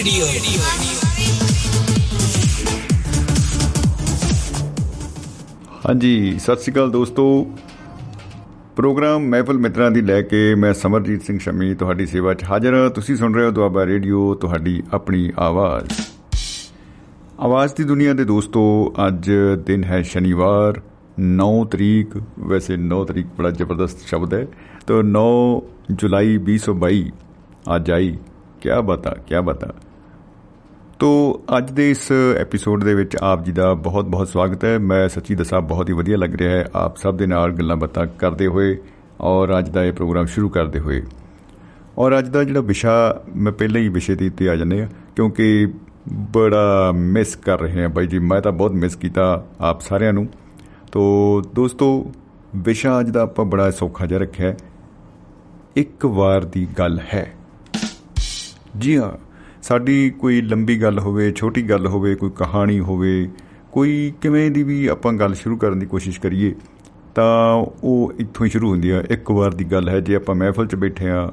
Radio. 0.00 0.26
ਹਾਂਜੀ, 5.88 6.38
ਸਤਿ 6.38 6.56
ਸ਼੍ਰੀ 6.56 6.72
ਅਕਾਲ 6.72 6.90
ਦੋਸਤੋ। 6.90 7.50
ਪ੍ਰੋਗਰਾਮ 8.76 9.22
ਮਹਿਫਲ 9.22 9.58
ਮਿੱਤਰਾਂ 9.58 9.90
ਦੀ 9.90 10.00
ਲੈ 10.00 10.22
ਕੇ 10.22 10.54
ਮੈਂ 10.54 10.74
ਸਮਰਜੀਤ 10.74 11.22
ਸਿੰਘ 11.22 11.38
ਸ਼ਮੀ 11.38 11.74
ਤੁਹਾਡੀ 11.74 12.06
ਸੇਵਾ 12.06 12.34
'ਚ 12.34 12.44
ਹਾਜ਼ਰ 12.44 12.74
ਹਾਂ। 12.74 12.90
ਤੁਸੀਂ 12.90 13.16
ਸੁਣ 13.16 13.34
ਰਹੇ 13.34 13.46
ਹੋ 13.46 13.50
ਦੁਆਬਾ 13.50 13.86
ਰੇਡੀਓ, 13.86 14.34
ਤੁਹਾਡੀ 14.34 14.82
ਆਪਣੀ 14.92 15.30
ਆਵਾਜ਼। 15.38 15.92
ਆਵਾਜ਼ 17.40 17.74
ਦੀ 17.74 17.84
ਦੁਨੀਆ 17.84 18.12
ਦੇ 18.12 18.24
ਦੋਸਤੋ, 18.24 18.94
ਅੱਜ 19.06 19.30
ਦਿਨ 19.66 19.84
ਹੈ 19.84 20.02
ਸ਼ਨੀਵਾਰ 20.02 20.80
9 21.18 21.64
ਤਰੀਕ। 21.64 22.22
ਵੈਸੇ 22.38 22.76
9 22.76 23.04
ਤਰੀਕ 23.04 23.26
ਬੜਾ 23.26 23.50
ਜ਼ਬਰਦਸਤ 23.50 23.98
ਸ਼ਬਦ 24.06 24.34
ਹੈ। 24.34 24.46
ਤਾਂ 24.86 25.02
9 25.02 25.60
ਜੁਲਾਈ 25.90 26.38
2022 26.38 27.12
ਅੱਜ 27.76 27.90
ਆਈ। 27.90 28.18
ਕੀ 28.60 28.68
ਬਤਾ 28.84 29.10
ਕੀ 29.10 29.34
ਬਤਾ। 29.44 29.89
ਤੋ 31.00 31.40
ਅੱਜ 31.58 31.70
ਦੇ 31.70 31.90
ਇਸ 31.90 32.12
ਐਪੀਸੋਡ 32.40 32.84
ਦੇ 32.84 32.94
ਵਿੱਚ 32.94 33.16
ਆਪ 33.16 33.44
ਜੀ 33.44 33.52
ਦਾ 33.52 33.74
ਬਹੁਤ-ਬਹੁਤ 33.74 34.28
ਸਵਾਗਤ 34.28 34.64
ਹੈ। 34.64 34.78
ਮੈਂ 34.78 35.08
ਸੱਚੀ 35.08 35.34
ਦੱਸਾਂ, 35.34 35.60
ਬਹੁਤ 35.60 35.88
ਹੀ 35.88 35.94
ਵਧੀਆ 35.94 36.16
ਲੱਗ 36.16 36.34
ਰਿਹਾ 36.34 36.52
ਹੈ। 36.52 36.68
ਆਪ 36.74 36.96
ਸਭ 36.96 37.14
ਦੇ 37.14 37.26
ਨਾਲ 37.26 37.52
ਗੱਲਾਂ 37.52 37.76
ਬਾਤਾਂ 37.76 38.06
ਕਰਦੇ 38.06 38.46
ਹੋਏ 38.46 38.78
ਔਰ 39.20 39.58
ਅੱਜ 39.58 39.68
ਦਾ 39.68 39.84
ਇਹ 39.84 39.92
ਪ੍ਰੋਗਰਾਮ 39.92 40.26
ਸ਼ੁਰੂ 40.26 40.48
ਕਰਦੇ 40.48 40.80
ਹੋਏ। 40.80 41.02
ਔਰ 41.98 42.18
ਅੱਜ 42.18 42.28
ਦਾ 42.28 42.44
ਜਿਹੜਾ 42.44 42.60
ਵਿਸ਼ਾ, 42.60 43.22
ਮੈਂ 43.36 43.52
ਪਹਿਲਾਂ 43.52 43.80
ਹੀ 43.80 43.88
ਵਿਸ਼ੇ 43.88 44.14
ਦੇ 44.14 44.28
ਉੱਤੇ 44.28 44.50
ਆ 44.50 44.56
ਜਾਂਦੇ 44.56 44.82
ਆ 44.82 44.88
ਕਿਉਂਕਿ 45.16 45.72
ਬੜਾ 46.12 46.92
ਮਿਸ 46.94 47.36
ਕਰ 47.36 47.60
ਰਹੇ 47.60 47.82
ਹਾਂ 47.82 47.88
ਬਾਈ 47.88 48.06
ਜੀ। 48.06 48.18
ਮੈਂ 48.18 48.40
ਤਾਂ 48.40 48.52
ਬਹੁਤ 48.52 48.72
ਮਿਸ 48.72 48.96
ਕੀਤਾ 48.96 49.46
ਆਪ 49.60 49.80
ਸਾਰਿਆਂ 49.80 50.12
ਨੂੰ। 50.12 50.28
ਤੋ 50.92 51.02
ਦੋਸਤੋ, 51.54 52.12
ਵਿਸ਼ਾ 52.56 53.00
ਅੱਜ 53.00 53.10
ਦਾ 53.10 53.22
ਆਪਾਂ 53.22 53.44
ਬੜਾ 53.44 53.70
ਸੌਖਾ 53.70 54.06
ਜਿਹਾ 54.06 54.20
ਰੱਖਿਆ। 54.20 54.48
ਹੈ 54.48 54.56
ਇੱਕ 55.76 56.06
ਵਾਰ 56.06 56.44
ਦੀ 56.44 56.68
ਗੱਲ 56.78 57.00
ਹੈ। 57.14 57.32
ਜੀ 58.78 58.98
ਹਾਂ 58.98 59.29
ਸਾਡੀ 59.62 60.10
ਕੋਈ 60.10 60.40
ਲੰਬੀ 60.42 60.80
ਗੱਲ 60.82 60.98
ਹੋਵੇ, 60.98 61.30
ਛੋਟੀ 61.32 61.62
ਗੱਲ 61.62 61.86
ਹੋਵੇ, 61.86 62.14
ਕੋਈ 62.14 62.30
ਕਹਾਣੀ 62.36 62.78
ਹੋਵੇ, 62.80 63.28
ਕੋਈ 63.72 64.12
ਕਿਵੇਂ 64.20 64.50
ਦੀ 64.50 64.62
ਵੀ 64.62 64.86
ਆਪਾਂ 64.86 65.12
ਗੱਲ 65.12 65.34
ਸ਼ੁਰੂ 65.34 65.56
ਕਰਨ 65.56 65.78
ਦੀ 65.78 65.86
ਕੋਸ਼ਿਸ਼ 65.86 66.20
ਕਰੀਏ, 66.20 66.54
ਤਾਂ 67.14 67.54
ਉਹ 67.84 68.12
ਇੱਥੋਂ 68.18 68.46
ਹੀ 68.46 68.50
ਸ਼ੁਰੂ 68.50 68.70
ਹੁੰਦੀ 68.70 68.90
ਆ। 68.90 69.02
ਇੱਕ 69.10 69.30
ਵਾਰ 69.30 69.54
ਦੀ 69.54 69.64
ਗੱਲ 69.64 69.88
ਹੈ, 69.88 70.00
ਜੇ 70.00 70.14
ਆਪਾਂ 70.14 70.34
ਮਹਿਫਲ 70.34 70.66
'ਚ 70.66 70.74
ਬੈਠੇ 70.76 71.10
ਆ 71.10 71.30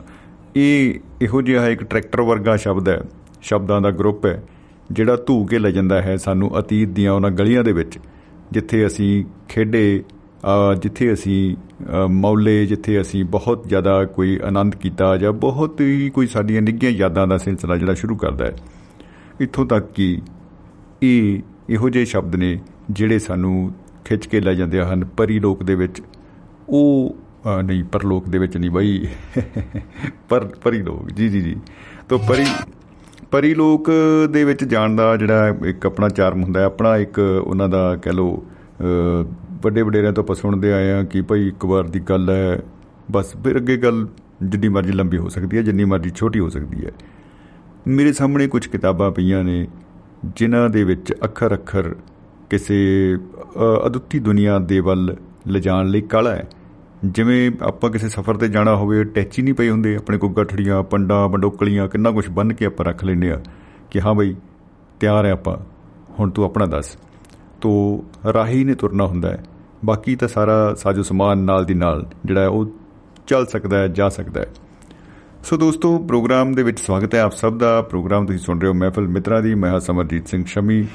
ਇਹ 0.55 0.99
ਇਹੋ 1.21 1.41
ਜਿਹਾ 1.41 1.67
ਇੱਕ 1.67 1.83
ਟਰੈਕਟਰ 1.83 2.21
ਵਰਗਾ 2.21 2.55
ਸ਼ਬਦ 2.57 2.89
ਹੈ, 2.89 3.01
ਸ਼ਬਦਾਂ 3.41 3.81
ਦਾ 3.81 3.91
ਗਰੁੱਪ 3.91 4.25
ਹੈ, 4.25 4.41
ਜਿਹੜਾ 4.91 5.15
ਧੂ 5.27 5.43
ਕੇ 5.45 5.59
ਲੈ 5.59 5.71
ਜਾਂਦਾ 5.71 6.01
ਹੈ 6.01 6.15
ਸਾਨੂੰ 6.17 6.51
ਅਤੀਤ 6.59 6.89
ਦੀਆਂ 6.89 7.11
ਉਹਨਾਂ 7.13 7.31
ਗਲੀਆਂ 7.31 7.63
ਦੇ 7.63 7.71
ਵਿੱਚ, 7.71 7.97
ਜਿੱਥੇ 8.51 8.85
ਅਸੀਂ 8.87 9.23
ਖੇਡੇ 9.49 10.03
ਜਿੱਥੇ 10.81 11.13
ਅਸੀਂ 11.13 11.55
ਮੌਲੇ, 12.09 12.65
ਜਿੱਥੇ 12.65 13.01
ਅਸੀਂ 13.01 13.25
ਬਹੁਤ 13.25 13.63
ਜ਼ਿਆਦਾ 13.67 14.05
ਕੋਈ 14.05 14.39
ਆਨੰਦ 14.43 14.75
ਕੀਤਾ 14.75 15.17
ਜਾਂ 15.17 15.33
ਬਹੁਤ 15.33 15.81
ਹੀ 15.81 16.09
ਕੋਈ 16.09 16.27
ਸਾਡੀਆਂ 16.27 16.61
ਨਿੱਘੀਆਂ 16.61 16.91
ਯਾਦਾਂ 16.91 17.27
ਦਾ 17.27 17.37
ਸਿਲਸਿਲਾ 17.37 17.77
ਜਿਹੜਾ 17.77 17.93
ਸ਼ੁਰੂ 17.93 18.15
ਕਰਦਾ 18.15 18.45
ਹੈ। 18.45 18.55
ਇੱਥੋਂ 19.39 19.65
ਤੱਕ 19.65 19.91
ਕਿ 19.91 20.21
ਇਹ 21.03 21.39
ਇਹੋ 21.69 21.89
ਜਿਹੇ 21.89 22.05
ਸ਼ਬਦ 22.05 22.35
ਨੇ 22.35 22.59
ਜਿਹੜੇ 22.91 23.19
ਸਾਨੂੰ 23.19 23.71
ਖਿੱਚ 24.05 24.27
ਕੇ 24.27 24.41
ਲੈ 24.41 24.53
ਜਾਂਦੇ 24.53 24.81
ਹਨ 24.81 25.05
ਪਰੀ 25.05 25.39
ਲੋਕ 25.39 25.63
ਦੇ 25.63 25.75
ਵਿੱਚ। 25.75 26.01
ਉਹ 26.69 27.15
ਨਹੀਂ, 27.63 27.83
ਪਰਲੋਕ 27.83 28.29
ਦੇ 28.29 28.37
ਵਿੱਚ 28.37 28.57
ਨਹੀਂ 28.57 28.71
ਬਾਈ। 28.71 29.07
ਪਰ 30.29 30.45
ਪਰੀ 30.45 30.81
ਲੋਕ 30.81 31.11
ਜੀ 31.11 31.29
ਜੀ 31.29 31.41
ਜੀ। 31.41 31.55
ਤੋਂ 32.09 32.19
ਪਰੀ 32.19 32.45
ਪਰੀ 33.31 33.53
ਲੋਕ 33.53 33.91
ਦੇ 34.29 34.43
ਵਿੱਚ 34.43 34.63
ਜਾਣ 34.63 34.95
ਦਾ 34.95 35.17
ਜਿਹੜਾ 35.17 35.55
ਇੱਕ 35.65 35.85
ਆਪਣਾ 35.85 36.09
ਚਾਰਮ 36.09 36.43
ਹੁੰਦਾ 36.43 36.59
ਹੈ, 36.59 36.65
ਆਪਣਾ 36.65 36.97
ਇੱਕ 36.97 37.19
ਉਹਨਾਂ 37.19 37.69
ਦਾ 37.69 37.95
ਕਹਿ 37.95 38.13
ਲੋ 38.13 38.43
ਵੱਡੇ 39.63 39.81
ਵਡੇਰਿਆਂ 39.81 40.13
ਤੋਂ 40.13 40.23
ਆਪਾਂ 40.23 40.35
ਸੁਣਦੇ 40.35 40.71
ਆਏ 40.73 40.91
ਆ 40.91 41.03
ਕਿ 41.03 41.21
ਭਾਈ 41.21 41.47
ਇੱਕ 41.47 41.65
ਵਾਰ 41.65 41.83
ਦੀ 41.83 41.99
ਗੱਲ 41.99 42.29
ਹੈ, 42.29 42.59
ਬਸ 43.11 43.35
ਫਿਰ 43.43 43.57
ਅੱਗੇ 43.57 43.77
ਗੱਲ 43.77 44.07
ਜਿੰਨੀ 44.43 44.67
ਮਰਜ਼ੀ 44.67 44.91
ਲੰਬੀ 44.91 45.17
ਹੋ 45.17 45.29
ਸਕਦੀ 45.29 45.57
ਹੈ, 45.57 45.61
ਜਿੰਨੀ 45.61 45.85
ਮਰਜ਼ੀ 45.85 46.09
ਛੋਟੀ 46.09 46.39
ਹੋ 46.39 46.49
ਸਕਦੀ 46.49 46.85
ਹੈ। 46.85 46.91
ਮੇਰੇ 47.87 48.11
ਸਾਹਮਣੇ 48.13 48.47
ਕੁਝ 48.47 48.65
ਕਿਤਾਬਾਂ 48.67 49.11
ਪਈਆਂ 49.11 49.43
ਨੇ, 49.43 49.67
ਜਿਨ੍ਹਾਂ 50.35 50.69
ਦੇ 50.69 50.83
ਵਿੱਚ 50.83 51.13
ਅੱਖਰ 51.23 51.53
ਅੱਖਰ 51.53 51.95
ਕਿਸੇ 52.49 53.17
ਅਦੁੱਤੀ 53.85 54.19
ਦੁਨੀਆ 54.19 54.59
ਦੇ 54.59 54.79
ਵੱਲ 54.79 55.15
ਲਿਜਾਣ 55.47 55.87
ਲਈ 55.87 56.01
ਕਲਾ 56.01 56.35
ਹੈ। 56.35 56.47
ਜਿਵੇਂ 57.05 57.51
ਆਪਾਂ 57.61 57.89
ਕਿਸੇ 57.91 58.09
ਸਫ਼ਰ 58.09 58.37
ਤੇ 58.37 58.47
ਜਾਣਾ 58.47 58.75
ਹੋਵੇ, 58.75 59.03
ਟੈਚੀ 59.03 59.41
ਨਹੀਂ 59.41 59.53
ਪਈ 59.53 59.69
ਹੁੰਦੇ, 59.69 59.95
ਆਪਣੇ 59.95 60.17
ਕੋਲ 60.17 60.33
ਗੱਠੜੀਆਂ, 60.33 60.81
ਪੰਡਾਂ 60.83 61.27
ਬੰਡੋਕਲੀਆਂ 61.29 61.87
ਕਿੰਨਾ 61.87 62.11
ਕੁਝ 62.11 62.27
ਬੰਨ 62.29 62.53
ਕੇ 62.53 62.65
ਆਪਾਂ 62.65 62.85
ਰੱਖ 62.85 63.03
ਲੈਂਦੇ 63.03 63.31
ਆ 63.31 63.41
ਕਿ 63.91 64.01
ਹਾਂ 64.01 64.13
ਬਈ 64.15 64.35
ਤਿਆਰ 64.99 65.25
ਹੈ 65.25 65.31
ਆਪਾਂ, 65.31 65.57
ਹੁਣ 66.19 66.29
ਤੂੰ 66.29 66.45
ਆਪਣਾ 66.45 66.65
ਦੱਸ। 66.65 66.97
ਤੋ 67.61 68.03
ਰਾਹੀ 68.33 68.63
ਨੇ 68.63 68.75
ਤੁਰਨਾ 68.75 69.05
ਹੁੰਦਾ 69.05 69.29
ਹੈ। 69.29 69.43
ਬਾਕੀ 69.85 70.15
ਤਾਂ 70.15 70.27
ਸਾਰਾ 70.27 70.73
ਸਾਜੋ 70.73 71.03
ਸਮਾਨ 71.03 71.37
ਨਾਲ 71.37 71.65
ਦੀ 71.65 71.73
ਨਾਲ 71.73 72.05
ਜਿਹੜਾ 72.25 72.47
ਉਹ 72.47 72.65
ਚੱਲ 73.27 73.45
ਸਕਦਾ 73.45 73.77
ਹੈ, 73.77 73.87
ਜਾ 73.87 74.09
ਸਕਦਾ 74.09 74.41
ਹੈ। 74.41 74.47
ਸੋ 75.43 75.57
ਦੋਸਤੋ, 75.57 75.97
ਪ੍ਰੋਗਰਾਮ 75.99 76.53
ਦੇ 76.53 76.63
ਵਿੱਚ 76.63 76.79
ਸਵਾਗਤ 76.79 77.15
ਹੈ 77.15 77.21
ਆਪ 77.21 77.31
ਸਭ 77.31 77.57
ਦਾ। 77.57 77.81
ਪ੍ਰੋਗਰਾਮ 77.81 78.25
ਤੁਸੀਂ 78.25 78.39
ਸੁਣ 78.39 78.59
ਰਹੇ 78.59 78.69
ਹੋ 78.69 78.73
ਮਹਿਫਲ 78.73 79.07
ਮਿੱਤਰਾਂ 79.07 79.41
ਦੀ। 79.41 79.55
ਮੈਂ 79.55 79.71
ਹਾਂ 79.71 79.79
ਸਮਰਜੀਤ 79.79 80.27
ਸਿੰਘ 80.27 80.43
ਸ਼ਮੀ। 80.45 80.85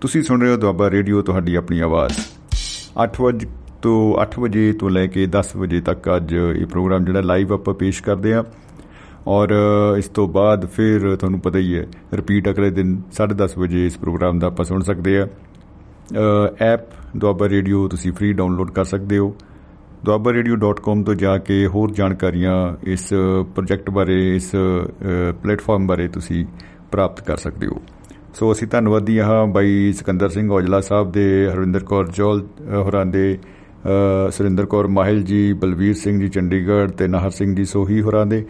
ਤੁਸੀਂ 0.00 0.22
ਸੁਣ 0.22 0.40
ਰਹੇ 0.40 0.50
ਹੋ 0.50 0.56
ਦੁਆਬਾ 0.56 0.90
ਰੇਡੀਓ, 0.90 1.22
ਤੁਹਾਡੀ 1.22 1.54
ਆਪਣੀ 1.54 1.80
ਆਵਾਜ਼। 1.80 2.14
8 3.02 3.20
ਵਜੇ 3.20 3.46
ਤੋਂ 3.82 4.22
8 4.22 4.38
ਵਜੇ 4.38 4.72
ਤੋਂ 4.72 4.90
ਲੈ 4.90 5.06
ਕੇ 5.06 5.26
10 5.26 5.56
ਵਜੇ 5.56 5.80
ਤੱਕ 5.80 6.16
ਅੱਜ 6.16 6.32
ਇਹ 6.34 6.66
ਪ੍ਰੋਗਰਾਮ 6.66 7.04
ਜਿਹੜਾ 7.04 7.20
ਲਾਈਵ 7.20 7.52
ਆਪਾਂ 7.52 7.74
ਪੇਸ਼ 7.74 8.02
ਕਰਦੇ 8.02 8.34
ਆ 8.34 8.44
ਔਰ 9.26 9.48
ਇਸ 9.98 10.08
ਤੋਂ 10.08 10.28
ਬਾਅਦ 10.28 10.66
ਫਿਰ 10.66 11.16
ਤੁਹਾਨੂੰ 11.16 11.40
ਪਤਾ 11.40 11.58
ਹੀ 11.58 11.76
ਹੈ 11.76 11.86
ਰਿਪੀਟ 12.14 12.48
ਅਗਲੇ 12.48 12.70
ਦਿਨ 12.70 13.02
10:30 13.10 13.58
ਵਜੇ 13.58 13.86
ਇਸ 13.86 13.98
ਪ੍ਰੋਗਰਾਮ 13.98 14.38
ਦਾ 14.38 14.46
ਆਪਾਂ 14.46 14.64
ਸੁਣ 14.64 14.80
ਸਕਦੇ 14.80 15.18
ਆ 15.18 15.28
ਐਪ 16.12 16.80
ਦੁਆਬਾ 17.16 17.48
ਰੇਡੀਓ 17.48 17.86
ਤੁਸੀਂ 17.88 18.12
ਫ੍ਰੀ 18.12 18.32
ਡਾਊਨਲੋਡ 18.32 18.70
ਕਰ 18.70 18.84
ਸਕਦੇ 18.84 19.18
ਹੋ। 19.18 19.34
duabarradio.com 20.08 21.02
ਤੋਂ 21.04 21.14
ਜਾ 21.14 21.36
ਕੇ 21.38 21.66
ਹੋਰ 21.66 21.90
ਜਾਣਕਾਰੀਆਂ 21.90 22.54
ਇਸ 22.86 23.08
ਪ੍ਰੋਜੈਕਟ 23.54 23.90
ਬਾਰੇ, 23.90 24.36
ਇਸ 24.36 24.50
ਪਲੇਟਫਾਰਮ 25.42 25.86
ਬਾਰੇ 25.86 26.08
ਤੁਸੀਂ 26.08 26.44
ਪ੍ਰਾਪਤ 26.92 27.20
ਕਰ 27.20 27.36
ਸਕਦੇ 27.36 27.66
ਹੋ। 27.66 27.80
ਸੋ 28.34 28.52
ਅਸੀਂ 28.52 28.68
ਧੰਨਵਾਦੀ 28.68 29.18
ਹਾਂ 29.18 29.46
ਬਾਈ 29.46 29.92
ਸਿਕੰਦਰ 29.92 30.28
ਸਿੰਘ 30.28 30.50
ਔਜਲਾ 30.52 30.80
ਸਾਹਿਬ 30.80 31.12
ਦੇ, 31.12 31.48
ਹਰਵਿੰਦਰ 31.52 31.84
ਕੌਰ 31.84 32.08
ਜੋਲ 32.08 32.46
ਹੋਰਾਂ 32.66 33.04
ਦੇ 33.06 33.38
ਸੁਰਿੰਦਰ 34.30 34.66
ਕੌਰ 34.66 34.86
ਮਾਹਿਲ 34.86 35.22
ਜੀ, 35.22 35.52
ਬਲਵੀਰ 35.52 35.94
ਸਿੰਘ 35.94 36.20
ਜੀ 36.20 36.28
ਚੰਡੀਗੜ੍ਹ 36.28 36.92
ਤੇ 36.92 37.08
ਨਾਹਰ 37.08 37.30
ਸਿੰਘ 37.30 37.54
ਜੀ 37.56 37.64
ਸੋਹੀ 37.64 38.00
ਹੋਰਾਂ 38.00 38.24
ਦੇ। 38.26 38.44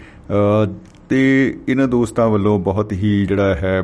ਤੇ 1.08 1.20
ਇਹਨਾਂ 1.68 1.88
ਦੋਸਤਾਂ 1.88 2.28
ਵੱਲੋਂ 2.28 2.58
ਬਹੁਤ 2.58 2.92
ਹੀ 2.92 3.24
ਜਿਹੜਾ 3.26 3.54
ਹੈ 3.54 3.82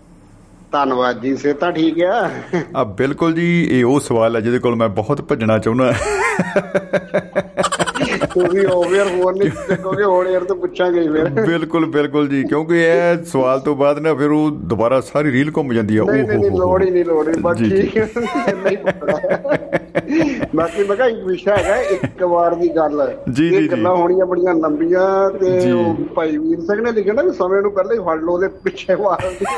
ਧੰਨਵਾਦ 0.71 1.21
ਜੀ 1.21 1.35
ਸੇ 1.37 1.53
ਤਾਂ 1.53 1.71
ਠੀਕ 1.71 2.01
ਆ। 2.03 2.29
ਆ 2.75 2.83
ਬਿਲਕੁਲ 2.97 3.33
ਜੀ 3.33 3.45
ਇਹ 3.71 3.85
ਉਹ 3.85 3.99
ਸਵਾਲ 3.99 4.35
ਹੈ 4.35 4.41
ਜਿਹਦੇ 4.41 4.59
ਕੋਲ 4.59 4.75
ਮੈਂ 4.75 4.89
ਬਹੁਤ 4.89 5.21
ਭੱਜਣਾ 5.21 5.57
ਚਾਹੁੰਦਾ। 5.57 5.91
ਤੁਸੀਂ 8.33 8.67
ਓਵਰ 8.67 9.07
ਹੋਰ 9.07 9.35
ਨਹੀਂ 9.35 9.49
ਦੇਖੋਗੇ 9.69 10.03
ਹੋਰ 10.03 10.27
ਯਾਰ 10.27 10.43
ਤੋਂ 10.43 10.55
ਪੁੱਛਾਂਗੇ 10.55 11.07
ਫਿਰ। 11.09 11.29
ਬਿਲਕੁਲ 11.29 11.85
ਬਿਲਕੁਲ 11.85 12.27
ਜੀ 12.27 12.43
ਕਿਉਂਕਿ 12.43 12.83
ਇਹ 12.83 13.23
ਸਵਾਲ 13.23 13.59
ਤੋਂ 13.59 13.75
ਬਾਅਦ 13.75 13.99
ਨਾ 13.99 14.13
ਫਿਰ 14.13 14.31
ਉਹ 14.31 14.51
ਦੁਬਾਰਾ 14.51 15.01
ਸਾਰੀ 15.01 15.31
ਰੀਲ 15.31 15.51
ਘੁੰਮ 15.57 15.73
ਜਾਂਦੀ 15.73 15.97
ਆ। 15.97 16.03
ਨਹੀਂ 16.11 16.23
ਨਹੀਂ 16.23 16.51
ਲੋੜ 16.51 16.83
ਹੀ 16.83 16.89
ਨਹੀਂ 16.89 17.05
ਲੋੜ 17.05 17.27
ਹੀ 17.27 17.33
ਬਸ 17.41 17.57
ਠੀਕ 17.57 17.97
ਨਹੀਂ 17.97 18.77
ਬਾਕੀ 20.55 20.83
ਮੈਂ 20.83 20.95
ਕਿਹਾ 20.95 21.07
ਇੱਕ 21.07 21.23
ਵਿਸ਼ਾ 21.23 21.57
ਹੈਗਾ 21.57 21.75
ਇੱਕ 21.75 22.23
ਵਾਰ 22.23 22.55
ਦੀ 22.55 22.75
ਗੱਲ 22.75 23.17
ਜੀ 23.31 23.49
ਜੀ 23.49 23.67
ਗੱਲਾਂ 23.67 23.95
ਹੋਣੀਆਂ 23.95 24.25
ਬੜੀਆਂ 24.25 24.53
ਲੰਬੀਆਂ 24.53 25.29
ਤੇ 25.29 25.71
ਉਹ 25.71 25.95
ਭਾਈ 26.15 26.37
ਵੀਰ 26.37 26.59
ਸਿੰਘ 26.59 26.81
ਨੇ 26.81 26.91
ਲਿਖਿਆ 26.91 27.13
ਨਾ 27.13 27.21
ਵੀ 27.21 27.31
ਸਮੇਂ 27.31 27.61
ਨੂੰ 27.61 27.71
ਪਹਿਲਾਂ 27.71 27.95
ਹੀ 27.95 27.99
ਫੜ 27.99 28.21
ਲਓ 28.21 28.33
ਉਹਦੇ 28.33 28.47
ਪਿੱਛੇ 28.47 28.95
ਦੀ। 28.95 29.45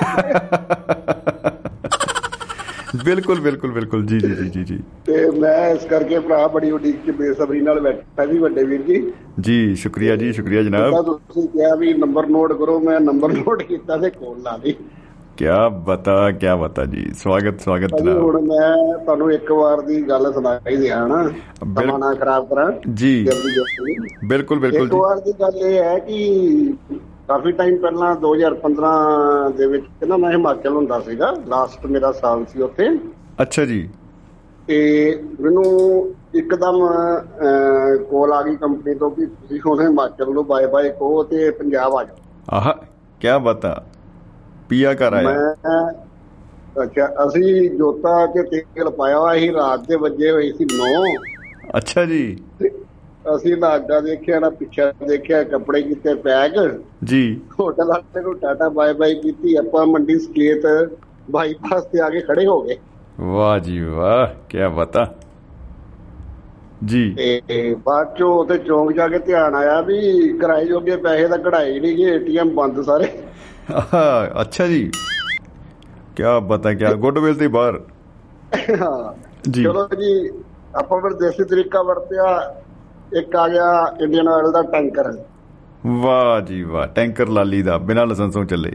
ਬਿਲਕੁਲ 3.06 3.40
ਬਿਲਕੁਲ 3.40 3.72
ਬਿਲਕੁਲ। 3.72 4.06
ਜੀ 4.06 4.20
ਜੀ 4.20 4.50
ਜੀ 4.50 4.64
ਜੀ 4.64 4.80
ਤੇ 5.06 5.32
ਮੈਂ 5.32 5.70
ਇਸ 5.70 5.86
ਕਰਕੇ 5.86 6.20
ਭਰਾ 6.20 6.48
ਬੜੀ 6.48 6.72
ਉਡੀਕ 6.72 6.96
ਚ 7.08 7.12
ਬੇਸਬਰੀ 7.12 7.62
ਨਾਲ 7.62 7.80
ਬੈਠਾ 7.80 8.26
ਵੀ 8.26 8.38
ਵੱਡੇ 8.38 8.64
ਵੀਰ 8.64 8.82
ਜੀ। 8.82 9.14
ਜੀ 9.40 9.76
ਸ਼ੁਕਰੀਆ 9.76 10.16
ਜੀ 10.16 10.34
ਸ਼ੁਕਰੀਆ 10.34 10.64
ਜਨਾਬ। 10.64 11.04
ਤੁਸੀਂ 11.04 11.48
ਕਿਹਾ 11.48 11.76
ਵੀ 11.76 11.94
ਨੰਬਰ 11.94 12.28
ਨੋਟ 12.28 12.54
ਕਰੋ 12.54 12.80
ਮੈਂ 12.80 13.00
ਨੰਬਰ 13.00 13.34
ਨੋਟ 13.34 13.64
ਕੀਤਾ 13.64 13.98
ਤੇ 13.98 14.10
ਕੋਲ 14.10 14.42
ਲਾ 14.42 14.60
ਲਈ। 14.66 14.76
ਕੀ 15.38 15.46
ਬਤਾ 15.86 16.32
ਕੀ 16.32 16.48
ਬਤਾ 16.62 16.86
ਜੀ? 16.86 17.12
ਸਵਾਗਤ 17.14 17.62
ਸਵਾਗਤ 17.62 17.98
ਜਨਾਬ 18.00 18.18
ਹੁਣ 18.18 18.42
ਮੈਂ 18.42 18.98
ਤੁਹਾਨੂੰ 18.98 19.32
ਇੱਕ 19.32 19.52
ਵਾਰ 19.52 19.82
ਦੀ 19.82 20.02
ਗੱਲ 20.10 20.34
ਸੁਣਾਈ 20.34 20.76
ਦਿਆਂ 20.76 21.08
ਨਾ 21.08 21.28
ਸਮਾਂ 21.28 22.00
ਨਾ 22.00 22.14
ਖਰਾਬ 22.14 22.50
ਕਰਾਂ। 22.50 22.72
ਜੀ। 22.94 23.28
ਬਿਲਕੁਲ 24.26 24.60
ਬਿਲਕੁਲ 24.60 24.86
ਇੱਕ 24.86 24.94
ਵਾਰ 24.96 25.20
ਦੀ 25.20 25.32
ਗੱਲ 25.42 25.58
ਇਹ 25.58 25.84
ਹੈ 25.84 26.00
ਕਿ 26.00 26.74
ਕਾਫੀ 27.28 27.52
ਟਾਈਮ 27.52 27.78
ਪਹਿਲਾਂ 27.78 28.16
2015 28.16 28.92
ਦੇ 29.58 29.66
ਵਿੱਚ 29.66 29.86
ਨਾ 30.08 30.18
ਮੈਂ 30.18 30.32
ਹਿਮਾਚਲ 30.32 30.76
ਹੁੰਦਾ 30.76 31.00
ਸੀਗਾ। 31.00 31.34
ਲਾਸਟ 31.48 31.86
ਮੇਰਾ 31.86 32.12
ਸਾਲ 32.12 32.46
ਸੀ 32.46 32.62
ਉੱਥੇ। 32.62 32.90
ਅੱਛਾ 33.42 33.66
ਜੀ। 33.66 33.90
ਤੇ 34.68 34.80
ਮੈਨੂੰ 35.42 35.64
ਇੱਕਦਮ 36.36 36.88
ਕੋਲ 38.10 38.34
ਆ 38.34 38.42
ਗਈ 38.42 38.56
ਕੰਪਨੀ 38.56 38.96
ਤੋਂ 38.96 39.12
ਕਿ 39.12 39.26
ਤੁਸੀਂ 39.26 39.60
ਹੁਣ 39.66 39.82
ਹਿਮਾਚਲ 39.82 40.34
ਨੂੰ 40.34 40.48
ਬਾਏ 40.48 40.68
ਬਾਏ 40.68 40.90
ਕਹੋ 40.90 41.24
ਤੇ 41.24 41.52
ਪੰਜਾਬ 41.52 41.96
ਆ 41.96 42.04
ਜਾਓ। 42.04 42.16
ਆਹ 42.50 42.74
ਕੀ 43.22 43.28
ਬਤਾ। 43.44 43.86
ਪੀਆ 44.72 44.94
ਕਰ 44.94 45.14
ਆਇਆ। 45.14 45.24
ਮੈਂ 45.24 45.92
ਅੱਛਾ 46.84 47.08
ਅਸੀਂ 47.28 47.70
ਜੋਤਾ 47.70 48.26
ਕੇ 48.26 48.44
ਤੇਲ 48.44 48.90
ਪਾਇਆ 48.90 49.20
ਹੋਇਆ 49.20 49.40
ਸੀ 49.40 49.54
ਰਾਤ 49.54 49.88
ਦੇ 49.88 49.96
ਵੱਜੇ 49.96 50.32
ਹੋਏ 50.32 50.52
ਸੀ 50.52 50.66
9 50.66 51.18
ਅੱਛਾ 51.78 52.06
ਜੀ। 52.06 52.38
ਅਸੀਂ 53.36 53.58
ਨਾ 53.58 53.76
ਅੱਗਾ 53.76 54.00
ਦੇਖਿਆ 54.00 54.40
ਨਾ 54.40 54.50
ਪਿੱਛੇ 54.50 54.92
ਦੇਖਿਆ 55.08 55.44
ਕੱਪੜੇ 55.44 55.82
ਕੀਤੇ 55.82 56.14
ਪੈਕ। 56.16 56.80
ਜੀ। 57.04 57.42
ਹੋਟਲ 57.60 57.86
ਵਾਲੇ 57.86 58.22
ਨੂੰ 58.22 58.40
ਟਾਟਾ 58.40 58.70
ਬਾਏ 58.70 58.94
ਬਾਏ 58.94 59.16
ਕੀਤੀ 59.16 59.56
ਆਪਾਂ 59.56 59.86
ਮੰਡੀ 59.86 60.20
ਸਕੇਤ 60.20 60.62
ਬਾਈਪਾਸ 61.32 61.84
ਤੇ 61.84 62.00
ਆ 62.00 62.10
ਕੇ 62.10 62.22
ਖੜੇ 62.22 62.46
ਹੋ 62.46 62.62
ਗਏ। 62.62 62.78
ਵਾਹ 63.20 63.60
ਜੀ 63.60 63.80
ਵਾਹ 63.84 64.28
ਕੀ 64.50 64.58
ਬਤਾ। 64.76 65.14
ਜੀ। 66.86 67.18
ਤੇ 67.48 67.76
ਬਾਅਦ 67.86 68.16
ਚੋਂ 68.18 68.40
ਉੱਥੇ 68.40 68.58
ਚੌਂਕ 68.58 68.92
ਜਾ 68.92 69.08
ਕੇ 69.08 69.20
ਧਿਆਨ 69.20 69.56
ਆਇਆ 69.56 69.82
ਵੀ 69.82 70.30
ਕਿਰਾਏ 70.34 70.66
ਜੋਗੇ 70.66 70.96
ਪੈਸੇ 70.96 71.28
ਤਾਂ 71.28 71.38
ਕਢਾਏ 71.38 71.80
ਨਹੀਂ 71.80 71.98
ਗਏ 71.98 72.16
ਏਟੀਐਮ 72.16 72.50
ਬੰਦ 72.50 72.82
ਸਾਰੇ। 72.82 73.31
ਅੱਛਾ 74.42 74.68
ਜੀ। 74.68 74.92
ਕੀ 76.16 76.24
ਬਤਾ 76.44 76.74
ਕੀ 76.74 76.94
ਗੁੱਡਵਿਲ 76.94 77.36
ਤੇ 77.36 77.48
ਬਾਹਰ। 77.48 77.80
ਜੀ। 79.50 79.64
ਚਲੋ 79.64 79.88
ਜੀ 79.88 80.30
ਆਪਾਂ 80.76 81.02
ਫਿਰ 81.02 81.14
ਦੇਸੀ 81.14 81.44
ਤਰੀਕਾ 81.44 81.82
ਵਰਤਿਆ 81.82 82.56
ਇੱਕ 83.18 83.36
ਆ 83.36 83.48
ਗਿਆ 83.48 83.96
ਇੰਡੀਅਨ 84.02 84.28
ਆਇਲ 84.28 84.52
ਦਾ 84.52 84.62
ਟੈਂਕਰ। 84.62 85.18
ਵਾਹ 85.86 86.42
ਜੀ 86.42 86.64
ਵਾਹ 86.64 86.88
ਟੈਂਕਰ 86.88 87.28
ਲਾਲੀ 87.28 87.62
ਦਾ 87.62 87.78
ਬਿਨਾਂ 87.78 88.06
ਲਾਇਸੈਂਸੋਂ 88.08 88.46
ਚੱਲੇ। 88.46 88.72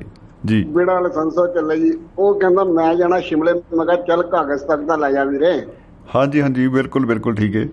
ਜੀ। 0.46 0.64
ਬਿਨਾਂ 0.64 1.00
ਲਾਇਸੈਂਸੋਂ 1.00 1.46
ਚੱਲੇ 1.48 1.78
ਜੀ। 1.80 1.92
ਉਹ 2.18 2.40
ਕਹਿੰਦਾ 2.40 2.64
ਮੈਂ 2.64 2.94
ਜਾਣਾ 2.94 3.20
ਸ਼ਿਮਲੇ 3.20 3.52
ਮੈਂ 3.52 3.86
ਕਿਹਾ 3.86 3.96
ਚੱਲ 3.96 4.22
ਕਾਗਜ਼ 4.22 4.62
ਤੱਕ 4.62 4.80
ਦਾ 4.80 4.96
ਲੈ 4.96 5.12
ਜਾ 5.12 5.24
ਵੀਰੇ। 5.24 5.66
ਹਾਂਜੀ 6.14 6.42
ਹਾਂਜੀ 6.42 6.68
ਬਿਲਕੁਲ 6.68 7.06
ਬਿਲਕੁਲ 7.06 7.34
ਠੀਕ 7.34 7.56
ਹੈ। 7.56 7.66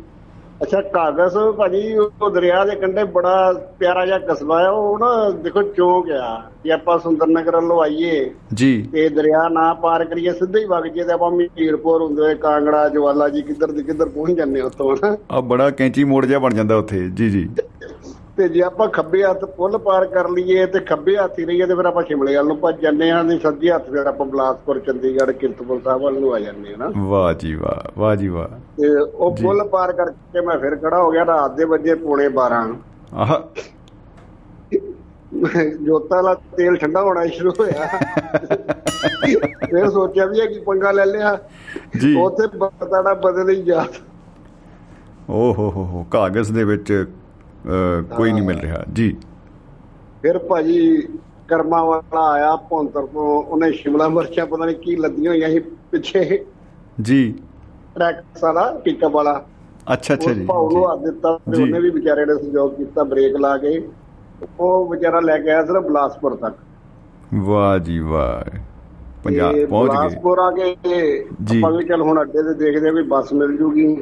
ਅੱਛਾ 0.63 0.81
ਕਾਗਜ਼ 0.94 1.38
ਭਾਜੀ 1.57 1.95
ਉਹ 1.98 2.30
ਦਰਿਆ 2.31 2.63
ਦੇ 2.65 2.75
ਕੰਢੇ 2.75 3.04
ਬੜਾ 3.13 3.51
ਪਿਆਰਾ 3.80 4.06
ਜਿਹਾ 4.06 4.18
ਕਸਬਾ 4.19 4.60
ਹੈ 4.62 4.69
ਉਹ 4.69 5.00
ਨਾ 5.00 5.30
ਦੇਖੋ 5.44 5.62
ਚੌਂਕ 5.71 6.10
ਆ 6.12 6.42
ਜੇ 6.65 6.71
ਆਪਾਂ 6.71 6.98
ਸੁੰਦਰ 7.00 7.27
ਨਗਰ 7.27 7.56
ਵੱਲੋਂ 7.56 7.81
ਆਈਏ 7.83 8.30
ਜੀ। 8.54 8.71
ਤੇ 8.94 9.07
ਦਰਿਆ 9.10 9.48
ਨਾ 9.50 9.74
ਪਾਰ 9.74 10.04
ਕਰੀਏ 10.06 10.31
ਸਿੱਧੇ 10.33 10.60
ਹੀ 10.60 10.65
ਵਗ 10.65 10.88
ਜੇ 10.88 11.04
ਤੇ 11.04 11.13
ਆਪਾਂ 11.13 11.31
ਮੀਰਪੁਰ 11.31 12.01
ਹੁੰਦੇ 12.01 12.21
ਹੋਏ 12.21 12.36
ਕਾਂਗੜਾ 12.36 12.88
ਜਵਾਲਾ 12.89 13.27
ਜੀ 13.30 13.42
ਕਿੱਧਰ 13.42 13.71
ਦੀ 13.71 13.83
ਕਿੱਧਰ 13.83 14.10
ਪਹੁੰਚ 14.10 14.38
ਜਾਂਦੇ 14.38 14.62
ਉੱਥੋਂ 14.62 14.95
ਨਾ 15.04 15.15
ਆ 15.31 15.42
ਬੜਾ 15.44 15.69
ਕੈਂਚੀ 15.71 16.04
ਮੋੜ 16.04 16.25
ਜਿਹਾ 16.25 16.39
ਬਣ 16.39 16.54
ਜਾਂਦਾ 16.54 16.75
ਉੱਥੇ 16.75 17.00
ਜੀ 17.09 17.30
ਜੀ। 17.30 17.48
ਤੇ 18.38 18.47
ਜੇ 18.50 18.62
ਆਪਾਂ 18.63 18.88
ਖੱਬੇ 18.89 19.24
ਹੱਥ 19.24 19.44
ਪੁੱਲ 19.45 19.77
ਪਾਰ 19.77 20.06
ਕਰ 20.06 20.30
ਲਈਏ 20.30 20.65
ਤੇ 20.65 20.80
ਖੱਬੇ 20.80 21.18
ਹੱਥ 21.18 21.39
ਹੀ 21.39 21.45
ਰਹੀਏ 21.45 21.65
ਤੇ 21.65 21.75
ਫਿਰ 21.75 21.85
ਆਪਾਂ 21.85 22.03
ਸ਼ਿਮਲੇ 22.03 22.35
ਵੱਲ 22.35 22.45
ਨੂੰ 22.47 22.57
ਭੱਜ 22.59 22.80
ਜਾਂਦੇ 22.81 23.12
ਹਾਂ 23.12 23.24
ਤੇ 23.24 23.38
ਸੱਜੇ 23.39 23.71
ਹੱਥ 23.71 23.89
ਫਿਰ 23.89 24.06
ਆਪਾਂ 24.06 24.25
ਬਲਾਸਪੁਰ 24.25 24.80
ਚੰਡੀਗੜ੍ਹ 24.80 25.31
ਕੀਰਤਪੁਰ 25.31 25.81
ਸਾਹਿਬ 25.83 26.01
ਵੱਲ 26.01 26.19
ਨੂੰ 26.19 26.33
ਆ 26.33 26.39
ਜਾਂਦੇ 26.39 26.71
ਹਾਂ 26.71 26.77
ਨਾ। 26.77 26.91
ਵਾਹ 27.09 27.33
ਜੀ 27.33 27.56
ਵਾਹ 27.56 28.00
ਵਾਹ 28.00 28.15
ਜੀ 28.15 28.27
ਵਾਹ। 28.27 28.47
ਤੇ 28.47 28.89
ਉਹ। 29.01 29.35
ਪੁੱਲ 29.35 29.63
ਪਾਰ 29.68 29.91
ਕਰਕੇ 29.91 30.41
ਮੈਂ 30.41 30.57
ਫਿਰ 30.57 30.75
ਖੜਾ 30.75 31.01
ਹੋ 31.03 31.12
ਗਿਆ 31.12 31.25
ਰਾਤ 31.25 31.56
ਦੇ 31.56 31.65
ਵਜੇ 31.65 31.95
ਪੌਣੇ 31.95 32.27
12 32.30 32.63
ਆਹ। 33.13 33.39
ਜੋਤਾਂ 35.83 36.24
ਦਾ 36.24 36.33
ਤੇਲ 36.57 36.75
ਠੰਡਾ 36.75 37.01
ਹੋਣਾ 37.01 37.25
ਸ਼ੁਰੂ 37.25 37.51
ਹੋਇਆ। 37.59 37.88
ਫਿਰ 39.65 39.89
ਸੋਚਿਆ 39.89 40.25
ਵੀ 40.25 40.39
ਇਹ 40.39 40.47
ਕੀ 40.47 40.59
ਪੰਗਾ 40.59 40.91
ਲੈ 40.91 41.06
ਲਿਆ। 41.06 41.38
ਜੀ। 42.01 42.15
ਉੱਥੇ 42.15 42.47
ਬਤੜਾ 42.57 43.13
ਬਦਲ 43.13 43.50
ਹੀ 43.50 43.63
ਜਾ 43.63 43.85
ਓ 45.30 45.53
ਹੋ 45.53 45.69
ਹੋ 45.69 46.06
ਕਾਗਜ਼ 46.12 46.51
ਦੇ 46.51 46.63
ਵਿੱਚ 46.63 47.07
ਕੋਈ 48.18 48.31
ਨਹੀਂ 48.31 48.44
ਮਿਲ 48.44 48.60
ਰਿਹਾ। 48.60 48.83
ਜੀ। 48.94 49.15
ਫਿਰ 50.21 50.38
ਭਾਜੀ 50.39 51.07
ਕਰਮਾ 51.48 51.83
ਵਾਲਾ 51.83 52.21
ਆਇਆ 52.31 52.56
ਭੌਂਤਰ 52.56 53.06
ਤੋਂ 53.06 53.25
ਉਹਨੇ 53.44 53.71
ਸ਼ਿਮਲਾ 53.71 54.07
ਮਿਰਚਾਂ 54.10 54.45
ਪਤਾ 54.45 54.65
ਨਹੀਂ 54.65 54.75
ਕੀ 54.75 54.95
ਲੱਦੀਆਂ 54.95 55.31
ਹੋਈਆਂ 55.31 55.50
ਸੀ 55.50 55.60
ਪਿੱਛੇ। 55.92 56.45
ਜੀ। 57.01 57.33
ਟਰੈਕ 57.95 58.24
ਸਾਰਾ 58.38 58.63
ਪਿਕਅਪ 58.86 59.12
ਵਾਲਾ। 59.12 59.45
ਅੱਛਾ 59.94 60.13
ਅੱਛਾ 60.13 60.33
ਜੀ। 60.33 60.45
ਭਾਉ 60.45 60.69
ਨੂੰ 60.71 60.92
ਹੱਥ 60.92 61.00
ਦਿੱਤਾ 61.00 61.38
ਤੇ। 61.51 61.62
ਉਹਨੇ 61.62 61.80
ਵੀ 61.80 61.89
ਵਿਚਾਰੇ 61.89 62.25
ਨੇ 62.25 62.36
ਸਹਿਯੋਗ 62.36 62.74
ਕੀਤਾ 62.74 63.04
ਬ੍ਰੇਕ 63.04 63.36
ਲਾ 63.36 63.57
ਕੇ। 63.57 63.88
ਉਹ 64.59 64.89
ਵਿਚਾਰਾ 64.89 65.19
ਲੈ 65.19 65.38
ਕੇ 65.38 65.50
ਆਇਆ 65.51 65.66
ਸਿਰਫ 65.66 65.83
ਬਲਾਸਪੁਰ 65.83 66.36
ਤੱਕ। 66.36 66.56
ਵਾਹ 67.33 67.77
ਜੀ 67.80 68.00
ਵਾਹ। 68.00 68.59
ਪੰਜਾਬ 69.24 69.56
ਪਹੁੰਚ 69.69 69.98
ਗਏ। 69.98 70.19
ਬਲਾਸਪੁਰ 70.19 70.39
ਆ 70.39 70.51
ਕੇ। 70.51 70.75
ਆਪਾਂ 71.51 71.71
ਵੀ 71.71 71.83
ਚੱਲ 71.86 72.01
ਹੁਣ 72.01 72.21
ਅੱਡੇ 72.21 72.44
ਤੇ 72.44 72.54
ਦੇਖਦੇ 72.54 72.89
ਆ 72.89 72.92
ਵੀ 72.92 73.04
ਬੱਸ 73.04 73.33
ਮਿਲ 73.33 73.57
ਜੂਗੀ। 73.57 73.95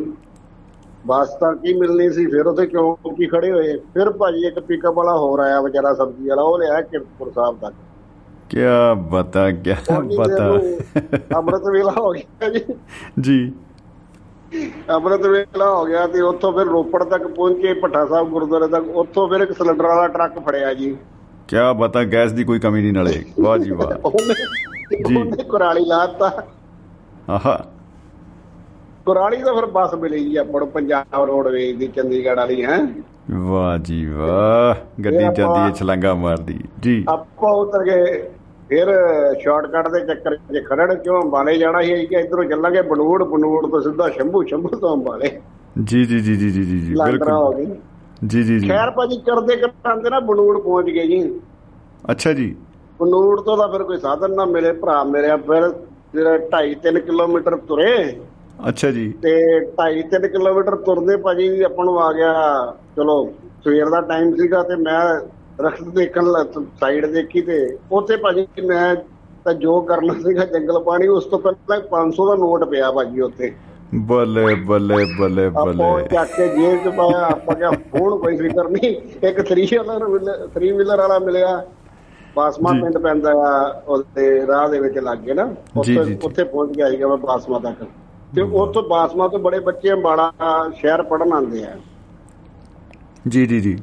ਬੱਸ 1.08 1.30
ਤਾਂ 1.40 1.56
ਕੀ 1.56 1.74
ਮਿਲਣੀ 1.74 2.10
ਸੀ 2.10 2.26
ਫਿਰ 2.26 2.48
ਉੱਥੇ 2.48 2.66
ਕਿਉਂ 2.66 3.16
ਕੀ 3.16 3.28
ਖੜੇ 3.28 3.52
ਹੋਏ? 3.52 3.78
ਫਿਰ 3.78 4.10
ਭਾਜੀ 4.10 4.48
ਇੱਕ 4.48 4.60
ਪਿਕਅਪ 4.60 4.94
ਵਾਲਾ 4.94 5.18
ਹੋਰ 5.18 5.40
ਆਇਆ 5.40 5.62
ਵਿਚਾਰਾ 5.62 5.94
ਸਬਜ਼ੀ 5.94 6.30
ਵਾਲਾ 6.30 6.42
ਉਹ 6.42 6.60
ਲਿਆ 6.60 6.82
ਕਿਰਤਪੁਰ 6.82 7.32
ਸਾਹਿਬ 7.32 7.58
ਤੱਕ। 7.62 7.76
ਕੀ 8.50 8.60
ਬਤਾ 8.96 9.52
ਕੀ 9.52 9.72
ਬਤਾ 10.18 10.48
ਅੰਮ੍ਰਿਤ 11.38 11.62
ਵੇਲਾ 11.62 11.92
ਹੋ 11.92 12.12
ਗਿਆ 12.12 12.50
ਜੀ। 12.50 12.66
ਜੀ। 13.20 13.54
ਅੰਮ੍ਰਿਤ 14.90 15.22
ਵੇਲਾ 15.22 15.70
ਹੋ 15.70 15.86
ਗਿਆ 15.86 16.08
ਤੇ 16.08 16.22
ਉੱਥੋਂ 16.22 16.54
ਫਿਰ 16.54 16.66
ਰੋਪੜ 16.66 17.04
ਤੱਕ 17.04 17.28
ਪਹੁੰਚੇ 17.28 17.74
ਭੱਠਾ 17.74 18.06
ਸਾਹਿਬ 18.06 18.30
ਗੁਰਦੁਆਰੇ 18.30 18.68
ਤੱਕ। 18.68 18.90
ਉੱਥੋਂ 18.90 19.30
ਫਿਰ 19.30 19.42
ਇੱਕ 19.42 19.52
ਸਿਲੰਡਰ 19.52 19.86
ਵਾਲਾ 19.86 20.08
ਟਰੱਕ 20.08 20.40
ਫੜਿਆ 20.40 20.74
ਜੀ। 20.74 20.98
ਕੀ 21.48 21.58
ਬਤਾ 21.78 22.04
ਗੈਸ 22.04 22.32
ਦੀ 22.32 22.44
ਕੋਈ 22.44 22.60
ਕਮੀ 22.60 22.82
ਨਹੀਂ 22.82 22.94
ਨਾਲੇ। 22.94 23.26
ਵਾਹ 23.42 23.58
ਜੀ 23.58 23.72
ਵਾਹ। 23.72 24.10
ਜੀ। 25.08 25.16
ਉਹਨੇ 25.16 25.44
ਕੁਰਾਲੀ 25.44 25.86
ਲਾਤਾ 25.86 26.44
ਆਹਾ। 27.30 27.72
ਕੁਰਾਲੀ 29.06 29.38
ਤੋਂ 29.38 29.54
ਫਿਰ 29.56 29.66
ਬੱਸ 29.66 29.94
ਮਿਲੀ 29.94 30.24
ਜੀ 30.26 30.36
ਆਪਾਂ 30.38 30.60
ਨੂੰ 30.60 30.68
ਪੰਜਾਬ 30.72 31.24
ਰੋਡਵੇਜ਼ 31.26 31.78
ਦੀ 31.78 31.88
ਚੰਡੀਗੜ੍ਹ 31.88 32.36
ਵਾਲੀ 32.38 32.64
ਹੈ। 32.66 32.78
ਵਾਹ 33.32 33.78
ਜੀ 33.78 34.06
ਵਾਹ 34.06 35.02
ਗੱਡੀ 35.04 35.18
ਜਾਂਦੀ 35.18 35.60
ਹੈ 35.60 35.72
ਛਲਾਂਗਾ 35.72 36.14
ਮਾਰਦੀ 36.14 36.60
ਜੀ। 36.80 37.04
ਆਪਾਂ 37.10 37.52
ਉਤਰ 37.54 37.84
ਗਏ 37.84 38.22
ਫਿਰ 38.70 38.88
ਸ਼ਾਰਟਕਟ 39.42 39.88
ਦੇ 39.90 40.00
ਚੱਕਰ 40.00 40.36
'ਚ 40.36 40.64
ਖਰੜ 40.66 40.94
ਕਿਉਂ 40.94 41.22
ਅੰਬਾਲੇ 41.22 41.58
ਜਾਣਾ 41.58 41.82
ਸੀ 41.82 42.06
ਕਿ 42.06 42.16
ਇਧਰੋਂ 42.16 42.44
ਚੱਲਾਂਗੇ 42.44 42.82
ਬਨੂੜ 42.82 43.24
ਬਨੂੜ 43.24 43.66
ਤੋਂ 43.72 43.82
ਸਿੱਧਾ 43.82 44.10
ਸ਼ੰਭੂ 44.10 44.44
ਸ਼ੰਭੂ 44.44 44.70
ਤੋਂ 44.70 44.96
ਅੰਬਾਲੇ। 44.96 45.40
ਜੀ 45.84 46.06
ਜੀ 46.06 46.20
ਜੀ 46.20 46.36
ਜੀ 46.36 46.50
ਜੀ 46.52 46.64
ਜੀ 46.64 46.94
ਬਿਲਕੁਲ। 46.94 47.66
ਜੀ 48.26 48.44
ਜੀ 48.44 48.60
ਜੀ। 48.60 48.68
ਖੈਰ 48.70 48.92
ਭਾਜੀ 48.92 49.18
ਕਰਦੇ 49.18 49.56
ਕਰਦੇ 49.56 50.10
ਨਾ 50.10 50.20
ਬਨੂੜ 50.20 50.58
ਪਹੁੰਚ 50.62 50.86
ਗਏ 50.86 51.08
ਜੀ। 51.08 51.22
ਅੱਛਾ 52.12 52.34
ਜੀ। 52.34 52.56
ਬਨੂੜ 53.00 53.40
ਤੋਂ 53.42 53.58
ਤਾਂ 53.58 53.68
ਫਿਰ 53.68 53.84
ਕੋਈ 53.84 53.98
ਸਾਧਨ 53.98 54.36
ਨਾ 54.36 54.46
ਮਿਲੇ 54.46 54.72
ਭਰਾ 54.72 55.04
ਮੇਰੇ 55.04 55.28
ਫਿਰ 55.48 55.70
ਜਿਹੜਾ 56.14 56.38
2.5 56.38 56.74
3 56.86 57.00
ਕਿਲੋਮੀਟਰ 57.00 57.56
ਤੁਰੇ 57.58 57.94
ਅੱਛਾ 58.68 58.92
ਜੀ। 58.92 59.14
ਤੇ 59.22 59.60
2.5 59.60 60.02
3 60.12 60.28
ਕਿਲੋਮੀਟਰ 60.28 60.76
ਤੁਰਦੇ 60.76 61.18
ਭਾਜੀ 61.18 61.62
ਆਪਾਂ 61.62 61.86
ਨੂੰ 61.86 62.00
ਆ 62.02 62.12
ਗਿਆ 62.14 62.34
ਚਲੋ 62.96 63.34
ਸਵੇਰ 63.64 63.90
ਦਾ 63.90 64.02
ਟਾਈਮ 64.02 64.36
ਸੀਗਾ 64.36 64.64
ਤੇ 64.64 64.76
ਮੈਂ 64.76 65.02
ਰਖਤ 65.62 65.84
ਦੇਖਣ 65.84 66.34
ਸਾਈਡ 66.80 67.06
ਦੇਖੀ 67.06 67.42
ਤੇ 67.42 67.78
ਉੱਥੇ 67.92 68.16
ਭਾਜੀ 68.18 68.48
ਮੈਂ 68.66 68.96
ਤਾਂ 69.46 69.54
ਜੋ 69.54 69.82
ਕਰਨਾ 69.82 70.14
ਸੀਗਾ 70.14 70.46
ਜੰਗਲ 70.46 70.80
ਪਾਣੀ 70.84 71.08
ਉਸ 71.08 71.26
ਤੋਂ 71.26 71.40
ਪਹਿਲਾਂ 71.40 71.80
500 71.92 72.26
ਦਾ 72.28 72.36
ਨੋਟ 72.36 72.64
ਪਿਆ 72.64 72.92
ਭਾਜੀ 72.92 73.22
ਉੱਥੇ। 73.22 73.52
ਬੱਲੇ 73.96 74.56
ਬੱਲੇ 74.56 75.06
ਬੱਲੇ 75.20 75.46
ਆਪਾਂ 75.46 75.66
ਬੱਲੇ। 75.66 76.04
ਚੱਕ 76.04 76.30
ਕੇ 76.36 76.48
ਜੇਬ 76.48 76.84
ਚ 76.84 76.96
ਪਾਇਆ 76.96 77.26
ਆਪਾਂ 77.26 77.56
ਕਿਹਾ 77.56 77.70
ਹੁਣ 77.70 78.18
ਕੋਈ 78.18 78.38
ਫਿਕਰ 78.38 78.70
ਨਹੀਂ 78.70 78.96
ਇੱਕ 79.28 79.42
3 79.42 80.06
ਵੀਲਰ 80.06 80.48
3 80.60 80.72
ਵੀਲਰ 80.78 80.98
ਵਾਲਾ 80.98 81.20
ਮਿਲਿਆ। 81.20 81.66
ਬਾਸਮਾ। 82.36 82.72
ਪਿੰਡ 82.72 82.98
ਪੈਂਦਾ 82.98 83.32
ਆ 83.32 83.82
ਉਹਦੇ 83.88 84.48
ਰਾਹ 84.48 84.70
ਦੇ 84.70 84.80
ਵਿੱਚ 84.80 84.98
ਲੱਗੇ 84.98 85.34
ਨਾ। 85.34 85.56
ਜੀ, 85.82 85.96
ਜੀ। 85.96 86.18
ਉੱਥੇ 86.24 86.44
ਪਹੁੰਚ 86.44 86.76
ਗਿਆ 86.76 86.90
ਸੀਗਾ 86.90 87.08
ਮੈਂ 87.08 87.18
ਬਾਸਮਾ 87.18 87.60
ਤੱਕ। 87.60 87.84
ਤੇ 88.36 88.42
ਉੱਥੋਂ 88.42 88.84
ਬਾਸਮਾ 88.84 89.28
ਤੋਂ 89.28 89.40
ਬੜੇ 89.40 89.60
ਬੱਚੇ 89.60 89.92
ਅੰਬਾਲਾ 89.94 90.32
ਸ਼ਹਿਰ 90.76 91.02
ਪੜਨ 91.04 91.34
ਆਉਂਦੇ 91.34 91.64
ਆ। 91.64 91.76
ਜੀ 93.28 93.46
ਜੀ 93.46 93.60
ਜੀ। 93.62 93.78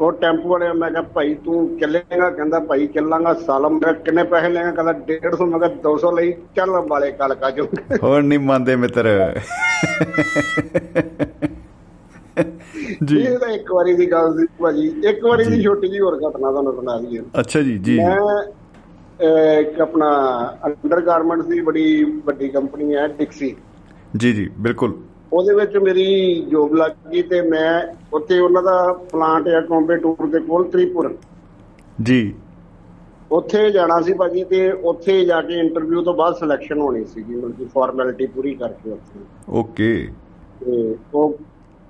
ਉਹ 0.00 0.12
ਟੈਂਪੂ 0.12 0.48
ਵਾਲੇ 0.48 0.72
ਮੈਂ 0.72 0.90
ਕਿਹਾ 0.90 1.02
ਭਾਈ 1.14 1.34
ਤੂੰ 1.34 1.78
ਚੱਲੇਗਾ? 1.78 2.28
ਕਹਿੰਦਾ 2.30 2.58
ਭਾਈ 2.60 2.86
ਚੱਲਾਂਗਾ 2.86 3.32
ਸਾਲਮ 3.46 3.78
ਮੈਂ 3.78 3.92
ਕਿੰਨੇ 3.94 4.22
ਪੈਸੇ 4.24 4.48
ਲਏਗਾ 4.48 4.70
ਕਹਿੰਦਾ 4.70 4.92
150 5.06 5.46
ਮੈਂ 5.50 5.58
ਕਿਹਾ 5.58 5.70
200 5.86 6.12
ਲਈ 6.16 6.32
ਚੱਲ 6.56 6.76
ਅੰਬਾਲੇ 6.80 7.10
ਕਲਕਾ 7.12 7.50
ਜੋ। 7.50 7.64
ਹੋਰ 8.02 8.22
ਨਹੀਂ 8.22 8.38
ਮੰਨਦੇ 8.38 8.76
ਮਿੱਤਰ। 8.76 9.08
ਜੀ। 13.04 13.18
ਇਹ 13.20 13.38
ਤਾਂ 13.38 13.48
ਇੱਕ 13.48 13.72
ਵਾਰੀ 13.72 13.94
ਦੀ 13.96 14.10
ਗੱਲ 14.12 14.36
ਸੀ 14.38 14.46
ਭਾਜੀ। 14.60 14.86
ਇੱਕ 15.08 15.24
ਵਾਰੀ 15.24 15.44
ਦੀ 15.44 15.62
ਛੋਟੀ 15.62 15.88
ਜੀ 15.88 16.00
ਹੋਰ 16.00 16.16
ਘਟਨਾ 16.18 16.50
ਤੁਹਾਨੂੰ 16.50 16.74
ਸੁਣਾ 16.74 16.98
ਦਈਏ। 16.98 17.22
ਅੱਛਾ 17.40 17.60
ਜੀ 17.60 17.78
ਜੀ 17.78 17.98
ਮੈਂ 17.98 18.42
ਇੱਕ 19.60 19.80
ਆਪਣਾ 19.80 20.08
ਅੰਡਰ 20.66 21.00
ਗਾਰਮੈਂਟਸ 21.00 21.46
ਦੀ 21.46 21.60
ਬੜੀ 21.60 22.04
ਵੱਡੀ 22.26 22.48
ਕੰਪਨੀ 22.48 22.94
ਹੈ 22.94 23.06
ਡਿਕਸੀ 23.08 23.54
ਜੀ 24.16 24.32
ਜੀ 24.32 24.48
ਬਿਲਕੁਲ। 24.58 24.98
ਉਹਦੇ 25.32 25.54
ਵਿੱਚ 25.54 25.76
ਮੇਰੀ 25.76 26.04
ਜੋਬ 26.50 26.74
ਲੱਗ 26.74 26.92
ਗਈ 27.12 27.22
ਤੇ 27.22 27.40
ਮੈਂ 27.42 27.94
ਉੱਥੇ 28.12 28.38
ਉਹਨਾਂ 28.38 28.62
ਦਾ 28.62 28.92
ਪਲਾਂਟ 28.92 29.48
ਹੈ 29.48 29.60
ਕੰਬੇ 29.60 29.96
ਟੂਰ 29.96 30.26
ਦੇ 30.26 30.40
ਕੋਲ 30.40 30.64
ਤ੍ਰਿਪੁਰ। 30.64 31.16
ਜੀ। 32.02 32.34
ਉੱਥੇ 33.32 33.70
ਜਾਣਾ 33.70 34.00
ਸੀ 34.00 34.12
ਭਾਜੀ 34.12 34.44
ਤੇ 34.44 34.70
ਉੱਥੇ 34.72 35.24
ਜਾ 35.24 35.40
ਕੇ 35.42 35.58
ਇੰਟਰਵਿਊ 35.58 36.02
ਤੋਂ 36.02 36.14
ਬਾਅਦ 36.14 36.34
ਸਿਲੈਕਸ਼ਨ 36.34 36.80
ਹੋਣੀ 36.80 37.04
ਸੀਗੀ 37.04 37.34
ਮਤਲਬ 37.34 37.52
ਕਿ 37.52 37.64
ਫਾਰਮੈਲਿਟੀ 37.64 38.26
ਪੂਰੀ 38.26 38.54
ਕਰਕੇ 38.54 38.90
ਉੱਥੇ। 38.90 39.20
ਓਕੇ। 39.48 40.08
ਤੇ 40.60 40.96
ਉਹ 41.14 41.38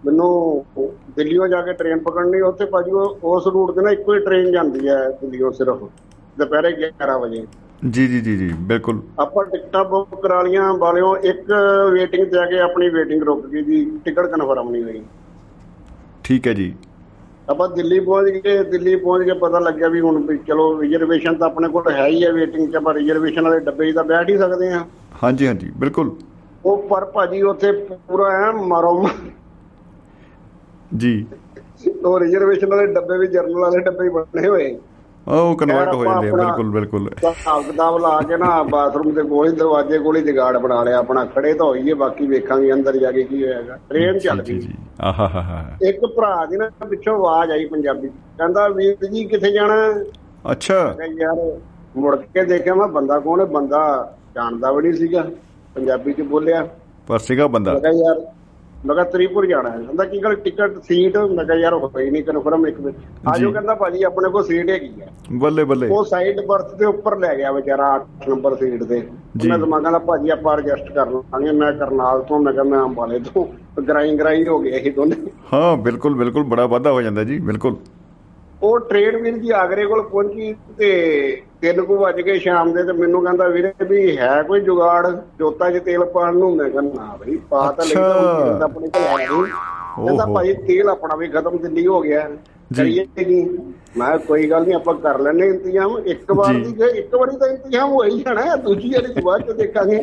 ਮੈਨੂੰ 0.06 0.64
ਦਿੱਲੀੋਂ 1.16 1.48
ਜਾ 1.48 1.62
ਕੇ 1.62 1.72
ਟ੍ਰੇਨ 1.72 1.98
ਪਕੜਨੀ 1.98 2.40
ਉੱਥੇ 2.40 2.64
ਭਾਜੀ 2.64 2.90
ਉਸ 3.22 3.46
ਰੂਟ 3.46 3.74
ਤੇ 3.76 3.82
ਨਾ 3.82 3.90
ਇੱਕੋ 3.90 4.14
ਹੀ 4.14 4.20
ਟ੍ਰੇਨ 4.20 4.50
ਜਾਂਦੀ 4.52 4.88
ਹੈ 4.88 4.98
ਦਿੱਲੀੋਂ 5.10 5.52
ਸਿਰਫ। 5.52 5.88
ਦੁਪਹਿਰੇ 6.38 6.72
11 6.88 7.18
ਵਜੇ। 7.18 7.46
ਜੀ 7.82 8.06
ਜੀ 8.08 8.20
ਜੀ 8.20 8.36
ਜੀ 8.36 8.48
ਬਿਲਕੁਲ। 8.58 9.00
ਆਪਾਂ 9.18 9.44
ਟਿਕਟਾਂ 9.44 9.84
ਬੁੱਕ 9.84 10.14
ਕਰਾ 10.22 10.40
ਲੀਆਂ 10.42 10.72
ਵਾਲਿਓ 10.74 11.14
ਇੱਕ 11.16 11.52
ਵੇਟਿੰਗ 11.92 12.26
ਤੇ 12.26 12.38
ਆ 12.38 12.44
ਕੇ 12.46 12.58
ਆਪਣੀ 12.60 12.88
ਵੇਟਿੰਗ 12.88 13.22
ਰੁਕ 13.22 13.46
ਗਈ 13.46 13.62
ਜੀ 13.62 13.84
ਟਿਕਟ 14.04 14.26
ਕਨਫਰਮ 14.26 14.70
ਨਹੀਂ 14.70 14.82
ਹੋਈ। 14.82 15.02
ਠੀਕ 16.24 16.46
ਹੈ 16.48 16.52
ਜੀ। 16.54 16.74
ਆਪਾਂ 17.50 17.68
ਦਿੱਲੀ 17.68 18.00
ਪਹੁੰਚ 18.00 18.28
ਗਏ 18.44 18.62
ਦਿੱਲੀ 18.64 18.96
ਪਹੁੰਚ 18.96 19.24
ਕੇ 19.24 19.32
ਪਤਾ 19.38 19.58
ਲੱਗਿਆ 19.58 19.88
ਵੀ 19.88 20.00
ਹੁਣ 20.00 20.18
ਵੀ 20.26 20.38
ਚਲੋ 20.38 20.80
ਰਿਜ਼ਰਵੇਸ਼ਨ 20.82 21.34
ਤਾਂ 21.34 21.46
ਆਪਣੇ 21.46 21.68
ਕੋਲ 21.68 21.90
ਹੈ 21.92 22.06
ਹੀ 22.06 22.24
ਹੈ 22.24 22.32
ਵੇਟਿੰਗ 22.32 22.70
'ਚ 22.70 22.76
ਆਪਾਂ 22.76 22.94
ਰਿਜ਼ਰਵੇਸ਼ਨ 22.94 23.42
ਵਾਲੇ 23.42 23.60
ਡੱਬੇ 23.60 23.90
'ਚ 23.90 23.94
ਤਾਂ 23.94 24.04
ਬੈਠ 24.04 24.28
ਹੀ 24.30 24.36
ਸਕਦੇ 24.38 24.72
ਆ 24.72 24.84
ਹਾਂਜੀ 25.22 25.46
ਹਾਂਜੀ 25.46 25.70
ਬਿਲਕੁਲ। 25.76 26.10
ਉਹ 26.64 26.82
ਪਰ 26.88 27.04
ਭਾਜੀ 27.04 27.42
ਉੱਥੇ 27.42 27.72
ਪੂਰਾ 27.72 28.28
ਐ 28.38 28.50
ਮਰੋ 28.68 29.08
ਜੀ। 30.96 31.26
ਉਹ 32.04 32.18
ਰਿਜ਼ਰਵੇਸ਼ਨ 32.20 32.68
ਵਾਲੇ 32.68 32.92
ਡੱਬੇ 32.92 33.18
ਵੀ 33.18 33.26
ਜਰਨਲ 33.26 33.58
ਵਾਲੇ 33.60 33.80
ਡੱਬੇ 33.80 34.04
ਹੀ 34.04 34.08
ਬਣੇ 34.08 34.48
ਹੋਏ। 34.48 34.78
ਉਹ 35.28 35.56
ਕਨਵਰਟ 35.56 35.94
ਹੋ 35.94 36.04
ਜਾਂਦੇ 36.04 36.28
ਆ 36.28 36.34
ਬਿਲਕੁਲ 36.34 36.70
ਬਿਲਕੁਲ। 36.70 37.10
ਹਿਸਾਬ 37.26 37.62
ਕਿਤਾਬ 37.62 37.98
ਲਾ 37.98 38.20
ਕੇ 38.20 38.36
ਨਾ 38.36 38.62
ਬਾਥਰੂਮ 38.62 39.14
ਦੇ 39.14 39.22
ਕੋਲ 39.22 39.48
ਹੀ 39.48 39.52
ਦਰਵਾਜ਼ੇ 39.56 39.98
ਕੋਲ 39.98 40.16
ਹੀ 40.16 40.22
ਜਗਾੜ 40.22 40.56
ਬਣਾ 40.58 40.82
ਲਿਆ 40.84 40.98
ਆਪਣਾ 40.98 41.24
ਖੜੇ 41.24 41.52
ਤਾਂ 41.54 41.66
ਹੋਈਏ 41.66 41.94
ਬਾਕੀ 41.94 42.26
ਵੇਖਾਂਗੇ 42.26 42.72
ਅੰਦਰ 42.72 42.96
ਜਾ 42.96 43.12
ਕੇ 43.12 43.22
ਕੀ 43.22 43.42
ਹੋਏਗਾ 43.44 43.78
ਟ੍ਰੇਨ 43.88 44.18
ਚੱਲ 44.18 44.42
ਗਈ 44.42 44.58
ਜੀ। 44.58 44.74
ਆਹਾ 45.00 45.28
ਹਾ 45.28 45.42
ਹਾ। 45.42 45.76
ਇੱਕ 45.88 46.00
ਭਰਾ 46.06 46.46
ਦੀ 46.46 46.56
ਨਾ 46.56 46.68
ਪਿੱਛੋਂ 46.88 47.14
ਆਵਾਜ਼ 47.14 47.50
ਆਈ 47.50 47.64
ਪੰਜਾਬੀ। 47.64 48.08
ਕਹਿੰਦਾ 48.08 48.68
ਵੀਰ 48.68 49.06
ਜੀ 49.06 49.24
ਕਿੱਥੇ 49.24 49.50
ਜਾਣਾ 49.50 49.92
ਅੱਛਾ। 50.52 50.94
ਯਾਰ 51.18 51.58
ਮੁੜ 51.96 52.16
ਕੇ 52.16 52.44
ਦੇਖਿਆ 52.44 52.74
ਮੈਂ 52.74 52.88
ਬੰਦਾ 52.88 53.18
ਕੌਣ 53.18 53.40
ਹੈ? 53.40 53.44
ਬੰਦਾ 53.44 54.12
ਜਾਣਦਾ 54.34 54.72
ਵੀ 54.72 54.82
ਨਹੀਂ 54.82 54.92
ਸੀਗਾ 54.92 55.22
ਪੰਜਾਬੀ 55.74 56.12
ਚ 56.12 56.20
ਬੋਲਿਆ। 56.20 56.68
ਪਰ 57.06 57.18
ਸੀਗਾ 57.18 57.46
ਬੰਦਾ। 57.46 57.72
ਮੈਂ 57.72 57.80
ਕਿਹਾ 57.80 57.92
ਯਾਰ 57.92 58.20
ਮੈਂ 58.86 58.94
ਕਿਹਾ 58.94 59.04
ਤ੍ਰਿਪੁਰ 59.04 59.46
ਜਾਣਾ 59.46 59.70
ਹੈ। 59.70 59.78
ਕਹਿੰਦਾ 59.78 60.04
ਕੀ 60.04 60.18
ਗੱਲ 60.18 60.34
ਟਿਕਟ 60.34 60.82
ਸੀਟ? 60.82 61.16
ਮੈਂ 61.16 61.44
ਕਿਹਾ 61.44 61.56
ਯਾਰ 61.56 61.74
ਹੋਈ 61.74 62.10
ਨਹੀਂ 62.10 62.22
ਕਨਫਰਮ 62.24 62.66
ਇੱਕ 62.66 62.80
ਵਿੱਚ 62.80 62.96
ਆਜੋ। 63.28 63.50
ਕਹਿੰਦਾ 63.52 63.74
ਭਾਜੀ 63.74 64.02
ਆਪਣੇ 64.02 64.30
ਕੋਲ 64.30 64.44
ਸੀਟ 64.44 64.70
ਹੈਗੀ 64.70 64.90
ਆ। 65.02 65.06
ਬੱਲੇ 65.32 65.64
ਬੱਲੇ। 65.64 65.88
ਉਹ 65.88 66.04
ਸਾਈਡ 66.04 66.40
ਬਰਥ 66.46 66.74
ਦੇ 66.74 66.84
ਉੱਪਰ 66.84 67.18
ਲੈ 67.18 67.34
ਗਿਆ 67.36 67.52
ਵਿਚਾਰਾ 67.52 67.92
8 67.96 68.28
ਨੰਬਰ 68.28 68.56
ਸੀਟ 68.56 68.84
ਤੇ। 68.84 69.02
ਮੈਂ 69.46 69.58
ਦਿਮਾਗ 69.58 69.82
ਕਹਿੰਦਾ 69.82 69.98
ਭਾਜੀ 69.98 70.30
ਆਪਾਂ 70.30 70.56
ਐਡਜਸਟ 70.58 70.92
ਕਰ 70.92 71.10
ਲਾਂਗੇ। 71.10 71.52
ਮੈਂ 71.52 71.72
ਕਰਨਾਲ 71.72 72.22
ਤੋਂ 72.22 72.38
ਮੈਂ 72.38 72.52
ਕਿਹਾ 72.52 72.64
ਮੈਂ 72.64 72.78
ਅੰਬਾਲੇ 72.78 73.18
ਤੋਂ। 73.18 73.46
ਗਰਾਈ 73.82 74.16
ਗਰਾਈ 74.16 74.46
ਹੋ 74.46 74.58
ਗਏ 74.58 74.70
ਇਹ 74.70 74.92
ਦੋਨੇ। 74.92 75.16
ਹਾਂ 75.52 75.76
ਬਿਲਕੁਲ 75.76 76.14
ਬਿਲਕੁਲ। 76.14 76.44
ਬੜਾ 76.44 76.66
ਵਾਧਾ 76.66 76.92
ਹੋ 76.92 77.02
ਜਾਂਦਾ 77.02 77.24
ਜੀ 77.24 77.38
ਬਿਲਕੁਲ। 77.38 77.76
ਉਹ 78.62 78.78
ਟ੍ਰੇਨ 78.80 79.16
ਵੀਰ 79.16 79.38
ਜੀ 79.38 79.50
ਆਗਰੇ 79.50 79.86
ਕੋਲ 79.86 80.02
ਪਹੁੰਚੀ 80.02 80.54
ਤੇ 80.78 81.42
ਤਿੰਨ 81.62 81.80
ਕੁ 81.82 81.96
ਵੱਜ 81.96 82.20
ਗਏ 82.20 82.38
ਸ਼ਾਮ 82.38 82.72
ਦੇ 82.72 82.82
ਤੇ 82.82 82.92
ਮੈਨੂੰ 82.92 83.22
ਕਹਿੰਦਾ 83.22 83.46
ਵੀਰੇ 83.48 83.72
ਵੀ 83.88 84.16
ਹੈ 84.18 84.42
ਕੋਈ 84.42 84.60
ਜੁਗਾੜ 84.60 85.06
ਜੋਤਾਂ 85.38 85.70
'ਚ 85.70 85.78
ਤੇਲ 85.78 86.04
ਪਾਣ 86.04 86.36
ਨੂੰ 86.36 86.54
ਮੈਂ 86.56 86.68
ਕਹਿੰਦਾ 86.70 87.04
ਨਾ 87.04 87.16
ਬਈ 87.16 87.36
ਪਾ 87.50 87.70
ਤਾਂ। 87.72 87.84
ਹੁਣ 87.86 88.62
ਆਪਣੇ 88.62 88.88
ਕੋਲ 88.88 89.20
ਹੈ 89.20 89.26
ਨਹੀਂ 89.26 90.06
ਕਹਿੰਦਾ। 90.06 90.26
ਭਾਈ 90.26 90.52
ਤੇਲ 90.66 90.88
ਆਪਣਾ 90.88 91.16
ਵੀ 91.16 91.28
ਖਤਮ 91.28 91.56
ਦਿੱਲੀ 91.58 91.86
ਹੋ 91.86 92.00
ਗਿਆ। 92.00 92.28
ਕਰੀਏ 92.76 93.04
ਕੀ 93.16 93.42
ਮੈਂ 93.96 94.16
ਕੋਈ 94.18 94.48
ਗੱਲ 94.50 94.62
ਨਹੀਂ 94.62 94.74
ਆਪਾਂ 94.74 94.94
ਕਰ 94.94 95.18
ਲੈਣੇ 95.20 95.46
ਇੰਤਜ਼ਾਮ 95.46 95.96
ਇੱਕ 96.06 96.32
ਵਾਰ। 96.32 96.54
ਦੀ 96.54 96.98
ਇੱਕ 96.98 97.14
ਵਾਰੀ 97.14 97.36
ਤਾਂ 97.36 97.48
ਇੰਤਜ਼ਾਮ 97.48 97.92
ਹੋ 97.92 98.02
ਹੀ 98.04 98.22
ਜਾਣਾ 98.22 98.42
ਹੈ, 98.42 98.56
ਦੂਜੀ 98.56 98.90
ਵਾਰੀ 98.90 99.12
ਤੋਂ 99.12 99.22
ਬਾਅਦ 99.22 99.42
ਚ 99.42 99.56
ਦੇਖਾਂਗੇ 99.56 100.02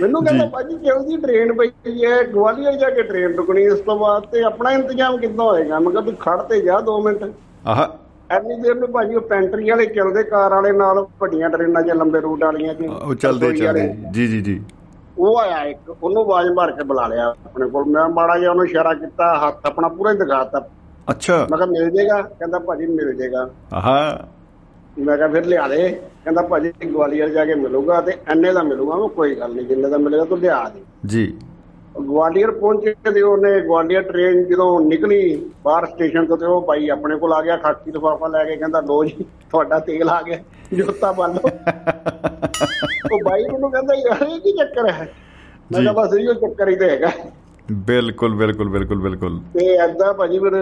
ਮੈਨੂੰ 0.00 0.24
ਕਹਿੰਦਾ। 0.24 0.46
ਭਾਜੀ 0.46 0.76
ਕਿਉਂ 0.76 1.00
ਦੀ 1.00 1.16
ਟ੍ਰੇਨ 1.16 1.52
ਪਈ 1.52 2.04
ਹੈ 2.04 2.22
ਗਵਾਲੀਅਰ 2.24 2.76
ਜਾ 2.76 2.90
ਕੇ 2.90 3.02
ਟ੍ਰੇਨ 3.02 3.34
ਰੁਕਣੀ 3.36 3.64
ਇਸ 3.64 3.80
ਤੋਂ 3.80 3.98
ਬਾਅਦ 3.98 4.26
ਤੇ 4.32 4.42
ਆਪਣਾ 4.42 4.72
ਇੰਤਜ਼ਾਮ 4.72 5.16
ਕਿੱਦਾਂ 5.16 5.44
ਹੋਏਗਾ 5.44 5.78
ਮੈਂ 5.78 5.90
ਕਿਹਾ 5.90 6.02
ਤੂੰ 6.02 6.14
ਖੜ 6.16 6.40
ਤੇ 6.42 6.60
ਜਾ 6.60 6.80
2 6.86 7.00
ਮਿੰਟ 7.04 7.24
ਆਹ 7.66 7.86
ਐਨੀ 8.30 8.60
ਦੇਰ 8.60 8.74
ਨੂੰ 8.74 8.92
ਭਾਜੀ 8.92 9.14
ਉਹ 9.14 9.20
ਪੈਂਟਰੀ 9.20 9.70
ਵਾਲੇ 9.70 9.86
ਚੱਲਦੇ 9.86 10.22
ਕਾਰ 10.22 10.50
ਵਾਲੇ 10.50 10.72
ਨਾਲ 10.72 11.06
ਵੱਡੀਆਂ 11.20 11.50
ਟ੍ਰੇਨਾਂ 11.50 11.82
'ਚ 11.82 11.86
ਲੰਬੇ 11.86 12.20
ਰੂਟ 12.20 12.44
ਵਾਲੀਆਂ 12.44 12.74
'ਚ 12.74 12.86
ਉਹ 12.86 13.14
ਚੱਲਦੇ। 13.14 13.52
ਚੱਲਦੇ। 13.52 13.96
ਜੀ 14.10 14.26
ਜੀ 14.26 14.40
ਜੀ। 14.40 14.62
ਉਹ 15.18 15.38
ਆਇਆ 15.38 15.64
ਇੱਕ 15.64 15.96
ਉਹਨੂੰ 16.02 16.22
ਆਵਾਜ਼ 16.22 16.48
ਮਾਰ 16.48 16.72
ਕੇ 16.72 16.84
ਬੁਲਾ 16.84 17.06
ਲਿਆ 17.06 17.34
ਆਪਣੇ 17.46 17.68
ਕੋਲ। 17.68 17.84
ਮੈਂ 17.84 18.08
ਮਾੜਾ 18.08 18.38
ਜਿਹਾ 18.38 18.50
ਉਹਨੂੰ 18.50 18.64
ਇਸ਼ਾਰਾ 18.64 18.94
ਕੀਤਾ 18.94 19.48
ਹੱਥ 19.48 19.66
ਆਪਣਾ 19.66 19.88
ਪੂਰਾ 19.88 20.12
ਹੀ 20.12 20.18
ਦਿਖਾਤਾ। 20.18 20.68
ਅੱਛਾ। 21.10 21.46
ਮੈਂ 21.50 21.58
ਕਿਹਾ 21.58 21.66
ਮਿਲ 21.66 21.90
ਜੇਗਾ? 21.90 22.22
ਕਹਿੰਦਾ 22.22 22.58
ਭਾਜੀ 22.58 22.86
ਮਿਲ 22.86 23.12
ਜੇਗਾ। 23.12 23.50
ਆਹਾ। 23.74 24.28
ਮੈਂ 24.98 25.16
ਕਿਹਾ 25.16 25.28
ਫਿਰ 25.28 25.44
ਲਿਆ 25.44 25.68
ਦੇ। 25.68 26.00
ਕਹਿੰਦਾ 26.24 26.42
ਭਾਜੀ 26.42 26.72
ਗਵਾਲੀਅਰ 26.86 27.28
ਜਾ 27.28 27.44
ਕੇ 27.44 27.54
ਮਿਲੂਗਾ 27.54 28.00
ਤੇ 28.00 28.12
ਐਨੇ 28.28 28.52
ਦਾ 28.52 28.62
ਮਿਲੂਗਾ 28.62 28.96
ਮੈਂ 28.96 29.08
ਕੋਈ 29.08 29.34
ਗੱਲ 29.34 29.54
ਨਹੀਂ 29.54 29.66
ਜਿੰਨੇ 29.66 29.88
ਦਾ 29.88 29.98
ਮਿਲੇਗਾ 29.98 30.24
ਤੂੰ 30.24 30.38
ਲਿਆ 30.38 30.68
ਦੇ। 30.74 30.80
ਜੀ। 31.06 31.36
ਗਵਾਲੀਅਰ 31.94 32.50
ਪਹੁੰਚੇ 32.50 32.94
ਤੇ 33.14 33.20
ਉਹਨੇ 33.22 33.60
ਗਵਾਲੀਅਰ 33.60 34.02
ਟ੍ਰੇਨ 34.02 34.44
ਜਦੋਂ 34.44 34.80
ਨਿਕਲੀ 34.80 35.18
ਬਾਹਰ 35.64 35.86
ਸਟੇਸ਼ਨ 35.86 36.26
ਤੋਂ 36.26 36.36
ਤੇ 36.36 36.46
ਉਹ 36.46 36.60
ਭਾਈ 36.62 36.88
ਆਪਣੇ 36.88 37.16
ਕੋਲ 37.16 37.32
ਆ 37.32 37.40
ਗਿਆ 37.42 37.56
ਖਾਕੀ 37.56 37.90
ਲਿਫਾਫਾ 37.92 38.26
ਲੈ 38.26 38.44
ਕੇ 38.44 38.56
ਕਹਿੰਦਾ 38.56 38.80
ਲੋ 38.80 39.02
ਜੀ 39.04 39.24
ਤੁਹਾਡਾ 39.50 39.78
ਤੇਲ 39.78 40.08
ਆ 40.10 40.20
ਗਿਆ 40.22 40.38
ਜੁੱਤਾ 40.74 41.10
ਬੰਨ 41.12 41.34
ਲਓ। 41.34 41.50
ਉਹ 43.12 43.18
ਬਾਈ 43.24 43.44
ਮੈਨੂੰ 43.44 43.70
ਕਹਿੰਦਾ 43.70 43.94
ਯਾਰ 43.94 44.22
ਇਹ 44.22 44.40
ਕੀ 44.40 44.52
ਚੱਕਰ 44.52 44.90
ਹੈ? 44.90 45.08
ਮੈਂ। 45.72 45.80
ਕਿਹਾ 45.80 45.92
ਬਸ 45.92 46.14
ਇਹੋ 46.14 46.32
ਚੱਕਰ 46.34 46.68
ਹੀ 46.68 46.76
ਤੇ 46.76 46.90
ਹੈਗਾ 46.90 47.10
ਬਿਲਕੁਲ 47.86 48.34
ਬਿਲਕੁਲ 48.34 48.68
ਬਿਲਕੁਲ 48.68 49.00
ਬਿਲਕੁਲ। 49.00 49.38
ਤੇ 49.54 49.66
ਐਦਾਂ 49.76 50.12
ਭਾਜੀ 50.14 50.38
ਫਿਰ 50.38 50.54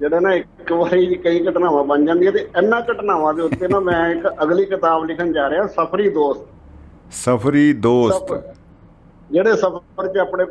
ਜਿਹੜਾ 0.00 0.20
ਨਾ 0.20 0.32
ਇੱਕ 0.34 0.72
ਵਾਰੀ 0.72 1.14
ਕਈ 1.14 1.46
ਘਟਨਾਵਾਂ 1.46 1.84
ਬਣ 1.84 2.04
ਜਾਂਦੀਆਂ 2.04 2.32
ਤੇ 2.32 2.38
ਇਹਨਾਂ 2.56 2.80
ਘਟਨਾਵਾਂ 2.82 3.34
ਦੇ 3.34 3.42
ਉੱਤੇ 3.42 3.68
ਨਾ 3.68 3.80
ਮੈਂ 3.80 4.08
ਇੱਕ 4.10 4.26
ਅਗਲੀ 4.42 4.64
ਕਿਤਾਬ 4.64 5.04
ਲਿਖਣ 5.04 5.32
ਜਾ 5.32 5.48
ਰਿਹਾ 5.50 5.66
ਸਫਰੀ 5.66 6.08
ਦੋਸਤ। 6.08 6.44
ਸਫਰੀ 7.14 7.72
ਦੋਸਤ। 7.72 8.32
ਜਿਹੜੇ 9.30 9.56
ਸਫ਼ਰ 9.56 10.06
'ਚ 10.08 10.18
ਆਪਣੇ 10.18 10.44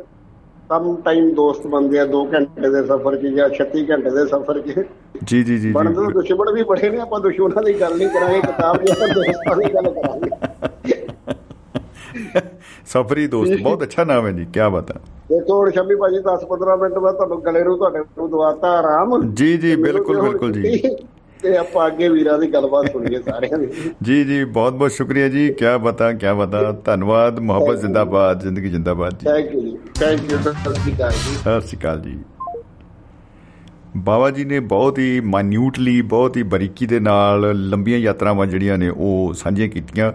ਸਮ 0.70 0.94
ਟਾਈਮ 1.04 1.30
ਦੋਸਤ 1.34 1.66
ਬਣਦੇ 1.66 1.98
ਆ 1.98 2.04
2 2.12 2.20
ਘੰਟੇ 2.32 2.68
ਦੇ 2.70 2.82
ਸਫ਼ਰ 2.86 3.16
'ਚ 3.16 3.32
ਜਾਂ 3.36 3.48
36 3.56 3.82
ਘੰਟੇ 3.90 4.10
ਦੇ 4.10 4.26
ਸਫ਼ਰ 4.26 4.60
'ਚ। 4.60 4.84
ਜੀ 5.24 5.42
ਜੀ 5.44 5.58
ਜੀ 5.58 5.72
ਬਣਦੇ 5.72 6.04
ਜੀ 6.06 6.12
ਦੁਸ਼ਮਣ 6.12 6.52
ਵੀ 6.52 6.62
ਬੜੇ 6.70 6.90
ਨੇ 6.90 7.00
ਆਪਾਂ 7.00 7.20
ਦੁਸ਼ਮਣਾਂ 7.20 7.62
ਦੀ 7.62 7.72
ਗੱਲ 7.80 7.96
ਨਹੀਂ 7.96 8.08
ਕਰਾਂਗੇ 8.10 8.40
ਕਿਤਾਬ 8.40 8.88
ਆਪਾਂ 8.90 9.08
ਦੋਸਤਾਂ 9.14 9.56
ਦੀ 9.56 9.72
ਗੱਲ 9.74 9.88
ਕਰਾਂਗੇ। 9.92 10.30
ਸਫਰੀ 12.92 13.26
ਦੋਸਤ 13.26 13.62
ਬਹੁਤ 13.62 13.82
ਅੱਛਾ 13.82 14.04
ਨਾਮ 14.04 14.26
ਹੈ 14.26 14.32
ਜੀ 14.32 14.44
ਕੀ 14.54 14.60
ਬਾਤ 14.72 14.92
ਦੇਖੋ 15.28 15.58
ਹੁਣ 15.58 15.70
ਸ਼ੰਮੀ 15.70 15.94
ਭਾਜੀ 15.96 16.18
10-15 16.24 16.76
ਮਿੰਟ 16.80 16.98
ਬਾਅਦ 16.98 17.16
ਤੁਹਾਨੂੰ 17.16 17.42
ਗਲੇ 17.44 17.62
ਨੂੰ 17.64 17.76
ਤੁਹਾਡੇ 17.78 17.98
ਨੂੰ 18.18 18.30
ਦਵਾਤਾ 18.30 18.70
ਆਰਾਮ। 18.78 19.20
ਜੀ 19.34 19.56
ਜੀ 19.58 19.74
ਬਿਲਕੁਲ 19.76 20.20
ਬਿਲਕੁਲ 20.20 20.52
ਜੀ। 20.52 20.62
ਤੇ 21.42 21.56
ਆਪਾਂ 21.56 21.86
ਅੱਗੇ 21.86 22.08
ਵੀਰਾਂ 22.08 22.38
ਦੀ 22.38 22.52
ਗੱਲਬਾਤ 22.52 22.92
ਸੁਣੀਏ 22.92 23.22
ਸਾਰਿਆਂ 23.22 23.58
ਦੀ। 23.58 23.68
ਜੀ 24.02 24.24
ਜੀ 24.24 24.44
ਬਹੁਤ 24.44 24.72
ਬਹੁਤ 24.72 24.90
ਸ਼ੁਕਰੀਆ 24.90 25.28
ਜੀ। 25.28 25.48
ਕੀ 25.48 25.64
ਬਤਾ 25.80 26.12
ਕੀ 26.12 26.26
ਬਤਾ 26.38 26.72
ਧੰਨਵਾਦ 26.72 27.38
ਮੁਹੱਬਤ 27.38 27.78
ਜ਼ਿੰਦਾਬਾਦ 27.78 28.40
ਜ਼ਿੰਦਗੀ 28.40 28.68
ਜ਼ਿੰਦਾਬਾਦ 28.68 29.12
ਜੀ। 29.12 29.26
ਥੈਂਕ 29.26 29.54
ਯੂ 29.54 29.60
ਜੀ। 29.60 29.78
ਥੈਂਕ 29.94 30.32
ਯੂ 30.32 30.38
ਸਤਿ 30.38 30.74
ਸ਼੍ਰੀ 30.74 30.92
ਅਕਾਲ 30.96 31.10
ਜੀ। 31.10 31.34
ਸਤਿ 31.34 31.60
ਸ਼੍ਰੀ 31.60 31.78
ਅਕਾਲ 31.78 32.00
ਜੀ। 32.00 32.18
ਬਾਬਾ 33.96 34.30
ਜੀ 34.30 34.44
ਨੇ 34.44 34.60
ਬਹੁਤ 34.60 34.98
ਹੀ 34.98 35.20
ਮਾਇਨਿਊਟਲੀ 35.20 36.02
ਬਹੁਤ 36.02 36.36
ਹੀ 36.36 36.42
ਬਰੀਕੀ 36.42 36.86
ਦੇ 36.86 37.00
ਨਾਲ 37.00 37.68
ਲੰਬੀਆਂ 37.68 37.98
ਯਾਤਰਾਵਾਂ 37.98 38.46
ਜਿਹੜੀਆਂ 38.46 38.78
ਨੇ 38.78 38.88
ਉਹ 38.88 39.34
ਸਾਂਝੀਆਂ 39.34 39.68
ਕੀਤੀਆਂ। 39.68 40.12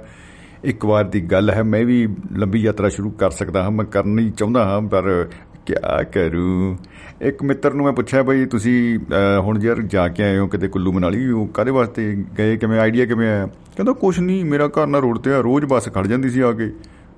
ਇੱਕ 0.64 0.86
ਵਾਰ 0.86 1.04
ਦੀ 1.04 1.22
ਗੱਲ 1.22 1.50
ਹੈ 1.50 1.64
ਮੈਂ 1.64 1.86
ਵੀ 1.86 2.08
ਲੰਬੀ 2.38 2.60
ਯਾਤਰਾ 2.60 2.90
ਸ਼ੁਰੂ 2.90 3.12
ਕਰ 3.12 3.32
ਸਕਦਾ 3.32 3.64
ਹਾਂ 3.64 3.72
ਮੈਂ 3.72 3.86
ਕਰਨੀ 3.86 4.32
ਚਾਹੁੰਦਾ 4.32 4.66
ਹਾਂ 4.66 4.82
ਪਰ 4.82 5.28
ਕਿਆ 5.66 6.04
ਕਰੂ? 6.04 6.78
ਇੱਕ 7.22 7.44
ਮਿੱਤਰ 7.44 7.74
ਨੂੰ 7.74 7.86
ਮੈਂ 7.86 7.94
ਪੁੱਛਿਆ 7.94 8.24
ਬਈ 8.24 8.46
ਤੁਸੀਂ 8.46 9.00
ਅਹ, 9.00 9.42
ਹੁਣ 9.42 9.62
ਯਾਰ 9.62 9.82
ਜਾ 9.82 10.08
ਕੇ 10.08 10.24
ਆਏ 10.24 10.38
ਹੋ 10.38 10.48
ਕਿਤੇ 10.48 10.68
ਕੁੱਲੂ 10.68 10.92
ਮਨਾਲੀ 10.92 11.30
ਉਹ 11.30 11.48
ਕਾਦੇ 11.48 11.72
ਵਾਸਤੇ 11.72 12.24
ਗਏ 12.38 12.58
ਕਿਵੇਂ 12.58 12.80
ਆਈਡੀਆ 12.80 13.06
ਕਿਵੇਂ 13.06 13.28
ਆਇਆ? 13.30 13.48
ਕਹਿੰਦਾ 13.48 13.92
ਕੁਛ 13.92 14.20
ਨਹੀਂ 14.20 14.46
ਮੇਰਾ 14.46 14.68
ਘਰ 14.68 14.88
ਨਾ 14.88 15.00
ਰੋਡ 15.00 15.18
ਤੇ 15.18 15.34
ਆ 15.34 15.40
ਰੋਜ਼ 15.40 15.66
ਬੱਸ 15.66 15.90
ਖੜ 15.94 16.08
ਜਾਂਦੀ 16.08 16.30
ਸੀ 16.30 16.40
ਆ 16.40 16.52
ਕੇ। 16.52 16.74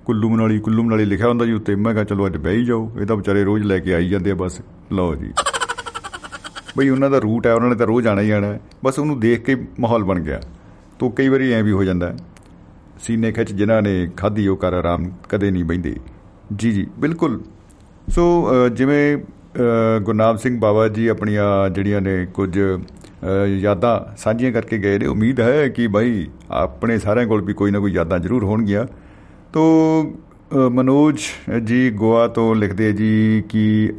ਕੁੱਲੂ 0.06 0.30
ਮਨਾਲੀ 0.30 0.60
ਕੁੱਲੂ 0.60 0.84
ਮਨਾਲੀ 0.84 1.06
ਲਿਖਿਆ 1.06 1.28
ਹੁੰਦਾ 1.28 1.46
ਜੀ 1.46 1.52
ਉੱਤੇ 1.52 1.76
ਮੈਂ 1.76 1.94
ਕਿਹਾ 1.94 2.04
ਚਲੋ 2.04 2.28
ਅੱਜ 2.28 2.38
ਬਹਿ 2.38 2.56
ਹੀ 2.56 2.66
ਜਾਓ 2.66 2.92
ਇਹ 3.02 3.06
ਤਾਂ 3.06 3.16
ਵਿਚਾਰੇ 3.16 3.44
ਰੋਜ਼ 3.44 3.64
ਲੈ 3.64 3.80
ਕੇ 3.80 3.94
ਆਈ 3.94 4.10
ਜਾਂਦੇ 4.10 4.32
ਆ 4.32 4.36
ਬਸ। 4.36 4.62
ਲਓ 4.94 5.16
ਜੀ। 5.16 5.34
ਬਈ 6.78 6.90
ਉਹਨਾਂ 6.90 7.10
ਦਾ 7.10 7.18
ਰੂਟ 7.18 7.48
ਹੈ 7.48 7.54
ਉਹਨਾਂ 7.54 7.70
ਨੇ 7.70 7.76
ਤਾਂ 7.76 7.88
ਰੋਜ਼ 7.88 8.08
ਆਣਾ 8.08 8.22
ਹੀ 8.22 8.30
ਆਣਾ। 8.32 8.48
ਹੈ 8.48 8.60
ਬਸ 8.86 9.00
ਉਹਨੂੰ 9.00 9.20
ਦੇਖ 9.20 9.44
ਕੇ 9.44 9.56
ਮਾਹੌਲ 9.80 10.04
ਬਣ 10.04 10.20
ਗਿਆ। 10.20 10.42
ਤੋ 11.00 11.10
ਕਈ 11.10 11.28
ਵਾਰੀ 11.28 11.52
ਐਂ 11.52 11.64
ਵੀ 11.64 11.72
ਹੋ 11.72 11.84
ਜਾਂਦਾ। 11.84 12.12
ਹੈ। 12.12 12.18
ਸੀਨੇ 13.02 13.32
ਖਿੱਚ 13.32 13.54
ਜਿਨ੍ਹਾਂ 13.54 13.82
ਨੇ 13.82 14.10
ਖਾਧੀ 14.18 14.48
ਉਹ 14.48 14.58
ਕਰ 14.58 14.74
ਆਰਾਮ 14.74 15.12
ਕਦੇ 15.30 15.52
ਨਹੀਂ 15.52 15.66
ਬੈਂਦੇ 15.66 15.96
ਜੀ 16.56 16.72
ਜੀ 16.72 16.88
ਬਿਲਕੁਲ। 17.00 17.42
ਸੋ 18.10 18.50
ਅ, 18.52 18.70
ਜਿਵੇਂ 18.70 19.18
ਅ, 19.18 19.20
ਗੁਰਨਾਮ 20.04 20.38
ਸਿੰਘ 20.38 20.60
ਬਾਬਾ 20.60 20.88
ਜੀ 20.88 21.08
ਆਪਣੀਆਂ 21.08 21.70
ਜਿਹੜੀਆਂ 21.70 22.02
ਨੇ 22.02 22.26
ਕੁਝ 22.26 22.60
ਅ, 22.60 23.46
ਯਾਦਾਂ 23.48 24.18
ਸਾਂਝੀਆਂ 24.18 24.52
ਕਰਕੇ 24.52 24.78
ਗਏ 24.78 25.00
ਨੇ। 25.00 25.06
ਉਮੀਦ 25.06 25.40
ਹੈ 25.40 25.68
ਕਿ 25.70 25.88
ਭਾਈ 25.88 26.28
ਆਪਣੇ 26.52 26.98
ਸਾਰਿਆਂ 27.00 27.28
ਕੋਲ 27.28 27.42
ਵੀ 27.42 27.54
ਕੋਈ 27.54 27.72
ਨਾ 27.72 27.80
ਕੋਈ 27.80 27.92
ਯਾਦਾਂ 27.92 28.20
ਜ਼ਰੂਰ 28.20 28.44
ਹੋਣਗੀਆਂ। 28.44 28.86
ਤੋ 29.54 29.64
ਅ, 30.54 30.58
ਮਨੋਜ 30.58 31.20
ਜੀ 31.64 31.92
ਗੋਆ 31.92 32.28
ਤੋਂ 32.28 32.56
ਲਿਖਦੇ 32.56 32.94
ਜੀ 32.94 33.44
ਕਿ 33.50 33.94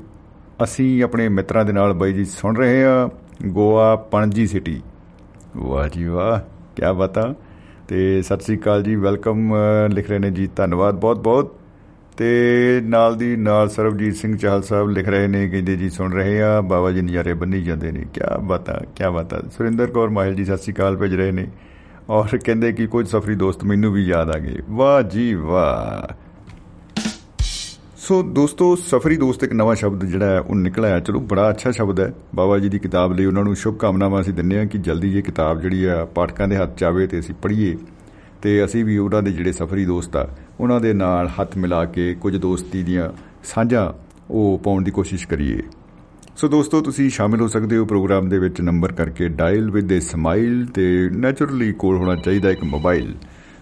ਅਸੀਂ 0.65 1.03
ਆਪਣੇ 1.03 1.29
ਮਿੱਤਰਾਂ 1.29 1.65
ਦੇ 1.65 1.73
ਨਾਲ 1.73 1.93
ਬਾਈ 1.93 2.13
ਜੀ 2.13 2.25
ਸੁਣ 2.25 2.57
ਰਹੇ 2.57 2.85
ਹਾਂ 2.85 3.09
ਗੋਆ 3.47 3.97
ਪਣਜੀ 3.97 4.47
ਸਿਟੀ। 4.47 4.81
ਵਾਹ 5.57 5.89
ਜੀ 5.89 6.05
ਵਾਹ 6.05 6.41
ਕੀ 6.77 6.83
ਬਤਾ। 6.97 7.35
ਤੇ 7.89 8.23
ਸਤਿ 8.23 8.41
ਸ੍ਰੀ 8.41 8.57
ਅਕਾਲ 8.57 8.83
ਜੀ 8.83 8.95
ਵੈਲਕਮ 8.95 9.55
ਅ, 9.55 9.89
ਲਿਖ 9.89 10.11
ਰਹੇ 10.11 10.19
ਨੇ 10.19 10.31
ਜੀ। 10.31 10.49
ਧੰਨਵਾਦ 10.57 10.95
ਬਹੁਤ 10.95 11.21
ਬਹੁਤ 11.21 11.55
ਤੇ 12.21 12.81
ਨਾਲ 12.85 13.17
ਦੀ 13.17 13.37
ਨਾਲ 13.37 13.69
ਸਰਬਜੀਤ 13.69 14.17
ਸਿੰਘ 14.17 14.37
ਚਾਹਲ 14.37 14.63
ਸਾਹਿਬ 14.63 14.89
ਲਿਖ 14.89 15.09
ਰਹੇ 15.09 15.27
ਨੇ, 15.27 15.49
ਕਹਿੰਦੇ 15.49 15.77
ਜੀ 15.77 15.91
ਸੁਣ 15.91 16.13
ਰਹੇ 16.13 16.43
ਆ, 16.43 16.61
ਬਾਬਾ 16.61 16.91
ਜੀ 16.91 17.01
ਨਜ਼ਾਰੇ 17.01 17.35
ਬੰਨੀ 17.35 17.63
ਜਾਂਦੇ 17.63 17.93
ਨੇ। 17.93 18.01
ਕੀ 18.01 18.21
ਬਤਾ 18.43 18.83
ਕੀ 18.97 19.05
ਬਤਾ। 19.15 19.41
ਸੁਰਿੰਦਰ 19.57 19.87
ਕੌਰ 19.87 20.09
ਮਾਹਿਲ 20.09 20.35
ਜੀ 20.35 20.45
ਸਤਿ 20.45 20.57
ਸ੍ਰੀ 20.57 20.73
ਅਕਾਲ 20.73 20.97
ਭੇਜ 20.97 21.15
ਰਹੇ 21.15 21.33
ਨੇ। 21.33 21.47
ਔਰ 22.11 22.37
ਕਹਿੰਦੇ 22.37 22.73
ਕਿ 22.73 22.87
ਕੁਝ 22.87 23.09
ਸਫਰੀ 23.09 23.35
ਦੋਸਤ 23.35 23.65
ਮੈਨੂੰ 23.65 23.93
ਵੀ 23.93 24.05
ਯਾਦ 24.05 24.31
ਆ 24.31 24.39
ਗਏ। 24.39 24.57
ਵਾਹ 24.71 25.03
ਜੀ 25.03 25.35
ਵਾਹ। 25.35 26.15
ਸੋ 27.97 28.23
ਦੋਸਤੋ, 28.23 28.77
ਸਫਰੀ 28.77 29.17
ਦੋਸਤ 29.17 29.45
ਇੱਕ 29.45 29.53
ਨਵਾਂ 29.53 29.75
ਸ਼ਬਦ 29.75 30.05
ਜਿਹੜਾ 30.05 30.27
ਹੈ, 30.27 30.41
ਉਹ 30.41 30.55
ਨਿਕਲਿਆ 30.55 31.01
ਚਲੋ, 31.01 31.21
ਬੜਾ 31.21 31.51
ਅੱਛਾ 31.51 31.71
ਸ਼ਬਦ 31.71 32.01
ਹੈ। 32.01 32.15
ਬਾਬਾ 32.35 32.59
ਜੀ 32.59 32.69
ਦੀ 32.69 32.79
ਕਿਤਾਬ 32.79 33.13
ਲਈ 33.13 33.25
ਉਹਨਾਂ 33.25 33.45
ਨੂੰ 33.45 33.57
ਸ਼ੁਭ 33.57 33.77
ਕਾਮਨਾਵਾਂ 33.77 34.21
ਅਸੀਂ 34.21 34.33
ਦਿੰਨੇ 34.33 34.59
ਆ 34.59 34.65
ਕਿ 34.65 34.79
ਜਲਦੀ 34.79 35.19
ਇਹ 35.19 35.23
ਕਿਤਾਬ 35.23 35.61
ਜਿਹੜੀ 35.61 35.85
ਆ, 35.85 36.05
ਪਾਠਕਾਂ 36.05 36.49
ਦੇ 36.49 36.57
ਹੱਥ 36.57 36.77
'ਚ 36.77 36.85
ਆਵੇ 36.85 37.07
ਤੇ 37.07 37.19
ਅਸੀਂ 37.19 37.35
ਪੜ੍ਹੀਏ। 37.43 37.77
ਤੇ 38.43 38.65
ਅਸੀਂ 38.65 38.85
ਵੀ 38.85 38.99
ਉਹਨਾਂ 38.99 39.23
ਦੇ 39.23 39.33
ਜਿਹੜੇ 39.33 39.53
ਸਫਰੀ 39.53 39.85
ਦੋਸਤ 39.85 40.17
ਆ, 40.17 40.29
ਉਹਨਾਂ 40.61 40.81
ਦੇ 40.81 40.93
ਨਾਲ 40.93 41.29
ਹੱਥ 41.29 41.57
ਮਿਲਾ 41.57 41.85
ਕੇ 41.85 42.15
ਕੁਝ 42.15 42.37
ਦੋਸਤੀ 42.37 42.83
ਦੀਆਂ 42.83 43.11
ਸਾਂਝਾਂ 43.45 43.93
ਉਹ 44.31 44.61
ਪਾਉਣ 44.65 44.83
ਦੀ 44.83 44.91
ਕੋਸ਼ਿਸ਼ 44.91 45.29
ਕਰੀਏ। 45.29 45.63
ਸੋ 46.37 46.49
ਦੋਸਤੋ, 46.49 46.81
ਤੁਸੀਂ 46.81 47.11
ਸ਼ਾਮਿਲ 47.11 47.41
ਹੋ 47.41 47.49
ਸਕਦੇ 47.49 47.77
ਹੋ 47.77 47.85
ਪ੍ਰੋਗਰਾਮ 47.85 48.29
ਦੇ 48.29 48.39
ਵਿੱਚ 48.39 48.61
ਨੰਬਰ 48.61 48.93
ਕਰਕੇ 48.93 49.29
ਡਾਇਲ 49.29 49.71
ਵਿਦ 49.71 49.99
ਅ 49.99 50.01
ਸਮਾਈਲ 50.01 50.67
ਤੇ 50.67 51.11
ਨੇਚਰਲੀ 51.13 51.73
ਕੋਲ 51.73 51.97
ਹੋਣਾ 51.97 52.17
ਚਾਹੀਦਾ 52.17 52.51
ਇੱਕ 52.51 52.65
ਮੋਬਾਈਲ। 52.65 53.15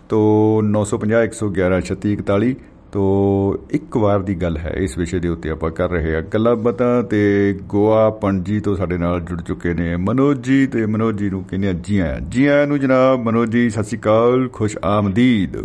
ਤੋਂ 0.09 0.63
950 0.63 1.25
111 1.25 1.81
3641 1.81 2.55
ਤੋਂ 2.92 3.68
ਇੱਕ 3.72 3.98
ਵਾਰ 3.98 4.20
ਦੀ 4.20 4.36
ਗੱਲ 4.36 4.58
ਹੈ 4.58 4.70
ਇਸ 4.70 4.98
ਵਿਸ਼ੇ 4.98 5.20
ਦੇ 5.20 5.28
ਉੱਤੇ 5.28 5.50
ਆਪਾਂ 5.50 5.72
ਕਰ 5.72 5.90
ਰਹੇ 5.90 6.16
ਹਾਂ 6.16 6.22
ਗੱਲਾਂ 6.22 6.56
ਬਾਤਾਂ 6.56 7.04
ਤੇ 7.04 7.54
ਗੋਆ 7.64 8.10
ਪਣਜੀ 8.10 8.60
ਤੋਂ 8.60 8.76
ਸਾਡੇ 8.76 8.98
ਨਾਲ 8.98 9.20
ਜੁੜ 9.20 9.42
ਚੁੱਕੇ 9.42 9.74
ਨੇ 9.74 9.96
ਮਨੋਜ 9.96 10.42
ਜੀ 10.42 10.68
ਤੇ 10.68 10.86
ਮਨੋਜ 10.86 11.16
ਜੀ 11.16 11.30
ਨੂੰ 11.30 11.44
ਕਹਿੰਦੇ 11.44 11.68
ਆ 11.68 11.72
ਜੀ 11.72 12.00
ਆਇਆਂ 12.00 12.20
ਜੀ 12.20 12.48
ਆਇਆਂ 12.48 12.68
ਨੂੰ 12.68 12.80
ਜਨਾਬ 12.80 13.20
ਮਨੋਜ 13.20 13.50
ਜੀ 13.50 13.70
ਸਤਿ 13.70 13.84
ਸ਼੍ਰੀ 13.84 14.00
ਅਕਾਲ 14.00 14.50
ਖੁਸ਼ 14.50 14.78
ਆਮਦੀਦ 14.86 15.58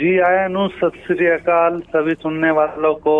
जी 0.00 0.10
आया 0.26 0.42
नु 0.48 0.60
सत 0.74 0.98
श्री 1.06 1.26
अकाल 1.30 1.78
सभी 1.94 2.12
सुनने 2.16 2.50
वालों 2.56 2.92
को 3.06 3.14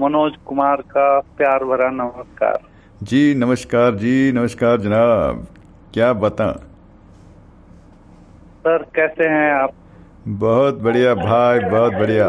मनोज 0.00 0.34
कुमार 0.46 0.80
का 0.94 1.04
प्यार 1.36 1.64
भरा 1.64 1.90
नमस्कार 1.90 2.56
जी 3.02 3.20
नमस्कार 3.34 3.98
जी 4.00 4.14
नमस्कार 4.32 4.80
जनाब 4.80 5.44
क्या 5.94 6.08
बता 6.24 6.48
सर 8.64 8.84
कैसे 8.98 9.28
हैं 9.28 9.46
आप 9.52 9.76
बहुत 10.38 10.80
बढ़िया 10.82 11.14
भाई 11.16 11.58
बहुत 11.66 11.94
बढ़िया 11.94 12.26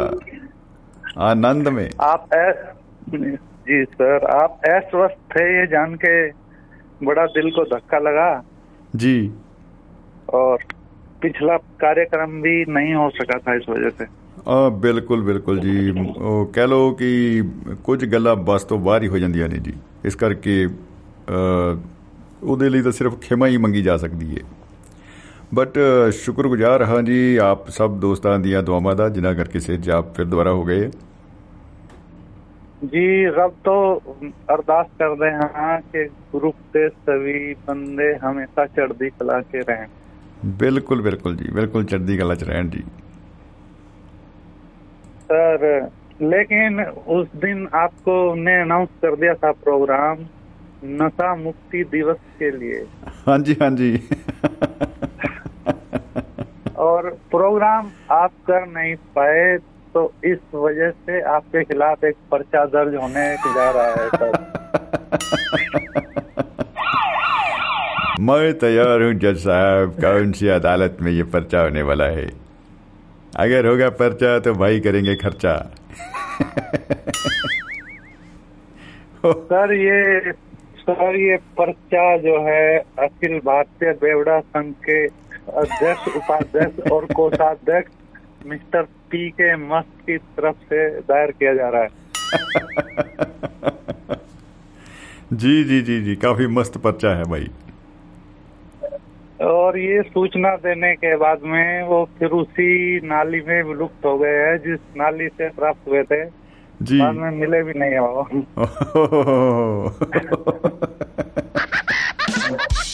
आनंद 1.23 1.67
में 1.69 1.87
आप 2.05 2.27
ऐस 2.35 2.61
जी 3.67 3.83
सर 3.93 4.25
आप 4.33 4.61
अस्वस्थ 4.69 5.17
थे 5.33 5.43
ये 5.49 5.65
जान 5.67 5.95
के 6.03 6.13
बड़ा 7.01 7.25
दिल 7.33 7.49
को 7.51 7.65
धक्का 7.73 7.99
लगा 7.99 8.29
जी 8.97 9.15
और 10.33 10.63
पिछला 11.21 11.57
कार्यक्रम 11.81 12.41
भी 12.41 12.55
नहीं 12.69 12.93
हो 12.93 13.09
सका 13.15 13.37
था 13.39 13.55
इस 13.55 13.69
वजह 13.69 13.95
से 13.99 14.07
ਆ 14.47 14.57
ਬਿਲਕੁਲ 14.83 15.21
ਬਿਲਕੁਲ 15.23 15.59
ਜੀ 15.59 15.89
ਉਹ 16.19 16.45
ਕਹਿ 16.53 16.67
ਲਓ 16.67 16.91
ਕਿ 16.93 17.07
ਕੁਝ 17.83 18.05
ਗੱਲਾਂ 18.05 18.35
ਬਸ 18.45 18.63
ਤੋਂ 18.63 18.77
ਬਾਹਰ 18.79 19.03
ਹੀ 19.03 19.07
ਹੋ 19.07 19.17
ਜਾਂਦੀਆਂ 19.17 19.47
ਨੇ 19.49 19.57
ਜੀ 19.59 19.73
ਇਸ 20.05 20.15
ਕਰਕੇ 20.15 20.53
ਅ, 20.65 21.77
ਉਹਦੇ 22.43 22.69
ਲਈ 22.69 22.81
ਤਾਂ 22.81 22.91
ਸਿਰਫ 22.91 23.19
ਖਿਮਾ 23.21 23.47
ਹੀ 23.47 23.57
ਮੰਗੀ 23.57 23.81
ਜਾ 23.81 23.97
ਸਕਦੀ 23.97 24.35
ਹੈ 24.35 24.43
ਬਟ 25.52 25.78
ਸ਼ੁਕਰਗੁਜ਼ਾਰ 26.14 26.82
ਹਾਂ 26.82 27.02
ਜੀ 27.02 27.36
ਆਪ 27.42 27.68
ਸਭ 27.70 27.98
ਦੋਸਤਾਂ 28.00 28.38
ਦੀਆਂ 28.38 28.62
ਦੁਆਵਾਂ 28.62 28.94
ਦਾ 28.96 29.08
ਜਿਨ੍ਹਾਂ 29.08 29.34
ਕਰਕੇ 29.34 29.60
ਸਿਹਤ 29.60 29.80
ਜਾਬ 29.80 30.12
ਫਿਰ 30.14 30.24
ਦੁਬਾਰਾ 30.24 30.52
ਹੋ 30.52 30.64
ਗਏ 30.64 30.90
ਜੀ 32.84 33.26
ਰੱਬ 33.26 33.52
ਤੋਂ 33.64 34.00
ਅਰਦਾਸ 34.54 34.86
ਕਰਦੇ 34.98 35.30
ਹਾਂ 35.32 35.80
ਕਿ 35.82 36.04
ਗਰੁੱਪ 36.34 36.56
ਦੇ 36.74 36.88
ਸਵੀ 36.88 37.54
ਬੰਦੇ 37.66 38.14
ਹਮੇਸ਼ਾ 38.24 38.66
ਚੜ੍ਹਦੀ 38.66 39.10
ਕਲਾ 39.10 39.40
'ਚ 39.42 39.64
ਰਹਿਣ 39.68 39.88
ਬਿਲਕੁਲ 40.58 41.02
ਬਿਲਕੁਲ 41.02 41.36
ਜੀ 41.36 41.50
ਬਿਲਕੁਲ 41.52 41.84
ਚੜ੍ਹਦੀ 41.84 42.16
ਕਲਾ 42.16 42.34
'ਚ 42.34 42.44
ਰਹਿਣ 42.44 42.68
ਜੀ 42.68 42.82
सर 45.28 45.62
लेकिन 46.22 46.80
उस 47.10 47.28
दिन 47.36 47.62
आपको 47.74 48.14
ने 48.38 48.52
अनाउंस 48.60 48.88
कर 49.02 49.14
दिया 49.16 49.32
था 49.36 49.52
प्रोग्राम 49.60 50.18
नशा 50.94 51.34
मुक्ति 51.36 51.82
दिवस 51.86 52.18
के 52.38 52.50
लिए 52.52 52.82
हाँ 53.20 53.38
जी 53.40 53.56
हाँ 53.60 53.70
जी 53.72 53.90
और 56.84 57.08
प्रोग्राम 57.30 57.90
आप 58.12 58.32
कर 58.46 58.66
नहीं 58.68 58.94
पाए 59.16 59.56
तो 59.94 60.02
इस 60.24 60.38
वजह 60.54 60.90
से 60.90 61.20
आपके 61.32 61.62
खिलाफ 61.64 62.04
एक 62.04 62.16
पर्चा 62.30 62.64
दर्ज 62.74 62.94
होने 62.94 63.26
जा 63.46 63.70
रहा 63.70 63.90
है 63.90 64.08
सर। 64.14 64.32
मैं 68.20 68.52
तैयार 68.58 69.02
हूँ 69.02 69.14
जज 69.22 69.38
साहब 69.38 69.94
कौन 70.00 70.32
सी 70.32 70.48
अदालत 70.56 70.96
में 71.02 71.10
ये 71.12 71.22
पर्चा 71.32 71.60
होने 71.60 71.82
वाला 71.82 72.04
है? 72.18 72.26
अगर 73.36 73.66
होगा 73.66 73.88
पर्चा 74.00 74.38
तो 74.38 74.52
भाई 74.54 74.80
करेंगे 74.80 75.14
खर्चा। 75.16 75.54
सर 79.24 79.72
ये 79.72 80.32
सर 80.80 81.16
ये 81.16 81.36
पर्चा 81.58 82.16
जो 82.16 82.34
है 82.46 82.78
अखिल 82.98 83.38
भारतीय 83.44 83.92
बेवड़ा 84.02 84.38
संघ 84.40 84.72
के 84.88 85.06
अध्यक्ष 85.52 86.16
उपाध्यक्ष 86.16 86.90
और 86.92 87.04
कोषाध्यक्ष 87.04 87.92
मिस्टर 88.46 88.82
पी 88.82 89.30
के 89.30 89.56
मस्त 89.56 90.06
की 90.06 90.16
तरफ़ 90.18 90.56
से 90.56 91.00
दायर 91.00 91.30
किया 91.30 91.54
जा 91.54 91.68
रहा 91.68 91.82
है। 91.82 91.88
जी 95.32 95.64
जी 95.64 95.80
जी 95.82 96.02
जी 96.02 96.14
काफ़ी 96.14 96.46
मस्त 96.46 96.78
पर्चा 96.78 97.16
है 97.16 97.24
भाई। 97.24 97.48
और 99.40 99.78
ये 99.78 100.02
सूचना 100.02 100.56
देने 100.56 100.94
के 100.94 101.16
बाद 101.16 101.38
में 101.42 101.82
वो 101.82 102.08
फिर 102.18 102.28
उसी 102.28 103.00
नाली 103.00 103.40
में 103.40 103.62
विलुप्त 103.62 104.04
हो 104.04 104.18
गए 104.18 104.36
हैं 104.36 104.58
जिस 104.58 104.80
नाली 104.96 105.28
से 105.28 105.48
प्राप्त 105.48 105.88
हुए 105.88 106.02
थे। 106.02 106.24
जी। 106.82 107.00
बाद 107.00 107.14
में 107.14 107.30
मिले 107.30 107.62
भी 107.62 107.72
नहीं 107.76 107.96
हो 107.96 108.28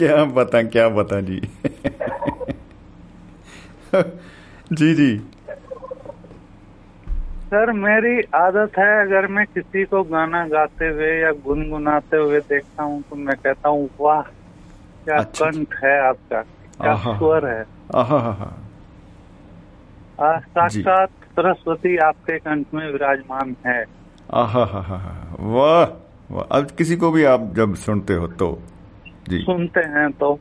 क्या 0.00 0.24
बता 0.24 0.62
क्या 0.62 0.88
बता 0.88 1.20
जी? 1.20 1.40
जी 4.72 4.94
जी। 4.94 5.22
सर 7.50 7.72
मेरी 7.72 8.22
आदत 8.34 8.72
है 8.78 9.06
अगर 9.06 9.26
मैं 9.26 9.46
किसी 9.46 9.84
को 9.84 10.02
गाना 10.02 10.48
गाते 10.48 10.88
हुए 10.88 11.20
या 11.20 11.32
गुनगुनाते 11.32 12.16
हुए 12.16 12.40
देखता 12.40 12.82
हूँ 12.82 13.04
तो 13.10 13.16
मैं 13.16 13.36
कहता 13.36 13.68
हूँ 13.68 13.90
वाह 14.00 14.22
क्या 15.04 15.16
अच्छा। 15.16 15.44
कंठ 15.44 15.84
है 15.84 16.08
आपका 16.08 16.44
क्या 16.80 16.96
स्वर 16.96 17.46
है। 17.46 17.64
साक्षात 20.40 21.08
सरस्वती 21.08 21.96
आपके 21.96 22.38
कंठ 22.38 22.66
में 22.74 22.92
विराजमान 22.92 23.56
है। 23.66 23.84
आहा 24.34 25.34
वाह 25.40 26.10
वाह। 26.34 26.58
अब 26.58 26.70
किसी 26.70 26.96
को 26.96 27.10
भी 27.10 27.24
आप 27.24 27.52
जब 27.56 27.74
सुनते 27.74 28.14
हो 28.14 28.26
तो 28.26 28.62
सुनते 29.38 29.80
हैं 29.80 30.12
तो। 30.12 30.38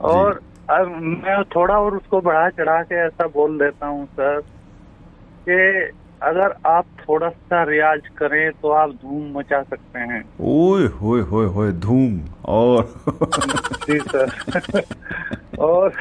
और 0.00 0.40
अब 0.70 0.86
मैं 1.02 1.44
थोड़ा 1.44 1.74
और 1.74 1.96
उसको 1.96 2.20
बढ़ा 2.20 2.48
चढ़ा 2.48 2.82
के 2.82 2.94
ऐसा 2.94 3.26
बोल 3.26 3.58
देता 3.58 3.86
हूँ 3.86 4.06
सर 4.06 4.40
कि 5.48 5.90
अगर 6.22 6.54
आप 6.66 6.84
थोड़ा 7.08 7.28
सा 7.28 7.62
रियाज 7.62 8.00
करें 8.16 8.52
तो 8.52 8.70
आप 8.70 8.90
धूम 8.90 9.38
मचा 9.38 9.62
सकते 9.62 9.98
हैं। 9.98 10.24
ओए 10.40 10.86
होए 10.86 11.20
होए 11.20 11.46
होए 11.46 11.72
धूम 11.72 12.20
और? 12.44 12.94
जी 13.90 13.98
सर। 13.98 14.82
और 15.58 15.92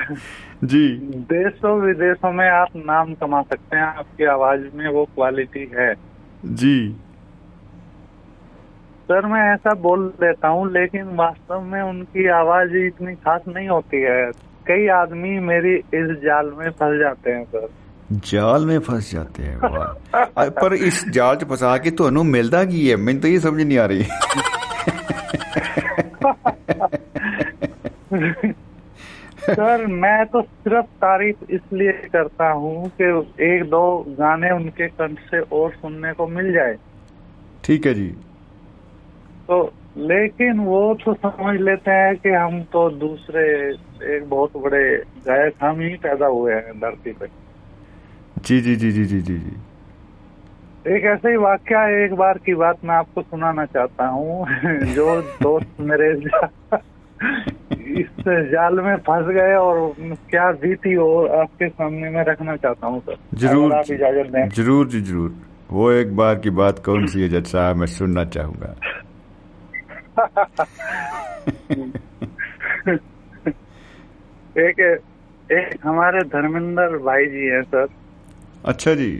जी। 0.63 0.87
देशों 1.05 1.81
विदेशों 1.81 2.31
में 2.31 2.49
आप 2.49 2.67
नाम 2.75 3.13
कमा 3.13 3.41
सकते 3.41 3.77
हैं 3.77 3.83
आपकी 3.83 4.25
आवाज़ 4.25 4.61
में 4.73 4.87
वो 4.87 5.05
क्वालिटी 5.05 5.71
है। 5.75 5.95
जी। 6.45 6.95
सर 9.08 9.26
मैं 9.26 9.42
ऐसा 9.52 9.72
बोल 9.82 10.06
देता 10.20 10.48
हूँ 10.48 10.70
लेकिन 10.72 11.06
वास्तव 11.16 11.60
में 11.72 11.80
उनकी 11.82 12.26
आवाज 12.34 12.74
इतनी 12.82 13.14
खास 13.24 13.42
नहीं 13.48 13.68
होती 13.68 14.00
है 14.02 14.20
कई 14.66 14.86
आदमी 14.94 15.38
मेरी 15.46 15.74
इस 16.00 16.10
जाल 16.24 16.50
में 16.58 16.68
फंस 16.72 16.98
जाते 17.00 17.30
हैं 17.30 17.44
सर 17.46 17.68
ਜਾਲ 18.26 18.64
में 18.66 18.78
फंस 18.80 19.10
जाते 19.12 19.42
हैं 19.42 19.56
वाह 19.68 20.20
अ, 20.36 20.48
पर 20.60 20.74
इस 20.88 21.04
जाल 21.10 21.36
'ਚ 21.36 21.44
ਫਸਾ 21.50 21.76
ਕੇ 21.78 21.90
ਤੁਹਾਨੂੰ 22.00 22.24
ਮਿਲਦਾ 22.28 22.64
ਕੀ 22.64 22.90
ਹੈ 22.90 22.96
ਮੈਨੂੰ 22.98 23.20
ਤਾਂ 23.22 23.30
ਇਹ 23.30 23.38
ਸਮਝ 23.40 23.62
ਨਹੀਂ 23.62 23.78
ਆ 23.78 23.86
ਰਹੀ 23.86 24.04
सर 29.50 29.86
मैं 29.96 30.24
तो 30.26 30.40
सिर्फ 30.42 30.84
तारीफ 31.02 31.50
इसलिए 31.50 31.92
करता 32.12 32.50
हूँ 32.54 32.88
कि 33.00 33.04
एक 33.46 33.62
दो 33.70 33.82
गाने 34.18 34.50
उनके 34.52 34.88
कंठ 34.90 35.18
से 35.30 35.40
और 35.52 35.70
सुनने 35.74 36.12
को 36.12 36.26
मिल 36.28 36.52
जाए 36.52 36.74
ठीक 37.64 37.86
है 37.86 37.94
जी 37.94 38.08
तो 39.47 39.73
लेकिन 39.97 40.59
वो 40.59 40.93
तो 41.05 41.13
समझ 41.13 41.61
लेते 41.61 41.91
हैं 41.91 42.15
कि 42.15 42.29
हम 42.29 42.61
तो 42.63 42.89
दूसरे 42.89 43.43
एक 44.15 44.29
बहुत 44.29 44.57
बड़े 44.57 44.97
गायक 45.27 45.53
हम 45.61 45.79
ही 45.79 45.89
पैदा 45.95 46.25
हुए 46.25 46.53
हैं 46.53 46.79
धरती 46.79 47.11
पे। 47.11 47.27
जी 48.43 48.61
जी 48.61 48.75
जी 48.75 48.91
जी 48.91 49.05
जी 49.05 49.21
जी 49.21 49.37
जी। 49.37 49.55
एक 50.95 51.03
ऐसे 51.03 51.29
ही 51.29 51.35
वाक्य 51.35 52.05
एक 52.05 52.13
बार 52.13 52.37
की 52.37 52.53
बात 52.55 52.77
मैं 52.85 52.95
आपको 52.95 53.21
सुनाना 53.21 53.65
चाहता 53.65 54.07
हूँ। 54.07 54.47
जो 54.93 55.21
दोस्त 55.21 55.79
मेरे 55.79 56.11
इस 58.01 58.27
जाल 58.27 58.79
में 58.79 58.95
फंस 58.97 59.25
गए 59.27 59.53
और 59.53 59.93
क्या 60.29 60.51
बीती 60.51 60.95
वो 60.97 61.25
आपके 61.27 61.69
सामने 61.69 62.09
मैं 62.09 62.23
रखना 62.25 62.55
चाहता 62.55 62.87
हूँ 62.87 62.99
सर। 62.99 63.15
ज़रूर 63.37 63.73
आप 63.73 63.91
इजाज़त 63.91 64.31
दें। 64.31 64.49
ज़रूर 64.49 64.87
जी 64.87 65.01
ज़रूर। 65.01 65.35
वो 65.71 65.91
एक 65.91 66.15
बार 66.15 66.35
की 66.35 66.49
बात 66.49 66.79
कौन 66.79 67.07
सी 67.07 67.21
है 67.21 67.29
जज 67.29 67.45
साहब? 67.45 67.75
मैं 67.75 67.87
सुनना 67.87 68.25
चाहूँगा। 68.25 68.75
एक 74.57 74.79
एक 75.51 75.79
हमारे 75.83 76.19
धर्मेंद्र 76.33 76.97
भाई 76.97 77.25
जी 77.25 77.45
हैं 77.47 77.61
सर। 77.63 77.87
अच्छा 78.65 78.93
जी। 78.95 79.11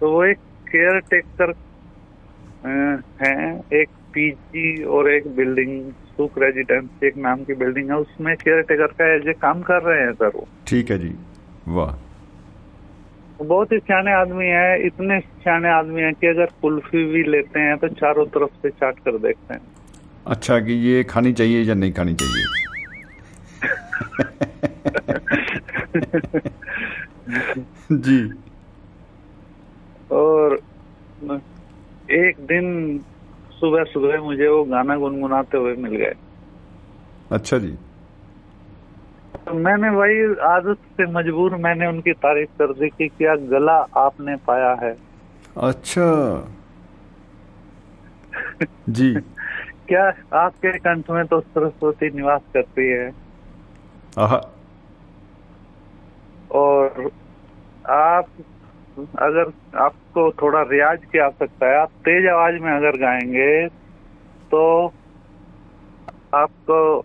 तो 0.00 0.10
वो 0.12 0.24
एक 0.24 0.38
केयर 0.70 0.98
टेकर 1.10 1.52
है 3.22 3.34
एक 3.80 3.88
पीजी 4.14 4.82
और 4.82 5.10
एक 5.10 5.24
बिल्डिंग 5.36 5.72
सुख 6.16 6.38
रेजिडेंस 6.38 7.02
एक 7.04 7.16
नाम 7.16 7.44
की 7.44 7.54
बिल्डिंग 7.54 7.90
है 7.90 7.96
उसमें 7.96 8.34
केयर 8.36 8.62
टेकर 8.68 8.92
का 9.00 9.14
एज 9.14 9.28
ए 9.28 9.32
काम 9.42 9.62
कर 9.62 9.82
रहे 9.82 10.00
हैं 10.02 10.12
सर 10.12 10.30
वो। 10.34 10.46
ठीक 10.66 10.90
है 10.90 10.98
जी 10.98 11.14
वाह। 11.68 11.94
बहुत 13.44 13.72
ही 13.72 13.78
सियाने 13.78 14.12
आदमी 14.12 14.46
है 14.46 14.86
इतने 14.86 15.20
सियाने 15.20 15.68
आदमी 15.68 16.02
है 16.02 16.12
कि 16.12 16.26
अगर 16.26 16.46
कुल्फी 16.62 17.04
भी 17.04 17.22
लेते 17.22 17.60
हैं 17.60 17.76
तो 17.78 17.88
चारों 17.88 18.26
तरफ़ 18.26 18.50
से 18.50 18.70
चाट 18.70 18.98
कर 18.98 19.18
देखते 19.18 19.54
हैं। 19.54 19.60
अच्छा 20.26 20.60
कि 20.60 20.72
ये 20.72 21.04
खानी 21.04 21.32
चाहिए 21.32 21.62
या 21.62 21.74
नहीं 21.74 21.92
खानी 21.92 22.14
चाहिए? 22.14 22.44
जी। 27.92 28.32
और 30.10 30.60
एक 32.10 32.34
दिन 32.40 32.98
सुबह 33.60 33.84
सुबह 33.84 34.20
मुझे 34.20 34.48
वो 34.48 34.64
गाना 34.64 34.96
गुनगुनाते 34.96 35.58
हुए 35.58 35.74
मिल 35.74 35.96
गए। 35.96 36.14
अच्छा 37.32 37.58
जी। 37.58 37.74
तो 39.46 39.54
मैंने 39.54 39.90
वही 39.90 40.34
आदत 40.40 40.78
से 40.96 41.06
मजबूर 41.06 41.56
मैंने 41.56 41.86
उनकी 41.86 42.12
तारीफ़ 42.12 42.48
कर 42.58 42.72
दी 42.72 42.88
कि 42.88 43.08
क्या 43.08 43.34
गला 43.34 43.76
आपने 43.96 44.36
पाया 44.36 44.72
है। 44.82 44.96
अच्छा। 45.56 46.08
जी। 48.88 49.14
क्या 49.88 50.12
आपके 50.32 50.78
कंठ 50.78 51.10
में 51.10 51.26
तो 51.26 51.40
सरस्वती 51.40 52.10
निवास 52.10 52.40
करती 52.54 52.88
है? 52.90 53.12
आहा। 54.18 54.40
और 56.50 57.10
आप 57.90 58.26
अगर 59.18 59.52
आपको 59.78 60.30
थोड़ा 60.30 60.62
रियाज 60.62 60.98
की 61.12 61.18
आवश्यकता 61.18 61.66
है 61.66 61.76
आप 61.78 61.88
तेज 61.88 62.26
आवाज़ 62.26 62.54
में 62.54 62.72
अगर 62.72 62.90
गाएँगे 62.90 63.68
तो 64.50 64.92
आपको 66.34 67.04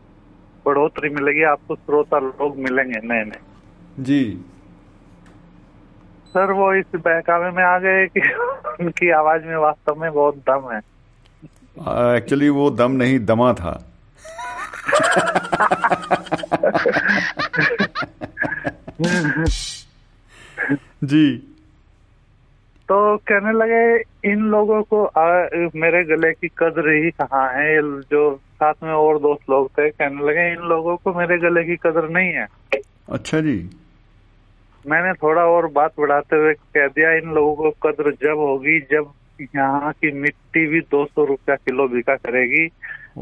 बढ़ोतरी 0.66 1.10
मिलेगी 1.10 1.44
आपको 1.44 1.76
श्रोता 1.76 2.20
लोग 2.20 2.58
मिलेंगे 2.58 3.00
नए 3.04 3.24
नए 3.26 3.40
जी। 4.00 4.46
सर 6.28 6.52
वो 6.52 6.74
इस 6.74 6.86
बहकावे 6.96 7.52
में 7.52 7.64
आ 7.64 7.80
गए 7.80 8.08
कि 8.08 8.22
उनकी 8.84 9.10
आवाज़ 9.12 9.44
में 9.44 9.56
वास्तव 9.56 9.96
में 9.96 10.14
बहुत 10.14 10.36
दम 10.36 10.72
है। 10.74 10.78
एक्चुअली 12.18 12.50
वो 12.50 12.70
दम 12.70 12.92
नहीं 12.92 13.26
दमा 13.26 13.54
था। 13.54 13.88
जी। 21.04 21.51
तो 22.92 23.18
कहने 23.18 23.52
लगे 23.54 24.32
इन 24.32 24.40
लोगों 24.52 24.82
को 24.84 25.04
आ, 25.06 25.26
मेरे 25.76 26.04
गले 26.04 26.32
की 26.34 26.48
कदर 26.48 26.90
ही 26.94 27.12
कहाँ 27.12 27.48
है? 27.54 27.82
जो 28.12 28.36
साथ 28.36 28.84
में 28.84 28.92
और 28.92 29.20
दोस्त 29.20 29.50
लोग 29.50 29.70
थे 29.78 29.90
कहने 29.90 30.28
लगे 30.28 30.52
इन 30.52 30.68
लोगों 30.70 30.96
को 30.98 31.14
मेरे 31.14 31.38
गले 31.38 31.64
की 31.64 31.76
कदर 31.76 32.10
नहीं 32.10 32.34
है। 32.34 32.48
अच्छा 33.10 33.40
जी। 33.40 33.56
मैंने 34.86 35.14
थोड़ा 35.14 35.46
और 35.46 35.68
बात 35.72 35.94
बढ़ाते 36.00 36.36
हुए 36.36 36.54
कह 36.54 36.88
दिया 36.88 37.12
इन 37.14 37.34
लोगों 37.34 37.56
को 37.56 37.72
कदर 37.88 38.12
जब 38.24 38.40
होगी 38.40 38.80
जब 38.92 39.12
यहाँ 39.56 39.92
की 39.92 40.12
मिट्टी 40.12 40.68
भी 40.68 40.80
दो 40.92 41.06
सौ 41.06 41.26
रुपया 41.26 41.56
किलो 41.56 41.88
बिका 41.88 42.16
करेगी। 42.16 42.66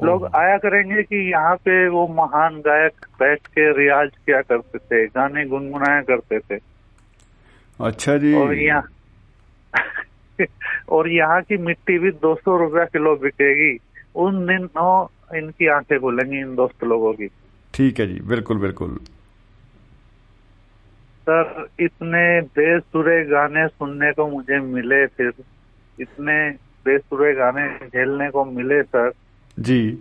लोग 0.06 0.26
आया 0.36 0.58
करेंगे 0.58 1.04
कि 1.04 1.30
यहाँ 1.32 1.56
पे 1.56 1.88
वो 1.90 2.08
महान 2.18 2.62
गायक 2.66 3.06
बैठ 3.20 3.48
के 3.48 3.72
रियाज 3.78 4.10
किया 4.26 4.42
करते 4.42 4.78
थे 4.78 5.06
गाने 5.08 5.46
गुनगुनाया 5.46 6.02
करते 6.02 6.40
थे। 6.40 6.60
अच्छा 7.80 8.18
जी। 8.18 8.34
और 8.34 8.54
यहाँ 8.54 8.82
और 10.90 11.10
यहाँ 11.10 11.42
की 11.42 11.58
मिट्टी 11.58 12.00
भी 12.00 12.12
दो 12.12 12.36
सौ 12.36 12.58
रुपया 12.58 12.86
किलो 12.86 13.16
बिकेगी। 13.16 13.80
उन 14.16 14.48
दिन 14.48 14.58
दिनों 14.58 15.08
इनकी 15.38 15.68
आँखें 15.68 16.00
खुलेंगी 16.00 16.40
इन 16.40 16.56
दोस्त 16.56 16.84
लोगों 16.84 17.14
की। 17.14 17.28
ठीक 17.74 18.00
है 18.00 18.08
जी 18.08 18.20
बिल्कुल 18.20 18.58
बिल्कुल। 18.58 19.00
सर 21.30 21.68
इतने 21.80 22.42
बेसुरे 22.42 23.26
गाने 23.26 23.68
सुनने 23.68 24.12
को 24.12 24.28
मुझे 24.28 24.60
मिले 24.60 25.06
फिर। 25.06 25.34
इतने 26.00 26.50
बेसुरे 26.86 27.34
गाने 27.34 27.88
झेलने 27.88 28.30
को 28.30 28.46
मिले 28.46 28.84
सर। 28.84 29.12
जी। 29.60 29.92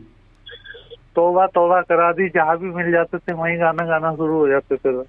तोबा 1.14 1.46
तोबा 1.46 1.80
करा 1.80 2.12
दी 2.12 2.28
जहाँ 2.28 2.58
भी 2.58 2.66
मिल 2.66 2.90
जाते 2.90 3.18
थे 3.18 3.32
वहीं 3.32 3.60
गाना 3.60 3.84
गाना 3.86 4.14
शुरू 4.14 4.38
हो 4.38 4.48
जाते 4.48 4.76
थे। 4.76 4.78
सर 4.78 5.04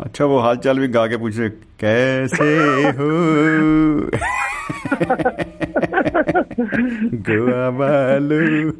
अच्छा 0.00 0.24
वो 0.24 0.38
हाल 0.38 0.56
चाल 0.56 0.78
भी 0.78 0.88
गा 0.88 1.06
के 1.06 1.16
पूछे, 1.16 1.48
कैसे 1.48 2.44
हो? 2.98 4.10
गोवा 7.28 7.70
बालू 7.70 8.70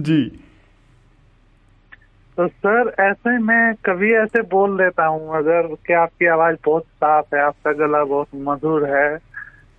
जी। 0.00 0.38
तो 2.36 2.48
सर, 2.48 2.94
ऐसे 3.00 3.38
मैं 3.38 3.74
कभी 3.74 4.12
ऐसे 4.12 4.42
बोल 4.42 4.78
देता 4.78 5.06
हूँ, 5.06 5.36
अगर 5.36 5.76
कि 5.86 5.92
आपकी 5.92 6.26
आवाज़ 6.26 6.56
बहुत 6.64 6.82
साफ़ 6.82 7.34
है, 7.34 7.42
आपका 7.42 7.72
गला 7.72 8.04
बहुत 8.04 8.28
मधुर 8.34 8.88
है 8.88 9.18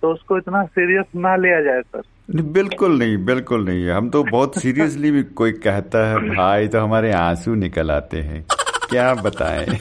तो 0.04 0.12
उसको 0.12 0.38
इतना 0.38 0.64
सीरियस 0.64 1.04
ना 1.16 1.36
लिया 1.36 1.62
जाए 1.62 1.80
सर। 1.80 2.02
नहीं, 2.34 2.52
बिल्कुल 2.52 2.98
नहीं 2.98 3.24
बिल्कुल 3.24 3.64
नहीं। 3.64 3.88
हम 3.88 4.10
तो 4.10 4.24
बहुत 4.24 4.58
सीरियसली 4.58 5.10
भी 5.10 5.22
कोई 5.22 5.52
कहता 5.52 6.08
है 6.08 6.36
भाई 6.36 6.68
तो 6.68 6.80
हमारे 6.80 7.12
आँसू 7.12 7.54
निकल 7.54 7.90
आते 7.90 8.20
हैं। 8.20 8.44
क्या 8.90 9.14
बताएँ? 9.14 9.66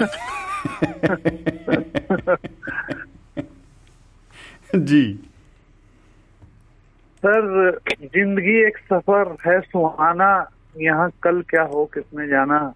जी। 4.76 5.20
सर 7.26 7.80
ज़िंदगी 8.02 8.68
एक 8.68 8.78
सफ़र 8.78 9.36
है 9.48 9.62
सुहाना। 9.62 10.52
यहाँ 10.78 11.12
कल 11.24 11.42
क्या 11.42 11.64
हो 11.64 11.86
किसने 11.86 12.28
जाना? 12.28 12.74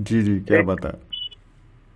जी 0.00 0.22
जी 0.22 0.40
क्या 0.40 0.58
एक- 0.58 0.66
बता? 0.66 0.98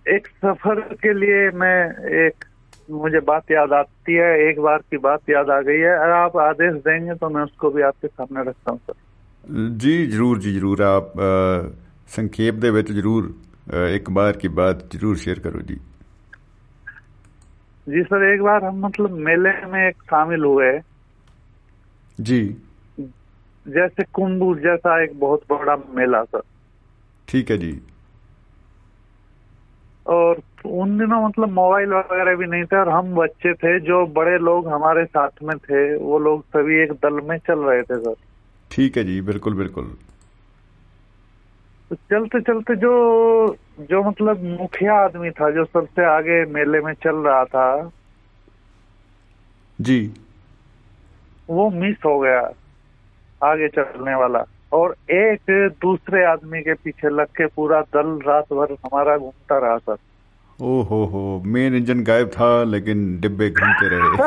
एक 0.07 0.27
सफ़र 0.27 0.75
के 0.75 1.13
लिए 1.13 1.49
मैं 1.49 2.07
एक 2.27 2.45
मुझे 2.90 3.20
बात 3.28 3.50
याद 3.50 3.72
आती 3.72 4.14
है 4.14 4.26
एक 4.42 4.58
बार 4.60 4.82
की 4.90 4.98
बात 5.04 5.30
याद 5.30 5.48
आ 5.50 5.60
गई 5.68 5.78
है 5.80 5.94
अगर 5.96 6.12
आप 6.16 6.36
आदेश 6.42 6.74
देंगे 6.84 7.14
तो 7.22 7.28
मैं 7.36 7.42
उसको 7.42 7.70
भी 7.70 7.82
आपके 7.88 8.08
सामने 8.10 8.44
रखता 8.50 8.72
हूँ 8.72 8.80
सर 8.80 9.02
ਜੀ 9.80 9.94
ਜਰੂਰ 10.06 10.38
ਜੀ 10.40 10.52
ਜਰੂਰ 10.52 10.80
ਆਪ 10.82 11.10
ਅ, 11.20 11.68
ਸੰਖੇਪ 12.08 12.54
ਦੇ 12.62 12.70
ਵਿੱਚ 12.70 12.92
ਜਰੂਰ 12.92 13.28
ਅ, 13.74 13.86
ਇੱਕ 13.96 14.10
ਬਾਰ 14.10 14.36
ਕੀ 14.36 14.48
ਬਾਤ 14.60 14.82
ਜਰੂਰ 14.96 15.16
ਸ਼ੇਅਰ 15.24 15.40
ਕਰੋ 15.40 15.60
ਜੀ 15.68 15.78
जी 17.86 18.00
सर 18.06 18.22
एक 18.26 18.40
बार 18.44 18.64
हम 18.64 18.78
मतलब 18.84 19.12
मेले 19.26 19.50
में 19.72 19.80
एक 19.80 20.00
शामिल 20.06 20.44
हुए 20.46 20.70
जी 22.18 22.38
जैसे 23.66 24.06
कुंभ 24.18 24.42
जैसा 24.64 24.94
एक 25.02 25.12
बहुत 25.20 25.44
बड़ा 25.52 25.76
मेला 25.98 26.22
सर 26.32 26.42
ठीक 27.28 27.52
है 27.52 27.58
जी 27.58 27.70
और 30.06 30.40
उन 30.65 30.97
दिनों 30.97 31.27
मतलब 31.27 31.49
मोबाइल 31.49 31.89
वगैरह 31.89 32.35
भी 32.35 32.45
नहीं 32.45 32.63
थे 32.63 32.77
और 32.77 32.89
हम 32.89 33.15
बच्चे 33.15 33.53
थे 33.53 33.79
जो 33.79 34.05
बड़े 34.05 34.37
लोग 34.37 34.67
हमारे 34.67 35.05
साथ 35.05 35.43
में 35.43 35.57
थे 35.57 35.97
वो 35.97 36.19
लोग 36.19 36.43
सभी 36.43 36.81
एक 36.83 36.91
दल 36.91 37.21
में 37.21 37.37
चल 37.37 37.59
रहे 37.59 37.81
थे 37.81 37.97
सर। 37.99 38.15
ठीक 38.71 38.97
है 38.97 39.03
जी 39.03 39.21
बिल्कुल 39.21 39.53
बिल्कुल। 39.53 39.97
तो 41.89 41.95
चलते 41.95 42.41
चलते 42.41 42.75
जो 42.75 42.93
जो 43.79 44.03
मतलब 44.03 44.43
मुखिया 44.43 44.93
आदमी 44.93 45.29
था 45.31 45.49
जो 45.49 45.65
सबसे 45.65 46.05
आगे 46.05 46.45
मेले 46.45 46.79
में 46.79 46.93
चल 46.93 47.15
रहा 47.15 47.45
था 47.45 47.91
जी। 49.81 50.13
वो 51.49 51.69
मिस 51.69 51.97
हो 52.05 52.19
गया 52.19 52.51
आगे 53.43 53.67
चलने 53.67 54.15
वाला। 54.15 54.43
और 54.73 54.95
एक 55.11 55.69
दूसरे 55.81 56.23
आदमी 56.25 56.61
के 56.61 56.73
पीछे 56.73 57.09
लग 57.09 57.25
के 57.25 57.45
पूरा 57.45 57.81
दल 57.81 58.19
रात 58.27 58.53
भर 58.53 58.71
हमारा 58.71 59.17
घूमता 59.17 59.57
रहा 59.57 59.77
सर। 59.77 59.95
ओ 60.61 60.81
हो 60.81 61.05
हो 61.05 61.21
मेन 61.45 61.75
इंजन 61.75 62.03
गायब 62.03 62.27
था, 62.27 62.63
लेकिन 62.63 63.19
डिब्बे 63.19 63.49
घूमते 63.49 63.87
रहे। 63.87 64.17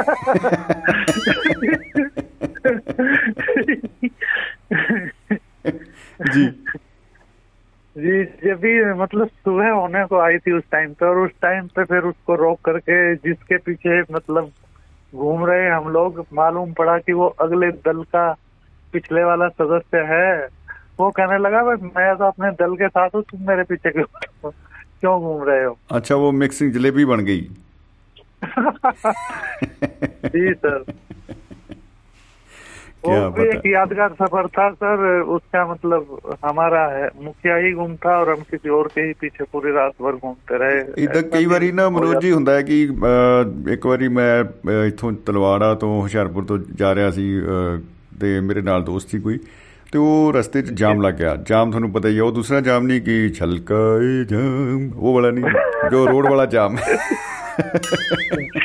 जी। 6.33 6.47
जी, 7.97 8.25
जब 8.25 8.61
भी 8.61 8.73
मतलब 8.95 9.29
सुबह 9.29 9.71
होने 9.71 10.05
को 10.05 10.19
आई 10.19 10.39
थी 10.39 10.53
उस 10.53 10.63
टाइम 10.73 10.93
पे, 10.93 11.07
और 11.07 11.19
उस 11.19 11.31
टाइम 11.43 11.67
पे 11.67 11.85
फिर 11.85 11.99
उसको 11.99 12.35
रोक 12.35 12.61
करके, 12.65 13.15
जिसके 13.17 13.57
पीछे 13.59 14.01
मतलब 14.13 14.51
घूम 15.15 15.45
रहे 15.47 15.69
हम 15.71 15.89
लोग, 15.89 16.27
मालूम 16.35 16.73
पड़ा 16.73 16.99
कि 16.99 17.13
वो 17.13 17.27
अगले 17.27 17.71
दल 17.87 18.03
का 18.03 18.33
पिछले 18.93 19.25
वाला 19.25 19.49
सदस्य 19.49 19.99
है। 19.99 20.49
वो 21.01 21.11
कहने 21.11 21.39
लगा, 21.39 21.63
भाई, 21.63 21.91
मैं 21.97 22.17
तो 22.17 22.25
अपने 22.25 22.51
दल 22.51 22.75
के 22.75 22.89
साथ 22.89 23.09
हूँ, 23.15 23.23
तुम 23.23 23.49
मेरे 23.49 23.63
पीछे 23.63 23.91
क्यों 23.91 24.51
क्यों 25.04 25.20
घूम 25.22 25.44
रहे 25.44 25.64
हो 25.64 25.78
अच्छा 25.94 26.16
वो 26.18 26.32
मिक्सिंग 26.38 26.72
जलेबी 26.74 27.06
बन 27.06 27.26
गई 27.26 27.42
जी 30.30 30.54
सर 30.56 30.84
वो 33.04 33.18
भी 33.32 33.44
एक 33.48 33.66
यादगार 33.68 34.14
सफर 34.14 34.48
था 34.50 34.70
सर 34.74 35.04
उसका 35.34 35.66
मतलब 35.66 36.18
हमारा 36.46 36.82
है 36.88 37.06
मुखिया 37.24 37.56
ही 37.58 37.72
घूम 37.74 37.96
था 37.96 38.16
और 38.18 38.30
हम 38.30 38.42
किसी 38.50 38.70
और 38.70 38.88
के 38.96 39.02
ही 39.02 39.14
पीछे 39.22 39.44
पूरी 39.54 39.72
रात 39.72 40.02
भर 40.02 40.18
घूमते 40.22 40.58
रहे 40.58 40.82
ਇਦਾਂ 41.04 41.22
ਕਈ 41.30 41.46
ਵਾਰੀ 41.46 41.72
ਨਾ 41.72 41.88
ਮਨੋਜ 41.90 42.18
ਜੀ 42.18 42.32
ਹੁੰਦਾ 42.32 42.56
ਹੈ 42.56 42.62
ਕਿ 42.62 42.80
ਅਹ, 42.90 43.72
ਇੱਕ 43.72 43.86
ਵਾਰੀ 43.86 44.08
ਮੈਂ 44.18 44.44
ਅਹ, 44.44 44.86
ਇੱਥੋਂ 44.88 45.12
ਤਲਵਾੜਾ 45.26 45.74
ਤੋਂ 45.76 46.02
ਹੁਸ਼ਿਆਰਪੁਰ 46.02 46.46
ਤੋਂ 46.46 46.58
ਜਾ 46.76 46.94
ਰਿਹਾ 46.96 47.12
ਸੀ 47.12 47.30
ਅਹ, 47.42 47.80
ਤੇ 48.20 48.40
ਮੇਰੇ 48.42 48.62
ਨਾਲ 48.62 48.84
ਦੋਸਤ 48.84 49.10
ਸੀ 49.10 49.20
ਕੋਈ 49.20 49.40
ਤੇ 49.94 50.00
ਉਹ 50.00 50.34
ਰਸਤੇ 50.34 50.62
'ਚ 50.62 50.72
ਜਾਮ 50.72 51.02
ਲੱਗ 51.02 51.14
ਗਿਆ 51.14 51.36
ਜਾਮ 51.48 51.72
ਤੁਹਾਨੂੰ 51.72 51.92
ਪਤਾ 51.92 52.10
ਹੀ 52.10 52.18
ਹੈ 52.18 52.24
ਉਹ 52.24 52.32
ਦੂਸਰਾ 52.32 52.60
ਜਾਮ 52.62 52.88
ਨਹੀਂ 52.88 53.02
ਕਿ 53.02 53.30
ਛਲਕਾਏ 53.30 54.24
ਜਾਮ 54.26 54.92
ਉਹ 54.96 55.14
ਵਾਲਾ 55.14 55.32
ਨਹੀਂ 55.32 55.90
ਜੋ 55.92 56.08
ਰੋਡ 56.08 56.28
ਵਾਲਾ 56.28 56.46
ਜਾਮ 56.46 56.78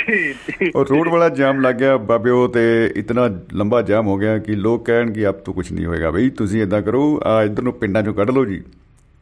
जी 0.06 0.18
जी 0.42 0.70
और 0.76 0.86
रोड 0.88 1.08
वाला 1.08 1.28
जाम 1.28 1.60
लग 1.60 1.78
गया 1.78 1.96
बाबे 2.10 2.30
ਉਹ 2.30 2.48
ਤੇ 2.48 2.62
ਇਤਨਾ 2.96 3.28
ਲੰਬਾ 3.54 3.82
ਜਾਮ 3.82 4.06
ਹੋ 4.06 4.16
ਗਿਆ 4.16 4.38
ਕਿ 4.38 4.54
ਲੋਕ 4.54 4.84
ਕਹਿਣ 4.86 5.10
ਕਿ 5.12 5.28
ਅਬ 5.28 5.34
ਤੋਂ 5.34 5.54
ਕੁਝ 5.54 5.72
ਨਹੀਂ 5.72 5.86
ਹੋਏਗਾ 5.86 6.10
ਬਈ 6.10 6.30
ਤੁਸੀਂ 6.30 6.62
ਇਦਾਂ 6.62 6.82
ਕਰੋ 6.82 7.20
ਆ 7.24 7.42
ਇਧਰ 7.42 7.62
ਨੂੰ 7.62 7.72
ਪਿੰਡਾਂ 7.72 8.02
ਚੋਂ 8.02 8.14
ਕੱਢ 8.14 8.30
ਲਓ 8.30 8.44
ਜੀ 8.44 8.62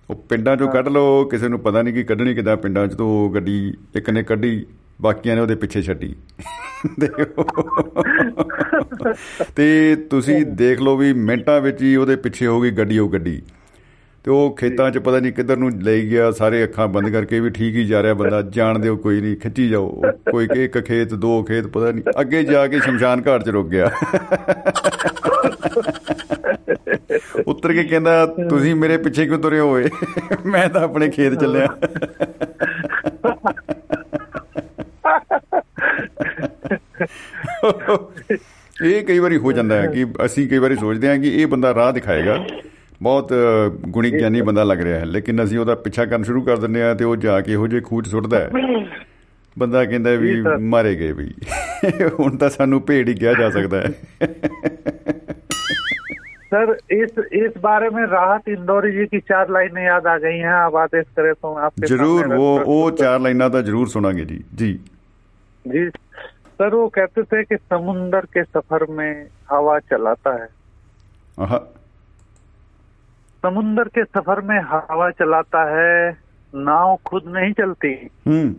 ਉਹ 0.09 0.15
ਪਿੰਡਾਂ 0.15 0.57
ਚੋਂ 0.57 0.67
ਕੱਢ 0.67 0.87
ਲਓ 0.87 1.25
ਕਿਸੇ 1.25 1.47
ਨੂੰ 1.47 1.59
ਪਤਾ 1.59 1.81
ਨਹੀਂ 1.81 1.93
ਕਿ 1.93 2.03
ਕੱਢਣੀ 2.03 2.33
ਕਿਦਾਂ 2.33 2.57
ਪਿੰਡਾਂ 2.57 2.87
ਚ 2.87 2.93
ਤੋਂ 2.93 3.07
ਉਹ 3.07 3.33
ਗੱਡੀ 3.33 3.73
ਇੱਕ 3.95 4.09
ਨੇ 4.09 4.23
ਕੱਢੀ 4.23 4.65
ਬਾਕੀਆਂ 5.01 5.35
ਨੇ 5.35 5.41
ਉਹਦੇ 5.41 5.55
ਪਿੱਛੇ 5.55 5.81
ਛੱਡੀ। 5.81 6.15
ਤੇ 9.55 9.97
ਤੁਸੀਂ 10.09 10.45
ਦੇਖ 10.45 10.81
ਲਓ 10.81 10.97
ਵੀ 10.97 11.13
ਮਿੰਟਾਂ 11.13 11.61
ਵਿੱਚ 11.61 11.81
ਹੀ 11.81 11.95
ਉਹਦੇ 11.95 12.15
ਪਿੱਛੇ 12.15 12.47
ਹੋ 12.47 12.61
ਗਈ 12.61 12.71
ਗੱਡੀ 12.71 12.99
ਉਹ 12.99 13.09
ਗੱਡੀ। 13.09 13.41
ਤੇ 14.23 14.31
ਉਹ 14.31 14.55
ਖੇਤਾਂ 14.55 14.91
'ਚ 14.91 14.97
ਪਤਾ 14.97 15.19
ਨਹੀਂ 15.19 15.33
ਕਿੱਧਰ 15.33 15.57
ਨੂੰ 15.57 15.81
ਲਈ 15.81 16.09
ਗਿਆ 16.09 16.31
ਸਾਰੇ 16.31 16.63
ਅੱਖਾਂ 16.63 16.87
ਬੰਦ 16.87 17.09
ਕਰਕੇ 17.09 17.39
ਵੀ 17.39 17.49
ਠੀਕ 17.49 17.75
ਹੀ 17.75 17.85
ਜਾ 17.85 18.03
ਰਿਹਾ 18.03 18.13
ਬੰਦਾ 18.13 18.41
ਜਾਣ 18.41 18.79
ਦਿਓ 18.79 18.95
ਕੋਈ 18.95 19.21
ਨਹੀਂ 19.21 19.37
ਖਿੱਚੀ 19.37 19.69
ਜਾਓ। 19.69 20.01
ਕੋਈ 20.31 20.47
ਕਿ 20.47 20.65
ਇੱਕ 20.65 20.79
ਖੇਤ 20.79 21.13
ਦੋ 21.13 21.43
ਖੇਤ 21.43 21.67
ਪਤਾ 21.67 21.91
ਨਹੀਂ 21.91 22.03
ਅੱਗੇ 22.21 22.43
ਜਾ 22.43 22.67
ਕੇ 22.67 22.79
ਸ਼ਮਸ਼ਾਨ 22.79 23.23
ਘਾਟ 23.27 23.43
'ਚ 23.43 23.49
ਰੁਕ 23.49 23.69
ਗਿਆ। 23.69 23.91
ਉੱਤਰ 27.47 27.73
ਕੇ 27.73 27.83
ਕਹਿੰਦਾ 27.83 28.25
ਤੁਸੀਂ 28.49 28.75
ਮੇਰੇ 28.75 28.97
ਪਿੱਛੇ 28.97 29.25
ਕਿਉਂ 29.25 29.39
ਤੁਰੇ 29.39 29.59
ਹੋਏ? 29.59 29.89
ਮੈਂ 30.45 30.69
ਤਾਂ 30.69 30.81
ਆਪਣੇ 30.81 31.09
ਖੇਤ 31.09 31.33
ਚੱਲਿਆ। 31.33 31.67
ਇਹ 38.85 39.05
ਕਈ 39.05 39.19
ਵਾਰੀ 39.19 39.37
ਹੋ 39.37 39.51
ਜਾਂਦਾ 39.51 39.81
ਹੈ 39.81 39.87
ਕਿ 39.87 40.05
ਅਸੀਂ 40.25 40.49
ਕਈ 40.49 40.57
ਵਾਰੀ 40.57 40.75
ਸੋਚਦੇ 40.75 41.07
ਹਾਂ 41.07 41.17
ਕਿ 41.17 41.41
ਇਹ 41.41 41.47
ਬੰਦਾ 41.47 41.73
ਰਾਹ 41.73 41.93
ਦਿਖਾਏਗਾ। 41.93 42.47
ਬਹੁਤ 43.01 43.33
ਗੁਣੀ 43.87 44.11
ਗਿਆਨੀ 44.11 44.41
ਬੰਦਾ 44.41 44.63
ਲੱਗ 44.63 44.81
ਰਿਹਾ 44.81 44.99
ਹੈ। 44.99 45.05
ਲੇਕਿਨ 45.05 45.43
ਅਸੀਂ 45.43 45.59
ਉਹਦਾ 45.59 45.75
ਪਿੱਛਾ 45.75 46.05
ਕਰਨ 46.05 46.23
ਸ਼ੁਰੂ 46.23 46.41
ਕਰ 46.41 46.57
ਦਿੰਦੇ 46.57 46.83
ਆ 46.83 46.93
ਤੇ 46.93 47.05
ਉਹ 47.05 47.15
ਜਾ 47.15 47.41
ਕੇ 47.41 47.51
ਇਹੋ 47.51 47.67
ਜਿਹੇ 47.67 47.81
ਖੂਚ 47.81 48.07
ਸੁੱਟਦਾ 48.07 48.39
ਹੈ। 48.39 48.51
ਬੰਦਾ 49.59 49.85
ਕਹਿੰਦਾ 49.85 50.11
ਵੀ। 50.11 50.41
ਮਾਰੇ 50.59 50.95
ਗਏ 50.95 51.11
ਵੀ 51.11 51.33
ਹੁਣ 52.19 52.37
ਤਾਂ 52.37 52.49
ਸਾਨੂੰ 52.49 52.81
ਭੇੜ 52.81 53.09
ਹੀ 53.09 53.13
ਕਿਹਾ 53.13 53.33
ਜਾ 53.33 53.49
ਸਕਦਾ 53.49 53.81
ਹੈ। 53.81 53.91
सर 56.53 56.77
इस 56.91 57.17
इस 57.33 57.57
बारे 57.61 57.89
में 57.89 58.03
राहत 58.05 58.47
इंदौरी 58.49 58.91
जी 58.91 59.05
की 59.05 59.19
चार 59.19 59.49
लाइनें 59.51 59.83
याद 59.85 60.07
आ 60.07 60.17
गई 60.17 60.37
हैं 60.37 60.51
आप 60.51 60.75
आदेश 60.75 61.05
करें 61.17 61.33
तो 61.33 61.53
आपके 61.53 61.87
ज़रूर 61.87 62.27
वो 62.33 62.57
वो 62.65 62.91
चार 62.91 63.19
लाइना 63.21 63.49
तो 63.49 63.61
ज़रूर 63.61 63.87
सुनांगे 63.87 64.25
जी। 64.25 64.37
जी। 64.53 64.73
जी 65.65 65.89
सर 65.89 66.75
वो 66.75 66.87
कहते 66.87 67.23
थे 67.23 67.43
कि 67.43 67.55
समुन्दर 67.55 68.25
के 68.33 68.43
सफ़र 68.43 68.85
में 68.89 69.27
हवा 69.51 69.77
चलाता 69.79 70.33
है। 70.33 70.47
समुन्दर 73.43 73.87
के 73.87 74.03
सफ़र 74.03 74.41
में 74.41 74.59
हवा 74.59 75.09
चलाता 75.09 75.63
है 75.71 76.17
नाव 76.55 76.97
खुद 77.05 77.23
नहीं 77.27 77.51
चलती। 77.53 77.93
हम्म। 78.27 78.55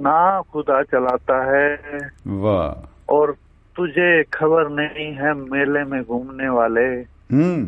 नाव 0.00 0.42
खुदा 0.52 0.82
चलाता 0.82 1.42
है। 1.44 1.66
वाह। 2.26 3.14
और 3.14 3.36
तुझे 3.78 4.22
खबर 4.22 4.68
नहीं 4.68 5.12
है 5.12 5.34
मेले 5.34 5.84
में 5.84 6.02
घूमने 6.02 6.48
वाले। 6.48 6.86
हम्म। 7.34 7.66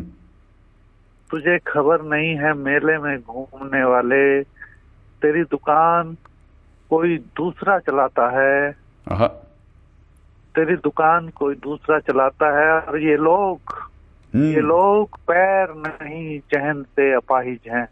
तुझे 1.31 1.59
खबर 1.59 2.01
नहीं 2.01 2.35
है 2.35 2.53
मेले 2.53 2.97
में 2.97 3.19
घूमने 3.19 3.83
वाले। 3.83 4.43
तेरी 5.21 5.43
दुकान 5.43 6.17
कोई 6.89 7.17
दूसरा 7.17 7.79
चलाता 7.79 8.29
है। 8.29 8.71
तेरी 10.55 10.75
दुकान 10.75 11.29
कोई 11.29 11.55
दूसरा 11.55 11.99
चलाता 11.99 12.59
है 12.59 12.81
और 12.81 12.99
ये 12.99 13.17
लोग 13.17 13.59
ये 14.35 14.55
हम्म। 14.55 14.67
लोग 14.67 15.17
पैर 15.17 15.69
नहीं 15.69 16.39
जहन 16.39 16.83
से 16.83 17.13
अपाहिज 17.13 17.59
हैं। 17.67 17.87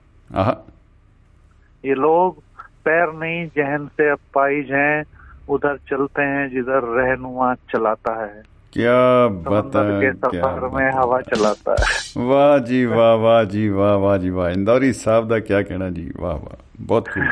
ये 1.85 1.93
लोग 1.93 2.43
पैर 2.85 3.13
नहीं 3.13 3.47
जहन 3.47 3.87
से 3.87 4.09
अपाहिज 4.09 4.71
हैं। 4.71 5.03
उधर 5.49 5.77
चलते 5.77 6.21
हैं 6.21 6.49
जिधर 6.49 6.83
रहनुमा 6.83 7.53
चलाता 7.53 8.25
है। 8.25 8.43
क्या 8.73 9.27
बता 9.27 9.83
के 9.99 10.11
सफ़र 10.13 10.67
में 10.73 10.91
हवा 10.91 11.21
चलाता 11.21 11.71
है। 11.71 11.85
वाह 12.25 12.57
जी 12.57 12.85
वाह 12.85 13.13
वाह 13.13 13.43
जी 13.43 13.69
वाह 13.69 13.95
वाह 13.95 14.17
जी 14.17 14.29
वाह। 14.29 14.49
इंदौरी 14.49 14.93
साहब 14.93 15.29
का 15.29 15.39
क्या 15.39 15.61
कहना 15.61 15.89
जी? 15.89 16.11
वाह 16.19 16.33
वाह। 16.33 16.57
बहुत 16.81 17.07
खूब। 17.13 17.23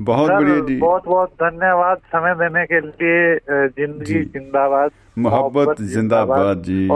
बहुत 0.00 0.30
बढ़िया 0.30 0.60
जी। 0.60 0.76
बहुत 0.76 1.02
बहुत 1.04 1.28
धन्यवाद 1.42 1.96
समय 1.96 2.34
देने 2.34 2.64
के 2.66 2.80
लिए 2.80 3.36
ज़िंदगी 3.68 4.24
जिंदाबाद 4.24 4.90
मोहब्बत 5.18 5.80
जिंदाबाद 5.80 6.62
जी। 6.62 6.88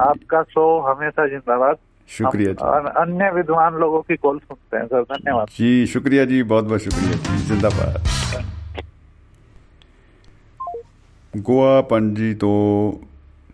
आपका 0.00 0.42
शो 0.42 0.80
हमेशा 0.80 1.26
जिंदाबाद। 1.26 1.76
शुक्रिया 2.09 2.51
हम 2.51 2.55
जी 2.55 2.69
अन- 2.77 2.91
अन्य 3.01 3.25
विद्वान 3.33 3.75
लोगों 3.75 4.01
की 4.03 4.15
कॉल 4.17 4.37
सुनते 4.41 4.77
हैं 4.77 4.87
सर 4.87 5.03
धन्यवाद 5.09 5.51
जी 5.57 5.71
शुक्रिया 5.87 6.25
जी 6.25 6.39
बहुत 6.45 6.69
बहुत 6.69 6.85
शुक्रिया 6.87 7.19
जी 7.19 7.37
जिंदाबाद 7.49 8.01
ਗੋਆ 11.33 11.81
ਪੰਜੀ 11.81 12.33
ਤੋਂ 12.35 12.53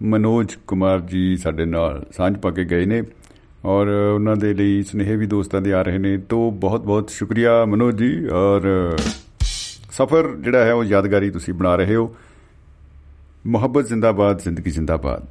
ਮਨੋਜ 0.04 0.56
ਕੁਮਾਰ 0.68 1.00
ਜੀ 1.08 1.36
ਸਾਡੇ 1.38 1.66
ਨਾਲ 1.66 2.02
ਸਾਂਝ 2.12 2.36
ਪਾ 2.38 2.52
ਕੇ 2.52 2.64
ਗਏ 2.66 2.86
ਨੇ 2.86 3.02
ਔਰ 3.66 3.88
ਉਹਨਾਂ 3.88 4.36
ਦੇ 4.36 4.54
ਲਈ 4.54 4.82
ਸੁਨੇਹੇ 4.84 5.16
ਵੀ 5.16 5.26
ਦੋਸਤਾਂ 5.26 5.62
ਦੇ 5.62 5.74
ਆ 5.74 5.82
ਰਹੇ 5.82 5.98
ਨੇ 5.98 6.18
ਤੋਂ 6.30 6.52
ਬਹੁਤ 6.52 6.82
ਬਹੁਤ 6.82 7.10
ਸ਼ੁਕਰੀਆ 7.10 7.54
ਮਨੋਜ 7.66 7.96
ਜੀ 7.96 8.28
ਔਰ 8.34 8.68
ਸਫ਼ਰ 9.92 10.36
ਜਿਹੜਾ 10.36 10.64
ਹੈ 10.66 10.74
ਉਹ 10.74 10.84
ਯਾਦਗਾਰੀ 10.84 11.30
ਤੁਸੀਂ 11.30 11.54
ਬਣਾ 11.54 11.76
ਰਹੇ 11.76 11.96
ਹੋ 11.96 12.14
ਮੁਹੱਬਤ 13.48 13.88
ਜ਼ਿੰਦਾਬਾਦ 13.88 14.42
ਜ਼ਿੰਦਗੀ 14.42 14.72
ਜ਼ਿੰਦਾਬਾਦ 14.72 15.26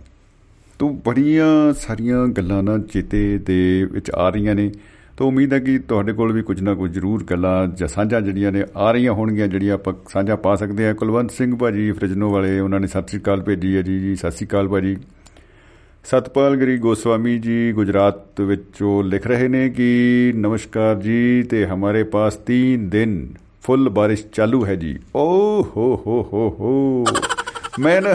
ਤੋਂ 0.80 0.89
ਬੜੀਆਂ 1.06 1.74
ਸਾਰੀਆਂ 1.74 2.28
ਗੱਲਾਂ 2.28 2.63
ਨਾ 2.63 2.78
ਚੇਤੇ 2.78 3.38
ਦੇ 3.38 3.88
ਵਿੱਚ 3.92 4.12
ਆ 4.12 4.30
ਰਹੀਆਂ 4.30 4.56
ਨੇ। 4.56 4.72
ਤਾਂ 5.18 5.28
ਉਮੀਦ 5.28 5.54
ਹੈ 5.54 5.60
ਕਿ 5.60 5.80
ਤੁਹਾਡੇ 5.80 6.13
ਕੋਲ 6.13 6.32
ਵੀ 6.32 6.42
ਕੁਝ 6.42 6.62
ਨਾ 6.62 6.74
ਕੁਝ 6.74 6.92
ਜ਼ਰੂਰ 6.92 7.24
ਗੱਲਾਂ 7.24 7.68
ਜਾਂ 7.68 7.88
ਸਾਂਝਾਂ 7.88 8.22
ਜਿਹੜੀਆਂ 8.22 8.52
ਨੇ 8.52 8.63
ਆ 8.78 8.92
ਰਹੀਆਂ 8.92 9.13
ਹੋਣਗੀਆਂ, 9.13 9.48
ਜਿਹੜੀਆਂ 9.48 9.74
ਆਪਾਂ 9.74 9.94
ਸਾਂਝਾ 10.10 10.36
ਪਾ 10.36 10.56
ਸਕਦੇ 10.56 10.88
ਹਾਂ। 10.88 10.94
ਕੁਲਵੰਤ 10.94 11.32
ਸਿੰਘ 11.32 11.56
ਭਾਜੀ 11.56 11.92
ਫਰਿਜਨੋ 11.92 12.32
ਵਾਲੇ, 12.32 12.60
ਉਹਨਾਂ 12.60 12.80
ਨੇ 12.80 12.88
ਸਤਿ 12.88 13.08
ਸ੍ਰੀ 13.08 13.20
ਅਕਾਲ 13.20 13.42
ਭੇਜੀ 13.42 13.78
ਹੈ 13.78 13.82
ਜੀ। 13.82 14.00
ਜੀ, 14.00 14.15
ਸਤਿ 14.15 14.32
ਸ੍ਰੀ 14.32 14.48
ਅਕਾਲ 14.48 14.68
ਭਾਜੀ। 14.68 14.98
ਸਤਪਾਲ 16.04 16.56
ਗਰੀ 16.56 16.78
ਗੋਸਵਾਮੀ 16.78 17.39
ਜੀ 17.39 17.72
ਗੁਜਰਾਤ 17.72 18.42
ਵਿੱਚੋਂ 18.42 19.04
ਲਿਖ 19.04 19.28
ਰਹੇ 19.28 19.48
ਨੇ 19.48 19.70
ਕਿ 19.70 20.34
ਨਮਸਕਾਰ 20.36 20.96
ਜੀ 20.96 21.44
ਤੇ 21.44 21.65
ਹਮਾਰੇ 21.65 22.04
ਪਾਸ 22.04 22.38
3 22.46 22.89
ਦਿਨ 22.89 23.28
ਫੁੱਲ 23.62 23.89
ਬਾਰਿਸ਼ 23.89 24.26
ਚਾਲੂ 24.34 24.65
ਹੈ 24.65 24.76
ਜੀ। 24.76 25.00
ਓ 25.15 25.28
ਹੋ 25.62 25.96
ਹੋ 26.08 26.30
ਹੋ 26.34 26.56
ਹੋ। 26.60 27.06
ਮੈਂ 27.79 28.01
ਨਾ 28.01 28.10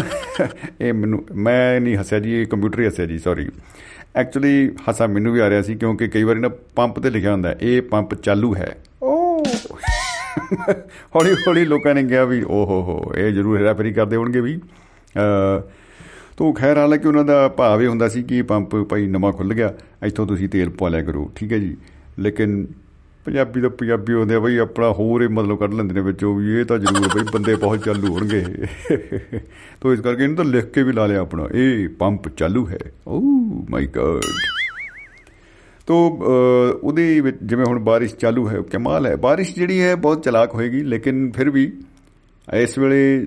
ਇਹ 0.80 0.92
ਮੈਨੂੰ 0.92 1.24
ਮੈਂ 1.34 1.80
ਨਹੀਂ 1.80 1.96
ਹੱਸਿਆ 1.96 2.18
ਜੀ 2.18 2.32
ਇਹ 2.32 2.46
ਕੰਪਿਊਟਰ 2.46 2.80
ਹੀ 2.80 2.86
ਹੱਸਿਆ 2.86 3.06
ਜੀ 3.06 3.18
ਸੌਰੀ 3.18 3.48
ਐਕਚੁਅਲੀ 4.16 4.70
ਹੱਸਾ 4.88 5.06
ਮੈਨੂੰ 5.06 5.32
ਵੀ 5.32 5.40
ਆ 5.40 5.50
ਰਿਹਾ 5.50 5.62
ਸੀ 5.62 5.74
ਕਿਉਂਕਿ 5.74 6.08
ਕਈ 6.08 6.22
ਵਾਰੀ 6.22 6.40
ਨਾ 6.40 6.48
ਪੰਪ 6.76 7.00
ਤੇ 7.00 7.10
ਲਿਖਿਆ 7.10 7.32
ਹੁੰਦਾ 7.32 7.54
ਇਹ 7.60 7.82
ਪੰਪ 7.82 8.14
ਚਾਲੂ 8.14 8.54
ਹੈ। 8.54 8.76
ਓ 9.02 9.42
ਹੌਲੀ 11.16 11.34
ਹੌਲੀ 11.48 11.64
ਲੋਕਾਂ 11.64 11.94
ਨੇ 11.94 12.04
ਕਿਹਾ 12.04 12.24
ਵੀ 12.24 12.42
ਓ 12.42 12.64
ਹੋ 12.64 12.82
ਹੋ 12.82 13.12
ਇਹ 13.16 13.32
ਜ਼ਰੂਰ 13.32 13.56
ਹੈਰਾਫੇਰੀ 13.58 13.92
ਕਰਦੇ 13.92 14.16
ਹੋਣਗੇ 14.16 14.40
ਵੀ। 14.40 14.60
ਅ 15.16 15.60
ਤੋ 16.36 16.52
ਖੈਰ 16.52 16.78
ਹਾਲਾਂਕਿ 16.78 17.08
ਉਹਨਾਂ 17.08 17.24
ਦਾ 17.24 17.48
ਭਾਵ 17.48 17.82
ਇਹ 17.82 17.88
ਹੁੰਦਾ 17.88 18.08
ਸੀ 18.08 18.22
ਕਿ 18.22 18.42
ਪੰਪ 18.42 18.76
ਭਾਈ 18.76 19.06
ਨਵਾਂ 19.06 19.32
ਖੁੱਲ 19.32 19.54
ਗਿਆ 19.54 19.74
ਇੱਥੋਂ 20.04 20.26
ਤੁਸੀਂ 20.26 20.48
ਤੇਲ 20.48 20.70
ਪਵਾ 20.70 20.88
ਲਿਆ 20.88 21.02
ਕਰੋ 21.02 21.32
ਠੀਕ 21.36 21.52
ਹੈ 21.52 21.58
ਜੀ। 21.58 21.76
ਲੇਕਿਨ 22.18 22.66
ਪੰਜਾਬੀ 23.24 23.60
ਦਾ 23.60 23.68
ਪੰਜਾਬੀ 23.68 24.12
ਹੁੰਦੇ 24.12 24.34
ਆ 24.34 24.40
ਬਈ 24.40 24.56
ਆਪਣਾ 24.56 24.92
ਹੋਰ 24.92 25.22
ਹੀ 25.22 25.28
ਮਤਲਬ 25.28 25.58
ਕੱਢ 25.58 25.74
ਲੈਂਦੇ 25.74 25.94
ਨੇ 25.94 26.00
ਵਿੱਚੋਂ 26.00 26.34
ਵੀ 26.36 26.60
ਇਹ 26.60 26.64
ਤਾਂ 26.64 26.78
ਜ਼ਰੂਰ 26.78 27.08
ਬਈ 27.14 27.22
ਬੰਦੇ 27.32 27.54
ਬਹੁਤ 27.54 27.84
ਚਾਲੂ 27.84 28.06
ਹੋਣਗੇ। 28.06 28.44
ਤੋ 29.80 29.92
ਇਸ 29.92 30.00
ਕਰਕੇ 30.00 30.22
ਇਹਨੂੰ 30.22 30.36
ਤਾਂ 30.36 30.44
ਲਿਖ 30.44 30.64
ਕੇ 30.64 30.82
ਵੀ 30.82 30.92
ਲਾ 30.92 31.06
ਲਿਆ 31.06 31.20
ਆਪਣਾ। 31.20 31.48
ਇਹ 31.54 31.88
ਪੰਪ 31.88 32.28
ਚਾਲੂ 32.28 32.68
ਹੈ। 32.68 32.78
ਓ 33.08 33.20
ਮਾਈ 33.70 33.86
ਗॉड 33.86 34.20
ਤੋ 35.86 36.18
ਅ, 36.22 36.80
ਉਹਦੇ 36.82 37.20
ਵਿੱਚ 37.20 37.36
ਜਿਵੇਂ 37.42 37.64
ਹੁਣ 37.66 37.78
ਬਾਰਿਸ਼ 37.78 38.14
ਚਾਲੂ 38.14 38.48
ਹੈ 38.48 38.58
ਕਮਾਲ 38.72 39.06
ਹੈ। 39.06 39.16
ਬਾਰਿਸ਼ 39.16 39.54
ਜਿਹੜੀ 39.54 39.80
ਹੈ 39.80 39.94
ਬਹੁਤ 39.96 40.24
ਚਲਾਕ 40.24 40.54
ਹੋਏਗੀ 40.54 40.82
ਲੇਕਿਨ 40.82 41.32
ਫਿਰ 41.32 41.50
ਵੀ 41.50 41.72
ਇਸ 42.54 42.78
ਵੇਲੇ 42.78 43.26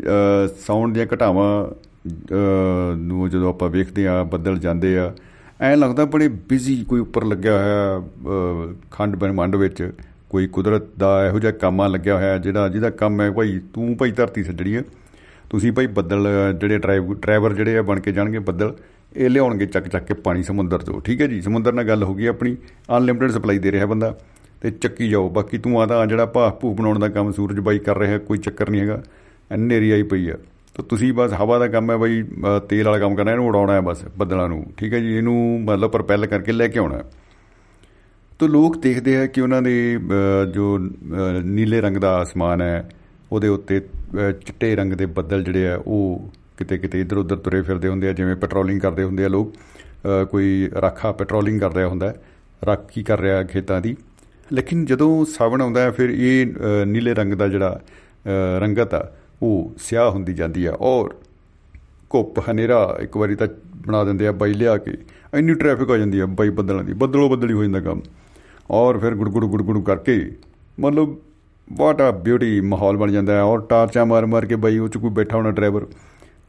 ਸਾਊਂਡ 0.60 0.94
ਦੀਆਂ 0.94 1.06
ਘਟਾਵਾਂ 1.14 1.68
ਅ, 2.08 2.96
ਨੂੰ 2.96 3.30
ਜਦੋਂ 3.30 3.50
ਆਪਾਂ 3.50 3.70
ਵੇਖਦੇ 3.70 4.08
ਆ 4.08 4.24
ਬੱਦਲ 4.24 4.58
ਜਾਂਦੇ 4.58 4.98
ਆ 4.98 5.14
ਐਂ 5.62 5.78
ਲੱਗਦਾ 5.78 6.06
ਬੜੇ 6.06 6.28
ਬਿਜ਼ੀ 6.28 6.84
ਕੋਈ 6.84 7.00
ਉੱਪਰ 7.00 7.24
ਲੱਗਿਆ 7.26 7.54
ਹੋਇਆ 7.58 8.00
ਅ, 8.00 8.74
ਖੰਡ 8.92 9.16
ਬ੍ਰਹਿਮੰਡ 9.16 9.56
ਵਿੱਚ। 9.56 9.92
ਕੋਈ 10.30 10.48
ਕੁਦਰਤ 10.48 10.84
ਦਾ 11.00 11.28
ਇਹੋ 11.28 11.40
ਜਿਹਾ 11.40 11.52
ਕੰਮਾਂ 11.52 11.90
ਲੱਗਿਆ 11.90 12.16
ਹੋਇਆ 12.16 12.38
ਜਿਹੜਾ 12.38 12.68
ਜਿਹਦਾ 12.70 12.90
ਕੰਮ 12.90 13.22
ਹੈ 13.22 13.32
ਭਾਈ 13.32 13.60
ਤੂੰ 13.74 13.96
ਭਾਈ 13.98 14.12
ਧਰਤੀ 14.12 14.44
ਸੱਜਣੀ 14.44 14.76
ਹੈ। 14.76 14.84
ਤੁਸੀਂ 15.50 15.72
ਭਾਈ 15.72 15.88
ਬੱਦਲ 15.88 16.28
ਜਿਹੜੇ 16.62 16.78
ਡਰਾਈਵ 16.78 17.14
ਡਰਾਈਵਰ 17.14 17.54
ਜਿਹੜੇ 17.54 17.78
ਆ 17.78 17.82
ਬਣ 17.82 18.00
ਕੇ 18.00 18.12
ਜਾਣਗੇ 18.12 18.40
ਬੱਦਲ 18.40 18.76
ਇਹ 19.16 19.30
ਲਿਆਉਣਗੇ 19.30 19.66
ਚੱਕ 19.66 19.88
ਚੱਕ 19.88 20.06
ਕੇ 20.06 20.14
ਪਾਣੀ 20.14 20.44
ਸਮੁੰਦਰ 20.44 20.78
ਤੋਂ 20.78 21.02
ਠੀਕ 21.02 21.22
ਹੈ 21.22 21.28
ਜੀ? 21.28 21.42
ਸਮੁੰਦਰ 21.42 21.74
ਨਾਲ 21.74 21.86
ਗੱਲ 21.88 22.04
ਹੋ 22.04 22.14
ਗਈ 22.16 22.26
ਆਪਣੀ। 22.26 22.56
ਅਨਲਿਮਿਟਿਡ 22.98 23.32
ਸਪਲਾਈ 23.32 23.60
ਦੇ 23.60 23.72
ਰਿਹਾ 23.72 23.86
ਬੰਦਾ 23.86 24.18
ਤੇ 24.62 24.72
ਚੱਕੀ 24.72 25.10
ਜਾਓ। 25.10 25.30
ਬਾਕੀ 25.30 25.58
ਤੂੰ 25.58 25.82
ਆਦਾ 25.82 26.06
ਜਿਹੜਾ 26.06 26.26
ਭਾਫ 26.26 26.60
ਭੂ 26.60 26.74
ਬਣਾਉਣ 26.74 27.00
ਦਾ 27.00 27.08
ਕੰਮ 27.08 27.32
ਸੂਰਜ 27.32 27.60
ਬਾਈ 27.60 27.80
ਕਰ 27.80 27.98
ਰਿਹਾ 27.98 28.18
ਕੋਈ 28.18 28.38
ਚੱਕਰ 28.38 28.70
ਨਹੀਂ 28.70 28.82
ਹੈਗਾ। 28.82 29.04
ਹਨੇਰੀ 29.56 29.92
ਆਈ 29.92 30.04
ਪਈ 30.04 30.30
ਆ। 30.30 30.36
ਤਾਂ 30.78 30.84
ਤੁਸੀਂ 30.86 31.12
ਬਸ 31.14 31.34
ਹਵਾ 31.34 31.58
ਦਾ 31.60 31.68
ਕੰਮ 31.68 31.92
ਹੈ 31.92 31.96
ਬਈ 31.98 32.22
ਤੇਲ 32.70 32.86
ਵਾਲਾ 32.86 33.00
ਕੰਮ 33.00 33.16
ਕਰਨਾ, 33.16 33.32
ਇਹਨੂੰ 33.32 33.48
ਉਡਾਉਣਾ 33.48 33.74
ਹੈ 33.74 33.82
ਬਸ, 33.82 34.04
ਬੱਦਲਾਂ 34.18 34.48
ਨੂੰ, 34.50 34.66
ਠੀਕ 34.78 34.94
ਹੈ 34.94 35.00
ਜੀ? 35.00 35.16
ਇਹਨੂੰ 35.18 35.62
ਮਤਲਬ 35.64 35.92
ਪ੍ਰਪੈਲ 35.92 36.26
ਕਰਕੇ 36.26 36.52
ਲੈ 36.52 36.68
ਕੇ 36.68 36.80
ਆਉਣਾ 36.80 37.04
ਤਾਂ 38.40 38.48
ਲੋਕ 38.50 38.78
ਦੇਖਦੇ 38.78 39.18
ਆ 39.18 39.26
ਕਿ 39.26 39.42
ਉਹਨਾਂ 39.42 39.62
ਦੇ 39.62 39.76
ਜੋ 40.54 40.78
ਨੀਲੇ 41.46 41.82
ਰੰਗ 41.82 41.98
ਦਾ 41.98 42.14
ਆਸਮਾਨ 42.16 42.62
ਹੈ, 42.62 42.90
ਉਹਦੇ 43.32 43.48
ਉੱਤੇ 43.48 43.80
ਚਿੱਟੇ 44.46 44.76
ਰੰਗ 44.76 44.94
ਦੇ 44.94 45.06
ਬੱਦਲ 45.06 45.44
ਜਿਹੜੇ 45.44 45.68
ਆ 45.68 45.76
ਉਹ 45.78 46.30
ਕਿਤੇ 46.58 46.78
ਕਿਤੇ 46.78 47.02
ਇੱਧਰ 47.02 47.18
ਉੱਧਰ 47.18 47.38
ਤੁਰੇ 47.38 47.62
ਫਿਰਦੇ 47.62 47.88
ਹੁੰਦੇ 47.88 48.10
ਆ, 48.10 48.14
ਜਿਵੇਂ 48.14 48.36
ਪੈਟਰੋਲਿੰਗ 48.36 48.80
ਕਰਦੇ 48.82 49.04
ਹੁੰਦੇ 49.04 49.26
ਆ 49.26 49.28
ਲੋਕ। 49.28 49.54
ਕੋਈ 50.32 50.70
ਰਾਖਾ 50.82 51.12
ਪੈਟਰੋਲਿੰਗ 51.12 51.60
ਕਰ 51.60 51.74
ਰਿਹਾ 51.74 51.88
ਹੁੰਦਾ 51.88 52.14
ਰਾਖੀ 52.62 53.04
ਕਰ 53.04 53.20
ਰਿਹਾ 53.20 53.44
ਖੇਤਾਂ 53.44 53.82
ਦੀ। 53.82 53.96
ਲੇਕਿਨ 54.54 54.86
ਜਦੋਂ 54.86 55.26
ਸਾਵਣ 55.28 55.62
ਆਉਂਦਾ 55.62 55.82
ਹੈ, 55.82 55.92
ਫਿਰ 55.92 56.10
ਇਹ 56.10 56.86
ਨੀਲੇ 56.86 57.14
ਰੰਗ 57.14 57.34
ਦਾ 57.34 57.48
ਜਿਹੜਾ 57.48 57.80
ਰੰਗਤ 58.60 58.94
ਆ 58.94 59.10
ਉਹ 59.42 59.74
ਸਿਆਹ 59.78 60.10
ਹੁੰਦੀ 60.12 60.34
ਜਾਂਦੀ 60.34 60.66
ਆ। 60.66 60.72
ਔਰ 60.72 61.14
ਕੁੱਪ 62.10 62.40
ਹਨੇਰਾ 62.40 62.98
ਇੱਕ 63.02 63.18
ਵਾਰੀ 63.18 63.36
ਤਾਂ 63.36 63.48
ਬਣਾ 63.88 64.04
ਦਿੰਦੇ 64.04 64.28
ਆ 64.28 64.32
ਬਾਈ 64.32 64.54
ਲਿਆ 64.54 64.78
ਕੇ। 64.78 64.92
ਇੰਨੀ 65.34 65.54
ਟ੍ਰੈਫਿਕ 65.54 65.90
ਹੋ 65.90 65.98
ਜਾਂਦੀ 65.98 66.20
ਆ 66.20 66.26
ਬਾਈ 66.26 66.50
ਬੱਦਲਾਂ 66.50 66.84
ਦੀ। 66.84 66.94
ਬੱਦਲੋ 66.94 67.30
ਬੱਦਲੀ 67.30 67.54
ਹੋ 67.54 67.64
ਜਾਂਦਾ 67.64 67.80
ਕੰਮ। 67.80 68.02
ਔਰ 68.72 68.98
ਫਿਰ 68.98 69.16
ਗੁੜਗੁੜ 69.16 69.46
ਗੁੜਗੁੜ 69.46 69.84
ਕਰਕੇ 69.84 70.32
ਮਤਲਬ 70.80 71.16
ਵਾਟ 71.74 72.02
ਆ 72.02 72.12
ਬਿਊਟੀ 72.12 72.62
ਮਾਹੌਲ 72.62 72.98
ਬਣ 72.98 73.12
ਜਾਂਦਾ 73.12 73.34
ਹੈ। 73.34 73.42
ਔਰ 73.42 73.62
ਟਾਰਚਾਂ 73.62 74.06
ਮਾਰ 74.06 74.26
ਮਾਰ 74.26 74.46
ਕੇ 74.46 74.56
ਬਾਈ 74.56 74.78
ਉਹ 74.78 74.88
ਚ 74.88 74.98
ਕੋਈ 74.98 75.10
ਬੈਠਾ 75.10 75.38
ਹੋਣਾ 75.38 75.52
ਡਰਾਈਵਰ 75.52 75.86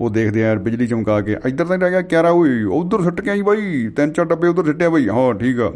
ਉਹ 0.01 0.11
ਦੇਖਦੇ 0.11 0.45
ਆ 0.47 0.55
ਬਿਜਲੀ 0.55 0.87
ਚਮਕਾ 0.87 1.21
ਕੇ, 1.21 1.37
ਇੱਧਰ 1.47 1.65
ਤਾਂ 1.65 1.79
ਰਹਿ 1.79 1.91
ਗਿਆ, 1.91 2.03
ਕਿਆਰਾ 2.03 2.33
ਹੋਈ 2.33 2.63
ਉਧਰ 2.63 3.03
ਸੁੱਟ 3.03 3.21
ਕੇ 3.21 3.31
ਆਈ 3.31 3.43
ਬਾਈ। 3.43 3.89
ਤਿੰਨ 3.89 4.13
ਚਾਰ 4.13 4.25
ਡੱਬੇ 4.25 4.49
ਉਧਰ 4.49 4.65
ਸਿੱਟਿਆ 4.65 4.91
ਬਾਈ। 4.91 5.09
ਹਾਂ, 5.09 5.35
ਠੀਕ 5.35 5.61
ਆ। 5.61 5.73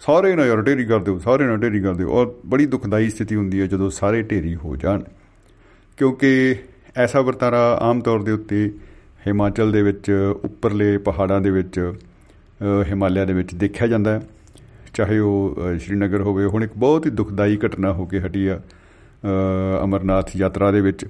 ਸਾਰੇ 0.00 0.34
ਨਾ 0.36 0.46
ਯਾਰ, 0.46 0.62
ਢੇਰੀ 0.62 0.84
ਕਰ 0.84 0.98
ਦਿਓ, 0.98 1.18
ਸਾਰੇ 1.18 1.44
ਨਾ 1.44 1.56
ਢੇਰੀ 1.56 1.80
ਕਰ 1.80 1.94
ਦਿਓ। 1.94 2.10
ਔਰ 2.10 2.34
ਬੜੀ 2.46 2.66
ਦੁਖਦਾਈ 2.66 3.08
ਸਥਿਤੀ 3.10 3.36
ਹੁੰਦੀ 3.36 3.60
ਹੈ 3.60 3.66
ਜਦੋਂ 3.66 3.90
ਸਾਰੇ 3.90 4.22
ਢੇਰੀ 4.22 4.54
ਹੋ 4.54 4.76
ਜਾਣ। 4.76 5.02
ਕਿਉਂਕਿ 5.98 6.56
ਐਸਾ 6.96 7.20
ਵਰਤਾਰਾ 7.20 7.62
ਆਮ 7.82 8.00
ਤੌਰ 8.00 8.22
ਦੇ 8.22 8.32
ਉੱਤੇ 8.32 8.70
ਹਿਮਾਚਲ 9.26 9.72
ਦੇ 9.72 9.82
ਵਿੱਚ, 9.82 10.10
ਉੱਪਰਲੇ 10.44 10.96
ਪਹਾੜਾਂ 10.98 11.40
ਦੇ 11.40 11.50
ਵਿੱਚ 11.50 11.78
ਹਿਮਾਲਿਆ 12.88 13.24
ਦੇ 13.24 13.32
ਵਿੱਚ 13.32 13.54
ਦੇਖਿਆ 13.54 13.86
ਜਾਂਦਾ 13.86 14.12
ਹੈ। 14.12 14.22
ਚਾਹੇ 14.94 15.18
ਉਹ 15.18 15.56
ਸ਼੍ਰੀਨਗਰ 15.78 16.20
ਹੋਵੇ, 16.20 16.44
ਹੁਣ 16.44 16.64
ਇੱਕ 16.64 16.72
ਬਹੁਤ 16.76 17.06
ਹੀ 17.06 17.10
ਦੁਖਦਾਈ 17.10 17.58
ਘਟਨਾ 17.66 17.92
ਹੋ 17.92 18.06
ਕੇ 18.06 18.20
ਹਟੀ 18.20 18.46
ਆ 18.46 18.60
ਅਮਰਨਾਥ 19.84 20.36
ਯਾਤਰਾ 20.36 20.70
ਦੇ 20.70 20.80
ਵਿੱਚ, 20.80 21.06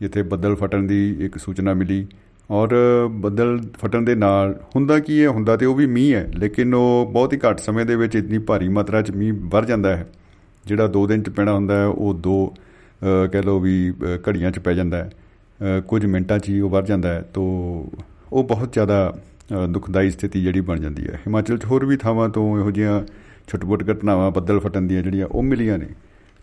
ਜਿੱਥੇ 0.00 0.22
ਬੱਦਲ 0.24 0.54
ਫਟਣ 0.54 0.82
ਦੀ 0.82 1.16
ਇੱਕ 1.24 1.38
ਸੂਚਨਾ 1.38 1.74
ਮਿਲੀ। 1.74 2.06
ਔਰ 2.50 2.74
ਬੱਦਲ 3.10 3.58
ਫਟਣ 3.74 4.02
ਦੇ 4.02 4.14
ਨਾਲ 4.14 4.54
ਹੁੰਦਾ 4.76 4.98
ਕੀ 4.98 5.22
ਹੈ, 5.22 5.28
ਹੁੰਦਾ 5.28 5.56
ਤੇ 5.56 5.66
ਉਹ 5.66 5.74
ਵੀ 5.74 5.86
ਮੀਂਹ 5.86 6.14
ਹੈ, 6.16 6.26
ਲੇਕਿਨ 6.34 6.74
ਉਹ 6.74 7.10
ਬਹੁਤ 7.12 7.32
ਹੀ 7.32 7.38
ਘੱਟ 7.40 7.60
ਸਮੇਂ 7.60 7.86
ਦੇ 7.86 7.96
ਵਿੱਚ 7.96 8.16
ਇੰਨੀ 8.16 8.38
ਭਾਰੀ 8.38 8.68
ਮਾਤਰਾ 8.68 9.02
'ਚ 9.02 9.10
ਮੀਂਹ 9.10 9.34
ਵਰ 9.44 9.64
ਜਾਂਦਾ 9.64 9.96
ਹੈ। 9.96 10.06
ਜਿਹੜਾ 10.66 10.86
2 10.88 11.06
ਦਿਨ 11.06 11.22
'ਚ 11.22 11.30
ਪੈਣਾ 11.30 11.52
ਹੁੰਦਾ 11.52 11.78
ਹੈ, 11.78 11.86
ਉਹ 11.86 12.14
2 12.16 12.54
ਕਹਿ 13.32 13.42
ਲਓ 13.42 13.58
ਵੀ 13.60 13.92
ਘੜੀਆਂ 14.28 14.50
'ਚ 14.50 14.58
ਪੈ 14.58 14.72
ਜਾਂਦਾ 14.74 14.96
ਹੈ 14.98 15.80
ਕੁਝ 15.80 16.04
ਮਿੰਟਾਂ 16.06 16.38
'ਚ 16.38 16.48
ਹੀ 16.48 16.60
ਉਹ 16.60 16.70
ਵਰ 16.70 16.82
ਜਾਂਦਾ 16.82 17.08
ਹੈ, 17.08 17.20
ਤੋਂ 17.34 17.46
ਉਹ 18.32 18.44
ਬਹੁਤ 18.44 18.72
ਜ਼ਿਆਦਾ 18.72 19.16
ਦੁਖਦਾਈ 19.68 20.10
ਸਥਿਤੀ 20.10 20.42
ਜਿਹੜੀ 20.42 20.60
ਬਣ 20.60 20.80
ਜਾਂਦੀ 20.80 21.06
ਹੈ। 21.06 21.20
ਹਿਮਾਚਲ 21.26 21.58
'ਚ 21.58 21.64
ਹੋਰ 21.64 21.84
ਵੀ 21.84 21.96
ਥਾਵਾਂ 21.96 22.28
ਤੋਂ 22.28 22.58
ਇਹੋ 22.58 22.70
ਜਿਹੀਆਂ 22.70 23.02
ਛੁੱਟ-ਬੁੱਟ 23.48 23.82
ਘਟਨਾਵਾਂ, 23.90 24.30
ਬੱਦਲ 24.30 24.60
ਫਟਣ 24.60 24.82
ਦੀਆਂ 24.82 25.02
ਜਿਹੜੀਆਂ 25.02 25.26
ਉਹ 25.26 25.42
ਮਿਲੀਆਂ 25.42 25.78
ਨੇ। 25.78 25.88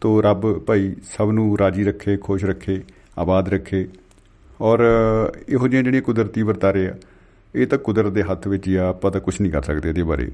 ਤੋਂ 0.01 0.21
ਰੱਬ 0.23 0.51
ਭਾਈ 0.59 0.93
ਸਭ 1.07 1.31
ਨੂੰ 1.31 1.57
ਰਾਜੀ 1.57 1.83
ਰੱਖੇ, 1.83 2.17
ਖੁਸ਼ 2.17 2.45
ਰੱਖੇ, 2.45 2.79
ਆਬਾਦ 3.17 3.49
ਰੱਖੇ। 3.49 3.87
ਔਰ 4.61 4.79
ਇਹੋ 5.49 5.67
ਜਿਹੀਆਂ 5.67 5.83
ਜਿਹੜੀਆਂ 5.83 6.01
ਕੁਦਰਤੀ 6.01 6.41
ਵਰਤਾਰੇ 6.41 6.87
ਆ, 6.87 6.95
ਇਹ 7.55 7.67
ਤਾਂ 7.67 7.77
ਕੁਦਰਤ 7.77 8.11
ਦੇ 8.13 8.23
ਹੱਥ 8.23 8.47
ਵਿੱਚ 8.47 8.67
ਹੀ 8.67 8.75
ਆ, 8.75 8.87
ਆਪਾਂ 8.89 9.11
ਤਾਂ 9.11 9.21
ਕੁਝ 9.21 9.35
ਨਹੀਂ 9.41 9.51
ਕਰ 9.51 9.61
ਸਕਦੇ 9.61 9.89
ਇਹਦੇ 9.89 10.03
ਬਾਰੇ। 10.03 10.31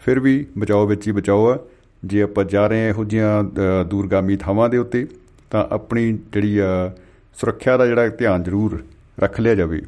ਫਿਰ 0.00 0.20
ਵੀ 0.20 0.46
ਬਚਾਓ 0.58 0.86
ਵਿੱਚ 0.86 1.06
ਹੀ 1.06 1.12
ਬਚਾਓ 1.12 1.46
ਆ। 1.46 1.58
ਜੇ 2.04 2.22
ਆਪਾਂ 2.22 2.44
ਜਾ 2.44 2.66
ਰਹੇ 2.66 2.84
ਆ 2.84 2.88
ਇਹੋ 2.88 3.04
ਜਿਹੀਆਂ 3.04 3.84
ਦੂਰਗਾਮੀ 3.84 4.36
ਥਾਵਾਂ 4.36 4.68
ਦੇ 4.68 4.78
ਉੱਤੇ 4.78 5.06
ਤਾਂ 5.50 5.64
ਆਪਣੀ 5.70 6.12
ਜਿਹੜੀ 6.32 6.58
ਆ 6.58 6.92
ਸੁਰੱਖਿਆ 7.40 7.76
ਦਾ 7.76 7.86
ਜਿਹੜਾ 7.86 8.08
ਧਿਆਨ 8.08 8.42
ਜ਼ਰੂਰ 8.42 8.82
ਰੱਖ 9.20 9.40
ਲਿਆ 9.40 9.54
ਜਾਵੇ। 9.54 9.80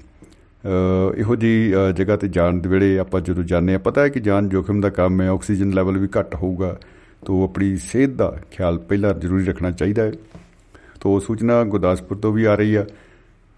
ਇਹੋ 1.17 1.37
ਜੀ 1.37 1.53
ਜਗ੍ਹਾ 1.97 2.17
ਤੇ 2.17 2.29
ਜਾਣ 2.29 2.55
ਦੇ 2.55 2.69
ਵੇਲੇ 2.69 2.99
ਆਪਾਂ 2.99 3.21
ਜਦੋਂ 3.21 3.45
ਜਾਂਦੇ 3.45 3.75
ਆ 3.75 3.79
ਪਤਾ 3.79 4.03
ਹੈ 4.03 4.09
ਕਿ 4.09 4.21
ਜਾਨ 4.21 4.49
ਜੋਖਮ 4.49 4.81
ਦਾ 4.81 4.89
ਕੰਮ 4.91 5.21
ਹੈ, 5.23 5.29
ਆਕਸੀਜਨ 5.29 5.71
ਲੈਵਲ 5.71 5.99
ਵੀ 5.99 6.09
ਘੱਟ 6.19 6.35
ਹੋਊਗਾ, 6.35 6.79
ਤੋਂ 7.27 7.43
ਆਪਣੀ 7.45 7.77
ਸਿਹਤ 7.77 8.11
ਦਾ 8.11 8.37
ਖਿਆਲ 8.51 8.79
ਪਹਿਲਾਂ 8.79 9.15
ਜ਼ਰੂਰੀ 9.15 9.45
ਰੱਖਣਾ 9.45 9.71
ਚਾਹੀਦਾ 9.71 10.03
ਹੈ। 10.03 10.13
ਤੋਂ 11.01 11.19
ਸੂਚਨਾ 11.21 11.63
ਗੁਰਦਾਸਪੁਰ 11.65 12.19
ਤੋਂ 12.19 12.33
ਵੀ 12.33 12.45
ਆ 12.45 12.55
ਰਹੀ 12.55 12.75
ਆ। 12.75 12.85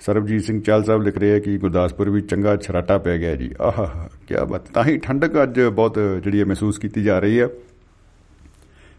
ਸਰਬਜੀਤ 0.00 0.42
ਸਿੰਘ 0.42 0.60
ਚਾਲ 0.60 0.84
ਸਾਹਿਬ 0.84 1.02
ਲਿਖ 1.02 1.18
ਰਹੇ 1.18 1.34
ਆ 1.34 1.38
ਕਿ 1.38 1.56
ਗੁਰਦਾਸਪੁਰ 1.58 2.10
ਵੀ 2.10 2.20
ਚੰਗਾ 2.20 2.56
ਛਰਾਟਾ 2.56 2.98
ਪੈ 2.98 3.16
ਗਿਆ 3.18 3.34
ਜੀ। 3.36 3.50
ਆਹ 3.60 4.08
ਕੀ 4.28 4.34
ਬਾਤ, 4.50 4.68
ਤਾਂ 4.74 4.84
ਹੀ 4.84 4.96
ਠੰਡਕ 4.98 5.42
ਅੱਜ 5.42 5.60
ਬਹੁਤ 5.60 5.98
ਜਿਹੜੀ 6.24 6.40
ਹੈ 6.40 6.44
ਮਹਿਸੂਸ 6.44 6.78
ਕੀਤੀ 6.78 7.02
ਜਾ 7.02 7.18
ਰਹੀ 7.18 7.38
ਆ। 7.38 7.48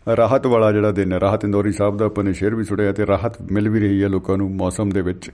ਰਾਹਤ 0.07 0.45
ਵਾਲਾ 0.47 0.71
ਜਿਹੜਾ 0.71 0.91
ਦਿਨ 0.91 1.13
ਹੈ, 1.13 1.19
ਰਾਹਤ 1.19 1.43
ਇੰਦੋਰੀ 1.43 1.71
ਸਾਹਿਬ 1.71 1.97
ਦਾ 1.97 2.05
ਆਪਾਂ 2.05 2.23
ਨੇ 2.23 2.33
ਸ਼ੇਰ 2.33 2.55
ਵੀ 2.55 2.63
ਸੁਣਿਆ 2.63 2.91
ਤੇ 2.91 3.05
ਰਾਹਤ 3.07 3.41
ਮਿਲ 3.51 3.69
ਵੀ 3.69 3.79
ਰਹੀ 3.79 4.03
ਹੈ 4.03 4.07
ਲੋਕਾਂ 4.07 4.37
ਨੂੰ, 4.37 4.49
ਮੌਸਮ 4.55 4.89
ਦੇ 4.89 5.01
ਵਿੱਚ 5.01 5.29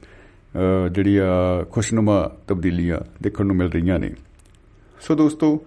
ਜਿਹੜੀ 0.91 1.17
ਆ 1.17 1.65
ਖੁਸ਼ਨੁਮਾ 1.71 2.21
ਤਬਦੀਲੀਆਂ 2.47 2.99
ਦੇਖਣ 3.23 3.45
ਨੂੰ 3.45 3.55
ਮਿਲ 3.55 3.69
ਰਹੀਆਂ 3.69 3.99
ਨੇ। 3.99 4.11
ਸੋ 5.01 5.15
ਦੋਸਤੋ, 5.15 5.59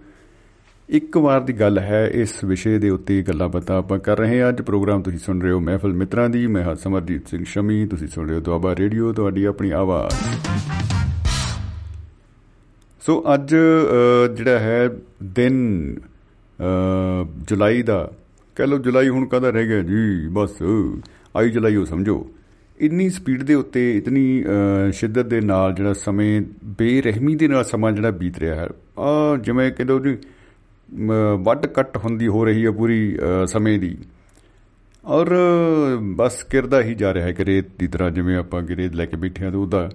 ਇੱਕ 0.89 1.17
ਵਾਰ 1.17 1.41
ਦੀ 1.41 1.53
ਗੱਲ 1.53 1.79
ਹੈ 1.79 2.07
ਇਸ 2.15 2.33
ਵਿਸ਼ੇ 2.45 2.79
ਦੇ 2.79 2.91
ਉੱਤੇ 2.91 3.21
ਗੱਲਾਂ 3.29 3.49
ਬਾਤਾਂ 3.49 3.77
ਆਪਾਂ 3.79 3.99
ਕਰ 3.99 4.19
ਰਹੇ 4.19 4.41
ਹਾਂ। 4.41 4.49
ਅੱਜ 4.49 4.61
ਪ੍ਰੋਗਰਾਮ 4.63 5.03
ਤੁਸੀਂ 5.03 5.19
ਸੁਣ 5.19 5.41
ਰਹੇ 5.43 5.53
ਹੋ 5.53 5.61
ਮਹਿਫਲ 5.61 5.93
ਮਿੱਤਰਾਂ 5.93 6.29
ਦੀ, 6.29 6.47
ਮੈਂ 6.47 6.63
ਹਾਂ 6.65 6.75
ਸਮਰਜੀਤ 6.75 7.29
ਸਿੰਘ 7.29 7.45
ਸ਼ਮੀ, 7.45 7.87
ਤੁਸੀਂ 7.87 8.09
ਸੁਣ 8.09 8.29
ਰਹੇ 8.29 8.37
ਹੋ 8.37 8.41
ਦੁਆਬਾ 8.41 8.75
ਰੇਡੀਓ, 8.77 9.13
ਤੁਹਾਡੀ 9.13 9.45
ਆਪਣੀ 9.45 9.71
ਆਵਾਜ਼। 9.73 10.15
ਸੋ 13.03 13.23
ਅੱਜ 13.35 13.55
ਜਿਹੜਾ 14.37 14.59
ਹੈ 14.59 14.89
ਦਿਨ 15.23 15.57
ਜੁਲਾਈ 17.49 17.83
ਦਾ 17.83 18.11
ਕਹ 18.57 18.63
ਲਓ 18.63 18.79
ਜੁਲਾਈ 18.79 19.09
ਹੁਣ 19.09 19.27
ਕਦਾ 19.27 19.51
ਰਹਿ 19.51 19.67
ਗਿਆ? 19.67 19.83
ਜੀ, 19.83 20.29
ਬਸ। 20.29 20.63
ਆਈ 21.37 21.51
ਜੁਲਾਈ 21.51 21.77
ਉਹ 21.77 21.87
ਸਮਝੋ। 21.87 22.31
ਇੰਨੀ 22.81 23.11
ਸਪੀਡ 23.11 23.43
ਦੇ 23.43 23.55
ਉੱਤੇ, 23.55 23.97
ਇਤਨੀ 23.97 24.45
ਸ਼ਿੱਦਤ 24.93 25.27
ਦੇ 25.27 25.41
ਨਾਲ 25.41 25.73
ਜਿਹੜਾ 25.73 25.93
ਸਮੇਂ, 25.93 26.43
ਬੇਰਹਿਮੀ 26.65 27.35
ਦੇ 27.35 27.49
ਨਾਲ 27.49 27.65
ਸਮਾਂ 27.65 27.93
ਜਿਹੜਾ 27.93 28.11
ਬੀਤ 28.11 28.39
ਰਿਹਾ 28.39 28.55
ਹੈ 28.55 28.69
ਆ 28.99 29.37
ਜਿਵੇਂ 29.37 29.73
ਕਹਿੰਦੇ 29.73 29.99
ਜੀ 29.99 30.19
ਵੱਡ 31.39 31.67
ਕੱਟ 31.67 31.97
ਹੁੰਦੀ 31.97 32.27
ਹੋ 32.27 32.45
ਰਹੀ 32.45 32.67
ਹੈ 32.67 32.71
ਪੂਰੀ 32.71 33.19
ਸਮੇਂ 33.47 33.79
ਦੀ। 33.79 33.99
ਔਰ, 35.05 35.37
ਬਸ 36.03 36.43
ਕਿਰਦਾ 36.43 36.83
ਹੀ 36.83 36.95
ਜਾ 36.95 37.15
ਰਿਹਾ 37.15 37.27
ਹੈ 37.27 37.33
ਗਰੇਤ 37.33 37.65
ਦੀ 37.79 37.87
ਤਰ੍ਹਾਂ, 37.87 38.11
ਜਿਵੇਂ 38.11 38.37
ਆਪਾਂ 38.37 38.63
ਗਰੇਤ 38.63 38.95
ਲੈ 38.95 39.07
ਕੇ 39.07 39.17
ਬੈਠੇ 39.17 39.47
ਆ 39.47 39.51
ਤੇ 39.51 39.57
ਉਹਦਾ। 39.57 39.91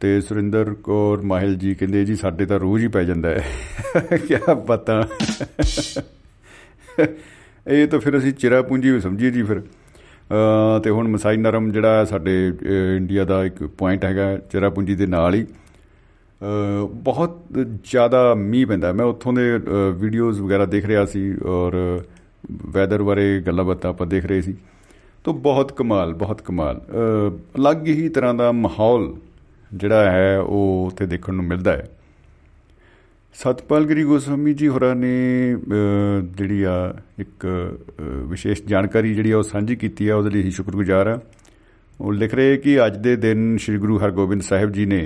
ਤੇ 0.00 0.20
ਸੁਰਿੰਦਰ 0.20 0.74
ਕੌਰ 0.74 1.20
ਮਾਹਿਲ 1.22 1.54
ਜੀ 1.54 1.74
ਕਹਿੰਦੇ, 1.74 2.04
ਜੀ, 2.04 2.16
ਸਾਡੇ 2.16 2.46
ਤਾਂ 2.46 2.60
ਰੋਜ਼ 2.60 2.82
ਹੀ 2.82 2.88
ਪੈ 2.88 3.04
ਜਾਂਦਾ 3.04 3.30
ਹੈ। 3.30 3.44
ਕੀ 4.16 4.34
ਪਤਾ। 4.66 5.08
ਇਹ 7.68 7.86
ਤਾਂ 7.88 7.98
ਫਿਰ 8.00 8.16
ਅਸੀਂ 8.18 8.32
ਚਿਰਾ 8.32 8.60
ਪੂੰਜੀ 8.62 8.90
ਵੀ 8.90 9.00
ਸਮਝੀਏ 9.00 9.30
ਜੀ 9.30 9.42
ਫਿਰ। 9.42 9.60
ਤੇ 10.84 10.90
ਹੁਣ 10.90 11.08
ਮਸਾਈ 11.08 11.36
ਨਰਮ 11.36 11.70
ਜਿਹੜਾ 11.72 12.04
ਸਾਡੇ 12.04 12.36
ਇੰਡੀਆ 12.96 13.24
ਦਾ 13.24 13.44
ਇੱਕ 13.44 13.62
ਪੁਆਇੰਟ 13.64 14.04
ਹੈਗਾ 14.04 14.36
ਚਿਰਾ 14.52 14.70
ਪੂੰਜੀ 14.70 14.94
ਦੇ 14.94 15.06
ਨਾਲ 15.06 15.34
ਹੀ। 15.34 15.46
ਬਹੁਤ 17.04 17.38
ਜ਼ਿਆਦਾ 17.84 18.34
ਮੀਂਹ 18.34 18.66
ਪੈਂਦਾ। 18.66 18.92
ਮੈਂ 18.92 19.06
ਉੱਥੋਂ 19.06 19.32
ਦੇ 19.32 19.50
ਵੀਡੀਓਜ਼ 20.00 20.40
ਵਗੈਰਾ 20.40 20.64
ਦੇਖ 20.66 20.86
ਰਿਹਾ 20.86 21.04
ਸੀ 21.04 21.32
ਔਰ 21.46 21.76
ਵੈਦਰ 22.72 23.02
ਬਾਰੇ 23.02 23.40
ਗੱਲਾਂ 23.46 23.64
ਬਾਤਾਂ 23.64 23.90
ਆਪਾਂ 23.90 24.06
ਦੇਖ 24.06 24.26
ਰਹੇ 24.26 24.40
ਸੀ। 24.42 24.56
ਤਾਂ 25.24 25.32
ਬਹੁਤ 25.34 25.72
ਕਮਾਲ 25.72 26.12
ਬਹੁਤ 26.14 26.42
ਕਮਾਲ। 26.42 26.80
ਅਲੱਗ 27.58 27.86
ਹੀ 27.86 28.08
ਤਰ੍ਹਾਂ 28.08 28.34
ਦਾ 28.34 28.50
ਮਾਹੌਲ 28.52 29.14
ਜਿਹੜਾ 29.72 30.10
ਹੈ 30.10 30.38
ਉਹ 30.38 30.84
ਉੱਥੇ 30.86 31.06
ਦੇਖਣ 31.06 31.34
ਨੂੰ 31.34 31.44
ਮਿਲਦਾ 31.44 31.72
ਹੈ। 31.72 31.88
ਸਤਪਾਲਗਰੀ 33.34 34.02
ਗੋਸਵਾਮੀ 34.04 34.52
ਜੀ 34.54 34.68
ਹੋਰਾਂ 34.68 34.94
ਨੇ 34.96 35.08
ਜਿਹੜੀ 36.36 36.62
ਆ, 36.62 36.94
ਇੱਕ 37.18 37.46
ਵਿਸ਼ੇਸ਼ 38.28 38.62
ਜਾਣਕਾਰੀ 38.66 39.14
ਜਿਹੜੀ 39.14 39.30
ਆ 39.30 39.36
ਉਹ 39.36 39.42
ਸਾਂਝੀ 39.42 39.76
ਕੀਤੀ 39.76 40.08
ਆ, 40.08 40.16
ਉਹਦੇ 40.16 40.30
ਲਈ 40.30 40.42
ਹੀ 40.42 40.50
ਸ਼ੁਕਰਗੁਜ਼ਾਰ 40.50 41.06
ਆ। 41.06 41.18
ਉਹ 42.00 42.12
ਲਿਖ 42.12 42.34
ਰਹੇ 42.34 42.56
ਕਿ 42.56 42.84
ਅੱਜ 42.86 42.96
ਦੇ 42.96 43.14
ਦਿਨ 43.16 43.56
ਸ੍ਰੀ 43.56 43.76
ਗੁਰੂ 43.78 43.98
ਹਰਗੋਬਿੰਦ 43.98 44.42
ਸਾਹਿਬ 44.42 44.72
ਜੀ 44.72 44.86
ਨੇ 44.86 45.00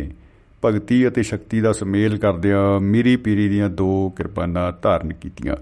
ਭਗਤੀ 0.63 1.07
ਅਤੇ 1.09 1.23
ਸ਼ਕਤੀ 1.23 1.61
ਦਾ 1.61 1.73
ਸਮੇਲ 1.73 2.17
ਕਰਦਿਆਂ 2.19 2.81
ਮੀਰੀ 2.81 3.17
ਪੀਰੀ 3.19 3.49
ਦੀਆਂ 3.49 3.69
ਦੋ 3.71 4.09
ਕਿਰਪਾਨਾਂ 4.17 4.71
ਧਾਰਨ 4.83 5.13
ਕੀਤੀਆਂ। 5.13 5.57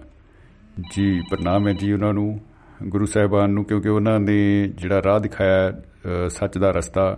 ਜੀ, 0.93 1.21
ਪ੍ਰਣਾਮ 1.31 1.69
ਹੈ 1.69 1.73
ਜੀ 1.73 1.93
ਉਹਨਾਂ 1.93 2.13
ਨੂੰ, 2.15 2.41
ਗੁਰੂ 2.83 3.07
ਸਾਹਿਬਾਨ 3.07 3.51
ਨੂੰ, 3.51 3.65
ਕਿਉਂਕਿ 3.65 3.89
ਉਹਨਾਂ 3.89 4.19
ਨੇ 4.21 4.41
ਜਿਹੜਾ 4.69 5.03
ਰਾਹ 5.03 5.21
ਦਿਖਾਇਆ 5.21 6.29
ਸੱਚ 6.31 6.59
ਦਾ 6.59 6.71
ਰਸਤਾ, 6.71 7.17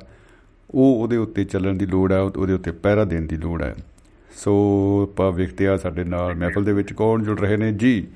ਉਹ 0.70 1.02
ਉਹਦੇ 1.02 1.16
ਉੱਤੇ 1.16 1.44
ਚੱਲਣ 1.44 1.76
ਦੀ 1.76 1.86
ਲੋੜ 1.86 2.12
ਹੈ 2.12 2.20
ਉਹਦੇ 2.20 2.52
ਉੱਤੇ 2.52 2.70
ਪਹਿਰਾ 2.72 3.04
ਦੇਣ 3.04 3.26
ਦੀ 3.26 3.36
ਲੋੜ 3.36 3.62
ਹੈ 3.62 3.74
ਸੋ 4.36 4.52
ਆਪਾਂ 5.10 5.30
ਵੇਖਦੇ 5.32 5.66
ਆ 5.68 5.76
ਸਾਡੇ 5.76 6.04
ਨਾਲ 6.04 6.34
ਮਹਿਫਲ 6.34 6.64
ਦੇ 6.64 6.72
ਵਿੱਚ 6.72 6.92
ਕੌਣ 6.92 7.22
ਜੁੜ 7.22 7.38
ਰਹੇ 7.40 7.56
ਨੇ? 7.56 7.72
ਜੀ 7.72 8.06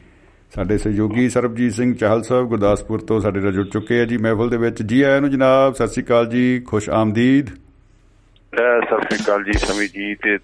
ਸਾਡੇ 0.54 0.78
ਸਹਿਯੋਗੀ 0.78 1.28
ਸਰਬਜੀਤ 1.28 1.72
ਸਿੰਘ 1.72 1.94
ਚਾਹਲ 1.94 2.22
ਸਾਹਿਬ 2.22 2.48
ਗੁਰਦਾਸਪੁਰ 2.48 3.00
ਤੋਂ 3.00 3.20
ਸਾਡੇ 3.20 3.40
ਨਾਲ 3.40 3.52
ਜੁੜ 3.52 3.66
ਚੁੱਕੇ 3.66 4.00
ਆ 4.00 4.04
ਜੀ 4.04 4.16
ਮਹਿਫਲ 4.16 4.50
ਦੇ 4.50 4.56
ਵਿੱਚ। 4.56 4.82
ਜੀ 4.82 5.02
ਆਇਆਂ 5.02 5.20
ਨੂੰ 5.20 5.30
ਜਨਾਬ 5.30 5.74
ਸਤਿ 5.74 5.88
ਸ੍ਰੀ 5.88 6.02
ਅਕਾਲ 6.04 6.26
ਜੀ 6.30 6.60
ਖੁਸ਼ 6.66 6.88
ਆਮਦੀਦ। 6.90 7.46
ਸਤਿ 7.46 9.02
ਸ੍ਰੀ 9.02 9.24
ਅਕਾਲ 9.24 9.44
ਜੀ 9.44 9.52
ਸਮੀ 9.58 9.86
ਜੀ 9.88 10.14
ਤੇ 10.14 10.36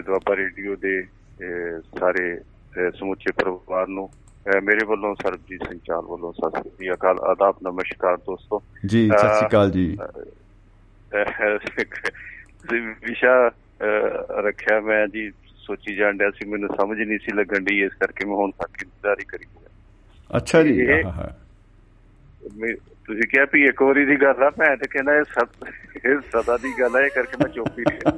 ਦੁਆਬਾ 0.00 0.36
ਰੇਡੀਓ 0.36 0.76
ਦੇ 0.76 1.02
ਸਾਰੇ 1.98 2.36
ਸਮੁੱਚੇ 2.98 3.32
ਪਰਿਵਾਰ 3.32 3.86
ਨੂੰ। 3.88 4.08
ਮੇਰੇ 4.64 4.84
ਵੱਲੋਂ 4.86 5.14
ਸਰਬਜੀਤ 5.22 5.62
ਸਿੰਘ 5.68 5.78
ਚਾਲ 5.86 6.04
ਵੱਲੋਂ 6.06 6.32
ਸਤਿ 6.32 6.70
ਸ੍ਰੀ 6.70 6.92
ਅਕਾਲ 6.92 7.18
ਆਦਾਬ 7.30 7.56
ਨਮਸਕਾਰ 7.66 8.16
ਦੋਸਤੋ। 8.16 8.62
ਜੀ 8.86 9.06
ਸਤਿ 9.08 9.34
ਸ੍ਰੀ 9.36 9.46
ਅਕਾਲ 9.46 9.70
ਜੀ। 9.70 9.86
ਵਿਸ਼ਾ 13.06 13.50
ਰੱਖਿਆ 14.42 14.80
ਮੈਂ 14.80 15.06
ਜੀ 15.06 15.30
ਸੋਚੀ 15.58 15.94
ਜਾਣ 15.94 16.16
ਡਿਆ 16.16 16.30
ਸੀ 16.30 16.48
ਮੈਨੂੰ 16.48 16.68
ਸਮਝ 16.76 16.98
ਨਹੀਂ 17.00 17.18
ਸੀ 17.18 17.32
ਲੱਗਣ 17.32 17.64
ਦੀ 17.64 17.80
ਇਸ 17.82 17.92
ਕਰਕੇ 17.92 18.24
ਮੈਂ 18.24 18.36
ਹੁਣ 18.36 18.50
ਤੱਕ 18.50 18.82
ਇੰਤਜ਼ਾਰ 18.82 19.16
ਹੀ 19.20 19.24
ਕਰੀ 19.24 19.44
ਅੱਛਾ 20.30 20.62
ਜੀ। 20.62 20.86
ਤੁਸੀਂ 23.06 23.28
ਕਿਹਾ 23.28 23.44
ਵੀ 23.52 23.64
ਇੱਕ 23.64 23.82
ਵਾਰੀ 23.82 24.04
ਦੀ 24.04 24.16
ਗੱਲ 24.16 24.42
ਆ 24.42 24.50
ਮੈਂ 24.58 24.76
ਤੇ 24.76 24.86
ਕਹਿੰਦਾ 24.88 25.14
ਇਹ 25.16 25.24
ਸਦ 25.24 25.66
ਇਹ 26.06 26.18
ਸਦਾ 26.32 26.56
ਦੀ 26.56 26.72
ਗੱਲ 26.80 26.96
ਆ 26.96 27.00
ਇਹ 27.00 27.10
ਕਰਕੇ 27.10 27.36
ਮੈਂ 27.42 27.48
ਚੁੱਪ 27.48 27.78
ਹੀ 27.78 27.84
ਰਿਹਾ। 27.84 28.12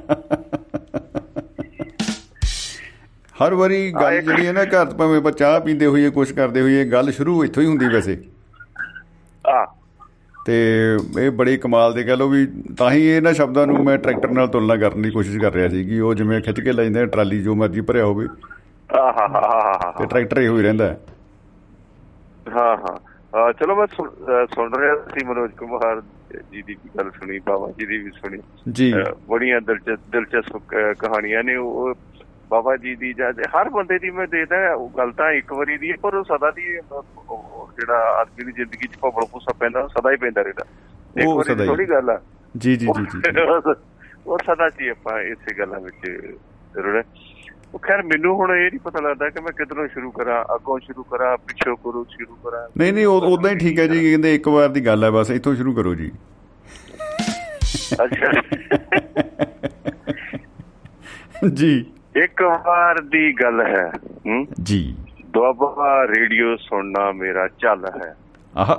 ਹਰ 3.35 3.53
ਵਾਰੀ 3.53 3.93
ਹਾਂ, 3.93 4.01
ਗੱਲ 4.01 4.21
ਜਿਹੜੀ 4.21 4.47
ਹੈ 4.47 4.51
ਨਾ 4.53 4.63
ਘਰ 4.65 4.93
ਭਾਵੇਂ 4.93 5.31
ਚਾਹ 5.31 5.59
ਪੀਂਦੇ 5.59 5.85
ਹੋਈਏ 5.85 6.09
ਕੁਛ 6.09 6.31
ਕਰਦੇ 6.33 6.61
ਹੋਈਏ 6.61 6.85
ਗੱਲ 6.85 7.11
ਸ਼ੁਰੂ 7.11 7.43
ਇੱਥੋਂ 7.45 7.63
ਹੀ 7.63 7.67
ਹੁੰਦੀ 7.67 7.87
ਵੈਸੇ। 7.87 8.17
ਆ 9.45 9.65
ਤੇ 10.45 10.97
ਇਹ 11.19 11.31
ਬੜੀ 11.31 11.57
ਕਮਾਲ 11.57 11.93
ਦੇ 11.93 12.03
ਕਹ 12.03 12.11
ਲਓ 12.11 12.29
ਵੀ 12.29 12.47
ਤਾਂ 12.77 12.91
ਹੀ 12.91 13.05
ਇਹਨਾਂ 13.05 13.33
ਸ਼ਬਦਾਂ 13.33 13.67
ਨੂੰ 13.67 13.83
ਮੈਂ 13.83 13.97
ਟਰੈਕਟਰ 13.97 14.29
ਨਾਲ 14.31 14.47
ਤੁਲਨਾ 14.47 14.75
ਕਰਨ 14.75 15.01
ਦੀ 15.01 15.11
ਕੋਸ਼ਿਸ਼ 15.11 15.37
ਕਰ 15.37 15.53
ਰਿਹਾ 15.53 15.69
ਸੀ 15.69 15.83
ਕਿ 15.83 15.99
ਉਹ 15.99 16.13
ਜਿਵੇਂ 16.13 16.41
ਖਿੱਚ 16.41 16.61
ਕੇ 16.61 16.71
ਲੈ 16.71 16.83
ਜਾਂਦੇ 16.83 16.99
ਆ 16.99 17.05
ਟਰਾਲੀ 17.05 17.43
ਜੋ 17.43 17.55
ਮਰਜ਼ੀ 17.55 17.81
ਭਰਿਆ 17.81 18.05
ਹੋਵੇ। 18.05 18.27
ਆ 18.95 19.11
ਹਾ 19.11 19.93
ਤੇ 19.99 20.05
ਟਰੈਕਟਰ 20.05 20.41
ਇਹੋ 20.41 20.57
ਹੀ 20.57 20.63
ਰਹਿੰਦਾ 20.63 20.85
ਹੈ। 20.85 20.99
ਹਾਂ 22.55 23.53
ਚਲੋ 23.53 23.75
ਮੈਂ 23.75 23.87
ਸੁਣ 24.55 24.73
ਰਿਹਾ 24.77 24.95
ਸੀ 24.95 25.25
ਮਨੋਜ 25.25 25.51
ਕੁਮਾਰ 25.51 26.01
ਜੀ 26.51 26.61
ਦੀ 26.61 26.75
ਗੱਲ 26.97 27.11
ਸੁਣੀ 27.11 27.39
ਬਾਬਾ 27.39 27.71
ਜੀ 27.79 27.85
ਦੀ 27.85 27.97
ਵੀ 27.97 28.11
ਸੁਣੀ। 28.11 28.37
ਜੀ। 28.71 28.93
ਬੜੀਆਂ 29.29 29.61
ਦਿਲਚਸਪ 30.11 30.57
ਕਹਾਣੀਆਂ 30.99 31.43
ਨੇ। 31.43 31.55
ਉਹ 31.55 31.93
ਬਾਬਾ 32.49 32.77
ਜੀ 32.77 32.95
ਦੀ 32.95 33.13
ਜਾਂ 33.13 33.33
ਹਰ 33.33 33.69
ਬੰਦੇ 33.69 33.99
ਦੀ 33.99 34.09
ਮੈਂ 34.09 34.27
ਦੇਖਦਾ 34.27 34.73
ਉਹ 34.75 34.91
ਗੱਲ 34.97 35.11
ਤਾਂ 35.11 35.31
ਇੱਕ 35.31 35.53
ਵਾਰੀ 35.53 35.77
ਦੀ 35.77 35.91
ਪਰ 35.91 36.15
ਉਹ 36.15 36.23
ਸਦਾ 36.23 36.51
ਦੀ 36.51 36.61
ਜਿਹੜਾ 37.79 37.97
ਆਦਮੀ 38.21 38.45
ਦੀ 38.45 38.51
ਜ਼ਿੰਦਗੀ 38.51 38.87
'ਚ 38.87 38.97
ਭਵਲ 39.01 39.25
ਭੂਸਾ 39.31 39.53
ਪੈਂਦਾ 39.59 39.87
ਸਦਾ 39.87 40.11
ਹੀ 40.11 40.15
ਪੈਂਦਾ 40.15 40.41
ਰਹਿੰਦਾ। 40.41 40.65
ਇੱਕ 41.17 41.27
ਵਾਰੀ। 41.27 41.67
ਥੋੜੀ 41.67 41.89
ਗੱਲ 41.89 42.09
ਆ। 42.09 42.21
ਜੀ 42.57 42.75
ਜੀ 42.75 42.87
ਜੀ 42.87 43.05
ਜੀ 43.05 43.19
ਜੀ। 43.19 43.73
ਉਹ 44.27 44.37
ਸਦਾ 44.37 44.69
ਸੀ 44.69 44.87
ਆਪਾਂ 44.87 45.21
ਇਸੇ 45.21 45.59
ਗੱਲਾਂ 45.59 45.79
ਵਿੱਚ 45.79 46.11
ਜ਼ਰੂਰ 46.73 47.03
ਉਹ 47.73 47.79
ਖੈਰ 47.79 48.03
ਮੈਨੂੰ 48.03 48.35
ਹੁਣ 48.35 48.51
ਇਹ 48.51 48.69
ਨਹੀਂ 48.69 48.79
ਪਤਾ 48.79 48.99
ਲੱਗਦਾ 48.99 49.29
ਕਿ 49.29 49.41
ਮੈਂ 49.41 49.51
ਕਿੱਧਰੋਂ 49.51 49.87
ਸ਼ੁਰੂ 49.87 50.11
ਕਰਾਂ 50.11 50.55
ਅੱਗੋਂ 50.55 50.79
ਸ਼ੁਰੂ 50.79 51.03
ਕਰਾਂ 51.03 51.37
ਪਿੱਛੋਂ 51.37 51.75
ਕਰੂੰ 51.77 52.05
ਸ਼ੁਰੂ 52.05 52.35
ਕਰਾਂ। 52.35 52.69
ਨਹੀਂ 52.77 52.93
ਨਹੀਂ 52.93 53.05
ਉਹ 53.05 53.21
ਉਦਾਂ 53.21 53.51
ਹੀ 53.51 53.57
ਠੀਕ 53.57 53.79
ਹੈ 53.79 53.87
ਜੀ 53.87 54.09
ਕਹਿੰਦੇ 54.09 54.35
ਇੱਕ 54.35 54.47
ਵਾਰ 54.47 54.69
ਦੀ 54.69 54.85
ਗੱਲ 54.85 55.03
ਹੈ 55.03 55.11
ਬਸ 55.11 55.31
ਇੱਥੋਂ 55.31 55.55
ਸ਼ੁਰੂ 55.55 55.73
ਕਰੋ 55.73 55.95
ਜੀ। 55.95 56.11
ਅੱਛਾ। 58.03 58.31
ਜੀ। 61.53 61.85
ਇੱਕ 62.23 62.41
ਵਾਰ 62.41 63.01
ਦੀ 63.01 63.33
ਗੱਲ 63.33 63.65
ਹੈ 63.65 63.91
ਹੂੰ? 64.25 64.47
ਜੀ। 64.63 64.95
ਦੁਆਬਾ 65.25 66.07
ਰੇਡੀਓ 66.07 66.55
ਸੁਣਨਾ 66.55 67.11
ਮੇਰਾ 67.11 67.47
ਚੱਲ 67.47 67.85
ਹੈ। 68.03 68.15
ਆਹ। 68.57 68.75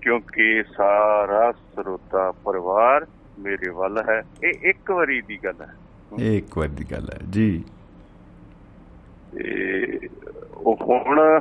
ਕਿਉਂਕਿ 0.00 0.62
ਸਾਰਾ 0.76 1.52
ਸਰੋਤਾ 1.52 2.32
ਪਰਿਵਾਰ 2.44 3.06
ਮੇਰੇ 3.38 3.70
ਵੱਲ 3.70 4.02
ਹੈ 4.10 4.22
ਇਹ 4.44 4.52
ਇੱਕ 4.62 4.90
ਵਾਰੀ 4.90 5.22
ਦੀ 5.22 5.38
ਗੱਲ 5.44 5.62
ਹੈ। 5.62 5.74
ਇਹ 6.18 6.38
ਇੱਕ 6.38 6.58
ਵਾਰ 6.58 6.68
ਦੀ 6.68 6.84
ਗੱਲ 6.92 7.08
ਹੈ 7.14 7.18
ਜੀ। 7.30 7.64
ਉਹ 10.56 10.76
ਹੁਣ 10.82 11.40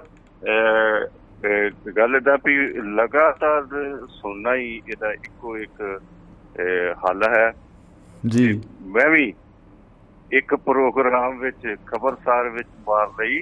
ਗੱਲ 1.98 2.20
ਦਾ 2.20 2.38
ਵੀ 2.46 2.58
ਲਗਾਤਾਰ 2.74 3.64
ਸੁਣਨਾ 4.10 4.56
ਹੀ 4.56 4.82
ਇਹਦਾ 4.90 5.12
ਇੱਕੋ 5.12 5.58
ਇੱਕ 5.58 6.02
ਹੱਲ 7.10 7.24
ਹੈ। 7.38 7.54
ਜੀ। 8.28 8.62
ਮੈਂ 8.82 9.10
ਵੀ 9.10 9.34
ਇੱਕ 10.32 10.56
ਪ੍ਰੋਗਰਾਮ 10.56 11.38
ਵਿੱਚ 11.40 11.76
ਖਬਰਸਾਰ 11.86 12.50
ਵਿੱਚ 12.50 12.68
ਮਾਰ 12.88 13.08
ਲਈ। 13.20 13.42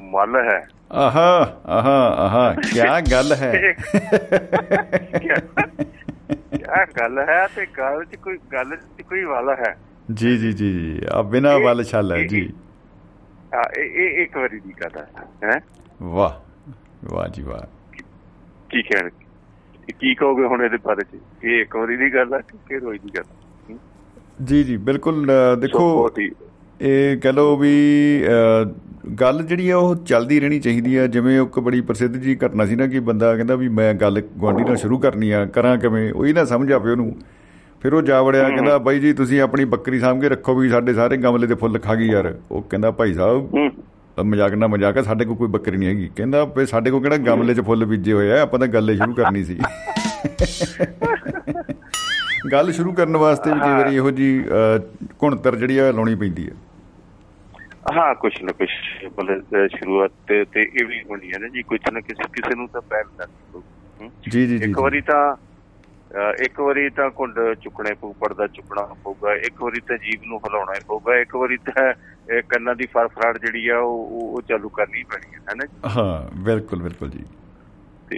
ਮੱਲ 0.00 0.36
ਹੈ। 0.36 0.66
ਆਹਾ 0.92 1.60
ਆਹਾ 1.66 2.08
ਆਹਾ 2.08 2.54
ਕੀ 2.54 3.10
ਗੱਲ 3.12 3.32
ਹੈ। 3.32 3.52
ਕਿਆ 6.54 6.84
ਗੱਲ 6.84 7.18
ਹੈ 7.18 7.46
ਤੇ 7.56 7.66
ਗੱਲ 7.78 8.04
'ਚ 8.04 8.16
ਕੋਈ 8.16 8.38
ਗੱਲ 8.52 8.76
'ਚ 8.76 9.02
ਕੋਈ 9.02 9.24
ਵੱਲ 9.24 9.50
ਹੈ। 9.50 9.76
ਜੀ 10.14 10.36
ਜੀ 10.38 10.52
ਜੀ 10.52 10.72
ਜੀ 10.72 11.00
ਆ 11.12 11.22
ਬਿਨਾ 11.22 11.56
ਵੱਲ 11.58 11.84
ਛੱਲ 11.84 12.12
ਹੈ 12.12 12.26
ਜੀ। 12.26 12.52
ਹਾਂ, 13.54 13.62
ਇਹ 13.80 14.22
ਇੱਕ 14.22 14.36
ਵਾਰੀ 14.36 14.60
ਦੀ 14.60 14.72
ਗੱਲ 14.80 15.04
ਹੈ 15.44 15.60
ਵਾਹ 16.02 16.32
ਵਾਹ 17.04 17.28
ਜੀ 17.28 17.42
ਵਾਹ। 17.42 17.66
ਕੀ 18.70 18.82
ਕਹਿਣ 18.82 19.10
ਕੀ 20.00 20.14
ਕਹੋਗੇ 20.14 20.44
ਹੁਣ 20.44 20.62
ਇਹਦੇ 20.64 20.76
ਬਾਰੇ 20.76 21.04
ਚ? 21.04 21.20
ਇਹ 21.44 21.60
ਇੱਕ 21.60 21.76
ਵਾਰੀ 21.76 21.96
ਦੀ 21.96 22.14
ਗੱਲ 22.14 22.34
ਹੈ 22.34 22.40
ਕਿ 22.68 22.78
ਰੋਜ਼ 22.78 23.02
ਦੀ 23.02 23.08
ਗੱਲ 23.16 23.24
ਹੈ? 23.24 23.43
ਜੀ 24.38 24.64
ਜੀ 24.64 24.76
ਬਿਲਕੁਲ 24.76 25.30
ਦੇਖੋ 25.60 26.10
ਇਹ 26.80 27.18
ਕਹ 27.18 27.28
ਲਓ 27.28 27.56
ਵੀ 27.56 28.24
ਗੱਲ 29.20 29.42
ਜਿਹੜੀ 29.42 29.70
ਆ 29.70 29.76
ਉਹ 29.76 30.06
ਚੱਲਦੀ 30.06 30.40
ਰਹਿਣੀ 30.40 30.60
ਚਾਹੀਦੀ 30.60 30.96
ਆ। 30.96 31.06
ਜਿਵੇਂ 31.06 31.42
ਇੱਕ 31.42 31.60
ਬੜੀ 31.60 31.80
ਪ੍ਰਸਿੱਧ 31.80 32.16
ਜੀ 32.16 32.38
ਘਟਨਾ 32.46 32.66
ਸੀ 32.66 32.76
ਨਾ 32.76 32.86
ਕਿ 32.86 33.00
ਬੰਦਾ 33.00 33.36
ਕਹਿੰਦਾ 33.36 33.54
ਵੀ 33.54 33.68
ਮੈਂ 33.68 33.94
ਗੱਲ 33.94 34.22
ਗੁਆਂਢੀ 34.38 34.64
ਨਾਲ 34.64 34.76
ਸ਼ੁਰੂ 34.76 34.98
ਕਰਨੀ 34.98 35.30
ਆ 35.30 35.46
ਕਰਾਂ 35.46 35.78
ਕਿਵੇਂ? 35.78 36.12
ਉਹ 36.12 36.26
ਹੀ 36.26 36.32
ਨਾ 36.32 36.44
ਸਮਝ 36.44 36.72
ਆਵੇ 36.72 36.90
ਉਹਨੂੰ। 36.90 37.16
ਫਿਰ 37.82 37.94
ਉਹ 37.94 38.02
ਜਾ 38.02 38.22
ਵੜਿਆ 38.22 38.48
ਕਹਿੰਦਾ 38.48 38.78
ਬਾਈ 38.78 39.00
ਜੀ 39.00 39.12
ਤੁਸੀਂ 39.12 39.40
ਆਪਣੀ 39.40 39.64
ਬੱਕਰੀ 39.74 40.00
ਸਾਂਭ 40.00 40.20
ਕੇ 40.20 40.28
ਰੱਖੋ 40.28 40.54
ਵੀ 40.54 40.68
ਸਾਡੇ 40.68 40.94
ਸਾਰੇ 40.94 41.16
ਗਮਲੇ 41.16 41.46
ਦੇ 41.46 41.54
ਫੁੱਲ 41.54 41.78
ਖਾ 41.78 41.94
ਗਈ 41.94 42.10
ਯਾਰ। 42.10 42.34
ਉਹ 42.50 42.62
ਕਹਿੰਦਾ 42.62 42.90
ਭਾਈ 42.90 43.14
ਸਾਹਿਬ 43.14 43.70
ਮਜ਼ਾਕ 44.24 44.54
ਨਾ 44.54 44.66
ਮਜ਼ਾਕ 44.66 44.98
ਆ 44.98 45.02
ਸਾਡੇ 45.02 45.24
ਕੋਲ 45.24 45.36
ਕੋਈ 45.36 45.48
ਬੱਕਰੀ 45.48 45.76
ਨਹੀਂ 45.76 45.88
ਹੈਗੀ। 45.88 46.10
ਕਹਿੰਦਾ 46.16 46.44
ਵੀ 46.56 46.66
ਸਾਡੇ 46.66 46.90
ਕੋਲ 46.90 47.02
ਕਿਹੜਾ 47.02 47.16
ਗਮਲੇ 47.26 47.54
'ਚ 47.54 47.60
ਫੁੱਲ 47.60 47.84
ਬੀਜੇ 47.84 48.12
ਹੋਏ 48.12 48.32
ਆ? 48.32 48.42
ਆਪਾਂ 48.42 48.58
ਤਾਂ 48.58 48.68
ਗੱਲ 48.68 48.96
ਸ਼ੁਰੂ 48.96 49.14
ਕਰਨੀ 49.14 49.44
ਸੀ। 49.44 49.58
ਗੱਲ 52.44 52.70
ਸ਼ੁਰੂ 52.72 52.92
ਕਰਨ 52.92 53.16
ਵਾਸਤੇ 53.16 53.52
ਵੀ 53.52 53.60
ਕਈ 53.60 53.72
ਵਾਰੀ 53.72 53.96
ਇਹੋ 53.96 54.10
ਜੀ 54.10 54.28
ਕੁਣਤਰ 55.18 55.56
ਜਿਹੜੀ 55.56 55.78
ਆ 55.78 55.90
ਲਾਉਣੀ 55.92 56.14
ਪੈਂਦੀ 56.14 56.46
ਹੈ 56.48 56.54
ਹਾਂ 57.94 58.14
ਕੁਛ 58.14 58.42
ਨਾ 58.42 58.52
ਕੁਛ 58.52 58.70
ਅਹ 59.06 59.66
ਸ਼ੁਰੂਆਤ 59.68 60.10
ਤੇ 60.26 60.60
ਇਹ 60.60 60.84
ਵੀ 60.86 61.00
ਹੋਣੀ 61.02 61.32
ਹੈ 61.32 61.38
ਨਾ 61.38 61.48
ਜੀ 61.48 61.62
ਕੁਛ 61.62 61.90
ਨਾ 61.92 62.00
ਕਿਸੇ 62.00 62.28
ਕਿਸੇ 62.32 62.54
ਨੂੰ 62.54 62.68
ਤਾਂ 62.68 62.80
ਪਊ 62.82 63.60
ਹੂੰ। 64.00 64.10
ਜੀ 64.30 64.46
ਜੀ 64.46 64.58
ਜੀ 64.58 64.64
ਇੱਕ। 64.64 64.78
ਵਾਰੀ 64.78 65.00
ਤਾਂ 65.00 65.36
ਇੱਕ 66.44 66.60
ਵਾਰੀ 66.60 66.88
ਤਾਂ 66.90 67.08
ਘੁੰਡ 67.10 67.38
ਚੁੱਕਣੇ 67.62 67.94
ਪਊ 67.94 68.12
ਪਰਦਾ 68.12 68.46
ਚੁੱਕਣਾ 68.46 68.82
ਪਊਗਾ 69.04 69.34
ਇੱਕ 69.36 69.62
ਵਾਰੀ 69.62 69.80
ਤਾਂ 69.80 69.96
ਜੀਭ 69.98 70.24
ਨੂੰ 70.24 70.38
ਹਿਲਾਉਣਾ 70.38 70.72
ਪਊਗਾ 70.86 71.16
ਇੱਕ 71.16 71.34
ਵਾਰੀ 71.36 71.56
ਤਾਂ 71.66 71.92
ਕੰਨਾਂ 72.42 72.74
ਦੀ 72.74 72.86
ਫਰਫਰਾਟ 72.86 73.38
ਜਿਹੜੀ 73.38 73.66
ਆ 73.68 73.78
ਉਹ 73.78 74.10
ਉਹ- 74.12 74.42
ਚਾਲੂ 74.42 74.68
ਕਰਨੀ 74.68 75.02
ਪੈਣੀ 75.04 75.34
ਹੈ 75.34 75.40
ਹੈ 75.50 75.54
ਨਾ? 75.54 75.88
ਹਾਂ 75.96 76.20
ਬਿਲਕੁਲ 76.40 76.82
ਬਿਲਕੁਲ 76.82 77.10
ਜੀ 77.10 77.24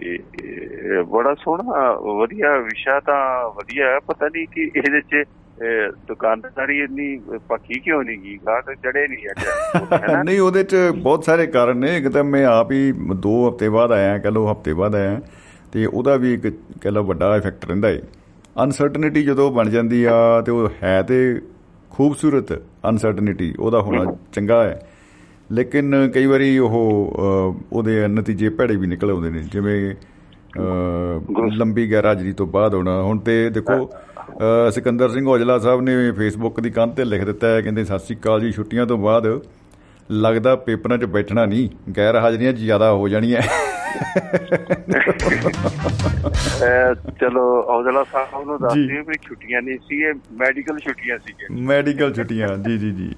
ਤੇ 0.01 1.03
ਬੜਾ 1.03 1.35
ਸੋਹਣਾ 1.35 1.93
ਵਧੀਆ 1.93 2.57
ਵਿਸ਼ਾ 2.59 3.01
ਤਾਂ 3.01 3.51
ਵਧੀਆ 3.51 3.87
ਹੈ 3.87 3.99
ਪਤਾ 3.99 4.29
ਨਹੀਂ 4.29 4.47
ਕਿ 4.47 4.71
ਇਹਦੇ 4.77 5.01
ਚ 5.01 5.25
ਦੁਕਾਨਦਾਰੀ 6.09 6.81
ਇੰਨੀ 6.81 7.21
ਪੱਕੀ 7.49 7.81
ਕਿਉਂ 7.81 8.05
ਨਹੀਂ 8.05 8.19
ਗਈ 8.19 8.39
ਗਾਹਕ 8.47 8.75
ਚੜੇ 8.75 9.07
ਨਹੀਂ 9.09 9.29
ਅੱਜ 9.29 9.45
ਨਹੀਂ 10.25 10.41
ਉਹਦੇ 10.41 10.65
ਚ 10.65 10.77
ਬਹੁਤ 10.97 11.25
ਸਾਰੇ 11.25 11.47
ਕਾਰਨ 11.47 11.77
ਨੇ 11.77 11.97
ਇੱਕ 11.97 12.09
ਤਾਂ 12.09 12.25
ਮੈਂ 12.25 12.45
ਆਪ 12.47 12.73
ਹੀ 12.73 12.93
2 13.29 13.49
ਹਫ਼ਤੇ 13.49 13.69
ਬਾਅਦ 13.69 13.93
ਆਇਆ 13.93 14.19
ਕਹ 14.19 14.29
ਲਓ 14.29 14.53
ਹਫ਼ਤੇ 14.53 14.73
ਬਾਅਦ 14.73 14.95
ਆਇਆ 14.95 15.21
ਤੇ 15.73 15.87
ਉਹਦਾ 15.87 16.17
ਵੀ 16.17 16.35
ਇੱਕ 16.35 16.47
ਕਹ 16.83 16.89
ਲਓ 16.89 17.03
ਵੱਡਾ 17.03 17.37
ਇਫੈਕਟ 17.37 17.65
ਰਹਿੰਦਾ 17.65 17.89
ਏ। 17.89 18.01
ਅਨਸਰਟਨਿਟੀ 18.63 19.23
ਜਦੋਂ 19.23 19.51
ਬਣ 19.53 19.71
ਜਾਂਦੀ 19.71 20.05
ਆ 20.05 20.41
ਤੇ 20.41 20.53
ਉਹ 20.53 20.69
ਹੈ 20.83 21.03
ਤੇ 21.03 21.41
ਖੂਬਸੂਰਤ 21.91 22.53
ਅਨਸਰਟਨਿਟੀ 22.89 23.55
ਉਹਦਾ 23.59 23.81
ਹੋਣਾ 23.81 24.17
ਚੰਗਾ 24.33 24.65
ਹੈ। 24.65 24.79
ਲੇਕਿਨ 25.51 26.11
ਕਈ 26.15 26.27
ਵਾਰੀ 26.27 26.59
ਉਹ 26.59 26.75
ਉਹਦੇ 27.73 28.07
ਨਤੀਜੇ 28.09 28.49
ਭੈੜੇ 28.51 28.77
ਵੀ 28.77 28.87
ਨਿਕਲ 28.87 29.11
ਆਉਂਦੇ 29.11 29.31
ਨੇ 29.31 29.43
ਜਿਵੇਂ 29.53 29.95
ਲੰਬੀ 31.57 31.91
ਗੈਰਹਾਜ਼ਰੀ 31.91 32.33
ਤੋਂ 32.33 32.47
ਬਾਅਦ 32.47 32.75
ਹੋਣਾ। 32.75 33.01
ਹੁਣ 33.03 33.19
ਤੇ 33.19 33.49
ਦੇਖੋ 33.51 33.91
ਸਿਕੰਦਰ 34.75 35.09
ਸਿੰਘ 35.11 35.27
ਔਜਲਾ 35.29 35.59
ਸਾਹਿਬ 35.59 35.81
ਨੇ 35.81 36.11
ਫੇਸਬੁੱਕ 36.13 36.61
ਦੀ 36.61 36.71
ਕੰਧ 36.71 36.95
ਤੇ 36.95 37.05
ਲਿਖ 37.05 37.25
ਦਿੱਤਾ 37.25 37.49
ਹੈ 37.49 37.61
ਕਹਿੰਦੇ 37.61 37.85
ਸਤਿ 37.85 37.99
ਸ੍ਰੀ 37.99 38.17
ਅਕਾਲ 38.17 38.41
ਜੀ 38.41 38.51
ਛੁੱਟੀਆਂ 38.53 38.87
ਤੋਂ 38.87 38.99
ਬਾਅਦ 38.99 39.27
ਲੱਗਦਾ 40.11 40.55
ਪੇਪਰਾਂ 40.57 40.99
'ਚ 40.99 41.05
ਬੈਠਣਾ 41.15 41.45
ਨਹੀਂ 41.45 41.69
ਗੈਰ 41.97 42.17
ਹਾਜ਼ਰੀਆਂ 42.17 42.53
ਜ਼ਿਆਦਾ 42.53 42.91
ਹੋ 42.93 43.09
ਜਾਣੀਆਂ 43.09 43.41
ਚਲੋ 47.21 47.45
ਔਜਲਾ 47.75 48.03
ਸਾਹਿਬ 48.13 48.47
ਨੂੰ 48.47 48.59
ਦੱਸ 48.61 48.75
ਜੀ। 48.75 48.87
ਦਿਓ 48.87 49.03
ਵੀ 49.05 49.15
ਛੁੱਟੀਆਂ 49.23 49.63
ਨਹੀਂ 49.63 49.79
ਸੀ 49.89 50.03
ਇਹ 50.03 50.15
ਮੈਡੀਕਲ 50.39 50.79
ਛੁੱਟੀਆਂ 50.79 51.19
ਸੀਗੀਆਂ। 51.27 51.61
ਮੈਡੀਕਲ 51.67 52.13
ਛੁੱਟੀਆਂ 52.15 52.49
ਜੀ 52.59 52.79
ਜੀ 52.79 52.91
ਜੀ। 52.93 53.11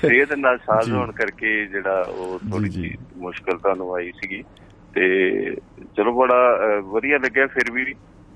ਸਿਹਤ 0.00 0.32
ਨਾਲ 0.32 0.58
ਸਾਜ਼। 0.58 0.90
ਹੋਣ 0.90 1.12
ਕਰਕੇ 1.12 1.66
ਜਿਹੜਾ 1.66 2.00
ਉਹ 2.08 2.38
ਥੋੜੀ। 2.50 2.68
ਜਿਹੀ 2.68 2.94
ਮੁਸ਼ਕਲ 3.16 3.58
ਤੁਹਾਨੂੰ 3.58 3.94
ਆਈ 3.94 4.10
ਸੀਗੀ। 4.22 4.42
ਤੇ 4.94 5.04
ਚਲੋ 5.96 6.12
ਬੜਾ 6.12 6.56
ਵਧੀਆ 6.84 7.18
ਲੱਗਿਆ 7.18 7.46
ਫਿਰ 7.46 7.72
ਵੀ 7.72 7.84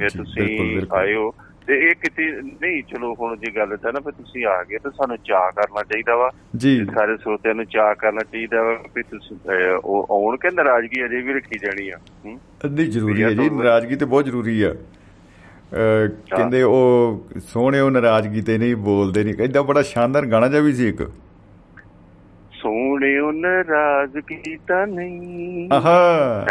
ਤੁਸੀਂ। 0.09 0.81
ਆਏ 0.93 1.15
ਹੋ। 1.15 1.31
ਤੇ 1.67 1.75
ਇਹ 1.79 1.95
ਕਿਤੇ 1.95 2.25
ਨਹੀਂ 2.43 2.83
ਚਲੋ 2.83 3.15
ਹੁਣ 3.21 3.37
ਜੇ 3.37 3.51
ਗੱਲ 3.51 3.77
ਤਾਂ 3.77 3.93
ਨਾ 3.93 4.01
ਫਿਰ 4.01 4.12
ਤੁਸੀਂ 4.12 4.45
ਆ 4.47 4.62
ਗਏ 4.62 4.79
ਤਾਂ 4.79 4.91
ਸਾਨੂੰ 4.91 5.17
ਚਾਹ 5.25 5.51
ਕਰਨਾ 5.51 5.83
ਚਾਹੀਦਾ 5.83 6.17
ਵਾ। 6.17 6.31
ਜੀ। 6.57 6.85
ਸਾਰੇ 6.95 7.17
ਸਰੋਤਿਆਂ 7.17 7.55
ਨੂੰ 7.55 7.65
ਚਾਹ 7.67 7.95
ਕਰਨਾ 7.95 8.21
ਚਾਹੀਦਾ 8.21 8.62
ਵਾ 8.62 8.73
ਵੀ 8.97 9.03
ਤੁਸੀਂ 9.03 9.37
ਉਹ 9.85 10.07
ਆਉਣ 10.11 10.37
ਕੇ 10.37 10.49
ਨਾਰਾਜ਼ਗੀ 10.55 11.05
ਅਜੇ 11.05 11.21
ਵੀ 11.21 11.33
ਰੱਖੀ 11.33 11.59
ਜਾਣੀ 11.59 11.89
ਆ? 11.91 11.97
ਨਹੀਂ 12.27 12.87
ਜ਼ਰੂਰੀ 12.89 13.23
ਹੈ 13.23 13.31
ਜੀ 13.31 13.49
ਨਾਰਾਜ਼ਗੀ 13.51 13.97
ਤੇ 13.97 14.05
ਬਹੁਤ 14.05 14.25
ਜ਼ਰੂਰੀ 14.25 14.62
ਆ। 14.62 14.75
ਕਹਿੰਦੇ 16.31 16.62
ਉਹ 16.62 17.27
ਸੋਹਣਿਓ 17.47 17.91
ਨਾਰਾਜ਼ਗੀ 17.91 18.41
ਤੇ 18.43 18.59
ਨਹੀਂ 18.59 18.77
ਬੋਲਦੇ 18.77 19.25
ਨਹੀਂ। 19.25 19.35
ਕਹਿੰਦਾ 19.35 19.62
ਬੜਾ 19.62 19.83
ਸ਼ਾਨਦਾਰ 19.83 20.27
ਗਾਣਾ 20.27 20.49
ਜਿਹਾ 20.49 20.62
ਵੀ 20.62 20.73
ਸੀ 20.73 20.89
ਇੱਕ। 20.89 21.03
ਸੋਹਣਿਓ 22.65 23.33
ਨਾਰਾਜ਼ਗੀ 23.33 24.57
ਤਾਂ 24.57 24.87
ਨਹੀਂ। 24.87 25.69
ਆਹਾ। 25.73 26.47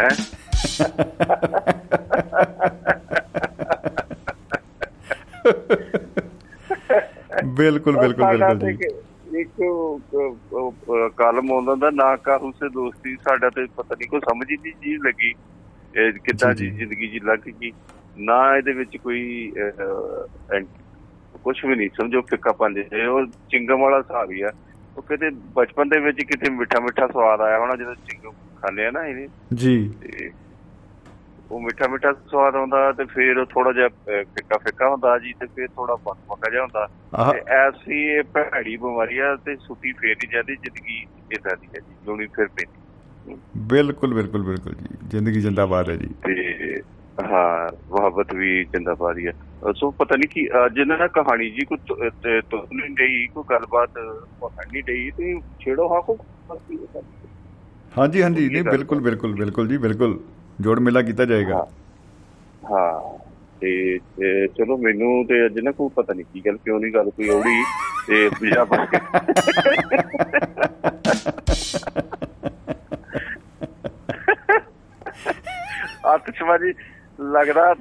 ਬਿਲਕੁਲ 7.44 7.98
ਬਿਲਕੁਲ 7.98 8.26
ਬਿਲਕੁਲ 8.26 8.72
ਜੀ। 8.72 8.78
ਇੱਕ- 9.40 11.08
ਕਾਲਮ 11.16 11.52
ਆਉਂਦਾ 11.52 11.74
ਦਾ 11.74 11.90
ਨਾ 11.90 12.16
ਕਾਹੂ 12.16 12.50
ਸੇ 12.52 12.68
ਦੋਸਤੀ 12.68 13.16
ਸਾਡਾ 13.16 13.50
ਤੇ 13.50 13.66
ਪਤਾ 13.76 13.94
ਨਹੀਂ 13.94 14.08
ਕੋਈ 14.08 14.20
ਸਮਝ 14.20 14.46
ਹੀ 14.50 14.56
ਨਹੀਂ 14.56 14.72
ਜੀ 14.72 14.96
ਲੱਗੀ। 14.96 15.34
ਇਹ 15.96 16.12
ਕਿੱਦਾਂ 16.12 16.54
ਜੀ। 16.54 16.70
ਜ਼ਿੰਦਗੀ 16.70 17.06
ਜੀ 17.06 17.20
ਲੱਗ 17.20 17.38
ਗਈ। 17.38 17.72
ਨਾ 18.18 18.56
ਇਹਦੇ 18.56 18.72
ਵਿੱਚ 18.72 18.96
ਕੋਈ 18.96 19.52
ਕੁਝ 21.44 21.64
ਵੀ 21.64 21.76
ਨਹੀਂ 21.76 21.88
ਸਮਝੋ 21.88 22.20
ਫਿੱਕਾ 22.20 22.52
ਪੰਜ 22.52 22.78
ਉਹ 22.94 23.26
ਚਿੰਗਮ 23.26 23.80
ਵਾਲਾ 23.80 23.98
ਹਿਸਾਬ 23.98 24.30
ਹੀ 24.30 24.42
ਆ। 24.42 24.52
ਉਹ 24.96 25.02
ਕਿਤੇ 25.02 25.30
ਬਚਪਨ 25.30 25.88
ਦੇ 25.88 26.00
ਵਿੱਚ 26.00 26.18
ਕਿਤੇ 26.18 26.50
ਮਿੱਠਾ 26.50 26.80
ਮਿੱਠਾ 26.80 27.06
ਸਵਾਦ 27.06 27.40
ਆਇਆ 27.40 27.58
ਹੋਣਾ 27.58 27.76
ਜਦੋਂ 27.76 27.94
ਚਿੰਗਮ 27.94 28.30
ਖਾਂਦੇ 28.30 28.86
ਆ 28.86 28.90
ਨਾ 28.90 29.06
ਇਹ 29.06 29.28
ਜੀ। 29.54 29.92
ਉਹ 31.50 31.60
ਮਿੱਠਾ 31.60 31.88
ਮਿੱਠਾ 31.88 32.12
ਸਵਾਦ 32.12 32.54
ਆਉਂਦਾ 32.54 32.92
ਤੇ 32.92 33.04
ਫਿਰ 33.04 33.44
ਥੋੜਾ 33.44 33.72
ਜਿਹਾ 33.72 33.88
ਫਿੱਕਾ 34.22 34.58
ਫਿੱਕਾ 34.58 34.88
ਹੁੰਦਾ 34.88 35.18
ਜੀ 35.18 35.32
ਤੇ 35.40 35.46
ਫਿਰ 35.46 35.68
ਥੋੜਾ 35.68 35.96
ਪੱਕ 35.96 36.50
ਜਿਹਾ 36.50 36.62
ਹੁੰਦਾ। 36.62 36.86
ਤੇ 37.32 37.38
ਐਸੀ 37.46 38.02
ਇਹ 38.04 38.22
ਭੈੜੀ 38.22 38.76
ਬਿਮਾਰੀ 38.76 39.18
ਆ 39.18 39.36
ਤੇ 39.36 39.56
ਸੁੱਤੀ 39.56 39.92
ਫੇਰ 39.92 40.16
ਨਹੀਂ 40.16 40.28
ਜਾਂਦੀ 40.32 40.56
ਜ਼ਿੰਦਗੀ 40.56 41.06
ਇਦਾਂ 41.32 41.56
ਦੀ 41.56 41.66
ਹੈ 41.66 41.80
ਜੀ 41.80 41.94
ਲੂਣੀ 42.06 42.26
ਫਿਰ 42.26 42.46
ਪੈਂਦੀ। 42.46 43.36
ਬਿਲਕੁਲ 43.56 44.14
ਬਿਲਕੁਲ 44.14 44.42
ਬਿਲਕੁਲ 44.42 44.74
ਜੀ 44.74 44.96
ਜ਼ਿੰਦਗੀ 45.08 45.40
ਜਿੰਦਾਬਾਦ 45.40 45.90
ਹੈ 45.90 45.96
ਜੀ। 45.96 46.06
ਤੇ 46.06 46.82
ਹਾਂ 47.18 47.70
ਮੁਹੱਬਤ 47.90 48.34
ਵੀ 48.34 48.64
ਜਿੰਦਾਬਾਦ 48.64 49.18
ਹੀ 49.18 49.26
ਆ। 49.26 49.32
ਅਹ 49.62 49.72
ਸੋ 49.72 49.94
ਪਤਾ 49.98 50.16
ਨਹੀਂ 50.16 50.28
ਕਿ 50.28 50.48
ਅੱਜ 50.64 50.80
ਨਾ 50.80 51.08
ਕਹਾਣੀ 51.08 51.50
ਜੀ 51.50 51.64
ਕੋ 51.64 51.76
ਤੁਮਨੇ 51.86 52.88
ਨਹੀਂ 52.88 53.28
ਕੋ 53.28 53.42
ਗੱਲਬਾਤ 53.42 53.90
ਪਕੜਨੀ 54.40 54.82
ਡਈ 54.82 55.10
ਤੇ 55.10 55.40
ਛੇੜੋ 55.60 55.94
ਹਾਂ 55.94 56.02
ਕੋ 56.02 56.18
ਹਾਂਜੀ 57.92 58.22
ਹਾਂਜੀ 58.22 58.48
ਨਹੀਂ 58.48 58.64
ਬਿਲਕੁਲ 58.64 59.00
ਬਿਲਕੁਲ 59.00 59.34
ਬਿਲਕੁਲ 59.34 59.68
ਜੀ 59.68 59.78
ਬਿਲਕੁਲ। 59.78 60.20
ਜੋੜ 60.60 60.78
ਮੇਲਾ 60.78 61.02
ਕੀਤਾ 61.02 61.24
ਜਾਏਗਾ। 61.24 61.66
ਹਾਂ 62.64 63.18
ਤੇ 63.60 63.98
ਚਲੋ 64.48 64.78
ਮੈਨੂੰ 64.78 65.26
ਤੇ 65.26 65.46
ਅੱਜ 65.46 65.58
ਨਾ 65.58 65.72
ਕੋਈ 65.72 65.88
ਪਤਾ 65.96 66.14
ਨਹੀਂ 66.14 66.26
ਕੀ 66.32 66.46
ਗੱਲ 66.46 66.56
ਕਿਉਂ 66.56 66.80
ਨਹੀਂ 66.80 66.92
ਗੱਲ 66.92 67.10
ਕੋਈ 67.10 67.28
ਔੜੀ 67.28 67.64
ਤੇ 68.06 68.30
ਬਿਜਾ 68.40 68.64
ਆਤਸ਼ਬਾਜੀ 76.06 76.72
ਲੱਗਦਾ 77.32 77.74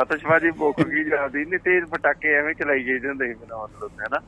ਆਤਸ਼ਬਾਜੀ 0.00 0.50
ਮੁੱਕ 0.58 0.82
ਗਈ 0.82 1.04
ਜਾਂਦੀ। 1.04 1.44
ਨਹੀਂ 1.44 1.58
ਤੇਜ਼ 1.58 1.84
ਪਟਾਕੇ 1.90 2.32
ਐਵੇਂ 2.34 2.54
ਚਲਾਈ 2.54 2.82
ਜਾਂਦੇ 2.84 3.08
ਹੁੰਦੇ 3.08 3.26
ਬਿਨਾਂ 3.34 3.58
ਮਤਲਬ 3.58 4.00
ਹੈ 4.00 4.06
ਨਾ 4.12 4.18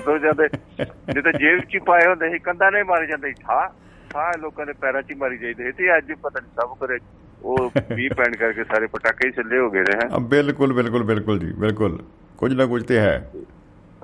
ਤੁਰ 0.00 0.18
ਜਾਂਦੇ। 0.18 0.48
ਨਹੀਂ 0.80 1.22
ਤਾਂ 1.22 1.32
ਜੇਬ 1.32 1.60
'ਚ 1.60 1.74
ਹੀ 1.74 1.78
ਪਾਏ 1.86 2.06
ਹੁੰਦੇ 2.06 2.30
ਸੀ 2.30 2.38
ਕੰਧਾਂ 2.38 2.70
ਨੇ 2.72 2.82
ਮਾਰੇ 2.82 3.06
ਜਾਂਦੇ 3.06 3.32
ਠਾ 3.40 3.66
ਠਾ 4.10 4.30
ਲੋਕਾਂ 4.40 4.66
ਦੇ 4.66 4.72
ਪੈਰਾਂ 4.80 5.02
'ਚ 5.02 5.10
ਹੀ 5.10 5.16
ਮਾਰੀ 5.16 5.38
ਜਾਂਦੇ 5.38 5.72
ਤੇ 5.72 5.96
ਅੱਜ 5.96 6.12
ਪਤਾ 6.22 6.40
ਨਹੀਂ 6.40 6.50
ਸਭ 6.60 6.76
ਕਰੇ। 6.80 6.98
ਉਹ 7.42 7.70
ਵੀ 7.94 8.08
ਪੈਣ 8.08 8.32
ਕਰਕੇ 8.32 8.64
ਸਾਰੇ 8.64 8.86
ਪਟਾਕੇ 8.86 9.28
ਹੀ 9.28 9.32
ਛੱਲੇ 9.32 9.58
ਹੋ 9.58 9.70
ਗਏ 9.70 9.80
ਨੇ 9.80 9.96
ਹੈ। 9.96 10.18
ਬਿਲਕੁਲ 10.28 10.72
ਬਿਲਕੁਲ 10.72 11.02
ਬਿਲਕੁਲ 11.02 11.38
ਜੀ 11.38 11.52
ਬਿਲਕੁਲ। 11.58 11.98
ਕੁਝ 12.38 12.52
ਨਾ 12.54 12.66
ਕੁਝ 12.66 12.82
ਤੇ 12.84 12.98
ਹੈ। 12.98 13.30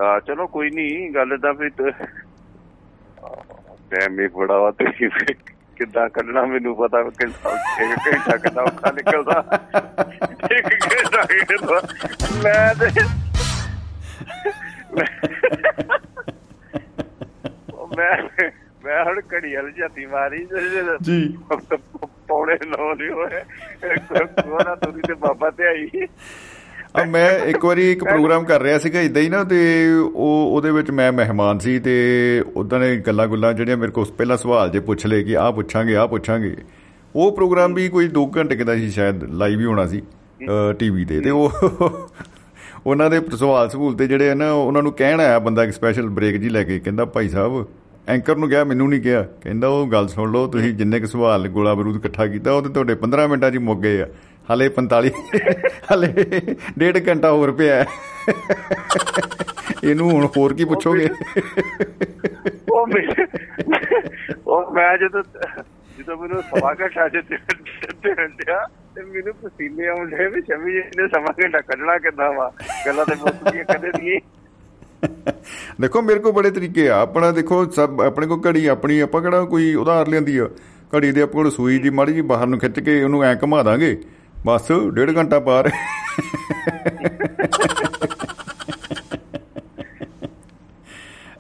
ਆ 0.00 0.18
ਚਲੋ 0.20 0.46
ਕੋਈ 0.46 0.70
ਨਹੀਂ 0.70 1.10
ਗੱਲ 1.10 1.38
ਤਾਂ 1.38 1.52
ਫਿਰ 1.54 1.70
ਟਾਈਮ 3.90 4.16
ਵੀ 4.16 4.26
ਬੜਾ 4.28 4.58
ਵਾ 4.58 4.70
ਤੇ 4.70 4.84
ਫਿਰ। 5.08 5.34
ਕਿੱਦਾਂ 5.80 6.08
ਕੱਢਣਾ 6.08 6.44
ਮੈਨੂੰ 6.44 6.76
ਪਤਾ 6.76 7.02
ਕਿ 7.02 7.24
ਇੱਕ 7.24 8.08
ਘੰਟਾ 8.08 8.36
ਕਿੱਦਾਂ 8.36 8.62
ਔਖਾ 8.62 8.90
ਨਿਕਲਦਾ। 8.90 9.44
ਇੱਕ 10.50 10.68
ਘੰਟਾ 10.84 11.22
ਕਿੱਦਾਂ 11.24 11.80
ਮੈਂ 12.44 12.74
ਤੇ 12.74 13.04
ਉਹ 17.74 17.88
ਮੈਂ 17.96 18.16
ਮੈਂ 18.84 19.04
ਹੁਣ 19.04 19.20
ਘੜੀ 19.32 19.54
ਵਾਲੀ 19.54 19.72
ਝਾਤੀ 19.72 20.06
ਮਾਰੀ 20.06 20.46
ਜੀ। 21.02 21.38
ਪੌਣੇ 22.28 22.58
ਨੌ 22.66 22.94
ਨਹੀਂ 22.94 23.10
ਹੋਏ। 23.10 23.42
ਕੋਨਾ 24.26 24.74
ਤੁਰੀ 24.74 25.00
ਤੇ 25.00 25.14
ਬਾਬਾ 25.14 25.50
ਤੇ 25.50 25.66
ਆਈ। 25.66 26.06
ਆ 26.96 27.04
ਮੈਂ 27.04 27.38
ਇੱਕ 27.38 27.64
ਵਾਰੀ 27.64 27.92
ਇੱਕ 27.92 28.04
ਪ੍ਰੋਗਰਾਮ 28.04 28.44
ਕਰ 28.44 28.62
ਰਿਹਾ 28.62 28.78
ਸੀਗਾ 28.78 29.00
ਇਦਾਂ 29.00 29.22
ਹੀ 29.22 29.28
ਨਾ 29.28 29.44
ਤੇ 29.44 29.58
ਉਹ, 30.14 30.50
ਉਹਦੇ 30.54 30.70
ਵਿੱਚ 30.70 30.90
ਮੈਂ 30.90 31.12
ਮਹਿਮਾਨ 31.12 31.58
ਸੀ 31.58 31.78
ਤੇ 31.78 32.44
ਉਦਾਂ 32.56 32.80
ਨੇ 32.80 32.96
ਗੱਲਾਂ 32.96 33.26
ਗੁੱਲਾਂ 33.26 33.52
ਜਿਹੜੀਆਂ 33.52 33.76
ਮੇਰੇ 33.76 33.92
ਕੋਲ 33.92 34.04
ਪਹਿਲਾਂ 34.18 34.36
ਸਵਾਲ 34.36 34.70
ਜੇ 34.70 34.80
ਪੁੱਛ 34.80 35.06
ਲਏ 35.06 35.22
ਕਿ 35.22 35.36
ਆਹ 35.36 35.52
ਪੁੱਛਾਂਗੇ 35.52 35.96
ਆਹ 35.96 36.06
ਪੁੱਛਾਂਗੇ। 36.08 36.56
ਉਹ 37.16 37.36
ਪ੍ਰੋਗਰਾਮ 37.36 37.74
ਵੀ 37.74 37.88
ਕੋਈ 37.88 38.08
2 38.08 38.26
ਘੰਟੇ 38.36 38.56
ਦਾ 38.56 38.74
ਸੀ 38.76 38.90
ਸ਼ਾਇਦ 38.90 39.24
ਲਾਈਵ 39.24 39.60
ਹੀ 39.60 39.64
ਹੋਣਾ 39.64 39.86
ਸੀ 39.86 40.02
ਟੀਵੀ 40.78 41.04
ਤੇ। 41.04 41.20
ਤੇ 41.20 41.30
ਉਹ 41.30 41.50
ਉਹਨਾਂ 42.86 43.10
ਦੇ 43.10 43.20
ਸਵਾਲ 43.36 43.68
ਸਹੂਲ 43.70 43.94
ਤੇ 43.94 44.06
ਜਿਹੜੇ 44.06 44.30
ਆ 44.30 44.34
ਨਾ, 44.34 44.52
ਉਹਨਾਂ 44.52 44.82
ਨੂੰ 44.82 44.92
ਕਹਿਣ 44.92 45.20
ਆਇਆ 45.20 45.38
ਬੰਦਾ 45.38 45.64
ਇੱਕ 45.64 45.72
ਸਪੈਸ਼ਲ 45.72 46.08
ਬ੍ਰੇਕ 46.08 46.36
ਜੀ 46.36 46.48
ਲੈ 46.48 46.62
ਕੇ, 46.62 46.78
ਕਹਿੰਦਾ, 46.78 47.04
ਭਾਈ 47.04 47.28
ਸਾਹਿਬ 47.28 47.66
ਐਂਕਰ 48.08 48.36
ਨੂੰ 48.36 48.48
ਕਿਹਾ, 48.48 48.64
ਮੈਨੂੰ 48.64 48.88
ਨਹੀਂ 48.88 49.00
ਕਿਹਾ। 49.00 49.22
ਕਹਿੰਦਾ, 49.22 49.68
ਉਹ 49.68 49.86
ਗੱਲ 49.86 50.08
ਸੁਣ 50.08 50.32
ਲਓ, 50.32 50.46
ਤੁਸੀਂ 50.46 50.74
ਜਿੰਨੇ 50.74 51.00
ਕੁ 51.00 51.06
ਸਵਾਲ 51.06 51.48
ਗੋਲਾ 51.48 51.74
ਬਰੂਦ 51.74 51.96
ਇਕੱਠਾ 51.96 52.26
ਕੀਤਾ, 52.26 52.52
ਉਹ 52.52 52.62
ਤੇ 52.62 52.68
ਤੁਹਾਡੇ 52.68 52.94
15 52.94 53.26
ਮਿੰਟਾਂ 53.26 53.50
'ਚ 53.50 53.54
ਹੀ 53.54 53.58
ਮੁੱਕ 53.58 53.80
ਗਏ 53.80 54.00
ਆ। 54.00 54.06
ਹਲੇ 54.52 54.68
45 54.76 55.10
ਹਲੇ 55.92 56.40
ਡੇਢ 56.78 57.08
ਘੰਟਾ 57.08 57.30
ਹੋਰ 57.30 57.52
ਪਿਆ। 57.52 57.84
ਇਹਨੂੰ 59.84 60.10
ਹੁਣ 60.10 60.26
ਹੋਰ 60.36 60.54
ਕੀ 60.54 60.64
ਪੁੱਛੋਗੇ? 60.64 61.08
ਉਹ 62.72 62.88
ਉਹ 64.46 64.72
ਮੈਂ 64.72 64.96
ਜਦੋਂ 64.98 65.22
ਜਦੋਂ 65.98 66.16
ਮੈਨੂੰ 66.16 66.42
ਸਵਾ 66.42 66.74
ਘੰਟਾ 66.80 67.08
ਚ 67.08 67.22
ਦੇਣ 67.30 68.26
ਡਿਆ 68.26 68.66
ਤੇ 68.94 69.02
ਮੈਨੂੰ 69.02 69.34
ਪਸੀਨੇ 69.34 69.86
ਆਉਂਦੇ 69.88 70.26
ਵੀ 70.28 70.40
ਸ਼ਮੀ 70.40 70.72
ਜੀ 70.72 70.78
ਨੇ 70.78 71.08
ਸਵਾ 71.08 71.34
ਘੰਟਾ 71.44 71.60
ਕੱਢਣਾ 71.60 71.98
ਕਿੱਦਾਂ 71.98 72.32
ਵਾ? 72.32 72.52
ਗੱਲਾਂ 72.86 73.06
ਤੇ 73.06 73.14
ਮੁੱਕ 73.14 73.52
ਗਈਆਂ 73.52 73.64
ਕਦੇ 73.64 73.90
ਦੀ 73.98 74.20
ਦੇਖੋ 75.80 76.02
ਮੇਰੇ 76.02 76.18
ਕੋਲ 76.20 76.32
ਬੜੇ 76.32 76.50
ਤਰੀਕੇ 76.50 76.88
ਆ। 76.90 77.00
ਆਪਣਾ 77.00 77.30
ਦੇਖੋ 77.32 77.64
ਸਭ 77.70 78.00
ਆਪਣੇ 78.06 78.26
ਕੋਲ 78.26 78.40
ਘੜੀ 78.46 78.66
ਆਪਣੀ 78.66 78.98
ਆਪਾਂ 79.00 79.20
ਕਿਹੜਾ 79.22 79.44
ਕੋਈ 79.44 79.74
ਉਧਾਰ 79.74 80.08
ਲੈਂਦੀ 80.08 80.38
ਆ? 80.38 80.48
ਘੜੀ 80.96 81.12
ਦੇ 81.12 81.22
ਆਪਣੇ 81.22 81.42
ਕੋਲ 81.42 81.50
ਸੂਈ 81.50 81.78
ਜੀ 81.78 81.90
ਮਾੜੀ 81.90 82.12
ਜੀ 82.12 82.20
ਬਾਹਰ 82.20 82.46
ਨੂੰ 82.46 82.58
ਖਿੱਚ 82.58 82.80
ਕੇ 82.80 83.02
ਉਹਨੂੰ 83.02 83.22
ਐ 83.24 83.34
ਘੁਮਾ 83.34 83.62
ਦਾਂਗੇ। 83.62 83.96
ਬਸ 84.46 84.68
ਡੇਢ 84.94 85.16
ਘੰਟਾ 85.16 85.40
ਪਾਰ 85.40 85.68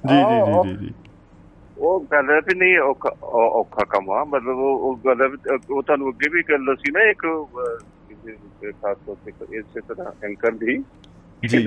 ਜੀ 0.08 0.16
ਜੀ 0.16 0.62
ਜੀ 0.62 0.76
ਜੀ 0.76 0.92
ਉਹ 1.78 2.04
ਗੱਲ 2.12 2.30
ਹੈ 2.30 2.38
ਵੀ 2.40 2.54
ਨਹੀਂ 2.58 2.78
ਔਖਾ 2.78 3.84
ਕੰਮ 3.84 4.10
ਆ। 4.10 4.24
ਮਤਲਬ 4.24 4.58
ਉਹ 4.58 4.96
ਗੱਲ 5.06 5.22
ਉਹ 5.70 5.82
ਤੁਹਾਨੂੰ 5.82 6.08
ਅੱਗੇ 6.08 6.28
ਵੀ 6.28 6.42
ਗੱਲ 6.42 6.74
ਸੀ 6.76 6.90
ਨਾ 6.90 7.02
ਇੱਕ 7.10 7.26
ਖਾਸ 8.82 8.96
ਤੌਰ 9.06 9.16
ਤੇ 9.24 9.32
ਇਸੇ 9.58 9.80
ਤਰ੍ਹਾਂ 9.80 10.12
ਐਂਕਰ 10.24 10.50
ਦੀ। 10.50 10.76
ਜੀ। 11.48 11.66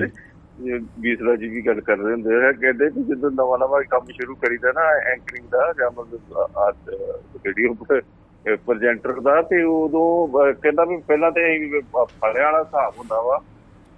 ਬੀਸਲਾ 1.00 1.36
ਜੀ 1.36 1.48
ਵੀ 1.48 1.62
ਗੱਲ 1.66 1.80
ਕਰ 1.80 1.96
ਰਹੇ 1.96 2.12
ਹੁੰਦੇ 2.12 2.34
ਆ। 2.46 2.52
ਕਹਿੰਦੇ 2.52 2.90
ਕਿ 2.90 3.02
ਜਦੋਂ 3.02 3.30
ਨਵਾਂ 3.30 3.58
ਨਵਾਂ 3.58 3.82
ਕੰਮ 3.90 4.06
ਸ਼ੁਰੂ 4.12 4.34
ਕਰੀਦਾ 4.34 4.72
ਨਾ 4.72 4.82
ਐਂਕਰਿੰਗ 5.12 5.48
ਦਾ 5.50 5.72
ਜਾਂ 5.78 5.90
ਮਤਲਬ 5.90 6.38
ਆ 6.58 6.72
ਵੀਡੀਓ 7.44 7.74
ਪ੍ਰੈਜ਼ੈਂਟਰ 8.46 9.20
ਦਾ 9.20 9.42
ਤੇ 9.42 9.62
ਉਦੋਂ 9.62 10.28
ਕਹਿੰਦਾ 10.52 10.84
ਵੀ 10.84 10.96
ਪਹਿਲਾਂ 10.96 11.30
ਤੇ 11.30 11.80
ਫੜਿਆ 11.94 12.44
ਵਾਲਾ 12.44 12.58
ਹਿਸਾਬ 12.58 12.92
ਹੁੰਦਾ 12.98 13.20
ਵਾ 13.20 13.40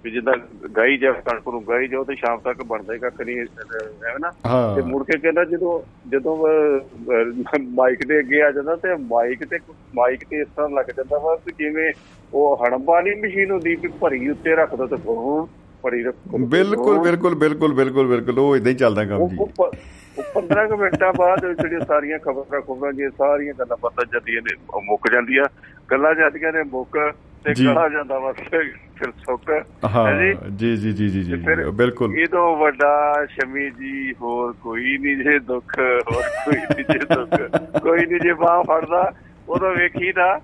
ਵੀ 0.03 0.11
ਜਿੱਦਾਂ 0.11 0.33
ਗਾਈ 0.77 0.97
ਜਾ 0.97 1.11
ਕਣਕ 1.11 1.47
ਨੂੰ 1.47 1.63
ਗਾਈ 1.69 1.87
ਜਾਓ 1.87 2.03
ਤੇ 2.03 2.15
ਸ਼ਾਮ 2.15 2.39
ਤੱਕ 2.39 2.61
ਬਣਦਾ 2.63 2.93
ਹੀ 2.93 2.99
ਕੱਖ 2.99 3.21
ਨਹੀਂ 3.21 3.37
ਐਵੇਂ 3.39 4.19
ਨਾ? 4.19 4.29
ਤੇ 4.29 4.49
ਹਾਂ 4.49 4.83
ਮੁੜ 4.83 5.03
ਕੇ 5.03 5.17
ਕਹਿੰਦਾ 5.17 5.43
ਜਦੋਂ 5.43 5.79
ਜਦੋਂ 6.09 6.37
ਮਾਈਕ 7.59 8.05
ਦੇ 8.07 8.19
ਅੱਗੇ 8.19 8.41
ਆ 8.41 8.51
ਜਾਂਦਾ 8.51 8.75
ਤੇ 8.75 8.95
ਮਾਈਕ 8.95 9.43
ਤੇ 9.45 9.59
ਮਾਈਕ 9.95 10.23
ਤੇ 10.29 10.41
ਇਸ 10.41 10.47
ਤਰ੍ਹਾਂ 10.55 10.69
ਲੱਗ 10.69 10.85
ਜਾਂਦਾ 10.97 11.17
ਵਾ 11.17 11.35
ਕਿ 11.35 11.51
ਜਿਵੇਂ 11.51 11.93
ਉਹ 12.33 12.65
ਹੜੰਬਾ 12.65 13.01
ਨਹੀਂ 13.01 13.15
ਮਸ਼ੀਨ 13.15 13.51
ਹੁੰਦੀ 13.51 13.75
ਵੀ 13.75 13.87
ਭਰੀ 14.01 14.29
ਉੱਤੇ 14.29 14.55
ਰੱਖ 14.55 14.75
ਦੋ 14.75 14.87
ਤੇ 14.87 14.95
ਉਹ 15.07 15.49
ਭਰੀ 15.83 16.03
ਰੱਖੋ। 16.03 16.37
ਬਿਲਕੁਲ 16.37 16.99
ਬਿਲਕੁਲ 16.99 17.35
ਬਿਲਕੁਲ 17.35 17.73
ਬਿਲਕੁਲ 17.73 18.07
ਬਿਲਕੁਲ 18.07 18.39
ਉਹ 18.39 18.55
ਇਦਾਂ 18.55 18.71
ਹੀ 18.71 18.77
ਚੱਲਦਾ 18.77 19.05
ਕੰਮ 19.05 19.27
ਜੀ। 19.27 19.37
15 20.17 20.67
ਕੁ 20.67 20.77
ਮਿੰਟਾਂ 20.77 21.13
ਬਾਅਦ 21.13 21.53
ਜਿਹੜੀਆਂ 21.53 21.79
ਸਾਰੀਆਂ 21.79 22.19
ਖਬਰਾਂ 22.19 22.61
ਖਬਰਾਂ 22.61 22.93
ਜੀ 22.93 23.09
ਸਾਰੀਆਂ 23.09 23.53
ਗੱਲਾਂ 23.59 23.77
ਪਤਾ 23.77 24.03
ਜਾਂਦੀਆਂ 24.03 24.41
ਨੇ 24.41 24.55
ਉਹ 24.69 24.81
ਮੁੱਕ 24.81 25.13
ਜਾਂਦੀਆਂ। 25.13 25.45
ਗੱਲਾਂ 25.91 26.15
ਜਾਂਦੀਆਂ 26.15 26.53
ਨੇ 26.53 26.63
ਮੁੱਕ 26.63 27.13
ਤੇ। 27.43 27.53
ਗਲਾ 27.73 27.89
ਜਾਂਦਾ 27.89 28.19
ਵਾ 28.19 28.31
ਫਿਰ 28.31 29.11
ਸੁੱਕ। 29.11 29.65
ਜੀ? 30.55 30.75
ਜੀ 30.75 30.91
ਜੀ 30.91 31.07
ਜੀ 31.09 31.23
ਜੀ 31.23 31.35
ਬਿਲਕੁਲ। 31.71 32.19
ਇਹ 32.19 32.27
ਤੋਂ 32.27 32.57
ਵੱਡਾ 32.57 33.25
ਸ਼ਮੀ 33.29 33.69
ਜੀ 33.69 34.13
ਹੋਰ 34.21 34.53
ਕੋਈ 34.53 34.97
ਨਹੀਂ 34.97 35.17
ਜੇ 35.17 35.39
ਦੁੱਖ 35.39 35.79
ਹੋਰ 35.79 36.23
ਕੋਈ 36.45 36.55
ਨਹੀਂ 36.55 36.85
ਜੇ 36.85 36.99
ਦੁੱਖ 36.99 37.41
ਕੋਈ 37.81 38.05
ਨਹੀਂ 38.05 38.19
ਜੇ 38.21 38.33
ਬਾਹ 38.33 38.63
ਫੜਦਾ 38.63 39.11
ਉਦੋਂ 39.49 39.75
ਵੇਖੀਦਾ 39.75 40.41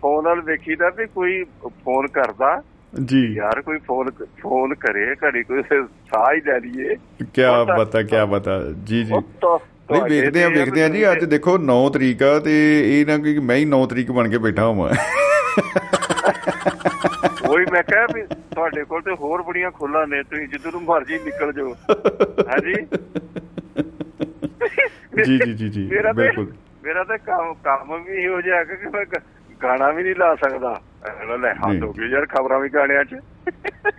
ਫੋਨ 0.00 0.24
ਨਾਲ 0.24 0.40
ਵੇਖੀਦਾ 0.40 0.90
ਵੀ 0.90 1.06
ਕੋਈ 1.06 1.44
ਫੋਨ 1.66 2.06
ਕਰਦਾ। 2.08 2.62
ਜੀ। 3.02 3.34
ਯਾਰ 3.34 3.60
ਕੋਈ 3.62 3.78
ਫੋਨ 3.78 4.10
ਫੋਨ 4.40 4.74
ਕਰੇ 4.74 5.14
ਘੜੀ 5.24 5.42
ਕੋਈ 5.42 5.62
ਸਾਹ 5.62 6.34
ਹੀ 6.34 6.40
ਲੈ 6.40 6.58
ਲਈਏ। 6.58 6.94
ਕੀ 7.34 7.42
ਬਤਾ 7.78 8.02
ਕੀ 8.02 8.16
ਬਤਾ 8.30 8.60
ਜੀ 8.84 9.04
ਜੀ। 9.04 9.12
ਨਹੀਂ 9.92 10.02
ਵੇਖਦੇ 10.02 10.44
ਆ 10.44 10.48
ਵੇਖਦੇ 10.48 10.82
ਆ 10.82 10.88
ਜੀ। 10.88 11.12
ਅੱਜ 11.12 11.24
ਦੇਖੋ 11.24 11.58
9 11.58 11.88
ਤਰੀਕ 11.90 12.22
ਆ 12.22 12.38
ਤੇ 12.40 12.54
ਇਹ 13.00 13.06
ਨਾ 13.06 13.18
ਕਿ 13.18 13.38
ਮੈਂ 13.38 13.56
ਹੀ 13.56 13.64
9 13.70 13.86
ਤਰੀਕ 13.86 14.10
ਬਣ 14.12 14.28
ਕੇ 14.28 14.38
ਬੈਠਾ 14.38 14.62
ਹਾਂ 14.62 14.72
ਉਹੀ 17.48 17.64
ਮੈਂ 17.72 17.82
ਕਿਹਾ 17.82 18.06
ਵੀ 18.14 18.22
ਤੁਹਾਡੇ 18.54 18.84
ਕੋਲ 18.84 19.02
ਤੇ 19.02 19.10
ਹੋਰ 19.14 19.42
ਬੜੀਆਂ 19.42 19.70
ਖੁੱਲਾਂ 19.70 20.06
ਨੇ 20.06 20.22
ਤੁਸੀਂ 20.22 20.48
ਜਿੱਧਰ 20.48 20.72
ਨੂੰ 20.72 20.82
ਮਰਜ਼ੀ 20.82 21.18
ਨਿਕਲ 21.24 21.52
ਜਾਓ। 21.52 21.74
ਹਾਂਜੀ 22.48 22.74
ਜੀ? 25.24 25.38
ਜੀ 25.38 25.52
ਜੀ 25.54 25.68
ਜੀ 25.68 25.86
ਬਿਲਕੁਲ। 26.14 26.52
ਮੇਰਾ 26.84 27.04
ਤੇ 27.04 27.18
ਕੰਮ 27.18 27.54
ਕੰਮ 27.54 28.04
ਵੀ 28.04 28.12
ਇਹੋ 28.24 28.40
ਜਿਹਾ 28.40 28.64
ਕਿ 28.64 28.88
ਮੈਂ 28.88 29.04
ਗਾਣਾ 29.64 29.90
ਵੀ 29.90 30.02
ਨਹੀਂ 30.02 30.14
ਲਾ 30.16 30.34
ਸਕਦਾ। 30.34 30.80
ਲੈ 31.28 31.36
ਲੈ 31.36 31.52
ਹੱਥ। 31.54 31.82
ਹੋ 31.82 31.92
ਗਏ 31.92 32.08
ਯਾਰ 32.08 32.26
ਖਬਰਾਂ 32.26 32.60
ਵੀ 32.60 32.68
ਗਾਣਿਆਂ 32.68 33.04
'ਚ। 33.04 33.14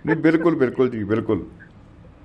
ਨਹੀਂ 0.06 0.16
ਬਿਲਕੁਲ 0.16 0.54
ਬਿਲਕੁਲ 0.54 0.90
ਜੀ 0.90 1.04
ਬਿਲਕੁਲ। 1.04 1.46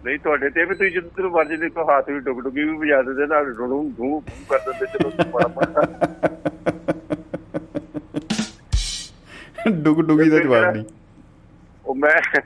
ਨਹੀਂ 0.05 0.19
ਤੁਹਾਡੇ 0.19 0.49
ਤੇ 0.49 0.65
ਵੀ 0.65 0.75
ਤੁਸੀਂ 0.75 0.91
ਜਿੱਧਰ 0.91 1.21
ਨੂੰ 1.21 1.31
ਮਰਜ਼ੀ 1.31 1.57
ਦੇਖੋ 1.57 1.83
ਹੱਥ 1.83 2.09
ਵੀ 2.09 2.19
ਡੁੱਗ 2.19 2.39
ਡੁੱਗੀ 2.39 2.63
ਵੀ 2.63 2.77
ਵਜਾ 2.77 3.01
ਦਿੰਦੇ 3.01 3.27
ਨਾਲ 3.27 3.53
ਧੂ 3.53 3.91
ਧੂ 3.97 4.21
ਕਰ 4.49 4.59
ਦਿੰਦੇ 4.59 4.85
ਚਲੋ 4.85 5.11
ਬੜਾ 5.33 5.47
ਬੜਾ 5.47 5.85
ਡੁਗ 9.69 10.01
ਡੁਗੀ 10.01 10.29
ਦਾ 10.29 10.39
ਜਵਾਬ 10.39 10.73
ਨਹੀਂ। 10.75 10.85
ਉਹ 11.85 11.95
ਮੈਂ 11.95 12.41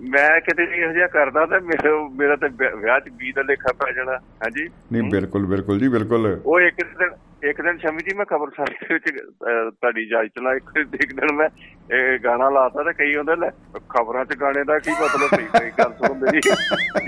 ਮੈਂ 0.00 0.40
ਕਿਤੇ 0.40 0.62
ਇਹੋ 0.62 0.92
ਜਿਹਾ 0.92 1.06
ਕਰਦਾ 1.06 1.46
ਤਾਂ 1.46 1.60
ਮੇਰਾ 1.60 2.08
ਮੇਰਾ 2.18 2.36
ਤੇ 2.36 2.48
ਵਿਆਹ- 2.48 3.00
'ਚ 3.00 3.08
ਬੀ 3.08 3.32
ਦਾ 3.32 3.42
ਲੇਖਾ 3.42 3.72
ਪੈ 3.72 3.92
ਜਾਣਾ। 3.92 4.12
ਹਾਂਜੀ? 4.12 4.68
ਨਹੀਂ 4.92 5.02
ਬਿਲਕੁਲ 5.02 5.46
ਬਿਲਕੁਲ 5.46 5.78
ਜੀ 5.78 5.88
ਬਿਲਕੁਲ। 5.88 6.40
ਉਹ 6.46 6.60
ਇੱਕ 6.60 6.74
ਦਿਨ 6.98 7.10
ਇੱਕ 7.48 7.62
ਦਿਨ 7.62 7.78
ਸ਼ਮੀ 7.78 7.98
ਜੀ 7.98 8.16
ਮੈਂ 8.16 8.24
ਖਬਰ 8.26 8.50
ਸਾਰੀ 8.56 8.74
ਦੇ 8.74 8.94
ਵਿੱਚ 8.94 9.22
ਤੁਹਾਡੀ 9.70 10.02
ਇਜਾਜ਼ਤ 10.02 10.40
ਨਾਲ 10.40 10.56
ਇੱਕ 10.56 10.70
ਇੱਕ 10.94 11.20
ਦਿਨ 11.20 11.32
ਮੈਂ 11.34 11.48
ਇਹ 11.96 12.18
ਗਾਣਾ 12.18 12.50
ਲਾਤਾ 12.50 12.82
ਤੇ 12.82 12.92
ਕਈ 12.92 13.16
ਹੁੰਦੇ 13.16 13.36
ਲੈ 13.36 13.50
ਖਬਰਾਂ 13.88 14.24
'ਚ 14.24 14.34
ਗਾਣੇ 14.40 14.64
ਦਾ 14.64 14.78
ਕੀ 14.78 14.90
ਮਤਲਬ 14.90 15.40
ਨਹੀਂ 15.40 15.48
ਕੋਈ 15.48 15.70
ਗੱਲ 15.78 15.92
ਸੁਣ 15.92 16.18
ਮੇਰੀ। 16.18 16.40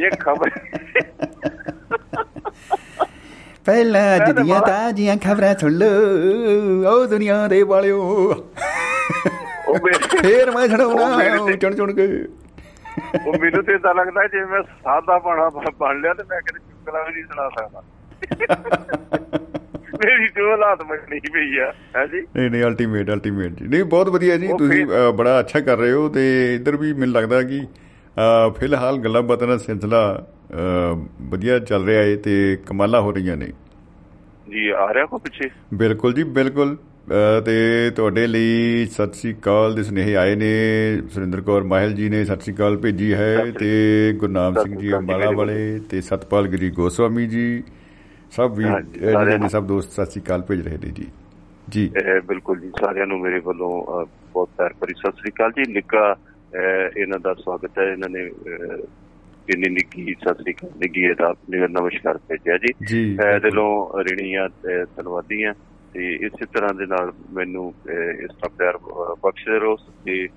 ਇਹ 0.04 0.10
ਖਬਰ 0.10 0.50
ਪਹਿਲਾਂ 3.66 4.16
ਅੱਜ 4.16 4.30
ਦੀਆਂ 4.42 4.60
ਤਾਜ਼ੀਆਂ 4.60 5.16
ਖਬਰਾਂ 5.16 5.54
ਸੁਣ 5.54 5.72
ਲੋ 5.72 5.86
ਓ 6.90 7.06
ਦੁਨੀਆ 7.06 7.48
ਦੇ 7.48 7.62
ਵਾਲਿਓ। 7.62 8.00
ਉਹ 9.68 9.74
ਮੇਰੇ 9.74 10.18
ਫੇਰ 10.22 10.50
ਮੈਂ 10.50 10.68
ਉਹ 10.84 11.48
ਤੇ- 11.48 11.56
ਚੁਣ 11.56 11.74
ਚੁਣ 11.74 11.92
ਕੇ। 11.92 12.06
ਉਹ 13.26 13.38
ਮੈਨੂੰ 13.40 13.62
ਤੇ 13.64 13.74
ਇਦਾਂ 13.74 13.94
ਲੱਗਦਾ 13.94 14.26
ਜਿਵੇਂ 14.26 14.46
ਮੈਂ 14.46 14.62
ਸਾਦਾ 14.62 15.18
ਪਾਣਾ 15.18 15.48
ਬਣ 15.80 16.00
ਲਿਆ 16.00 16.14
ਤੇ 16.14 16.22
ਮੈਂ 16.30 16.40
ਕਿਤੇ 16.40 16.58
ਚੁਟਕਲਾ 16.58 17.02
ਵੀ 17.02 17.12
ਨਹੀਂ 17.14 17.24
ਸੁਣਾ 17.24 17.48
ਸਕਦਾ। 17.48 17.82
ਮੇਰੀ 20.00 20.28
ਤੇ 20.28 20.42
ਉਹ 20.42 20.50
ਹਾਲਾਤ 20.50 20.82
ਬਣੀ 20.82 21.18
ਪਈ 21.32 21.58
ਆ 21.58 21.72
ਹੈ 21.96 22.06
ਜੀ? 22.06 22.20
ਨਹੀਂ 22.36 22.50
ਨਹੀਂ 22.50 22.62
ਅਲਟੀਮੇਟ 22.64 23.10
ਅਲਟੀਮੇਟ 23.10 23.52
ਜੀ। 23.52 23.66
ਨਹੀਂ 23.68 23.84
ਬਹੁਤ 23.84 24.08
ਵਧੀਆ 24.08 24.36
ਜੀ 24.36 24.48
ਤੁਸੀਂ 24.58 24.86
ਬੜਾ 25.16 25.38
ਅੱਛਾ 25.40 25.60
ਕਰ 25.60 25.76
ਰਹੇ 25.78 25.92
ਹੋ 25.92 26.08
ਤੇ 26.08 26.54
ਇੱਧਰ 26.54 26.76
ਵੀ 26.76 26.92
ਮੈਨੂੰ 26.92 27.14
ਲੱਗਦਾ 27.14 27.42
ਕਿ 27.42 27.60
ਫਿਲਹਾਲ 28.58 28.98
ਗੱਲਾਂ 28.98 29.22
ਬਾਤਾਂ 29.22 29.48
ਦਾ 29.48 29.56
ਸਿਲਸਿਲਾ 29.58 30.02
ਵਧੀਆ 31.30 31.58
ਚੱਲ 31.58 31.84
ਰਿਹਾ 31.86 32.02
ਹੈ 32.02 32.16
ਤੇ 32.16 32.56
ਕਮਾਲਾਂ 32.66 33.00
ਹੋ 33.00 33.12
ਰਹੀਆਂ 33.12 33.36
ਨੇ। 33.36 33.52
ਜੀ 34.50 34.68
ਆ 34.68 34.92
ਰਿਹਾ 34.94 35.04
ਕੋ 35.06 35.18
ਪਿੱਛੇ? 35.18 35.48
ਬਿਲਕੁਲ 35.74 36.12
ਜੀ 36.12 36.22
ਬਿਲਕੁਲ। 36.38 36.76
ਤੇ 37.44 37.90
ਤੁਹਾਡੇ 37.96 38.26
ਲਈ 38.26 38.86
ਸਤਿ 38.86 39.18
ਸ੍ਰੀ 39.18 39.32
ਅਕਾਲ 39.34 39.74
ਦੇ 39.74 39.82
ਸੁਨੇਹੇ 39.82 40.14
ਆਏ 40.16 40.34
ਨੇ। 40.36 40.50
ਸੁਰਿੰਦਰ 41.14 41.40
ਕੌਰ 41.40 41.62
ਮਾਹਲ 41.62 41.92
ਜੀ 41.92 42.08
ਨੇ 42.08 42.24
ਸਤਿ 42.24 42.40
ਸ੍ਰੀ 42.40 42.54
ਅਕਾਲ 42.54 42.76
ਭੇਜੀ 42.76 43.12
ਹੈ 43.14 43.44
ਤੇ 43.58 43.70
ਗੁਰਨਾਮ 44.18 44.54
ਸਿੰਘ 44.62 44.76
ਜੀ 44.78 44.92
ਅੰਬਾਲਾ 44.96 45.30
ਵਾਲੇ 45.36 45.80
ਤੇ 45.90 46.00
ਸਤਪਾਲ 46.00 46.46
ਗਿਰੀ 46.48 46.70
ਗੋਸਵਾਮੀ 46.70 47.26
ਜੀ 47.26 47.62
ਸਭ 48.32 48.54
ਵੀ 48.56 48.64
ਜਿਹੜੇ 48.98 49.38
ਨੇ 49.38 49.48
ਸਭ 49.48 49.64
ਦੋਸਤ 49.66 49.90
ਸਤਿ 49.92 50.10
ਸ੍ਰੀ 50.10 50.22
ਅਕਾਲ 50.22 50.42
ਭੇਜ 50.48 50.60
ਰਹੇ 50.66 50.78
ਨੇ 50.84 50.90
ਜੀ। 50.90 51.06
ਜੀ। 51.68 51.90
ਬਿਲਕੁਲ 52.26 52.60
ਜੀ 52.60 52.70
ਸਾਰਿਆਂ 52.80 53.06
ਨੂੰ 53.06 53.18
ਮੇਰੇ 53.20 53.40
ਵੱਲੋਂ 53.44 53.70
ਬਹੁਤ 54.32 54.48
ਪਿਆਰ 54.58 54.74
ਭਰੀ 54.80 54.94
ਸਤਿ 54.98 55.12
ਸ੍ਰੀ 55.20 55.30
ਅਕਾਲ 55.30 55.52
ਜੀ। 55.56 55.72
ਨਿੱਕਾ 55.72 56.14
ਇਹਨਾਂ 56.96 57.18
ਦਾ 57.18 57.34
ਸਵਾਗਤ 57.34 57.78
ਹੈ। 57.78 57.90
ਇਹਨਾਂ 57.92 58.08
ਨੇ 58.08 58.22
ਇੰਨੀ 59.48 59.68
ਨਿੱਕੀ 59.70 60.14
ਸਤਿ 60.20 60.42
ਸ੍ਰੀ 60.42 60.52
ਅਕਾਲ 60.52 60.70
ਨਿੱਗੀ 60.80 61.08
ਦਾ 61.20 61.34
ਨਮਸਕਾਰ 61.70 62.18
ਭੇਜਿਆ 62.28 62.56
ਜੀ। 62.58 63.02
ਦਿਲੋਂ 63.42 64.04
ਰਿਣੀਆਂ 64.04 64.48
ਤੇ 64.62 64.84
ਧੰਨਵਾਦੀਆਂ 64.96 65.52
ਤੇ 65.94 66.14
ਇਸੇ 66.14 66.46
ਤਰ੍ਹਾਂ 66.46 66.74
ਦੇ 66.74 66.86
ਨਾਲ 66.86 67.12
ਮੈਨੂੰ 67.32 67.74
ਇਸ 68.20 68.30
ਦਾ 68.42 68.48
ਪਿਆਰ 68.48 68.78
ਬਖਸ਼ਦੇ 69.22 69.58
ਰਹੋ 69.58 69.76
ਤੇ 70.04 70.28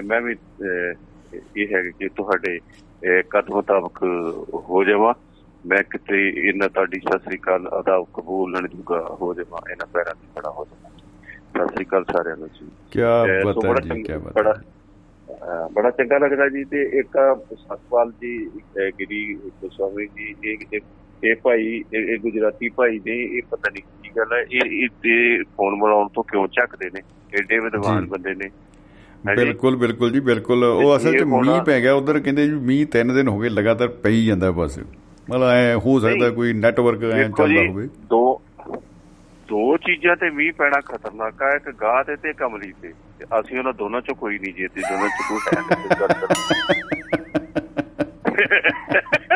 ਮੈਂ 0.00 0.20
ਵੀ 0.20 0.36
ਇਹ 1.56 1.74
ਹੈ 1.74 1.82
ਕਿ 1.90 2.08
ਤੁਹਾਡੇ 2.08 2.58
ਕਦਮ 3.30 3.54
ਮੁਤਾਬਕ 3.54 4.02
ਹੋ 4.70 4.84
ਜਾਵਾਂ 4.84 5.14
ਮੈਂ 5.66 5.82
ਕਿਤੇ 5.82 6.28
ਇਹਨਾਂ 6.28 6.68
ਤੁਹਾਡੀ 6.68 7.00
ਸਤਿ 7.00 7.18
ਸ੍ਰੀ 7.18 7.38
ਅਕਾਲ 7.38 7.68
ਅਦਾ 7.80 8.04
ਕਬੂਲਣ 8.14 8.68
ਜੁਗਾ 8.68 9.16
ਹੋ 9.20 9.34
ਜਾਵਾਂ 9.34 9.60
ਇਹਨਾਂ 9.70 9.86
ਪੈਰਾਂ 9.86 10.14
ਤੇ 10.14 10.26
ਖੜਾ 10.36 10.50
ਹੋ 10.50 10.64
ਜਾਵਾਂ। 10.64 10.90
ਸਤਿ 11.58 11.74
ਸ੍ਰੀ 11.74 11.84
ਅਕਾਲ 11.84 12.04
ਸਾਰਿਆਂ 12.04 12.36
ਨੂੰ 12.36 12.48
ਜੀ। 12.48 12.66
ਕੀ 12.90 13.00
ਬਤਾ 13.44 13.94
ਜੀ 13.94 14.02
ਕੀ 14.02 14.12
ਬਤਾ 14.12 14.54
ਬੜਾ 15.74 15.90
ਚੰਗਾ 15.90 16.18
ਲੱਗਦਾ 16.18 16.48
ਜੀ 16.48 16.64
ਤੇ 16.64 16.82
ਇੱਕ 16.82 17.18
ਸਤਪਾਲ 17.54 18.12
ਜੀ 18.12 18.46
ਗਿਰੀ 18.78 19.34
ਗੋਸਵਾਮੀ 19.34 20.06
ਜੀ 20.06 20.34
ਇਹ 20.44 20.80
ਇਹ- 21.24 21.36
ਭਾਈ 21.42 21.82
ਇਹ 21.94 22.18
ਗੁਜਰਾਤੀ 22.18 22.68
ਭਾਈ 22.68 22.98
ਨੇ 23.06 23.16
ਇਹ 23.22 23.42
ਪਤਾ 23.50 23.70
ਨਹੀਂ 23.70 23.82
ਕੀ 24.02 24.10
ਗੱਲ 24.16 24.32
ਹੈ 24.32 24.40
ਇਹ 24.52 24.88
ਇਹ 25.04 25.44
ਫੋਨ 25.56 25.74
ਮਿਲਾਉਣ 25.74 26.08
ਤੋਂ 26.08 26.22
ਕਿਉਂ 26.24 26.46
ਝੱਕਦੇ 26.48 26.90
ਨੇ 26.90 27.00
ਐਡੇ 27.32 27.58
ਵਿਦਵਾਨ। 27.58 28.06
ਬੰਦੇ 28.06 28.34
ਨੇ। 28.34 28.48
ਬਿਲਕੁਲ 29.24 29.76
ਬਿਲਕੁਲ 29.76 30.12
ਜੀ 30.12 30.20
ਬਿਲਕੁਲ 30.20 30.64
ਉਹ 30.64 30.96
ਅਸਲ 30.96 31.18
'ਚ 31.18 31.22
ਮੀਂਹ 31.22 31.60
ਪੈ 31.62 31.80
ਗਿਆ 31.80 31.94
ਉਧਰ 31.94 32.18
ਕਹਿੰਦੇ 32.20 32.46
ਜੀ 32.46 32.54
ਮੀਂਹ 32.64 32.86
ਤਿੰਨ 32.86 33.14
ਦਿਨ 33.14 33.28
ਹੋ 33.28 33.38
ਗਏ 33.38 33.48
ਲਗਾਤਾਰ 33.48 33.88
ਪਈ 34.02 34.24
ਜਾਂਦਾ 34.26 34.50
ਬਸ 34.50 34.78
ਮਤਲਬ 34.78 35.42
ਐ 35.44 35.74
ਹੋ 35.76 35.98
ਸਕਦਾ। 36.00 36.30
ਕੋਈ 36.30 36.52
ਨੈਟਵਰਕ 36.52 37.02
ਐ 37.04 37.22
ਚੱਲਦਾ 37.28 37.66
ਹੋਵੇ 37.68 37.88
ਦੋ 38.10 38.40
ਦੋ 39.48 39.76
ਚੀਜ਼ਾਂ 39.76 40.16
ਤੇ 40.16 40.30
ਮੀਂਹ 40.30 40.52
ਪੈਣਾ 40.52 40.80
ਖਤਰਨਾਕ 40.80 41.42
ਹੈ 41.42 41.54
ਇੱਕ 41.56 41.70
ਗਾਹ 41.80 42.02
ਤੇ 42.04 42.16
ਤੇ 42.16 42.32
ਕਮਲੀ 42.32 42.72
ਤੇ 42.82 42.92
ਅਸੀਂ 43.40 43.58
ਉਹਨਾਂ 43.58 43.72
ਦੋਨਾਂ 43.72 44.00
ਚੋਂ 44.00 44.14
ਕੋਈ 44.14 44.38
ਨਹੀਂ 44.38 44.54
ਜੀਤੀ 44.54 44.80
ਦੋਨਾਂ 44.80 45.08
ਚ 45.08 45.28
ਕੋਈ 45.28 45.38
ਹੈ 45.48 45.62
ਦਾ। 45.90 46.06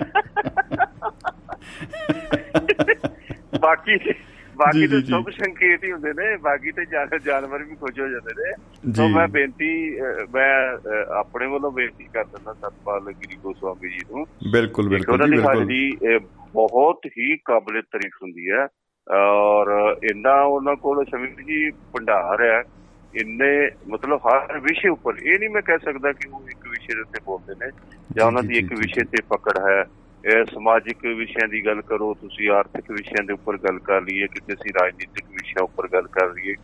ਬਾਕੀ 3.60 4.12
ਬਾਕੀ 4.56 4.80
ਜੀ, 4.80 4.86
ਤੇ 4.86 4.96
ਜੀ, 4.96 5.02
ਜੀ। 5.02 5.10
ਸੁਭ 5.10 5.30
ਸੰਕੇਤ 5.30 5.84
ਹੀ 5.84 5.92
ਹੁੰਦੇ 5.92 6.12
ਨੇ। 6.12 6.36
ਬਾਕੀ 6.36 6.72
ਤੇ 6.72 6.84
ਜਾਨ- 6.84 7.18
ਜਾਨਵਰ 7.18 7.62
ਵੀ 7.62 7.74
ਖੁਸ਼ 7.74 8.00
ਹੋ 8.00 8.08
ਜਾਂਦੇ 8.08 8.44
ਨੇ। 8.44 8.52
ਸੋ 8.92 9.08
ਜੀ। 9.08 9.14
ਮੈਂ 9.14 9.28
ਬੇਨਤੀ 9.28 10.00
ਮੈਂ 10.34 10.78
ਆਪਣੇ 11.08 11.46
ਵੱਲੋਂ 11.46 11.72
ਬੇਨਤੀ 11.72 12.04
ਕਰ 12.04 12.24
ਦਿੰਦਾ 12.24 12.52
ਸਤਪਾਲ 12.52 13.12
ਗਿਰੀ 13.12 13.36
ਗੋਸਵਾਮੀ 13.36 13.88
ਜੀ 13.88 13.98
ਨੂੰ 14.10 14.26
ਬਿਲਕੁਲ 14.52 14.88
ਬਿਲਕੁਲ। 14.88 15.24
ਜੀ 15.24 15.30
ਬਿਲਕੁਲ। 15.30 15.72
ਇਹ 15.72 16.20
ਬਹੁਤ 16.52 17.00
ਹੀ 17.06 17.36
ਕਾਬਲੇ 17.36 17.82
ਤਾਰੀਫ 17.82 18.12
ਹੁੰਦੀ 18.22 18.50
ਹੈ। 18.50 18.68
ਔਰ 19.16 19.96
ਇੰਨਾ 20.10 20.42
ਉਹਨਾਂ 20.42 20.76
ਕੋਲ 20.76 21.04
ਸ਼ਮੀਰ 21.04 21.44
ਜੀ 21.46 21.70
ਭੰਡਾਰ 21.70 22.42
ਹੈ। 22.42 22.62
ਇੰਨੇ 23.14 23.70
ਮਤਲਬ 23.88 24.20
ਹਰ 24.26 24.58
ਵਿਸ਼ੇ 24.58 24.88
ਉੱਪਰ 24.88 25.12
ਇਹ 25.22 25.38
ਨਹੀਂ 25.38 25.50
ਮੈਂ 25.50 25.62
ਕਹਿ 25.62 25.78
ਸਕਦਾ 25.78 26.12
ਕਿ 26.12 26.28
ਉਹ 26.28 26.40
ਇੱਕ 26.40 26.68
ਵਿਸ਼ੇ 26.68 26.94
ਦੇ 26.94 27.00
ਉੱਤੇ 27.00 27.20
ਬੋਲਦੇ 27.26 27.66
ਨੇ 27.66 27.70
ਜਾਂ 28.16 28.26
ਉਹਨਾਂ 28.26 28.42
ਜੀ, 28.42 28.48
ਦੀ 28.48 28.54
ਜੀ, 28.54 28.60
ਇੱਕ 28.60 28.68
ਜੀ, 28.68 28.74
ਵਿਸ਼ੇ 28.74 29.04
ਤੇ 29.04 29.22
ਪਕੜ 29.28 29.70
ਹੈ। 29.70 29.84
ਸਮਾਜਿਕ 30.30 31.06
ਵਿਸ਼ਿਆਂ 31.06 31.48
ਦੀ 31.48 31.66
ਗੱਲ 31.66 31.82
ਕਰੋ 31.82 32.14
ਤੁਸੀਂ 32.14 32.50
ਆਰਥਿਕ 32.50 32.90
ਵਿਸ਼ਿਆਂ 32.90 33.24
ਦੇ 33.24 33.32
ਉੱਪਰ 33.32 33.58
ਗੱਲ 33.58 33.78
ਕਰ 33.78 34.00
ਲਈਏ 34.00 34.26
ਕਿਤੇ 34.26 34.54
ਅਸੀਂ 34.54 34.72
ਰਾਜਨੀਤਿਕ 34.82 35.24
ਵਿਸ਼ਿਆਂ 35.30 35.64
ਉੱਪਰ 35.64 35.88
ਗੱਲ 35.88 36.02
ਕਰ 36.02 36.26
ਲਈਏ 36.26 36.54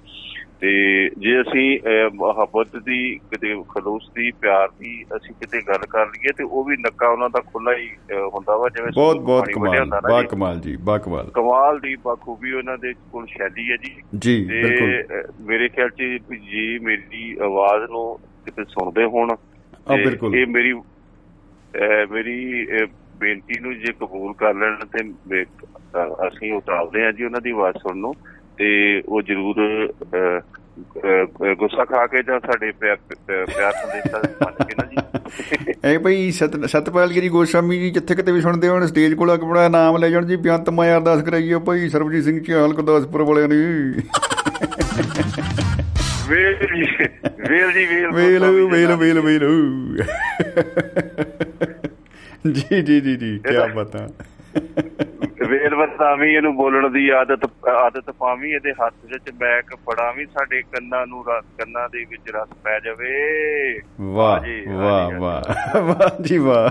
ਤੇ 0.60 0.70
ਜੇ 1.18 1.40
ਅਸੀਂ 1.40 1.80
ਮੁਹੱਬਤ 2.14 2.76
ਦੀ 2.76 3.14
ਕਿਤੇ 3.14 3.54
ਖਲੂਸ 3.68 4.10
ਦੀ 4.14 4.30
ਪਿਆਰ 4.30 4.68
ਦੀ 4.68 5.04
ਅਸੀਂ 5.16 5.34
ਕਿਤੇ 5.34 5.62
ਗੱਲ 5.68 5.86
ਕਰ 5.90 6.06
ਲਈਏ 6.06 6.32
ਤੇ 6.32 6.44
ਉਹ 6.44 6.64
ਵੀ 6.64 6.76
ਨੱਕਾ 6.76 7.08
ਉਹਨਾਂ 7.08 7.30
ਦਾ 7.30 7.40
ਖੁੱਲਾ 7.40 7.74
ਹੀ 7.76 7.90
ਹੁੰਦਾ 8.18 8.56
ਵਾ 8.56 8.68
ਜਿਵੇਂ 8.68 8.90
ਬਹੁਤ 8.94 9.16
ਬਹੁਤ 9.16 9.48
ਕਮਾਲ 9.50 9.84
ਬਾ। 9.84 10.22
ਕਮਾਲ 10.22 10.60
ਜੀ 10.60 10.76
ਬਾ 10.76 10.98
ਕਮਾਲ। 10.98 11.30
ਕਮਾਲ 11.34 11.80
ਦੀ 11.80 11.96
ਬਖੂਬੀ 11.96 12.52
ਉਹਨਾਂ 12.52 12.78
ਦੇ 12.78 12.94
ਕੋਲ 13.12 13.26
ਸ਼ੈਲੀ 13.26 13.70
ਹੈ 13.72 13.76
ਜੀ। 13.76 13.96
ਜੀ 14.18 14.44
ਬਿਲਕੁਲ। 14.44 15.04
ਮੇਰੇ 15.40 15.68
ਖਿਆਲ 15.68 15.90
ਚ 15.90 16.02
ਜੀ 16.50 16.78
ਮੇਰੀ 16.78 17.36
ਆਵਾਜ਼ 17.42 17.90
ਨੂੰ 17.90 18.18
ਕਿਤੇ 18.44 18.64
ਸੁਣਦੇ 18.64 19.04
ਹੋਣ 19.04 19.30
ਆ 19.88 19.96
ਬਿਲਕੁਲ। 19.96 20.36
ਇਹ 20.36 20.46
ਮੇਰੀ 20.46 20.72
ਮੇਰੀ 22.10 22.66
ਬੇਨਤੀ 23.20 23.60
ਨੂੰ 23.60 23.74
ਜੇ 23.74 23.92
ਕਬੂਲ 23.92 24.34
ਕਰ 24.34 24.54
ਲੈਣ 24.54 24.76
ਤੇ 25.30 25.42
ਅਸੀਂ 26.28 26.52
ਉਤਾਰਦੇ 26.52 27.04
ਹਾਂ 27.04 27.12
ਜੀ 27.12 27.24
ਉਹਨਾਂ 27.24 27.40
ਦੀ 27.40 27.50
ਆਵਾਜ਼ 27.50 27.76
ਸੁਣਨ 27.76 27.98
ਨੂੰ 27.98 28.14
ਤੇ 28.58 29.02
ਉਹ 29.08 29.22
ਜ਼ਰੂਰ 29.22 29.54
ਗੁੱਸਾ 31.54 31.84
ਖਾ 31.84 32.06
ਕੇ 32.06 32.22
ਜਾਂ 32.22 32.40
ਸਾਡੇ 32.40 32.70
ਪਿਆਰ 32.70 32.96
ਸੰਦੇਸ਼ਾਂ 33.72 34.20
ਮੰਨ 34.42 34.64
ਕੇ 34.64 34.74
ਨਾ 34.78 34.84
ਜੀ। 34.84 34.96
ਐ 35.84 35.98
ਭਈ 35.98 36.30
ਸਤ 36.30 36.64
ਸਤਪਾਲ 36.66 37.12
ਗਿਰੀ 37.12 37.28
ਗੋਸਵਾਮੀ 37.28 37.78
ਜੀ 37.78 37.90
ਜਿੱਥੇ 37.90 38.14
ਕਿਤੇ 38.14 38.32
ਵੀ 38.32 38.40
ਸੁਣਦੇ 38.40 38.68
ਹੋਣ 38.68 38.86
ਸਟੇਜ 38.86 39.14
ਕੋਲ 39.14 39.30
ਆਪਣਾ 39.30 39.68
ਨਾਮ 39.68 39.96
ਲੈ 39.96 40.08
ਜਾਣ 40.10 40.26
ਜੀ 40.26 40.36
ਬੇਅੰਤ 40.36 40.70
ਮਾਇਆ 40.70 40.96
ਅਰਦਾਸ 40.96 41.22
ਕਰਾਈਏ 41.22 41.58
ਭਾਈ 41.58 41.88
ਸਰਬਜੀਤ 41.88 42.24
ਸਿੰਘ 42.24 42.40
ਚਾਹਲ 42.40 42.72
ਗੁਰਦਾਸਪੁਰ 42.72 43.22
ਵਾਲਿਆਂ 43.22 43.48
ਨੇ 43.48 43.56
ਵੇਲ 46.30 46.54
ਜੀ 46.54 46.82
ਵੇਲ 47.50 47.72
ਜੀ 47.72 47.84
ਵੇਲ 47.86 48.10
ਵੇਲ। 48.10 48.96
ਵੇਲ 48.96 49.20
ਵੇਲ। 49.20 49.44
ਜੀ 52.46 52.82
ਜੀ 52.82 53.00
ਜੀ 53.00 53.16
ਜੀ 53.16 53.38
ਕੀ 53.38 53.56
ਵੇਲ 55.46 55.74
ਵਰਤਾਵੀਂ 55.74 56.36
ਇਹਨੂੰ 56.36 56.56
ਬੋਲਣ 56.56 56.90
ਦੀ 56.90 57.08
ਆਦਤ 57.08 57.68
ਆਦਤ 57.68 58.10
ਪਾਵੀਂ 58.10 58.54
ਇਹਦੇ 58.54 58.72
ਹੱਥ 58.72 58.94
ਵਿੱਚ 59.04 59.30
ਮੈਕ 59.40 59.74
ਫੜਾਵੀਂ 59.74 60.26
ਸਾਡੇ 60.26 60.62
ਕੰਨਾਂ 60.62 61.06
ਨੂੰ 61.06 61.24
ਰ- 61.28 61.42
ਕੰਨਾਂ 61.58 61.88
ਦੇ 61.88 62.04
ਵਿੱਚ 62.04 62.30
ਰਸ 62.30 62.48
ਪੈ 62.64 62.80
ਜਾਵੇ। 62.80 63.80
ਵਾਹ 64.00 64.40
ਵਾਹ 64.68 65.18
ਵਾਹ 65.18 65.82
ਵਾਹ 65.82 66.22
ਜੀ 66.22 66.38
ਵਾਹ। 66.38 66.70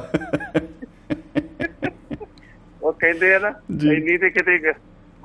ਉਹ 2.82 2.94
ਕਹਿੰਦੇ 2.94 3.36
ਆ 3.36 3.40
ਨਾ। 3.40 3.54
ਇੰਨੀ 3.94 4.18
ਤੇ 4.18 4.30
ਕਿਤੇ 4.30 4.74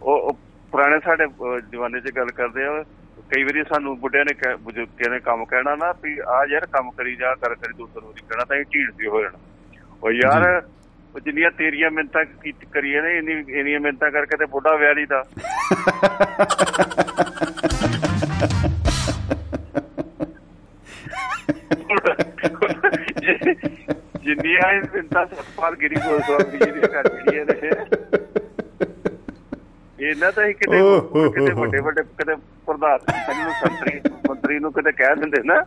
ਉਹ 0.03 0.39
ਪੁਰਾਣੇ 0.73 1.01
ਸਾਡੇ 1.01 1.27
ਜ਼ਮਾਨੇ 1.71 2.01
'ਚ 2.01 2.17
ਗੱਲ 2.17 2.31
ਕਰਦੇ 2.31 2.65
ਆ 2.65 2.85
ਕਈ 3.31 3.43
ਵਾਰੀ 3.43 3.63
ਸਾਨੂੰ 3.63 4.01
ਬੁੱਢਿਆਂ 4.01 4.25
ਨੇ 4.25 4.57
ਬਜ਼ੁਰਗਾਂ 4.57 5.11
ਨੇ 5.11 5.21
ਕੰਮ 5.21 5.45
ਕਹਿਣਾ 5.45 5.77
ਨਾ 5.77 5.95
ਵੀ 6.03 6.19
ਆ 6.19 6.47
ਯਾਰ 6.51 6.67
ਕੰਮ 6.67 6.91
ਕਰੀ 6.91 7.17
ਜਾ 7.17 7.35
ਕਰ 7.35 7.55
ਕਰੀ 7.55 7.75
ਦੋ 7.79 7.87
ਤਿੰਨ 7.87 8.05
ਵਾਰੀ 8.05 8.23
ਕਹਿਣਾ 8.29 8.45
ਤਾਂ 8.45 8.57
ਇਹ 8.57 8.65
ਢੀੜ 8.65 8.91
ਤੇ 8.91 9.09
ਹੋ 9.09 9.23
ਜਾਣਾ 9.23 9.39
ਉਹ 10.03 10.11
ਯਾਰ 10.13 10.63
ਉਹ 11.15 11.21
ਜਿੰਨੀਆਂ 11.21 11.51
ਤੇਰੀਆਂ 11.51 11.91
ਮਿੰਤਾਂ 11.91 12.25
ਕਰੀਏ 12.73 13.01
ਨੇ 13.01 13.17
ਇੰਨੀ 13.19 13.33
ਇੰਨੀਆਂ 13.59 13.81
ਮਿੰਤਾਂ 13.81 14.11
ਕਰਕੇ 14.11 14.37
ਤੇ 14.37 14.47
ਬੁੱਢਾ 14.53 14.77
ਵਿਆਹ 14.77 14.95
ਲਈ 14.95 15.07
ਦਾ 15.07 15.23
ਜਿੰਨੀਆਂ 24.25 24.73
ਮਿੰਤਾਂ 24.95 25.27
ਸਤਪਾਲ 25.27 25.77
ਗਿਰੀ 25.77 25.97
ਗੋਸਵਾਮੀ 25.97 26.59
ਜੀ 26.59 26.71
ਦੀਆਂ 26.71 26.89
ਕਰ 26.89 27.09
ਜਿਹੜੀਆਂ 27.09 27.45
ਨੇ। 27.45 27.55
ਇਹਨਾਂ 30.11 30.33
ਤਾਂ 30.33 30.45
ਹੀ 30.47 30.53
ਕਿਤੇ 30.53 30.79
ਕਿਤੇ 31.35 31.53
ਵੱਡੇ 31.53 31.81
ਵੱਡੇ 31.81 32.03
ਕਿਤੇ 32.03 32.35
ਪ੍ਰਧਾਨ 32.67 32.99
ਨੂੰ 33.45 33.53
ਸੰਤਰੀ 33.61 34.01
ਮੰਤਰੀ 34.29 34.59
ਨੂੰ 34.59 34.73
ਕਿਤੇ 34.73 34.93
ਕਹਿ 34.93 35.17
ਦਿੰਦੇ 35.17 35.43
ਨਾ। 35.45 35.63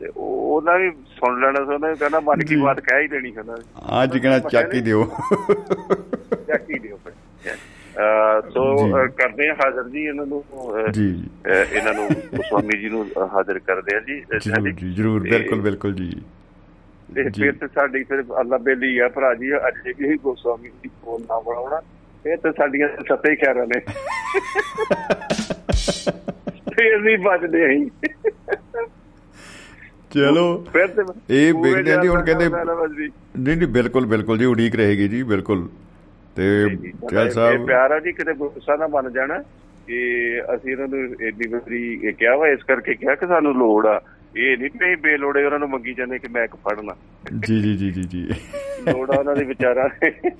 ਤੇ 0.00 0.06
ਉਹ- 0.08 0.54
ਉਹਨਾਂ 0.54 0.78
ਵੀ 0.78 0.90
ਸੁਣ 0.90 1.40
ਲੈਣਾ 1.40 1.64
ਸੀ 1.64 1.74
ਉਹਨਾਂ 1.74 1.88
ਨੇ 1.90 1.96
ਕਹਿਣਾ 1.96 2.20
ਮਨ 2.20 2.44
ਕੀ। 2.44 2.56
ਬਾਤ 2.56 2.80
ਕਹਿ 2.80 3.02
ਹੀ 3.02 3.08
ਦੇਣੀ 3.08 3.32
ਸੀ 3.32 3.38
ਉਹਨਾਂ 3.38 3.56
ਨੇ। 3.56 4.02
ਅੱਜ 4.04 4.18
ਕਿਹਨਾਂ 4.18 4.38
ਚੱਕ 4.40 4.74
ਹੀ 4.74 4.80
ਦਿਓ। 4.80 5.04
ਚੱਕ 6.48 6.70
ਹੀ 6.70 6.78
ਦਿਓ 6.78 6.96
ਫਿਰ 7.04 7.12
ਸੋ 8.50 8.88
ਕਰਦੇ 9.08 9.48
ਆ 9.48 9.54
ਹਾਜ਼ਰ 9.54 9.88
ਜੀ 9.88 10.04
ਇਹਨਾਂ 10.04 10.26
ਨੂੰ 10.26 10.42
ਜੀ 10.92 11.06
ਇਹਨਾਂ 11.72 11.94
ਨੂੰ 11.94 12.08
ਗੋਸਵਾਮੀ 12.08 12.78
ਜੀ 12.78 12.88
ਨੂੰ 12.88 13.06
ਹਾਜ਼ਰ 13.34 13.58
ਕਰਦੇ 13.58 13.96
ਆ 13.96 14.00
ਜੀ 14.00 14.20
ਜੀ 14.72 14.92
ਜਰੂਰ 14.94 15.20
ਬਿਲਕੁਲ 15.20 15.60
ਬਿਲਕੁਲ 15.60 15.94
ਜੀ। 15.94 16.08
ਜੀ। 16.08 17.22
ਫਿਰ 17.32 17.52
ਤੇ 17.52 17.66
ਸਾਡੀ 17.66 18.02
ਫਿਰ 18.04 18.22
ਅੱਲਾ 18.40 18.56
ਬੇਲੀ 18.58 18.98
ਆ 18.98 19.08
ਭਰਾ 19.08 19.34
ਜੀ 19.34 19.56
ਅੱਜ 19.56 19.74
ਵੀ 19.98 20.16
ਗੋਸਵਾਮੀ 20.18 20.68
ਦੀ 20.82 20.90
ਫੋਨ 21.04 21.22
ਨਾ 21.22 21.40
ਬਣਾਉਣਾ 21.40 21.80
ਇਹ 22.26 22.36
ਤੇ 22.36 22.52
ਸਾਡੀਆਂ 22.52 22.88
ਸੱਤੇ 22.88 23.34
ਖੈਰਾਂ 23.36 23.66
ਨੇ। 23.66 23.80
ਫਿਰ 26.70 26.98
ਨਹੀਂ 27.00 27.18
ਬਚਦੇ 27.18 27.66
ਅਸੀਂ। 27.66 28.09
ਚਲੋ। 30.10 30.64
ਫਿਰ 30.72 30.86
ਤੇ 30.86 31.02
ਇਹ 31.30 31.54
ਵੇਖਦੇ 31.54 31.92
ਆ 31.92 32.02
ਜੀ 32.02 32.08
ਹੁਣ 32.08 32.22
ਕਹਿੰਦੇ। 32.22 32.48
ਨਹੀਂ 32.48 33.56
ਨਹੀਂ 33.56 33.68
ਬਿਲਕੁਲ 33.68 34.06
ਬਿਲਕੁਲ 34.06 34.38
ਜੀ 34.38 34.44
ਉਡੀਕ 34.44 34.74
ਰਹੇਗੀ 34.74 35.08
ਜੀ 35.08 35.22
ਬਿਲਕੁਲ। 35.22 35.68
ਤੇ 36.36 36.76
ਚਹਿਲ 37.10 37.30
ਸਾਹਿਬ 37.30 37.66
ਪਿਆਰਾ 37.66 37.98
ਜੀ 37.98 38.12
ਕਿਤੇ 38.12 38.32
ਗੁੱਸਾ 38.32 38.76
ਨਾ 38.76 38.86
ਬਣ 38.86 39.10
ਜਾਣਾ 39.10 39.38
ਕਿ 39.86 39.98
ਅਸੀਂ 40.54 40.72
ਇਹਨਾਂ 40.72 40.88
ਨੂੰ 40.88 40.98
ਇੰਨੀ 41.20 41.46
ਵਾਰੀ 41.48 42.12
ਕਿਹਾ 42.12 42.36
ਵਾ 42.36 42.48
ਇਸ 42.48 42.62
ਕਰਕੇ 42.62 42.94
ਕਿਹਾ 42.94 43.14
ਕਿ 43.14 43.26
ਸਾਨੂੰ 43.26 43.54
ਲੋੜ 43.58 43.86
ਆ। 43.86 44.00
ਇਹ 44.36 44.58
ਨਹੀਂ 44.58 44.70
ਕਿ 44.70 44.94
ਬੇਲੋੜੇ 44.96 45.44
ਉਹਨਾਂ 45.44 45.58
ਨੂੰ 45.58 45.68
ਮੰਗੀ 45.70 45.94
ਜਾਂਦੇ 45.94 46.18
ਕਿ 46.18 46.28
ਮੈਂ 46.28 46.44
ਇੱਕ 46.44 46.54
ਫੜਨਾ 46.54 46.94
ਜੀ 47.46 47.60
ਜੀ 47.62 47.76
ਜੀ 47.76 47.90
ਜੀ 47.90 48.02
ਜੀ। 48.02 48.28
ਲੋੜ 48.92 49.10
ਉਹਨਾਂ 49.10 49.36
ਦੇ 49.36 49.44
ਵਿਚਾਰਾਂ 49.44 49.88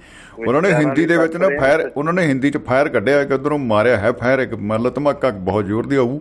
ਉਹਨਾਂ 0.47 0.63
ਨੇ 0.63 0.73
ਹਿੰਦੀ 0.73 1.07
ਦੇ 1.07 1.17
ਵਿੱਚ 1.17 1.37
ਨਾ 1.37 1.49
ਫਾਇਰ 1.61 1.91
ਉਹਨਾਂ 1.97 2.13
ਨੇ 2.13 2.27
ਹਿੰਦੀ 2.27 2.51
ਚ 2.51 2.57
ਫਾਇਰ 2.57 2.89
ਕੱਢਿਆ 2.89 3.25
ਕਿ 3.25 3.35
ਉਧਰੋਂ 3.35 3.59
ਮਾਰਿਆ 3.59 3.97
ਹੈ 3.97 4.13
ਫਾਇਰ 4.13 4.39
ਇੱਕ 4.39 4.55
ਮਤਲਬ 4.55 4.95
ਧਮਾਕਾ 4.95 5.31
ਬਹੁਤ 5.31 5.65
ਜ਼ੋਰ 5.65 5.87
ਦੀ 5.87 5.97
ਆਊ। 5.97 6.21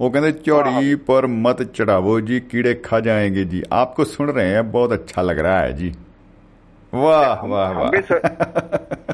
वो 0.00 0.08
कहते 0.10 0.32
चौड़ी 0.32 0.94
पर 1.08 1.26
मत 1.26 1.62
चढ़ावो 1.76 2.20
जी 2.20 2.38
कीड़े 2.40 2.74
खा 2.74 3.00
जाएँगे 3.00 3.44
जी। 3.44 3.62
आपको 3.72 4.04
सुन 4.04 4.28
रहे 4.28 4.46
हैं 4.48 4.70
बहुत 4.72 4.92
अच्छा 4.92 5.22
लग 5.22 5.38
रहा 5.38 5.60
है 5.60 5.72
जी। 5.72 5.92
वाह 6.94 7.44
वाह 7.46 7.68
हम 7.70 7.90
भी 7.90 7.98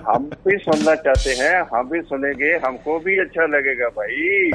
हम 0.07 0.29
भी 0.47 0.57
सुनना 0.59 0.95
चाहते 0.95 1.31
हैं 1.31 1.57
हम 1.75 1.89
भी 1.89 2.01
सुनेंगे 2.03 2.53
हमको 2.67 2.99
भी 2.99 3.19
अच्छा 3.19 3.47
लगेगा 3.47 3.89
भाई। 3.89 4.51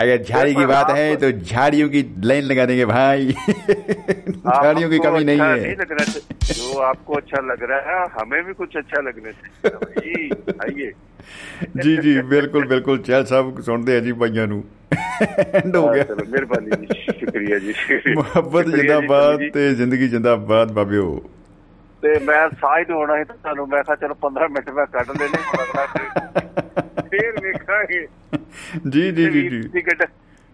अगर 0.00 0.22
झाड़ी 0.22 0.54
की 0.54 0.66
बात 0.66 0.90
है 0.90 1.16
तो 1.16 1.32
झाड़ियों 1.32 1.88
की 1.88 2.02
लाइन 2.24 2.44
लगा 2.44 2.64
देंगे 2.66 2.84
भाई। 2.84 3.32
झाड़ियों 3.32 4.90
की 4.90 4.98
कमी 4.98 5.24
नहीं 5.24 5.40
है। 5.40 5.74
जो 5.74 6.78
आपको 6.80 7.14
अच्छा 7.14 7.40
लग 7.42 7.62
रहा 7.70 7.80
है 7.90 8.06
हमें 8.20 8.42
भी 8.44 8.52
कुछ 8.52 8.76
अच्छा 8.76 9.00
लगना 9.00 9.30
चाहिए 9.30 10.28
आइए। 10.64 10.92
ਜੀ 11.82 11.96
ਜੀ 11.96 12.20
ਬਿਲਕੁਲ 12.20 12.66
ਬਿਲਕੁਲ। 12.66 12.98
ਚੈਲ 12.98 13.24
ਸਾਹਿਬ 13.24 13.60
ਸੁਣਦੇ 13.60 13.96
ਆ 13.96 14.00
ਜੀ 14.00 14.12
ਭਾਈਆਂ 14.12 14.46
ਨੂੰ। 14.46 14.64
ਐਂਡ 15.54 15.76
ਹੋ 15.76 15.92
ਗਿਆ। 15.92 16.02
ਚਲੋ 16.02 16.24
ਮਿਹਰਬਾਨੀ 16.28 16.86
ਜੀ 16.86 16.86
ਸ਼ੁਕਰੀਆ 17.20 17.58
ਜੀ। 17.58 17.74
ਮੁਹੱਬਤ 18.14 18.64
ਜਿੰਦਾਬਾਦ 18.66 19.40
ਤੇ 19.54 19.74
ਜ਼ਿੰਦਗੀ 19.74 20.08
ਜਿੰਦਾਬਾਦ 20.08 20.72
ਬਾਬਿਓ। 20.72 21.30
ਤੇ 22.02 22.18
ਮੈਂ 22.18 22.48
ਸਾਈਡ 22.48 22.90
ਹੋਣਾ 22.90 23.16
ਹੈ 23.16 23.24
ਤੁਹਾਨੂੰ 23.24 23.68
ਮੈਂ 23.68 23.82
ਕਿਹਾ 23.82 23.96
ਚਲੋ 23.96 24.14
15 24.14 24.48
ਮਿੰਟ 24.48 24.70
ਮੈਂ 24.70 24.86
ਕੱਢ 24.86 25.10
ਲੈਣੇ 25.10 25.62
ਅਗਲਾ 25.62 25.86
ਫੇਰ 27.02 27.32
ਵੇਖਾਂਗੇ। 27.42 28.06
ਜੀ 28.90 29.10
ਜੀ 29.12 29.30
ਜੀ 29.30 29.48
ਜੀ। 29.48 29.60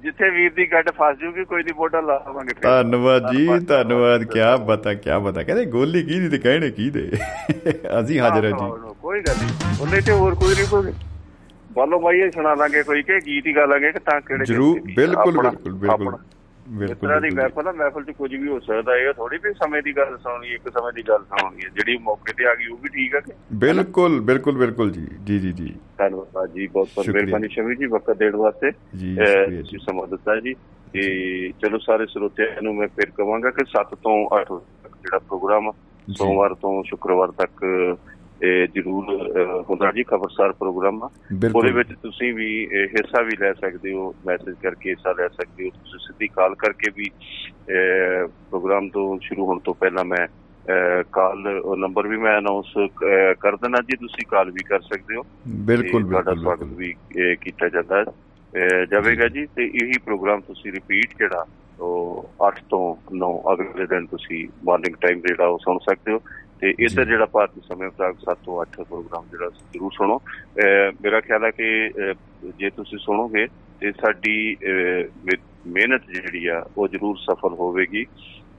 ਜਿੱਥੇ 0.04 0.28
ਵੀਰ 0.30 0.50
ਦੀ 0.52 0.64
ਗੱਡ 0.72 0.90
ਫਸ 0.90 1.16
ਜੂਗੀ 1.18 1.44
ਕੋਈ 1.44 1.62
ਨਹੀਂ 1.62 1.74
ਮੋਢਾ 1.74 2.00
ਲਾਵਾਂਗੇ 2.00 2.54
ਧੰਨਵਾਦ 2.62 3.30
ਜੀ 3.32 3.46
ਧੰਨਵਾਦ 3.68 4.24
ਕੀ 4.24 4.40
ਬਤਾ 4.66 4.94
ਕੀ 4.94 5.10
ਬਤਾ 5.22 5.42
ਕਹਿੰਦੇ 5.42 5.64
ਗੋਲੀ 5.66 6.02
ਕੀ 6.02 6.18
ਦੀ 6.20 6.28
ਤੇ 6.28 6.38
ਕਹਿਣੇ 6.38 6.70
ਕੀ 6.70 6.88
ਦੇ? 6.90 7.08
ਅਸੀਂ 8.00 8.20
ਹਾਜ਼ਰ 8.20 8.44
ਹਾਂ 8.44 8.50
ਜੀ। 8.52 8.94
ਕੋਈ 9.02 9.20
ਗੱਲ 9.20 9.36
ਨਹੀਂ 9.36 9.80
ਉਹਨੇ 9.80 10.00
ਤੇ 10.00 10.12
ਹੋਰ 10.12 10.34
ਕੋਈ 10.34 10.54
ਨਹੀਂ 10.54 10.66
ਕੋਈ। 10.66 10.92
ਬਾਲੋ 11.70 12.00
ਮਾਈਏ 12.00 12.30
ਸੁਣਾ 12.30 12.54
ਲਾਂਗੇ 12.54 12.82
ਕੋਈ 12.82 13.02
ਕਿ 13.02 13.18
ਗੀਤ 13.20 13.46
ਹੀ 13.46 13.54
ਗਾ 13.56 13.64
ਲਾਂਗੇ 13.64 13.90
ਕਿ 13.92 13.98
ਤਾਂ 13.98 14.20
ਕਿਹੜੇ 14.20 14.44
ਜਰੂਰ 14.44 14.80
ਬਿਲਕੁਲ 14.96 15.38
ਬਿਲਕੁਲ 15.38 15.72
ਬਿਲਕੁਲ। 15.74 16.16
ਤਰ੍ਹਾਂ 17.00 17.20
ਦੀ 17.20 17.30
ਮਹਿਫਲ 17.30 17.68
ਆ 17.68 17.72
ਮਹਿਫਲ 17.72 18.04
'ਚ 18.04 18.10
ਕੁਝ 18.10 18.34
ਵੀ 18.34 18.48
ਹੋ 18.48 18.60
ਸਕਦਾ 18.60 18.96
ਇਹ 18.96 19.12
ਥੋੜੀ 19.12 19.38
ਵੀ 19.44 19.52
ਸਮੇਂ 19.52 19.82
ਦੀ 19.82 19.96
ਗੱਲ 19.96 20.18
ਸੁਣਨੀ 20.18 20.48
ਇੱਕ 20.48 20.68
ਸਮੇਂ 20.68 20.92
ਦੀ 20.92 21.02
ਗੱਲ 21.02 21.24
ਸੁਣਨੀ 21.24 21.62
ਹੈ। 21.64 21.68
ਜਿਹੜੀ 21.68 21.96
ਮੌਕੇ 21.96 22.32
ਤੇ 22.32 22.46
ਆ 22.46 22.54
ਗਈ 22.54 22.66
ਉਹ 22.66 22.76
ਵੀ 22.76 22.88
ਠੀਕ 22.88 23.14
ਹੈ 23.14 23.20
ਕਿ? 23.20 23.32
ਬਿਲਕੁਲ 23.52 24.20
ਬਿਲਕੁਲ 24.20 24.58
ਬਿਲਕੁਲ 24.58 24.90
ਜੀ। 24.90 25.06
ਜੀ 25.24 25.38
ਜੀ 25.38 25.52
ਜੀ। 25.52 25.74
ਧੰਨਵਾਦ 25.98 26.52
ਜੀ 26.52 26.66
ਬਹੁਤ 26.66 26.88
ਬਹੁਤ 26.94 27.08
ਮਿਹਰਬਾਨੀ 27.08 27.48
ਸ਼ਮੀ 27.48 27.76
ਜੀ 27.76 27.86
ਵਕਤ 27.86 28.16
ਦੇਣ 28.16 28.36
ਵਾਸਤੇ। 28.36 28.70
ਜੀ 28.98 29.14
ਸਮਾਂ 29.78 30.06
ਦਿੱਤਾ 30.06 30.40
ਜੀ। 30.40 30.54
ਤੇ 30.92 31.02
ਚਲੋ 31.62 31.78
ਸਾਰੇ 31.78 32.06
ਸਰੋਤਿਆਂ 32.06 32.62
ਨੂੰ 32.62 32.74
ਮੈਂ 32.76 32.88
ਫਿਰ 32.88 33.10
ਕਹਾਂਗਾ 33.10 33.50
ਕਿ 33.50 33.64
7 33.78 33.94
ਤੋਂ 33.94 34.36
8 34.40 34.58
ਤੱਕ 34.82 34.96
ਜਿਹੜਾ 34.96 35.18
ਪ੍ਰੋਗਰਾਮ 35.18 35.70
ਸੋਮਵਾਰ 36.14 36.54
ਤੋਂ 36.54 36.82
ਸ਼ੁੱਕਰਵਾਰ 36.84 37.30
ਤੱਕ 37.30 37.64
ਜ਼ਰੂਰ 38.74 39.04
ਹੁੰਦਾ 39.70 39.90
ਜੀ 39.92 40.02
ਖਬਰਸਾਰ 40.02 40.52
ਪ੍ਰੋਗਰਾਮ। 40.52 41.00
ਉਹਦੇ 41.54 41.72
ਵਿੱਚ 41.72 41.88
ਤੁਸੀਂ 42.02 42.32
ਵੀ 42.34 42.48
ਹਿੱਸਾ 42.74 43.22
ਵੀ 43.22 43.36
ਲੈ 43.40 43.52
ਸਕਦੇ 43.52 43.92
ਹੋ 43.92 44.14
ਮੈਸੇਜ 44.26 44.54
ਕਰਕੇ 44.62 44.90
ਹਿੱਸਾ 44.90 45.12
ਲੈ 45.18 45.28
ਸਕਦੇ 45.28 45.64
ਹੋ। 45.64 45.70
ਤੁਸੀਂ 45.70 45.98
ਸਿੱਧੀ 46.06 46.28
ਕਾਲ 46.36 46.54
ਕਰਕੇ 46.54 46.90
ਵੀ 46.96 47.10
ਪ੍ਰੋਗਰਾਮ 48.50 48.88
ਤੋਂ 48.88 49.18
ਸ਼ੁਰੂ 49.22 49.46
ਹੋਣ 49.46 49.58
ਤੋਂ 49.58 49.74
ਪਹਿਲਾਂ 49.74 50.04
ਮੈਂ 50.04 50.26
ਕਾਲ 51.12 51.38
ਨੰਬਰ 51.78 52.06
ਵੀ 52.08 52.16
ਮੈਂ 52.16 52.38
ਅਨਾਉਂਸ 52.38 52.72
ਕਰ 53.40 53.56
ਦੇਣਾ 53.56 53.80
ਜੀ। 53.80 53.96
ਤੁਸੀਂ 53.96 54.26
ਕਾਲ 54.28 54.50
ਵੀ 54.50 54.62
ਕਰ 54.68 54.80
ਸਕਦੇ 54.80 55.16
ਹੋ। 55.16 55.22
ਬਿਲਕੁਲ 55.66 56.08
ਤੁਹਾਡਾ 56.10 56.34
ਸਵਾਗਤ 56.34 56.72
ਵੀ 56.76 56.94
ਕੀਤਾ 57.40 57.68
ਜਾਂਦਾ। 57.68 58.04
ਹੈ 58.56 58.84
ਜਾਵੇਗਾ 58.90 59.26
ਜੀ 59.28 59.44
ਤੇ 59.56 59.64
ਇਹੀ 59.64 59.98
ਪ੍ਰੋਗਰਾਮ 60.04 60.40
ਤੁਸੀਂ 60.40 60.72
ਰਿਪੀਟ 60.72 61.16
ਜਿਹੜਾ 61.18 61.44
ਉਹ 61.80 62.28
8 62.46 62.58
ਤੋਂ 62.70 62.84
9 63.16 63.30
ਅਗਲੇ 63.52 63.86
ਦਿਨ 63.86 64.06
ਤੁਸੀਂ 64.06 64.46
ਮਾਰਨਿੰਗ 64.64 64.96
ਟਾਈਮ 65.00 65.20
ਜਿਹੜਾ 65.20 65.46
ਉਹ 65.46 65.58
ਸੁਣ 65.58 65.78
ਸਕਦੇ 65.78 66.12
ਹੋ। 66.12 66.20
ਤੇ 66.60 66.74
ਇਧਰ 66.78 67.04
ਜਿਹੜਾ 67.04 67.26
ਭਾਰਤੀ 67.26 67.60
ਸਮੇਂ 67.60 67.88
ਮੁਤਾਬਕ 67.88 68.18
7 68.30 68.38
ਤੋਂ 68.44 68.62
8 68.62 68.84
ਪ੍ਰੋਗਰਾਮ 68.84 69.24
ਜਿਹੜਾ 69.30 69.48
ਜ਼ਰੂਰ 69.48 69.92
ਸੁਣੋ। 69.92 70.20
ਮੇਰਾ 71.02 71.20
ਖਿਆਲ 71.20 71.44
ਹੈ 71.44 71.50
ਕਿ 71.50 71.90
ਜੇ 72.58 72.70
ਤੁਸੀਂ 72.70 72.98
ਸੁਣੋਗੇ 72.98 73.46
ਤੇ 73.80 73.92
ਸਾਡੀ 73.92 74.56
ਮਿਹਨਤ 75.66 76.02
ਜਿਹੜੀ 76.14 76.46
ਆ 76.46 76.64
ਉਹ 76.76 76.88
ਜ਼ਰੂਰ 76.88 77.16
ਸਫਲ 77.16 77.54
ਹੋਵੇਗੀ। 77.54 78.06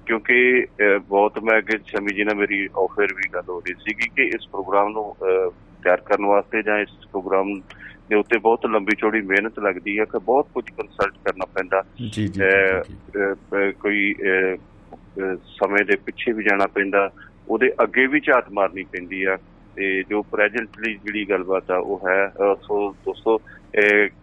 ਕਿਉਂਕਿ 0.06 0.66
ਬਹੁਤ 1.10 1.40
ਮੈਂ 1.40 1.58
ਅੱਗੇ 1.58 1.78
ਸ਼ਮੀ 1.88 2.14
ਜੀ 2.16 2.24
ਨਾਲ 2.24 2.36
ਮੇਰੀ 2.36 2.68
ਆਫਰ 2.78 3.14
ਵੀ 3.14 3.30
ਗੱਲ 3.34 3.50
ਹੋ 3.50 3.60
ਰਹੀ 3.60 3.74
ਸੀਗੀ 3.74 4.08
ਕਿ 4.16 4.24
ਇਸ 4.36 4.48
ਪ੍ਰੋਗਰਾਮ 4.52 4.90
ਨੂੰ 4.90 5.16
ਤਿਆਰ 5.84 6.02
ਕਰਨ 6.02 6.26
ਵਾਸਤੇ 6.26 6.62
ਜਾਂ 6.64 6.78
ਇਸ 6.80 6.90
ਪ੍ਰੋਗਰਾਮ 7.12 7.54
ਦੇ 8.10 8.16
ਉੱਤੇ 8.16 8.38
ਬਹੁਤ 8.38 8.66
ਲੰਬੀ 8.66 8.96
ਚੌੜੀ 8.96 9.22
ਮਿਹਨਤ 9.22 9.60
ਲੱਗਦੀ 9.60 9.98
ਹੈ 10.00 10.06
ਕਿ 10.06 10.20
ਬਹੁਤ 10.20 10.48
ਕੁਝ 10.54 10.66
ਕੰਸਲਟ 10.70 11.14
ਕਰਨਾ 11.26 11.46
ਪੈਂਦਾ। 11.46 11.84
ਜੀ 12.12 12.28
ਜੀ 12.28 12.42
ਕੋਈ 13.80 14.16
ਸਮੇਂ 15.58 15.86
ਦੇ 15.86 15.96
ਪਿੱਛੇ 15.96 16.32
ਵੀ 16.32 16.44
ਜਾਣਾ 16.44 16.68
ਪੈਂਦਾ। 16.68 17.10
ਉਹਦੇ 17.50 17.72
ਅੱਗੇ 17.84 18.06
ਵੀ 18.08 18.20
ਝਾਤ 18.20 18.52
ਮਾਰਨੀ 18.52 18.84
ਪੈਂਦੀ 18.84 19.24
ਆ। 19.24 19.38
ਤੇ 19.76 20.04
ਜੋ 20.10 20.22
ਪ੍ਰੈਜ਼ੈਂਟਲੀ 20.24 20.94
ਜਿਹੜੀ 20.96 21.30
ਗੱਲਬਾਤ 21.30 21.72
ਆ, 21.72 21.78
ਉਹ 21.78 22.10
ਹੈ। 22.10 22.32
ਸੋ 22.62 22.92
ਦੋਸਤੋ 23.06 23.38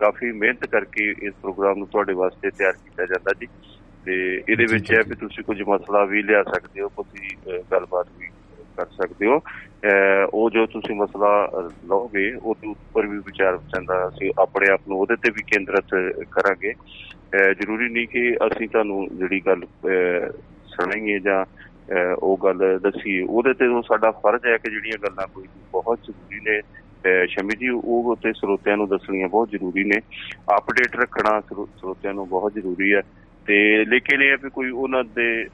ਕਾਫੀ 0.01 0.31
ਮਿਹਨਤ 0.33 0.67
ਕਰਕੇ 0.67 1.15
ਇਸ 1.23 1.35
ਪ੍ਰੋਗਰਾਮ 1.43 1.79
ਨੂੰ 1.79 1.87
ਤੁਹਾਡੇ 1.87 2.13
ਵਾਸਤੇ 2.15 2.51
ਤਿਆਰ 2.51 2.73
ਕੀਤਾ 2.73 3.07
ਜਾਂਦਾ 3.07 3.33
ਜੀ। 3.41 3.47
ਤੇ 4.05 4.15
ਇਹਦੇ 4.49 4.67
ਵਿੱਚ 4.71 4.93
ਹੈ 4.93 5.03
ਵੀ 5.09 5.15
ਤੁਸੀਂ 5.15 5.45
ਕੁਝ 5.45 5.63
ਮਸਲਾ 5.69 6.05
ਵੀ 6.05 6.23
ਲਿਆ 6.23 6.43
ਸਕਦੇ 6.43 6.81
ਹੋ, 6.81 6.89
ਤੁਸੀਂ 6.97 7.61
ਗੱਲਬਾਤ 7.73 8.09
ਵੀ 8.19 8.27
ਕਰ 8.77 8.87
ਸਕਦੇ 8.87 9.27
ਹੋ। 9.27 9.41
ਉਹ 10.33 10.51
ਜੋ 10.51 10.67
ਤੁਸੀਂ 10.67 10.95
ਮਸਲਾ 10.97 11.51
ਲਓਗੇ, 11.87 12.33
ਉਹਦੇ 12.35 12.69
ਉੱਪਰ 12.69 13.07
ਵੀ 13.07 13.19
ਵਿਚਾਰ 13.19 13.57
ਚੰਦਾ 13.57 14.09
ਅਸੀਂ 14.09 14.31
ਆਪਣੇ 14.39 14.71
ਆਪ 14.73 14.81
ਨੂੰ 14.89 14.99
ਉਹਦੇ 14.99 15.17
ਤੇ 15.17 15.31
ਵੀ 15.31 15.43
ਕੇਂਦਰਿਤ 15.43 15.95
ਕਰਾਂਗੇ। 16.33 16.73
ਜ਼ਰੂਰੀ 17.55 17.89
ਨਹੀਂ 17.89 18.07
ਕਿ 18.09 18.35
ਅਸੀਂ 18.47 18.69
ਤੁਹਾਨੂੰ 18.69 19.09
ਜਿਹੜੀ 19.13 19.41
ਗੱਲ 19.47 19.65
ਸੁਣਾਈਏ 20.67 21.19
ਜਾਂ 21.19 21.45
ਉਹ 22.19 22.39
ਗੱਲ 22.45 22.79
ਦੱਸੀ। 22.83 23.21
ਉਹਦੇ 23.21 23.53
ਤੇ 23.55 23.65
ਸਾਡਾ 23.89 24.11
ਫਰਜ਼ 24.11 24.47
ਹੈ 24.47 24.57
ਕਿ 24.57 24.71
ਜਿਹੜੀਆਂ 24.71 24.99
ਗੱਲਾਂ 25.03 25.27
ਕੋਈ 25.35 25.47
ਬਹੁਤ 25.73 25.99
ਜ਼ਰੂਰੀ 26.05 26.41
ਨੇ 26.41 26.61
ਸ਼ਮੀ 27.27 27.57
ਜੀ, 27.59 27.69
ਉਹ 27.69 28.17
ਤੇ 28.23 28.33
ਸਰੋਤਿਆਂ 28.33 28.77
ਨੂੰ 28.77 28.89
ਦੱਸਣੀਆਂ 28.89 29.29
ਬਹੁਤ 29.29 29.51
ਜ਼ਰੂਰੀ 29.51 29.85
ਨੇ। 29.85 29.99
ਅਪਡੇਟ 30.59 30.97
ਰੱਖਣਾ 30.97 31.41
ਸਰੋਤਿਆਂ 31.51 32.15
ਨੂੰ 32.15 32.29
ਬਹੁਤ 32.29 32.53
ਜ਼ਰੂਰੀ 32.55 32.93
ਹੈ। 32.95 33.03
ਤੇ 33.47 33.85
ਲੇਕਿਨ 33.85 34.23
ਇਹ 34.23 34.37
ਵੀ 34.43 34.51
ਕੋਈ 34.51 34.71
ਉਹਨਾਂ 34.71 35.03
ਦੇ 35.05 35.45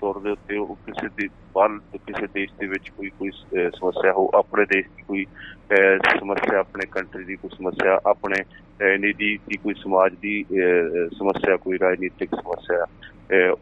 ਤੌਰ 0.00 0.18
ਦੇ 0.18 0.30
ਉੱਤੇ 0.30 0.56
ਉਹ 0.56 0.74
ਕਿਸੇ 0.86 1.08
ਦੀ 1.16 1.28
ਬਾਲ 1.54 1.78
ਕਿਸੇ 1.96 2.26
ਦੇਸ਼ 2.34 2.52
ਦੇ 2.60 2.66
ਵਿੱਚ 2.66 2.88
ਕੋਈ 2.88 3.10
ਕੋਈ 3.18 3.30
ਸਮੱਸਿਆ 3.76 4.12
ਹੋ, 4.12 4.30
ਆਪਣੇ 4.34 4.64
ਦੇਸ਼ 4.64 4.88
ਦੀ 4.96 5.02
ਕੋਈ 5.08 5.24
ਸਮੱਸਿਆ, 6.20 6.58
ਆਪਣੇ 6.60 6.86
ਕੰਟਰੀ 6.90 7.24
ਦੀ 7.24 7.36
ਕੋਈ 7.36 7.50
ਸਮੱਸਿਆ, 7.56 8.00
ਆਪਣੇ 8.06 8.42
ਨਿੱਜੀ 8.98 9.38
ਦੀ 9.48 9.56
ਕੋਈ 9.56 9.74
ਸਮਾਜ 9.74 10.12
ਦੀ 10.22 10.44
ਸਮੱਸਿਆ, 11.18 11.56
ਕੋਈ 11.56 11.78
ਰਾਜਨੀਤਿਕ 11.78 12.30
ਸਮੱਸਿਆ 12.30 12.84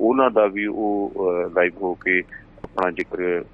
ਉਹਨਾਂ 0.00 0.30
ਦਾ 0.30 0.46
ਵੀ 0.46 0.66
ਉਹ 0.66 1.12
ਲਾਈਵ 1.56 1.72
ਹੋ 1.82 1.94
ਕੇ 1.94 2.22
ਆਪਣਾ 2.64 2.90
ਜ਼ਿਕਰ 2.90 3.44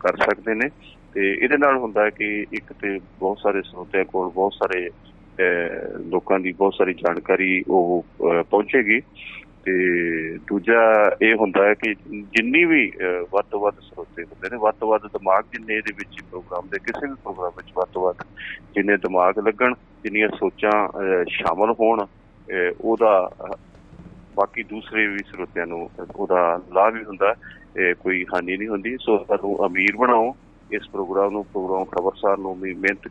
ਕਰ 0.00 0.16
ਸਕਦੇ 0.16 0.54
ਨੇ। 0.54 0.68
ਤੇ 1.14 1.32
ਇਹਦੇ 1.32 1.56
ਨਾਲ 1.56 1.76
ਹੁੰਦਾ 1.76 2.08
ਕਿ 2.10 2.46
ਇੱਕ 2.52 2.72
ਤੇ 2.72 2.98
ਬਹੁਤ 3.20 3.38
ਸਾਰੇ 3.38 3.62
ਸਰੋਤਿਆਂ 3.62 4.04
ਕੋਲ 4.04 4.30
ਬਹੁਤ 4.30 4.52
ਸਾਰੇ 4.52 4.88
ਲੋਕਾਂ 6.10 6.38
ਦੀ 6.40 6.52
ਬਹੁਤ 6.52 6.74
ਸਾਰੀ 6.74 6.94
ਜਾਣਕਾਰੀ 6.94 7.62
ਉਹ 7.68 8.04
ਪਹੁੰਚੇਗੀ। 8.22 9.00
ਤੇ 9.64 9.72
ਦੂਜਾ 10.48 10.80
ਇਹ 11.22 11.34
ਹੁੰਦਾ 11.34 11.64
ਹੈ 11.66 11.74
ਕਿ 11.74 11.94
ਜਿੰਨੀ 12.34 12.64
ਵੀ 12.64 12.90
ਵੱਧ 13.32 13.44
ਤੋਂ 13.50 13.60
ਵੱਧ 13.60 13.80
ਸਰੋਤੇ 13.80 14.22
ਹੁੰਦੇ 14.22 14.48
ਨੇ, 14.50 14.56
ਵੱਧ 14.56 14.74
ਤੋਂ 14.80 14.88
ਵੱਧ 14.88 15.06
ਦਿਮਾਗ 15.06 15.44
ਜਿੰਨੇ 15.52 15.76
ਇਹਦੇ 15.76 15.92
ਵਿੱਚ 15.98 16.20
ਪ੍ਰੋਗਰਾਮ 16.30 16.68
ਦੇ, 16.68 16.78
ਕਿਸੇ 16.78 17.06
ਵੀ 17.06 17.14
ਪ੍ਰੋਗਰਾਮ 17.14 17.52
ਵਿੱਚ 17.56 17.72
ਵੱਧ 17.76 17.88
ਤੋਂ 17.94 18.02
ਵੱਧ 18.02 18.22
ਜਿੰਨੇ 18.74 18.96
ਦਿਮਾਗ 18.96 19.38
ਲੱਗਣ, 19.38 19.74
ਜਿੰਨੀਆਂ 20.02 20.28
ਸੋਚਾਂ 20.38 21.24
ਸ਼ਾਮਲ 21.30 21.74
ਹੋਣ 21.80 22.06
ਉਹਦਾ 22.80 23.30
ਬਾਕੀ 24.36 24.62
ਦੂਸਰੇ 24.70 25.06
ਵੀ 25.06 25.18
ਸਰੋਤਿਆਂ 25.30 25.66
ਨੂੰ 25.66 25.88
ਉਹਦਾ 26.16 26.40
ਲਾਭ 26.74 26.94
ਵੀ 26.94 27.04
ਹੁੰਦਾ 27.04 27.34
ਕੋਈ 28.00 28.24
ਹਾਨੀ 28.34 28.56
ਨਹੀਂ 28.56 28.68
ਹੁੰਦੀ। 28.68 28.96
ਸੋ 29.00 29.16
ਤੁਹਾਨੂੰ 29.18 29.66
ਅਮੀਰ 29.66 29.96
ਬਣਾਓ, 29.96 30.34
ਇਸ 30.70 30.88
ਪ੍ਰੋਗਰਾਮ 30.92 31.32
ਨੂੰ, 31.32 31.44
ਪ੍ਰੋਗਰਾਮ 31.44 31.84
ਖਬਰਸਾਰ 31.86 32.38
ਨੂੰ 32.38 32.54
ਵੀ 32.60 32.74
ਮਿਹਨਤ 32.74 33.08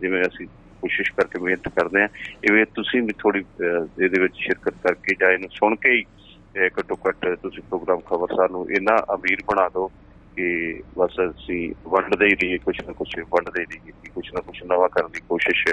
ਜਿਵੇਂ 0.00 0.22
ਅਸੀਂ 0.24 0.46
ਕੋਸ਼ਿਸ਼ 0.82 1.12
ਕਰਕੇ 1.16 1.38
ਮਿਹਨਤ 1.38 1.68
ਕਰਦੇ 1.76 2.02
ਆ 2.02 2.08
ਇਵੇਂ 2.44 2.64
ਤੁਸੀਂ 2.74 3.02
ਵੀ 3.02 3.12
ਥੋੜੀ 3.18 3.44
ਇਹਦੇ 3.60 4.20
ਵਿੱਚ 4.20 4.34
ਸ਼ਿਰਕਤ 4.36 4.74
ਕਰਕੇ 4.82 5.14
ਜਾਂ 5.20 5.30
ਇਹਨੂੰ 5.32 5.48
ਸੁਣ 5.52 5.74
ਕੇ 5.82 5.90
ਹੀ 5.92 6.04
ਘੱਟੋ 6.78 6.98
ਘੱਟ 7.06 7.26
ਤੁਸੀਂ 7.42 7.62
ਪ੍ਰੋਗਰਾਮ 7.62 8.00
ਖਬਰਸਾਰ 8.06 8.50
ਨੂੰ 8.50 8.66
ਇੰਨਾ 8.78 8.96
ਅਮੀਰ 9.14 9.42
ਬਣਾ 9.50 9.68
ਦਿਓ 9.68 9.86
ਕਿ 10.36 10.48
ਬਸ 10.98 11.16
ਅਸੀਂ 11.20 11.60
ਵੰਡਦੇ 11.88 12.26
ਹੀ 12.26 12.34
ਰਹੀਏ, 12.34 12.58
ਕੁਛ 12.58 12.80
ਨਾ 12.86 12.92
ਕੁਛ 12.92 13.18
ਵੰਡਦੇ 13.32 13.62
ਰਹੀਏ 13.62 14.10
ਕੁਛ 14.14 14.32
ਨਾ 14.34 14.40
ਕੁਛ 14.40 14.62
ਨਵਾਂ 14.64 14.88
ਕਰਨ 14.88 15.08
ਦੀ 15.12 15.20
ਕੋਸ਼ਿਸ਼ 15.28 15.66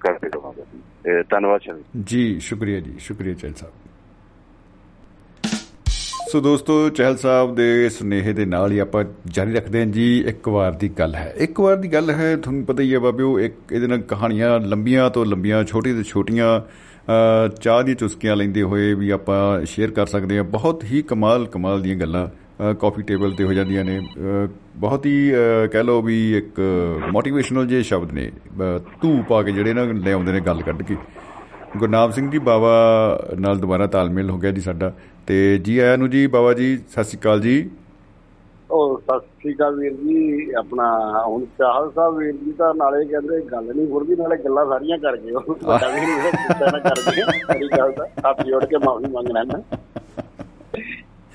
ਕਰਦੇ 0.00 0.28
ਰਹਾਂਗੇ। 0.28 1.22
ਧੰਨਵਾਦ 1.30 1.60
ਜੀ 1.60 1.82
ਜੀ, 2.04 2.38
ਸ਼ੁਕਰੀਆ 2.40 2.80
ਜੀ, 2.80 2.94
ਸ਼ੁਕਰੀਆ 2.98 3.34
ਚੰਦ 3.34 3.56
ਸਾਹਿਬ। 3.56 3.87
ਸੋ 6.28 6.40
ਦੋਸਤੋ, 6.40 6.88
ਚਹਿਲ 6.88 7.16
ਸਾਹਿਬ 7.16 7.54
ਦੇ 7.54 7.88
ਸੁਨੇਹੇ 7.88 8.32
ਦੇ 8.32 8.44
ਨਾਲ 8.44 8.72
ਹੀ 8.72 8.78
ਆਪਾਂ 8.78 9.04
ਜਾਰੀ 9.26 9.52
ਰੱਖਦੇ 9.52 9.78
ਹਾਂ 9.78 9.86
ਜੀ, 9.86 10.18
ਇੱਕ 10.28 10.48
ਵਾਰ 10.48 10.72
ਦੀ 10.72 10.88
ਗੱਲ 10.98 11.14
ਹੈ। 11.14 11.32
ਇੱਕ 11.38 11.60
ਵਾਰ 11.60 11.76
ਦੀ 11.76 11.92
ਗੱਲ 11.92 12.10
ਹੈ, 12.10 12.34
ਤੁਹਾਨੂੰ 12.36 12.64
ਪਤਾ 12.66 12.82
ਹੀ 12.82 12.92
ਹੈ 12.94 12.98
ਬਾਬਿਓ, 12.98 13.38
ਇੱਕ 13.40 13.72
ਇਹਦੇ 13.72 13.86
ਨਾਲ 13.86 14.00
ਕਹਾਣੀਆਂ 14.08 14.58
ਲੰਬੀਆਂ 14.60 15.08
ਤੋਂ 15.10 15.24
ਲੰਬੀਆਂ, 15.26 15.62
ਛੋਟੀ 15.64 15.92
ਤੋਂ 15.94 16.02
ਛੋਟੀਆਂ 16.02 16.60
ਚਾਹ 17.62 17.82
ਦੀ 17.82 17.94
ਚੁਸਕੀਆਂ 17.94 18.36
ਲੈਂਦੇ 18.36 18.62
ਹੋਏ 18.62 18.92
ਵੀ 18.94 19.10
ਆਪਾਂ 19.10 19.64
ਸ਼ੇਅਰ 19.66 19.90
ਕਰ 19.90 20.06
ਸਕਦੇ 20.06 20.36
ਹਾਂ। 20.36 20.44
ਬਹੁਤ 20.46 20.84
ਹੀ 20.84 21.02
ਕਮਾਲ 21.02 21.46
ਕਮਾਲ 21.46 21.82
ਦੀਆਂ 21.82 21.96
ਗੱਲਾਂ 21.96 22.26
ਕਾਫੀ 22.80 23.02
ਟੇਬਲ 23.02 23.32
ਤੇ 23.34 23.44
ਹੋ 23.44 23.52
ਜਾਂਦੀਆਂ 23.52 23.84
ਨੇ। 23.84 24.00
ਬਹੁਤ 24.76 25.06
ਹੀ 25.06 25.30
ਕਹਿ 25.72 25.82
ਲਓ 25.84 26.02
ਵੀ 26.02 26.18
ਇੱਕ 26.38 26.60
ਮੋਟੀਵੇਸ਼ਨਲ 27.12 27.66
ਜੇ 27.66 27.82
ਸ਼ਬਦ 27.82 28.12
ਨੇ। 28.12 28.30
ਧੂ 29.02 29.22
ਪਾ 29.28 29.42
ਕੇ 29.42 29.52
ਜਿਹੜੇ 29.52 29.72
ਨਾ 29.72 29.84
ਲੈ 29.94 30.12
ਆਉਂਦੇ 30.12 30.32
ਨੇ 30.32 30.40
ਗੱਲ 30.40 30.62
ਕੱਢ 30.62 30.82
ਕੇ। 30.82 30.96
ਗੁਰਨਾਮ 31.76 32.10
ਸਿੰਘ 32.10 32.30
ਜੀ 32.30 32.38
ਬਾਬਾ 32.38 32.72
ਨਾਲ 33.38 33.58
ਦੁਬਾਰਾ 33.58 33.86
ਤਾਲਮੇਲ 33.86 34.30
ਹੋ 34.30 34.38
ਗਿਆ 34.38 34.50
ਜੀ 34.50 34.60
ਸਾਡਾ। 34.60 34.92
ਤੇ 35.26 35.36
ਜੀ 35.58 35.78
ਆਇਆਂ 35.78 35.98
ਨੂੰ 35.98 36.08
ਜੀ 36.10 36.26
ਬਾਬਾ 36.26 36.52
ਜੀ 36.54 36.76
ਸਤਿ 36.78 37.04
ਸ਼੍ਰੀ 37.04 37.18
ਅਕਾਲ 37.20 37.40
ਜੀ। 37.40 37.68
ਉਹ 38.70 38.96
ਸਤਿ 39.00 39.26
ਸ਼੍ਰੀ 39.40 39.54
ਅਕਾਲ 39.54 39.74
ਵੀਰ 39.76 39.92
ਜੀ 39.94 40.50
ਆਪਣਾ 40.58 40.86
ਹੁਣ 41.26 41.44
ਚਾਹਲ 41.58 41.90
ਸਾਹਿਬ 41.94 42.16
ਵੀਰ 42.16 42.32
ਜੀ 42.34 42.52
ਤਾਂ 42.52 42.72
ਨਾਲੇ 42.74 43.04
ਕਹਿੰਦੇ 43.04 43.40
ਗੱਲ 43.52 43.64
ਨਹੀਂ 43.66 43.86
ਫੁਰਦੀ 43.88 44.14
ਨਾਲੇ 44.16 44.36
ਗੱਲਾਂ 44.36 44.64
ਸਾਰੀਆਂ 44.66 44.98
ਕਰ 44.98 45.16
ਗਏ 45.16 45.32
ਉਹ 45.32 45.54
ਤੁਹਾਡਾ 45.54 45.88
ਵੀ 45.88 46.00
ਨਹੀਂ 46.00 46.80
ਕਰ 46.80 47.00
ਗਏ 47.06 47.22
ਮੇਰੀ 47.50 47.68
ਗੱਲ 47.78 47.92
ਤਾਂ 47.92 48.06
ਹੱਥ 48.26 48.42
ਜੋੜ 48.46 48.64
ਕੇ 48.64 48.78
ਮਾਫੀ 48.84 49.12
ਮੰਗਣਾ 49.12 49.42
ਨਾ 49.44 49.60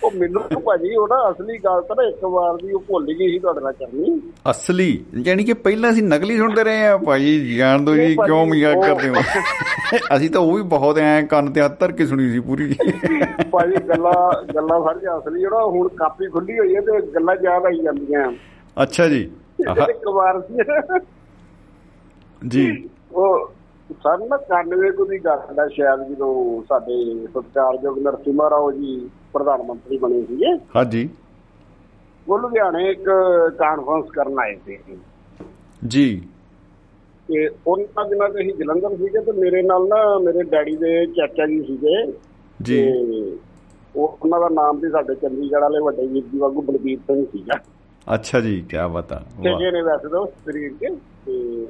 ਉਹ 0.04 0.12
ਮੈਨੂੰ 0.18 0.42
ਭਾਜੀ 0.62 0.96
ਉਹਦਾ 0.96 1.32
ਅਸਲੀ 1.32 1.58
ਗੱਲ 1.58 1.82
ਤਾਂ 1.82 1.96
ਨਾ 1.96 2.10
ਇੱਕ 2.10 2.26
ਵਾਰ 2.26 2.56
ਦੀ 2.56 2.72
ਉਹ 2.74 2.80
ਭੁੱਲ 2.80 3.06
ਗਈ 3.06 3.30
ਸੀ 3.30 3.40
ਤੁਹਾਡੇ 3.40 3.62
ਨਾਲ 3.62 3.72
ਕਰਨੀ। 3.72 4.22
ਅਸਲੀ? 4.52 5.06
ਯਾਨੀ 5.24 5.44
ਕਿ 5.44 5.54
ਪਹਿਲਾਂ 5.54 5.92
ਅਸੀਂ 5.92 6.04
ਨਕਲੀ 6.04 6.38
ਸੁਣਦੇ 6.38 6.64
ਰਹੇ 6.64 6.88
ਆ 6.88 6.98
ਭਾਈ 6.98 7.56
ਜਾਣ 7.56 7.82
ਦੋ 7.82 7.96
ਜੀ 7.96 8.16
ਕਿਉਂ 8.16 8.46
ਮਜ਼ਾਕ 8.46 8.78
ਕਰਦੇ 8.86 9.10
ਹੋ? 9.10 9.14
ਅਸੀਂ 10.18 10.30
ਤਾਂ 10.30 10.42
ਉਹ 10.42 10.54
ਵੀ 10.54 10.62
ਬਹੁਤ 10.62 10.98
ਐ 10.98 11.22
ਕੰਨ 11.22 11.52
ਤੇ 11.52 11.62
ਹੱਥ 11.62 11.80
ਧਰ 11.80 11.92
ਕੇ 11.92 12.06
ਸੁਣੀ 12.06 12.32
ਸੀ 12.32 12.40
ਪੂਰੀ। 12.40 12.76
ਭਾਜੀ 13.52 13.74
ਗੱਲਾਂ 13.90 14.44
ਗੱਲਾਂ 14.56 14.82
ਸਾਰੀਆਂ 14.82 15.18
ਅਸਲੀ 15.18 15.40
ਜਿਹੜਾ 15.40 15.66
ਹੁਣ 15.66 15.88
ਕਾਪੀ 15.88 16.28
ਖੁੱਲੀ 16.28 16.60
ਹੋਈ 16.60 16.76
ਹੈ 16.76 16.82
ਤੇ 16.82 17.02
ਗੱਲਾਂ 17.02 17.36
ਯਾਦ 17.44 17.66
ਆਈ 17.66 17.78
ਜਾਂਦੀਆਂ। 17.84 18.32
ਅੱਛਾ 18.84 19.08
ਜੀ 19.08 19.32
ਇੱਕ 19.90 20.08
ਵਾਰ 20.08 20.42
ਸੀ। 20.42 20.58
ਜੀ। 22.48 22.90
ਉਹ 23.12 23.54
ਸਨ 23.92 24.28
ਨਾ 24.28 24.62
91 24.62 24.92
ਕੋ 24.92 25.06
ਦੀ 25.06 25.20
ਗੱਲ 25.20 25.40
ਹੈ 25.60 25.68
ਸ਼ਾਇਦ 25.68 26.14
ਜਦੋਂ 26.14 26.62
ਸਾਡੇ 26.62 27.26
ਸਤਿਕਾਰਯੋਗ 27.28 28.00
ਨਰਸਿਮਹਾ 28.00 28.50
ਰਾਓ 28.50 28.72
ਜੀ 28.72 29.10
ਪ੍ਰਧਾਨ 29.34 29.62
ਮੰਤਰੀ 29.62 29.98
ਬਣੇ 29.98 30.26
ਸੀਗੇ। 30.26 30.60
ਹਾਂਜੀ। 30.76 31.10
ਉਹ 32.28 32.40
ਲੁਧਿਆਣੇ 32.40 32.90
ਇੱਕ 32.90 33.04
ਕਾਨਫਰੰਸ 33.60 34.06
ਕਰਨ 34.10 34.40
ਆਏ 34.40 34.56
ਸੀ 34.56 34.78
ਜੀ। 35.88 36.28
ਤੇ 37.28 37.50
ਉਹਨਾਂ 37.68 38.10
ਦਿਨਾਂ 38.10 38.30
ਤੇ 38.30 38.42
ਅਸੀਂ 38.42 38.54
ਜਲੰਧਰ 38.54 38.98
ਸੀਗੇ 38.98 39.20
ਤੇ 39.20 39.32
ਮੇਰੇ 39.32 39.62
ਨਾਲ 39.62 39.88
ਨਾ 39.88 40.20
ਮੇਰੇ 40.20 40.44
ਡੈਡੀ 40.44 40.76
ਦੇ 40.76 41.06
ਚਾਚਾ 41.06 41.46
ਜੀ 41.46 41.62
ਸੀਗੇ। 41.62 42.14
ਜੀ। 42.62 42.90
ਉਹ 43.96 44.18
ਉਹਨਾਂ 44.24 44.40
ਦਾ 44.40 44.50
ਨਾਮ 44.50 44.80
ਵੀ 44.80 44.90
ਸਾਡੇ 44.90 45.16
ਚੰਡੀਗੜ੍ਹ 45.16 45.62
ਵਾਲੇ 45.62 45.80
ਵੱਡੇ 45.80 46.08
ਵੀਰ 46.08 46.24
ਜੀ 46.24 46.38
ਵਾਂਗੂ 46.38 46.62
ਬਲਬੀਰ 46.62 47.00
ਸਿੰਘ 47.00 47.26
ਸੀਗਾ। 47.26 47.60
ਅੱਛਾ 48.16 48.40
ਜੀ 48.40 48.62
ਕੀ 48.62 48.78
ਬਤਾ 48.94 49.16
ਤੇ 49.44 49.72
ਨੇ 49.72 49.82
ਵੈਸੇ 49.82 50.10
ਤਾਂ 50.10 50.26
ਸਰੀਰ 50.26 50.74
ਕੇ 50.80 50.90
ਤੇ 50.96 51.66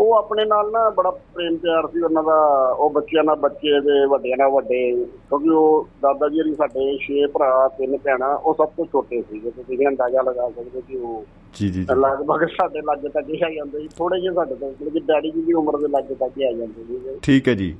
ਉਹ 0.00 0.14
ਆਪਣੇ 0.14 0.44
ਨਾਲ 0.44 0.70
ਨਾ 0.70 0.90
ਬੜਾ 0.90 1.10
ਪ੍ਰੇਮ 1.10 1.56
ਪਿਆਰ 1.56 1.86
ਸੀ 1.86 2.00
ਉਹਨਾਂ 2.00 2.22
ਦਾ 2.22 2.68
ਉਹ 2.78 2.90
ਬੱਚਿਆਂ 2.90 3.24
ਨਾਲ 3.24 3.36
ਬੱਚੇ 3.36 3.80
ਦੇ 3.80 4.06
ਵੱਡਿਆਂ 4.06 4.36
ਨਾਲ 4.36 4.50
ਵੱਡੇ 4.50 5.04
ਕਿਉਂਕਿ 5.04 5.48
ਉਹ 5.48 5.88
ਦਾਦਾ 6.02 6.28
ਜੀ 6.28 6.40
ਹਰੀ 6.40 6.54
ਸਾਡੇ 6.54 6.98
6 6.98 7.32
ਭਰਾ 7.32 7.68
ਤਿੰਨ 7.68 7.98
ਭੈਣਾਂ 7.98 8.36
ਉਹ 8.36 8.54
ਸਭ 8.54 8.68
ਤੋਂ 8.68 8.84
ਛੋਟੇ 8.84 9.22
ਸੀ 9.22 9.40
ਤੇ 9.40 9.50
ਤੁਸੀਂ 9.50 9.86
ਅੰਦਾਜ਼ਾ 9.86 10.22
ਲਗਾ 10.22 10.50
ਸਕਦੇ 10.50 10.80
ਕਿ 10.80 10.96
ਉਹ 10.96 11.24
ਜੀ 11.54 11.68
ਜੀ 11.68 11.82
ਲਗਭਗ 11.82 12.46
ਸਾਡੇ 12.46 12.80
ਲੱਗ 12.80 12.98
ਤੱਕ 12.98 13.28
ਹੀ 13.28 13.42
ਆ 13.42 13.50
ਜਾਂਦੇ 13.50 13.78
ਸੀ 13.78 13.88
ਥੋੜੇ 13.88 14.20
ਜਿਹੇ 14.20 14.34
ਸਾਡੇ 14.34 14.54
ਤੋਂ 14.54 14.72
ਕਿ 14.72 15.00
ਡੈਡੀ 15.00 15.30
ਜੀ 15.30 15.42
ਦੀ 15.42 15.52
ਉਮਰ 15.52 15.76
ਦੇ 15.76 15.88
ਲੱਗ 15.88 16.04
ਤੱਕ 16.04 16.38
ਹੀ 16.38 16.44
ਆ 16.44 16.52
ਜਾਂਦੇ 16.52 16.84
ਸੀ। 16.84 17.18
ਠੀਕ 17.22 17.48
ਹੈ 17.48 17.54
ਜੀ। 17.54 17.76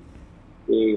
ਤੇ 0.68 0.96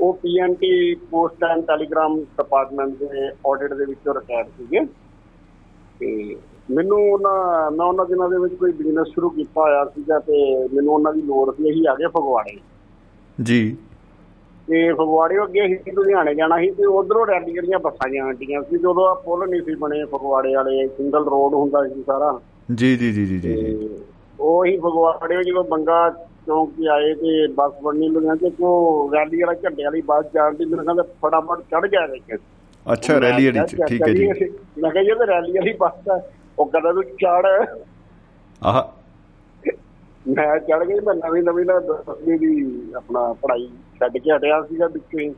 ਉਹ 0.00 0.14
PNT 0.14 0.94
post 0.94 1.44
and 1.44 1.64
telegram 1.64 2.20
department 2.20 2.90
ਦੇ 2.90 3.28
ਆਡਿਟ 3.46 3.74
ਦੇ 3.74 3.84
ਵਿੱਚੋਂ 3.84 4.14
ਰਿਟਾਇਰ 4.14 4.44
ਸੀਗੇ। 4.44 4.80
ਤੇ 6.00 6.36
ਮੈਨੂੰ 6.68 6.98
ਉਹਨਾਂ 7.12 7.70
ਮੈਂ 7.70 7.86
ਉਹਨਾਂ 7.86 8.04
ਦਿਨਾਂ 8.06 8.28
ਦੇ 8.28 8.38
ਵਿੱਚ 8.38 8.54
ਕੋਈ 8.54 8.72
ਬਿਜ਼ਨਸ 8.72 9.08
ਸ਼ੁਰੂ 9.08 9.30
ਕੀਤਾ 9.30 9.60
ਹੋਇਆ 9.60 9.84
ਸੀਗਾ 9.84 10.18
ਤੇ 10.18 10.68
ਮੈਨੂੰ 10.74 10.94
ਉਹਨਾਂ 10.94 11.12
ਦੀ 11.12 11.22
ਲੋੜ 11.22 11.54
ਸੀ 11.54 11.70
ਅਸੀਂ 11.70 11.86
ਆ 11.88 11.94
ਗਏ 11.94 12.06
ਫਗਵਾੜੇ। 12.06 12.58
ਜੀ। 13.38 13.76
ਤੇ 14.68 14.92
ਫਗਵਾੜੇ 14.92 15.42
ਅੱਗੇ 15.42 15.64
ਅਸੀਂ 15.66 15.92
ਲੁਧਿਆਣੇ 15.92 16.34
ਜਾਣਾ 16.34 16.58
ਸੀ 16.58 16.70
ਤੇ 16.70 16.84
ਉਧਰੋਂ 16.84 17.26
ਰੈਲੀ 17.26 17.52
ਜਿਹੜੀਆਂ 17.52 17.78
ਬੱਸਾਂ 17.78 18.08
ਜਾਂਦੀਆਂ 18.10 18.62
ਸੀ 18.62 18.76
ਜਦੋਂ 18.78 19.06
ਆ 19.08 19.14
ਪੁਲ 19.14 19.48
ਨਹੀਂ 19.50 19.60
ਸੀ 19.62 19.74
ਬਣੇ 19.74 20.04
ਫਗਵਾੜੇ 20.04 20.54
ਵਾਲੇ 20.54 20.86
ਸਿੰਗਲ 20.88 21.24
ਰੋਡ 21.24 21.54
ਹੁੰਦਾ 21.54 21.86
ਸੀ 21.88 22.02
ਸਾਰਾ। 22.02 22.38
ਜੀ 22.74 22.96
ਜੀ 22.96 23.12
ਜੀ 23.12 23.26
ਜੀ 23.26 23.38
ਜੀ 23.38 23.88
ਉਹ 24.40 24.64
ਹੀ 24.64 24.76
ਫਗਵਾੜੇ 24.76 25.42
ਜਦੋਂ 25.44 25.64
ਬੰਗਾ 25.64 25.98
ਚੌਂਕ 26.46 26.70
ਤੇ 26.70 26.88
ਆਏ 26.88 27.12
ਤੇ 27.14 27.46
ਬੱਸ 27.54 27.72
ਬਣਨੀ 27.82 28.08
ਲੁਧਿਆਣੇ 28.08 28.38
ਤੇ 28.38 28.50
ਕੋ 28.50 29.10
ਰੈਲੀ 29.14 29.40
ਵਾਲਾ 29.40 29.54
ਝੰਡੇ 29.54 29.84
ਵਾਲੀ 29.84 30.00
ਬੱਸ 30.00 30.26
ਜਾਣ 30.34 30.54
ਦੀ 30.54 30.64
ਮੈਨੂੰ 30.64 30.84
ਕਹਿੰਦਾ 30.84 31.02
ਫਟਾਫਟ 31.22 31.60
ਚੜ 31.70 31.86
ਗਿਆ 31.86 32.06
ਦੇਖੇ 32.06 32.36
ਅੱਛਾ 32.86 33.18
ਰੈਲੀ 33.20 33.46
ਵਾਲੀ 33.46 33.86
ਠੀਕ 33.88 34.02
ਹੈ 34.02 34.12
ਜੀ। 34.14 34.26
ਮੈਂ 34.82 34.90
ਕਿਹਾ 34.90 35.02
ਇਹ 35.02 35.14
ਤਾਂ 35.14 35.26
ਰੈਲੀ 35.26 35.52
ਵਾਲੀ 35.52 35.72
ਬੱਸ 35.72 36.08
ਹੈ 36.10 36.18
ਉਹ 36.58 36.66
ਕਹਿੰਦਾ 36.66 36.92
ਤੂੰ 36.92 37.04
ਚੜ 37.04 37.66
ਆਹ। 38.62 38.82
ਮੈਂ 40.28 40.58
ਚੜ 40.58 40.84
ਗਈ 40.84 40.94
ਮੈਂ 40.94 41.14
ਨਵੀਂ 41.14 41.42
ਨਵੀਂ 41.42 41.66
ਨਾ 41.66 41.80
ਦਸਵੀਂ 41.80 42.38
ਦੀ 42.38 42.92
ਆਪਣਾ 42.96 43.32
ਪੜ੍ਹਾਈ 43.32 43.68
ਛੱਡ 44.00 44.18
ਕੇ 44.18 44.36
ਹਟਿਆ 44.36 44.62
ਸੀਗਾ 44.62 44.86
ਵਿੱਚੇ। 44.86 45.34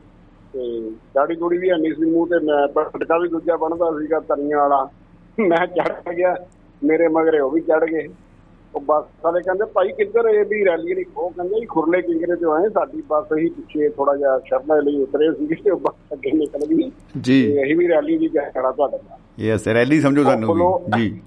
ਤੇ 0.53 0.89
ਦਾੜੀ 0.89 1.35
ਦੂੜੀ 1.35 1.57
ਵੀ 1.57 1.69
ਨਹੀਂ 1.69 1.93
ਸੀ 1.93 2.11
ਮੂੰਹ 2.11 2.27
ਤੇ 2.27 2.45
ਮੈਂ 2.45 2.67
ਪਟਕਾ 2.67 3.17
ਵੀ 3.17 3.27
ਦੂਜਾ 3.27 3.55
ਬਣਦਾ 3.55 3.99
ਸੀਗਾ 3.99 4.19
ਤਰੀਆਂ 4.19 4.57
ਵਾਲਾ। 4.57 4.89
ਮੈਂ 5.39 5.67
ਚੜ 5.67 6.13
ਗਿਆ 6.13 6.35
ਮੇਰੇ 6.83 7.07
ਮਗਰੇ 7.07 7.39
ਉਹ 7.39 7.51
ਵੀ 7.51 7.61
ਚੜ 7.61 7.85
ਗਏ। 7.85 8.07
ਉਹ 8.75 8.81
ਬੱਸ 8.81 9.05
ਵਾਲੇ 9.25 9.41
ਕਹਿੰਦੇ 9.41 9.65
ਭਾਈ 9.65 9.91
ਕਿੱਧਰ 9.91 10.29
ਇਹ 10.29 10.45
ਵੀ 10.45 10.65
ਰੈਲੀ 10.65 10.93
ਨਹੀਂ 10.93 11.05
ਉਹ 11.17 11.29
ਕਹਿੰਦੇ 11.29 11.59
ਜੀ 11.59 11.65
ਖੁਰਲੇ 11.65 12.01
ਕਿੰਗਰੇ 12.01 12.35
ਤੋਂ 12.35 12.53
ਆਏ 12.53 12.69
ਸਾਡੀ 12.69 13.01
ਬੱਸ 13.01 13.25
ਹੀ 13.37 13.49
ਪਿੱਛੇ 13.49 13.89
ਥੋੜਾ 13.89 14.15
ਜਿਹਾ 14.15 14.39
ਸ਼ਰਮਾ 14.39 14.75
ਲਈ 14.75 15.01
ਉਤਰੇ 15.01 15.31
ਸੀਗੇ 15.31 15.55
ਤੇ 15.55 15.71
ਉਹ 15.71 15.79
ਬੱਸ 15.79 16.13
ਅੱਗੇ 16.13 16.31
ਨਿਕਲ 16.31 16.59
ਗਈ। 16.59 16.91
ਜੀ। 17.21 17.63
ਅਸੀਂ 17.63 17.75
ਵੀ 17.75 17.87
ਰੈਲੀ 17.87 18.17
ਦੀ 18.17 18.27
ਜਾਣਾ 18.27 18.71
ਤੁਹਾਡੇ 18.71 18.97
ਯੈਸ 19.39 19.67
ਰੈਲੀ 19.67 20.01
ਸਮਝੋ 20.01 20.23
ਸਾਨੂੰ 20.23 20.79
ਜੀ। 20.97 21.21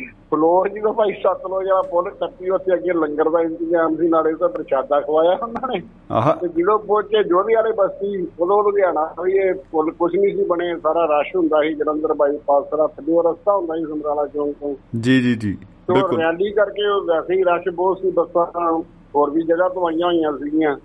ਫਲੋਰ 0.00 0.68
ਜਦੋਂ 0.68 0.94
ਭਾਈ 0.94 1.12
ਸਤਲੁਜ 1.12 1.68
ਵਾਲਾ 1.68 1.82
ਪੁਲ 1.82 2.10
ਟੱਪੀ 2.10 2.50
ਉੱਥੇ 2.50 2.74
ਅੱਗੇ 2.74 2.92
ਲੰਗਰ 2.92 3.30
ਦਾ 3.30 3.40
ਇੰਤਜ਼ਾਮ 3.40 3.96
ਸੀ 3.96 4.08
ਨਾਲੇ 4.08 4.34
ਤਾਂ 4.34 4.48
ਪ੍ਰਸ਼ਾਦਾ 4.48 5.00
ਖਵਾਇਆ 5.00 5.38
ਉਹਨਾਂ 5.42 5.68
ਨੇ। 5.68 5.82
ਆਹ। 6.10 6.36
ਤੇ 6.36 6.48
ਜਦੋਂ 6.48 6.78
ਪਹੁੰਚੇ 6.78 7.24
ਜੋਧੀ 7.24 7.54
ਵਾਲੇ 7.54 7.72
ਬਸਤੀ 7.72 8.28
ਉਦੋਂ 8.40 8.64
ਲੁਧਿਆਣਾ 8.64 9.14
ਵੀ 9.22 9.32
ਇਹ 9.32 9.54
ਪੁਲ 9.54 9.92
ਕੁਝ 9.92 10.16
ਨਹੀਂ 10.16 10.36
ਸੀ 10.36 10.44
ਬਣੇ 10.44 10.76
ਸਾਰਾ 10.76 11.20
ਰਸ਼ 11.20 11.36
ਹੁੰਦਾ 11.36 11.62
ਸੀ 11.62 11.74
ਜਲੰਧਰ 11.74 12.14
ਬਾਈਪਾਸ 12.14 12.64
ਰੱਖ 12.74 13.00
ਦਿਓ 13.00 13.32
ਰਸਤਾ 13.32 13.56
ਹੁੰਦਾ 13.56 13.76
ਸੀ 13.76 13.84
ਸਮਰਾਲਾ 13.84 14.26
ਚੌਂਕ 14.26 14.56
ਤੋਂ। 14.60 14.74
ਜੀ 15.00 15.20
ਜੀ 15.20 15.34
ਜੀ 15.34 15.58
ਤੇ 15.94 16.22
ਰੈਲੀ 16.22 16.50
ਕਰਕੇ 16.50 16.88
ਉਹ 16.88 17.02
ਵੈਸੇ 17.04 17.34
ਹੀ 17.34 17.42
ਰਸ਼ 17.42 17.68
ਬਹੁਤ 17.68 17.98
ਸੀ 17.98 18.10
ਬੱਸਾਂ 18.10 18.82
ਹੋਰ 19.14 19.30
ਵੀ 19.30 19.42
ਜਗ੍ਹਾ 19.42 19.68
ਤੋਂ 19.68 19.86
ਆਈਆਂ 19.88 20.06
ਹੋਈਆਂ 20.06 20.32
ਸੀਗੀਆਂ। 20.32 20.76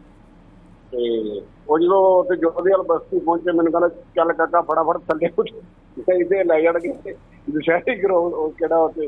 ਤੇ 0.92 1.42
ਉਹ 1.70 1.80
ਜਦੋਂ 1.80 2.24
ਤੇ 2.24 2.36
ਜੋਧੀ 2.36 2.72
ਵਾਲ 2.72 2.82
ਬਸਤੀ 2.82 3.20
ਪਹੁੰਚੇ 3.20 3.52
ਮੈਨੂੰ 3.52 3.72
ਕਹਿੰਦਾ 3.72 3.88
ਚੱਲ 3.88 4.34
ਕਾਕਾ 4.34 4.62
ਫਟਾਫਟ 4.62 4.98
ਥੱਲੇ 4.98 5.30
ਉੱਠ 5.40 5.48
ਇਹਦੇ 6.10 6.44
ਲੈ 6.44 6.62
ਜਾਣਗੇ। 6.62 6.94
ਦੁਸ਼ਹਿਰੀ 7.52 7.96
ਗਰਾਊਂਡ 8.02 8.34
ਉਹ 8.34 8.52
ਕਿਹੜਾ 8.52 8.78
ਉੱਥੇ 8.78 9.08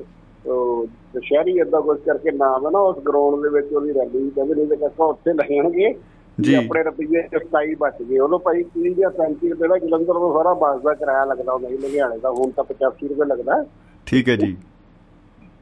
ਦੁਸ਼ਹਿਰੀ 1.14 1.58
ਏਦਾਂ 1.58 1.82
ਕੁਝ 1.82 2.00
ਕਰਕੇ 2.00 2.32
ਨਾਮ 2.32 2.66
ਹੈ 2.66 2.72
ਨਾ 2.72 2.80
ਉਸ 2.80 3.00
ਗਰਾਊਂਡ 3.00 3.44
ਦੇ 3.44 3.50
ਵਿੱਚ 3.50 3.74
ਉਹਦੀ 3.74 3.94
ਰੈਲੀ 3.94 4.30
ਕਹਿੰਦੇ 4.30 4.54
ਨਹੀਂ 4.56 4.68
ਤੇ 4.68 4.76
ਕਾਕਾ 4.76 5.06
ਉੱਥੇ 5.06 5.34
ਲੈ 5.34 5.56
ਜਾਣਗੇ 5.56 5.96
ਜੀ। 6.42 6.54
ਆਪਣੇ 6.56 6.84
ਰੁਪਈਏ 6.84 7.24
27 7.38 7.76
ਬਚ 7.80 8.04
ਗਏ 8.10 8.20
ਉਦੋਂ 8.20 8.40
ਭਾਈ 8.40 8.64
30 8.78 8.94
ਜਾਂ 8.94 9.10
35 9.12 9.50
ਰੁਪਏ 9.50 9.68
ਦਾ 9.68 9.78
ਜਲੰਧਰ 9.78 10.14
ਤੋਂ 10.14 10.34
ਸਾਰਾ 10.34 10.54
ਬੱਸ 10.54 10.82
ਦਾ 10.82 10.94
ਕਿਰਾਇਆ 10.94 11.26
ਲੱਗਦਾ 11.26 11.54
ਹੁੰਦਾ 11.54 11.70
ਸੀ 11.70 11.78
ਲੁਧਿਆਣੇ 11.78 12.18
ਦਾ। 12.18 12.32
ਹੁਣ 12.32 12.52
ਤਾਂ 12.52 12.64
85 12.64 13.08
ਰੁਪਏ 13.08 13.26
ਲੱਗਦਾ। 13.26 13.66
ਠੀਕ 14.06 14.30
ਹੈ 14.30 14.36
ਜੀ। 14.36 14.58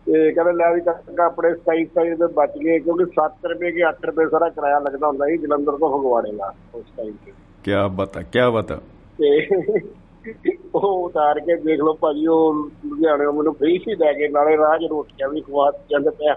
ਤੇ 0.05 0.31
ਕਹਿੰਦੇ 0.31 0.53
ਲੈ 0.53 0.73
ਵੀ 0.73 0.81
ਕਾਕਾ 0.81 1.25
ਆਪਣੇ 1.25 1.49
27 1.51 1.85
27 1.97 2.11
ਰੁਪਏ 2.11 2.33
ਬਚ 2.33 2.57
ਗਏ 2.63 2.79
ਕਿਉਂਕਿ 2.79 3.03
7 3.03 3.49
ਰੁਪਏ 3.49 3.71
ਕੇ 3.71 3.87
8 3.89 4.05
ਰੁਪਏ 4.05 4.25
ਸਾਰਾ 4.25 4.49
ਕਿਰਾਇਆ 4.49 4.79
ਲੱਗਦਾ 4.79 5.07
ਹੁੰਦਾ 5.07 5.25
ਸੀ 5.25 5.37
ਜਲੰਧਰ 5.37 5.71
ਤੋਂ 5.71 5.99
ਫਗਵਾੜੇ 5.99 6.31
ਦਾ 6.31 6.53
ਉਸ 6.75 6.85
ਟਾਈਮ 6.97 7.13
ਤੇ। 7.25 7.31
ਕੀ 7.63 7.71
ਬਤਾ 7.95 8.21
ਕੀ 8.21 8.39
ਬਤਾ 8.53 8.81
ਤੇ 9.17 9.47
ਉਹ 10.77 11.05
ਉਤਾਰ 11.05 11.39
ਕੇ 11.39 11.55
ਦੇਖ 11.55 11.79
ਲਓ 11.79 11.93
ਭਾਜੀ 11.93 12.27
ਉਹ 12.27 12.69
ਲੁਧਿਆਣੇ 12.85 13.25
ਮੈਨੂੰ 13.25 13.53
ਫ੍ਰੀ 13.53 13.77
ਸੀ 13.77 13.95
ਲੈ 13.95 14.13
ਕੇ 14.13 14.27
ਨਾਲੇ 14.27 14.57
ਰਾਜ 14.57 14.85
ਰੋਟੀਆਂ 14.85 15.29
ਵੀ 15.29 15.41
ਖਵਾ 15.41 15.71
ਜਾਂਦੇ 15.91 16.09
ਪਿਆ 16.09 16.35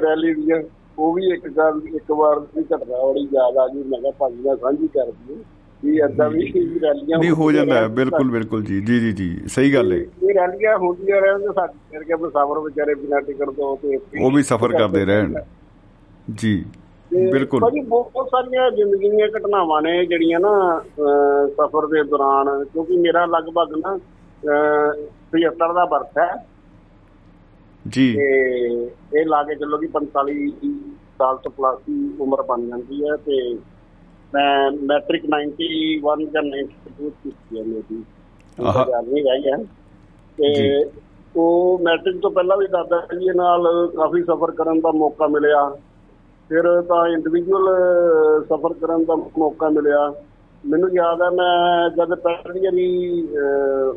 ਰੈਲੀ 0.00 0.34
ਦੀਆਂ। 0.34 0.62
ਉਹ 0.98 1.12
ਵੀ 1.14 1.26
ਇੱਕ 1.26 1.48
ਗੱਲ 1.48 1.80
ਇੱਕ 1.94 2.12
ਵਾਰ 2.12 2.40
ਦੀ 2.40 2.62
ਘਟਨਾ 2.62 3.06
ਬੜੀ 3.06 3.28
ਯਾਦ 3.34 3.56
ਆ 3.56 3.66
ਗਈ। 3.68 3.82
ਮੈਂ 3.82 4.00
ਕਿਹਾ 4.00 4.12
ਭਾਜੀ 4.18 4.42
ਨਾਲ 4.42 4.56
ਸਾਂਝੀ 4.56 4.88
ਕਰ 4.88 5.10
ਦਈਏ 5.10 5.36
ਵੀ 5.84 5.96
ਏਦਾਂ 5.96 6.30
ਵੀ 6.30 6.52
ਰੈਲੀਆਂ 6.82 7.18
ਨਹੀਂ 7.18 7.30
ਹੋ 7.30 7.52
ਜਾਂਦਾ 7.52 7.74
ਹੈ। 7.74 7.88
ਬਿਲਕੁਲ 7.88 8.30
ਬਿਲਕੁਲ 8.30 8.64
ਜੀ। 8.64 8.80
ਜੀ 8.80 9.00
ਜੀ 9.00 9.12
ਜੀ। 9.12 9.40
ਸਹੀ 9.46 9.74
ਗੱਲ 9.74 9.92
ਹੈ 9.92 9.98
ਇਹ 9.98 10.34
ਰੈਲੀਆਂ 10.34 10.76
ਹੁੰਦੀਆਂ 10.78 11.20
ਰਹਿਣ 11.20 11.52
ਸਾਡੇ 11.52 11.98
ਕਰਕੇ 11.98 12.14
ਮੁਸਾਫਰ 12.14 12.60
ਵਿਚਾਰੇ 12.60 12.94
ਬਿਨਾਂ 12.94 13.20
ਟਿਕਟ 13.20 13.50
ਤੋਂ 13.50 13.76
ਤੇ 13.76 13.98
ਉਹ 14.22 14.30
ਵੀ 14.30 14.42
ਸਫ਼ਰ 14.42 14.72
ਕਰਦੇ 14.72 15.04
ਰਹਿਣ। 15.04 15.34
ਜੀ। 16.34 16.64
ਬਿਲਕੁਲ। 17.12 17.60
ਭਾਜੀ 17.60 17.80
ਬਹੁਤ 17.80 18.28
ਸਾਰੀਆਂ 18.28 18.70
ਜ਼ਿੰਦਗੀ 18.70 19.10
ਦੀਆਂ 19.10 19.28
ਘਟਨਾਵਾਂ 19.28 19.82
ਨੇ 19.82 20.06
ਜਿਹੜੀਆਂ 20.06 20.40
ਨਾ 20.40 20.82
ਸਫ਼ਰ 21.46 21.86
ਦੇ 21.86 22.02
ਦੌਰਾਨ 22.02 22.64
ਕਿਉਂਕਿ 22.64 22.96
ਮੇਰਾ 22.96 23.24
ਲਗਭਗ 23.24 23.72
ਨਾ 23.78 23.98
75 25.32 25.72
ਦਾ 25.74 25.84
ਬਰਥ 25.84 26.18
ਹੈ। 26.18 26.46
ਜੀ। 27.88 28.16
ਤੇ 28.16 28.50
ਇਹ 29.16 29.26
ਲਾ 29.26 29.42
ਕੇ 29.42 29.54
ਚੱਲੋ 29.54 29.78
ਕਿ 29.78 29.86
45 29.86 30.50
ਸਾਲ 31.18 31.36
ਤੋਂ 31.36 31.50
ਪਲੱਸ 31.50 31.78
ਦੀ 31.78 32.14
ਉਮਰ 32.20 32.42
ਬਣ 32.42 32.66
ਜਾਂਦੀ 32.66 33.04
ਹੈ 33.04 33.16
ਤੇ 33.16 33.54
ਮੈਂ 34.34 34.70
ਮੈਟ੍ਰਿਕ 34.70 35.22
91 35.26 36.26
ਜਾਂ 36.26 36.42
92 36.42 37.10
ਕੀਤੀ 37.10 37.58
ਹੈ 37.58 37.64
ਮੇਰੀ। 37.64 38.04
ਆਹ। 38.66 39.02
ਨਹੀਂ 39.02 39.24
ਰਹੀ 39.24 39.50
ਹੈ 39.50 39.56
ਤੇ 40.38 40.84
ਉਹ 41.36 41.78
ਮੈਟ੍ਰਿਕ 41.82 42.20
ਤੋਂ 42.20 42.30
ਪਹਿਲਾਂ 42.30 42.56
ਵੀ 42.56 42.66
ਦਾਦਾ 42.66 43.06
ਜੀ 43.20 43.26
ਨਾਲ 43.34 43.90
ਕਾਫੀ 43.96 44.22
ਸਫ਼ਰ 44.22 44.50
ਕਰਨ 44.50 44.80
ਦਾ 44.80 44.90
ਮੌਕਾ 44.90 45.26
ਮਿਲਿਆ। 45.26 45.76
ਫਿਰ 46.48 46.82
ਤਾਂ 46.82 47.06
ਇੰਡੀਵਿਜੂਅਲ 47.08 47.66
ਸਫ਼ਰ 48.44 48.72
ਕਰਨ 48.72 49.04
ਦਾ 49.04 49.16
ਮੌਕਾ 49.38 49.68
ਮਿਲਿਆ। 49.68 50.12
ਮੈਨੂੰ 50.64 50.90
ਯਾਦ 50.94 51.22
ਹੈ 51.22 51.30
ਮੈਂ 51.30 51.90
ਜਦ 51.90 52.14
ਪਹਿਲੀ 52.14 52.60
ਵਾਰੀ 52.60 53.22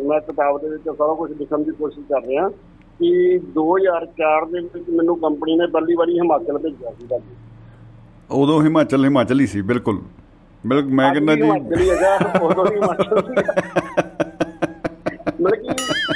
ਮੈਂ 0.07 0.19
ਕਿਤਾਬ 0.21 0.61
ਦੇ 0.61 0.69
ਵਿੱਚ 0.69 0.83
ਸਾਰਾ 0.97 1.13
ਕੁਝ 1.13 1.31
ਲਿਖਣ 1.31 1.63
ਦੀ 1.63 1.71
ਕੋਸ਼ਿਸ਼ 1.71 2.05
ਕਰ 2.09 2.25
ਰਿਹਾ 2.27 2.47
ਕਿ 2.99 3.39
2004 3.59 4.45
ਦੇ 4.51 4.59
ਵਿੱਚ 4.59 4.89
ਮੈਨੂੰ 4.89 5.19
ਕੰਪਨੀ 5.19 5.55
ਨੇ 5.55 5.67
ਪਹਿਲੀ 5.67 5.95
ਵਾਰੀ 5.95 6.19
ਹਿਮਾਚਲ 6.19 6.57
ਭੇਜਿਆ 6.57 6.91
ਸੀ 6.99 7.07
ਦਾ 7.07 7.19
ਉਦੋਂ 8.31 8.61
ਹਿਮਾਚਲ 8.63 9.05
ਹਿਮਾਚਲ 9.05 9.39
ਹੀ 9.39 9.47
ਸੀ 9.47 9.61
ਬਿਲਕੁਲ। 9.61 9.99
ਬਿਲਕੁਲ 10.67 10.93
ਮੈਂ 10.93 11.13
ਕਹਿੰਦਾ 11.13 11.35
ਜੀ 11.35 11.41
ਹਿਮਾਚਲ 11.41 11.79
ਹੀ 11.79 11.89
ਹੈਗਾ 11.89 12.17
ਉਦੋਂ 12.41 12.65
ਹਿਮਾਚਲ 12.65 13.33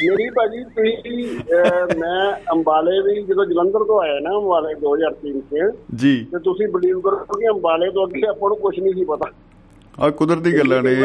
ਭਾਜੀ 0.08 0.64
ਤੁਸੀਂ 0.64 1.40
ਮੈਂ 2.00 2.34
ਅੰਬਾਲੇ 2.52 3.02
ਵੀ 3.02 3.22
ਜਦੋਂ 3.22 3.46
ਜਲੰਧਰ 3.46 3.84
ਤੋਂ 3.84 4.02
ਆਇਆ 4.02 4.20
ਨਾ 4.20 4.30
ਅੰਬਾਲੇ 4.38 4.74
2003 4.76 5.42
ਚ 5.42 5.72
ਜੀ। 5.96 6.28
ਤੇ 6.32 6.40
ਤੁਸੀਂ 6.40 6.68
ਬਲੀਵ 6.68 7.00
ਕਰੋ 7.00 7.18
ਕਿ 7.18 7.50
ਅੰਬਾਲੇ 7.50 7.90
ਤੋਂ 7.90 8.08
ਅੱਗੇ 8.08 8.28
ਆਪਾਂ 8.28 8.50
ਨੂੰ 8.50 8.58
ਕੁਝ 8.58 8.80
ਨਹੀਂ 8.80 8.94
ਸੀ 8.94 9.06
ਪਤਾ। 9.06 9.32
ਆ 10.00 10.10
ਕੁਦਰਤੀ 10.10 10.58
ਗੱਲਾਂ 10.58 10.82
ਨੇ। 10.84 10.96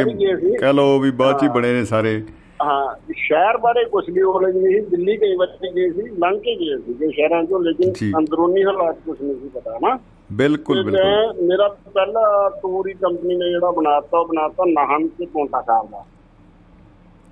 ਕਹਿ 0.61 0.73
ਲਓ 0.73 0.99
ਵੀ 0.99 1.11
ਬਾਅਦ 1.11 1.41
ਚ 1.41 1.43
ਹੀ 1.43 1.49
ਬਣੇ 1.49 1.73
ਨੇ 1.73 1.85
ਸਾਰੇ। 1.85 2.23
ਹਾਂ 2.63 3.13
ਸ਼ਹਿਰ 3.17 3.57
ਬਾਰੇ 3.57 3.85
ਕੁਝ 3.85 4.11
ਨਹੀਂ 4.11 4.23
ਨੌਲੇਜ 4.23 4.57
ਨਹੀਂ 4.57 4.75
ਸੀ 4.75 4.81
ਦਿੱਲੀ 4.81 5.17
ਕਈ 5.17 5.37
ਵਾਰ 5.37 5.47
ਗਏ 5.75 5.91
ਸੀ 5.91 6.03
ਲੰਘ 6.03 6.39
ਕੇ 6.39 6.55
ਗਏ 6.55 6.77
ਸੀ 6.77 6.93
ਕਿ 6.95 7.11
ਸ਼ਹਿਰਾਂ 7.13 7.43
ਜੀ। 7.45 7.55
ਲੇਕਿਨ 7.65 8.19
ਅੰਦਰੂਨੀ 8.19 8.65
ਹਾਲਾਤ 8.65 8.97
ਕੁਝ 9.07 9.23
ਨਹੀਂ 9.23 9.35
ਸੀ 9.35 9.49
ਪਤਾ 9.49 9.79
ਨਾ 9.83 9.99
ਬਿਲਕੁਲ 10.33 10.77
ਤੇ 10.77 10.83
ਬਿਲਕੁਲ। 10.83 11.47
ਮੇਰਾ 11.47 11.69
ਪਹਿਲਾ 11.69 12.49
ਟੂਰ 12.63 12.89
ਹੀ 12.89 12.93
ਕੰਪਨੀ 12.93 13.35
ਨੇ 13.37 13.51
ਜਿਹੜਾ 13.51 13.71
ਬਣਾਤਾ 13.71 14.19
ਉਹ 14.19 14.29
ਬਣਾਤਾ 14.29 14.65
ਨਾਹਨ 14.69 15.09
ਤੇ 15.09 15.27
ਪੌਂਟਾ 15.27 15.61
ਸਾਹਿਬ 15.61 15.91
ਦਾ। 15.91 16.05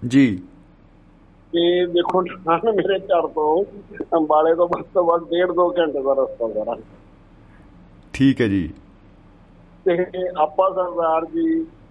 ਜੀ। 0.07 0.43
ਤੇ 1.53 1.65
ਦੇਖੋ 1.87 2.21
ਮੇਰੇ 2.23 2.99
ਘਰ 3.01 3.27
ਤੋਂ 3.29 3.65
ਅੰਬਾਲੇ 4.17 4.55
ਤੋਂ 4.55 4.69
ਬਸ 4.69 4.85
ਤੋਂ 4.95 5.05
ਬਸ 5.05 5.29
ਡੇਢ 5.31 5.51
ਦੋ 5.53 5.69
ਘੰਟੇ 5.79 6.03
ਦਾ 6.03 6.15
ਰਸਤਾ 6.15 6.49
ਜ਼ਰਾ 6.49 6.77
ਠੀਕ 8.15 8.41
ਹੈ 8.41 8.49
ਜੀ। 8.49 8.69
ਤੇ 9.87 9.95
ਆਪਾਂ 10.39 10.69
ਸਰਦਾਰ 10.71 11.25
ਜੀ 11.27 11.43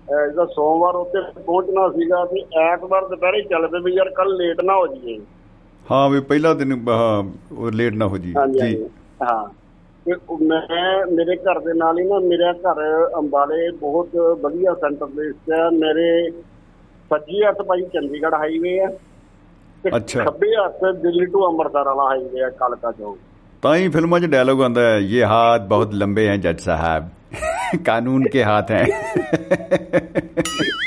ਜਿਹਦਾ 0.09 0.45
ਸੋਮਵਾਰ 0.45 0.95
ਉੱਤੇ 0.95 1.21
ਪਹੁੰਚਣਾ 1.37 1.87
ਸੀਗਾ 1.89 2.23
ਤੇ 2.25 2.41
ਐਤਵਾਰ 2.61 3.07
ਦੁਪਹਿਰੇ 3.07 3.41
ਚੱਲ 3.43 3.67
ਪਏ 3.67 3.79
ਵੀ 3.81 3.93
ਯਾਰ 3.93 4.09
ਕੱਲ 4.11 4.35
ਲੇਟ 4.37 4.63
ਨਾ 4.63 4.75
ਹੋ 4.75 4.87
ਜਾਈਏ। 4.87 5.19
ਹਾਂ 5.85 6.09
ਵੀ 6.09 6.19
ਪਹਿਲਾ 6.21 6.53
ਦਿਨ 6.53 6.73
ਲੇਟ 7.73 7.93
ਨਾ 7.93 8.07
ਹੋ 8.07 8.17
ਜੀ 8.17 8.33
ਜੀ। 8.51 8.75
ਹਾਂ। 9.21 9.43
ਤੇ 10.05 10.13
ਮੈਂ 10.41 11.05
ਮੇਰੇ 11.07 11.35
ਘਰ 11.37 11.59
ਦੇ 11.59 11.73
ਨਾਲ 11.73 11.99
ਹੀ 11.99 12.03
ਨਾ 12.03 12.19
ਮੇਰਾ 12.19 12.51
ਘਰ 12.63 12.79
ਅੰਬਾਲੇ 13.17 13.69
ਬਹੁਤ 13.79 14.15
ਵਧੀਆ 14.41 14.73
ਸੈਂਟਰ 14.75 15.07
ਦੇ 15.07 15.27
ਵਿੱਚ 15.27 15.51
ਹੈ। 15.51 15.69
ਮੇਰੇ 15.73 16.09
ਸੱਜੀ 17.11 17.43
ਹੱਥ 17.43 17.61
ਭਾਈ 17.61 17.81
ਚੰਡੀਗੜ੍ਹ 17.93 18.35
ਹਾਈਵੇ 18.35 18.79
ਹੈ। 18.79 18.87
ਅੱਛਾ। 19.85 20.23
ਖੱਬੇ 20.23 20.55
ਹੱਥ 20.55 20.83
ਦਿੱਲੀ 20.93 21.25
ਤੋਂ 21.25 21.47
ਅੰਮ੍ਰਿਤਸਰ 21.49 21.85
ਵਾਲਾ 21.85 22.03
ਹਾਈਵੇ 22.09 22.41
ਆ 22.41 22.49
ਕਲਕਾ 22.49 22.91
ਚੌਕ। 22.91 23.17
ਤਾਂ 23.63 23.75
ਹੀ 23.75 23.89
ਫਿਲਮਾਂ 23.89 24.19
'ਚ 24.19 24.25
ਡਾਇਲੋਗ 24.25 24.61
ਆਉਂਦਾ 24.61 24.81
ਹੈ 24.81 24.97
ਇਹ 24.97 25.23
ਹੱਥ 25.25 25.61
ਬਹੁਤ 25.61 25.93
ਲੰਬੇ 25.93 26.27
ਹਨ 26.29 26.41
ਜੱਜ 26.41 26.59
ਸਾਹਿਬ। 26.59 27.09
ਕਾਨੂੰਨ 27.85 28.27
ਕੇ 28.29 28.43
ਹੱਥ 28.43 28.71
ਹੈ। 28.71 28.85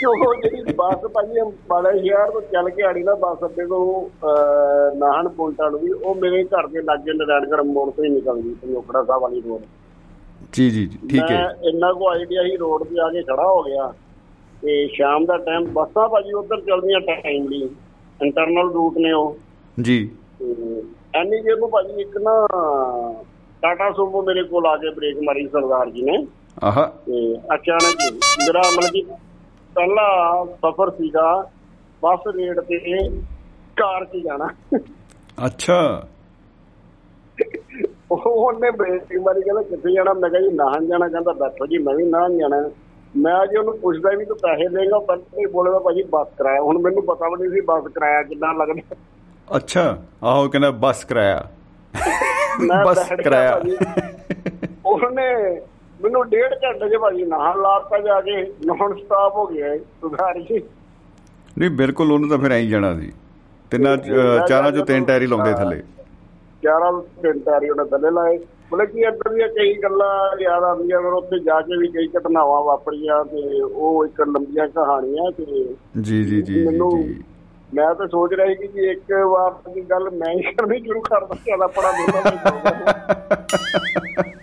ਉਹ 0.07 0.35
ਜਿਹੜੀ 0.35 0.73
ਬੱਸ 0.73 1.07
ਭਾਜੀ 1.15 1.41
ਅੰਬਾਲਾ 1.41 1.93
ਸ਼ਹਿਰ 1.93 2.31
ਤੋਂ 2.31 2.41
ਚੱਲ 2.43 2.69
ਕੇ 2.71 2.83
ਆੜੀ 2.83 3.03
ਨਾ 3.03 3.15
ਬੱਸ 3.15 3.45
ਅੱਡੇ 3.45 3.67
ਤੋਂ 3.67 3.85
ਨਾਹਨ 4.97 5.29
ਪੁਲਟਾ 5.29 5.69
ਨੂੰ 5.69 5.81
ਵੀ 5.81 5.91
ਉਹ 5.93 6.15
ਮੇਰੇ 6.15 6.43
ਘਰ 6.45 6.67
ਦੇ 6.67 6.83
ਲਾਗੇ 6.83 7.13
ਨਰਾਇਣਗੜ 7.13 7.61
ਮੋੜ 7.61 7.91
ਤੋਂ 7.91 8.05
ਹੀ 8.05 8.09
ਨਿਕਲਦੀ 8.11 8.55
ਪੰਜੋਖੜਾ 8.63 9.03
ਸਾਹਿਬ 9.05 9.23
ਵਾਲੀ 9.23 9.41
ਰੋਡ 9.41 9.61
ਜੀ 10.53 10.71
ਜੀ 10.71 10.87
ਠੀਕ 11.11 11.31
ਹੈ। 11.31 11.45
ਇੰਨਾ 11.63 11.93
ਕੋ 11.93 12.09
ਆਈਡੀਆ 12.09 12.43
ਹੀ 12.43 12.57
ਰੋਡ 12.57 12.83
ਤੇ 12.85 13.01
ਆ 13.01 13.09
ਕੇ 13.09 13.23
ਖੜਾ 13.23 13.47
ਹੋ 13.47 13.63
ਗਿਆ 13.63 13.93
ਤੇ 14.63 14.87
ਸ਼ਾਮ 14.87 15.25
ਦਾ 15.25 15.37
ਟਾਈਮ 15.37 15.65
ਬੱਸਾਂ 15.73 16.09
ਭਾਜੀ 16.09 16.33
ਉਧਰ 16.33 16.61
ਚੱਲਦੀਆਂ 16.61 17.01
ਟਾਈਮਲੀ 17.01 17.69
ਇੰਟਰਨਲ 18.23 18.73
ਰੂਟ 18.73 18.99
ਨੇ 18.99 19.13
ਉਹ। 19.13 19.37
ਜੀ। 19.83 20.11
ਐਨੀ 21.15 21.41
ਜੇ 21.41 21.57
ਨੂੰ 21.57 21.71
ਭਾਜੀ 21.71 22.01
ਇੱਕ 22.01 22.19
ਨਾ 22.19 22.47
ਟਾਟਾ 23.63 23.93
ਸੂਮੋ 23.93 24.23
ਮੇਰੇ 24.23 24.43
ਕੋਲ 24.43 24.67
ਆ 24.67 24.77
ਕੇ 24.77 24.91
ਬ੍ਰੇਕ 24.91 25.17
ਮਾਰੀ 25.25 25.49
ਸਰਦਾਰ 25.49 25.91
ਜੀ 25.91 26.03
ਨੇ। 26.03 26.27
ਆਹਾ। 26.65 26.87
ਤੇ 26.87 27.37
ਅਚਾਨਕ 27.55 28.13
ਮੇਰਾ 28.13 28.63
ਮਤਲਬ 28.77 28.91
ਕਿ 28.93 29.03
ਪਹਿਲਾ 29.75 30.45
ਸਫ਼ਰ 30.45 30.91
ਸੀਗਾ 30.91 31.51
ਬੱਸ 32.03 32.21
ਰੇਡ 32.35 32.61
ਤੇ 32.61 33.09
ਕਾਰ 33.77 34.05
'ਚ 34.05 34.17
ਜਾਣਾ। 34.17 34.79
ਅੱਛਾ। 35.47 36.09
ਉਹ 38.11 38.23
ਉਹਨੇ 38.27 38.71
ਬ੍ਰੇਕ 38.71 39.03
ਮਾਰੀ 39.21 39.41
ਕਹਿੰਦਾ 39.41 39.63
ਕਿੱਥੇ 39.63 39.95
ਜਾਣਾ? 39.95 40.13
ਮੈਂ 40.13 40.31
ਕਿਹਾ 40.31 40.41
ਜੀ 40.41 40.49
ਨਾਹਨ 40.49 40.87
ਜਾਣਾ। 40.87 41.09
ਕਹਿੰਦਾ 41.09 41.33
ਬੈਠੋ 41.33 41.67
ਜੀ 41.67 41.79
ਮੈਂ 41.79 41.95
ਵੀ 41.95 42.05
ਨਾਹਨ 42.05 42.39
ਜਾਣਾ। 42.39 42.71
ਮੈਂ 43.15 43.47
ਜੀ 43.47 43.57
ਉਹਨੂੰ 43.57 43.77
ਪੁੱਛਦਾ 43.79 44.11
ਵੀ 44.19 44.25
ਤੂੰ 44.25 44.37
ਪੈਸੇ 44.37 44.69
ਦੇਗਾ 44.69 44.99
ਪਹਿਲਾਂ 44.99 45.41
ਹੀ 45.41 45.47
ਬੋਲੇਗਾ 45.47 45.79
ਭਾਜੀ 45.79 46.03
ਬੱਸ 46.03 46.29
ਕਿਰਾਇਆ। 46.39 46.61
ਹੁਣ 46.61 46.79
ਮੈਨੂੰ 46.79 47.03
ਪਤਾ 47.07 47.29
ਵੀ 47.29 47.37
ਨਹੀਂ 47.41 47.51
ਸੀ 47.51 47.61
ਬੱਸ 47.67 47.85
ਕਿਰਾਇਆ 47.95 48.23
ਕਿੰਨਾ 48.23 48.53
ਲੱਗਦਾ। 48.53 48.97
ਅੱਛਾ 49.57 49.83
ਆਹੋ 50.25 50.49
ਕਹਿੰਦਾ 50.49 50.71
ਬੱਸ 50.85 51.05
ਕਰਾਇਆ। 51.05 51.47
ਬੱਸ 52.85 53.13
ਕਰਾਇਆ। 53.25 53.61
ਉਹਨੇ 54.87 55.29
ਮੈਨੂੰ 56.01 56.29
ਡੇਢ 56.29 56.55
ਘੰਟੇ 56.65 56.89
'ਚ 56.89 56.97
ਭਾਜੀ 56.97 57.25
ਨਾਹਨ 57.25 57.61
ਲਾਤਾ 57.63 57.99
ਜਾ 57.99 58.21
ਕੇ 58.21 58.41
ਨੌਨ 58.67 58.95
ਸਟਾਪ 58.97 59.37
ਹੋ 59.37 59.47
ਗਿਆ 59.47 59.77
ਸੁਧਾਰ 60.01 60.39
ਜੀ। 60.41 60.63
ਨਹੀਂ 61.59 61.71
ਬਿਲਕੁਲ 61.71 62.13
ਉਹਨੂੰ 62.13 62.29
ਤਾਂ 62.29 62.39
ਫਿਰ 62.39 62.53
ਐਂ 62.53 62.63
ਜਾਣਾ 62.63 62.95
ਸੀ। 62.95 63.13
ਤਿੰਨਾਂ 63.71 63.97
ਚਾਰਾਂ 64.49 64.71
ਚੋਂ 64.73 64.85
ਤਿੰਨ 64.87 65.05
ਟਾਇਰ 65.05 65.23
ਹੀ 65.23 65.27
ਲਾਉਂਦੇ 65.27 65.53
ਥੱਲੇ 65.55 65.83
11 66.63 66.91
ਘੰਟਾਰੀ 67.25 67.69
ਉਹਨੇ 67.71 67.85
ਥੱਲੇ 67.85 68.11
ਲਾਏ। 68.11 68.39
ਮਤਲਬ 68.73 68.89
ਕਿ 68.89 69.01
ਇੱਦਾਂ 69.01 69.33
ਦੀਆਂ 69.35 69.49
ਕਈ 69.49 69.75
ਗੱਲਾਂ 69.75 70.41
ਯਾਦ 70.41 70.63
ਆਉਂਦੀਆਂ 70.63 71.01
ਫਿਰ 71.01 71.13
ਉੱਥੇ 71.13 71.39
ਜਾ 71.39 71.61
ਕੇ 71.61 71.77
ਵੀ 71.77 71.89
ਕਈ 71.89 72.09
ਘਟਨਾਵਾਂ 72.09 72.63
ਵਾਪਰੀਆਂ 72.63 73.25
ਤੇ 73.25 73.63
ਉਹ 73.63 74.05
ਇੱਕ 74.05 74.21
ਲੰਬੀਆਂ 74.21 74.69
ਕਹਾਣੀਆਂ 74.69 75.31
ਤੇ 75.33 75.45
ਜੀ 76.01 76.23
ਜੀ 76.25 76.43
ਜੀ 76.43 76.65
ਮੈਨੂੰ 76.65 76.91
ਮੈਂ 77.75 77.95
ਤਾਂ 77.95 78.07
ਸੋਚ 78.09 78.35
ਰਿਹਾ 78.35 78.47
ਸੀ 78.47 78.55
ਕਿ 78.55 78.69
ਜੀ 78.69 78.91
ਇੱਕ 78.91 79.13
ਵਾਰ 79.27 79.55
ਦੀ 79.75 79.81
ਗੱਲ 79.81 80.11
ਮੈਂ 80.11 80.33
ਹੀ 80.33 80.43
ਕਰਨੀ 80.43 80.81
ਸ਼ੁਰੂ 80.81 81.01
ਕਰ 81.01 81.25
ਦਾਂ 81.25 81.37
ਚੱਲ 81.47 81.63
ਆਪਣਾ 81.63 81.93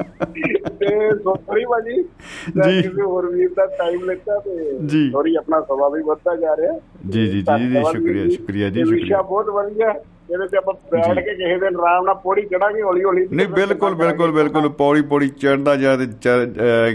ਤੇ 0.22 1.17
ਸੋਰੀ 1.17 1.65
ਮੈਂ 1.65 1.82
ਜੀ। 1.82 2.03
ਕਿਸੇ 2.82 3.01
ਹੋਰ 3.01 3.32
ਵੀਰ 3.32 3.49
ਦਾ 3.55 3.78
ਟਾਈਮ 3.78 4.05
ਲੈਤਾ 4.05 4.39
ਤੇ 4.39 4.80
ਜੀ। 4.88 5.11
ਸੋਰੀ 5.11 5.36
ਆਪਣਾ 5.36 5.61
ਸਮਾਂ 5.61 5.89
ਵੀ 5.89 6.01
ਵੱਧਦਾ 6.01 6.36
ਜਾ 6.36 6.55
ਰਿਹਾ। 6.55 6.80
ਜੀ 7.09 7.28
ਜੀ 7.28 7.41
ਜੀ 7.41 7.69
ਜੀ 7.69 7.84
ਸ਼ੁਕਰੀਆ 7.91 8.30
ਸ਼ੁਕਰੀਆ 8.30 8.69
ਜੀ 8.69 8.84
ਸ਼ੁਕਰੀਆ। 8.84 9.22
ਬਹੁਤ 9.22 9.49
ਵਧੀਆ। 9.49 9.93
ਇਹਦੇ 10.32 10.47
ਤੇ 10.47 10.57
ਆਪਾਂ 10.57 10.74
ਬੈਠ। 10.91 11.15
ਕੇ 11.15 11.22
ਕਿਸੇ 11.22 11.59
ਦਿਨ 11.59 11.78
ਆਰਾਮ 11.78 12.05
ਨਾਲ 12.05 12.15
ਪੌੜੀ 12.15 12.41
ਚੜਾਂਗੇ 12.41 12.82
ਹੌਲੀ 12.82 13.03
ਹੌਲੀ 13.03 13.28
ਨਹੀਂ 13.32 13.47
ਬਿਲਕੁਲ 13.47 13.95
ਬਿਲਕੁਲ 13.95 14.32
ਬਿਲਕੁਲ 14.32 14.69
ਪੌੜੀ 14.69 15.01
ਪੌੜੀ 15.01 15.32
ਚੜਦਾ 15.41 15.76
ਜਾ 15.76 15.97
ਤੇ 15.97 16.05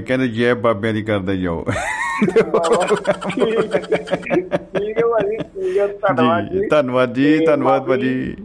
ਕਹਿੰਦੇ 0.07 0.29
ਜੈ 0.29 0.55
ਬਾਬਿਆਂ 0.55 0.95
ਦੀ 0.95 1.03
ਕਰਦੇ 1.03 1.37
ਜਾਓ। 1.37 1.65
ਠੀਕ 2.23 2.39
ਹੈ 4.99 5.07
ਭਾਜੀ 5.07 5.37
ਧੰਨਵਾਦ 6.03 6.53
ਜੀ 6.53 6.69
ਧੰਨਵਾਦ 6.69 7.15
ਜੀ 7.15 7.47
ਧੰਨਵਾਦ 7.47 7.87
ਭਾਜੀ। 7.87 8.37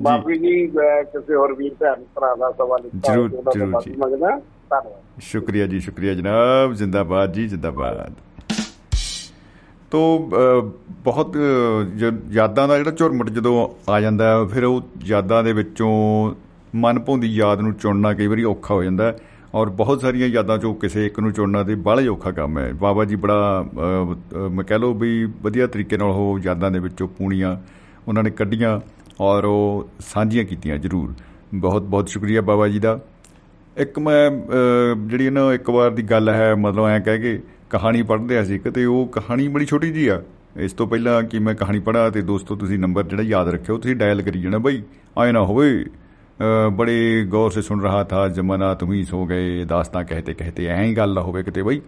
ਮਾਫੀ 0.00 0.38
ਜੀ 0.38 0.66
ਕਿਸੇ 0.66 1.34
ਹੋਰ 1.34 1.52
ਵੀਰ 1.54 1.74
ਭੈਣ 1.80 2.02
ਭਰਾ 2.14 2.34
ਦਾ 2.40 2.50
ਸਵਾਲ 2.58 2.82
ਲਿਖਤਾ 2.82 3.12
ਜ਼ਰੂਰ, 3.12 3.30
ਜ਼ਰੂਰ 3.54 3.82
ਜੀ। 3.84 3.90
ਧੰਨਵਾਦ। 3.90 5.20
ਸ਼ੁਕਰੀਆ 5.20 5.66
ਜੀ 5.66 5.80
ਸ਼ੁਕਰੀਆ 5.80 6.14
ਜਨਾਬ। 6.14 6.74
ਜਿੰਦਾਬਾਦ 6.74 7.32
ਜੀ 7.32 7.46
ਜਿੰਦਾਬਾਦ। 7.48 8.12
ਤੋ 9.90 10.18
ਬਹੁਤ 11.04 11.36
ਯਾਦਾਂ 12.32 12.66
ਦਾ 12.68 12.76
ਜਿਹੜਾ 12.78 12.90
ਝੁਰਮਟ 12.90 13.30
ਜਦੋਂ 13.30 13.68
ਆ 13.90 14.00
ਜਾਂਦਾ 14.00 14.44
ਫਿਰ 14.44 14.64
ਉਹ 14.64 14.82
ਯਾਦਾਂ 15.06 15.42
ਦੇ 15.44 15.52
ਵਿੱਚੋਂ 15.52 15.90
ਮਨ 16.76 16.98
ਭਾਉਂਦੀ 17.00 17.28
ਯਾਦ 17.34 17.60
ਨੂੰ 17.60 17.72
ਚੁਣਨਾ 17.74 18.12
ਕਈ 18.14 18.26
ਵਾਰੀ 18.26 18.44
ਔਖਾ 18.44 18.74
ਹੋ 18.74 18.82
ਜਾਂਦਾ 18.82 19.14
ਔਰ 19.54 19.68
ਬਹੁਤ 19.68 20.00
ਸਾਰੀਆਂ 20.00 20.28
ਯਾਦਾਂ 20.28 20.58
ਚੋਂ 20.58 20.74
ਕਿਸੇ 20.74 21.06
ਇੱਕ 21.06 21.20
ਨੂੰ 21.20 21.32
ਚੁਣਨਾ 21.32 21.62
ਤੇ 21.64 21.74
ਬੜਾ 21.74 22.02
ਔਖਾ 22.10 22.30
ਕੰਮ 22.30 22.58
ਹੈ। 22.58 22.72
ਬਾਬਾ 22.72 23.04
ਜੀ 23.04 23.16
ਬੜਾ 23.16 23.64
ਮੈਂ 24.50 24.64
ਕਹਿ 24.64 24.78
ਲਓ 24.78 24.94
ਵੀ 24.94 25.24
ਵਧੀਆ 25.42 25.66
ਤਰੀਕੇ 25.66 25.96
ਨਾਲ 25.96 26.08
ਉਹ 26.08 26.38
ਯਾਦਾਂ 26.44 26.70
ਦੇ 26.70 26.78
ਵਿੱਚੋਂ 26.78 27.08
ਪੂਣੀਆਂ 27.08 27.56
ਉਹਨਾਂ 28.08 28.22
ਨੇ 28.22 28.30
ਕੱਢੀਆਂ। 28.30 28.80
ਔਰ 29.20 29.44
ਉਹ 29.44 29.90
ਸਾਂਝੀਆਂ 29.98 30.44
ਕੀਤੀਆਂ 30.44 30.78
ਜ਼ਰੂਰ। 30.78 31.14
ਬਹੁਤ 31.54 31.82
ਬਹੁਤ 31.82 32.08
ਸ਼ੁਕਰੀਆ 32.08 32.40
ਬਾਬਾ 32.40 32.68
ਜੀ 32.68 32.78
ਦਾ। 32.78 33.00
ਇੱਕ 33.76 33.98
ਮੈਂ 33.98 34.30
ਅਹ, 34.30 35.08
ਜਿਹੜੀ 35.08 35.30
ਨਾ 35.30 35.54
ਇੱਕ 35.54 35.70
ਵਾਰ 35.70 35.90
ਦੀ 35.90 36.02
ਗੱਲ 36.02 36.28
ਹੈ 36.28 36.54
ਮਤਲਬ 36.54 36.86
ਐ 36.86 36.98
ਕਹਿ 36.98 37.18
ਕੇ 37.18 37.42
ਕਹਾਣੀ 37.70 38.02
ਪੜ੍ਹਦੇ 38.02 38.38
ਆ 38.38 38.44
ਸੀ 38.44 38.54
ਇੱਕ 38.54 38.68
ਤੇ 38.68 38.84
ਉਹ 38.84 39.06
ਕਹਾਣੀ 39.06 39.48
ਬੜੀ 39.48 39.66
ਛੋਟੀ 39.66 39.92
ਜੀ 39.92 40.08
ਆ। 40.08 40.22
ਇਸ 40.56 40.72
ਤੋਂ 40.72 40.86
ਪਹਿਲਾਂ 40.86 41.22
ਕਿ 41.22 41.38
ਮੈਂ 41.38 41.54
ਕਹਾਣੀ 41.54 41.80
ਪੜ੍ਹਾ 41.80 42.10
ਤੇ 42.10 42.22
ਦੋਸਤੋ 42.22 42.56
ਤੁਸੀਂ 42.56 42.78
ਨੰਬਰ 42.78 43.02
ਜਿਹੜਾ 43.02 43.22
ਯਾਦ 43.22 43.48
ਰੱਖਿਓ 43.48 43.78
ਤੁਸੀਂ 43.78 43.96
ਡਾਇਲ 43.96 44.22
ਕਰੀ 44.22 44.40
ਜਾਣਾ 44.40 44.58
ਬਈ 44.58 44.82
ਆਏ 45.18 45.32
ਨਾ 45.32 45.44
ਹੋਵੇ। 45.44 45.84
ਅਹ, 45.84 46.70
ਬੜੇ 46.70 47.26
ਗੌਰ 47.28 47.50
ਸੇ 47.50 47.62
ਸੁਣ 47.62 47.82
ਰਹਾ 47.82 48.04
ਥਾ 48.04 48.28
ਜਮਨਾ 48.28 48.74
ਤੁਮ 48.74 48.92
ਹੀ 48.92 49.04
ਸੋ 49.04 49.26
ਗਏ 49.26 49.64
ਦਾਸਤਾਂ 49.64 50.04
ਕਹਤੇ 50.04 50.34
ਕਹਤੇ 50.34 50.66
ਐਂ 50.66 50.84
ਹੀ 50.84 50.94
ਗੱਲ 50.94 51.14
ਨਾ 51.14 51.20
ਹੋਵੇ 51.20 51.42
ਕਿਤੇ 51.42 51.62
ਬਈ। 51.62 51.80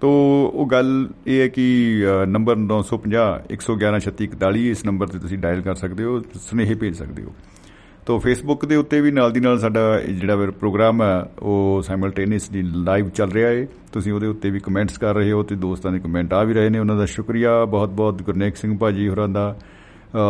ਤੋ 0.00 0.10
ਉਹ 0.54 0.66
ਗੱਲ 0.66 1.08
ਇਹ 1.26 1.40
ਹੈ 1.40 1.48
ਕਿ 1.48 1.96
ਅ, 2.22 2.26
ਨੰਬਰ 2.26 2.56
950 2.56 3.42
111 3.50 4.00
3641 4.00 4.70
ਇਸ 4.70 4.84
ਨੰਬਰ 4.84 5.06
ਤੇ 5.06 5.18
ਤੁਸੀਂ 5.18 5.38
ਡਾਇਲ 5.38 5.60
ਕਰ 5.60 5.74
ਸਕਦੇ 5.74 6.04
ਹੋ 6.04 6.20
ਸੁਨੇਹੇ 6.20 6.74
ਭੇਜ 6.74 6.94
ਸਕਦੇ 6.94 7.22
ਹੋ। 7.22 7.34
ਤੋ 8.06 8.18
ਫੇਸਬੁੱਕ 8.18 8.64
ਦੇ 8.64 8.76
ਉੱਤੇ 8.76 9.00
ਵੀ 9.00 9.10
ਨਾਲ 9.10 9.32
ਦੀ 9.32 9.40
ਨਾਲ 9.40 9.58
ਸਾਡਾ 9.58 10.00
ਇਹ 10.00 10.14
ਜਿਹੜਾ 10.14 10.36
ਫਿਰ 10.36 10.50
ਪ੍ਰੋਗਰਾਮ 10.50 11.02
ਹੈ 11.02 11.22
ਉਹ 11.42 11.82
ਸਾਈਮਲਟੇਨੀਅਸਲੀ 11.86 12.62
ਲਾਈਵ 12.62 13.08
ਚੱਲ 13.08 13.30
ਰਿਹਾ 13.30 13.50
ਹੈ 13.50 13.66
ਤੁਸੀਂ 13.92 14.12
ਉਹਦੇ 14.12 14.26
ਉੱਤੇ 14.26 14.50
ਵੀ 14.50 14.58
ਕਮੈਂਟਸ 14.58 14.98
ਕਰ 14.98 15.14
ਰਹੇ 15.14 15.32
ਹੋ 15.32 15.42
ਤੇ 15.42 15.54
ਦੋਸਤਾਂ 15.54 15.92
ਦੇ 15.92 15.98
ਕਮੈਂਟ 15.98 16.34
ਆ 16.34 16.42
ਵੀ 16.42 16.54
ਰਹੇ 16.54 16.68
ਨੇ। 16.70 16.78
ਉਹਨਾਂ 16.78 16.96
ਦਾ 16.96 17.06
ਸ਼ੁਕਰੀਆ। 17.06 17.64
ਬਹੁਤ-ਬਹੁਤ 17.64 18.22
ਗੁਰਨੇਕ 18.22 18.56
ਸਿੰਘ 18.56 18.78
ਭਾਜੀ 18.78 19.08
ਹੋਰਾਂ 19.08 19.28
ਦਾ। 19.28 19.56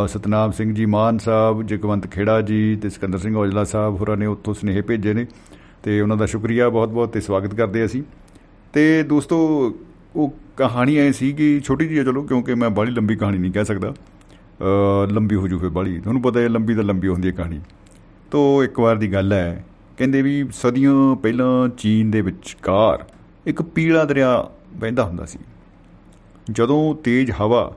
ਅ, 0.04 0.08
ਸਤਨਾਮ 0.08 0.50
ਸਿੰਘ 0.50 0.74
ਜੀ 0.74 0.86
ਮਾਨ 0.86 1.18
ਸਾਹਿਬ 1.18 1.62
ਜਗਵੰਤ 1.62 2.06
ਖੇੜਾ 2.06 2.40
ਜੀ 2.40 2.76
ਤੇ 2.76 2.88
ਸਿਕੰਦਰ 2.88 3.18
ਸਿੰਘ 3.18 3.36
ਔਜਲਾ 3.36 3.64
ਸਾਹਿਬ 3.64 3.94
ਹੋਰਾਂ 3.94 4.16
ਨੇ 4.16 4.26
ਉੱਥੋਂ 4.26 4.54
ਸੁਨੇਹੇ 4.54 4.80
ਭੇਜੇ 4.80 5.14
ਨੇ। 5.14 5.26
ਤੇ 5.82 6.00
ਉਹਨਾਂ 6.00 6.16
ਦਾ 6.16 6.26
ਸ਼ੁਕਰੀਆ 6.26 6.68
ਬਹੁਤ-ਬਹੁਤ 6.68 7.12
ਤੇ 7.12 7.20
ਸਵਾਗਤ 7.20 7.54
ਕਰਦੇ 7.54 7.84
ਅਸੀਂ। 7.84 8.02
ਤੇ 8.74 9.02
ਦੋਸਤੋ 9.02 9.36
ਉਹ 10.16 10.34
ਕਹਾਣੀ 10.56 10.96
ਐ 10.96 11.12
ਸੀ 11.12 11.32
ਕਿ 11.32 11.60
ਛੋਟੀ 11.64 11.86
ਜਿਹੀ 11.86 11.98
ਹੈ 11.98 12.04
ਚਲੋ 12.04 12.22
ਕਿਉਂਕਿ 12.22 12.54
ਮੈਂ 12.54 12.70
ਬਾਹਲੀ 12.70 12.92
ਲੰਬੀ 12.92 13.16
ਕਹਾਣੀ 13.16 13.38
ਨਹੀਂ 13.38 13.52
ਕਹਿ 13.52 13.64
ਸਕਦਾ। 13.64 13.90
ਅ, 13.90 15.10
ਲੰਬੀ 15.10 15.36
ਹੋ 15.36 15.48
ਜੂ 15.48 15.58
ਫਿਰ 15.58 15.68
ਬਾਹਲੀ। 15.68 16.00
ਤੁਹਾਨੂੰ 16.00 16.22
ਪਤਾ 16.22 16.40
ਹੈ 16.40 16.48
ਲੰਬੀ 16.48 16.74
ਤਾਂ 16.74 16.82
ਲੰਬੀ 16.82 17.08
ਹੁੰਦੀ 17.08 17.28
ਹੈ 17.28 17.32
ਕਹਾਣੀ। 17.32 17.60
ਤੋ 18.30 18.64
ਇੱਕ 18.64 18.80
ਵਾਰ 18.80 18.96
ਦੀ 18.96 19.12
ਗੱਲ 19.12 19.32
ਹੈ 19.32 19.64
ਕਹਿੰਦੇ 19.98 20.22
ਵੀ 20.22 20.48
ਸਦੀਆਂ 20.52 21.16
ਪਹਿਲਾਂ 21.16 21.68
ਚੀਨ 21.68 22.10
ਦੇ 22.10 22.20
ਵਿਚਕਾਰ 22.20 23.04
ਇੱਕ 23.46 23.62
ਪੀਲਾ 23.62 24.04
ਦਰਿਆ 24.04 24.50
ਵਹਿੰਦਾ 24.76 25.04
ਹੁੰਦਾ 25.04 25.24
ਸੀ। 25.24 25.38
ਜਦੋਂ 26.50 26.94
ਤੇਜ਼ 26.94 27.30
ਹਵਾ 27.40 27.76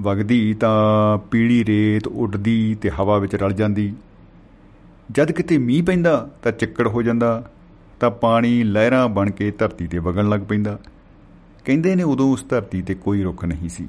ਵਗਦੀ 0.00 0.54
ਤਾਂ 0.54 1.18
ਪੀਲੀ 1.18 1.64
ਰੇਤ 1.64 2.06
ਉੱਡਦੀ 2.06 2.74
ਤੇ 2.74 2.90
ਹਵਾ 2.90 3.18
ਵਿੱਚ 3.18 3.34
ਰਲ 3.34 3.52
ਜਾਂਦੀ। 3.52 3.94
ਜਦ 5.10 5.32
ਕਿਤੇ 5.32 5.58
ਮੀਂਹ 5.58 5.82
ਪੈਂਦਾ 5.82 6.30
ਤਾਂ 6.42 6.52
ਚੱਕੜ 6.52 6.88
ਹੋ 6.88 7.02
ਜਾਂਦਾ 7.02 7.50
ਤਾਂ 8.00 8.10
ਪਾਣੀ 8.10 8.62
ਲਹਿਰਾਂ 8.62 9.08
ਬਣ 9.08 9.30
ਕੇ 9.30 9.50
ਧਰਤੀ 9.50 9.86
ਤੇ 9.86 9.98
ਵਗਣ 9.98 10.28
ਲੱਗ 10.28 10.40
ਪੈਂਦਾ 10.40 10.78
ਕਹਿੰਦੇ 11.64 11.94
ਨੇ 11.94 12.02
ਉਦੋਂ 12.02 12.32
ਉਸ 12.32 12.44
ਧਰਤੀ 12.48 12.82
ਤੇ 12.82 12.94
ਕੋਈ 12.94 13.22
ਰੁੱਖ 13.22 13.44
ਨਹੀਂ 13.44 13.68
ਸੀ 13.68 13.88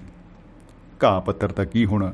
ਘਾਹ 1.04 1.20
ਪੱਤਰ 1.22 1.52
ਤਾਂ 1.52 1.66
ਕੀ 1.66 1.86
ਹੋਣਾ 1.86 2.14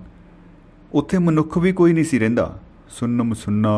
ਉੱਥੇ 0.94 1.18
ਮਨੁੱਖ 1.18 1.58
ਵੀ 1.58 1.72
ਕੋਈ 1.72 1.94
ਨਹੀਂ 1.94 2.06
ਸੀ 2.06 2.20
ਰਹਿੰਦਾ 2.20 2.52
ਸੁੰਨਮ 2.89 3.34
ਸੁੰਨਾ 3.34 3.76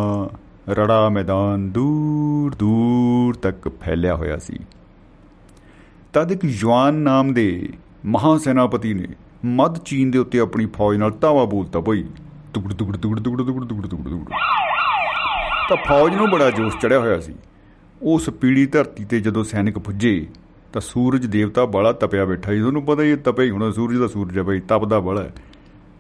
ਰੜਾ 0.70 1.10
ਮੈਦਾਨ 1.10 1.70
ਦੂਰ 1.70 2.56
ਦੂਰ 2.56 3.36
ਤੱਕ 3.36 3.68
ਫੈਲਿਆ 3.82 4.16
ਹੋਇਆ 4.16 4.38
ਸੀ 4.38 4.60
ਤਦ 6.14 6.32
ਇੱਕ 6.32 6.46
ਜਵਾਨ 6.46 6.96
ਨਾਮ 6.96 7.34
ਦੇ 7.34 7.48
ਮਹਾ 8.06 8.38
ਸੈਨਾਪਤੀ 8.38 8.94
ਨੇ 8.94 9.08
ਮੱਧ 9.46 9.78
ਚੀਨ 9.78 10.12
ਦੇ 10.12 10.18
ਉੱਤੇ 10.18 10.40
ਆਪਣੀ 10.40 10.66
ਫੌਜ 10.66 10.98
ਨਾਲ 10.98 11.12
ਤਾਵਾ 11.12 11.46
ਬੋਲਤਾ 11.46 11.80
ਭਈ 11.80 12.04
ਟੁਕੜ 12.54 12.74
ਟੁਕੜ 12.74 12.98
ਟੁਕੜ 12.98 13.20
ਟੁਕੜ 13.20 13.44
ਟੁਕੜ 13.44 13.66
ਟੁਕੜ 13.66 13.88
ਟੁਕੜ 13.88 14.24
ਤਾਂ 15.70 15.78
ਫੌਜ 15.78 16.16
ਨੂੰ 16.16 16.30
ਬੜਾ 16.30 16.50
ਜੋਸ਼ 16.52 16.78
ਚੜਿਆ 16.78 17.00
ਹੋਇਆ 17.00 17.20
ਸੀ 17.20 17.34
ਉਸ 18.06 18.30
ਪੀੜੀ 18.30 18.66
ਧਰਤੀ 18.66 19.06
ਤੇ 19.06 19.20
ਜਦੋਂ 19.20 19.44
ਸੈਨਿਕ 19.44 19.80
ਪੁੱਜੇ 19.80 20.28
ਤਾਂ 20.74 20.82
ਸੂਰਜ 20.82 21.26
ਦੇਵਤਾ 21.26 21.66
ਬਾਲਾ 21.66 21.92
ਤਪਿਆ 21.92 22.26
ਬੈਠਾ 22.26 22.52
ਸੀ। 22.52 22.60
ਤੁਹਾਨੂੰ 22.60 22.84
ਪਤਾ 22.84 23.04
ਹੀ 23.04 23.16
ਤਪਿਆ 23.16 23.46
ਹੀ 23.46 23.50
ਹੋਣਾ 23.50 23.72
ਸੂਰਜ 23.72 23.98
ਦਾ 23.98 24.08
ਸੂਰਜ 24.08 24.38
ਹੈ 24.38 24.44
ਬਈ 24.44 24.60
ਤਪਦਾ 24.60 25.00
ਬੜਾ 25.00 25.24
ਹੈ। 25.24 25.34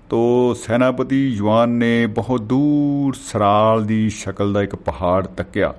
ਤੋ 0.09 0.53
ਸੈਨਾਪਤੀ 0.53 1.31
ਜਵਾਨ 1.31 1.69
ਨੇ 1.69 2.07
ਬਹੁਤ 2.07 2.41
ਦੂਰ 2.41 3.13
ਸਰਾਲ 3.13 3.85
ਦੀ 3.85 4.09
ਸ਼ਕਲ 4.09 4.53
ਦਾ 4.53 4.63
ਇੱਕ 4.63 4.75
ਪਹਾੜ 4.75 5.27
ਤੱਕਿਆ। 5.27 5.73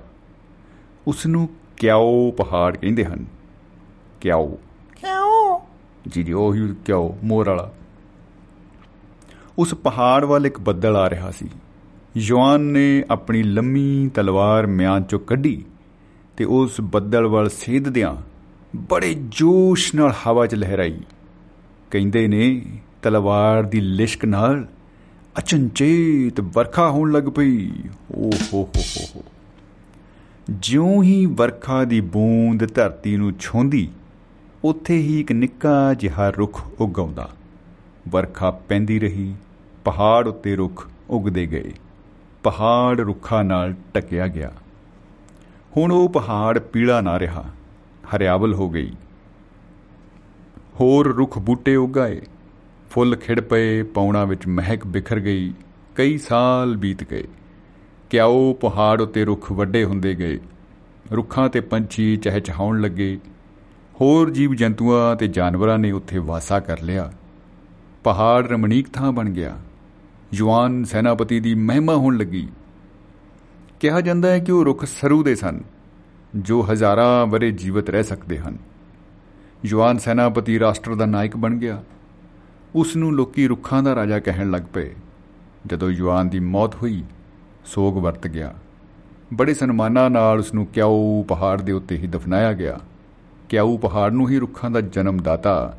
ਉਸ 1.07 1.25
ਨੂੰ 1.25 1.49
ਕਿਆਓ 1.77 2.31
ਪਹਾੜ 2.31 2.77
ਕਹਿੰਦੇ 2.77 3.05
ਹਨ। 3.05 3.25
ਕਿਆਓ। 4.21 4.59
ਕਿਆਓ? 5.01 5.61
ਜੀ 6.07 6.23
ਜੀ 6.23 6.33
ਉਹ 6.33 6.55
ਹੀ 6.55 6.75
ਕਿਆਓ 6.85 7.17
ਮੋਰ 7.23 7.49
ਵਾਲਾ। 7.49 7.73
ਉਸ 9.59 9.73
ਪਹਾੜ 9.73 10.25
ਵੱਲ 10.25 10.47
ਇੱਕ 10.47 10.59
ਬੱਦਲ 10.59 10.95
ਆ 10.97 11.09
ਰਿਹਾ 11.09 11.31
ਸੀ। 11.31 11.49
ਜਵਾਨ 12.17 12.61
ਨੇ 12.61 13.03
ਆਪਣੀ 13.09 13.43
ਲੰਮੀ 13.43 14.09
ਤਲਵਾਰ 14.13 14.67
ਮਿਆਨ 14.67 15.03
ਚੋਂ 15.03 15.19
ਕੱਢੀ। 15.19 15.65
ਤੇ 16.37 16.45
ਉਸ 16.45 16.81
ਬੱਦਲ 16.81 17.27
ਵੱਲ 17.27 17.49
ਸੇਧਦਿਆਂ 17.49 18.15
ਬੜੇ 18.75 19.13
ਜੋਸ਼ 19.13 19.95
ਨਾਲ 19.95 20.13
ਹਵਾ 20.27 20.47
'ਚ 20.47 20.55
ਲਹਿਰਾਈ। 20.55 20.99
ਕਹਿੰਦੇ 21.91 22.27
ਨੇ, 22.27 22.61
ਤਲਵਾਰ 23.01 23.63
ਦੀ 23.63 23.81
ਲਿਸ਼ਕ 23.81 24.25
ਨਾਲ 24.25 24.67
ਅਚੰਚੇਤ 25.37 26.41
ਵਰਖਾ 26.41 26.89
ਹੋਣ 26.89 27.11
ਲੱਗ 27.11 27.23
ਪਈ। 27.23 27.71
ਓ 28.15 28.29
ਹੋ 28.29 28.57
ਹੋ 28.57 28.63
ਹੋ 28.63 29.05
ਹੋ। 29.15 29.23
ਜਿਉਂ 30.49 31.03
ਹੀ 31.03 31.25
ਵਰਖਾ 31.25 31.83
ਦੀ 31.83 32.01
ਬੂੰਦ 32.01 32.73
ਧਰਤੀ 32.73 33.17
ਨੂੰ 33.17 33.33
ਛੋਂਦੀ 33.39 33.89
ਉੱਥੇ 34.63 34.97
ਹੀ 34.97 35.19
ਇੱਕ 35.19 35.31
ਨਿੱਕਾ 35.31 35.93
ਜਿਹਾ 35.93 36.29
ਰੁੱਖ 36.29 36.67
ਉੱਗ 36.79 36.99
ਆਉਂਦਾ 36.99 37.29
ਵਰਖਾ 38.09 38.51
ਪੈਂਦੀ 38.51 38.99
ਰਹੀ, 38.99 39.35
ਪਹਾੜ 39.85 40.27
ਉੱਤੇ 40.27 40.55
ਰੁੱਖ 40.55 40.89
ਉੱਗਦੇ 41.09 41.45
ਗਏ। 41.45 41.71
ਪਹਾੜ 42.43 43.01
ਰੁੱਖਾਂ 43.01 43.43
ਨਾਲ 43.43 43.75
ਟਕਿਆ 43.93 44.27
ਗਿਆ। 44.27 44.51
ਹੁਣ 45.77 45.91
ਉਹ 45.91 46.09
ਪਹਾੜ 46.09 46.59
ਪੀਲਾ 46.59 47.01
ਨਾ 47.01 47.19
ਰਿਹਾ, 47.19 47.45
ਹਰਿਆਵਲ 48.15 48.53
ਹੋ 48.53 48.69
ਗਈ। 48.69 48.91
ਹੋਰ 50.79 51.15
ਰੁੱਖ 51.15 51.39
ਬੂਟੇ 51.39 51.75
ਉਗਾਏ, 51.75 52.21
ਫੁੱਲ 52.89 53.15
ਖਿੜ 53.15 53.39
ਪਏ, 53.39 53.83
ਪੌਣਾ 53.83 54.25
ਵਿੱਚ 54.25 54.47
ਮਹਿਕ 54.47 54.87
ਬਿਖਰ 54.87 55.19
ਗਈ, 55.19 55.53
ਕਈ 55.95 56.17
ਸਾਲ 56.17 56.77
ਬੀਤ 56.77 57.03
ਗਏ। 57.03 57.23
ਕਿਆਓ 58.09 58.53
ਪਹਾੜ 58.53 59.01
ਉੱਤੇ 59.01 59.25
ਰੁੱਖ 59.25 59.51
ਵੱਡੇ 59.51 59.83
ਹੁੰਦੇ 59.83 60.13
ਗਏ, 60.13 60.39
ਰੁੱਖਾਂ 61.11 61.49
ਤੇ 61.49 61.59
ਪੰਛੀ 61.59 62.17
ਚਹਿਚਹਾਉਣ 62.17 62.81
ਲੱਗੇ। 62.81 63.19
ਹੋਰ 64.01 64.29
ਜੀਵ 64.29 64.53
ਜੰਤੂਆਂ 64.53 65.15
ਤੇ 65.15 65.27
ਜਾਨਵਰਾਂ 65.27 65.77
ਨੇ 65.77 65.91
ਉੱਥੇ 65.91 66.17
ਵਾਸਾ 66.17 66.59
ਕਰ 66.59 66.81
ਲਿਆ। 66.81 67.11
ਪਹਾੜ 68.03 68.47
ਰਮਣੀਕ 68.47 68.89
ਥਾਂ 68.89 69.11
ਬਣ 69.11 69.29
ਗਿਆ। 69.29 69.57
ਜਵਾਨ 70.31 70.83
ਸੈਨਾਪਤੀ 70.83 71.39
ਦੀ 71.39 71.55
ਮਹਿਮਾ 71.55 71.95
ਹੋਣ 71.95 72.17
ਲੱਗੀ। 72.17 72.47
ਕਿਹਾ 73.79 74.01
ਜਾਂਦਾ 74.01 74.29
ਹੈ 74.29 74.39
ਕਿ 74.39 74.51
ਉਹ 74.51 74.65
ਰੁੱਖ 74.65 74.85
ਸਰੂ 74.85 75.23
ਦੇ 75.23 75.35
ਸਨ, 75.35 75.59
ਜੋ 76.35 76.67
ਹਜ਼ਾਰਾਂ 76.71 77.27
ਬਰੇ 77.27 77.51
ਜੀਵਤ 77.51 77.89
ਰਹਿ 77.89 78.03
ਸਕਦੇ 78.03 78.37
ਹਨ। 78.37 78.57
ਜਵਾਨ 79.65 79.97
ਸੈਨਾਪਤੀ 79.97 80.59
ਰਾਸ਼ਟਰ 80.59 80.95
ਦਾ 80.95 81.05
ਨਾਇਕ 81.05 81.37
ਬਣ 81.37 81.57
ਗਿਆ। 81.57 81.83
ਉਸ 82.75 82.95
ਨੂੰ 82.95 83.13
ਲੋਕੀ 83.13 83.47
ਰੁੱਖਾਂ 83.47 83.83
ਦਾ 83.83 83.95
ਰਾਜਾ 83.95 84.19
ਕਹਿਣ 84.19 84.51
ਲੱਗ 84.51 84.61
ਪਏ। 84.73 84.95
ਜਦੋਂ 85.65 85.91
ਜਵਾਨ 85.91 86.29
ਦੀ 86.29 86.39
ਮੌਤ 86.39 86.75
ਹੋਈ, 86.75 87.03
ਸੋਗ 87.65 87.97
ਵਰਤ 87.97 88.27
ਗਿਆ। 88.27 88.53
ਬੜੇ 89.33 89.53
ਸਨਮਾਨਾਂ 89.53 90.09
ਨਾਲ 90.09 90.39
ਉਸ 90.39 90.53
ਨੂੰ 90.53 90.65
ਕਿਆਊ 90.65 91.23
ਪਹਾੜ 91.23 91.61
ਦੇ 91.61 91.71
ਉੱਤੇ 91.71 91.97
ਹੀ 91.97 92.07
ਦਫਨਾਇਆ 92.07 92.53
ਗਿਆ। 92.53 92.79
ਕਿਆਊ 93.49 93.77
ਪਹਾੜ 93.77 94.11
ਨੂੰ 94.11 94.29
ਹੀ 94.29 94.39
ਰੁੱਖਾਂ 94.39 94.69
ਦਾ 94.71 94.81
ਜਨਮ 94.81 95.17
ਦਾਤਾ 95.17 95.77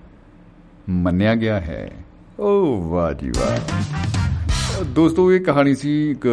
ਮੰਨਿਆ 0.88 1.34
ਗਿਆ 1.34 1.60
ਹੈ। 1.60 1.92
ਓ 2.40 2.76
ਵਾਹ 2.90 3.12
ਜੀ 3.12 3.30
ਵਾਹ। 3.30 4.84
ਦੋਸਤੋ, 4.84 5.32
ਇਹ 5.32 5.40
ਕਹਾਣੀ 5.40 5.74
ਸੀ 5.74 6.10
ਇੱਕ 6.10 6.26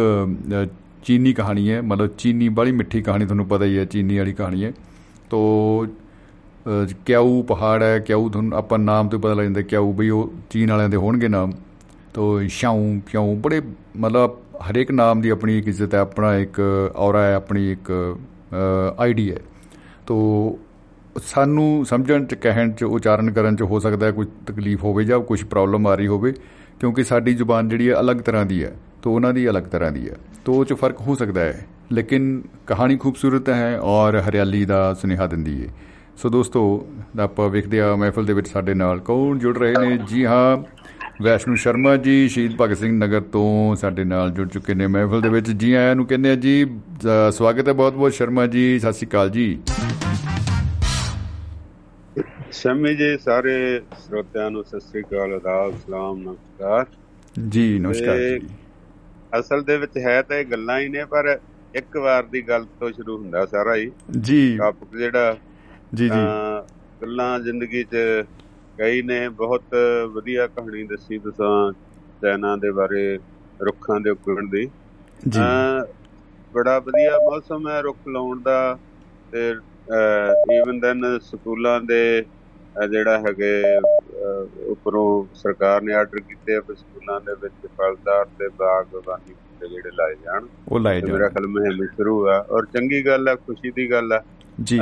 ਚੀਨੀ 1.06 1.32
ਕਹਾਣੀ 1.32 1.70
ਹੈ, 1.70 1.80
ਮਤਲਬ 1.82 2.16
ਚੀਨੀ 2.18 2.48
ਬੜੀ 2.50 2.72
ਮਿੱਠੀ 2.72 3.02
ਕਹਾਣੀ 3.02 3.26
ਤੁਹਾਨੂੰ 3.26 3.46
ਪਤਾ 3.46 3.64
ਹੀ 3.64 3.78
ਹੈ, 3.78 3.84
ਚੀਨੀ 3.84 4.18
ਵਾਲੀ 4.18 4.32
ਕਹਾਣੀ 4.32 4.64
ਹੈ। 4.64 4.72
ਤੋ 5.30 5.86
ਕਿਆਊ 7.06 7.42
ਪਹਾੜ 7.42 7.82
ਹੈ, 7.82 7.98
ਕਿਆਊ 7.98 8.28
ਤੁਹਾਨੂੰ 8.28 8.56
ਆਪਾਂ 8.58 8.78
ਨਾਮ 8.78 9.08
ਤੋਂ 9.08 9.18
ਪਤਾ 9.18 9.34
ਲੱਗ 9.34 9.44
ਜਾਂਦਾ, 9.44 9.62
ਕਿਆਊ 9.62 9.92
ਬਈ 9.92 10.08
ਉਹ 10.08 10.32
ਚੀਨ 10.50 10.70
ਵਾਲਿਆਂ 10.70 10.88
ਦੇ 10.88 10.96
ਹੋਣਗੇ 10.96 11.28
ਨਾਮ। 11.28 11.52
ਤੋ 12.14 12.46
ਸ਼ਾਉ 12.48 12.98
ਕਿਉਂ 13.06 13.34
ਬੜੇ 13.36 13.60
ਮਤਲਬ 13.96 14.36
ਹਰੇਕ 14.68 14.90
ਨਾਮ 14.90 15.20
ਦੀ 15.20 15.28
ਆਪਣੀ 15.28 15.58
ਇੱਕ 15.58 15.68
ਇੱਜ਼ਤ 15.68 15.94
ਹੈ, 15.94 16.00
ਆਪਣਾ 16.00 16.34
ਇੱਕ 16.36 16.60
ਔਰਾ 16.96 17.22
ਹੈ, 17.22 17.34
ਆਪਣੀ 17.34 17.70
ਇੱਕ 17.72 17.90
ਆਈਡੀ 18.98 19.30
ਹੈ। 19.30 19.38
ਤੋ, 20.06 20.58
ਸਾਨੂੰ 21.22 21.84
ਸਮਝਣ 21.86 22.24
ਚ, 22.24 22.34
ਕਹਿਣ 22.34 22.72
ਚ, 22.72 22.84
ਉਚਾਰਨ 22.84 23.30
ਕਰਨ 23.30 23.56
ਚ 23.56 23.62
ਹੋ 23.62 23.78
ਸਕਦਾ 23.80 24.06
ਹੈ, 24.06 24.12
ਕੋਈ 24.12 24.26
ਤਕਲੀਫ 24.46 24.84
ਹੋਵੇ 24.84 25.04
ਜਾਂ 25.04 25.20
ਕੁਝ 25.20 25.42
ਪ੍ਰੋਬਲਮ 25.44 25.86
ਆ 25.86 25.94
ਰਹੀ 25.94 26.06
ਹੋਵੇ, 26.06 26.32
ਕਿਉਂਕਿ 26.80 27.04
ਸਾਡੀ 27.04 27.34
ਜ਼ੁਬਾਨ 27.34 27.68
ਜਿਹੜੀ 27.68 27.88
ਹੈ 27.90 28.00
ਅਲੱਗ 28.00 28.16
ਤਰ੍ਹਾਂ 28.18 28.44
ਦੀ 28.46 28.62
ਹੈ। 28.64 28.72
ਤੋ 29.02 29.14
ਉਹਨਾਂ 29.14 29.32
ਦੀ 29.32 29.48
ਅਲੱਗ 29.48 29.62
ਤਰ੍ਹਾਂ 29.62 29.90
ਦੀ 29.92 30.08
ਹੈ 30.08 30.16
ਤੋ 30.44 30.62
ਚ 30.64 30.72
ਫ਼ਰਕ 30.72 31.00
ਹੋ 31.00 31.14
ਸਕਦਾ 31.14 31.40
ਹੈ 31.40 31.66
ਲੇਕਿਨ 31.92 32.40
ਕਹਾਣੀ 32.66 32.96
ਖੂਬਸੂਰਤ 32.96 33.48
ਹੈ 33.48 33.78
ਔਰ 33.84 34.18
ਹਰਿਆਲੀ 34.20 34.64
ਦਾ 34.64 34.92
ਸੁਨੇਹਾ 34.94 35.26
ਦਿੰਦੀ 35.26 35.60
ਹੈ 35.62 35.72
ਸੋ 36.16 36.28
ਦੋਸਤੋ 36.28 36.62
ਆਪਾਂ 37.20 37.48
ਵੇਖਦੇ 37.48 37.80
ਆ 37.80 37.94
ਮਹਿਫਲ 37.96 38.24
ਦੇ 38.24 38.32
ਵਿੱਚ 38.32 38.48
ਸਾਡੇ 38.48 38.74
ਨਾਲ 38.74 39.00
ਕੌਣ 39.00 39.38
ਜੁੜ 39.38 39.56
ਰਹੇ 39.58 39.74
ਨੇ 39.80 39.98
ਜੀ 40.08 40.24
ਹਾਂ 40.24 40.56
ਵੈਸ਼ਨੂ 41.22 41.54
ਸ਼ਰਮਾ 41.56 41.96
ਜੀ 41.96 42.28
ਸ਼ਹੀਦ 42.28 42.56
ਭਗਤ 42.58 42.78
ਸਿੰਘ 42.78 42.92
ਨਗਰ 42.94 43.20
ਤੋਂ 43.32 43.76
ਸਾਡੇ 43.76 44.04
ਨਾਲ 44.04 44.30
ਜੁੜ 44.30 44.48
ਚੁੱਕੇ 44.48 44.74
ਨੇ 44.74 44.86
ਮਹਿਫਲ 44.86 45.20
ਦੇ 45.20 45.28
ਵਿੱਚ 45.28 45.50
ਜੀ 45.52 45.72
ਆਇਆਂ 45.72 45.94
ਨੂੰ 45.96 46.06
ਕਹਿੰਦੇ 46.06 46.30
ਆ 46.30 46.34
ਜੀ 46.36 46.64
ਸਵਾਗਤ 47.30 47.68
ਹੈ 47.68 47.72
ਬਹੁਤ 47.72 47.94
ਬਹੁਤ 47.94 48.12
ਸ਼ਰਮਾ 48.12 48.46
ਜੀ 48.46 48.78
ਸਤਿ 48.78 48.92
ਸ਼੍ਰੀ 48.92 49.08
ਅਕਾਲ 49.08 49.30
ਜੀ 49.30 49.58
ਸ਼ਮੀ 52.52 52.94
ਜੀ 52.94 53.16
ਸਾਰੇ 53.18 53.56
ਸਰੋਤਿਆਂ 53.98 54.50
ਨੂੰ 54.50 54.64
ਸਤਿ 54.64 54.80
ਸ੍ਰੀ 54.80 55.02
ਅਕਾਲ 55.02 55.32
ਆਦਾਬ 55.34 55.74
ਸਲਾਮ 55.78 56.18
ਨਮਸਕਾਰ 56.18 56.86
ਜੀ 57.48 57.78
ਨਮਸਕਾਰ 57.78 58.18
ਜੀ 58.18 58.48
ਅਸਲ 59.32 59.62
ਦੇ 59.62 59.76
ਵਿੱਚ 59.76 59.98
ਹੈ 59.98 60.20
ਤਾਂ 60.22 60.36
ਇਹ 60.36 60.44
ਗੱਲਾਂ 60.44 60.78
ਹੀ 60.80 60.88
ਨੇ 60.88 61.04
ਪਰ 61.04 61.38
ਇੱਕ 61.74 61.96
ਵਾਰ 61.96 62.26
ਦੀ 62.26 62.42
ਗੱਲ 62.42 62.66
ਤੋਂ 62.80 62.90
ਸ਼ੁਰੂ 62.92 63.16
ਹੁੰਦਾ 63.18 63.44
ਸਾਰਾ 63.46 63.74
ਹੀ। 63.76 63.90
ਜੀ। 64.20 64.58
ਟਾਪਿਕ 64.58 64.96
ਜਿਹੜਾ 64.96 65.36
ਜੀ 65.94 66.08
ਜੀ। 66.08 66.26
ਗੱਲਾਂ 67.02 67.38
ਜ਼ਿੰਦਗੀ 67.40 67.84
'ਚ 67.84 67.96
ਕਈ 68.78 69.02
ਨੇ 69.02 69.28
ਬਹੁਤ 69.28 69.74
ਵਧੀਆ 70.12 70.46
ਕਹਾਣੀ 70.46 70.84
ਦੱਸੀ 70.84 71.18
ਤੁਸੀਂ 71.18 71.72
ਸੈਨਾ 72.22 72.56
ਦੇ 72.56 72.70
ਬਾਰੇ 72.70 73.18
ਰੁੱਖਾਂ 73.60 74.00
ਦੇ 74.00 74.10
ਉੱਗਣ 74.10 74.48
ਦੀ। 74.48 74.70
ਜੀ। 75.28 75.40
ਬੜਾ 76.52 76.78
ਵਧੀਆ 76.78 77.16
ਮੌਸਮ 77.20 77.68
ਹੈ 77.68 77.80
ਰੁੱਖ 77.82 78.08
ਲਾਉਣ 78.08 78.42
ਦਾ 78.42 78.78
ਤੇ 79.32 79.50
ਈਵਨ 80.56 80.80
ਦੈਨ 80.80 81.18
ਸਕੂਲਾਂ 81.22 81.80
ਦੇ 81.80 82.00
ਜਿਹੜਾ 82.90 83.18
ਹੈਗੇ 83.18 83.52
ਉੱਪਰੋਂ 84.68 85.06
ਸਰਕਾਰ 85.34 85.82
ਨੇ 85.82 85.92
ਆਰਡਰ 85.94 86.20
ਕੀਤੇ 86.20 86.56
ਆ 86.56 86.60
ਸਕੂਲਾਂ 86.74 87.20
ਦੇ 87.20 87.34
ਵਿੱਚ 87.42 87.66
ਫਲਦਾਰ 87.66 88.24
ਤੇ 88.38 88.48
ਬਾਗਬਾਨੀ 88.58 89.34
ਦੇ 89.60 89.68
ਜਿਹੜੇ 89.68 89.90
ਲਾਏ 89.96 90.14
ਜਾਣ। 90.24 90.46
ਉਹ 90.68 90.80
ਲਾਏ 90.80 91.00
ਜਾਣ। 91.00 91.12
ਮੇਰਾ 91.12 91.28
ਖਿਆਲ 91.28 91.46
ਮੁਹਿੰਮ 91.48 91.84
ਸ਼ੁਰੂ 91.86 92.26
ਆ 92.28 92.38
ਔਰ 92.50 92.66
ਚੰਗੀ 92.72 93.04
ਗੱਲ 93.06 93.28
ਆ 93.28 93.34
ਖੁਸ਼ੀ 93.36 93.70
ਦੀ 93.76 93.90
ਗੱਲ 93.90 94.12
ਆ। 94.12 94.20
ਜੀ। 94.58 94.78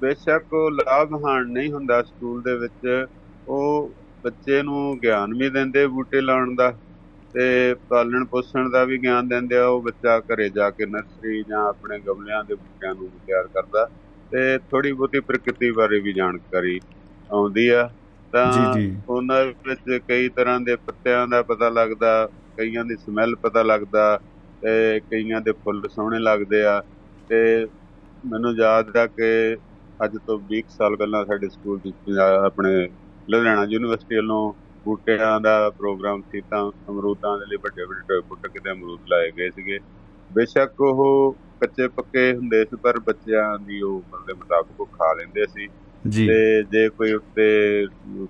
ਬੇਸ਼ੱਕ 0.00 0.52
ਉਹ 0.52 0.70
ਲਾਭ 0.70 1.12
ਹਾਨ 1.24 1.50
ਨਹੀਂ 1.52 1.72
ਹੁੰਦਾ 1.72 2.02
ਸਕੂਲ 2.02 2.42
ਦੇ 2.42 2.54
ਵਿੱਚ। 2.58 3.06
ਉਹ 3.48 3.92
ਬੱਚੇ 4.24 4.62
ਨੂੰ 4.62 4.98
ਗਿਆਨ 5.02 5.34
ਵੀ 5.38 5.48
ਦਿੰਦੇ 5.50 5.86
ਬੂਟੇ 5.86 6.20
ਲਾਉਣ 6.20 6.54
ਦਾ 6.56 6.70
ਤੇ 7.34 7.74
ਪਾਲਣ 7.88 8.24
ਪੋਸ਼ਣ 8.30 8.70
ਦਾ 8.70 8.84
ਵੀ 8.84 8.98
ਗਿਆਨ 9.02 9.28
ਦਿੰਦੇ 9.28 9.56
ਆ। 9.56 9.66
ਉਹ 9.66 9.82
ਬੱਚਾ 9.82 10.18
ਘਰੇ 10.32 10.48
ਜਾ 10.50 10.70
ਕੇ 10.70 10.86
ਨਰਸਰੀ 10.86 11.42
ਜਾਂ 11.48 11.64
ਆਪਣੇ 11.68 11.98
ਗਮਲਿਆਂ 12.00 12.42
ਦੇ 12.44 12.54
ਬੂਟਿਆਂ 12.54 12.94
ਨੂੰ 12.94 13.08
ਤਿਆਰ 13.26 13.48
ਕਰਦਾ 13.54 13.84
ਤੇ 14.32 14.58
ਥੋੜੀ 14.70 14.92
ਬਹੁਤੀ 14.92 15.20
ਪ੍ਰਕਿਰਤੀ 15.20 15.70
ਬਾਰੇ 15.70 16.00
ਵੀ 16.00 16.12
ਜਾਣਕਾਰੀ 16.12 16.78
ਆਉਂਦੀ 17.32 17.68
ਆ 17.68 17.88
ਤਾਂ 18.32 18.76
ਉਹਨਾਂ 19.08 19.44
ਵਿੱਚ 19.66 19.98
ਕਈ 20.08 20.28
ਤਰ੍ਹਾਂ 20.28 20.60
ਦੇ 20.60 20.76
ਪੱਤਿਆਂ 20.76 21.26
ਦਾ 21.28 21.42
ਪਤਾ 21.42 21.68
ਲੱਗਦਾ 21.68 22.28
ਕਈਆਂ 22.56 22.84
ਦੀ 22.84 22.96
ਸਮੈਲ 22.96 23.34
ਪਤਾ 23.36 23.62
ਲੱਗਦਾ 23.62 24.18
ਤੇ 24.62 25.00
ਕਈਆਂ 25.00 25.40
ਦੇ 25.40 25.52
ਫੁੱਲ 25.52 25.82
ਸੋਹਣੇ 25.88 26.18
ਲੱਗਦੇ 26.18 26.64
ਆ। 26.64 26.80
ਤੇ 27.30 27.66
ਮੈਨੂੰ 28.24 28.54
ਯਾਦ 28.56 28.96
ਆ 28.96 29.06
ਕਿ 29.06 29.56
ਅੱਜ 30.00 30.16
ਤੋਂ 30.26 30.38
20 30.50 30.62
ਸਾਲ 30.68 30.96
ਪਹਿਲਾਂ 30.96 31.24
ਸਾਡੇ 31.26 31.48
ਸਕੂਲ 31.48 31.80
ਵਿੱਚ 31.84 32.18
ਆਪਣੇ 32.46 32.88
ਲੁਧਿਆਣਾ 33.28 33.64
ਯੂਨੀਵਰਸਿਟੀ 33.64 34.16
ਵੱਲੋਂ 34.16 34.52
ਬੂਟਿਆਂ 34.84 35.40
ਦਾ 35.40 35.54
ਪ੍ਰੋਗਰਾਮ 35.70 36.22
ਸੀ 36.22 36.40
ਤਾਂ 36.40 36.60
ਅਮਰੂਦਾਂ 36.90 37.38
ਦੇ 37.38 37.46
ਲਈ 37.46 37.56
ਵੱਡੇ 37.56 37.84
ਵੱਡੇ 37.84 38.20
ਬੂਟੇ 38.20 38.48
ਕਿਤੇ 38.48 38.70
ਅਮਰੂਦ 38.70 39.00
ਲਾਏ 39.08 39.30
ਗਏ 39.30 39.50
ਸੀਗੇ। 39.50 39.78
ਬੇਸ਼ੱਕ 40.30 40.80
ਉਹ 40.80 41.36
ਕੱਚੇ 41.60 41.88
ਪੱਕੇ 41.88 42.32
ਹੁੰਦੇ 42.36 42.64
ਸੀ 42.64 42.76
ਪਰ 42.76 42.98
ਬੱਚਿਆਂ 43.00 43.58
ਦੀ 43.58 43.80
ਉਹ 43.82 43.96
ਉਮਰ 43.96 44.24
ਦੇ 44.26 44.32
ਮੁਤਾਬਕ 44.32 44.80
ਉਹ 44.80 44.86
ਖਾ 44.92 45.12
ਲੈਂਦੇ 45.14 45.46
ਸੀ। 45.46 45.68
ਜੀ। 46.04 46.26
ਤੇ 46.26 46.62
ਜੇ 46.66 46.88
ਕੋਈ 46.90 47.12
ਉੱਤੇ 47.12 47.46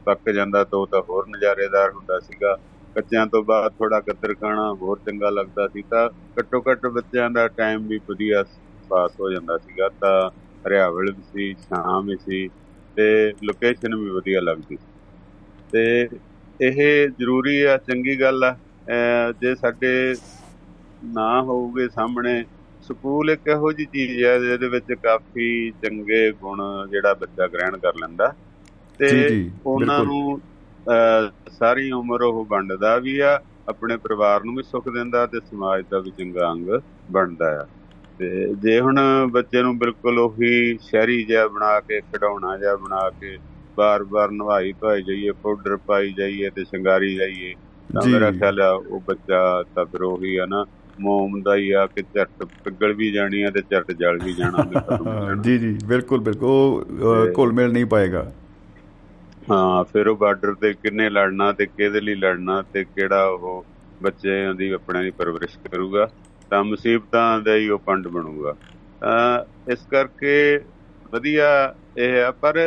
ਪੱਕ 0.06 0.30
ਜਾਂਦਾ 0.30 0.62
ਤਾਂ 0.64 0.78
ਉਹ 0.78 0.86
ਤਾਂ 0.88 1.00
ਹੋਰ 1.02 1.26
ਨਜ਼ਾਰੇਦਾਰ 1.28 1.90
ਹੁੰਦਾ 1.92 2.18
ਸੀਗਾ। 2.20 2.56
ਕੱਚਿਆਂ 2.96 3.26
ਤੋਂ 3.26 3.42
ਬਾਅਦ 3.44 3.72
ਥੋੜਾ 3.72 4.00
ਕਤਰ 4.02 4.34
ਖਾਣਾ 4.34 4.70
ਹੋਰ 4.80 4.98
ਚੰਗਾ 5.00 5.30
ਲੱਗਦਾ 5.30 5.66
ਸੀ 5.68 5.82
ਤਾਂ 5.84 6.08
ਘੱਟੋ 6.36 6.62
ਘੱਟ 6.62 6.86
ਬੱਚਿਆਂ 6.88 7.30
ਦਾ 7.30 7.46
ਟਾਈਮ 7.50 7.86
ਵੀ 7.88 7.98
ਵਧੀਆ 8.08 8.42
ਪਾਸ 8.90 9.12
ਹੋ 9.20 9.30
ਜਾਂਦਾ 9.30 9.58
ਸੀਗਾ। 9.58 9.88
ਤਾਂ 9.90 10.30
ਹਰਿਆਵਲ 10.64 11.12
ਵੀ 11.12 11.22
ਸੀ 11.22 11.54
ਛਾਂ 11.56 12.02
ਵੀ 12.02 12.16
ਸੀ 12.18 12.48
ਤੇ 12.96 13.06
ਲੋਕੇਸ਼ਨ 13.42 13.94
ਵੀ 13.96 14.10
ਵਧੀਆ 14.10 14.40
ਲੱਗਦੀ 14.42 14.76
ਸੀ। 14.76 14.92
ਤੇ 15.72 16.18
ਇਹ 16.60 17.08
ਜ਼ਰੂਰੀ 17.10 17.60
ਆ, 17.62 17.76
ਚੰਗੀ 17.78 18.20
ਗੱਲ 18.20 18.44
ਆ। 18.44 18.56
ਜੇ 19.34 19.54
ਸਾਡੇ 19.56 20.16
ਨਾ 21.02 21.40
ਹੋਊਗੇ 21.42 21.88
ਸਾਹਮਣੇ 21.88 22.42
ਸਕੂਲ 22.94 23.30
ਇੱਕ 23.30 23.48
ਇਹੋ 23.48 23.72
ਜੀ 23.72 23.84
ਚੀਜ਼ 23.86 24.22
ਹੈ 24.24 24.38
ਜਿਹਦੇ 24.38 24.68
ਵਿੱਚ 24.68 24.92
ਕਾਫੀ 25.02 25.70
ਚੰਗੇ 25.72 26.30
ਗੁਣ 26.32 26.58
ਜਿਹੜਾ 26.90 27.14
ਬੱਚਾ 27.14 27.46
ਗ੍ਰਹਿਣ 27.48 27.78
ਕਰ 27.78 27.96
ਲੈਂਦਾ 27.96 28.32
ਤੇ 29.00 29.10
ਉਹਨਾਂ 29.66 30.02
ਨੂੰ 30.04 30.40
ਸਾਰੀ 31.50 31.90
ਉਮਰ 31.92 32.22
ਉਹ 32.22 32.44
ਵੰਡਦਾ 32.46 32.96
ਵੀ 32.98 33.18
ਆ 33.20 33.38
ਆਪਣੇ 33.68 33.96
ਪਰਿਵਾਰ 33.98 34.44
ਨੂੰ 34.44 34.54
ਵੀ 34.56 34.62
ਸੁੱਖ 34.62 34.88
ਦਿੰਦਾ 34.88 35.26
ਤੇ 35.26 35.40
ਸਮਾਜ 35.40 35.84
ਦਾ 35.90 35.98
ਵੀ 36.00 36.10
ਚੰਗਾ 36.12 36.50
ਅੰਗ 36.52 36.68
ਬਣਦਾ 37.10 37.50
ਆ। 37.60 37.66
ਤੇ 38.20 38.54
ਜੇ 38.56 38.78
ਹੁਣ 38.80 38.98
ਬੱਚੇ 39.30 39.62
ਨੂੰ 39.62 39.76
ਬਿਲਕੁਲ 39.78 40.18
ਉਹੀ 40.18 40.76
ਸ਼ਹਿਰੀ 40.80 41.22
ਜਿਹਾ 41.24 41.46
ਬਣਾ 41.48 41.78
ਕੇ 41.80 42.00
ਖਡਾਉਣਾ 42.02 42.56
ਜਿਹਾ 42.58 42.76
ਬਣਾ 42.76 43.08
ਕੇ 43.10 43.36
ਬਾਰ-ਬਾਰ 43.78 44.30
ਨਵਾਈ 44.32 44.72
ਧੋਈ 44.74 45.02
ਜਾਈਏ 45.02 45.32
ਪਾਊਡਰ 45.34 45.76
ਪਾਈ 45.86 46.12
ਜਾਈਏ 46.14 46.50
ਤੇ 46.50 46.64
ਸ਼ਿੰਗਾਰੀ 46.64 47.14
ਜਾਈਏ 47.16 47.54
ਤਾਂ 47.90 48.06
ਮੇਰਾ 48.06 48.30
ਖਿਆਲ 48.32 48.60
ਆ 48.60 48.70
ਉਹ 48.72 49.00
ਬੱਚਾ 49.02 49.40
ਤਾਂ 49.74 49.84
ਫਿਰ 49.86 50.02
ਉਹੀ 50.04 50.36
ਆ 50.36 50.46
ਨਾ 50.46 50.64
ਮੋਮ 50.98 51.40
ਦਾ 51.42 51.54
ਹੀ 51.56 51.70
ਆ 51.72 51.86
ਕਿ 51.88 52.02
ਝੱਟ 52.04 52.44
ਪਿਗਲ 52.64 52.92
ਵੀ 52.94 53.10
ਜਾਣੀ 53.12 53.42
ਆ 53.42 53.50
ਤੇ 53.50 53.62
ਝੱਟ 53.64 53.92
ਜਲ 53.94 54.18
ਵੀ 54.18 54.34
ਜਾਣਾ 54.34 54.64
ਜੀ 55.42 55.56
ਜੀ 55.58 55.72
ਬਿਲਕੁਲ 55.84 56.20
ਬਿਲਕੁਲ। 56.20 57.32
ਘੁਲ 57.34 57.52
ਮਿਲ 57.52 57.72
ਨਹੀਂ 57.72 57.86
ਪਾਏਗਾ। 57.86 58.30
ਹਾਂ 59.48 59.84
ਫਿਰ 59.86 60.08
ਉਹ 60.08 60.16
ਬਾਰਡਰ 60.16 60.54
ਤੇ 60.56 60.72
ਕਿੰਨੇ 60.74 61.08
ਲੜਨਾ 61.10 61.50
ਤੇ 61.52 61.66
ਕਿਹਦੇ 61.66 62.00
ਲਈ 62.00 62.14
ਲੜਨਾ 62.16 62.62
ਤੇ 62.64 62.84
ਕਿਹੜਾ 62.84 63.24
ਉਹ 63.26 63.64
ਬੱਚਿਆਂ 64.00 64.54
ਦੀ 64.54 64.70
ਆਪਣਿਆਂ 64.72 65.02
ਦੀ 65.04 65.10
ਪਰਵਰਿਸ਼ 65.12 65.58
ਕਰੂਗਾ। 65.64 66.08
ਤਾਂ 66.50 66.62
ਮੁਸੀਬਤਾਂ 66.64 67.40
ਦਾ 67.42 67.54
ਹੀ 67.56 67.68
ਉਹ 67.68 67.78
ਪੰਡ 67.80 68.08
ਬਣੂਗਾ। 68.08 68.54
ਇਸ 69.72 69.86
ਕਰਕੇ 69.86 70.34
ਵਧੀਆ 71.12 71.48
ਇਹ 71.96 72.12
ਹੈ 72.12 72.30
ਪਰ 72.32 72.58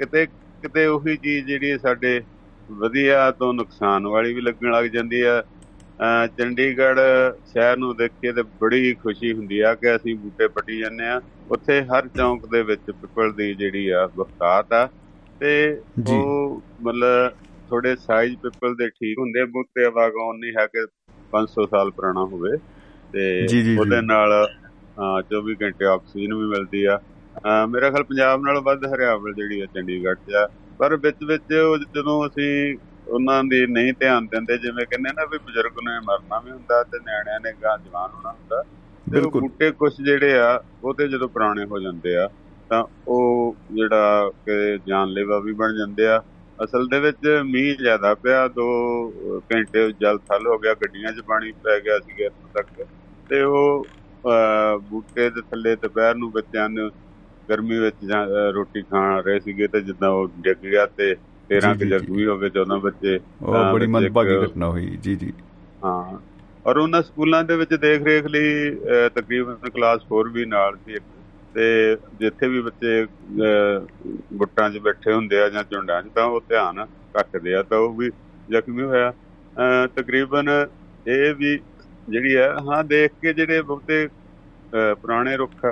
ਕਿਤੇ 0.00 0.26
ਕਿਤੇ 0.26 0.86
ਉਹੀ 0.86 1.16
ਚੀਜ਼ 1.16 1.46
ਜਿਹੜੀ 1.46 1.78
ਸਾਡੇ 1.78 2.20
ਵਧੀਆ 2.68 3.30
ਤੋਂ 3.32 3.52
ਨੁਕਸਾਨ 3.54 4.06
ਵਾਲੀ 4.06 4.34
ਵੀ 4.34 4.40
ਲੱਗਣ 4.40 4.70
ਲੱਗ 4.72 4.84
ਜਾਂਦੀ 4.90 5.20
ਆ 5.22 5.42
ਚੰਡੀਗੜ੍ਹ 6.38 7.00
ਸ਼ਹਿਰ 7.52 7.76
ਨੂੰ 7.76 7.94
ਦੇਖ 7.96 8.12
ਕੇ 8.22 8.32
ਤੇ 8.32 8.42
ਬੜੀ 8.60 8.94
ਖੁਸ਼ੀ 8.94 9.32
ਹੁੰਦੀ 9.32 9.58
ਆ 9.60 9.74
ਕਿ 9.74 9.94
ਅਸੀਂ 9.96 10.14
ਬੂਟੇ 10.16 10.48
ਪੱਟੀ 10.48 10.78
ਜਾਂਦੇ 10.78 11.06
ਆ। 11.08 11.20
ਉੱਥੇ 11.50 11.80
ਹਰ 11.84 12.08
ਚੌਂਕ 12.16 12.46
ਦੇ 12.52 12.62
ਵਿੱਚ 12.62 12.90
ਪਿਪਲ 12.90 13.32
ਦੀ 13.32 13.54
ਜਿਹੜੀ 13.54 13.88
ਆ 13.88 14.06
ਬਖਤਾਤ 14.16 14.72
ਆ। 14.72 14.88
ਤੇ 15.40 15.50
ਉਹ 16.08 16.62
ਮਤਲਬ 16.82 17.44
ਥੋੜੇ 17.70 17.94
ਸਾਈਜ਼ 17.96 18.36
ਪਿਪਲ 18.42 18.74
ਦੇ 18.76 18.88
ਠੀਕ 18.88 19.18
ਹੁੰਦੇ 19.18 19.44
ਬੂਟੇ 19.54 19.88
ਵਾਗੋਂ 19.94 20.32
ਨਹੀਂ 20.34 20.52
ਹੈ 20.58 20.66
ਕਿ 20.74 20.86
500 21.32 21.66
ਸਾਲ 21.70 21.90
ਪੁਰਾਣਾ 21.90 22.24
ਹੋਵੇ। 22.32 22.56
ਤੇ 23.12 23.24
ਉਹਦੇ 23.78 24.00
ਨਾਲ 24.02 24.32
24 25.30 25.54
ਘੰਟੇ 25.62 25.86
ਆਕਸੀਜਨ 25.86 26.34
ਵੀ 26.34 26.46
ਮਿਲਦੀ 26.48 26.84
ਆ। 26.84 26.98
ਮੇਰਾ 27.68 27.90
ਖਿਆਲ 27.90 28.04
ਪੰਜਾਬ 28.04 28.42
ਨਾਲੋਂ 28.42 28.62
ਵੱਧ 28.62 28.84
ਹਰਿਆਵਲ 28.94 29.34
ਜਿਹੜੀ 29.34 29.60
ਆ 29.60 29.66
ਚੰਡੀਗੜ੍ਹ 29.74 30.18
'ਚ 30.28 30.34
ਆ। 30.34 30.46
ਪਰ 30.78 30.96
ਵਿੱਚ 30.96 31.24
ਵਿੱਚ 31.26 31.52
ਜਦੋਂ 31.94 32.26
ਅਸੀਂ 32.26 32.76
ਉਹਨਾਂ 33.08 33.42
ਦੀ 33.44 33.66
ਨਹੀਂ 33.66 33.92
ਧਿਆਨ 34.00 34.26
ਦਿੰਦੇ 34.26 34.56
ਜਿਵੇਂ 34.58 34.86
ਕਹਿੰਦੇ 34.86 35.10
ਨਾ 35.16 35.24
ਵੀ 35.32 35.38
ਬਜ਼ੁਰਗ 35.38 35.78
ਨੇ 35.84 35.98
ਮਰਨਾ 36.06 36.38
ਵੀ 36.38 36.50
ਹੁੰਦਾ 36.50 36.82
ਤੇ 36.82 36.98
ਨਿਆਣਿਆਂ 36.98 37.40
ਨੇ 37.40 37.52
ਗਾਂ 37.62 37.76
ਜਵਾਨ 37.78 38.10
ਹੋਣਾ 38.14 38.30
ਹੁੰਦਾ। 38.30 38.62
ਤੇ 39.06 39.20
ਉਹ 39.20 39.30
ਬੂਟੇ 39.30 39.70
ਕੁਝ 39.70 39.92
ਜਿਹੜੇ 40.00 40.38
ਆ 40.38 40.62
ਉਹ 40.84 40.94
ਤੇ 40.94 41.08
ਜਦੋਂ 41.08 41.28
ਪੁਰਾਣੇ 41.28 41.64
ਹੋ 41.64 41.78
ਜਾਂਦੇ 41.80 42.16
ਆ 42.16 42.28
ਤਾਂ 42.70 42.82
ਉਹ 43.08 43.56
ਜਿਹੜਾ 43.72 44.30
ਕਿ 44.46 44.78
ਜਾਨਲੇਵਾ 44.86 45.38
ਵੀ 45.38 45.52
ਬਣ 45.52 45.76
ਜਾਂਦੇ 45.78 46.06
ਆ। 46.06 46.22
ਅਸਲ 46.58 46.86
ਦੇ 46.88 46.98
ਵਿੱਚ 47.00 47.26
ਮੀਂਹ 47.44 47.76
ਜ਼ਿਆਦਾ 47.76 48.14
ਪਿਆ 48.14 48.46
2 48.56 48.66
ਘੰਟੇ 49.52 49.90
ਜਲ 50.00 50.18
ਥਲ 50.18 50.46
ਹੋ 50.46 50.58
ਗਿਆ 50.58 50.74
ਗੱਡੀਆਂ 50.74 51.12
'ਚ 51.12 51.20
ਪਾਣੀ 51.26 51.52
ਪੈ 51.64 51.78
ਗਿਆ 51.80 51.98
ਸੀ 51.98 52.24
ਇੱਥੋਂ 52.24 52.48
ਤੱਕ। 52.54 52.86
ਤੇ 53.28 53.42
ਉਹ 53.42 53.86
ਬੂਟੇ 54.90 55.28
ਦੇ 55.30 55.40
ਥੱਲੇ 55.40 55.74
ਦੁਪਹਿਰ 55.76 56.14
ਨੂੰ 56.14 56.30
ਬੱਚਿਆਂ 56.32 56.68
ਨੂੰ 56.68 56.90
ਗਰਮੀ 57.50 57.78
ਵਿੱਚ 57.78 58.12
ਰੋਟੀ 58.54 58.82
ਖਾਣ 58.82 59.20
ਰਹੇ 59.22 59.40
ਸੀਗੇ 59.40 59.66
ਤੇ 59.68 59.80
ਜਿੱਦਾਂ 59.80 60.10
ਉਹ 60.10 60.28
ਡਿੱਗ 60.38 60.56
ਗਿਆ 60.62 60.86
ਤੇ 60.96 61.14
13 61.50 61.74
ਕਿ 61.78 61.86
ਜ਼ਖਮੀ 61.86 62.24
ਹੋ 62.26 62.36
ਗਏ 62.38 62.48
14 62.52 62.78
ਬੱਚੇ 62.80 63.18
ਉਹ 63.42 63.72
ਬੜੀ 63.72 63.86
ਮੰਦਭਾਗੀ 63.86 64.36
ਘਟਨਾ 64.36 64.68
ਹੋਈ 64.68 64.96
ਜੀ 65.02 65.14
ਜੀ। 65.16 65.32
ਹਾਂ 65.84 66.18
ਔਰ 66.64 66.76
ਉਹਨਾਂ 66.76 67.02
ਸਕੂਲਾਂ 67.02 67.42
ਦੇ 67.44 67.56
ਵਿੱਚ 67.56 67.74
ਦੇਖ 67.74 68.02
ਰੇਖ 68.02 68.26
ਲਈ 68.26 68.70
ਤਕਰੀਬਨ 69.14 69.70
ਕਲਾਸ 69.70 70.00
4 70.08 70.30
ਵੀ 70.32 70.44
ਨਾਲ 70.46 70.76
ਸੀ 70.76 70.98
ਤੇ 71.54 71.66
ਜਿੱਥੇ 72.20 72.48
ਵੀ 72.48 72.60
ਬੱਚੇ 72.60 73.04
ਗੁੱਟਾਂ 74.34 74.70
'ਚ 74.70 74.78
ਬੈਠੇ 74.78 75.12
ਹੁੰਦੇ 75.12 75.40
ਆ 75.40 75.48
ਜਾਂ 75.48 75.62
ਝੁੰਡਾਂ 75.64 76.02
'ਚ 76.02 76.08
ਤਾਂ 76.14 76.24
ਉਹ 76.24 76.40
ਧਿਆਨ 76.48 76.84
ਘੱਟਦੇ 77.14 77.54
ਆ 77.54 77.62
ਤਾਂ 77.62 77.78
ਉਹ 77.78 77.94
ਵੀ 77.94 78.10
ਜ਼ਖਮੀ 78.48 78.82
ਹੋਇਆ। 78.82 79.12
ਤਕਰੀਬਨ 79.96 80.48
ਇਹ 81.06 81.34
ਵੀ 81.34 81.58
ਜਿਹੜੀ 82.08 82.36
ਹੈ 82.36 82.48
ਹਾਂ 82.66 82.82
ਦੇਖ 82.84 83.12
ਕੇ 83.22 83.32
ਜਿਹੜੇ 83.32 83.60
ਬਹੁਤੇ 83.62 84.06
ਪੁਰਾਣੇ 84.72 85.36
ਰੁੱਖ 85.36 85.66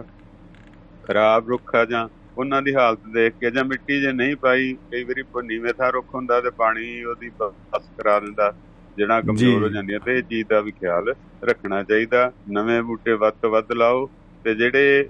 ਖਰਾਬ 1.05 1.49
ਰੁੱਖ 1.49 1.75
ਆ 1.75 1.85
ਜਾਂ 1.85 2.09
ਉਹਨਾਂ 2.39 2.61
ਦੀ 2.63 2.75
ਹਾਲਤ 2.75 3.07
ਦੇਖ 3.15 3.35
ਕੇ 3.41 3.51
ਜਾਂ 3.51 3.65
ਮਿੱਟੀ 3.65 4.01
ਜੇ 4.01 4.13
ਨਹੀਂ 4.13 4.37
ਪਾਈ 4.37 4.73
ਕਈ 4.93 5.05
ਵਾਰੀ 5.05 5.25
ਨੀਵੇਂ 5.47 5.73
ਥਾਂ 5.75 5.91
ਰੁੱਖ 5.93 6.15
ਹੁੰਦਾ 6.15 6.41
ਤੇ 6.41 6.51
ਪਾਣੀ 6.59 7.03
ਉਹਦੀ 7.05 7.31
ਬਸ 7.41 7.83
ਕਰਾ 7.99 8.19
ਦਿੰਦਾ 8.21 8.53
ਜਿਹੜਾ 8.97 9.21
ਕਮਜ਼ੋਰ 9.21 9.63
ਹੋ 9.63 9.69
ਜਾਂਦੀਆਂ 9.69 10.01
ਤੇ 10.01 10.17
ਇਹ 10.19 10.23
ਚੀਜ਼ 10.23 10.47
ਦਾ 10.49 10.61
ਵੀ 10.61 10.73
ਖਿਆਲ 10.73 11.15
ਰੱਖਣਾ 11.45 11.83
ਚਾਹੀਦਾ। 11.83 12.31
ਨਵੇਂ 12.53 12.83
ਬੂਟੇ 12.83 13.13
ਵੱਧ 13.23 13.35
ਤੋਂ 13.43 13.51
ਵੱਧ 13.51 13.73
ਲਾਓ 13.73 14.07
ਤੇ 14.45 14.55
ਜਿਹੜੇ 14.55 15.09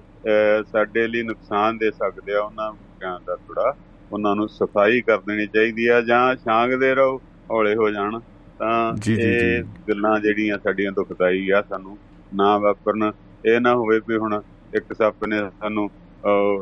ਸਾਡੇ 0.67 1.07
ਲਈ 1.07 1.21
ਨੁਕਸਾਨ 1.23 1.77
ਦੇ 1.77 1.91
ਸਕਦੇ 1.91 2.33
ਆ 2.35 2.39
ਉਹਨਾਂ 2.41 2.71
ਬੂਟਿਆਂ 2.71 3.19
ਦਾ 3.25 3.35
ਥੋੜਾ 3.37 3.73
ਉਹਨਾਂ 4.11 4.35
ਨੂੰ 4.35 4.47
ਸਫ਼ਾਈ 4.49 5.01
ਕਰ 5.01 5.17
ਦੇਣੀ 5.27 5.45
ਚਾਹੀਦੀ 5.47 5.87
ਆ 5.87 5.99
ਜਾਂ 6.01 6.35
ਛਾਂਗਦੇ 6.35 6.93
ਰਹੋ 6.95 7.17
ਹੌਲੇ 7.51 7.75
ਹੋ 7.75 7.89
ਜਾਣ 7.91 8.19
ਤਾਂ 8.59 8.73
ਇਹ 9.11 9.63
ਗੱਲਾਂ 9.89 10.19
ਜਿਹੜੀਆਂ 10.19 10.57
ਸਾਡੀਆਂ 10.63 10.91
ਦੁਖਦਾਈ 10.91 11.49
ਆ 11.49 11.61
ਸਾਨੂੰ 11.69 11.97
ਨਾ 12.31 12.57
ਵਾਪਰਨ। 12.57 13.11
ਇਹ 13.45 13.59
ਨਾ 13.61 13.73
ਹੋਵੇ 13.75 13.99
ਵੀ 14.07 14.17
ਹੁਣ 14.17 14.41
ਇੱਕ 14.73 14.93
ਸੱਪ 14.97 15.25
ਨੇ 15.27 15.39
ਸਾਨੂੰ 15.59 15.89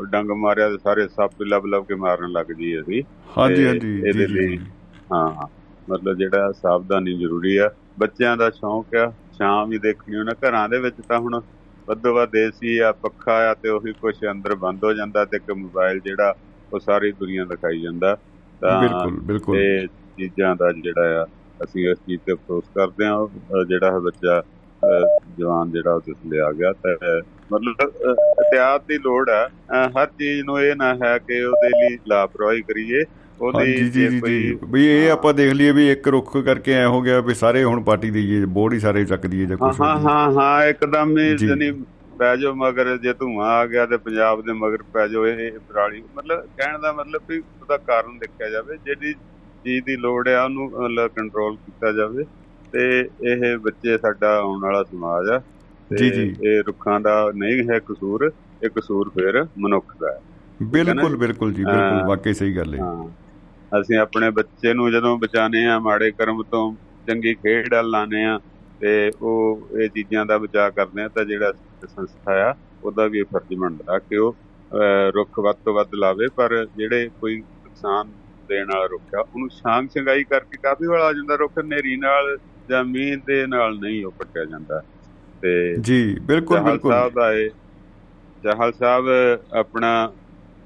ਡੰਗ 0.08 0.32
ਮਾਰਿਆ 0.38 0.70
ਤੇ 0.70 0.78
ਸਾਰੇ 0.78 1.08
ਸੱਪ 1.08 1.42
ਲੱਭ 1.44 1.66
ਲੱਭ 1.66 1.86
ਕੇ 1.86 1.96
ਮਾਰਨ 1.96 2.32
ਲੱਗ 2.32 2.52
ਜੀ 2.54 2.80
ਅਸੀਂ। 2.80 3.02
ਹਾਂਜੀ 3.38 3.66
ਹਾਂਜੀ 3.68 3.98
ਇਹਦੇ 4.00 4.28
ਲਈ 4.28 4.58
ਹਾਂ 5.12 5.48
ਮਤਲਬ 5.88 6.18
ਜਿਹੜਾ 6.18 6.52
ਸਾਵਧਾਨੀ 6.54 7.14
ਜ਼ਰੂਰੀ 7.18 7.56
ਆ। 7.58 7.70
ਬੱਚਿਆਂ 8.00 8.36
ਦਾ 8.38 8.50
ਸ਼ੌਂਕ 8.52 8.96
ਆ 8.96 9.12
ਸ਼ਾਮ 9.34 9.70
ਵੀ 9.70 9.78
ਦੇਖਣੀ 9.80 10.16
ਉਹਨਾਂ 10.16 10.34
ਘਰਾਂ 10.42 10.68
ਦੇ 10.70 10.80
ਵਿੱਚ 10.80 11.02
ਤਾਂ 11.02 11.20
ਹੁਣ 11.20 11.40
ਵੱਧੋ 11.88 12.14
ਵੱਧ 12.14 12.36
ਏਸੀ 12.38 12.78
ਆ 12.80 12.92
ਪੱਖਾ 13.02 13.34
ਆ 13.50 13.54
ਤੇ 13.56 13.70
ਉਹੀ 13.70 13.94
ਕੁਝ 13.96 14.16
ਅੰਦਰ 14.32 14.56
ਬੰਦ 14.56 14.84
ਹੋ 14.84 14.94
ਜਾਂਦਾ 14.94 15.26
ਤੇ 15.26 15.38
ਇੱਕ 15.38 15.52
ਮੋਬਾਈਲ 15.54 16.00
ਜਿਹੜਾ 16.00 16.34
ਉਹ 16.72 16.80
ਸਾਰੀ 16.80 17.12
ਦੁਨੀਆ 17.14 17.46
ਦਿਖਾਈ 17.46 17.82
ਜਾਂਦਾ। 17.82 18.16
ਤਾਂ 18.62 18.80
ਬਿਲਕੁਲ 18.82 19.20
ਬਿਲਕੁਲ। 19.24 19.58
ਇਹ 19.58 19.88
ਚੀਜ਼ਾਂ 20.18 20.56
ਦਾ 20.56 20.72
ਜਿਹੜਾ 20.74 21.22
ਆ 21.22 21.26
ਅਸੀਂ 21.60 21.88
ਇਸ 21.90 21.98
ਚੀਜ਼ 22.00 22.22
ਤੇ 22.26 22.34
ਅਫਸੋਸ 22.34 22.64
ਕਰਦੇ 22.76 23.06
ਹਾਂ। 23.06 23.64
ਜਿਹੜਾ 23.66 23.92
ਹੈ 23.92 24.00
ਬੱਚਾ 24.02 24.42
ਜਵਾਨ 25.38 25.72
ਜਿਹੜਾ 25.72 25.94
ਉਸ 25.94 26.04
ਲਈ 26.28 26.38
ਆ 26.38 26.52
ਗਿਆ 26.52 26.72
ਤਾਂ 26.84 26.96
ਮਤਲਬ 27.52 27.92
ਇਤਿਆਤ 28.42 28.86
ਦੀ 28.88 28.98
ਲੋੜ 28.98 29.30
ਹੈ। 29.30 29.48
ਹਰ 29.98 30.06
ਚੀਜ਼ 30.06 30.44
ਨੂੰ 30.46 30.60
ਇਹ 30.62 30.76
ਨਾ 30.76 30.94
ਹੈ 31.04 31.18
ਕਿ 31.18 31.44
ਉਹਦੇ 31.44 31.70
ਲਈ 31.70 31.98
ਲਾਪਰਵਾਹੀ 32.08 32.62
ਕਰੀਏ। 32.62 33.04
ਉਹਦੀ 33.40 33.74
ਜੀ 33.74 33.90
ਜੀ 33.90 34.20
ਜੀ 34.20 34.58
ਵੀ 34.72 34.86
ਇਹ 34.88 35.12
ਆਪਾਂ 35.12 35.34
ਦੇਖ 35.34 35.54
ਲਈਏ 35.54 35.72
ਵੀ 35.72 35.90
ਇੱਕ 35.92 36.08
ਰੁੱਖ 36.08 36.38
ਕਰਕੇ 36.38 36.74
ਐ 36.74 36.86
ਹੋ 36.86 37.02
ਗਿਆ 37.02 37.20
ਵੀ 37.20 37.34
ਸਾਰੇ 37.34 37.64
ਹੁਣ 37.64 37.84
ਪਾਰਟੀ 37.84 38.10
ਦੇਈਏ 38.12 38.46
ਬੋਰਡ 38.46 38.74
ਹੀ 38.74 38.80
ਸਾਰੇ 38.80 39.04
ਚੱਕ 39.06 39.26
ਦਈਏ 39.28 39.46
ਜਾਂ 39.46 39.58
ਕੁਝ 39.58 39.74
ਹਾਂ 39.82 39.98
ਹਾਂ 40.00 40.32
ਹਾਂ 40.32 40.66
ਇੱਕਦਮ 40.68 41.18
ਹੀ 41.18 41.36
ਜਨੀ 41.38 41.72
ਪੈ 42.20 42.36
ਜਾਓ 42.36 42.54
ਮਗਰ 42.54 42.98
ਜੇ 42.98 43.14
ਧੂਆਂ 43.14 43.48
ਆ 43.50 43.66
ਗਿਆ 43.66 43.86
ਤੇ 43.86 43.98
ਪੰਜਾਬ 43.98 44.42
ਦੇ 44.42 44.54
ਮਗਰ 44.54 44.84
ਪੈ 44.94 45.08
ਜਾਓ 45.08 45.26
ਇਹ 45.28 45.60
ਪਰਾਲੀ 45.70 46.02
ਮਤਲਬ 46.16 46.46
ਕਹਿਣ 46.58 46.80
ਦਾ 46.80 46.92
ਮਤਲਬ 46.94 47.22
ਵੀ 47.30 47.38
ਉਹਦਾ 47.40 47.78
ਕਾਰਨ 47.78 48.18
ਦੇਖਿਆ 48.18 48.50
ਜਾਵੇ 48.50 48.78
ਜਿਹੜੀ 48.86 49.14
ਚੀਜ਼ 49.14 49.84
ਦੀ 49.86 49.96
ਲੋੜ 49.96 50.28
ਹੈ 50.28 50.42
ਉਹਨੂੰ 50.42 50.70
ਕੰਟਰੋਲ 51.10 51.56
ਕੀਤਾ 51.56 51.92
ਜਾਵੇ। 51.92 52.24
ਤੇ 52.74 52.84
ਇਹ 53.24 53.58
ਬੱਚੇ 53.58 53.98
ਸਾਡਾ 53.98 54.36
ਆਉਣ 54.38 54.62
ਵਾਲਾ 54.62 54.84
ਸਮਾਜ 54.84 55.30
ਆ 55.30 55.42
ਜੀ 55.92 56.10
ਜੀ। 56.10 56.24
ਇਹ 56.44 56.62
ਰੁੱਖਾਂ 56.64 57.00
ਦਾ 57.00 57.16
ਨਹੀਂ 57.36 57.68
ਹੈ 57.70 57.80
ਕਸੂਰ 57.82 58.32
ਇਹ 58.64 58.70
ਕਸੂਰ 58.70 59.10
ਫਿਰ 59.10 59.44
ਮਨੁੱਖ 59.60 59.96
ਦਾ 60.00 60.12
ਹੈ। 60.12 60.20
ਬਿਲਕੁਲ 60.72 61.16
ਬਿਲਕੁਲ 61.18 61.54
ਜੀ 61.54 61.64
ਬਿਲਕੁਲ 61.66 62.08
ਵਾਕਈ 62.08 62.34
ਸਹੀ 62.34 62.56
ਗੱਲ 62.56 62.74
ਹੈ। 62.76 62.80
ਅਸੀਂ 63.72 63.98
ਆਪਣੇ 63.98 64.30
ਬੱਚੇ 64.32 64.74
ਨੂੰ 64.74 64.92
ਜਦੋਂ 64.92 65.18
ਬਚਾਣੇ 65.18 65.66
ਆ 65.66 65.78
ਮਾੜੇ 65.80 66.10
ਕਰਮ 66.12 66.42
ਤੋਂ 66.44 66.72
ਚੰਗੀ 67.08 67.34
ਖੇਡ 67.36 67.74
ਲਾਣੇ 67.76 68.24
ਆ 68.26 68.40
ਤੇ 68.82 69.12
ਉਹ 69.22 69.70
ਇਹ 69.80 69.90
ਚੀਜ਼ਾਂ 69.90 70.26
ਦਾ 70.26 70.38
ਬਚਾਅ 70.38 70.70
ਕਰਦੇ 70.72 71.02
ਆ 71.04 71.08
ਤਾਂ 71.08 71.26
ਜਿਹੜਾ 71.26 71.52
ਸੰਸਥਾ 71.86 72.34
ਆ 72.42 72.54
ਉਹਦਾ 72.84 73.06
ਵੀ 73.08 73.24
ਫਰਜ਼ 73.24 73.58
ਬਣਦਾ 73.60 73.98
ਕਿ 74.00 74.18
ਉਹ 74.18 74.36
ਰੁੱਖ 75.14 75.40
ਵੱਧ 75.40 75.56
ਤੋਂ 75.66 75.74
ਵੱਧ 75.74 75.94
ਲਾਵੇ 75.96 76.28
ਪਰ 76.36 76.66
ਜਿਹੜੇ 76.78 77.10
ਕੋਈ 77.22 77.36
ਨੁਕਸਾਨ 77.38 78.12
ਦੇਣ 78.50 78.68
ਵਾਲਾ 78.68 78.86
ਰੁੱਖ 78.86 79.16
ਆ 79.16 79.20
ਉਹਨੂੰ 79.22 79.50
ਸ਼ਾਂਗ 79.50 79.88
ਸੰਗਾਈ 79.90 80.24
ਕਰਕੇ 80.24 80.58
ਕਾਫੀ 80.64 80.88
ਵਾਲਾ 80.88 81.06
ਆ 81.06 81.14
ਜਾਂਦਾ 81.14 81.36
ਰੁੱਖ 81.36 81.60
ਨੇਰੀ 81.66 81.96
ਨਾਲ 81.98 82.36
ਜਾਂ 82.70 82.84
ਮੀਂਹ 82.84 83.18
ਦੇ 83.26 83.46
ਨਾਲ 83.48 83.80
ਨਹੀਂ 83.80 84.06
ਉਹ 84.06 84.12
ਪੱਟਿਆ 84.12 84.46
ਜਾਂਦਾ। 84.46 84.82
ਤੇ 85.42 85.76
ਜੀ 85.82 86.20
ਬਿਲਕੁਲ 86.22 86.60
ਬਿਲਕੁਲ। 86.60 86.92
ਸਾਹਿਬ 86.92 87.14
ਦਾ 87.14 87.34
ਇਹ 87.34 87.50
ਜਹਲ 88.44 88.72
ਸਾਹਿਬ 88.74 89.06
ਆਪਣਾ 89.54 89.92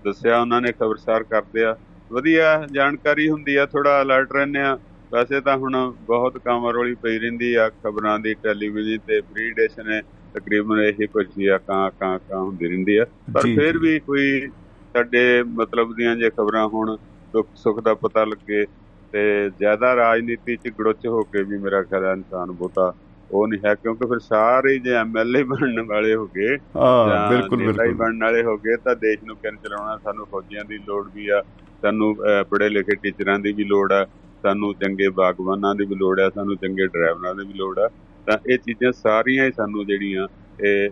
ਦੱਸਿਆ 0.05 0.39
ਉਹਨਾਂ 0.41 0.61
ਨੇ 0.61 0.71
ਖਬਰਸਾਰ 0.71 1.23
ਕਰਦੇ 1.23 1.63
ਆ। 1.63 1.75
ਵਧੀਆ 2.11 2.67
ਜਾਣਕਾਰੀ 2.71 3.29
ਹੁੰਦੀ 3.29 3.55
ਆ 3.55 3.65
ਥੋੜਾ 3.65 4.01
ਅਲਰਟ 4.01 4.31
ਰਹਿੰਦੇ 4.33 4.59
ਆ। 4.59 4.77
ਵੈਸੇ 5.11 5.39
ਤਾਂ 5.41 5.57
ਹੁਣ 5.57 5.75
ਬਹੁਤ 6.01 6.37
ਕੰਮ 6.37 6.67
ਰੋਲੀ 6.67 6.95
ਪਈ 6.95 7.17
ਰਹਿੰਦੀ 7.19 7.53
ਆ 7.53 7.69
ਖਬਰਾਂ 7.69 8.19
ਦੀ 8.19 8.33
ਟੈਲੀਵਿਜ਼ਨ 8.33 8.97
ਤੇ 9.07 9.21
ਫ੍ਰੀ 9.21 9.51
ਨੇ 9.85 10.01
ਤਕਰੀਬਨ 10.33 10.79
ਇਹ 10.79 11.07
ਕੁਝ 11.07 11.25
ਹੀ 11.39 11.47
ਆ 11.47 11.57
ਕਾਂ 11.57 11.89
ਕਾਂ 11.99 12.19
ਕਾਂ 12.19 12.39
ਹੁੰਦੀ 12.39 12.67
ਰਹਿੰਦੀ 12.67 12.97
ਆ। 12.97 13.05
ਪਰ 13.33 13.41
ਫਿਰ 13.55 13.77
ਵੀ 13.77 13.99
ਕੋਈ 13.99 14.47
ਸਾਡੇ 14.93 15.43
ਮਤਲਬ 15.43 15.95
ਦੀਆਂ 15.95 16.15
ਜੇ 16.15 16.29
ਖਬਰਾਂ 16.29 16.67
ਹੁਣ 16.67 16.97
ਦੁੱਖ 17.33 17.49
ਸੁੱਖ 17.55 17.79
ਦਾ 17.79 17.93
ਪਤਾ 17.93 18.23
ਲੱਗੇ 18.23 18.65
ਤੇ 19.13 19.49
ਜ਼ਿਆਦਾ 19.49 19.95
ਰਾਜਨੀਤੀ 19.95 20.55
ਚ 20.55 20.71
ਗੜੁੱਚ 20.79 21.05
ਹੋ 21.07 21.23
ਕੇ 21.23 21.43
ਵੀ 21.43 21.57
ਮੇਰਾ 21.57 21.81
ਖਿਆਲ 21.83 22.05
ਇਨਸਾਨ 22.13 22.51
ਬੋਤਾ 22.51 22.93
ਉਹ 23.31 23.47
ਨਹੀਂ 23.47 23.59
ਹੈ 23.65 23.73
ਕਿਉਂਕਿ 23.75 24.05
ਫਿਰ 24.05 24.19
ਸਾਰੇ 24.19 24.77
ਜੇ 24.79 24.93
ਐਮਐਲਏ 24.93 25.43
ਬਣਨ 25.43 25.81
ਵਾਲੇ 25.81 26.13
ਹੋ 26.15 26.25
ਗਏ 26.27 26.57
ਹਾਂ 26.75 27.29
ਬਿਲਕੁਲ 27.29 27.57
ਬਿਲਕੁਲ। 27.57 27.93
ਬਣਨ 27.93 28.23
ਵਾਲੇ 28.23 28.43
ਹੋ 28.43 28.57
ਗਏ 28.57 28.75
ਤਾਂ 28.75 28.95
ਦੇਸ਼ 28.95 29.23
ਨੂੰ 29.23 29.35
ਕਿਵੇਂ 29.35 29.57
ਚਲਾਉਣਾ? 29.63 29.97
ਸਾਨੂੰ 29.97 30.25
ਫੌਜੀਆਂ 30.25 30.63
ਦੀ 30.65 30.77
ਲੋੜ 30.77 31.05
ਵੀ 31.15 31.27
ਆ 31.29 31.41
ਸਾਨੂੰ 31.83 32.15
ਪੜ੍ਹੇ 32.49 32.69
ਲਿਖੇ 32.69 32.95
ਟੀਚਰਾਂ 32.95 33.39
ਦੀ 33.39 33.51
ਵੀ 33.53 33.63
ਲੋੜ 33.63 33.91
ਆ 33.93 34.05
ਸਾਨੂੰ 34.43 34.73
ਚੰਗੇ 34.73 35.09
ਬਾਗਬਾਨਾਂ 35.09 35.73
ਦੀ 35.75 35.85
ਵੀ 35.85 35.95
ਲੋੜ 35.95 36.19
ਆ 36.19 36.29
ਸਾਨੂੰ 36.29 36.55
ਚੰਗੇ 36.55 36.87
ਡਰਾਈਵਰਾਂ 36.87 37.35
ਦੀ 37.35 37.45
ਵੀ 37.47 37.53
ਲੋੜ 37.53 37.77
ਆ। 37.79 37.89
ਤਾਂ 38.27 38.37
ਇਹ 38.49 38.57
ਚੀਜ਼ਾਂ 38.57 38.91
ਸਾਰੀਆਂ 38.91 39.45
ਹੀ 39.45 39.51
ਸਾਨੂੰ 39.51 39.85
ਜਿਹੜੀਆਂ 39.85 40.27
ਇਹ 40.65 40.89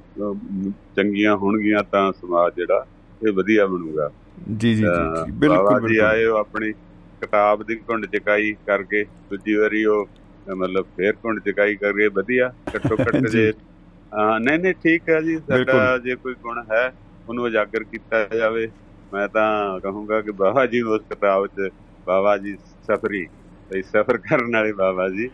ਚੰਗੀਆਂ 0.95 1.35
ਹੋਣਗੀਆਂ 1.35 1.83
ਤਾਂ 1.91 2.11
ਸਮਾਜ 2.11 2.53
ਜਿਹੜਾ 2.55 2.85
ਇਹ 3.27 3.31
ਵਧੀਆ 3.33 3.65
ਬਣੂਗਾ। 3.65 4.09
ਜੀ 4.57 4.73
ਜੀ 4.75 4.81
ਜੀ 4.81 5.31
ਬਿਲਕੁਲ 5.31 5.79
ਬਿਲਕੁਲ। 5.79 5.99
ਆਏ 6.01 6.25
ਉਹ 6.25 6.37
ਆਪਣੀ 6.37 6.73
ਕਿਤਾਬ 7.21 7.63
ਦੀ 7.63 7.75
ਘੁੰਡ 7.89 8.05
ਚਕਾਈ 8.05 8.53
ਕਰਕੇ 8.65 9.03
ਦੂਜੀ 9.29 9.55
ਵਾਰੀ 9.55 9.83
ਉਹ 9.85 10.07
ਮਤਲਬ 10.47 10.85
ਫੇਰ 10.97 11.13
ਘੁੰਡ 11.25 11.39
ਚਕਾਈ 11.39 11.75
ਕਰਕੇ 11.75 12.07
ਵਧੀਆ 12.07 12.51
ਘੱਟੋ 12.75 12.95
ਘੱਟ 12.95 13.15
ਜੀ। 13.27 13.51
ਨਹੀਂ 14.41 14.59
ਨਹੀਂ 14.59 14.73
ਠੀਕ 14.83 15.09
ਹੈ 15.09 15.19
ਜੀ 15.21 15.37
ਸਾਡਾ। 15.39 15.97
ਜੇ 15.97 16.15
ਕੋਈ 16.15 16.33
ਗੁਣ 16.41 16.63
ਹੈ 16.71 16.91
ਉਹਨੂੰ 17.27 17.43
ਉਜਾਗਰ 17.43 17.83
ਕੀਤਾ 17.83 18.23
ਜਾਵੇ। 18.35 18.67
ਮੈਂ 19.11 19.27
ਤਾਂ 19.27 19.79
ਕਹੂੰਗਾ 19.79 20.21
ਕਿ 20.21 20.31
ਬਾਬਾ 20.31 20.65
ਜੀ 20.65 20.81
ਉਸ 20.81 21.01
ਕਿਤਾਬ 21.09 21.47
'ਚ 21.47 21.69
ਬਾਬਾ 22.07 22.37
ਜੀ 22.37 22.55
ਸਫਰੀ 22.83 23.25
ਤੇ 23.71 23.81
ਸਫਰ 23.81 24.17
ਕਰਨ 24.17 24.55
ਵਾਲੇ 24.55 24.71
ਬਾਬਾ 24.73 25.07
ਜੀ। 25.09 25.29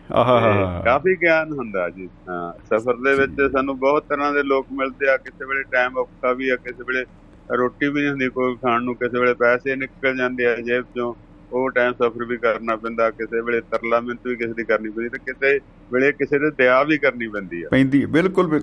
ਕਾਫੀ 0.84 1.16
ਗਿਆਨ 1.16 1.52
ਹੁੰਦਾ 1.52 1.88
ਜੀ 1.90 2.08
ਹਾਂ 2.28 2.52
ਸਫ਼ਰ 2.66 2.96
ਦੇ 2.96 3.14
ਵਿੱਚ 3.14 3.40
ਸਾਨੂੰ 3.52 3.78
ਬਹੁਤ 3.78 4.04
ਤਰ੍ਹਾਂ 4.08 4.32
ਦੇ 4.32 4.42
ਲੋਕ 4.42 4.66
ਮਿਲਦੇ 4.72 5.10
ਆ 5.10 5.16
ਕਿਸੇ 5.16 5.44
ਵੇਲੇ 5.44 5.62
ਟਾਈਮ 5.72 5.98
ਔਖਾ 5.98 6.32
ਵੀ 6.32 6.48
ਆ 6.48 6.56
ਕਿਸੇ 6.56 6.84
ਵੇਲੇ 6.88 7.04
ਰੋਟੀ 7.56 7.88
ਵੀ 7.88 8.00
ਨਹੀਂ 8.00 8.10
ਹੁੰਦੀ 8.10 8.28
ਕੋਈ 8.28 8.56
ਖਾਣ 8.56 8.82
ਨੂੰ 8.82 8.94
ਕਿਸੇ 8.96 9.20
ਵੇਲੇ 9.20 9.34
ਪੈਸੇ 9.34 9.76
ਨਿਕਲ 9.76 10.16
ਜਾਂਦੇ 10.16 10.46
ਆ 10.46 10.54
ਜੇਬ 10.56 10.84
ਚੋਂ। 10.96 11.14
ਉਹ 11.52 11.70
ਟਾਈਮ 11.70 11.92
ਸਫ਼ਰ 11.92 12.24
ਵੀ 12.24 12.36
ਕਰਨਾ 12.36 12.76
ਪੈਂਦਾ 12.76 13.10
ਕਿਸੇ 13.10 13.40
ਵੇਲੇ 13.40 13.60
ਤਰਲਾ 13.60 14.00
ਮਿੰਤ 14.00 14.26
ਵੀ 14.26 14.36
ਕਿਸੇ 14.36 14.52
ਦੀ 14.52 14.64
ਕਰਨੀ 14.64 14.90
ਪੈਂਦੀ 14.90 15.08
ਤੇ 15.08 15.18
ਕਿਸੇ 15.18 15.58
ਵੇਲੇ 15.92 16.12
ਕਿਸੇ 16.12 16.38
ਦੇ 16.38 16.50
ਦਇਆ 16.50 16.82
ਵੀ 16.82 16.98
ਕਰਨੀ 16.98 17.28
ਪੈਂਦੀ 17.28 17.62
ਆ। 17.62 17.68
ਪੈਂਦੀ 17.70 18.04
ਬਿਲਕੁਲ 18.06 18.60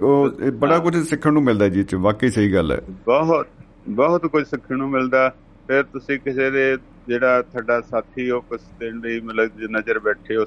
ਬੜਾ 0.53 0.79
ਕੁਝ 0.79 0.97
ਸਿੱਖਣ 0.97 1.33
ਨੂੰ 1.33 1.43
ਮਿਲਦਾ 1.43 1.69
ਜੀ 1.69 1.83
ਚ 1.83 1.95
ਵਾਕਈ 1.95 2.29
ਸਹੀ 2.29 2.53
ਗੱਲ 2.53 2.71
ਹੈ। 2.71 2.81
ਬਹੁਤ 3.05 3.47
ਬਹੁਤ 3.89 4.25
ਕੁਝ 4.25 4.45
ਸਿੱਖਣ 4.45 4.77
ਨੂੰ 4.77 4.89
ਮਿਲਦਾ। 4.89 5.33
ਫਿਰ 5.67 5.83
ਤੁਸੀਂ 5.83 6.19
ਕਿਸੇ 6.19 6.51
ਦੇ 6.51 6.77
ਜਿਹੜਾ 7.07 7.41
ਤੁਹਾਡਾ 7.41 7.81
ਸਾਥੀ 7.81 8.29
ਉਹ 8.29 8.41
ਕੁਛ 8.41 8.61
ਦਿਨ 8.79 8.99
ਲਈ 8.99 9.19
ਮਤਲਬ 9.19 9.59
ਜਿੰਨਾ 9.59 9.81
ਚਿਰ 9.81 9.99
ਬੈਠੇ 9.99 10.37
ਹੋ 10.37 10.45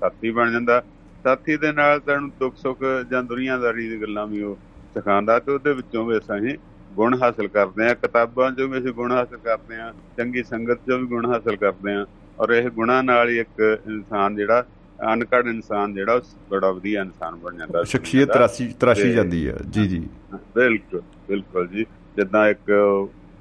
ਸਾਥੀ 0.00 0.30
ਬਣ 0.30 0.52
ਜਾਂਦਾ। 0.52 0.82
ਸਾਥੀ 1.24 1.56
ਦੇ 1.56 1.72
ਨਾਲ 1.72 2.00
ਤੁਹਾਨੂੰ 2.00 2.30
ਦੁੱਖ 2.40 2.56
ਸੁੱਖ 2.56 2.78
ਜਾਂ 3.10 3.22
ਦੁਨੀਆਦਾਰੀ 3.22 3.88
ਦੀ 3.88 4.02
ਗੱਲਾਂ 4.02 4.26
ਵੀ 4.26 4.42
ਉਹ 4.42 4.56
ਸਿਖਾਉਂਦਾ 4.94 5.38
ਤੇ 5.38 5.52
ਉਹਦੇ 5.52 5.72
ਵਿੱਚੋਂ 5.72 6.06
ਵੀ 6.06 6.18
ਅਸੀਂ 6.18 6.58
ਗੁਣ 6.96 7.22
ਹਾਸਲ 7.22 7.48
ਕਰਦੇ 7.48 7.86
ਆ 7.86 7.94
ਕਿਤਾਬਾਂ 7.94 8.52
ਚੋਂ 8.52 8.68
ਵੀ 8.68 8.78
ਅਸੀਂ 8.78 8.92
ਗੁਣ 8.92 9.12
ਹਾਸਲ 9.12 9.36
ਕਰਦੇ 9.36 9.76
ਆ 9.76 9.94
ਚੰਗੀ 10.16 10.42
ਸੰਗਤ 10.42 10.78
ਚੋਂ 10.88 10.98
ਵੀ 10.98 11.06
ਗੁਣ 11.06 11.26
ਹਾਸਲ 11.26 11.56
ਕਰਦੇ 11.56 11.94
ਆ 11.94 12.06
ਔਰ 12.40 12.50
ਇਹ 12.50 12.70
ਗੁਣਾਂ 12.70 13.02
ਨਾਲ 13.02 13.28
ਹੀ 13.28 13.38
ਇੱਕ 13.38 13.78
ਇਨਸਾਨ 13.86 14.36
ਜਿਹੜਾ 14.36 14.64
ਅਨਕੜ 15.12 15.46
ਇਨਸਾਨ 15.46 15.94
ਜਿਹੜਾ 15.94 16.20
ਬੜਾ 16.50 16.70
ਵਧੀਆ 16.70 17.00
ਇਨਸਾਨ 17.02 17.36
ਬਣ 17.36 17.56
ਜਾਂਦਾ। 17.56 17.82
ਸ਼ਖਸੀਅਤ 17.84 18.28
ਤਰਾਸ਼ੀ 18.32 18.74
ਤਰਾਸ਼ੀ 18.80 19.12
ਜਾਂਦੀ 19.12 19.48
ਹੈ। 19.48 19.56
ਜੀ 19.70 19.86
ਜੀ। 19.88 20.08
ਬਿਲਕੁਲ 20.34 21.02
ਬਿਲਕੁਲ 21.28 21.68
ਜੀ। 21.68 21.86
ਜਿੱਦਾਂ 22.16 22.48
ਇੱਕ 22.48 22.72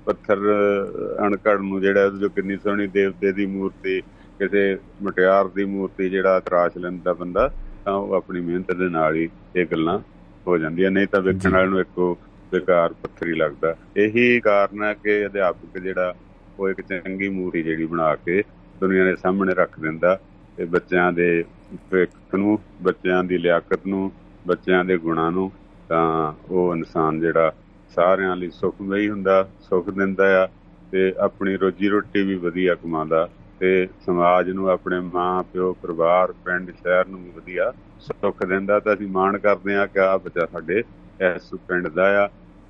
ਪੱਥਰ 0.05 0.37
ਅਹ, 0.37 1.27
ਅਣਘੜ 1.27 1.59
ਨੂੰ 1.59 1.81
ਜਿਹੜਾ 1.81 2.05
ਉਹਦੇ 2.05 2.19
ਜੋ 2.19 2.29
ਕਿੰਨੀ 2.29 2.57
ਸੋਹਣੀ 2.57 2.87
ਦੇਵਤੇ 2.87 3.31
ਦੀ 3.31 3.45
ਮੂਰਤੀ 3.45 4.01
ਕਿਸੇ 4.39 4.77
ਮਟਿਆਰ 5.03 5.47
ਦੀ 5.47 5.65
ਮੂਰਤੀ 5.65 6.09
ਜਿਹੜਾ 6.09 6.39
ਤਰਾਸ਼ 6.39 6.77
ਲੈਂਦਾ 6.77 7.13
ਬੰਦਾ 7.13 7.51
ਤਾਂ 7.85 7.93
ਉਹ 7.93 8.13
ਆਪਣੀ 8.13 8.41
ਮਿਹਨਤ 8.41 8.71
ਦੇ 8.71 8.89
ਨਾਲ 8.89 9.15
ਹੀ 9.15 9.29
ਇਹ 9.55 9.65
ਗੱਲਾਂ 9.65 9.99
ਹੋ 10.47 10.57
ਜਾਂਦੀਆਂ। 10.57 10.91
ਨਹੀਂ 10.91 11.07
ਤਾਂ। 11.07 11.21
ਵੇਖਣ 11.21 11.49
ਵਾਲੇ 11.49 11.67
ਨੂੰ 11.67 11.79
ਇੱਕੋ 11.79 12.17
ਬੇਕਾਰ 12.51 12.93
ਪੱਥਰ 12.93 13.27
ਹੀ 13.27 13.33
ਲੱਗਦਾ। 13.33 13.75
ਇਹੀ 13.97 14.39
ਕਾਰਨ 14.39 14.83
ਹੈ 14.83 14.93
ਕਿ 14.93 15.25
ਅਧਿਆਪਕ 15.25 15.77
ਜਿਹੜਾ, 15.79 16.13
ਉਹ 16.59 16.69
ਇੱਕ 16.69 16.81
ਚੰਗੀ 16.81 17.29
ਮੂਰਤੀ 17.29 17.63
ਜਿਹੜੀ 17.63 17.85
ਬਣਾ 17.85 18.15
ਕੇ 18.15 18.43
ਦੁਨੀਆ 18.81 19.03
ਦੇ 19.03 19.15
ਸਾਹਮਣੇ 19.15 19.53
ਰੱਖ 19.53 19.79
ਦਿੰਦਾ। 19.79 20.19
ਤੇ 20.57 20.65
ਬੱਚਿਆਂ 20.65 21.11
ਦੇ 21.11 21.43
ਭਵਿੱਖ 21.91 22.35
ਨੂੰ, 22.35 22.59
ਬੱਚਿਆਂ 22.81 23.23
ਦੀ 23.23 23.37
ਲਿਆਕਤ 23.37 23.85
ਨੂੰ, 23.87 24.11
ਬੱਚਿਆਂ 24.47 24.85
ਦੇ 24.85 24.97
ਗੁਣਾਂ 24.97 25.31
ਨੂੰ, 25.31 25.51
ਤਾਂ 25.89 26.33
ਉਹ 26.49 26.75
ਇਨਸਾਨ 26.75 27.19
ਜਿਹੜਾ 27.19 27.53
ਸਾਰਿਆਂ 27.95 28.35
ਲਈ 28.35 28.49
ਸੁਖਮਈ 28.49 29.09
ਹੁੰਦਾ, 29.09 29.49
ਸੁਖ 29.59 29.89
ਦਿੰਦਾ 29.89 30.43
ਆ 30.43 30.47
ਤੇ 30.91 31.13
ਆਪਣੀ 31.19 31.57
ਰੋਜੀ 31.57 31.87
ਰੋਟੀ 31.89 32.23
ਵੀ 32.23 32.35
ਵਧੀਆ 32.35 32.75
ਕਮਾਉਂਦਾ 32.75 33.29
ਤੇ 33.59 33.87
ਸਮਾਜ 34.05 34.49
ਨੂੰ, 34.49 34.69
ਆਪਣੇ 34.69 34.99
ਮਾਂ, 34.99 35.43
ਪਿਓ, 35.43 35.73
ਪਰਿਵਾਰ, 35.73 36.31
ਪਿੰਡ, 36.45 36.71
ਸ਼ਹਿਰ 36.71 37.07
ਨੂੰ 37.07 37.23
ਵੀ 37.23 37.29
ਵਧੀਆ 37.29 37.71
ਸੁੱਖ 37.99 38.45
ਦਿੰਦਾ। 38.45 38.79
ਤਾਂ 38.79 38.93
ਅਸੀਂ 38.93 39.07
ਮਾਣ 39.07 39.37
ਕਰਦੇ 39.37 39.75
ਆ 39.75 39.85
ਕਿ 39.85 39.99
ਆ 39.99 40.17
ਬੱਚਾ 40.17 40.45
ਸਾਡੇ 40.45 40.83
ਇਸ 41.21 41.53
ਪਿੰਡ 41.67 41.87
ਦਾ 41.87 42.05
ਆ 42.23 42.29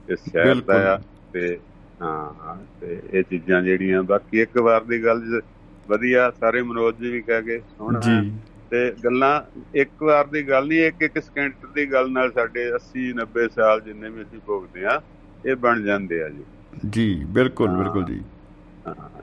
ਇਸ 0.09 0.19
ਸ਼ਹਿਰ 0.31 0.61
ਦਾ। 0.61 0.93
ਆ 0.93 0.99
ਤੇ 1.33 1.57
ਹਾਂ 2.01 2.55
ਤੇ 2.81 2.99
ਇਹ 3.13 3.23
ਚੀਜ਼ਾਂ 3.23 3.61
ਜਿਹੜੀਆਂ 3.61 4.03
ਬਾਕੀ 4.03 4.39
ਇੱਕ 4.41 4.57
ਵਾਰ 4.57 4.83
ਦੀ 4.83 5.03
ਗੱਲ 5.05 5.41
ਵਧੀਆ 5.89 6.29
ਸਾਰੇ 6.31 6.61
ਮਨੋਜ 6.61 6.95
ਜੀ 6.95 7.09
ਵੀ 7.11 7.21
ਕਹਿ 7.21 7.41
ਗਏ 7.41 7.59
ਸੋਹਣਾ 7.59 7.99
ਜੀ। 7.99 8.31
ਤੇ 8.71 8.91
ਗੱਲਾਂ 9.03 9.41
ਇੱਕ 9.75 10.03
ਵਾਰ 10.03 10.27
ਦੀ 10.27 10.41
ਗੱਲ 10.49 10.67
ਨਹੀਂ 10.67 10.79
ਇੱਕ 10.79 11.01
ਇੱਕ 11.01 11.19
ਸਕਿੰਟ 11.19 11.65
ਦੀ 11.65 11.85
ਗੱਲ 11.91 12.11
ਨਾਲ 12.11 12.31
ਸਾਡੇ 12.31 12.69
80 12.75 13.05
90 13.13 13.47
ਸਾਲ 13.55 13.81
ਜਿੰਨੇ 13.81 14.09
ਵੀ 14.09 14.21
ਅਸੀਂ 14.21 14.39
ਭੋਗਦੇ 14.45 14.85
ਆ 14.85 15.01
ਇਹ 15.45 15.55
ਬਣ 15.55 15.81
ਜਾਂਦੇ 15.81 16.23
ਆ 16.23 16.29
ਜੀ। 16.29 16.43
ਜੀ 16.89 17.23
ਬਿਲਕੁਲ। 17.27 17.69
ਬਿਲਕੁਲ 17.77 18.05
ਜੀ। 18.05 18.21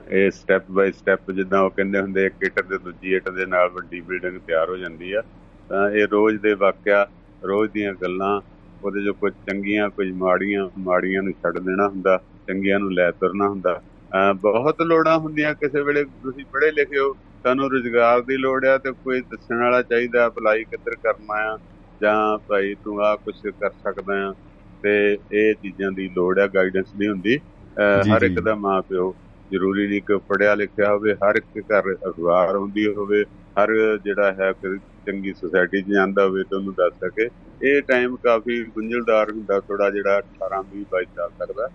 ਇਹ 0.09 0.31
ਸਟੈਪ 0.31 0.63
ਬਾਈ 0.71 0.91
ਸਟੈਪ 0.91 1.31
ਜਿੱਦਾਂ 1.31 1.61
ਉਹ 1.61 1.69
ਕਹਿੰਦੇ 1.69 1.99
ਹੁੰਦੇ 1.99 2.25
ਇੱਕ 2.25 2.43
ਇੱਟ 2.43 2.59
ਤੇ 2.61 2.77
ਦੂਜੀ 2.77 3.13
ਇੱਟ 3.13 3.29
ਦੇ 3.29 3.45
ਨਾਲ 3.45 3.69
ਵੱਡੀ 3.69 4.01
ਬਿਲਡਿੰਗ 4.01 4.39
ਤਿਆਰ 4.47 4.69
ਹੋ 4.69 4.77
ਜਾਂਦੀ 4.77 5.11
ਆ। 5.13 5.21
ਤਾਂ 5.69 5.89
ਇਹ 5.91 6.07
ਰੋਜ਼ 6.07 6.41
ਦੇ 6.41 6.53
ਵਾਕਿਆ 6.53 7.07
ਰੋਜ਼ 7.43 7.71
ਦੀਆਂ 7.71 7.93
ਗੱਲਾਂ 7.93 8.41
ਉਹਦੇ 8.83 9.03
ਜੋ 9.03 9.13
ਕੁਝ 9.13 9.33
ਚੰਗੀਆਂ 9.33 9.89
ਕੁਝ 9.89 10.11
ਮਾੜੀਆਂ 10.11 10.69
ਮਾੜੀਆਂ 10.79 11.23
ਨੂੰ 11.23 11.33
ਛੱਡ 11.33 11.59
ਦੇਣਾ 11.59 11.87
ਹੁੰਦਾ 11.87 12.17
ਚੰਗੀਆਂ 12.47 12.79
ਨੂੰ 12.79 12.93
ਲੈ 12.93 13.11
ਤੁਰਨਾ 13.11 13.47
ਹੁੰਦਾ 13.47 13.81
ਬਹੁਤ 14.41 14.81
ਲੋੜਾਂ 14.81 15.17
ਹੁੰਦੀਆਂ 15.19 15.53
ਕਿਸੇ 15.55 15.81
ਵੇਲੇ 15.81 16.03
ਤੁਸੀਂ 16.03 16.45
ਪੜ੍ਹੇ 16.45 16.71
ਲਿਖੇ 16.71 16.99
ਹੋ 16.99 17.13
ਤੁਹਾਨੂੰ 17.13 17.69
ਰੁਜ਼ਗਾਰ 17.71 18.21
ਦੀ 18.21 18.37
ਲੋੜ 18.37 18.65
ਆ 18.65 18.77
ਤੇ 18.77 18.91
ਕੋਈ 18.91 19.21
ਦੱਸਣ 19.21 19.61
ਵਾਲਾ 19.61 19.81
ਚਾਹੀਦਾ 19.81 20.27
ਅਪਲਾਈ 20.27 20.63
ਕਿੱਧਰ 20.63 20.95
ਕਰਨਾ 20.95 21.53
ਆ 21.53 21.57
ਜਾਂ 22.01 22.37
ਭਾਈ 22.47 22.75
ਤੂੰ 22.75 23.01
ਆ 23.05 23.15
ਕੁਝ 23.15 23.35
ਕਰ 23.47 23.69
ਸਕਦਾ 23.69 24.27
ਆ 24.29 24.33
ਤੇ 24.83 25.17
ਇਹ 25.31 25.53
ਚੀਜ਼ਾਂ 25.55 25.91
ਦੀ 25.91 26.09
ਲੋੜ 26.09 26.39
ਆ 26.39 26.47
ਗਾਈਡੈਂਸ 26.47 26.93
ਦੀ 26.95 27.07
ਹੁੰਦੀ 27.07 27.37
ਹਰ। 28.13 28.23
ਇੱਕ 28.23 28.39
ਦਾ 28.39 28.55
ਮਾਂ 28.55 28.81
ਪਿਓ 28.81 29.13
ਜ਼ਰੂਰੀ 29.51 29.87
ਨਹੀਂ 29.87 30.01
ਕਿ 30.01 30.17
ਪੜਿਆ 30.17 30.55
ਲਿਖਿਆ 30.55 30.93
ਹੋਵੇ 30.93 31.13
ਹਰ 31.13 31.35
ਇੱਕ 31.35 31.59
ਘਰ 31.71 31.93
ਅਖਬਾਰ 32.09 32.55
ਹੁੰਦੀ 32.55 32.85
ਹੋਵੇ 32.87 33.23
ਹਰ 33.59 33.73
ਜਿਹੜਾ 34.03 34.31
ਹੈ 34.31 34.51
ਚੰਗੀ 35.05 35.33
ਸੁਸਾਇਟੀ 35.33 35.81
'ਚ 35.81 35.85
ਜਾਂਦਾ 35.87 36.25
ਹੋਵੇ 36.25 36.43
ਤਾਂ 36.43 36.57
ਉਹਨੂੰ 36.57 36.73
ਦੱਸ 36.73 36.93
ਸਕੇ। 37.05 37.29
ਇਹ 37.61 37.81
ਟਾਈਮ 37.81 38.15
ਕਾਫੀ 38.15 38.63
ਗੁੰਝਲਦਾਰ 38.63 39.31
ਹੁੰਦਾ 39.31 39.59
ਥੋੜਾ 39.59 39.89
ਜਿਹੜਾ 39.91 40.17
18 40.17 40.61
20 40.63 40.83
22 40.91 41.05
ਸਾਲ 41.15 41.29
ਤੱਕ 41.39 41.51
ਦਾ। 41.57 41.67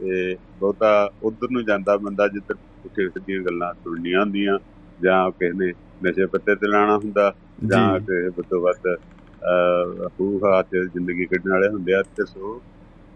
ਤੇ 0.00 0.36
ਬਹੁਤਾ 0.60 1.10
ਉਧਰ 1.22 1.48
ਨੂੰ 1.50 1.64
ਜਾਂਦਾ 1.64 1.96
ਬੰਦਾ 1.96 2.28
ਜਿੱਧਰ 2.28 2.54
ਪੁੱਠੇ 2.54 3.08
ਸਿੱਧੀਆਂ 3.08 3.42
ਗੱਲਾਂ 3.42 3.72
ਸੁਣਨੀਆਂ 3.74 4.20
ਹੁੰਦੀਆਂ 4.20 4.58
ਜਾਂ 5.02 5.30
ਕਿਸੇ 5.30 5.72
ਨਸ਼ੇ 6.04 6.26
ਪੱਤੇ 6.26 6.54
ਤੇ 6.54 6.68
ਲਾਣਾ 6.68 6.96
ਹੁੰਦਾ 6.98 7.34
ਜਾਂ 7.66 8.00
ਜੀ। 8.00 8.04
ਕਿ 8.06 8.28
ਵੱਧ 8.28 8.44
ਤੋਂ 8.50 8.60
ਵੱਧ 8.60 8.94
ਅਹ 9.42 10.08
ਹੂਹਾ 10.20 10.62
ਤੇ 10.62 10.86
ਜ਼ਿੰਦਗੀ 10.86 11.26
ਕੱਢਣ 11.26 11.50
ਵਾਲੇ 11.50 11.68
ਹੁੰਦੇ 11.68 11.92
ਆ। 11.94 12.02
ਤੇ 12.02 12.24
ਸੋ 12.24 12.62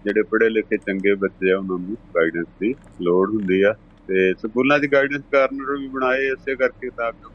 ਜਿਹੜੇ 0.04 0.22
ਪੜ੍ਹੇ 0.22 0.48
ਲਿਖੇ 0.48 0.76
ਚੰਗੇ 0.78 1.14
ਬੱਚੇ 1.14 1.52
ਆ 1.52 1.58
ਉਹਨਾਂ 1.58 1.78
ਨੂੰ 1.78 1.96
ਗਾਈਡੈਂਸ 2.16 2.46
ਦੀ 2.60 2.74
ਲੋੜ 3.02 3.30
ਹੁੰਦੀ 3.30 3.62
ਆ। 3.62 3.72
ਤੇ 4.08 4.34
ਸਕੂਲਾਂ 4.34 4.78
'ਚ 4.78 4.86
ਗਾਈਡੈਂਸ 4.86 5.22
ਕਾਰਨਰ 5.32 5.76
ਵੀ 5.78 5.88
ਬਣਾਏ 5.88 6.26
ਇਸੇ 6.26 6.56
ਕਰਕੇ 6.56 6.90
ਤਾਂ 6.90 7.12
ਕਿ 7.12 7.26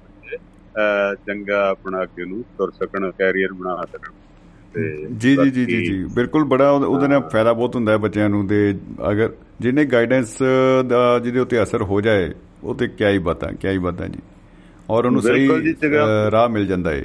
ਚੰਗਾ 1.27 1.63
ਆਪਣਾ 1.69 2.01
ਅੱਗੇ 2.03 2.25
ਨੂੰ 2.25 2.43
ਤੁਰ 2.57 2.71
ਸਕਣ 2.73 3.09
ਕੈਰੀਅਰ 3.11 3.53
ਬਣਾ 3.53 3.75
ਸਕਣ। 3.85 4.11
ਜੀ 5.13 5.35
ਜੀ 5.37 5.49
ਜੀ 5.51 5.65
ਜੀ 5.65 5.81
ਜੀ 5.81 6.03
ਬਿਲਕੁਲ 6.15 6.43
ਬੜਾ 6.45 6.69
ਉਹਦੇ 6.71 7.07
ਨਾਲ। 7.07 7.21
ਫਾਇਦਾ 7.31 7.53
ਬਹੁਤ 7.53 7.75
ਹੁੰਦਾ 7.75 7.91
ਹੈ 7.91 7.97
ਬੱਚਿਆਂ 7.97 8.29
ਨੂੰ 8.29 8.45
ਤੇ 8.47 8.59
ਅਗਰ 9.11 9.33
ਜਿਹਨੇ 9.61 9.85
ਗਾਈਡੈਂਸ 9.85 10.37
ਦਾ 10.87 11.01
ਜਿਹਦੇ 11.19 11.39
ਉੱਤੇ 11.39 11.61
ਅਸਰ 11.63 11.81
ਹੋ 11.83 11.99
ਜਾਏ 12.01 12.31
ਉਹ 12.63 12.75
ਤੇ 12.75 12.87
ਕਿਆ 12.87 13.09
ਹੀ 13.09 13.17
ਬਾਤਾਂ 13.19 13.51
ਕਿਆ 13.53 13.71
ਹੀ 13.71 13.77
ਬਾਤਾਂ 13.79 14.07
ਜੀ। 14.09 14.19
ਔਰ 14.89 15.05
ਉਹਨੂੰ 15.05 15.21
ਸਹੀ 15.21 15.47
ਰਾਹ 16.31 16.47
ਮਿਲ 16.49 16.65
ਜਾਂਦਾ 16.67 16.91
ਹੈ 16.91 17.03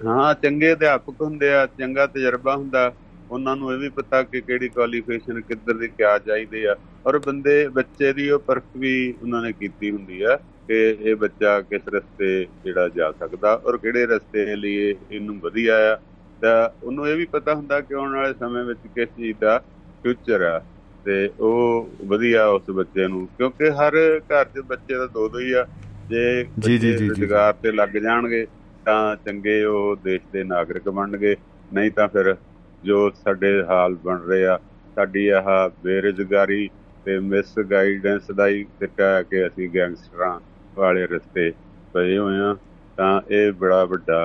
ਹਾਂ 0.00 0.34
ਚੰਗੇ 0.34 0.72
ਅਧਿਆਪਕ 0.72 1.20
ਹੁੰਦੇ 1.20 1.52
ਆ 1.54 1.66
ਚੰਗਾ 1.78 2.06
ਤਜਰਬਾ 2.06 2.56
ਹੁੰਦਾ। 2.56 2.92
ਉਹਨਾਂ 3.30 3.54
ਨੂੰ 3.56 3.72
ਇਹ 3.72 3.78
ਵੀ 3.78 3.88
ਪਤਾ 3.88 4.22
ਕਿ 4.22 4.40
ਕਿਹੜੀ 4.40 4.68
ਕੁਆਲੀਫਿਕੇਸ਼ਨ 4.68 5.40
ਕਿੱਧਰ 5.40 5.76
ਦੀ 5.78 5.88
ਕਿਆ 5.88 6.18
ਚਾਹੀਦੀ 6.18 6.64
ਆ। 6.64 6.74
ਔਰ 7.06 7.18
ਬੰਦੇ 7.18 7.66
ਬੱਚੇ 7.68 8.12
ਦੀ 8.12 8.28
ਉਹ 8.30 8.38
ਪਰਖ 8.38 8.64
ਵੀ 8.76 8.92
ਉਹਨਾਂ 9.22 9.42
ਨੇ 9.42 9.52
ਕੀਤੀ 9.52 9.90
ਹੁੰਦੀ 9.90 10.22
ਆ। 10.22 10.38
ਕਿ 10.68 10.96
ਇਹ 11.00 11.16
ਬੱਚਾ 11.16 11.60
ਕਿਸ 11.60 11.82
ਰਸਤੇ 11.94 12.46
ਜਿਹੜਾ 12.64 12.88
ਜਾ 12.88 13.12
ਸਕਦਾ 13.12 13.60
ਔਰ 13.66 13.76
ਕਿਹੜੇ 13.76 14.06
ਰਸਤੇ 14.06 14.56
ਲਈ 14.56 14.74
ਇਹ- 14.74 14.96
ਇਹਨੂੰ 15.10 15.40
ਵਧੀਆ 15.40 15.92
ਆ। 15.92 15.98
ਤਾਂ 16.42 16.68
ਉਹਨੂੰ 16.82 17.08
ਇਹ 17.08 17.16
ਵੀ 17.16 17.24
ਪਤਾ 17.24 17.54
ਹੁੰਦਾ 17.54 17.80
ਕਿ 17.80 17.94
ਆਉਣ 17.94 18.14
ਵਾਲੇ 18.16 18.34
ਸਮੇਂ 18.34 18.64
ਵਿੱਚ 18.64 18.80
ਕਿਸ 18.94 19.08
ਚੀਜ਼ 19.08 19.38
ਦਾ 19.40 19.58
ਫਿਊਚਰ 20.04 20.42
ਆ 20.42 20.64
ਤੇ 21.04 21.30
ਉਹ 21.40 21.90
ਵਧੀਆ 22.06 22.46
ਉਸ 22.46 22.70
ਬੱਚੇ 22.70 23.08
ਨੂੰ 23.08 23.26
ਕਿਉਂਕਿ 23.26 23.70
ਹਰ 23.70 23.92
ਘਰ 24.18 24.44
'ਚ 24.44 24.58
ਬੱਚੇ 24.58 24.94
ਦਾ 24.94 25.06
ਦੋ 25.06 25.28
ਦੋ 25.28 25.38
ਹੀ 25.38 25.52
ਆ। 25.52 25.66
ਜੇ 26.08 26.46
ਜੀ, 26.58 26.78
ਜੀ, 26.78 26.96
ਜੀ। 26.96 27.08
ਰੁਜ਼ਗਾਰ 27.08 27.52
ਤੇ 27.52 27.72
ਲੱਗ 27.72 27.88
ਜਾਣਗੇ 27.88 28.46
ਤਾਂ 28.84 29.16
ਚੰਗੇ 29.16 29.64
ਉਹ 29.64 29.96
ਦੇਸ਼ 29.96 30.22
ਦੇ 30.32 30.44
ਨਾਗਰਿਕ 30.44 30.88
ਬਣਨਗੇ। 30.88 31.36
ਨਹੀਂ 31.72 31.90
ਤਾਂ 31.90 32.08
ਫਿਰ 32.08 32.36
ਜੋ 32.82 33.10
ਸਾਡੇ 33.10 33.62
ਹਾਲ 33.62 33.94
ਬਣ 33.94 34.20
ਰਹੇ 34.20 34.46
ਆ 34.46 34.58
ਸਾਡੀ 34.96 35.28
ਆਹ 35.28 35.68
ਬੇਰੁਜ਼ਗਾਰੀ 35.84 36.68
ਤੇ 37.04 37.18
ਮਿਸ 37.18 37.58
ਗਾਈਡੈਂਸ 37.70 38.30
ਦਾ 38.30 38.48
ਹੀ 38.48 38.66
ਹੈ 39.00 39.22
ਕਿ 39.22 39.46
ਅਸੀਂ 39.46 39.68
ਗੈਂਗਸਟਰਾਂ 39.74 40.40
ਵਾਲੇ 40.76 41.06
ਰਸਤੇ 41.06 41.52
ਪਏ 41.94 42.16
ਹੋਏ 42.18 42.38
ਆ 42.40 42.54
ਤਾਂ 42.96 43.20
ਇਹ 43.30 43.52
ਬੜਾ 43.52 43.84
ਵੱਡਾ 43.84 44.20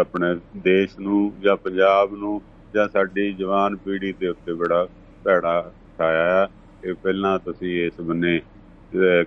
ਆਪਣੇ 0.00 0.34
ਦੇਸ਼ 0.56 0.98
ਨੂੰ 1.00 1.32
ਜਾਂ 1.40 1.56
ਪੰਜਾਬ 1.56 2.14
ਨੂੰ 2.14 2.40
ਜਾਂ 2.74 2.88
ਸਾਡੀ 2.88 3.32
ਜਵਾਨ 3.32 3.76
ਪੀੜ੍ਹੀ 3.76 4.12
ਦੇ 4.12 4.28
ਉੱਤੇ 4.28 4.52
ਬੜਾ 4.52 4.86
ਭੈੜਾ 5.24 5.70
ਛਾਇਆ 5.98 6.46
ਕਿ 6.82 6.92
ਪਹਿਲਾਂ 6.92 7.38
ਤੁਸੀਂ 7.38 7.80
ਇਸ 7.86 8.00
ਬੰਨੇ 8.00 8.40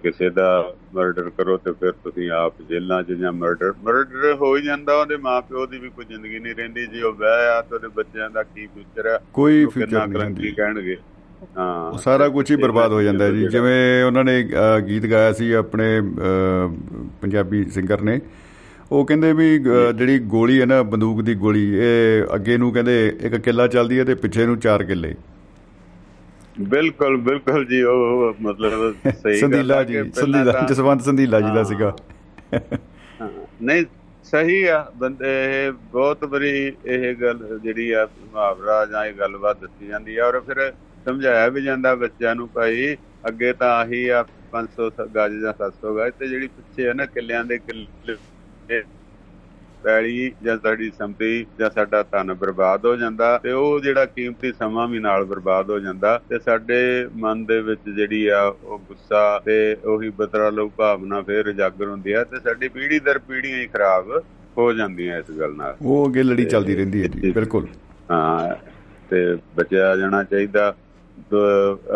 ਕਿਸੇ 0.03 0.29
ਦਾ 0.29 0.49
ਮਰਡਰ 0.95 1.29
ਕਰੋ 1.29 1.57
ਤੇ 1.57 1.71
ਫਿਰ 1.71 1.91
ਤੁਸੀਂ 2.03 2.29
ਆਪ 2.31 2.61
ਜੇਲ੍ਹਾਂ 2.61 3.01
'ਚ 3.03 3.11
ਜਾਂ 3.11 3.31
ਮਰਡਰ 3.33 3.73
ਮਰਡਰ 3.83 4.33
ਹੋ 4.33 4.55
ਹੀ 4.55 4.61
ਜਾਂਦਾ 4.61 4.95
ਉਹਦੇ 4.95 5.17
ਮਾਪਿਓ 5.17 5.65
ਦੀ 5.65 5.79
ਵੀ 5.79 5.89
ਕੋਈ 5.89 6.05
ਜ਼ਿੰਦਗੀ 6.05 6.39
ਨਹੀਂ 6.39 6.55
ਰਹਿੰਦੀ 6.55 6.85
ਜੀ 6.87 7.01
ਉਹ 7.01 7.13
ਵਿਆਹ 7.13 7.49
ਆ 7.49 7.61
ਤੇ 7.61 7.75
ਉਹਦੇ 7.75 7.87
ਬੱਚਿਆਂ 7.87 8.29
ਦਾ 8.29 8.43
ਕੀ 8.43 8.67
ਫਿਊਚਰ 8.67 9.05
ਆ? 9.05 9.19
ਕੋਈ 9.33 9.65
ਫਿਊਚਰ 9.65 10.07
ਨਹੀਂ 10.07 10.23
ਹੁੰਦੀ 10.23 10.51
ਕਹਿਣਗੇ? 10.51 10.95
ਹਾਂ। 11.57 11.97
ਸਾਰਾ 11.97 12.29
ਕੁਝ 12.29 12.51
ਹੀ 12.51 12.55
ਬਰਬਾਦ 12.55 12.91
ਹੋ 12.91 13.01
ਜਾਂਦਾ 13.01 13.29
ਜੀ। 13.29 13.47
ਜਿਵੇਂ 13.47 14.03
ਉਹਨਾਂ 14.03 14.23
ਨੇ 14.23 14.49
ਗੀਤ 14.87 15.05
ਗਾਇਆ 15.05 15.33
ਸੀ 15.33 15.51
ਆਪਣੇ 15.51 16.01
ਪੰਜਾਬੀ 17.21 17.65
ਸਿੰਗਰ 17.65 18.01
ਨੇ। 18.01 18.19
ਉਹ 18.91 19.05
ਕਹਿੰਦੇ 19.05 19.33
ਵੀ 19.33 19.59
ਜਿਹੜੀ 19.95 20.19
ਗੋਲੀ 20.19 20.61
ਹੈ 20.61 20.65
ਨਾ 20.65 20.83
ਬੰਦੂਕ 20.83 21.21
ਦੀ 21.21 21.35
ਗੋਲੀ 21.35 21.77
ਇਹ 21.77 22.35
ਅੱਗੇ 22.35 22.57
ਨੂੰ 22.57 22.71
ਕਹਿੰਦੇ 22.73 23.17
ਇੱਕ 23.21 23.35
ਕਿੱਲਾ 23.35 23.67
ਚੱਲਦੀ 23.67 23.99
ਹੈ 23.99 24.03
ਤੇ 24.03 24.15
ਪਿੱਛੇ 24.15 24.45
ਨੂੰ 24.45 24.59
ਚਾਰ 24.59 24.83
ਕਿੱਲੇ। 24.83 25.15
ਬਿਲਕੁਲ 26.61 27.17
ਬਿਲਕੁਲ 27.17 27.65
ਜੀ 27.65 27.81
ਉਹ 27.83 28.33
ਮਤਲਬ 28.41 28.95
ਸਹੀ 29.23 29.39
ਆ 29.71 29.83
ਜੀ 29.83 30.03
ਤਾਂ- 30.03 30.67
ਜਸਵੰਤ 30.67 31.01
ਸੰਦੀਲਾ 31.01 31.41
ਜੀ 31.41 31.55
ਦਾ। 31.55 31.63
ਸੀਗਾ। 31.63 31.95
ਨਹੀਂ 33.61 33.85
ਸਹੀ 34.23 34.63
ਆ। 34.63 34.91
ਬੰਦੇ 34.95 35.25
ਇਹ 35.67 35.71
ਬਹੁਤ 35.71 36.25
ਬੜੀ 36.25 36.73
ਇਹ 36.85 37.15
ਗੱਲ 37.15 37.59
ਜਿਹੜੀ 37.63 37.91
ਆ 37.91 38.05
ਮੁਹਾਵਰਾ 38.05 38.85
ਜਾਂ 38.85 39.05
ਇਹ 39.05 39.13
ਗੱਲਬਾਤ 39.13 39.61
ਦੱਸੀ 39.61 39.87
ਜਾਂਦੀ 39.87 40.17
ਆ। 40.17 40.25
ਔਰ 40.25 40.39
ਫਿਰ 40.39 40.73
ਸਮਝਾਇਆ 41.07 41.47
ਵੀ 41.49 41.61
ਜਾਂਦਾ 41.61 41.95
ਬੱਚਿਆਂ 41.95 42.35
ਨੂੰ 42.35 42.49
ਭਾਈ 42.53 42.95
ਅੱਗੇ 43.27 43.53
ਤਾਂ 43.53 43.69
ਆਹੀ 43.79 44.07
ਆ 44.07 44.25
500 44.51 44.89
ਗਜ 45.15 45.39
ਜਾਂ 45.41 45.53
700 45.61 45.93
ਗਜ 45.97 46.13
ਤੇ 46.19 46.27
ਜਿਹੜੀ 46.27 46.47
ਪਿੱਛੇ 46.47 46.87
ਆ 46.89 46.93
ਨਾ 46.93 47.05
ਕਿੱਲਿਆਂ 47.05 47.43
ਦੇ 47.45 47.57
ਕਿੱਲੇ 47.57 48.15
ਪੈਲੀ 49.83 50.31
ਜਾਂ 50.43 50.57
ਸਾਡੀ 50.57 50.91
ਸੰਪਤੀ 50.97 51.45
ਜਾਂ 51.59 51.69
ਸਾਡਾ 51.69 52.03
ਧਨ 52.03 52.33
ਬਰਬਾਦ 52.33 52.85
ਹੋ 52.85 52.95
ਜਾਂਦਾ 52.95 53.37
ਤੇ 53.37 53.51
ਉਹ 53.51 53.79
ਜਿਹੜਾ 53.79 54.05
ਕੀਮਤੀ 54.05 54.51
ਸਮਾਂ 54.53 54.87
ਵੀ 54.87 54.99
ਨਾਲ 54.99 55.25
ਬਰਬਾਦ 55.25 55.69
ਹੋ 55.69 55.79
ਜਾਂਦਾ 55.79 56.21
ਤੇ 56.29 56.39
ਸਾਡੇ 56.39 56.79
ਮਨ 57.15 57.45
ਦੇ 57.45 57.61
ਵਿੱਚ 57.61 57.89
ਜਿਹੜੀ 57.89 58.27
ਆ 58.27 58.41
ਉਹ 58.45 58.79
ਗੁੱਸਾ 58.79 59.41
ਤੇ 59.45 59.75
ਉਹੀ 59.85 60.09
ਬਤਰਾ 60.09 60.49
ਲੋ 60.49 60.67
ਭਾਵਨਾ 60.77 61.21
ਫੇਰ 61.21 61.47
ਉਜਾਗਰ 61.47 61.87
ਹੁੰਦੀ 61.87 62.11
ਆ 62.11 62.23
ਤੇ 62.23 62.39
ਸਾਡੀ 62.39 62.67
ਪੀੜ੍ਹੀ 62.67 62.99
ਦਰ 62.99 63.19
ਪੀੜ੍ਹੀਆਂ 63.19 63.57
ਹੀ 63.57 63.67
ਖਰਾਬ 63.67 64.23
ਹੋ 64.57 64.73
ਜਾਂਦੀਆਂ 64.73 65.19
ਇਸ 65.19 65.31
ਗੱਲ 65.39 65.55
ਨਾਲ। 65.55 65.75
ਉਹ 65.81 66.07
ਅੱਗੇ 66.07 66.23
ਲੜੀ 66.23 66.45
ਚੱਲਦੀ 66.45 66.75
ਰਹਿੰਦੀ 66.75 67.03
ਹੈ 67.03 67.07
ਜੀ 67.07 67.31
ਬਿਲਕੁਲ। 67.31 67.67
ਹਾਂ 68.11 68.55
ਤੇ 69.09 69.37
ਬਚਿਆ 69.55 69.95
ਜਾਣਾ 69.95 70.23
ਚਾਹੀਦਾ। 70.23 70.75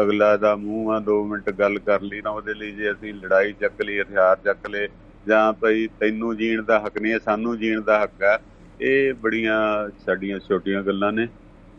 ਅਗਲਾ 0.01 0.37
ਦਾ 0.37 0.55
ਮੂੰਹ 0.55 0.91
ਆ 0.93 1.03
2 1.09 1.23
ਮਿੰਟ 1.27 1.49
ਗੱਲ 1.49 1.79
ਕਰ 1.79 2.01
ਲਈ 2.01 2.21
ਨਾ 2.21 2.29
ਉਹਦੇ 2.29 2.53
ਲਈ 2.53 2.71
ਜੇ 2.71 2.91
ਅਸੀਂ 2.91 3.13
ਲੜਾਈ 3.13 3.53
ਚੱਕ 3.53 3.81
ਲਈ 3.81 4.01
ਹਥਿਆਰ 4.01 4.37
ਚੱਕ 4.43 4.69
ਲਏ 4.69 4.87
ਜਾਂ 5.27 5.53
ਭਈ 5.53 5.87
ਤੈਨੂੰ 5.87 6.37
ਜੀਣ 6.37 6.63
ਦਾ 6.63 6.79
ਹੱਕ 6.79 6.97
ਨਹੀਂ 6.97 7.13
ਹੈ 7.13 7.19
ਸਾਨੂੰ 7.19 7.59
ਜੀਣ 7.59 7.81
ਦਾ 7.81 8.03
ਹੱਕ 8.03 8.23
ਹੈ 8.23 8.37
ਇਹ 8.81 9.13
ਬੜੀਆਂ 9.13 9.89
ਸਾਡੀਆਂ 10.05 10.39
ਛੋਟੀਆਂ 10.39 10.83
ਗੱਲਾਂ 10.83 11.11
ਨੇ। 11.11 11.27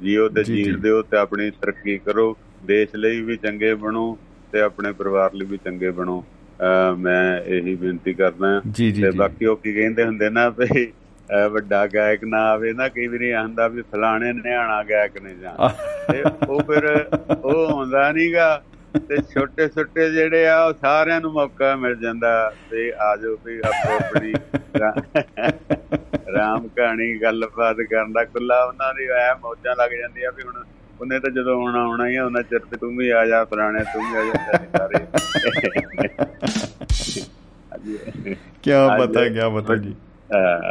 ਜੀਓ 0.03 0.29
ਤੇ। 0.29 0.45
ਜੀਣ 0.45 0.79
ਦਿਓ 0.79 1.03
ਤੇ 1.03 1.17
ਆਪਣੀ 1.17 1.51
ਤਰੱਕੀ 1.51 1.99
ਕਰੋ 1.99 2.37
ਦੇਸ਼ 2.65 2.97
ਲਈ 2.97 3.21
ਵੀ 3.21 3.37
ਚੰਗੇ 3.37 3.75
ਬਣੋ 3.75 4.19
ਤੇ 4.53 4.61
ਆਪਣੇ 4.61 4.93
ਪਰਿਵਾਰ 4.93 5.35
ਲਈ 5.35 5.47
ਵੀ 5.47 5.59
ਚੰਗੇ 5.65 5.91
ਬਣੋ। 5.91 6.25
ਮੈਂ 6.99 7.41
ਇਹੀ 7.41 7.75
ਬੇਨਤੀ 7.75 8.15
ਕਰਦਾ। 8.15 8.61
ਤੇ 9.03 9.11
ਬਾਕੀ 9.17 9.47
ਉਹ 9.47 9.57
ਕੀ 9.57 9.73
ਕਹਿੰਦੇ 9.73 10.05
ਹੁੰਦੇ 10.05 10.31
ਨਾ 10.31 10.49
ਅਹ 10.51 10.85
ਵੱਡਾ 11.53 11.87
ਗਾਇਕ 11.87 12.25
ਨਾ 12.25 12.39
ਆਵੇ 12.51 12.73
ਨਾ 12.73 12.89
ਕਈ 12.89 13.07
ਵਾਰੀ 13.07 13.31
ਆਂਦਾ 13.31 13.69
ਵੀ 13.69 13.83
ਫਲਾਣੇ 13.83 14.33
ਨਿਆਣਾ 14.33 14.83
ਗਾਇਕ 14.83 15.19
ਨੇ 15.23 15.35
ਜਾਂ 15.35 15.69
ਤੇ 16.13 16.23
ਉਹ 16.49 16.61
ਫਿਰ 16.63 16.85
ਉਹ 17.45 17.71
ਹੁੰਦਾ 17.73 18.11
ਨਹੀਂਗਾ 18.13 18.63
ਤੇ 19.09 19.17
ਛੋਟੇ 19.35 19.69
ਛੋਟੇ 19.69 20.11
ਜਿਹੜੇ 20.11 20.47
ਆ, 20.49 20.65
ਉਹ 20.65 20.73
ਸਾਰਿਆਂ 20.73 21.21
ਨੂੰ 21.21 21.33
ਮੌਕਾ 21.33 21.75
ਮਿਲ 21.77 21.95
ਜਾਂਦਾ 21.95 22.53
ਤੇ 22.71 22.93
ਆਜੋ 23.01 23.37
ਵੀ 23.45 23.59
ਆਪੋ 23.59 23.95
ਆਪਣੀ 23.97 24.33
ਰਾ- 24.79 25.53
ਰਾਮ 26.37 26.69
ਕਹਾਣੀ 26.69 27.15
ਗੱਲਬਾਤ 27.23 27.77
ਕਰਨ 27.91 28.13
ਦਾ 28.13 28.25
ਕੁੱਲਾ 28.25 28.63
ਉਹਨਾਂ 28.65 28.93
ਦੀ 28.95 29.07
ਐ 29.19 29.33
ਮੌਜਾਂ 29.35 29.77
ਲੱਗ 29.77 29.91
ਜਾਂਦੀਆਂ 29.91 30.33
ਵੀ 30.33 30.43
ਹੁਣ 30.43 30.63
ਉਹਨੇ 31.01 31.19
ਤਾਂ 31.19 31.31
ਜਦੋਂ 31.31 31.55
ਆਉਣਾ 31.63 31.81
ਆਉਣਾ 31.83 32.09
ਹੀ 32.09 32.17
ਆ, 32.17 32.25
ਉਹਨਾਂ 32.25 32.43
ਚਿਰ 32.43 32.59
ਤੇ 32.61 32.77
ਤੂੰ 32.77 32.97
ਵੀ 32.97 33.11
ਆ 33.11 33.25
ਜਾ 33.27 33.45
ਪੁਰਾਣੇ 33.45 33.85
ਤੂੰ 33.85 34.03
ਵੀ 34.03 34.17
ਆ 34.17 34.25
ਜਾ 34.25 34.33
ਤੇਰੇ 34.33 34.67
ਸਾਰੇ 34.79 35.05
ਹਾਂਜੀ। 37.73 37.99
ਕੀ 38.63 38.73
ਅੱਜ- 38.73 39.01
ਬਤਾ 39.01 39.29
ਕੀ 39.29 39.49
ਬਤਾ 39.55 39.77
ਜੀ 39.77 39.93
ਅਹ 39.93 40.12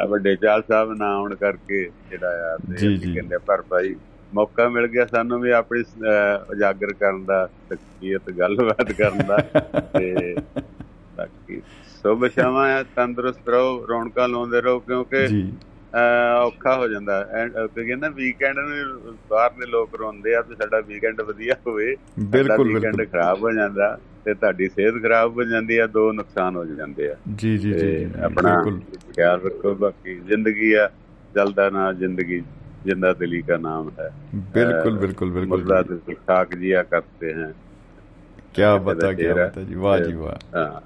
ਵੱਡੇ 0.09 0.35
ਚਾਲ 0.35 0.61
ਸਾਹਿਬ 0.61 0.93
ਨਾ 0.93 1.13
ਆਉਣ 1.15 1.35
ਕਰਕੇ 1.35 1.89
ਜਿਹੜਾ 2.09 2.53
ਆ 2.53 2.57
ਤੇ। 2.57 2.97
ਕਹਿੰਦੇ 3.13 3.37
ਪਰ 3.37 3.61
ਭਾਈ 3.61 3.95
ਮੌਕਾ 4.33 4.69
ਮਿਲ 4.69 4.87
ਗਿਆ 4.87 5.05
ਸਾਨੂੰ 5.05 5.39
ਵੀ 5.41 5.51
ਆਪਣੀ 5.51 5.83
ਉਜਾਗਰ 6.49 6.93
ਕਰਨ 6.93 7.25
ਦਾ 7.25 7.47
ਤਕੀਅਤ 7.69 8.29
ਗੱਲਬਾਤ 8.31 8.91
ਕਰਨ 8.91 9.27
ਦਾ 9.27 9.37
ਤੇ 9.99 10.35
ਬਾਕੀ 11.17 11.61
ਸੁਭ 12.03 12.27
ਸ਼ਾਮਾਂ 12.27 12.83
ਤੰਦਰੁਸਤ 12.95 13.49
ਰਹੋ 13.49 13.85
ਰੌਣਕਾਂ 13.89 14.27
ਲਾਉਂਦੇ 14.27 14.61
ਰਹੋ 14.61 14.79
ਕਿਉਂਕਿ 14.79 15.27
ਜੀ। 15.27 15.51
ਔਖਾ 16.41 16.75
ਹੋ 16.75 16.87
ਜਾਂਦਾ। 16.87 17.23
ਕਿਉਂਕਿ 17.67 17.95
ਨਾ 17.95 18.09
ਵੀਕਐਂਡ 18.09 18.59
ਨੂੰ 18.59 19.17
ਬਾਹਰ 19.29 19.49
ਦੇ 19.49 19.65
ਲੋਕ 19.65 19.95
ਰੋਂਦੇ 19.95 20.35
ਆ 20.35 20.41
ਵੀ 20.41 20.55
ਸਾਡਾ 20.55 20.79
ਵੀਕਐਂਡ 20.79 21.21
ਵਧੀਆ 21.21 21.55
ਹੋਵੇ 21.67 21.95
ਬਿਲਕੁਲ 22.19 22.67
ਵੀਕਐਂਡ 22.67 23.03
ਖਰਾਬ 23.11 23.43
ਹੋ 23.43 23.51
ਜਾਂਦਾ। 23.51 23.97
ਤੇ 24.25 24.33
ਤੁਹਾਡੀ 24.33 24.69
ਸਿਹਤ 24.69 24.93
ਖਰਾਬ 25.03 25.37
ਹੋ 25.37 25.43
ਜਾਂਦੀ 25.43 25.77
ਆ 25.77 25.87
ਦੋ 25.87 26.11
ਨੁਕਸਾਨ 26.11 26.55
ਹੋ 26.55 26.65
ਜਾਂਦੇ 26.65 27.11
ਆ। 27.11 27.15
ਜੀ 27.35 27.57
ਜੀ 27.57 27.73
ਜੀ 27.73 28.09
ਆਪਣਾ 28.23 28.63
ਖਿਆਲ 29.15 29.41
ਰੱਖੋ 29.41 29.75
ਬਾਕੀ 29.75 30.15
ਜ਼ਿੰਦਗੀ 30.15 30.73
ਆ 30.73 30.89
ਜਲਦਾ 31.35 31.69
ਨਾ 31.69 31.93
ਜ਼ਿੰਦਗੀ 31.93 32.41
ਜਿੰਦਾ 32.85 33.13
ਦਿਲੀ 33.13 33.41
ਦਾ 33.41 33.57
ਨਾਮ 33.57 33.91
ਹੈ। 33.99 34.09
ਬਿਲਕੁਲ 34.35 34.97
ਬਿਲਕੁਲ 34.97 35.31
ਬਿਲਕੁਲ। 35.31 35.63
ਮਜ਼ਾ 35.63 35.81
ਤੇ 35.81 36.13
ਖਾਕ 36.13 36.55
ਜੀਆ 36.55 36.83
ਕਰਤੇ 36.83 37.33
ਹੈ। 37.33 37.53
ਕੀ 38.53 38.61
ਬਤਾ 38.83 39.13
ਕੀ 39.13 39.27
ਬਤਾ 39.27 39.61
ਜੀ 39.61 39.75
ਵਾਹ 39.75 39.99
ਜੀ 39.99 40.13
ਵਾਹ। 40.13 40.57
ਹਾਂ। 40.57 40.81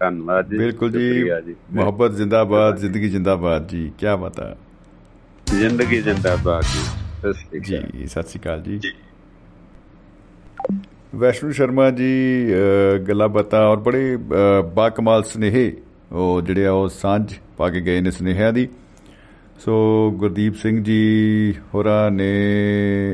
ਧੰਨਵਾਦ 0.00 0.50
ਜੀ 0.50 0.58
ਬਿਲਕੁਲ 0.58 0.90
ਜੀ 0.90 1.30
ਮੁਹੱਬਤ 1.72 2.14
ਜਿੰਦਾਬਾਦ 2.14 2.76
ਜ਼ਿੰਦਗੀ 2.76 3.08
ਜਿੰਦਾਬਾਦ 3.08 3.68
ਜੀ 3.68 3.92
ਕੀ 3.98 4.06
ਬਤਾ। 4.20 4.56
ਜ਼ਿੰਦਗੀ 5.46 6.02
ਜਿੰਦਾਬਾਦ 6.02 6.62
ਜੀ 6.62 6.80
ਸਤਿ 7.18 7.32
ਸ੍ਰੀ 7.32 7.78
ਅਕਾਲ। 7.78 7.98
ਜੀ 7.98 8.06
ਸਤਿ 8.06 8.22
ਸ੍ਰੀ 8.22 8.40
ਅਕਾਲ 8.40 8.62
ਜੀ। 8.62 8.80
ਵੈਸ਼ਨੂ 11.14 11.52
ਸ਼ਰਮਾ 11.52 11.90
ਜੀ 11.90 12.46
ਅ, 12.96 12.98
ਗੱਲਾਂ 12.98 13.28
ਬਾਤਾਂ 13.28 13.68
ਔਰ 13.68 13.76
ਬੜੇ 13.76 14.16
ਅ, 14.16 14.62
ਬਾਕਮਾਲ 14.62 15.24
ਸੁਨੇਹੇ 15.24 15.72
ਉਹ 16.12 16.42
ਜਿਹੜੇ 16.42 16.66
ਆ 16.66 16.72
ਉਹ 16.72 16.88
ਸਾਂਝ 16.88 17.34
ਪਾ 17.56 17.70
ਕੇ 17.70 17.80
ਗਏ 17.80 18.00
ਨੇ 18.00 18.10
ਸੁਨੇਹਿਆਂ 18.10 18.52
ਦੀ। 18.52 18.68
ਸੋ 19.64 20.10
ਗੁਰਦੀਪ 20.16 20.54
ਸਿੰਘ 20.54 20.84
ਜੀ 20.84 21.54
ਹੋਰਾਂ 21.74 22.10
ਨੇ 22.10 22.32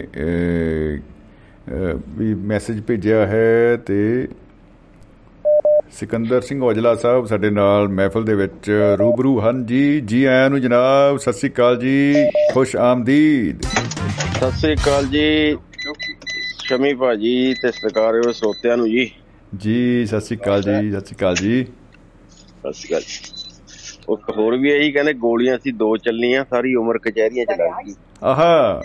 ਅ, 0.01 0.97
ਅ, 0.97 1.99
ਵੀ 2.09 2.35
ਮੈਸੇਜ 2.35 2.83
ਭੇਜਿਆ 2.83 3.27
ਹੈ 3.27 3.77
ਤੇ 3.77 4.29
ਸਿਕੰਦਰ 5.93 6.41
ਸਿੰਘ 6.41 6.63
ਔਜਲਾ 6.63 6.95
ਸਾਹਿਬ 6.95 7.27
ਸਾਡੇ 7.27 7.51
ਨਾਲ 7.51 7.89
ਮਹਿਫਲ 7.89 8.25
ਦੇ 8.25 8.35
ਵਿੱਚ 8.35 8.71
ਰੂਬਰੂ 8.99 9.41
ਹਨ 9.41 9.67
ਜੀ। 9.67 10.01
ਜੀ 10.01 10.25
ਆਇਆਂ 10.25 10.51
ਨੂੰ 10.51 10.61
ਜਨਾਬ 10.61 11.17
ਸਤਿ 11.17 11.33
ਸ਼੍ਰੀ 11.33 11.51
ਅਕਾਲ 11.51 11.81
ਜੀ। 11.81 12.15
ਖੁਸ਼ 12.53 12.77
ਆਮਦੀਦ। 12.77 13.63
ਸਤਿ 14.41 14.51
ਸ੍ਰੀ 14.51 14.75
ਅਕਾਲ 14.75 15.07
ਜੀ। 15.07 15.57
ਸ਼ਮੀ 16.65 16.93
ਭਾਜੀ 16.95 17.55
ਤੇ 17.63 17.71
ਸਤਿਕਾਰਯੋਗ 17.73 18.33
ਸਰੋਤਿਆਂ 18.33 18.77
ਨੂੰ 18.77 18.89
ਜੀ। 18.91 19.11
ਜੀ 19.57 20.07
ਸਤਿ 20.07 20.21
ਸ਼੍ਰੀ 20.21 20.37
ਅਕਾਲ 20.37 20.63
ਜੀ 20.63 20.91
ਸਤਿ 20.91 21.01
ਸ਼੍ਰੀ 21.01 21.17
ਅਕਾਲ 21.17 21.35
ਜੀ। 21.35 21.65
ਸਤਿ 21.65 22.73
ਸ੍ਰੀ 22.73 22.89
ਅਕਾਲ। 22.89 23.03
ਉਹ 24.09 24.21
ਹੋਰ 24.37 24.57
ਵੀ 24.57 24.71
ਇਹੀ 24.71 24.93
ਕਹਿੰਦੇ 24.93 25.13
ਗੋਲੀਆਂ 25.15 25.59
ਸੀ 25.59 25.73
ਦੋ 25.73 25.97
ਚੱਲਣੀਆਂ 25.97 26.45
ਸਾਰੀ 26.51 26.75
ਉਮਰ 26.75 26.99
ਕਚਹਿਰੀਆਂ 26.99 27.45
ਚ 27.47 27.59
ਲੱਗ 27.59 27.93
ਆਹਾ 28.25 28.83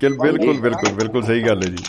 ਕਿ 0.00 0.08
ਬਿਲਕੁਲ 0.08 0.60
ਬਿਲਕੁਲ 0.60 0.92
ਬਿਲਕੁਲ 0.94 1.22
ਸਹੀ 1.22 1.42
ਗੱਲ 1.42 1.62
ਹੈ 1.62 1.68
ਜੀ। 1.68 1.84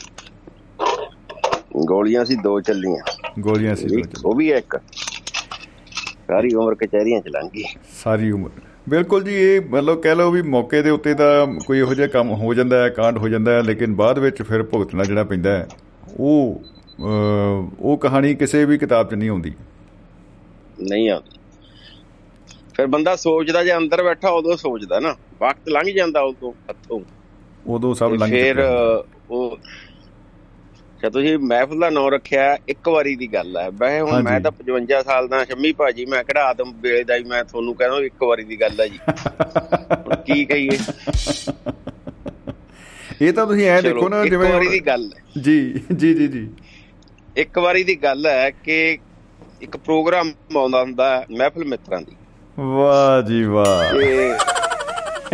ਗੋਲੀਆਂ 1.86 2.26
ਸੀ 2.26 2.36
ਦੋ 2.36 2.60
ਚੱਲੀਆਂ 2.62 3.04
ਗੋਲੀਆਂ 3.40 3.76
ਸੀ 3.76 3.88
ਦੋ। 3.88 4.30
ਉਹ 4.30 4.36
ਵੀ 4.36 4.50
ਇੱਕ। 4.52 4.78
ਸਾਰੀ 6.28 6.54
ਉਮਰ 6.56 6.76
ਕਚਹਿਰੀਆਂ 6.76 7.22
ਚ 7.22 7.28
ਲੰਘ 7.28 7.50
ਸਾਰੀ 8.04 8.32
ਉਮਰ। 8.32 8.69
ਬਿਲਕੁਲ 8.90 9.24
ਜੀ 9.24 9.36
ਇਹ 9.36 9.62
ਮਤਲਬ 9.62 10.02
ਕਹਿ 10.02 10.16
ਲਓ 10.16 10.32
ਵੀ 10.32 10.42
ਮੌਕੇ 10.42 10.82
ਦੇ 10.82 10.90
ਉੱਤੇ 10.90 11.14
ਤਾਂ 11.14 11.48
ਕੋਈ 11.48 11.80
ਇਹੋ 11.80 11.94
ਜਿਹਾ 11.94 12.08
ਕੰਮ 12.08 12.30
ਹੋ 12.32 12.54
ਜਾਂਦਾ 12.54 12.84
ਹੈ 12.84 12.90
ਕਾਂਡ 12.90 13.18
ਹੋ 13.18 13.28
ਜਾਂਦਾ 13.30 13.52
ਹੈ 13.52 13.62
ਲੇਕਿਨ 13.62 13.96
ਬਾਅਦ 13.96 14.20
ਵਿੱਚ 14.20 14.42
ਫਿਰ 14.42 14.64
ਭੁਗਤਣਾ 14.64 15.04
ਜਿਹੜਾ 15.04 15.24
ਪੈਂਦਾ 15.24 15.52
ਹੈ 15.52 15.68
ਉਹ 16.18 16.62
ਉਹ 17.80 17.98
ਕਹਾਣੀ 17.98 18.36
ਕਿਸੇ 18.36 18.66
ਵੀ 18.66 18.78
ਕਿਤਾਬ 18.78 19.10
'ਚ 19.10 19.14
ਨਹੀਂ 19.14 19.30
ਆਉਂਦੀ। 19.30 19.54
ਨਹੀਂ 20.82 21.10
ਆਉਂਦੀ। 21.10 21.40
ਫਿਰ 22.74 22.88
ਬੰਦਾ 22.88 23.16
ਸੋਚਦਾ 23.16 23.64
ਜੇ 23.64 23.78
ਅੰਦਰ 23.78 24.04
ਬੈਠਾ 24.04 24.30
ਉਦੋਂ 24.30 24.58
ਸੋਚਦਾ 24.58 25.00
ਨਾ। 25.00 25.16
ਵਕਤ 25.42 25.70
ਲੰਘ 25.70 25.94
ਜਾਂਦਾ 25.96 26.22
ਉਦੋਂ 26.22 26.54
ਹੱਥੋਂ। 26.70 27.02
ਉਦੋਂ 27.68 27.94
ਸਭ 27.94 28.14
ਲੰਘ 28.20 28.30
ਫਿਰ 28.30 28.50
ਚੁੱਕਿਆ 28.50 28.70
ਹੁੰਦਾ। 28.70 29.04
ਉਹ 29.32 29.58
ਜੇ 31.04 31.10
ਤੁਸੀਂ 31.10 31.38
ਮਹਿਫਲ 31.38 31.80
ਦਾ 31.80 31.90
ਨਾਮ 31.90 32.08
ਰੱਖਿਆ 32.08 32.58
ਇੱਕ 32.68 32.90
ਵਾਰੀ 32.90 33.16
ਦੀ 33.16 33.28
ਗੱਲ 33.28 33.58
ਹੈ 33.58 33.70
ਵੈਸੇ 33.70 34.00
ਹੁਣ। 34.02 34.24
ਮੈਂ 34.24 34.40
ਤਾਂ 34.40 34.52
55 34.52 35.04
ਸਾਲ 35.04 35.28
ਦਾ 35.28 35.46
ਸ਼ੰਮੀ 35.46 35.72
ਭਾਜੀ 35.72 36.06
ਮੈਂ 36.06 36.24
ਕਿਹੜਾ 36.24 36.44
ਆਦਮ 36.44 36.74
ਵੇਲੇ 36.82 37.04
ਦਾ 37.04 37.16
ਹੀ 37.16 37.24
ਮੈਂ 37.24 37.44
ਤੁਹਾਨੂੰ 37.44 37.76
ਕਹਿੰਦਾ 37.76 37.98
ਇੱਕ 37.98 38.24
ਵਾਰੀ 38.24 38.44
ਦੀ 38.44 38.62
ਗੱਲ 38.62 38.82
ਹੈ 38.82 38.88
ਜੀ। 38.88 39.00
ਕੀ 40.26 40.46
ਕਹੀਏ? 40.46 40.70
ਇਹ 43.22 43.34
ਤਾਂ 43.34 43.48
ਤੁਸੀਂ 43.48 43.68
ਐ 43.68 43.82
ਦੇਖੋ 43.82 44.10
ਨਾ 44.10 44.22
ਇੱਕ 44.22 44.30
ਜਿਵੇਂ 44.30 44.54
ਵਾਰੀ 44.54 44.68
ਦੀ 44.68 44.80
ਗੱਲ 44.80 45.12
ਹੈ 45.18 45.42
ਜੀ 45.42 45.82
ਜੀ 45.96 46.14
ਜੀ 46.14 46.28
ਜੀ। 46.28 46.50
ਇੱਕ 47.38 47.58
ਵਾਰੀ 47.60 47.84
ਦੀ 47.84 47.96
ਗੱਲ 47.96 48.26
ਹੈ 48.26 48.50
ਕਿ 48.50 48.98
ਇੱਕ 49.62 49.78
ਪ੍ਰੋਗਰਾਮ 49.78 50.32
ਆਉਂਦਾ 50.58 50.82
ਹੁੰਦਾ 50.82 51.26
ਮਹਿਫਲ 51.32 51.66
ਮਿੱਤਰਾਂ 51.66 52.02
ਦੀ। 52.02 52.16
ਵਾਹ 52.60 53.22
ਜੀ 53.22 53.44
ਵਾਹ। 53.44 53.94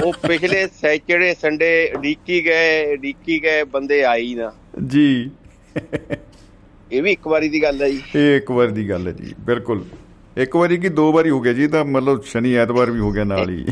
ਉਹ 0.04 0.14
ਪਿਛਲੇ 0.28 0.68
ਸੈਚਰਡੇ 0.68 1.36
ਸੰਡੇ 1.42 1.92
ਡੀਕੀ 2.02 2.46
ਗਏ 2.46 2.96
ਡੀਕੀ 2.96 3.44
ਗਏ 3.44 3.64
ਬੰਦੇ 3.64 4.04
ਆਈ 4.04 4.36
ਨਾ। 4.36 4.54
ਜੀ। 4.88 5.32
ਇਹ 6.92 7.04
ਵੀ 7.04 7.12
ਇੱਕ 7.12 7.28
ਵਾਰੀ 7.28 7.50
ਦੀ 7.50 7.64
ਗੱਲ 7.64 7.82
ਹੈ 7.82 7.90
ਜੀ। 7.90 8.02
ਇਹ 8.16 8.38
ਇੱਕ 8.38 8.52
ਵਾਰ 8.52 8.68
ਦੀ 8.68 8.90
ਗੱਲ 8.90 9.08
ਹੈ 9.08 9.12
ਜੀ 9.12 9.34
ਬਿਲਕੁਲ। 9.40 9.86
ਇੱਕ 10.38 10.56
ਵਾਰੀ 10.56 10.78
ਕੀ 10.78 10.90
ਦੋ 10.90 11.14
ਵਾਰੀ 11.14 11.30
ਹੋ 11.30 11.42
ਗਿਆ 11.42 11.54
ਜੀ 11.54 11.68
ਤਾਂ 11.68 11.86
ਮਤਲਬ 11.86 12.24
ਸ਼ਨੀ 12.24 12.56
ਐਤਵਾਰ 12.56 12.92
ਵੀ 12.92 13.00
ਹੋ 13.00 13.12
ਗਿਆ 13.12 13.24
ਨਾਲ 13.24 13.50
ਹੀ। 13.50 13.66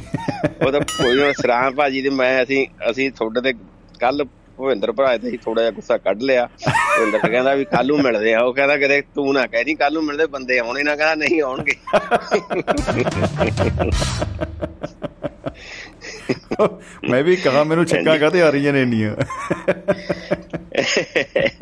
ਉਹ 0.66 0.72
ਤਾਂ 0.72 0.82
ਕੋਈ 0.82 1.20
ਨਾ 1.20 1.32
ਸਰਾਂ 1.42 1.72
ਭਾਜੀ 1.72 2.02
ਤੇ 2.02 2.10
ਮੈਂ 2.10 2.44
ਅਸੀਂ 2.44 2.68
ਅਸੀਂ 2.92 3.12
ਤੁਹਾਡੇ 3.12 3.42
ਤੇ 3.42 3.54
ਕੱਲ 4.00 4.26
ਭਵਿੰਦਰ 4.58 4.92
ਭਰਾ 4.92 5.18
ਤੇ 5.18 5.38
ਥੋੜਾ 5.38 5.62
ਜਿਹਾ 5.62 5.72
ਗੁੱਸਾ 5.72 5.98
ਕੱਢ 5.98 6.22
ਲਿਆ। 6.22 6.50
ਭਵਿੰਦਰ 6.68 7.30
ਕਹਿੰਦਾ 7.30 7.56
ਵੀ 7.56 7.66
ਕੱਲ 7.66 7.88
ਨੂੰ 7.88 8.02
ਮਿਲਦੇ 8.02 8.34
ਆ 8.34 8.40
ਉਹ 8.40 8.54
ਕਹਿੰਦਾ 8.54 8.78
ਕਦੇ 8.78 9.04
ਤੂੰ 9.16 9.34
ਨਾ 9.34 9.48
ਕਹਿ 9.48 9.64
ਦੀ 9.64 9.76
ਕੱਲ 9.76 9.94
ਨੂੰ 9.94 10.04
ਮਿਲਦੇ 10.04 10.26
ਬੰਦੇ 10.26 10.60
ਆਉਣੇ 10.60 10.84
ਨਾ 10.84 10.96
ਕਹਿੰਦਾ 10.96 11.16
ਨਹੀਂ 11.16 11.42
ਆਉਣਗੇ। 11.42 11.76
ਮੈਂ 17.10 17.24
ਵੀ 17.24 17.36
ਕਹਾ 17.36 17.64
ਮੈਨੂੰ 17.64 17.86
ਛੱਕਾਂ 17.86 18.20
ਕਾਤੇ 18.20 18.42
ਆ 18.42 18.50
ਰਹੀਆਂ 18.50 18.74
ਨੇ 18.74 18.82
ਇੰਨੀਆਂ। 18.82 19.16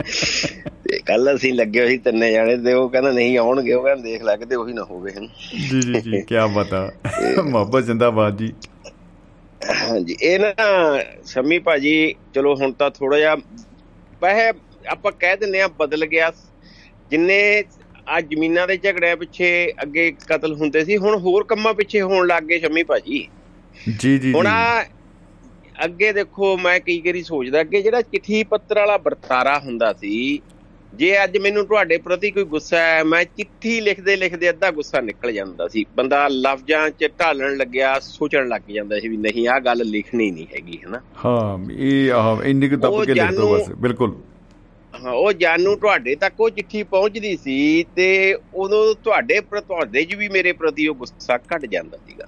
ਤੇ 0.90 1.00
ਕੱਲ 1.00 1.36
ਅਸੀਂ 1.36 1.54
ਲੱਗੇ 1.54 1.80
ਹੋਏ 1.80 1.88
ਸੀ 1.88 1.98
ਤਿੰਨੇ 1.98 2.32
ਜਾਣੇ 2.32 2.58
ਤੇ 2.58 2.74
ਉਹ 2.74 2.90
ਕਹਿੰਦਾ 2.90 3.12
ਨਹੀਂ 3.12 3.38
ਆਉਣਗੇ 3.38 3.74
ਉਹ 3.74 3.84
ਕਹਿੰਦਾ 3.84 4.04
ਦੇਖ 4.04 4.24
ਲੈ 4.24 4.36
ਕਿਤੇ 4.38 4.56
ਉਹੀ 4.56 4.74
ਨਾ 4.74 4.84
ਹੋਵੇ 4.84 5.12
ਹਨ। 5.12 5.28
ਜੀ 5.72 5.82
ਜੀ 5.82 6.02
ਜੀ 6.02 6.22
ਕੀ 6.22 6.36
ਬਤਾ 6.56 6.92
ਮੁਹੱਬਤ 7.44 7.84
ਜ਼ਿੰਦਾਬਾਦ 7.84 8.38
ਜੀ। 8.38 8.54
ਹਾਂਜੀ 9.90 10.18
ਇਹ 10.22 10.40
ਨਾ 10.40 10.54
ਸ਼ਮੀ 11.26 11.60
ਭਾਜੀ 11.60 12.16
ਚਲੋ 12.36 12.56
ਹੁਣ 12.56 12.72
ਤਾਂ 12.72 12.90
ਥੋੜਾ 12.92 13.18
ਜਿਹਾ 13.18 13.36
ਵੈਸੇ 14.22 14.52
ਆਪਾਂ 14.88 15.12
ਕਹਿ 15.12 15.38
ਦਿੰਨੇ 15.38 15.62
ਆ 15.62 15.68
ਬਦਲ 15.68 16.06
ਗਿਆ। 16.06 16.32
ਜਿੰਨੇ 17.12 17.64
ਆ 18.08 18.22
ਜ਼ਮੀਨਾਂ 18.22 18.68
ਦੇ 18.68 18.78
ਝਗੜਿਆਂ 18.78 19.18
ਪਿੱਛੇ 19.18 19.74
ਅੱਗੇ 19.82 20.12
ਕਤਲ 20.28 20.54
ਹੁੰਦੇ 20.54 20.86
ਸੀ 20.86 20.98
ਹੁਣ 20.98 21.16
ਹੋਰ 21.16 21.44
ਕੰਮਾਂ 21.44 21.74
ਪਿੱਛੇ 21.74 22.02
ਹੋਣ 22.02 22.28
ਲੱਗ 22.28 22.44
ਗਏ 22.44 22.60
ਸ਼ਮੀ 22.60 22.84
ਭਾਜੀ। 22.84 23.28
ਜੀ 24.00 24.18
ਜੀ। 24.20 24.34
ਹੁਣ 24.34 24.48
ਆ 24.48 24.84
ਅੱਗੇ 25.86 26.12
ਦੇਖੋ 26.14 26.56
ਮੈਂ 26.58 26.80
ਕਈ 26.80 27.00
ਵਾਰੀ 27.02 27.22
ਸੋਚਦਾ 27.24 27.64
ਕਿ 27.64 27.82
ਜਿਹੜਾ 27.82 28.02
ਚਿੱਠੀ 28.02 28.44
ਪੱਤਰ 28.44 28.80
ਵਾਲਾ 28.80 28.98
ਵਰਤਾਰਾ 28.98 29.58
ਹੁੰਦਾ 29.60 29.94
ਸੀ 29.94 30.42
ਜੇ 30.94 31.24
ਅੱਜ 31.24 31.38
ਮੈਨੂੰ 31.38 31.66
ਤੁਹਾਡੇ 31.68 31.98
ਪ੍ਰਤੀ 31.98 32.32
ਕੋਈ 32.32 32.44
ਗੁੱਸਾ 32.44 32.78
ਹੈ 32.78 33.04
ਮੈਂ 33.04 33.24
ਚਿੱਠੀ 33.26 33.80
ਲਿਖਦੇ 33.82 34.16
ਲਿਖਦੇ 34.16 34.50
ਅੱਧਾ 34.50 34.72
ਗੁੱਸਾ 34.72 35.02
ਨਿਕਲ 35.02 35.32
ਜਾਂਦਾ 35.32 35.68
ਸੀ। 35.68 35.86
ਬੰਦਾ 35.96 36.28
ਲਫ਼ਜ਼ਾਂ 36.28 36.90
'ਚ 36.90 37.10
ਢਾਲਣ 37.20 37.56
ਲੱਗਿਆ 37.58 38.00
ਸੋਚਣ 38.00 38.48
ਲੱਗ 38.48 38.62
ਜਾਂਦਾ 38.70 39.00
ਸੀ 39.00 39.08
ਵੀ 39.08 39.18
ਨਹੀਂ 39.18 39.48
ਆਹ 39.48 39.60
ਗੱਲ 39.60 39.84
ਲਿਖਣੀ 39.86 40.32
ਨਹੀਂ 40.32 40.48
ਹੈਗੀ 40.48 40.80
ਹਨਾ? 40.88 41.02
ਹਾਂ 41.26 41.58
ਇਹ 41.74 42.12
ਆਹ 42.12 42.44
ਇੰਨੀ 42.44 42.70
ਕੁ 42.70 42.76
ਦੱਬ 42.76 43.04
ਕੇ 43.06 43.14
ਲਿਖ 43.14 43.32
ਦੋ 43.32 43.54
ਬਸ 43.54 43.70
ਬਿਲਕੁਲ। 43.70 44.16
ਹਾਂ 44.94 45.12
ਉਹ 45.12 45.32
ਜਾਨੂ 45.34 45.76
ਤੁਹਾਡੇ 45.76 46.16
ਤੱਕ 46.16 46.40
ਉਹ 46.40 46.50
ਚਿੱਠੀ 46.50 46.84
ਪਹੁੰਚਦੀ 46.84 47.38
ਸੀ 47.38 47.86
ਤੇ 47.96 48.36
ਉਦੋਂ 48.54 48.96
ਤੁਹਾਡੇ 48.96 49.40
ਤੁਹਾਡੇ 49.42 50.04
'ਚ 50.04 50.16
ਵੀ 50.16 50.28
ਮੇਰੇ 50.30 50.52
ਪ੍ਰਤੀ 50.52 50.88
ਉਹ 50.88 50.96
ਗੁੱਸਾ 50.96 51.38
ਘਟ 51.38 51.66
ਜਾਂਦਾ 51.66 51.98
ਸੀਗਾ। 51.98 52.28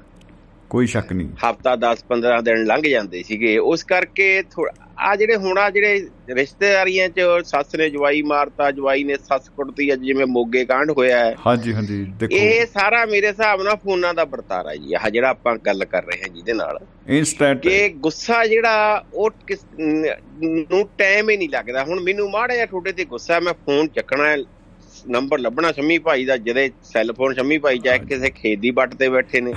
ਕੋਈ 0.73 0.87
ਸ਼ੱਕ 0.87 1.11
ਨਹੀਂ। 1.13 1.27
ਹਫਤਾ 1.41 1.75
10 1.75 1.99
15 2.09 2.39
ਦਿਨ 2.41 2.63
ਲੰਘ 2.65 2.81
ਜਾਂਦੇ 2.89 3.21
ਸੀਗੇ। 3.23 3.57
ਉਸ 3.71 3.83
ਕਰਕੇ 3.83 4.27
ਆ 4.99 5.15
ਜਿਹੜੇ 5.15 5.35
ਹੁਣ 5.35 5.57
ਆ 5.57 5.69
ਜਿਹੜੇ 5.69 5.99
ਰਿਸ਼ਤੇਦਾਰੀਆਂ 6.29 7.07
'ਚ 7.09 7.21
ਸੱਸ 7.45 7.75
ਨੇ 7.75 7.89
ਜਵਾਈ 7.89 8.21
ਮਾਰਤਾ 8.21 8.69
ਜਵਾਈ 8.71 9.03
ਨੇ 9.03 9.15
ਸੱਸ 9.15 9.49
ਕੁੱਟਤੀ 9.49 9.91
ਅੱਜ 9.93 10.01
ਜਿਵੇਂ 10.01 10.25
ਮੋਗੇ 10.25 10.63
ਕਾਂਡ 10.65 10.91
ਹੋਇਆ 10.91 11.19
ਹੈ। 11.19 11.35
ਹਾਂਜੀ 11.47 11.73
ਹਾਂਜੀ 11.73 12.03
ਦੇਖੋ। 12.19 12.35
ਇਹ 12.35 12.65
ਸਾਰਾ 12.65 13.05
ਮੇਰੇ 13.05 13.27
ਹਿਸਾਬ 13.27 13.61
ਨਾਲ 13.63 13.75
ਫੋਨਾਂ 13.83 14.13
ਦਾ 14.13 14.23
ਵਰਤਾਰਾ 14.23 14.75
ਜੀ 14.75 14.93
ਆਹ 14.93 15.09
ਜਿਹੜਾ 15.09 15.29
ਆਪਾਂ 15.29 15.55
ਗੱਲ 15.65 15.85
ਕਰ 15.85 16.03
ਰਹੇ 16.05 16.21
ਹਾਂ 16.21 16.29
ਜਿਹਦੇ 16.29 16.53
ਨਾਲ। 16.53 16.79
ਇਨਸਟੈਂਟ 17.09 17.61
ਕਿ 17.61 17.89
ਗੁੱਸਾ 18.05 18.45
ਜਿਹੜਾ 18.45 19.03
ਉਹ 19.13 19.29
ਕਿਸ 19.47 19.65
ਨੂੰ 19.79 20.87
ਟਾਈਮ 20.97 21.29
ਹੀ 21.29 21.37
ਨਹੀਂ 21.37 21.49
ਲੱਗਦਾ। 21.49 21.83
ਹੁਣ 21.83 21.99
ਮੈਨੂੰ 21.99 22.29
ਮਾੜਾ 22.31 22.53
ਜਿਹਾ 22.53 22.65
ਤੁਹਾਡੇ 22.65 22.91
ਤੇ 22.91 23.05
ਗੁੱਸਾ 23.05 23.39
ਮੈਂ 23.39 23.53
ਫੋਨ 23.65 23.87
ਚੱਕਣਾ 23.87 24.35
ਨੰਬਰ 25.07 25.39
ਲੱਭਣਾ 25.39 25.71
ਸ਼ਮੀ 25.71 25.97
ਭਾਈ 25.97 26.25
ਦਾ 26.25 26.37
ਜਿਹਦੇ 26.37 26.69
ਸੈੱਲ 26.83 27.13
ਫੋਨ 27.13 27.33
ਸ਼ਮੀ 27.33 27.57
ਭਾਈ 27.57 27.79
ਚਾਹੇ 27.79 27.99
ਕਿਸੇ 27.99 28.29
ਖੇਤ 28.29 28.59
ਦੀ 28.59 28.69
ਵੱਟ 28.69 28.93
ਤੇ 28.93 29.09
ਬੈਠੇ 29.09 29.41
ਨੇ। 29.41 29.53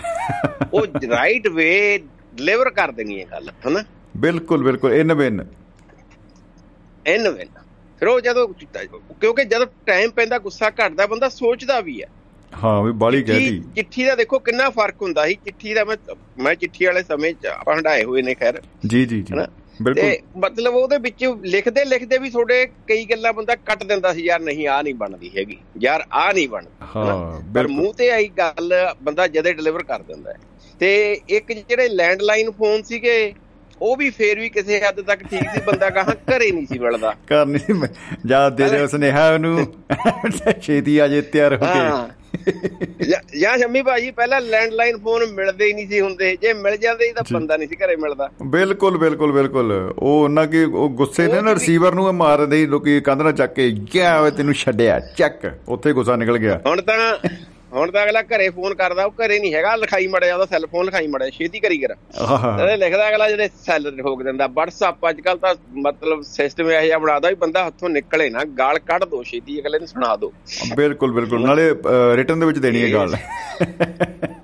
ਉਹ 0.72 0.86
ਰਾਈਟ 1.10 1.48
ਵੇ 1.48 1.98
ਡਿਲੀਵਰ 2.34 2.70
ਕਰ 2.70 2.92
ਦੇਣੀ 2.92 3.20
ਹੈ 3.20 3.26
ਗੱਲ 3.30 3.50
ਹਨਾ? 3.68 3.84
ਬਿਲਕੁਲ 4.16 4.64
ਬਿਲਕੁਲ 4.64 4.92
ਇਨ 4.92 5.14
ਬਿਨ 5.14 5.44
ਐਨ 7.06 7.28
ਵੇ 7.28 7.44
ਫਿਰ 8.00 8.08
ਉਹ 8.08 8.20
ਜਦੋਂ 8.20 8.48
ਕਿਉਂਕਿ 9.20 9.44
ਜਦੋਂ 9.44 9.66
ਟਾਈਮ 9.86 10.10
ਪੈਂਦਾ 10.10 10.38
ਗੁੱਸਾ 10.38 10.70
ਘਟਦਾ 10.70 11.06
ਬੰਦਾ 11.06 11.28
ਸੋਚਦਾ 11.28 11.80
ਵੀ 11.80 12.02
ਹੈ। 12.02 12.08
ਹਾਂ 12.64 12.82
ਵੀ 12.82 12.92
ਬਾਲੀ 12.92 13.22
ਕਹਿਦੀ 13.22 13.62
ਚਿੱਠੀ 13.76 14.04
ਦਾ 14.04 14.14
ਦੇਖੋ 14.14 14.38
ਕਿੰਨਾ 14.38 14.68
ਫ਼ਰਕ 14.70 15.02
ਹੁੰਦਾ 15.02 15.26
ਸੀ। 15.26 15.34
ਚਿੱਠੀ 15.34 15.74
ਦਾ 15.74 15.84
ਮੈਂ 15.84 15.96
ਮੈਂ 16.38 16.54
ਚਿੱਠੀ 16.54 16.84
ਵਾਲੇ 16.84 17.02
ਸਮੇਂ 17.02 17.32
ਚ 17.32 17.46
ਆਪਾਂ 17.46 17.76
ਹੰਡਾਏ 17.76 18.04
ਹੋਏ 18.04 18.22
ਨੇ 18.22 18.34
ਖੈਰ। 18.34 18.62
ਜੀ 18.86 19.04
ਜੀ 19.06 19.22
ਜੀ। 19.22 19.34
ਹਨਾ? 19.34 19.46
ਤੇ 19.94 20.18
ਮਤਲਬ 20.36 20.74
ਉਹਦੇ 20.74 20.98
ਵਿੱਚ 20.98 21.24
ਲਿਖਦੇ 21.44 21.84
ਲਿਖਦੇ 21.84 22.18
ਵੀ 22.18 22.30
ਤੁਹਾਡੇ 22.30 22.66
ਕਈ 22.88 23.04
ਗੱਲਾਂ 23.04 23.32
ਬੰਦਾ 23.32 23.54
ਕੱਟ 23.56 23.84
ਦਿੰਦਾ 23.84 24.12
ਸੀ 24.12 24.24
ਯਾਰ 24.24 24.40
ਨਹੀਂ 24.40 24.68
ਆ 24.68 24.80
ਨਹੀਂ 24.82 24.94
ਬਣਦੀ 24.94 25.30
ਹੈਗੀ। 25.36 25.56
ਯਾਰ 25.80 26.04
ਆ 26.12 26.32
ਨਹੀਂ 26.32 26.48
ਬਣਦੀ 26.48 26.86
ਹਾਂ 26.96 27.40
ਪਰ 27.54 27.66
ਮੂੰਹ 27.66 27.92
ਤੇ 27.94 28.10
ਆਈ 28.10 28.28
ਗੱਲ 28.38 28.74
ਬੰਦਾ 29.02 29.26
ਜਦੇ 29.26 29.52
ਡਿਲੀਵਰ 29.52 29.82
ਕਰ 29.82 30.02
ਦਿੰਦਾ 30.02 30.30
ਹੈ। 30.30 30.38
ਤੇ 30.80 31.20
ਇੱਕ 31.28 31.52
ਜਿਹੜੇ 31.52 31.88
ਲੈਂਡਲਾਈਨ 31.88 32.50
ਫੋਨ 32.50 32.82
ਸੀਗੇ 32.82 33.32
ਉਹ 33.80 33.96
ਵੀ 33.96 34.10
ਫੇਰ 34.10 34.38
ਵੀ 34.38 34.48
ਕਿਸੇ 34.48 34.80
ਹੱਦ 34.80 35.00
ਤੱਕ 35.00 35.22
ਠੀਕ 35.22 35.50
ਸੀ 35.54 35.60
ਬੰਦਾ 35.66 35.90
ਕਹਾਂ 35.90 36.14
ਘਰੇ 36.30 36.50
ਨਹੀਂ 36.50 36.66
ਸੀ 36.66 36.78
ਮਿਲਦਾ 36.78 37.14
ਕਰ 37.26 37.46
ਨਹੀਂ 37.46 37.88
ਜਾ 38.26 38.48
ਦੇ 38.50 38.68
ਦੇ 38.68 38.86
ਸੁਨੇਹਾ 38.86 39.28
ਉਹਨੂੰ 39.32 39.66
ਛੇਤੀ 40.62 40.98
ਆ 40.98 41.08
ਜੇ 41.08 41.20
ਤਿਆਰ 41.22 41.54
ਹੋ 41.54 41.66
ਕੇ। 41.66 42.15
ਜਾਂ- 43.40 43.58
ਸ਼ੰਮੀ 43.58 43.82
ਭਾਜੀ 43.82 44.10
ਪਹਿਲਾਂ 44.10 44.40
ਲੈਂਡਲਾਈਨ 44.40 44.98
ਫੋਨ 44.98 45.26
ਮਿਲਦੇ 45.26 45.64
ਹੀ 45.64 45.72
ਨਹੀਂ 45.72 45.88
ਸੀ 45.88 46.00
ਹੁੰਦੇ। 46.00 46.36
ਜੇ 46.42 46.52
ਮਿਲ 46.52 46.76
ਜਾਂਦੇ 46.76 47.12
ਤਾਂ। 47.12 47.24
ਬੰਦਾ 47.32 47.56
ਨਹੀਂ 47.56 47.68
ਸੀ 47.68 47.76
ਘਰੇ 47.76 47.96
ਮਿਲਦਾ। 47.96 48.30
ਬਿਲਕੁਲ 48.46 48.98
ਬਿਲਕੁਲ 48.98 49.32
ਬਿਲਕੁਲ। 49.32 49.94
ਉਹ 49.98 50.24
ਉਹਨਾਂ 50.24 50.46
ਕੀ 50.46 50.64
ਉਹ 50.64 50.90
ਗੁੱਸੇ 50.90 51.26
ਦੇ 51.26 51.40
ਨਾ 51.40 51.54
ਰਿਸੀਵਰ 51.54 51.94
ਨੂੰ 51.94 52.12
ਮਾਰ 52.12 52.38
ਦਿੰਦੇ 52.38 52.56
ਸੀ 52.56 52.66
ਲੋਕੀ 52.66 53.00
ਕੰਧ 53.00 53.22
ਨਾਲ 53.22 53.32
ਚੱਕ 53.32 53.54
ਕੇ 53.54 53.70
ਗਿਆ 53.94 54.30
ਤੈਨੂੰ 54.30 54.54
ਛੱਡਿਆ 54.54 55.00
ਚੱਕ। 55.00 55.52
ਉੱਥੇ 55.68 55.92
ਗੁੱਸਾ 55.92 56.16
ਨਿਕਲ 56.16 56.38
ਗਿਆ। 56.38 56.60
ਹੁਣ 56.66 56.82
ਤਾਂ 56.82 57.28
ਹੁਣ 57.76 57.90
ਤਾਂ 57.90 58.02
ਅਗਲਾ 58.04 58.22
ਘਰੇ 58.22 58.48
ਫੋਨ 58.50 58.74
ਕਰਦਾ 58.74 59.04
ਉਹ 59.04 59.12
ਘਰੇ 59.16 59.38
ਨਹੀਂ 59.38 59.54
ਹੈਗਾ 59.54 59.74
ਲਿਖਾਈ 59.76 60.06
ਮੜਿਆ 60.06 60.34
ਉਹਦਾ 60.34 60.46
ਸੈੱਲ 60.46 60.66
ਫੋਨ 60.66 60.84
ਲਿਖਾਈ 60.84 61.06
ਮੜਿਆ 61.06 61.30
ਛੇਤੀ 61.30 61.60
ਕਰੀ 61.60 61.78
ਕਰ। 61.78 61.94
ਆਹਾ। 62.20 62.56
ਇਹ 62.72 62.76
ਲਿਖਦਾ 62.78 63.08
ਅਗਲਾ 63.08 63.28
ਜਿਹੜੇ 63.28 63.48
ਸੈੱਲ 63.64 63.90
ਠੋਕ 63.96 64.22
ਦਿੰਦਾ 64.22 64.46
WhatsApp 64.58 65.08
ਅੱਜ 65.10 65.20
ਕੱਲ 65.20 65.38
ਤਾਂ 65.38 65.54
ਮਤਲਬ 65.78 66.22
ਸਿਸਟਮ 66.22 66.70
ਇਹੋ 66.70 66.80
ਜਿਹਾ 66.80 66.98
ਬਣਾਦਾ 66.98 67.28
ਵੀ 67.28 67.34
ਬੰਦਾ 67.34 67.66
ਹੱਥੋਂ 67.66 67.88
ਨਿਕਲੇ 67.88 68.28
ਨਾ 68.30 68.44
ਗਾਲ 68.58 68.78
ਕੱਢ 68.78 69.04
ਦੋ 69.04 69.22
ਛੇਤੀ 69.22 69.60
ਅਗਲੇ 69.60 69.78
ਨੂੰ 69.78 69.88
ਸੁਣਾ 69.88 70.14
ਦੋ। 70.16 70.32
ਬਿਲਕੁਲ 70.76 71.12
ਬਿਲਕੁਲ। 71.12 71.46
ਨਾਲੇ 71.46 71.70
ਰਿਟਰਨ 72.16 72.40
ਦੇ 72.40 72.46
ਵਿੱਚ 72.46 72.58
ਦੇਣੀ 72.58 72.82
ਹੈ 72.82 72.92
ਗੱਲ। 72.92 73.14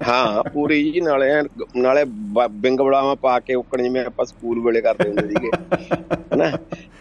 ਹਾਂ 0.09 0.43
ਪੂਰੀ 0.53 0.83
ਜੀ 0.93 1.01
ਨਾਲੇ 1.01 1.31
ਨਾਲੇ 1.77 2.05
ਬਿੰਗ 2.51 2.81
ਬੜਾਵਾ 2.81 3.15
ਪਾ 3.15 3.39
ਕੇ 3.41 3.55
ਉੱਕਣ 3.55 3.83
ਜਿਵੇਂ 3.83 4.05
ਆਪਾਂ 4.05 4.25
ਸਕੂਲ 4.25 4.61
ਵੇਲੇ 4.61 4.81
ਕਰਦੇ 4.81 5.09
ਹੁੰਦੇ 5.09 5.29
ਸੀਗੇ। 5.29 5.51
ਹਨਾ? 6.35 6.51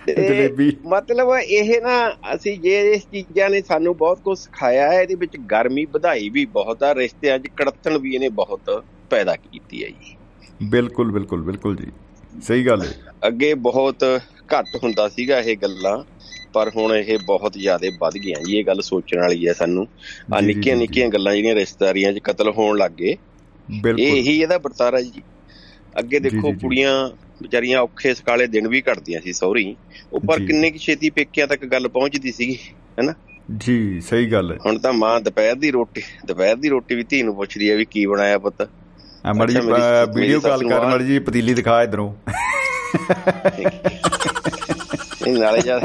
ਜਲੇਬੀ। 0.08 0.72
ਮਤਲਬ 0.86 1.30
ਇਹ 1.38 1.82
ਨਾ 1.82 1.96
ਅਸੀਂ 2.36 2.58
ਜੇ 2.60 2.80
ਇਸ 2.92 3.02
ਚੀਜ਼ਾਂ 3.12 3.50
ਨੇ 3.50 3.62
ਸਾਨੂੰ 3.62 3.96
ਬਹੁਤ 3.98 4.20
ਕੁਝ 4.20 4.38
ਸਿਖਾਇਆ 4.40 4.92
ਹੈ 4.92 5.02
ਇਹਦੇ 5.02 5.16
ਵਿੱਚ 5.16 5.38
ਗਰਮੀ 5.52 5.86
ਵਧਾਈ 5.86 6.21
ਵੀ 6.30 6.46
ਬਹੁਤ 6.46 6.84
ਆ 6.84 6.96
ਰਿਸ਼ਤਿਆਂ 6.96 7.40
'ਚ 7.40 7.48
ਕੜਤਣ 7.48 7.98
ਵੀ 7.98 8.14
ਇਹਨੇ 8.16 8.30
ਬਹੁਤ 8.30 8.84
ਪੈਦਾ 9.10 9.36
ਕੀਤੀ 9.36 9.84
ਹੈ 9.84 9.90
ਜੀ। 9.90 10.16
ਬਿਲਕੁਲ 10.64 11.12
ਬਿਲਕੁਲ 11.12 11.42
ਬਿਲਕੁਲ 11.42 11.76
ਜੀ। 11.76 11.92
ਸਹੀ 12.42 12.66
ਗੱਲ 12.66 12.82
ਹੈ। 12.82 12.94
ਅੱਗੇ 13.28 13.54
ਬਹੁਤ 13.54 14.04
ਘੱਟ 14.54 14.76
ਹੁੰਦਾ 14.84 15.10
ਸੀਗਾ 15.10 15.40
ਇਹ 15.40 15.58
ਗੱਲਾਂ 15.58 16.04
ਪਰ 16.54 16.72
ਹੁਣ 16.76 16.96
ਇਹ 16.96 17.18
ਬਹੁਤ 17.26 17.54
ਜ਼ਿਆਦਾ 17.54 17.88
ਵੱਧ 18.00 18.14
ਗਈਆਂ 18.14 18.44
ਜੀ 18.44 18.58
ਇਹ 18.58 18.64
ਗੱਲ 18.66 18.82
ਸੋਚਣ 18.82 19.20
ਵਾਲੀ 19.20 19.48
ਹੈ 19.48 19.54
ਸਾਨੂੰ। 19.54 19.88
ਆ 20.36 20.42
ਨਿੱਕੀਆਂ 20.42 20.76
ਨਿੱਕੀਆਂ 20.76 21.08
ਗੱਲਾਂ 21.10 21.36
ਜਿਹੜੀਆਂ 21.36 21.56
ਰਿਸ਼ਤੇਦਾਰੀਆਂ 21.56 22.14
'ਚ 22.14 22.20
ਕਤਲ 22.24 22.50
ਹੋਣ 22.50 22.78
ਲੱਗ 22.78 22.92
ਬਿਲਕੁਲ। 23.72 24.00
ਇਹੀ 24.00 24.42
ਇਹਦਾ 24.42 24.58
ਵਰਤਾਰਾ 24.58 25.02
ਜੀ। 25.02 25.22
ਅੱਗੇ 26.00 26.20
ਦੇਖੋ। 26.20 26.52
ਕੁੜੀਆਂ 26.54 27.10
ਵਿਚਾਰੀਆਂ 27.42 27.82
ਔਖੇ 27.82 28.14
ਸਕਾਲੇ 28.14 28.48
ਦਿਨ 28.48 28.68
ਵੀ 28.68 28.82
ਕੱਟਦੀਆਂ 28.82 29.22
ਸੀ 29.22 29.34
ਸਹੁਰੀ। 29.34 29.76
ਉਹ 30.14 30.20
ਪਰ 30.20 30.40
ਜੀ। 30.40 30.46
ਕਿੰਨੇ 30.48 30.72
ਕਿ 30.72 30.78
ਛੇਤੀ 30.78 31.10
ਪੇਕਿਆਂ 31.10 31.48
ਤੱਕ 31.48 31.66
ਗੱਲ 31.66 31.88
ਪਹੁੰਚਦੀ 31.88 32.32
ਸੀਗੀ 32.32 32.58
ਹੈਨਾ 33.00 33.14
ਜੀ 33.50 34.02
ਸਹੀ 34.02 34.32
ਗੱਲ 34.32 34.52
ਹੈ। 34.52 34.58
ਹੁਣ 34.66 34.78
ਤਾਂ 34.80 34.92
ਮਾਂ 34.94 35.20
ਦੁਪਹਿਰ 35.22 35.56
ਦੀ 35.56 35.72
ਰੋਟੀ 35.72 36.02
ਦੁਪਹਿਰ 36.26 36.56
ਦੀ 36.56 36.70
ਰੋਟੀ 36.70 36.96
ਵੀ 36.96 37.04
ਧੀ 37.10 37.22
ਨੂੰ 37.24 37.36
ਪੁੱਛਦੀ 37.36 37.70
ਹੈ 37.72 37.76
ਵੀ 37.76 37.86
ਕੀ 37.86 38.06
ਬਣਾਇਆ 38.06 38.38
ਪੁੱਤ? 38.38 38.62
ਆ 39.26 39.34
ਮੜੀ 39.34 39.56
ਵੀਡੀਓ 40.16 40.40
ਕਾਲ 40.40 40.68
ਕਰ 40.70 40.86
ਮੜੀ 40.86 41.06
ਜੀ 41.06 41.18
ਪਤੀਲੀ 41.20 41.54
ਦਿਖਾ 41.54 41.82
ਇਧਰੋਂ। 41.84 42.14
ਇਹ 45.28 45.38
ਨਾਲੇ 45.38 45.62
ਜਾ 45.62 45.80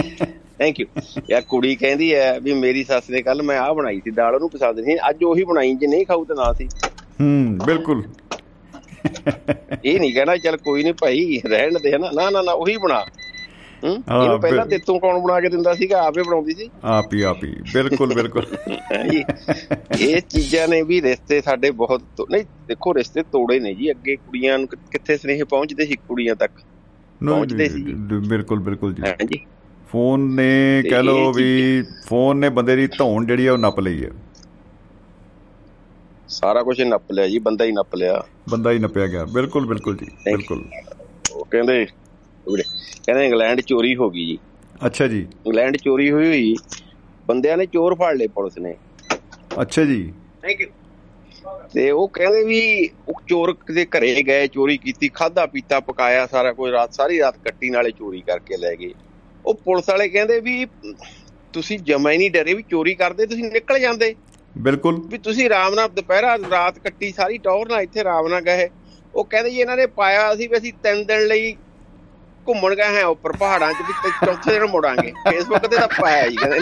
ਥੈਂਕ 0.59 0.81
ਯੂ 0.81 0.87
ਯਾਰ 1.31 1.43
ਕੁੜੀ 1.49 1.74
ਕਹਿੰਦੀ 1.77 2.15
ਹੈ 2.15 2.39
ਵੀ 2.41 2.53
ਮੇਰੀ 2.55 2.85
ਸੱਸ 2.85 3.11
ਨੇ 3.11 3.23
ਕੱਲ 3.23 3.43
ਮੈਂ 3.43 3.59
ਆਹ 3.59 3.73
ਬਣਾਈ 3.74 4.01
ਸੀ 4.05 4.11
ਦਾਲ 4.11 4.35
ਉਹਨੂੰ 4.35 4.51
ਪਸੰਦ 4.51 4.78
ਨਹੀਂ 4.81 4.97
ਅੱਜ 5.11 5.24
ਉਹੀ 5.24 5.45
ਬਣਾਈ 5.45 5.74
ਜੇ 5.74 5.87
ਨਹੀਂ 5.87 6.07
ਖਾਊ 6.07 6.24
ਤਾਂ 6.24 6.37
ਨਾ 6.37 6.53
ਸੀ। 6.53 6.69
ਹੂੰ 7.20 7.59
ਬਿਲਕੁਲ। 7.66 8.03
ਇਹ 9.85 9.99
ਨਹੀਂ 10.01 10.12
ਕਹਿਣਾ 10.15 10.37
ਚੱਲ 10.37 10.57
ਕੋਈ 10.57 10.83
ਨਹੀਂ 10.83 10.95
ਭਾਈ 11.01 11.41
ਰਹਿਣ 11.47 11.78
ਦੇ 11.83 11.99
ਨਾ 11.99 12.31
ਨਾ 12.31 12.43
ਨਾ 12.43 12.53
ਉਹੀ 12.53 12.77
ਬਣਾ। 12.77 13.05
ਇਹਨੂੰ 13.85 14.40
ਪਹਿਲਾਂ 14.40 14.66
ਤੇਤੋਂ 14.66 14.98
ਕੌਣ 15.01 15.19
ਬਣਾ 15.19 15.40
ਕੇ 15.40 15.48
ਦਿੰਦਾ 15.48 15.74
ਸੀਗਾ? 15.74 16.03
ਆਪੇ 16.03 16.23
ਬਣਾਉਂਦੀ 16.23 16.55
ਸੀ। 16.55 16.69
ਆਪ 16.85 17.15
ਹੀ 17.15 17.23
ਆਪ 17.23 17.44
ਹੀ। 17.44 17.55
ਬਿਲਕੁਲ 17.74 18.15
ਬਿਲਕੁਲ। 18.15 18.47
ਇਹ 20.01 20.20
ਚੀਜ਼ਾਂ 20.20 20.69
ਨੇ 20.69 20.82
ਵੀ 20.82 21.03
ਰਿਸ਼ਤੇ 21.03 21.40
ਸਾਡੇ 21.40 21.70
ਬਹੁਤ 21.70 22.03
ਨਹੀਂ 22.31 22.44
ਦੇਖੋ 22.69 22.94
ਰਿਸ਼ਤੇ 22.94 23.23
ਤੋੜੇ 23.23 23.61
ਨੇ 23.61 23.74
ਜੀ। 23.74 23.90
ਅੱਗੇ 23.90 24.16
ਕੁੜੀਆਂ 24.16 24.59
ਨੂੰ 24.59 24.69
ਕਿੱਥੇ 24.69 25.16
ਸਨੇਹ 25.16 25.44
ਪਹੁੰਚਦੇ 25.44 25.86
ਸੀ 25.86 25.97
ਕੁੜੀਆਂ 26.09 26.35
ਤੱਕ? 26.35 26.53
ਪਹੁੰਚਦੇ 27.27 27.69
ਸੀ। 27.69 27.82
ਬਿਲਕੁਲ 28.28 28.61
ਬਿਲਕੁਲ 28.61 28.94
ਜੀ। 28.94 29.03
ਹੈ 29.07 29.16
ਜੀ। 29.27 29.40
ਫੋਨ 29.93 30.20
ਨੇ 30.35 30.82
ਕਹਿ 30.90 31.03
ਲੋ 31.03 31.32
ਵੀ 31.32 31.82
ਫੋਨ 32.07 32.36
ਨੇ 32.36 32.48
ਬੰਦੇ 32.48 32.77
ਦੀ 32.77 32.86
ਧੌਣ 32.86 33.27
ਜਿਹੜੀ 33.27 33.47
ਆ 33.47 33.53
ਉਹ 33.53 33.59
ਨੱਪ 33.59 33.81
ਲਈ 33.81 34.05
ਹੈ 34.05 34.11
ਸਾਰਾ 36.28 36.62
ਕੁਝ 36.62 36.82
ਨੱਪ 36.82 37.12
ਲਿਆ 37.12 37.28
ਜੀ 37.28 37.39
ਬੰਦਾ 37.39 37.65
ਹੀ 37.65 37.73
ਨੱਪ 37.73 37.94
ਲਿਆ। 37.94 38.24
ਬੰਦਾ 38.48 38.70
ਹੀ 38.70 38.78
ਨੱਪਿਆ 38.78 39.07
ਗਿਆ। 39.07 39.24
ਬਿਲਕੁਲ 39.24 39.66
ਬਿਲਕੁਲ 39.66 39.97
ਜੀ. 39.97 40.07
ਬਿਲਕੁਲ। 40.24 40.65
ਉਹ 41.32 41.44
ਕਹਿੰਦੇ 41.51 41.86
ਵੀਰੇ, 42.47 42.62
ਕਹਿੰਦੇ 43.06 43.24
ਇੰਗਲੈਂਡ 43.27 43.60
ਚੋਰੀ 43.60 43.94
ਹੋ 43.97 44.10
ਗਈ 44.10 44.24
ਜੀ। 44.27 44.39
ਅੱਛਾ 44.86 45.06
ਜੀ। 45.06 45.18
ਇੰਗਲੈਂਡ 45.47 45.77
ਚੋਰੀ 45.77 46.10
ਹੋਈ 46.10 46.27
ਹੋਈ 46.27 46.55
ਬੰਦਿਆਂ 47.27 47.56
ਨੇ 47.56 47.66
ਚੋਰ 47.66 47.94
ਫੜ 47.94 48.14
ਲਏ 48.16 48.27
ਪੁਲਿਸ 48.27 48.59
ਨੇ। 48.59 48.74
ਅੱਛਾ 49.62 49.85
ਜੀ। 49.85 50.12
ਥੈਂਕ 50.43 50.60
ਯੂ 50.60 50.68
ਤੇ 51.74 51.90
ਉਹ 51.90 52.09
ਕਹਿੰਦੇ 52.09 52.43
ਵੀ 52.44 52.90
ਉਹ 53.09 53.20
ਚੋਰ 53.28 53.52
ਕਿਤੇ 53.66 53.85
ਘਰੇ 53.86 54.23
ਗਏ 54.23 54.47
ਚੋਰੀ 54.47 54.77
ਕੀਤੀ 54.78 55.09
ਖਾਦਾ 55.09 55.47
ਪੀਤਾ 55.47 55.81
ਪਕਾਇਆ 55.81 56.27
ਸਾਰਾ 56.27 56.52
ਕੁਝ 56.52 56.70
ਰਾਤ 56.70 56.94
ਸਾਰੀ 56.94 57.18
ਰਾਤ 57.20 57.36
ਕੱਟੀ 57.44 57.70
ਨਾਲੇ 57.70 57.90
ਚੋਰੀ 57.90 58.20
ਕਰਕੇ 58.20 58.56
ਲੈ 58.56 58.74
ਗਏ। 58.74 58.93
ਉਹ 59.44 59.55
ਪੁਲਿਸ 59.55 59.89
ਵਾਲੇ 59.89 60.09
ਕਹਿੰਦੇ 60.09 60.40
ਵੀ 60.40 60.66
ਤੁਸੀਂ 61.52 61.78
ਜਮਾ 61.78 62.10
ਹੀ 62.10 62.18
ਨਹੀਂ 62.18 62.31
ਡਰੇ 62.31 62.55
ਵੀ 62.55 62.62
ਚੋਰੀ 62.62 62.94
ਕਰਦੇ 62.94 63.27
ਤੁਸੀਂ 63.27 63.44
ਨਿਕਲ 63.44 63.78
ਜਾਂਦੇ। 63.78 64.14
ਬਿਲਕੁਲ। 64.59 65.01
ਵੀ 65.06 65.18
ਤੁਸੀਂ 65.18 65.47
ਆਰਾਮ 65.47 65.74
ਨਾਲ 65.74 65.89
ਦੁਪਹਿਰਾ 65.89 66.36
ਰਾਤ 66.51 66.78
ਕੱਟੀ 66.78 67.12
ਸਾਰੀ 67.12 67.39
ਟੌਰ 67.39 67.68
ਨਾਲ 67.68 67.82
ਇੱਥੇ 67.82 68.01
ਆਰਾਮ 68.01 68.28
ਨਾਲ 68.28 68.40
ਗਏ। 68.40 68.68
ਉਹ 69.14 69.24
ਕਹਿੰਦੇ 69.24 69.51
ਜੀ 69.51 69.60
ਇਹਨਾਂ 69.60 69.77
ਨੇ 69.77 69.86
ਪਾਇਆ 69.86 70.35
ਸੀ 70.36 70.47
ਵੀ 70.47 70.56
ਅਸੀਂ 70.56 70.73
ਤਿੰਨ 70.82 71.05
ਦਿਨ 71.05 71.27
ਲਈ 71.27 71.55
ਘੁੰਮਣ 72.48 72.74
ਗਏ 72.74 72.82
ਹਾਂ 72.82 73.05
ਉੱਪਰ 73.05 73.32
ਪਹਾੜਾਂ 73.32 73.73
'ਚ 73.73 73.77
ਵੀ 73.89 74.10
ਚੌਥੇ 74.27 74.51
ਦਿਨ 74.51 74.64
ਮੁੜਾਂਗੇ। 74.64 75.12
ਫੇਸਬੁੱਕ 75.31 75.66
ਤੇ 75.66 75.77
ਤਾਂ 75.77 75.89
ਪਾਇਆ 75.89 76.28
ਜੀ 76.28 76.36
ਕਹਿੰਦੇ 76.36 76.59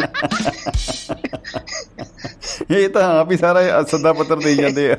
ਇਹ 2.71 2.89
ਤਾਂ 2.89 3.21
ਆਪ 3.21 3.33
ਹੀ 3.33 3.37
ਸਾਰਾ 3.37 3.83
ਸੱਦਾ 3.83 4.13
ਪੱਤਰ 4.13 4.37
ਦੇਈ 4.37 4.57
ਜਾਂਦੇ 4.57 4.93
ਆ। 4.93 4.97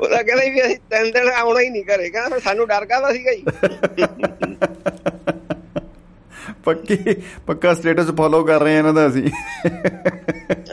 ਉਹਦਾ 0.00 0.22
ਕਹਿੰਦਾ 0.22 0.44
ਵੀ 0.44 0.66
ਅਸੀਂ 0.66 0.76
ਤਿੰਨ 0.90 1.10
ਦਿਨ 1.10 1.28
ਆਉਣਾ 1.28 1.60
ਹੀ 1.60 1.70
ਨਹੀਂ 1.70 1.84
ਘਰੇ। 1.84 2.10
ਕਹਿੰਦਾ 2.10 2.38
ਸਾਨੂੰ 2.38 2.66
ਡਰ 2.68 2.84
ਕਾਹਦਾ 2.84 3.12
ਸੀਗਾ 3.12 3.32
ਜੀ? 3.32 3.44
ਪੱਕੀ 6.64 6.96
ਪੱਕਾ 7.46 7.74
ਸਟੇਟਸ 7.74 8.10
ਫੋਲੋ 8.10 8.44
ਕਰ 8.44 8.60
ਰਹੇ 8.60 8.74
ਆ 8.74 8.78
ਇਹਨਾਂ 8.78 8.92
ਦਾ 8.92 9.06
ਅਸੀਂ। 9.06 9.30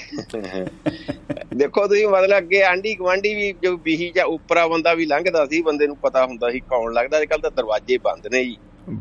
ਦੇਖੋ 1.55 1.85
ਤੁਸੀਂ 1.87 2.07
ਮਤਲਬ 2.07 2.37
ਅੱਗੇ 2.37 2.61
ਆਂਢੀ 2.63 2.93
ਗਵਾਂਢੀ 2.95 3.33
ਵੀ 3.35 3.51
ਜੋ 3.63 3.75
ਬੀਹੀ 3.77 4.11
ਜਾਂ 4.15 4.25
ਉਪਰਾ 4.27 4.67
ਬੰਦਾ 4.67 4.93
ਵੀ 4.93 5.05
ਲੰਘਦਾ 5.05 5.45
ਸੀ 5.45 5.61
ਬੰਦੇ 5.61 5.87
ਨੂੰ 5.87 5.95
ਪਤਾ 5.97 6.25
ਹੁੰਦਾ 6.25 6.49
ਸੀ 6.51 6.59
ਕੌਣ 6.69 6.93
ਲੱਗਦਾ 6.93 7.17
ਅੱਜ 7.17 7.25
ਕੱਲ 7.25 7.39
ਤਾਂ 7.39 7.51
ਦਰਵਾਜ਼ੇ 7.51 7.97
ਬੰਦ 7.97 8.27
ਨੇ 8.27 8.43
ਜੀ। 8.43 8.55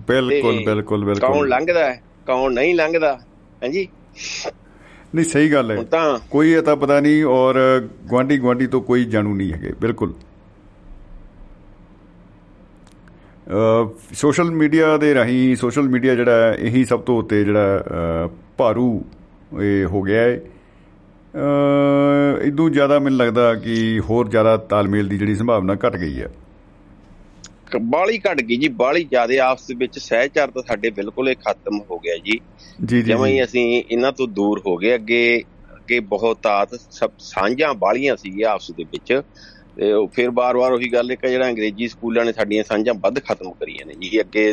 ਬਿਲਕੁਲ 0.09 0.59
ਤੇ 0.59 0.65
ਬਿਲਕੁਲ 0.65 0.83
ਕੌਣ 0.83 1.05
ਬਿਲਕੁਲ 1.05 1.49
ਲੰਘਦਾ 1.49 1.85
ਹੈ 1.85 2.01
ਕੌਣ 2.27 2.53
ਨਹੀਂ 2.53 2.75
ਲੰਘਦਾ 2.75 3.13
ਹਾਂਜੀ? 3.63 3.87
ਨਹੀਂ 5.15 5.25
ਸਹੀ 5.25 5.53
ਗੱਲ 5.53 5.71
ਹੈ। 5.71 5.77
ਕੋਈ 6.31 6.53
ਇਹ 6.53 6.63
ਤਾਂ 6.63 6.77
ਪਤਾ 6.77 6.99
ਨਹੀਂ 7.01 7.23
ਔਰ 7.27 7.59
ਗਵਾਂਢੀ 8.11 8.39
ਗਵਾਂਢੀ 8.39 8.67
ਤੋਂ 8.67 8.81
ਕੋਈ 8.83 9.05
ਜਾਣੂ 9.05 9.35
ਨਹੀਂ 9.35 9.53
ਹੈਗੇ 9.53 9.73
ਬਿਲਕੁਲ। 9.81 10.13
ਸੋਸ਼ਲ 14.15 14.51
ਮੀਡੀਆ 14.51 14.97
ਦੇ 14.97 15.15
ਰਾਹੀਂ 15.15 15.55
ਸੋਸ਼ਲ 15.57 15.89
ਮੀਡੀਆ 15.89 16.15
ਜਿਹੜਾ 16.15 16.53
ਇਹੀ 16.55 16.85
ਸਭ 16.85 17.01
ਤੋਂ 17.01 17.17
ਉੱਤੇ 17.19 17.43
ਜਿਹੜਾ 17.45 18.29
ਭਾਰੂ 18.59 19.03
ਇਹ 19.59 19.87
ਹੋ 19.87 20.03
ਗਿਆ 20.03 20.23
ਹੈ। 20.23 20.41
ਇਦੋਂ 22.43 22.71
ਜ਼ਿਆਦਾ 22.71 22.99
ਮੈਨੂੰ 22.99 23.19
ਲੱਗਦਾ 23.19 23.55
ਕਿ 23.55 24.01
ਹੋਰ 24.01 24.29
ਜ਼ਿਆਦਾ 24.29 24.57
ਤਾਲਮੇਲ 24.57 25.09
ਦੀ 25.09 25.19
ਜਿਹੜੀ 25.19 25.35
ਸੰਭਾਵਨਾ 25.35 25.75
ਘਟ 25.75 25.97
ਗਈ 25.97 26.21
ਹੈ। 26.21 26.29
ਬਾਲੀ 27.81 28.19
ਘਟ 28.19 28.41
ਗਈ 28.41 28.57
ਜੀ 28.57 28.69
ਬਾਲੀ 28.69 29.05
ਜ਼ਿਆਦਾ 29.05 29.39
ਆਪਸ 29.39 29.67
ਦੇ 29.67 29.75
ਵਿੱਚ 29.75 29.99
ਸਹਿਚਾਰ 29.99 30.51
ਤਾਂ 30.51 30.63
ਸਾਡੇ 30.63 30.91
ਬਿਲਕੁਲ 30.91 31.29
ਹੀ 31.29 31.35
ਖਤਮ 31.35 31.81
ਹੋ 31.91 31.99
ਗਿਆ 31.99 32.17
ਜੀ। 32.17 32.39
ਜੀ 32.85 32.97
ਜੀ 32.97 33.03
ਜਿਵੇਂ। 33.03 33.33
ਹੀ 33.33 33.45
ਅਸੀਂ 33.45 33.83
ਇਹਨਾਂ 33.91 34.13
ਤੋਂ 34.13 34.29
ਦੂਰ 34.29 34.63
ਹੋ 34.67 34.77
ਗਏ 34.77 34.95
ਅੱਗੇ 34.95 35.43
ਅੱਗੇ 35.75 36.01
ਬਹੁਤ 36.01 36.39
ਤਾਤ 36.43 36.69
ਸਭ 36.91 37.11
ਸਾਂਝਾਂ 37.19 37.75
ਬਾਲੀਆਂ 37.75 38.17
ਸੀਗੀਆਂ 38.17 38.51
ਆਪਸ 38.51 38.71
ਦੇ 38.71 38.85
ਵਿੱਚ। 38.85 39.23
ਤੇ 39.77 39.93
ਉਹ 39.93 40.07
ਫਿਰ 40.09 40.31
ਬਾਰ-ਬਾਰ 40.31 40.73
ਉਹੀ 40.73 40.93
ਗੱਲ 40.93 41.11
ਹੈ 41.11 41.15
ਕਿ 41.15 41.29
ਜਿਹੜਾ 41.29 41.49
ਅੰਗਰੇਜ਼ੀ 41.49 41.89
ਸਕੂਲਾਂ 41.89 42.25
ਨੇ 42.25 42.33
ਸਾਡੀਆਂ 42.33 42.65
ਸਾਂਝਾਂ 42.69 42.95
ਵੱਧ 42.95 43.19
ਖਤਮ 43.19 43.51
ਕਰੀਆਂ 43.51 43.87
ਨੇ 43.87 43.95
ਜੀ। 44.01 44.21
ਅੱਗੇ 44.21 44.45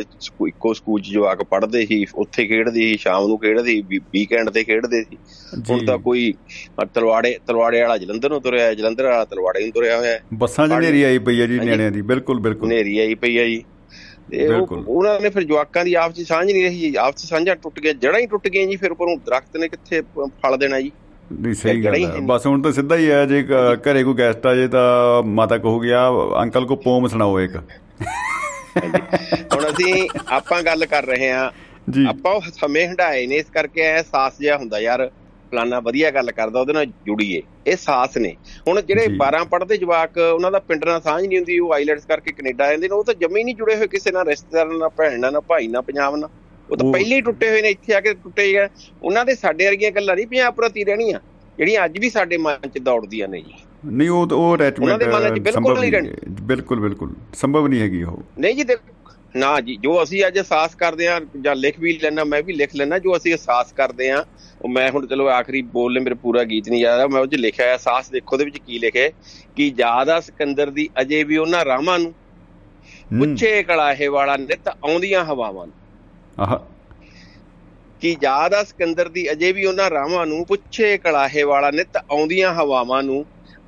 ਇੱਕੋ 0.46 0.72
ਸਕੂਲ 0.72 1.00
'ਚ 1.00 1.10
ਜਵਾਕ 1.10 1.42
ਪੜ੍ਹਦੇ 1.42 1.84
ਸੀ 1.86 2.04
ਉੱਥੇ 2.14 2.46
ਖੇਡਦੇ 2.46 2.80
ਸੀ 2.80 2.96
ਸ਼ਾਮ 2.96 3.26
ਨੂੰ 3.26 3.38
ਖੇਡਦੇ 3.38 3.72
ਸੀ 3.72 3.98
ਵੀਕਐਂਡ 4.12 4.50
ਤੇ 4.50 4.64
ਖੇਡਦੇ 4.64 5.02
ਸੀ। 5.02 5.16
ਹੁਣ। 5.70 5.84
ਤਾਂ 5.84 5.98
ਕੋਈ 5.98 6.32
ਤਲਵਾੜੇ 6.94 7.36
ਤਲਵਾੜੇ 7.46 7.80
ਵਾਲਾ 7.82 7.96
ਜਲੰਧਰ 7.96 8.30
ਨੂੰ 8.30 8.40
ਤੁਰਿਆ 8.42 8.64
ਹੈ, 8.64 8.74
ਜਲੰਧਰ 8.74 9.04
ਵਾਲਾ 9.04 9.24
ਤਲਵਾੜੇ 9.24 9.62
ਨੂੰ 9.64 9.72
ਤੁਰਿਆ 9.72 9.98
ਹੋਇਆ। 9.98 10.12
ਹੈ 10.12 10.20
ਬੱਸਾਂ 10.34 10.68
'ਚ 10.68 10.72
ਨੇਰੀ 10.72 11.02
ਆਈ 11.02 11.18
ਪਈ 11.18 11.40
ਹੈ 11.40 11.46
ਜੀ। 11.46 11.58
ਨਿਆਣਿਆਂ 11.58 11.90
ਦੀ 11.90 12.02
ਬਿਲਕੁਲ 12.02 12.40
ਬਿਲਕੁਲ। 12.40 12.68
ਹਨੇਰੀ 12.68 12.98
ਆਈ 12.98 13.14
ਪਈ 13.14 13.36
ਆ 13.38 13.44
ਜੀ। 13.44 13.64
ਉਹਨਾਂ 14.88 15.20
ਨੇ 15.20 15.28
ਫਿਰ 15.30 15.42
ਜਵਾਕਾਂ 15.42 15.84
ਦੀ 15.84 15.94
ਆਪਸ 15.94 16.18
ਵਿੱਚ 16.18 16.28
ਸਾਂਝ 16.28 16.50
ਨਹੀਂ 16.52 16.64
ਰਹੀ 16.64 16.94
ਆਪਸ 16.94 17.22
ਵਿੱਚ 17.22 17.30
ਸਾਂਝਾਂ 17.30 17.56
ਟੁੱਟ 17.56 17.80
ਗਈਆਂ 17.80 17.94
ਜੜਾਂ 17.94 18.20
ਹੀ 18.20 18.26
ਟੁੱਟ 18.26 18.48
ਗਈਆਂ 18.48 18.66
ਜੀ। 18.66 18.76
ਫਿਰ 18.76 18.90
ਉੱਪਰੋਂ 18.92 19.16
ਦਰਖਤ 19.16 19.56
ਨੇ 19.56 19.68
ਕਿੱਥੇ 19.68 20.00
ਫਲ 20.26 20.56
ਦੇਣਾ 20.58 20.80
ਜੀ। 20.80 20.90
ਨਹੀਂ 21.32 21.54
ਸਹੀ 21.54 21.84
ਗੱਲ 21.84 21.94
ਹੀ। 21.94 22.06
ਬਸ 22.20 22.46
ਹੁਣ 22.46 22.62
ਤਾਂ 22.62 22.72
ਸਿੱਧਾ 22.72 22.96
ਹੀ 22.96 23.10
ਹੈ 23.10 23.24
ਜੇ 23.26 23.42
ਘਰੇ 23.86 24.02
ਕੋਈ 24.04 24.14
ਗੈਸਟ 24.14 24.46
ਆ 24.46 24.54
ਜੇ 24.54 24.66
ਤਾਂ 24.68 25.22
ਮਾਤਾ 25.22 25.58
ਕਹੂਗੀ 25.58 25.90
ਆ 25.90 26.08
ਅੰਕਲ 26.42 26.66
ਕੋ 26.66 26.76
ਪੋਮ 26.76 27.06
ਸੁਣਾਓ 27.08 27.40
ਇੱਕ। 27.40 27.56
ਹੁਣ 29.54 29.64
ਅਸੀਂ 29.70 30.08
ਆਪਾਂ 30.28 30.62
ਗੱਲ 30.62 30.86
ਕਰ 30.86 31.06
ਰਹੇ 31.06 31.30
ਜੀ। 31.90 32.06
ਆਪਾਂ 32.08 32.32
ਉਹ 32.32 32.40
ਸਮੇਂ 32.60 32.86
ਹੰਡਾਏ 32.88 33.26
ਨੇ 33.26 33.36
ਇਸ 33.36 33.46
ਕਰਕੇ 33.54 33.88
ਅਹਿਸਾਸ 33.92 34.38
ਜਿਹਾ 34.40 34.56
ਹੁੰਦਾ 34.56 34.78
ਯਾਰ। 34.80 35.10
ਫਲਾਨਾ 35.52 35.78
ਵਧੀਆ 35.80 36.10
ਗੱਲ 36.10 36.30
ਕਰਦਾ 36.30 36.60
ਉਹਦੇ 36.60 36.72
ਨਾਲ 36.72 36.84
ਜੁੜੀਏ। 36.86 37.42
ਇਹ 37.66 37.76
ਸਾਸ 37.76 38.16
ਨੇ। 38.16 38.34
ਹੁਣ 38.68 38.80
ਜਿਹੜੇ 38.82 39.06
ਜੀ। 39.06 39.16
12 39.16 39.44
ਪੜ੍ਹਦੇ 39.44 39.76
ਜਵਾਕ 39.76 40.18
ਉਹਨਾਂ 40.18 40.50
ਦਾ 40.50 40.58
ਪਿੰਡ 40.58 40.84
ਨਾਲ 40.84 41.00
ਸਾਂਝ 41.00 41.26
ਨਹੀਂ 41.26 41.38
ਹੁੰਦੀ 41.38 41.58
ਉਹ 41.58 41.72
ਆਈਲੈਟਸ 41.74 42.04
ਕਰਕੇ 42.04 42.32
ਕੈਨੇਡਾ 42.32 42.70
ਜਾਂਦੇ 42.70 42.88
ਨੇ 42.88 42.94
ਉਹ 42.94 43.04
ਤਾਂ 43.04 43.14
ਜੰਮੇ 43.14 43.44
ਨਹੀਂ 43.44 43.54
ਜੁੜੇ 43.54 43.76
ਹੋਏ 43.76 43.86
ਕਿਸੇ 43.86 44.10
ਨਾਲ 44.10 44.28
ਰਿਸ਼ਤੇਦਾਰ 44.28 44.66
ਨਾਲ 44.66 44.88
ਭੈਣ 44.88 45.18
ਨਾਲ 45.20 45.40
ਭਾਈ 45.40 45.68
ਨਾਲ 45.68 45.82
ਪੰਜਾਬ 45.82 46.16
ਨਾਲ। 46.16 46.30
ਉਹ 46.70 46.76
ਤਾਂ 46.76 46.92
ਪਹਿਲੇ 46.92 47.16
ਹੀ 47.16 47.20
ਟੁੱਟੇ 47.20 47.50
ਹੋਏ 47.50 47.62
ਨੇ 47.62 47.68
ਇੱਥੇ 47.68 47.94
ਆ 47.94 48.00
ਕੇ 48.00 48.14
ਟੁੱਟੇ 48.14 48.52
ਗਏ 48.52 48.68
ਉਹਨਾਂ 49.02 49.24
ਦੇ 49.24 49.34
ਸਾਡੇ 49.34 49.66
ਵਰਗੀਆਂ 49.66 49.90
ਗੱਲਾਂ 49.90 50.16
ਨਹੀਂ 50.16 50.26
ਪੰਜਾਬ 50.26 50.54
ਪ੍ਰਤੀ 50.54 50.84
ਰਹਿਣੀਆਂ। 50.84 51.20
ਜਿਹੜੀਆਂ 51.58 51.84
ਅੱਜ 51.84 51.98
ਵੀ 51.98 52.10
ਸਾਡੇ 52.10 52.36
ਮਨ 52.36 52.68
'ਚ 52.68 52.78
ਦੌੜਦੀਆਂ 52.78 53.28
ਨੇ 53.28 53.40
ਜੀ। 53.40 53.54
ਨਹੀਂ 53.86 54.10
ਉਹ 54.10 54.26
ਉਹ 54.32 54.58
ਉਹਨਾਂ 54.80 54.98
ਦੇ 54.98 55.06
ਮਨ 55.06 55.20
'ਚ 55.20 55.24
ਅਟੈਚਮੈਂਟ 55.26 55.40
ਬਿਲਕੁਲ 55.40 55.52
ਸੰਭਵ 55.52 55.80
ਨਹੀਂ। 55.84 56.12
ਬਿਲਕੁਲ 56.42 56.80
ਬਿਲਕੁਲ। 56.80 57.14
ਸੰਭਵ 57.34 57.66
ਨਹੀਂ 57.66 57.80
ਹੈਗੀ 57.80 58.02
ਉਹ। 58.02 58.22
ਨਹੀਂ 58.38 58.54
ਜੀ 58.54 58.64
ਨਾ 59.36 59.60
ਜੀ 59.60 59.76
ਜੋ 59.76 60.02
ਅਸੀਂ 60.02 60.26
ਅੱਜ 60.26 60.36
ਅਹਿਸਾਸ 60.36 60.74
ਕਰਦੇ 60.74 61.08
ਆ 61.08 61.20
ਜਾਂ 61.40 61.56
ਲਿਖ 61.56 61.80
ਵੀ 61.80 61.98
ਲੈਣਾ 62.02 62.24
ਮੈਂ 62.24 62.42
ਵੀ 62.42 62.52
ਲਿਖ 62.52 62.76
ਲੈਣਾ 62.76 62.98
ਜੋ 62.98 63.16
ਅਸੀਂ 63.16 63.32
ਅਹਿਸਾਸ 63.32 63.72
ਕਰਦੇ 63.72 64.10
ਆ 64.10 64.24
ਉਹ 64.62 64.68
ਮੈਂ 64.68 64.90
ਹੁਣ 64.90 65.06
ਚਲੋ 65.06 65.28
ਆਖਰੀ 65.28 65.62
ਬੋਲ 65.62 65.92
ਲੈ 65.92 66.00
ਮੇਰੇ 66.00 66.14
ਪੂਰਾ 66.14 66.44
ਗੀਤ 66.44 66.68
ਨਹੀਂ 66.68 66.80
ਯਾਦ 66.80 67.00
ਆ 67.00 67.06
ਮੈਂ 67.06 67.20
ਉਹ 67.20 67.26
'ਚ 67.26 67.34
ਲਿਖਿਆ 67.34 67.66
ਅਹਿਸਾਸ 67.66 68.10
ਦੇਖੋ 68.10 68.32
ਉਹਦੇ 68.32 68.44
ਵਿੱਚ 68.44 68.58
ਕੀ 68.58 68.78
ਲਿਖੇ 68.78 69.12
ਕਿ 69.56 69.74
ਯਾਦਾ 69.78 70.20
ਸਿਕੰਦਰ 70.20 70.70
ਦੀ 70.70 70.88
ਅਜੇ 71.00 71.24
ਵੀ 71.24 71.36
ਉਹਨਾਂ 71.36 71.64
ਰਾਮਾਂ 71.64 71.98
ਨੂੰ। 71.98 72.14
ਪੁੱਛੇ 73.18 73.62
ਕਲਾਹੇ 73.62 74.08
ਵਾਲਾ 74.08 74.36
ਨਿਤ 74.36 74.68
ਆਉਂਦੀਆਂ 74.68 75.24
ਹਵਾਵਾਂ 75.24 75.66
ਨੂੰ। 75.66 75.87
ਆਹ 76.38 76.56
ਕਿ 78.02 78.16
ਯਾਦਾ 78.22 78.62
ਸਿਕੰਦਰ 78.64 79.08
ਦੀ 79.08 79.30
ਅਜੇ 79.32 79.52
ਵੀ 79.52 79.64
ਉਹਨਾਂ 79.66 79.88
ਰਾਮਾਂ 79.90 80.26
ਨੂੰ 80.26 80.44
ਪੁੱਛੇ 80.46 80.96
ਕਲਾਹੇ 80.98 81.42
ਵਾਲਾ 81.42 81.70
ਨਿਤ 81.70 81.96
ਆਉਂਦੀਆਂ 81.98 82.52
ਹਵਾਵਾਂ 82.54 83.02
ਨੂੰ 83.02 83.24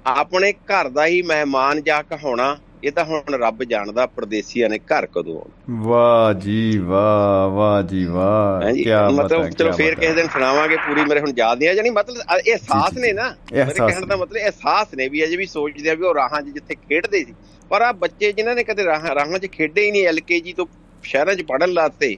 ਆਪਣੇ 0.07 0.53
ਘਰ 0.67 0.89
ਦਾ 0.89 1.07
ਹੀ 1.07 1.23
ਮਹਿਮਾਨ 1.23 1.81
ਜਾ 1.83 2.01
ਕਹਾਉਣਾ 2.03 2.57
ਇਹ 2.85 2.93
ਤਾਂ 2.93 3.05
ਹੁਣ 3.05 3.35
ਰੱਬ 3.35 3.63
ਜਾਣਦਾ 3.65 4.05
ਪਰਦੇਸੀਆਂ 4.09 4.69
ਨੇ 4.69 4.79
ਘਰ 4.87 5.07
ਕਦੋਂ 5.07 5.35
ਆਉਣਾ 5.37 5.81
ਵਾਹ 5.81 6.33
ਜੀ 6.35 6.79
ਵਾਹ 6.81 7.49
ਵਾਹ 7.49 7.83
ਜੀ 7.83 8.05
ਵਾਹ 8.05 8.61
ਕੀ 8.75 8.85
ਮਤਲਬ 9.15 9.49
ਚਲੋ 9.51 9.73
ਫੇਰ 9.73 9.95
ਕਿਸੇ। 9.97 10.13
ਦਿਨ 10.15 10.29
ਸੁਣਾਵਾਂਗੇ 10.29 10.77
ਪੂਰੀ 10.87 11.05
ਮੇਰੇ 11.05 11.21
ਹੁਣ 11.21 11.33
ਯਾਦ 11.37 11.59
ਨਹੀਂ 11.59 11.69
ਆ 11.69 11.75
ਜਾਨੀ 11.75 11.91
ਮਤਲਬ 11.91 12.17
ਇਹ 12.39 12.53
ਅਹਿਸਾਸ 12.53 12.93
ਨੇ 12.97 13.13
ਨਾ 13.13 13.29
ਮੇਰੇ 13.53 13.75
ਕਹਿਣ 13.77 14.07
ਦਾ। 14.07 14.17
ਮਤਲਬ 14.17 14.37
ਅਹਿਸਾਸ 14.37 14.95
ਨੇ 14.95 15.09
ਵੀ 15.09 15.25
ਅਜੇ 15.25 15.37
ਵੀ 15.37 15.47
ਸੋਚਦੇ 15.47 15.91
ਆ 15.91 15.95
ਵੀ 15.95 16.07
ਉਹ 16.07 16.15
ਰਾਹਾਂ 16.15 16.43
'ਚ 16.43 16.49
ਜਿੱਥੇ 16.49 16.75
ਖੇਡਦੇ 16.77 17.25
ਸੀ 17.25 17.35
ਪਰ 17.71 17.83
ਆ 17.83 17.93
ਬੱਚੇ 17.99 18.33
ਜਿਨ੍ਹਾਂ 18.33 18.55
ਨੇ 18.55 18.65
ਕਦੇ 18.65 18.85
ਰਾਹਾਂ 18.85 19.15
ਰਾਹਾਂ 19.15 19.39
'ਚ 19.39 19.51
ਖੇਡੇ 19.53 19.85
ਹੀ 19.87 19.91
ਨਹੀਂ 19.91 20.07
ਐਲਕੇਜੀ 20.07 20.53
ਤੋਂ 20.53 20.67
ਸ਼ਹਿਰਾਂ 21.05 21.35
'ਚ 21.35 21.43
ਪੜਨ 21.43 21.73
ਲਾਤੇ 21.73 22.17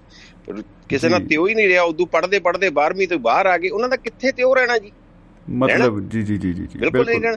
ਕਿਸੇ 0.89 1.09
ਨਾਲ। 1.09 1.27
ਤਿਉ 1.27 1.47
ਹੀ 1.47 1.55
ਨਹੀਂ 1.55 1.69
ਰਿਹਾ 1.69 1.83
ਉਦੋਂ 1.83 2.07
ਪੜਦੇ 2.07 2.39
ਪੜਦੇ 2.39 2.69
12ਵੀਂ 2.71 3.09
ਤੋਂ 3.09 3.19
ਬਾਹਰ 3.19 3.47
ਆ 3.47 3.57
ਗਏ। 3.59 3.69
ਉਹਨਾਂ 3.69 3.89
ਦਾ 3.89 3.97
ਕਿੱਥੇ 3.97 4.33
ਤਿਉ 4.33 4.55
ਰਹਿਣਾ 4.55 4.79
ਜੀ? 4.79 4.93
ਮਤਲਬ 5.51 6.01
ਜੀ 6.09 6.23
ਜੀ 6.23 6.37
ਜੀ 6.37 6.53
ਜੀ 6.53 6.67
ਬਿਲਕੁਲ 6.79 7.07
ਨਹੀਂ 7.07 7.21
ਰਹਿਣਾ। 7.21 7.37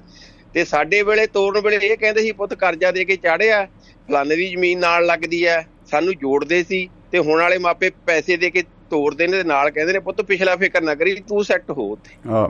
ਤੇ 0.53 0.63
ਸਾਡੇ 0.65 1.01
ਵੇਲੇ 1.03 1.25
ਤੋਰਨ 1.27 1.61
ਵੇਲੇ 1.61 1.87
ਇਹ 1.87 1.97
ਕਹਿੰਦੇ 1.97 2.21
ਸੀ 2.21 2.31
ਪੁੱਤ 2.31 2.53
ਕਰਜ਼ਾ 2.53 2.91
ਦੇ 2.91 3.05
ਕੇ 3.05 3.15
ਚਾੜਿਆ 3.15 3.65
ਫਲਾਣੇ 4.09 4.35
ਦੀ 4.35 4.47
ਜ਼ਮੀਨ 4.49 4.79
ਨਾਲ 4.79 5.05
ਲੱਗਦੀ 5.05 5.43
ਐ 5.45 5.61
ਸਾਨੂੰ 5.91 6.13
ਜੋੜਦੇ 6.15 6.63
ਸੀ 6.63 6.87
ਤੇ 7.11 7.19
ਹੁਣ 7.19 7.39
ਵਾਲੇ 7.41 7.57
ਮਾਪੇ 7.57 7.89
ਪੈਸੇ 8.05 8.37
ਦੇ 8.37 8.49
ਕੇ 8.49 8.63
ਤੋਰਦੇ 8.89 9.27
ਨੇ 9.27 9.37
ਤੇ 9.37 9.43
ਨਾਲ 9.43 9.69
ਕਹਿੰਦੇ 9.69 9.93
ਨੇ 9.93 9.99
ਪੁੱਤ 9.99 10.21
ਪਿਛਲਾ 10.21 10.55
ਫਿਕਰ 10.55 10.81
ਨਾ 10.81 10.95
ਕਰੀ 10.95 11.15
ਤੂੰ 11.27 11.43
ਸੈੱਟ 11.43 11.71
ਹੋ 11.71 11.91
ਉੱਥੇ। 11.91 12.15
ਹਾਂ 12.27 12.47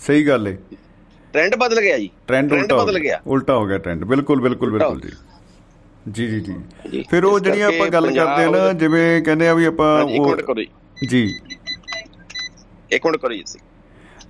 ਸਹੀ 0.00 0.26
ਗੱਲ 0.28 0.46
ਹੈ 0.46 0.56
ਟ੍ਰੈਂਡ 1.34 1.54
ਬਦਲ 1.56 1.80
ਗਿਆ 1.80 1.98
ਜੀ। 1.98 2.10
ਟ੍ਰੈਂਡ 2.26 2.52
ਬਦਲ 2.72 2.98
ਗਿਆ। 2.98 3.20
ਉਲਟਾ 3.26 3.54
ਹੋ 3.56 3.66
ਗਿਆ 3.66 3.78
ਟ੍ਰੈਂਡ 3.78 4.04
ਬਿਲਕੁਲ 4.04 4.40
ਬਿਲਕੁਲ 4.40 4.70
ਬਿਲਕੁਲ 4.70 5.00
ਜੀ। 5.00 5.10
ਜੀ 6.06 6.26
ਜੀ 6.28 6.40
ਜੀ। 6.40 7.02
ਫਿਰ 7.10 7.24
ਉਹ 7.24 7.38
ਜਿਹੜੀਆਂ 7.40 7.68
ਆਪਾਂ 7.68 7.86
ਗੱਲ 7.88 8.06
ਕਰਦੇ 8.08 8.44
ਆ 8.44 8.50
ਨਾ 8.50 8.72
ਜਿਵੇਂ 8.72 9.20
ਕਹਿੰਦੇ 9.22 9.48
ਆ 9.48 9.54
ਵੀ 9.54 9.64
ਆਪਾਂ 9.64 9.86
ਇੱਕ 10.02 10.20
ਮਿੰਟ 10.20 10.40
ਉਹ 10.40 10.46
ਕਰੋ 10.46 10.62
ਜੀ 11.04 11.22
ਇੱਕ 12.90 13.06
ਮਿੰਟ 13.06 13.16
ਕਰੋ 13.16 13.32
ਜੀ। 13.34 13.42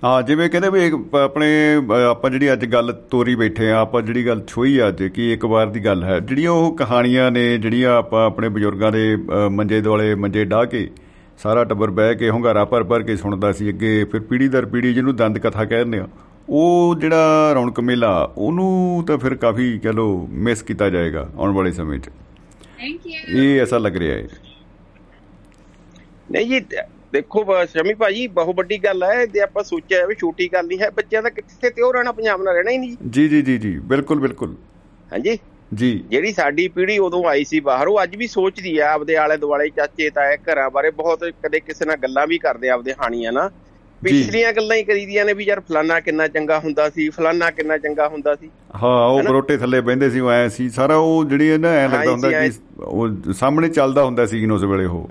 ਹਾਂ 0.03 0.21
ਜਿਵੇਂ 0.23 0.49
ਕਹਿੰਦੇ 0.49 0.69
ਵੀ 0.69 0.91
ਆਪਣੇ 1.19 1.47
ਆਪਾਂ 2.05 2.29
ਜਿਹੜੀ 2.29 2.51
ਅੱਜ 2.53 2.65
ਗੱਲ 2.65 2.91
ਤੋਰੀ 3.11 3.35
ਬੈਠੇ 3.35 3.69
ਆ 3.71 3.79
ਆਪਾਂ 3.79 4.01
ਜਿਹੜੀ 4.01 4.25
ਗੱਲ 4.27 4.43
ਛੋਈ 4.47 4.79
ਅੱਜ 4.87 5.03
ਕਿ 5.05 5.31
ਇੱਕ 5.33 5.45
ਵਾਰ 5.45 5.67
ਦੀ 5.69 5.83
ਗੱਲ 5.85 6.03
ਹੈ 6.03 6.19
ਜਿਹੜੀਆਂ 6.19 6.51
ਉਹ 6.51 6.75
ਕਹਾਣੀਆਂ 6.77 7.29
ਨੇ 7.31 7.57
ਜਿਹੜੀਆਂ 7.57 7.95
ਆਪਾਂ 7.95 8.25
ਆਪਣੇ 8.25 8.49
ਬਜ਼ੁਰਗਾਂ 8.49 8.91
ਦੇ 8.91 9.15
ਮੰਜੇ 9.51 9.81
ਦੁਆਲੇ 9.81 10.13
ਮੰਜੇ 10.15 10.45
ਢਾਹ 10.45 10.65
ਕੇ 10.65 10.87
ਸਾਰਾ 11.39 11.63
ਟੱਬਰ 11.63 11.89
ਬਹਿ 11.91 12.15
ਕੇ 12.15 12.29
ਹੁੰਗਾਰਾ 12.29 12.65
ਭਰ 12.65 12.83
ਭਰ 12.83 13.03
ਕੇ 13.03 13.15
ਸੁਣਦਾ 13.15 13.51
ਸੀ 13.51 13.69
ਅੱਗੇ 13.69 14.03
ਫਿਰ 14.03 14.21
ਪੀੜੀ 14.21 14.47
ਦਰ 14.47 14.65
ਪੀੜੀ 14.65 14.93
ਜਿਹਨੂੰ 14.93 15.15
ਦੰਦ 15.15 15.39
ਕਥਾ 15.39 15.65
ਕਹਿੰਦੇ 15.65 15.99
ਆ 15.99 16.07
ਉਹ 16.49 16.95
ਜਿਹੜਾ 16.99 17.51
ਰੌਣਕ 17.53 17.79
ਮੇਲਾ 17.79 18.33
ਉਹਨੂੰ 18.37 19.03
ਤਾਂ 19.07 19.17
ਫਿਰ 19.17 19.35
ਕਾਫੀ 19.35 19.79
ਕਹ 19.79 19.89
ਲੋ 19.89 20.27
ਮਿਸ 20.31 20.61
ਕੀਤਾ 20.61 20.89
ਜਾਏਗਾ 20.89 21.29
ਆਉਣ 21.37 21.53
ਵਾਲੇ 21.53 21.71
ਸਮੇਂ 21.71 21.99
'ਚ। 21.99 22.09
ਇਹ 23.29 23.61
ਐਸਾ 23.61 23.77
ਲੱਗ 23.77 23.97
ਰਿਹਾ 23.97 24.17
ਹੈ। 24.17 24.27
ਨਹੀਂ 26.31 26.45
ਜੀ 26.45 26.59
ਦੇਖੋ 27.13 27.45
ਸ਼ਮੀ 27.65 27.93
ਭਾਜੀ 27.93 28.27
ਬਹੁਤ 28.27 28.55
ਵੱਡੀ 28.55 28.77
ਗੱਲ 28.77 29.03
ਹੈ 29.03 29.25
ਜੇ 29.25 29.39
ਆਪਾਂ 29.39 29.63
ਸੋਚਿਆ 29.63 30.05
ਵੀ 30.05 30.15
ਛੋਟੀ 30.15 30.53
ਗੱਲ 30.53 30.67
ਨਹੀਂ 30.67 30.79
ਹੈ 30.79 30.89
ਬੱਚਿਆਂ 30.89 31.23
ਦਾ 31.23 31.29
ਕਿੱਥੇ 31.29 31.69
ਤੇ 31.69 31.81
ਉਹ 31.81 31.93
ਰਹਿਣਾ 31.93 32.11
ਪੰਜਾਬ 32.11 32.43
ਨਾਲ 32.43 32.53
ਰਹਿਣਾ 32.53 32.71
ਹੀ 32.71 32.77
ਨਹੀਂ 32.77 32.89
ਜੀ। 32.89 32.97
ਜੀ 33.09 33.27
ਜੀ 33.27 33.41
ਜੀ 33.41 33.57
ਜੀ 33.57 33.79
ਬਿਲਕੁਲ 33.79 34.19
ਬਿਲਕੁਲ। 34.19 34.55
ਹਾਂਜੀ? 35.11 35.39
ਜੀ। 35.73 36.03
ਜਿਹੜੀ 36.09 36.33
ਸਾਡੀ 36.33 36.67
ਪੀੜ੍ਹੀ 36.67 36.97
ਉਦੋਂ 36.97 37.23
ਆਈ 37.23 37.43
ਸੀ 37.43 37.59
ਬਾਹਰੋਂ 37.59 38.03
ਅੱਜ 38.03 38.15
ਵੀ 38.15 38.27
ਸੋਚਦੀ 38.27 38.77
ਆ 38.77 38.91
ਆਪਦੇ 38.91 39.15
ਆਲੇ 39.15 39.37
ਦੁਆਲੇ 39.37 39.69
ਚਾਚੇ 39.69 40.09
ਤਾਏ 40.09 40.37
ਘਰਾਂ 40.37 40.69
ਬਾਰੇ 40.69 40.91
ਬਹੁਤ 40.91 41.23
ਕਦੇ 41.43 41.59
ਕਿਸੇ 41.59 41.85
ਨਾਲ 41.85 41.95
ਗੱਲਾਂ 41.95 42.27
ਵੀ 42.27 42.37
ਕਰਦੇ 42.37 42.69
ਆ 42.69 42.73
ਆਪਦੇ 42.73 42.93
ਹਾਣੀਆਂ 42.93 43.31
ਨਾਲ। 43.31 43.51
ਪਿਛਲੀਆਂ 44.09 44.53
ਗੱਲਾਂ 44.53 44.77
ਹੀ 44.77 44.83
ਕਰੀਦੀਆਂ 44.83 45.25
ਨੇ 45.25 45.33
ਵੀ 45.33 45.43
ਯਾਰ 45.43 45.59
ਫਲਾਨਾ 45.59 45.99
ਕਿੰਨਾ 45.99 46.27
ਚੰਗਾ 46.27 46.59
ਹੁੰਦਾ 46.59 46.89
ਸੀ 46.89 47.09
ਫਲਾਨਾ 47.09 47.51
ਕਿੰਨਾ 47.51 47.77
ਚੰਗਾ 47.77 48.07
ਹੁੰਦਾ 48.07 48.35
ਸੀ। 48.35 48.49
ਹਾਂ 48.83 49.07
ਉਹ? 49.07 49.23
ਬਰੋਟੇ 49.23 49.57
ਥੱਲੇ 49.57 49.81
ਬਹਿੰਦੇ 49.81 50.09
ਸੀ 50.09 50.19
ਉਹ 50.19 50.31
ਐ 50.31 50.47
ਸੀ 50.47 50.69
ਸਾਰਾ 50.69 50.95
ਉਹ 50.95 51.25
ਜਿਹੜੀ 51.25 51.51
ਹੈ 51.51 51.57
ਨਾ 51.57 51.67
ਐ 51.67 51.87
ਲੱਗਦਾ 51.87 52.11
ਹੁੰਦਾ 52.11 52.29
ਕਿ 52.31 52.51
ਉਹ 52.79 53.09
ਸਾਹਮਣੇ 53.33 53.69
ਚੱਲਦਾ 53.69 54.03
ਹੁੰਦਾ 54.03 54.25
ਸੀ 54.25 54.45
ਉਸ 54.45 54.63
ਵੇਲੇ 54.63 54.85
ਉਹ। 54.85 55.09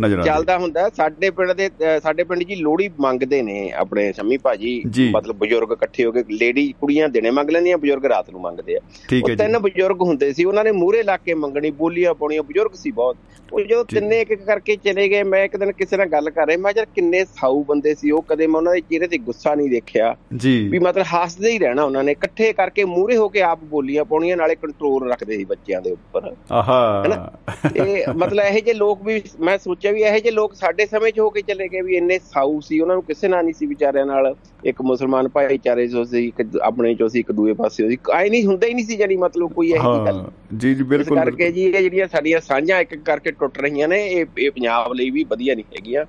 ਨਜ਼ਰ 0.00 0.18
ਆਉਂਦਾ 0.18 0.32
ਚੱਲਦਾ 0.32 0.58
ਹੁੰਦਾ 0.58 0.88
ਸਾਡੇ 0.88 1.30
ਪਿੰਡ 1.30 1.52
ਦੇ 1.52 1.70
ਸਾਡੇ 2.02 2.24
ਪਿੰਡ 2.24 2.42
ਜੀ 2.42 2.54
ਲੋਹੜੀ 2.54 2.88
ਮੰਗਦੇ 3.00 3.42
ਨੇ 3.42 3.70
ਆਪਣੇ 3.70 4.12
ਸ਼ਮੀ 4.12 4.36
ਭਾਜੀ। 4.36 4.82
ਜੀ। 4.90 5.10
ਮਤਲਬ 5.10 5.36
ਬਜ਼ੁਰਗ 5.36 5.72
ਇਕੱਠੇ 5.72 6.04
ਹੋ 6.04 6.12
ਕੇ 6.12 6.24
ਲੇਡੀ 6.30 6.74
ਕੁੜੀਆਂ 6.80 7.08
ਦਿਨੇ 7.08 7.30
ਮੰਗ 7.30 7.50
ਲੈਂਦੀਆਂ 7.50 7.78
ਬਜ਼ੁਰਗ 7.78 8.06
ਰਾਤ 8.06 8.30
ਨੂੰ 8.30 8.40
ਮੰਗਦੇ 8.40 8.76
ਆ। 8.76 8.80
ਉਹ 9.22 9.36
ਤਿੰਨ 9.36 9.52
ਜੀ 9.52 9.58
ਬਜ਼ੁਰਗ 9.58 10.02
ਹੁੰਦੇ 10.02 10.32
ਸੀ। 10.32 10.44
ਉਹਨਾਂ 10.44 10.64
ਨੇ 10.64 10.72
ਮੂਹਰੇ 10.72 11.02
ਲਾ 11.02 11.16
ਕੇ 11.16 11.34
ਮੰਗਣੀ 11.34 11.70
ਬੋਲੀਆਂ 11.70 12.14
ਪਾਉਣੀਆਂ। 12.14 12.42
ਬਜ਼ੁਰਗ 12.42 12.74
ਸੀ 12.74 12.90
ਬਹੁਤ। 12.90 13.16
ਉਹ 13.52 13.60
ਜੀ। 13.60 13.74
ਤਿੰਨੇ 13.94 14.20
ਇੱਕ 14.20 14.30
ਇੱਕ 14.30 14.42
ਕਰਕੇ 14.42 14.76
ਚਲੇ 14.76 15.08
ਗਏ 15.08 15.22
ਮੈਂ 15.22 15.44
ਇੱਕ 15.44 15.56
ਦਿਨ 15.56 15.72
ਕਿਸੇ 15.72 15.96
ਨਾਲ 15.96 16.06
ਗੱਲ 16.06 16.30
ਕਰ 16.30 16.46
ਰਿਹਾ। 16.46 16.58
ਮੈਂ 16.58 16.72
ਯਾਰ 16.76 16.86
ਕਿੰਨੇ 16.94 17.24
ਸਾਊ 17.24 17.62
ਬੰਦੇ 17.64 17.94
ਸੀ 17.94 18.10
ਉਹ। 18.10 18.22
ਕਦੇ 18.22 18.46
ਮੈਂ 18.46 18.56
ਉਹਨਾਂ 18.56 18.72
ਦੇ 18.74 18.80
ਚਿਹਰੇ 18.80 19.06
ਤੇ 19.06 19.18
ਗੁੱਸਾ 19.18 19.54
ਨਹੀਂ 19.54 19.68
ਦੇਖਿਆ। 19.70 20.10
ਵੀ 20.32 20.38
ਜੀ 20.38 20.78
ਮਤਲਬ 20.78 21.04
ਹੱਸਦੇ 21.14 21.50
ਹੀ 21.50 21.58
ਰਹਿਣਾ 21.58 21.82
ਉਹਨਾਂ 21.82 22.04
ਨੇ। 22.04 22.12
ਇਕੱਠੇ 22.12 22.52
ਕਰਕੇ 22.52 22.84
ਮੂਹਰੇ 22.84 23.16
ਹੋ 23.16 23.28
ਕੇ 23.28 23.42
ਆਪ 23.42 23.58
ਬੋਲੀਆਂ 23.64 24.04
ਪਾਉਣੀਆਂ 24.04 24.36
ਨਾਲੇ 24.36 24.54
ਕੰਟਰੋਲ 24.54 25.10
ਰੱਖਦੇ 25.10 25.36
ਸੀ 25.36 25.44
ਬੱਚਿਆਂ 25.44 25.80
ਦੇ 25.82 25.90
ਉੱਪਰ। 25.90 26.34
ਆਹਾ? 26.52 27.30
ਇਹ 27.76 28.14
ਮਤਲਬ 28.14 28.44
ਇਹੋ 28.44 28.60
ਜਿਹੇ 28.60 28.74
ਲੋਕ 28.74 29.02
ਵੀ 29.02 29.22
ਮੈਂ 29.40 29.58
ਸੋਚਿਆ 29.58 29.85
ਸੋਚਿਆ 29.86 29.92
ਵੀ 29.92 30.02
ਇਹੋ 30.02 30.18
ਜਿਹੇ 30.18 30.30
ਲੋਕ 30.30 30.54
ਸਾਡੇ 30.54 30.86
ਸਮੇਂ 30.86 31.10
'ਚ 31.12 31.18
ਹੋ 31.20 31.28
ਕੇ 31.30 31.42
ਚਲੇ 31.48 31.68
ਗਏ 31.68 31.80
ਵੀ 31.80 31.96
ਇੰਨੇ 31.96 32.18
ਸਾਊ 32.24 32.60
ਸੀ 32.60 32.78
ਉਹਨਾਂ 32.80 32.94
ਨੂੰ 32.94 33.02
ਕਿਸੇ 33.04 33.28
ਨਾਲ 33.28 33.44
ਨਹੀਂ 33.44 33.54
ਸੀ 33.54 33.66
ਵਿਚਾਰਿਆਂ 33.66 34.06
ਨਾਲ। 34.06 34.34
ਇੱਕ 34.64 34.80
ਮੁਸਲਮਾਨ 34.82 35.28
ਭਾਈਚਾਰੇ 35.28 35.86
ਚੋਂ 35.88 36.04
ਸੀ 36.04 36.26
ਇੱਕ 36.28 36.56
ਆਪਣੇ 36.62 36.94
ਚੋਂ 36.94 37.08
ਸੀ 37.08 37.20
ਇੱਕ 37.20 37.32
ਦੂਏ 37.32 37.52
ਪਾਸੇ 37.54 37.88
ਸੀ। 37.88 37.98
ਆਏ 38.12 38.30
ਨਹੀਂ 38.30 38.44
ਹੁੰਦਾ 38.46 38.66
ਹੀ 38.66 38.74
ਨਹੀਂ 38.74 38.84
ਸੀ 38.84 38.96
ਜਾਨੀ 38.96 39.16
ਮਤਲਬ 39.16 39.52
ਕੋਈ 39.52 39.70
ਇਹੋ 39.72 39.92
ਜਿਹੀ 39.92 40.06
ਗੱਲ। 40.06 40.24
ਜੀ 40.56 40.74
ਜੀ 40.74 40.82
ਬਿਲਕੁਲ 40.84 41.18
ਕਰਕੇ 41.18 41.50
ਜੀ 41.52 41.64
ਇਹ 41.64 41.80
ਜਿਹੜੀਆਂ 41.80 42.08
ਸਾਡੀਆਂ 42.12 42.40
ਸਾਂਝਾਂ 42.40 42.80
ਇੱਕ 42.80 42.94
ਕਰਕੇ 43.04 43.30
ਟੁੱਟ 43.32 43.58
ਰਹੀਆਂ 43.58 43.88
ਨੇ 43.88 44.04
ਇਹ 44.06 44.24
ਇਹ 44.38 44.50
ਪੰਜਾਬ 44.50 44.92
ਲਈ 44.94 45.10
ਵੀ 45.10 45.24
ਵਧੀਆ 45.30 45.54
ਨਹੀਂ 45.54 45.64
ਹੈਗੀਆਂ। 45.76 46.04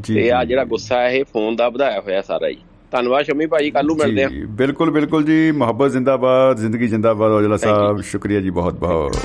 ਜੀ 0.00 0.14
ਤੇ 0.14 0.30
ਆ 0.30 0.42
ਜੀ, 0.42 0.48
ਜਿਹੜਾ 0.48 0.64
ਗੁੱਸਾ 0.64 1.00
ਹੈ 1.00 1.10
ਇਹ 1.10 1.24
ਫੋਨ 1.32 1.56
ਦਾ 1.56 1.68
ਵਧਾਇਆ 1.68 2.00
ਹੋਇਆ 2.00 2.22
ਸਾਰਾ 2.22 2.50
ਜੀ। 2.50 2.58
ਧੰਨਵਾਦ 2.92 3.24
ਸ਼ਮੀ 3.24 3.46
ਭਾਜੀ 3.46 3.70
ਕੱਲ 3.70 3.86
ਨੂੰ 3.86 3.96
ਮਿਲਦੇ 3.96 4.24
ਆ 4.24 4.28
ਜੀ 4.28 4.44
ਬਿਲਕੁਲ 4.58 4.90
ਬਿਲਕੁਲ 4.90 5.24
ਜੀ। 5.24 5.50
ਮੁਹੱਬਤ 5.52 5.90
ਜ਼ਿੰਦਾਬਾਦ 5.92 6.58
ਜ਼ਿੰਦਗੀ 6.58 6.86
ਜ਼ਿੰਦਾਬਾਦ। 6.88 7.32
ਔਜਲਾ. 7.32 7.56
ਸਾਹਿਬ 7.56 8.00
ਸ਼ੁਕਰੀਆ 8.10 8.40
ਜੀ 8.40 8.50
ਬਹੁਤ 8.50 8.78
ਬਹੁਤ 8.80 9.16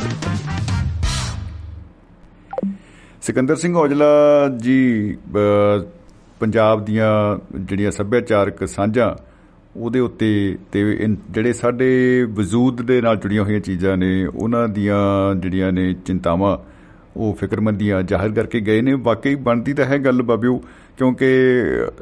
ਸਿਕੰਦਰ 3.24 3.56
ਸਿੰਘ 3.56 3.76
ਔਜਲਾ 3.76 4.06
ਜੀ 4.58 5.14
ਅ, 5.14 5.86
ਪੰਜਾਬ 6.40 6.86
ਦੀਆਂ 6.86 7.12
ਜਿਹੜੀਆਂ 7.60 7.92
ਸੱਭਿਆਚਾਰਕ 7.92 8.68
ਸਾਂਝਾਂ 8.68 9.16
ਉਹਦੇ 9.76 10.00
ਉੱਤੇ 10.00 10.58
ਤੇ 10.72 10.82
ਇਨ- 11.00 11.16
ਜਿਹੜੇ 11.30 11.54
ਸਾਡੇ 11.54 12.24
ਵਜੂਦ 12.24 12.82
ਦੇ 12.82 13.02
ਨਾਲ 13.02 13.16
ਜੁੜੀਆਂ 13.18 13.44
ਹੋਈਆਂ 13.44 13.60
ਚੀਜ਼ਾਂ 13.60 13.98
ਨੇ 13.98 14.26
ਉਹਨਾਂ 14.26 14.68
ਦੀਆਂ 14.68 15.36
ਜਿਹੜੀਆਂ 15.36 15.72
ਨੇ 15.72 15.94
ਚਿੰਤਾਵਾਂ 15.94 16.58
ਉਹ 17.18 17.34
ਫਿਕਰਮੰਦੀਆਂ 17.40 18.02
ਜ਼ਾਹਿਰ 18.04 18.32
ਕਰਕੇ 18.32 18.60
ਗਏ 18.60 18.82
ਨੇ। 18.82 18.94
ਵਾਕਈ 18.94 19.36
ਬਣਦੀ 19.36 19.74
ਤਾਂ 19.74 19.86
ਹੈ 19.86 19.98
ਗੱਲ 19.98 20.22
ਬਾਬਿਓ 20.22 20.58
ਕਿਉਂਕਿ 20.98 21.26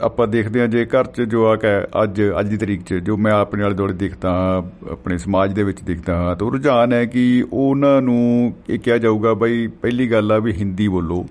ਆਪਾਂ 0.01 0.27
ਦੇਖਦੇ 0.27 0.59
ਹਾਂ 0.59 0.67
ਜੇ 0.67 0.85
ਘਰ 0.85 1.05
'ਚ 1.05 1.21
ਜੋ 1.21 1.45
ਆ 1.45 1.55
ਕਿ 1.55 1.67
ਅੱਜ 2.03 2.21
ਅੱਜ 2.39 2.47
ਦੀ 2.47 2.57
ਤਰੀਕ 2.57 2.81
'ਚ 2.81 2.93
ਜੋ 2.93 3.17
ਮੈਂ 3.17 3.31
ਆਪਣੇ 3.31 3.61
ਨਾਲ 3.61 3.73
ਦੁਆਲੇ 3.73 3.93
ਦੇਖਦਾ 3.93 4.31
ਹਾਂ 4.31 4.61
ਆਪਣੇ 4.91 5.17
ਸਮਾਜ 5.17 5.53
ਦੇ 5.53 5.63
ਵਿੱਚ 5.63 5.81
ਦੇਖਦਾ 5.81 6.15
ਹਾਂ 6.17 6.35
ਤਾਂ 6.35 6.47
ਉਹ 6.47 6.51
ਰੁਝਾਨ 6.51 6.93
ਹੈ 6.93 7.05
ਕਿ 7.05 7.43
ਉਹਨਾਂ 7.53 8.01
ਨੂੰ 8.01 8.53
ਇਹ 8.69 8.79
ਕਿਹਾ 8.79 8.97
ਜਾਊਗਾ 8.97 9.33
ਬਈ 9.33 9.67
ਪਹਿਲੀ 9.81 10.11
ਗੱਲ 10.11 10.31
ਆ 10.31 10.37
ਵੀ 10.39 10.51
ਹਿੰਦੀ 10.53 10.87
ਬੋਲੋ 10.87 11.25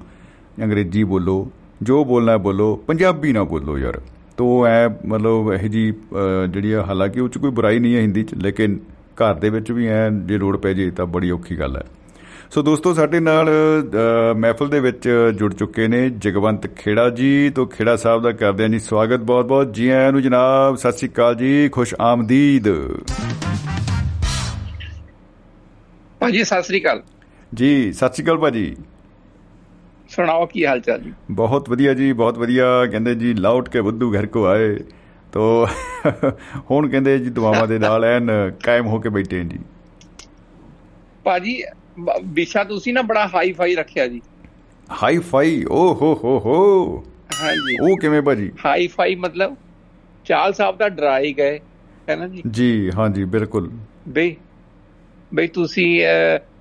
ਅੰਗਰੇਜ਼ੀ 0.64 1.04
ਬੋਲੋ 1.04 1.50
ਜੋ 1.82 2.04
ਬੋਲਣਾ 2.04 2.32
ਹੈ 2.32 2.36
ਬੋਲੋ 2.36 2.74
ਪੰਜਾਬੀ 2.86 3.32
ਨਾ 3.32 3.44
ਬੋਲੋ 3.44 3.78
ਯਾਰ। 3.78 4.00
ਤੋ 4.36 4.66
ਐ 4.66 4.88
ਮਤਲਬ 4.88 5.52
ਇਹ 5.52 5.68
ਜੀ 5.68 5.90
ਅ, 5.90 6.46
ਜਿਹੜੀ 6.46 6.72
ਆ 6.72 6.82
ਹਾਲਾਂਕਿ 6.82 7.20
ਉਹ 7.20 7.28
ਚ 7.28 7.38
ਕੋਈ 7.38 7.50
ਬੁਰਾਈ 7.50 7.78
ਨਹੀਂ 7.78 7.94
ਹੈ 7.96 8.00
ਹਿੰਦੀ 8.00 8.22
ਚ 8.22 8.34
ਲੇਕਿਨ 8.34 8.78
ਘਰ 9.22 9.34
ਦੇ 9.34 9.50
ਵਿੱਚ 9.50 9.70
ਵੀ 9.72 9.86
ਐ 9.86 10.08
ਜੇ 10.10 10.38
ਲੋੜ 10.38 10.56
ਪੈ 10.56 10.72
ਜੇ 10.72 10.90
ਤਾਂ 10.90 11.06
ਬੜੀ 11.06 11.30
ਔਖੀ 11.30 11.58
ਗੱਲ 11.58 11.76
ਹੈ। 11.76 11.82
ਸੋ 12.50 12.62
ਦੋਸਤੋ 12.62 12.92
ਸਾਡੇ 12.94 13.20
ਨਾਲ 13.20 13.48
ਮਹਿਫਲ 14.36 14.68
ਦੇ 14.68 14.80
ਵਿੱਚ 14.80 15.08
ਜੁੜ 15.36 15.52
ਚੁੱਕੇ 15.54 15.88
ਨੇ 15.88 16.08
ਜਗਵੰਤ 16.10 16.66
ਖੇੜਾ 16.66 17.08
ਜੀ। 17.10 17.50
ਤੋਂ 17.50 17.66
ਖੇੜਾ 17.66 17.96
ਸਾਹਿਬ 17.96 18.22
ਦਾ 18.22 18.32
ਕਰਦੇ 18.32 18.62
ਹਾਂ 18.62 18.70
ਜੀ 18.70 18.78
ਸਵਾਗਤ 18.78 19.20
ਬਹੁਤ 19.20 19.46
ਬਹੁਤ 19.46 19.74
ਜੀ 19.74 19.88
ਆਇਆਂ 19.88 20.12
ਨੂੰ 20.12 20.22
ਜਨਾਬ 20.22 20.76
ਸਤਿ 20.76 20.92
ਸ੍ਰੀ 20.92 21.08
ਅਕਾਲ 21.08 21.34
ਜੀ। 21.34 21.68
ਖੁਸ਼ 21.68 21.94
ਆਮਦੀਦ। 22.00 22.68
ਭਾਜੀ 26.20 26.44
ਸਤਿ 26.44 26.62
ਸ੍ਰੀ 26.62 26.80
ਅਕਾਲ। 26.80 27.02
ਜੀ 27.54 27.92
ਸਤਿ 27.92 28.12
ਸ੍ਰੀ 28.14 28.24
ਅਕਾਲ 28.24 28.38
ਭਾਜੀ। 28.38 28.76
ਸੁਣਾਓ 30.08 30.46
ਕੀ 30.46 30.66
ਹਾਲ 30.66 30.80
ਚਾਲ 30.80 31.00
ਜੀ? 31.02 31.12
ਬਹੁਤ 31.30 31.70
ਵਧੀਆ 31.70 31.94
ਜੀ 31.94 32.12
ਬਹੁਤ 32.12 32.38
ਵਧੀਆ। 32.38 32.86
ਕਹਿੰਦੇ 32.86 33.14
ਜੀ 33.14 33.34
ਲੌਟ 33.34 33.68
ਕੇ 33.68 33.80
ਬੁੱਧੂ 33.80 34.12
ਘਰ 34.18 34.26
ਕੋ 34.26 34.44
ਆਏ। 34.46 34.74
ਤੋ 35.32 35.66
ਹੁਣ 36.70 36.88
ਕਹਿੰਦੇ 36.88 37.18
ਜੀ 37.18 37.30
ਦੁਆਵਾਂ 37.30 37.66
ਦੇ 37.68 37.78
ਨਾਲ 37.78 38.04
ਐਨ 38.04 38.30
ਕਾਇਮ 38.64 38.86
ਹੋ 38.86 38.98
ਕੇ 38.98 39.08
ਬੈਠੇ 39.08 39.44
ਜੀ। 39.44 39.58
ਭਾਜੀ 41.24 41.62
ਵਿਸ਼ਾ 42.24 42.64
ਤੁਸੀਂ 42.64 42.94
ਨਾ 42.94 43.02
ਬੜਾ 43.02 43.26
ਹਾਈ 43.34 43.52
ਫਾਈ 43.52 43.74
ਰੱਖਿਆ 43.74 44.06
ਜੀ। 44.08 44.20
ਹਾਈ 45.02 45.18
ਫਾਈ 45.18 45.64
ਓ 45.70 45.94
ਹੋ 45.94 46.14
ਹੋ 46.24 46.38
ਹੋ। 46.38 46.58
ਹਾਂਜੀ। 47.42 47.76
ਉਹ 47.82 47.96
ਕਿਵੇਂ 47.96 48.22
ਭਾਜੀ? 48.22 48.50
ਹਾਈ 48.66 48.86
ਫਾਈ 48.86 49.14
ਮਤਲਬ 49.14 49.56
ਚਾਲ 50.24 50.52
ਸਾਹਿਬ 50.52 50.78
ਦਾ 50.78 50.88
ਡਰਾਈ 50.88 51.32
ਗਏ 51.32 51.60
ਹੈ 52.08 52.16
ਨਾ 52.16 52.28
ਜੀ? 52.28 52.42
ਜੀ 52.50 52.90
ਹਾਂ 52.98 53.08
ਜੀ 53.08 53.24
ਬਿਲਕੁਲ। 53.24 53.70
ਬਈ 54.08 54.36
ਬਈ 55.34 55.46
ਤੁਸੀਂ 55.46 56.00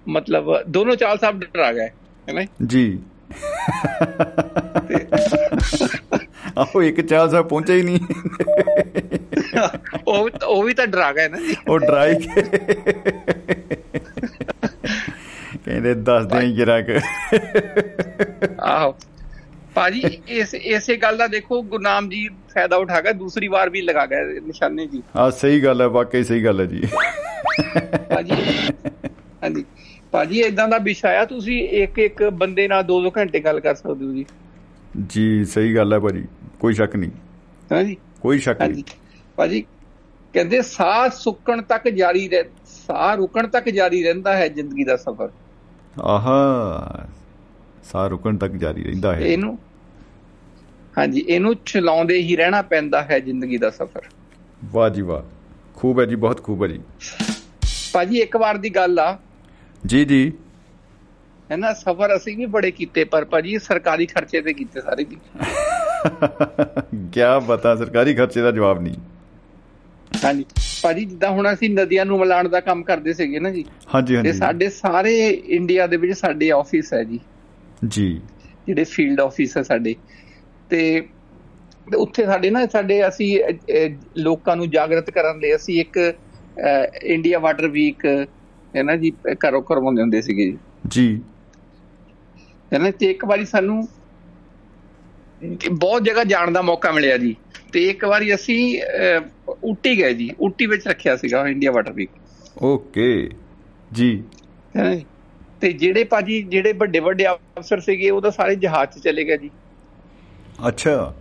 ਮਤਲਬ 0.07 0.64
ਦੋਨੋਂ 0.64 0.95
ਚਾਲ 0.95 1.18
ਸਾਹਿਬ 1.18 1.39
ਡਰਾ 1.39 1.72
ਗਏ 1.73 1.88
ਹੈ 2.27 2.34
ਨਾ 2.34 2.41
ਜੀ? 2.65 2.99
ਆਹੋ 6.57 6.81
ਇੱਕ 6.84 7.01
ਚਾਲ 7.01 7.30
ਸਾਹਿਬ 7.30 7.47
ਪਹੁੰਚਿਆ 7.47 7.76
ਹੀ 7.76 7.81
ਨਹੀਂ। 7.81 7.99
ਉਹ 10.07 10.30
ਉਹ 10.47 10.64
ਵੀ 10.64 10.73
ਤਾਂ 10.73 10.88
ਡਰਾ 10.88 11.11
ਗਏ 11.14 11.27
ਨਾ 11.27 11.38
ਉਹ 11.68 11.80
ਡਰਾਈ 11.80 12.15
ਕੇ 12.15 12.41
ਕਹਿੰਦੇ 15.70 15.94
ਦੱਸ 15.94 16.26
ਦੇ 16.26 16.52
ਜਰਾ 16.52 16.82
ਕਿ। 16.82 17.00
ਆਹੋ। 18.62 18.96
ਭਾਜੀ 19.74 20.04
ਇਸ 20.28 20.54
ਇਸੇ 20.54 20.98
ਗੱਲ 20.98 21.18
ਦਾ 21.18 21.28
ਦੇਖੋ 21.28 21.62
ਗੁਰਨਾਮ 21.64 22.10
ਜੀ 22.10 22.28
ਫਾਇਦਾ 22.28 22.76
ਉਠਾ 22.76 23.02
ਕੇ 23.02 23.14
ਦੂਸਰੀ 23.14 23.48
ਵਾਰ 23.48 23.70
ਵੀ 23.70 23.82
ਲਗਾ 23.82 24.06
ਗਏ 24.06 24.40
ਨਿਸ਼ਾਨੇ 24.40 24.88
ਜੀ। 24.88 25.04
ਆ 25.16 25.30
ਸਹੀ 25.30 25.64
ਗੱਲ 25.64 25.82
ਹੈ 25.82 25.88
ਵਾਕਈ 25.88 26.24
ਸਹੀ 26.24 26.46
ਗੱਲ 26.46 26.60
ਹੈ 26.60 26.66
ਜੀ। 26.66 26.82
ਭਾਜੀ 28.16 28.32
ਹਾਂਜੀ। 29.44 29.66
ਭਾਜੀ 30.12 30.41
ਇਦਾਂ 30.41 30.68
ਦਾ 30.68 30.78
ਵਿਸ਼ਾ 30.78 31.22
ਆ 31.22 31.26
ਤੁਸੀਂ 31.26 31.68
ਇੱਕ 31.70 32.00
ਇੱਕ 32.00 32.24
ਬੰਦੇ 32.24 32.68
ਨਾਲ 32.68 32.84
ਦੋ 32.84 33.02
ਦੋ 33.02 33.12
ਘੰਟੇ 33.18 33.40
ਗੱਲ 33.40 33.60
ਕਰ 33.60 33.76
ਸਕਦੇ 33.76 34.06
ਹੋ 34.06 34.14
ਜੀ। 34.14 34.26
ਜੀ 35.10 35.46
ਸਹੀ 35.46 35.76
ਗੱਲ 35.76 35.94
ਹੈ 35.94 36.00
ਭਾਜੀ 36.00 36.26
ਕੋਈ 36.60 36.74
ਸ਼ੱਕ 36.74 36.96
ਨਹੀਂ। 36.96 37.12
ਹਾਂਜੀ। 37.72 37.98
ਕੋਈ 38.22 38.40
ਸ਼ੱਕ 38.40 38.62
ਨਹੀਂ। 38.62 38.84
ਭਾਜੀ 39.36 39.62
ਕਹਿੰਦੇ 40.34 40.62
ਸਾਹ 40.62 41.10
ਸੁੱਕਣ 41.10 41.62
ਤੱਕ 41.62 41.90
ਜਾਰੀ 41.90 42.30
ਰਹਿ 42.30 42.44
ਸਾਹ 42.66 43.16
ਰੁਕਣ 43.16 43.48
ਤੱਕ 43.48 43.70
ਜਾਰੀ 43.70 44.04
ਰਹਿੰਦਾ 44.04 44.38
ਹੈ 44.38 44.48
ਜ਼ਿੰਦਗੀ 44.48 44.84
ਦਾ 44.84 44.96
ਸਫ਼ਰ। 44.98 45.30
ਆਹਾ 46.04 47.08
ਸਾਹ 47.84 48.08
ਰੁਕਣ 48.08 48.38
ਤੱਕ 48.38 48.52
ਜਾਰੀ 48.52 48.84
ਰਹਿੰਦਾ 48.84 49.16
ਹੈ। 49.16 49.20
ਇਹਨੂੰ 49.20 49.58
ਹਾਂਜੀ 50.98 51.26
ਇਹਨੂੰ 51.28 51.56
ਚਲਾਉਂਦੇ 51.66 52.18
ਹੀ 52.18 52.36
ਰਹਿਣਾ 52.36 52.62
ਪੈਂਦਾ 52.62 53.02
ਹੈ 53.04 53.20
ਜ਼ਿੰਦਗੀ 53.20 53.58
ਦਾ 53.58 53.70
ਸਫ਼ਰ। 53.70 54.02
ਵਾਹ 54.66 54.90
ਜੀ 54.90 55.02
ਵਾਹ 55.02 55.24
ਖੂਬ 55.76 56.00
ਹੈ 56.00 56.06
ਜੀ 56.06 56.16
ਬਹੁਤ 56.16 56.44
ਖੂਬ 56.44 56.64
ਹੈ 56.64 56.68
ਜੀ। 56.68 56.82
ਭਾਜੀ 57.94 58.18
ਇੱਕ 58.18 58.38
ਵਾਰ 58.38 58.58
ਦੀ 58.58 58.70
ਗੱਲ 58.70 59.00
ਆ। 59.00 59.18
ਜੀ 59.86 60.06
ਜੀ। 60.06 60.34
ਹੈ 61.52 61.58
ਨਾ 61.58 61.74
ਸਫ਼ਰ 61.74 62.16
ਅਸੀਂ 62.16 62.38
ਵੀ 62.38 62.46
ਬੜੇ 62.46 62.72
ਕੀਤੇ 62.72 63.04
ਪਰ 63.04 63.26
ਭਾਜੀ 63.26 63.60
ਸਰਕਾਰੀ 63.60 64.06
ਖਰਚੇ 64.06 64.42
ਤੇ 64.42 64.54
ਕੀਤੇ 64.54 64.82
ਸਾਰੇ 64.82 65.04
ਜੀ 65.04 65.18
ਕਿਆ 67.14 67.40
ਬਤਾ 67.40 67.76
ਸਰਕਾਰੀ 67.76 68.14
ਖਰਚੇ 68.16 68.42
ਦਾ 68.42 68.52
ਜਵਾਬ 68.52 68.82
ਨਹੀਂ। 68.82 68.96
ਹਾਂਜੀ। 70.11 70.45
ਭਾਜੀ 70.84 71.06
ਜਿੱਦਾਂ 71.06 71.30
ਹੁਣ 71.31 71.53
ਅਸੀਂ 71.53 71.69
ਨਦੀਆਂ 71.69 72.06
ਨੂੰ 72.06 72.19
ਮਿਲਾਉਣ 72.19 72.49
ਦਾ 72.49 72.60
ਕੰਮ 72.60 72.84
ਕਰਦੇ 72.84 73.14
ਸੀਗੇ 73.14 73.40
ਨਾ 73.40 73.49
ਜੀ। 73.49 73.64
ਹਾਂਜੀ 73.95 74.14
ਤੇ 74.14 74.19
ਹਾਂਜੀ 74.19 74.38
ਸਾਡੇ 74.40 74.69
ਸਾਰੇ 74.69 75.14
ਇੰਡੀਆ 75.30 75.88
ਦੇ 75.88 75.98
ਵਿੱਚ 75.98 76.18
ਸਾਡੇ 76.19 76.52
ਆਫਿਸ 76.52 76.94
ਹੈ 76.94 77.03
ਜੀ। 77.03 77.19
ਜੀ। 77.88 78.22
ਜਿਹੜੇ 78.68 78.84
ਫੀਲਡ 78.84 79.19
ਆਫਿਸ 79.22 79.57
ਹੈ 79.57 79.64
ਸਾਡੇ। 79.64 79.95
ਤੇ 80.69 81.02
ਤੇ 81.91 81.98
ਉੱਥੇ 81.98 82.26
ਸਾਡੇ 82.26 82.49
ਨਾ 82.49 82.65
ਸਾਡੇ 82.65 83.07
ਅਸੀਂ 83.07 83.40
ਲੋਕਾਂ 84.18 84.56
ਨੂੰ 84.56 84.69
ਜਾਗਰਤ 84.69 85.10
ਕਰਨ 85.10 85.40
ਲਈ 85.40 85.56
ਅਸੀਂ 85.56 85.80
ਇੱਕ 85.81 85.98
ਇੰਡੀਆ 87.03 87.40
ਵਾਟਰ 87.40 87.68
ਵੀਕ 87.68 88.06
ਹੈ 88.76 88.84
ਨਾ 88.84 88.95
ਜੀ 88.95 89.11
ਘਰੋਂ 89.45 89.61
ਕਰਵਾਉਂਦੇ 89.61 90.02
ਹੁੰਦੇ 90.02 90.22
ਸੀਗੇ 90.22 90.45
ਜੀ। 90.45 90.57
ਜੀ। 90.88 91.22
ਹੈ 92.73 92.80
ਨਾ 92.80 92.91
ਤੇ 92.91 93.06
ਇੱਕ 93.06 93.26
ਵਾਰੀ 93.26 93.45
ਸਾਨੂੰ 93.45 93.88
ਬਹੁਤ 95.72 96.03
ਜਗ੍ਹਾ 96.03 96.23
ਜਾਣ 96.23 96.52
ਦਾ 96.52 96.61
ਮੌਕਾ 96.61 96.91
ਮਿਲਿਆ 96.91 97.18
ਜੀ। 97.18 97.36
ਤੇ 97.74 97.84
ਇੱਕ 97.90 98.06
ਵਾਰੀ 98.06 98.34
ਅਸੀਂ 98.36 98.82
ਊਟੀ 99.64 99.98
ਗਏ 99.98 100.14
ਜੀ। 100.14 100.30
ਊਟੀ 100.41 100.66
ਵਿੱਚ 100.66 100.88
ਰੱਖਿਆ 100.88 101.16
ਸੀਗਾ 101.16 101.48
ਇੰਡੀਆ 101.48 101.72
ਵਾਟਰ 101.72 101.91
ਵੀਕ 101.91 102.10
ਓਕੇ। 102.64 103.30
ਜੀ। 103.94 104.24
ਤੇ 105.62 105.72
ਜਿਹੜੇ 105.74 106.04
ਭਾਜੀ 106.04 106.41
ਜਿਹੜੇ 106.41 106.74
ਵੱਡੇ 106.74 107.00
ਵੱਡੇ 107.00 107.26
ਅਫਸਰ 107.28 107.80
ਸੀਗੇ 107.80 108.10
ਉਹ 108.10 108.22
ਤਾਂ 108.22 108.32
ਸਾਰੇ 108.32 108.56
ਜਹਾਜ਼ 108.56 108.90
'ਚ 108.90 109.04
ਚਲੇ 109.04 109.24
ਗਏ 109.24 109.38
ਜੀ। 109.38 109.50
ਅੱਛਾ। 110.68 111.14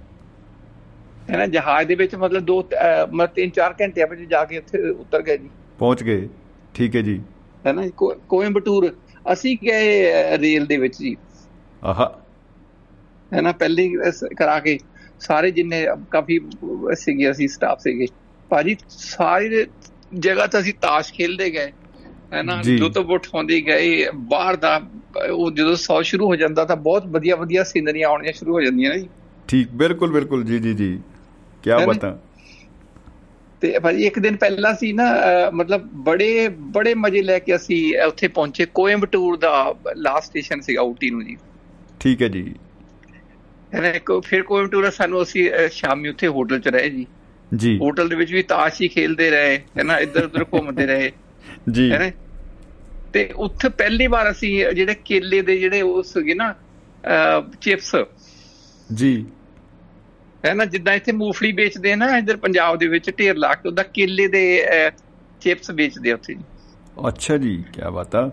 ਹੈ? 1.31 1.37
ਨਾ 1.37 1.47
ਜਹਾਜ਼ 1.47 1.89
ਦੇ 1.89 1.95
ਵਿੱਚ 1.95 2.15
ਮਤਲਬ 2.15 2.43
ਦੋ 2.43 2.59
ਮਤਲਬ 3.13 3.35
ਤਿੰਨ 3.35 3.51
ਚਾਰ 3.51 3.75
ਘੰਟਿਆਂ 3.81 4.07
ਵਿੱਚ 4.07 4.21
ਜਾ 4.31 4.45
ਕੇ 4.45 4.59
ਉੱਥੇ 4.59 4.89
ਉਤਰ 4.91 5.23
ਗਏ 5.23 5.37
ਜੀ। 5.39 5.51
ਪਹੁੰਚ 5.79 6.03
ਗਏ। 6.03 6.29
ਠੀਕ 6.75 6.97
ਹੈ 6.97 7.03
ਜੀ। 7.03 7.21
ਹੈ? 7.67 7.73
ਨਾ 7.73 7.89
ਕੋਇੰਬਟੂਰ। 8.29 8.95
ਅਸੀਂ 9.33 9.57
ਗਏ 9.65 10.39
ਰੇਲ 10.39 10.67
ਦੇ 10.67 10.77
ਵਿੱਚ 10.77 10.99
ਜੀ। 10.99 11.17
ਆਹਾ। 11.85 12.11
ਹੈ 13.35 13.41
ਨਾ? 13.41 13.53
ਪਹਿਲੇ 13.53 13.89
ਕਰਾ 14.39 14.59
ਕੇ। 14.61 14.79
ਸਾਰੇ 15.21 15.51
ਜਿੰਨੇ 15.51 15.87
ਕਾਫੀ 16.11 16.41
ਸੀਗੇ 16.95 17.31
ਅਸੀਂ 17.31 17.49
ਸਟਾਫ 17.49 17.79
ਸੀਗੇ। 17.81 18.07
ਭਾਜੀ 18.49 18.77
ਸਾਰੀ 18.89 19.67
ਜਗ੍ਹਾ 20.19 20.47
ਤਾਂ 20.47 20.61
ਅਸੀਂ 20.61 20.75
ਤਾਸ਼ 20.75 21.13
ਖੇਲਦੇ 21.13 21.51
ਗਏ। 21.51 21.73
ਹੈ 22.33 22.43
ਨਾ 22.43 22.63
ਜੀ। 22.63 22.77
ਲੁਤਫ 22.77 23.07
ਉਠਾਉਂਦੇ 23.11 23.61
ਗਏ 23.61 24.07
ਬਾਹਰ 24.15 24.57
ਦਾ 24.57 24.81
ਉਹ 25.33 25.51
ਜਦੋਂ 25.51 25.77
ਸੌ 25.77 26.03
ਸ਼ੁਰੂ 26.03 26.27
ਹੋ 26.27 26.37
ਜਾਂਦਾ 26.37 26.65
ਤਾਂ 26.65 26.77
ਬਹੁਤ 26.77 27.07
ਵਧੀਆ 27.07 27.37
ਵਧੀਆ 27.37 27.65
ਸੀਨਰੀਆਂ 27.65 28.09
ਆਉਣੀਆਂ 28.09 28.33
ਸ਼ੁਰੂ 28.33 28.53
ਹੋ 28.53 28.61
ਜਾਂਦੀਆਂ 28.61 28.91
ਨੇ 28.91 28.99
ਜੀ। 29.01 29.09
ਠੀਕ 29.49 29.69
ਬਿਲਕੁਲ 29.71 30.13
ਬਿਲਕੁਲ 30.13 30.45
ਜੀ 30.45 30.59
ਜੀ 30.59 30.75
ਜੀ। 30.75 31.01
ਕੀ? 31.63 31.71
ਬਤਾ। 31.87 32.19
ਤੇ 33.61 33.79
ਭਾਜੀ 33.79 34.07
ਇੱਕ 34.07 34.19
ਦਿਨ 34.19 34.37
ਪਹਿਲਾਂ 34.37 34.75
ਸੀ 34.75 34.93
ਨਾ 34.93 35.05
ਮਤਲਬ 35.55 35.83
ਬੜੇ 35.83 36.49
ਬੜੇ 36.49 36.95
ਮਜ਼ੇ 36.95 37.23
ਲੈ 37.23 37.39
ਕੇ 37.39 37.57
ਅਸੀਂ 37.57 37.99
ਉੱਥੇ 37.99 38.29
ਪਹੁੰਚੇ। 38.29 38.67
ਕੋਇੰਬਟੂਰ 38.67 39.37
ਦਾ 39.37 39.75
ਲਾਸਟ 39.97 40.27
ਸਟੇਸ਼ਨ 40.27 40.61
ਸੀਗਾ 40.61 40.83
ਊਟੀ 40.83 41.11
ਨੂੰ 41.11 41.25
ਜੀ। 41.25 41.37
ਠੀਕ 42.01 42.23
ਹੈ 42.23 42.29
ਜੀ। 42.29 42.55
ਫਿਰ 44.25 44.43
ਕੋਇੰਬਟੂਰ 44.43 44.91
ਸਾਨੂੰ 44.91 45.23
ਅਸੀਂ 45.23 45.51
ਸ਼ਾਮੀ 45.73 46.09
ਉੱਥੇ 46.09 46.27
ਹੋਟਲ 46.27 46.61
'ਚ 46.61 46.69
ਰਹੇ 46.69 46.91
ਜੀ। 46.91 47.07
ਜੀ। 47.57 47.77
ਹੋਟਲ 47.79 48.09
ਦੇ 48.09 48.17
ਵਿੱਚ 48.17 48.33
ਵੀ 48.33 48.43
ਤਾਸ਼ 48.43 48.81
ਹੀ 48.83 48.89
ਖੇਲਦੇ 48.89 49.31
ਰਹੇ 49.31 49.57
ਹੈ 49.79 49.83
ਨਾ 49.83 49.99
ਇੱਧਰ 49.99 50.25
ਉੱਧਰ 50.25 50.45
ਘੁੰਮਦੇ 50.45 50.87
ਰਹੇ 50.87 51.11
ਜੀ। 51.71 51.91
ਹੈ 51.93 52.13
ਤੇ 53.13 53.29
ਉੱਥੇ 53.37 53.69
ਪਹਿਲੀ 53.69 54.07
ਵਾਰ 54.07 54.31
ਅਸੀਂ 54.31 54.51
ਜਿਹੜੇ 54.75 54.95
ਕੇਲੇ 55.05 55.41
ਦੇ 55.43 55.59
ਜਿਹੜੇ 55.59 55.81
ਉਹ 55.83 56.03
ਸੀਗੇ 56.03 56.35
ਨਾ 56.35 56.55
ਚਿਪਸ। 57.61 57.95
ਜੀ। 58.95 59.27
ਹੈ 60.47 60.53
ਨਾ 60.55 60.65
ਜਿੱਦਾਂ 60.65 60.95
ਇੱਥੇ 60.95 61.13
ਮੂੰਗਫਲੀ 61.13 61.53
ਵੇਚਦੇ 61.53 61.93
ਆ 61.93 61.97
ਨਾ 61.97 62.17
ਇੱਧਰ 62.19 62.37
ਪੰਜਾਬ 62.37 62.79
ਦੇ 62.79 62.87
ਵਿੱਚ 62.87 63.11
ਢੇਰ 63.19 63.37
ਲਾ 63.37 63.55
ਕੇ 63.55 63.69
ਉਹਦਾ 63.69 63.83
ਕੇਲੇ 63.95 64.27
ਦੇ 64.29 64.43
ਚਿਪਸ 65.41 65.71
ਵੇਚਦੇ 65.71 66.11
ਆ 66.11 66.15
ਉੱਥੇ 66.15 66.35
ਜੀ। 66.35 66.45
ਅੱਛਾ 67.09 67.37
ਜੀ 67.37 67.57
ਕੀ 67.73 67.91
ਬਤਾ 67.95 68.31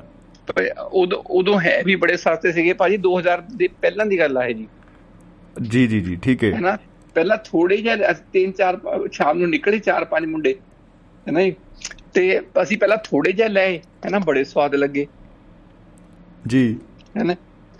ਪਰ 0.47 0.69
ਉਦੋਂ 0.93 1.23
ਉਦੋਂ 1.29 1.59
ਹੈ 1.59 1.81
ਵੀ 1.85 1.95
ਬੜੇ 1.95 2.17
ਸਸਤੇ 2.17 2.51
ਸੀਗੇ। 2.51 2.73
ਭਾਜੀ 2.73 2.97
2000 2.97 3.41
ਦੇ 3.55 3.67
ਪਹਿਲਾਂ 3.81 4.05
ਦੀ 4.05 4.19
ਗੱਲ 4.19 4.37
ਆ 4.37 4.45
ਇਹ 4.45 4.55
ਜੀ। 4.55 4.67
ਜੀ 5.55 5.85
ਜੀ 5.87 5.99
ਜੀ 6.01 6.15
ਠੀਕ 6.17 6.43
ਹੈ। 6.43 6.53
ਹੈਨਾ 6.53 6.77
ਪਹਿਲਾਂ 7.15 7.37
ਥੋੜੇ 7.45 7.77
ਜਿਹੇ 7.77 8.13
ਤਿੰਨ 8.31 8.51
ਚਾਰ 8.51 8.79
ਸ਼ਾਮ 9.13 9.37
ਨੂੰ 9.37 9.49
ਨਿਕਲੇ 9.49 9.79
ਚਾਰ 9.79 10.05
ਪੰਜ 10.05 10.25
ਮੁੰਡੇ 10.25 10.53
ਹੈਨਾ 11.25 11.39
ਤੇ 12.13 12.23
ਅਸੀਂ 12.61 12.77
ਪਹਿਲਾਂ 12.77 12.97
ਥੋੜੇ 13.03 13.31
ਜਿਹੇ 13.31 13.49
ਲਏ 13.49 13.77
ਹੈਨਾ 14.05 14.19
ਬੜੇ 14.21 14.43
ਸਵਾਦ 14.45 14.75
ਲੱਗੇ। 14.75 15.07
ਜੀ। 16.45 16.61
ਹੈਨਾ 17.15 17.35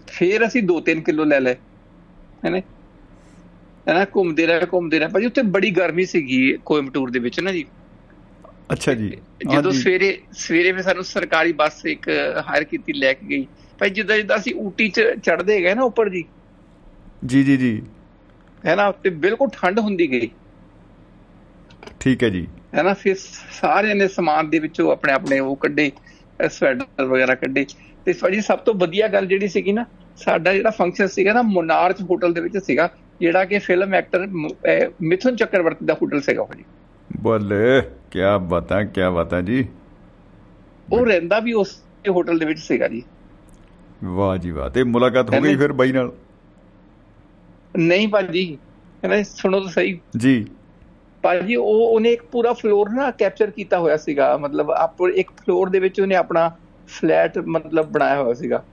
ਫਿਰ 0.08 0.46
ਅਸੀਂ 0.48 0.62
2-3 0.66 1.02
ਕਿਲੋ 1.04 1.24
ਲੈ 1.26 1.40
ਲਏ 1.40 1.56
ਹੈਨਾ 2.44 2.58
ਹੈਨਾ 3.86 4.06
ਘੁੰਮਦੇ 4.16 4.46
ਰਹੇ 4.48 4.68
ਘੁੰਮਦੇ 4.72 5.00
ਰਹੇ। 5.00 5.08
ਭਾਜੀ 5.10 5.26
ਉੱਥੇ 5.26 5.42
ਬੜੀ 5.52 5.72
ਗਰਮੀ 5.72 6.06
ਸੀਗੀ 6.08 6.40
ਕੋਇੰਬਟੂਰ 6.66 7.12
ਦੇ 7.12 7.20
ਵਿੱਚ 7.20 7.40
ਨਾ 7.40 7.52
ਜੀ? 7.52 7.66
ਅੱਛਾ 8.70 8.94
ਜੀ। 8.96 9.12
ਜਦੋਂ। 9.46 9.72
ਸਵੇਰੇ 9.74 10.08
ਸਵੇਰੇ 10.36 10.72
ਵੀ 10.72 10.82
ਸਾਨੂੰ 10.84 11.04
ਸਰਕਾਰੀ 11.04 11.52
ਬੱਸ 11.56 11.86
ਇੱਕ 11.88 12.10
ਹਾਇਰ 12.48 12.64
ਕੀਤੀ 12.66 12.94
ਲੈ 12.94 13.14
ਕੇ 13.14 13.26
ਗਈ। 13.28 13.46
ਭਾਈ 13.80 13.90
ਜਿੱਦਾਂ 13.92 14.18
ਜਿੱਦਾਂ 14.18 14.38
ਅਸੀਂ 14.38 14.54
ਊਟੀ 14.58 14.88
ਚ 14.90 15.02
ਚੜਦੇ 15.24 15.60
ਗਏ 15.62 15.74
ਨਾ 15.76 15.84
ਉੱਪਰ 15.84 16.10
ਜੀ 16.10 16.24
ਜੀ 17.26 17.44
ਜੀ 17.44 17.58
ਜੀ। 17.58 17.82
ਹੈ 18.66 18.76
ਨਾ 18.76 18.92
ਤੇ 18.92 19.10
ਬਿਲਕੁਲ 19.10 19.50
ਠੰਡ 19.54 19.80
ਹੁੰਦੀ 19.80 20.12
ਗਈ। 20.12 20.30
ਠੀਕ 22.00 22.24
ਹੈ 22.24 22.30
ਜੀ। 22.30 22.48
ਹੈ 22.76 22.84
ਨਾ 22.84 22.94
ਫਿਰ 22.94 23.16
ਸਾਰਿਆਂ 23.52 23.96
ਨੇ 23.96 24.08
ਸਮਾਨ 24.08 24.50
ਦੇ 24.50 24.60
ਵਿੱਚੋਂ 24.60 24.92
ਆਪਣੇ 24.92 25.14
ਆਪਣੇ 25.14 25.40
ਉਹ 25.40 25.56
ਕੱਢੇ 25.56 25.92
ਸਵੈਟਰ 26.50 27.04
ਵਗੈਰਾ 27.06 27.36
ਕੱਢੇ। 27.36 27.66
ਤੇ 28.06 28.14
ਭਾਜੀ 28.14 28.42
ਸਭ 28.42 28.60
ਤੋਂ 28.60 28.74
ਵਧੀਆ 28.74 29.08
ਗੱਲ 29.08 29.26
ਜਿਹੜੀ 29.26 29.48
ਸੀਗੀ 29.48 29.72
ਨਾ 29.72 29.86
ਸਾਡਾ 30.18 30.54
ਜਿਹੜਾ 30.54 30.70
ਫੰਕਸ਼ਨ 30.70 31.08
ਸੀਗਾ 31.08 31.34
ਨਾ 31.34 31.42
ਮੋਨਾਰਚ 31.42 32.02
ਹੋਟਲ 32.02 32.34
ਦੇ 32.34 32.42
ਵਿੱਚ 32.42 32.58
ਸੀਗਾ 32.58 32.90
ਜਿਹੜਾ 33.20 33.46
ਕਿ 33.46 33.60
ਫਿਲਮ 33.60 33.94
ਐਕਟਰ 33.94 34.28
ਮਿਥੁਨ 35.02 35.36
ਚੱਕਰਵਰਤੀ 35.36 35.86
ਦਾ 35.86 35.94
ਹੋਟਲ 35.94 36.22
ਸੀਗਾ 36.22 36.44
ਭਾਜੀ 36.44 36.64
ਬੱਲੇ 37.22 37.82
ਕੀ 38.12 38.20
ਬਤਾ 38.42 38.84
ਕੀ 38.84 39.02
ਬਤਾ 39.14 39.42
ਜੀ। 39.42 39.68
ਉਹ 40.94 41.06
ਰਹਿੰਦਾ 41.06 41.40
ਵੀ 41.40 41.54
ਉਸ 41.54 41.84
ਹੋਟਲ 42.10 42.40
ਦੇ 42.40 42.46
ਵਿੱਚ 42.46 42.60
ਸੀਗਾ 42.60 42.88
ਜੀ। 42.88 43.04
ਵਾਹ 44.04 44.38
ਜੀ 44.38 44.52
ਵਾਹ 44.52 44.70
ਤੇ 44.70 44.84
ਮੁਲਾਕਾਤ 44.84 45.34
ਹੋ 45.34 45.42
ਗਈ 45.42 45.56
ਫਿਰ 45.56 45.74
ਬਾਈ 45.74 45.92
ਨਾਲ? 45.92 46.12
ਨਹੀਂ 47.78 48.08
ਭਾਜੀ। 48.08 48.58
ਕਹਿੰਦਾ 49.02 49.24
ਸੁਣੋ 49.24 49.60
ਤਾਂ 49.60 49.70
ਸਹੀ। 49.72 50.00
ਜੀ। 50.18 50.46
ਭਾਜੀ 51.24 51.56
ਉਹ 51.56 51.66
ਉਹਨੇ 51.66 52.12
ਇੱਕ 52.12 52.24
ਪੂਰਾ 52.24 52.54
ਫਲੋਰ 52.54 52.90
ਨਾ 52.90 53.12
ਕੈਪਚਰ 53.12 53.52
ਕੀਤਾ 53.52 53.80
ਹੋਇਆ 53.80 53.98
ਸੀਗਾ। 53.98 54.38
ਮਤਲਬ 54.38 54.72
ਆਪ 54.72 54.96
ਇੱਕ 55.16 55.32
ਫਲੋਰ 55.32 55.70
ਦੇ 55.70 55.80
ਵਿੱਚ 55.80 56.02
ਉਹਨੇ 56.02 56.16
ਆਪਣਾ 56.16 56.52
ਫਲੈਟ 56.88 57.38
ਮਤਲਬ 57.38 57.86
ਬਣਾਇਆ 57.86 58.22
ਹੋਇਆ 58.22 58.34
ਸੀਗਾ। 58.34 58.64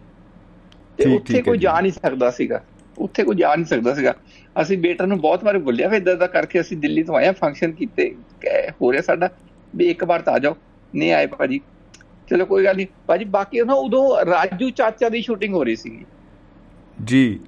ਤੇ 0.99 1.05
ਉੱਥੇ 1.05 1.43
ਕੋਈ 1.43 1.59
ਜੀ। 1.59 1.67
ਨਹੀਂ 1.83 1.93
ਸਕਦਾ 1.93 2.31
ਸੀਗਾ। 2.31 2.63
ਉੱਥੇ 2.99 3.23
ਕੋਈ 3.23 3.37
ਜਾ 3.37 3.55
ਨਹੀਂ 3.57 3.67
ਸਕਦਾ 3.67 3.95
ਸੀਗਾ। 3.95 4.15
ਅਸੀਂ 4.63 4.79
ਬੇਟਰ 4.79 5.07
ਨੂੰ 5.07 5.21
ਬਹੁਤ 5.21 5.45
ਵਾਰ 5.45 5.59
ਬੋਲਿਆ 5.59 5.89
ਵੀ 5.89 5.97
ਇਦਾਂ 5.97 6.17
ਦਾ 6.17 6.27
ਕਰਕੇ 6.27 6.61
ਅਸੀਂ 6.61 6.77
ਦਿੱਲੀ 6.77 7.03
ਤੋਂ 7.03 7.17
ਆਏ 7.17 7.27
ਆ 7.27 7.33
ਫੰਕਸ਼ਨ 7.33 7.73
ਕੀਤੇ। 7.73 8.15
ਹੋ 8.83 8.93
ਰਿਹਾ 8.93 9.03
ਸਾਡਾ 9.03 9.29
ਵੀ 9.77 9.85
ਇੱਕ 9.85 10.05
ਵਾਰ 10.05 10.23
ਤਾਂ 10.23 10.33
ਆ 10.33 10.39
ਜਾਓ। 10.39 10.57
ਨਹੀਂ 10.95 11.13
ਆਏ 11.13 11.27
ਭਾਜੀ। 11.27 11.61
ਚਲੋ 12.31 12.47
ਕੋਈ 12.47 12.65
ਗੱਲ 12.65 12.77
ਨਹੀਂ। 12.77 12.87
ਭਾਜੀ 13.07 13.25
ਬਾਕੀ 13.25 13.61
ਨਾ 13.61 13.73
ਉਦੋਂ 13.73 14.25
ਰਾਜੂ 14.27 14.71
ਚਾਚਾ 14.71 15.09
ਦੀ 15.09 15.23
ਸ਼ੂਟਿੰਗ 15.23 15.55
ਹੋ 15.55 15.65
ਰਹੀ 15.65 15.77
ਸੀਗੀ। 15.77 16.05
ਜੀ। 17.05 17.41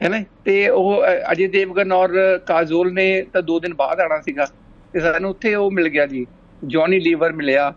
ਹੈ 0.00 0.08
ਨਾ 0.08 0.22
ਤੇ 0.44 0.68
ਉਹ 0.70 1.04
ਅਜੇ 1.32 1.46
ਦੇਵਗਨ 1.48 1.92
ਔਰ 1.92 2.12
ਕਾਜੋਲ 2.46 2.92
ਨੇ 2.92 3.06
ਤਾਂ 3.32 3.42
ਦੋ 3.42 3.58
ਦਿਨ 3.60 3.74
ਬਾਅਦ 3.74 4.00
ਆਣਾ 4.00 4.20
ਸੀਗਾ। 4.20 4.46
ਤੇ 4.94 5.00
ਸਾਨੂੰ 5.00 5.30
ਉੱਥੇ 5.30 5.54
ਉਹ 5.54 5.70
ਮਿਲ 5.70 5.88
ਗਿਆ 5.88 6.06
ਜੀ। 6.06 6.26
ਜੌਨੀ 6.62 6.98
ਲੀਵਰ 7.00 7.32
ਮਿਲਿਆ। 7.32 7.72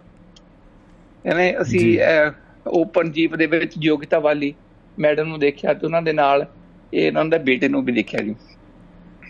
ਹੈ 1.26 1.34
ਨਾ 1.34 1.61
ਅਸੀਂ। 1.61 1.85
ਓਪਨ 2.65 3.11
ਜੀਪ 3.11 3.35
ਦੇ 3.35 3.45
ਵਿੱਚ 3.48 3.73
ਯੋਗਿਤਾ 3.80 4.19
ਵਾਲੀ 4.19 4.53
ਮੈਡਮ 4.98 5.27
ਨੂੰ 5.27 5.39
ਦੇਖਿਆ 5.39 5.73
ਤੇ 5.73 5.85
ਉਹਨਾਂ 5.85 6.02
ਦੇ 6.02 6.14
ਨਾਲ 6.14 6.45
ਇਹ 6.93 7.02
ਇਹਨਾਂ 7.02 7.26
ਦਾ 7.26 7.38
ਬੇਟੇ 7.41 7.68
ਨੂੰ 7.68 7.84
ਵੀ 7.85 7.91
ਦੇਖਿਆ 7.93 8.22
ਜੀ। 8.22 8.35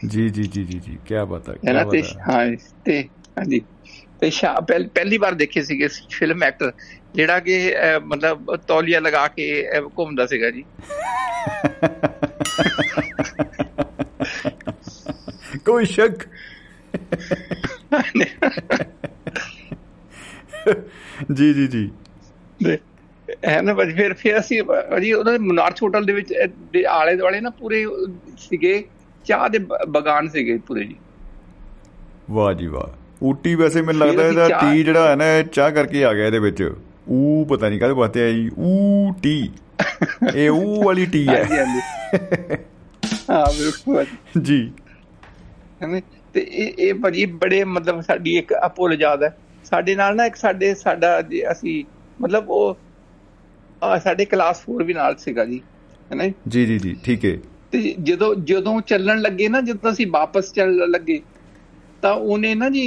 ਜੀ 0.06 0.28
ਜੀ 0.30 0.44
ਜੀ 0.46 0.64
ਜੀ 0.66 0.80
ਜੀ। 0.80 0.98
ਕੀ 1.02 1.16
ਬਤਾ 1.28 1.54
ਹੈ 1.54 1.58
ਕੀ 1.60 1.78
ਤੇ 1.86 2.02
ਬਤਾ 2.02 2.08
ਹਾਂ। 2.22 2.46
ਤੇ 2.86 3.02
ਹਾਂਜੀ। 3.38 3.60
ਤੇ 4.20 4.30
ਸ਼ਾ 4.32 4.54
ਪਹਿਲੀ 4.70 5.18
ਵਾਰ 5.18 5.34
ਦੇਖੇ 5.36 5.62
ਸੀਗੇ 5.64 5.88
ਫਿਲਮ 6.12 6.44
ਐਕਟਰ 6.44 6.72
ਜਿਹੜਾ 7.16 7.40
ਕਿ 7.40 7.74
ਮਤਲਬ 8.06 8.56
ਤੌਲੀਆ 8.68 9.00
ਲਗਾ 9.00 9.28
ਕੇ 9.28 9.46
ਘੁੰਮਦਾ 10.00 10.26
ਸੀਗਾ 10.26 10.50
ਜੀ। 10.50 10.64
ਕੋਈ 15.66 15.86
ਸ਼ੱਕ? 15.86 16.24
ਜੀ 21.34 21.54
ਜੀ 21.54 21.68
ਜੀ। 21.68 21.90
ਹੈ 23.48 23.62
ਨਾ 23.62 23.74
ਭਾਜੀ 23.74 23.94
ਫਿਰ 23.94 24.14
ਫਿਰ 24.14 24.40
ਅਸੀਂ 24.40 24.62
ਭਾਜੀ 24.64 25.12
ਉਹਨਾਂ 25.14 25.34
ਦੇ 25.34 25.40
ਮਨਾਰਚ 25.40 25.82
ਹੋਟਲ 25.84 26.06
ਦੇ 26.06 26.14
ਵਿੱਚ 26.14 26.34
ਆਲੇ 26.90 27.16
ਦੁਆਲੇ 27.16 27.42
ਨਾ 27.42 27.50
ਪੂਰੇ 27.50 27.86
ਸੀਗੇ 28.38 28.84
ਚਾਹ 29.26 29.48
ਦੇ 29.50 29.60
ਬਗਾਨ 29.90 30.28
ਸੀਗੇ 30.28 30.58
ਪੂਰੇ 30.68 30.84
ਜੀ। 30.84 30.96
ਵਾਹ 32.32 32.54
ਜੀ 32.54 32.68
ਵਾਹ। 32.68 33.26
ਊਟੀ 33.26 33.56
ਵੈਸੇ 33.56 33.82
ਮੈਨੂੰ 33.82 34.08
ਲੱਗਦਾ 34.08 34.28
ਇਹਦਾ 34.28 34.48
ਟੀ 34.62 34.84
ਜਿਹੜਾ 34.84 35.10
ਹੈ 35.10 35.16
ਨਾ 35.16 35.42
ਚਾਹ 35.42 35.72
ਕਰਕੇ 35.72 36.04
ਆ 36.06 36.14
ਗਿਆ 36.14 36.26
ਇਹਦੇ 36.26 36.40
ਵਿੱਚ। 36.40 36.64
ਊ 37.10 37.44
ਪਤਾ 37.46 37.70
ਨਹੀਂ 37.70 37.80
ਕਾਹਦੇ 37.80 37.94
ਵਾਸਤੇ 37.94 38.24
ਆਈ 38.24 38.50
ਊ 38.60 39.12
ਟੀ। 39.24 39.52
ਇਹ 40.36 40.50
ਊ 40.50 40.84
ਵਾਲੀ 40.84 41.06
ਟੀ 41.06 41.28
ਹੈ। 41.28 41.44
ਹਾਂ 43.30 43.46
ਬਿਲਕੁਲ। 43.58 44.06
ਜੀ। 44.42 44.62
ਹੈ 45.82 45.88
ਨਾ 45.88 46.00
ਤੇ 46.34 46.42
ਇਹ 46.42 46.74
ਇਹ 46.80 46.94
ਭਾਜੀ 46.94 47.26
ਬੜੇ 47.26 47.64
ਮਤਲਬ 47.66 48.02
ਸਾਡੀ 48.02 48.38
ਇੱਕ 48.38 48.54
ਅਪੁੱਲ 48.66 48.94
ਯਾਦ 49.02 49.24
ਹੈ। 49.24 49.36
ਸਾਡੇ 49.66 49.96
ਨਾਲ 49.96 50.16
ਨਾ 50.16 50.26
ਇੱਕ 50.26 50.36
ਸਾਡੇ 50.36 50.74
ਸਾਡਾ 50.76 51.22
ਜੇ 51.22 51.44
ਅਸੀਂ 51.52 51.84
ਮਤਲਬ 52.22 52.50
ਉਹ 52.50 52.78
ਸਾਡੇ 54.04 54.26
ਕਲਾਸ 54.26 54.62
4 54.62 54.84
ਵੀ 54.86 54.94
ਨਾਲ 54.94 55.16
ਸੀਗਾ 55.18 55.46
ਜੀ 55.46 55.62
ਹੈ 56.12 56.16
ਨਾ 56.16 56.28
ਜੀ? 56.28 56.66
ਜੀ 56.66 56.78
ਜੀ 56.80 56.96
ਠੀਕ 57.04 57.26
ਹੈ। 57.26 57.38
ਤੇ 57.72 57.96
ਜਦੋਂ 58.00 58.34
ਜਦੋਂ 58.44 58.80
ਚੱਲਣ 58.82 59.20
ਲੱਗੇ 59.22 59.48
ਨਾ 59.50 59.62
ਜਦੋਂ 59.62 59.92
ਅਸੀਂ 59.92 60.08
ਵਾਪਸ 60.12 60.52
ਚੱਲਣ 60.54 60.90
ਲੱਗੇ 60.92 61.20
ਤਾਂ 62.02 62.14
ਉਹਨੇ 62.14 62.54
ਨਾ 62.56 62.70
ਜੀ 62.70 62.84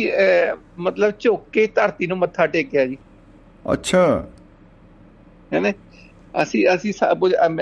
ਮਤਲਬ 0.78 1.12
ਝੁੱਕ 1.20 1.48
ਕੇ 1.52 1.66
ਧਰਤੀ 1.66 2.06
ਨੂੰ 2.06 2.18
ਮੱਥਾ 2.18 2.46
ਟੇਕਿਆ 2.46 2.84
ਜੀ। 2.86 2.96
ਅੱਛਾ। 3.72 4.26
ਹੈਨੇ 5.52 5.72
ਅਸੀਂ 6.42 6.66
ਅਸੀਂ 6.74 6.92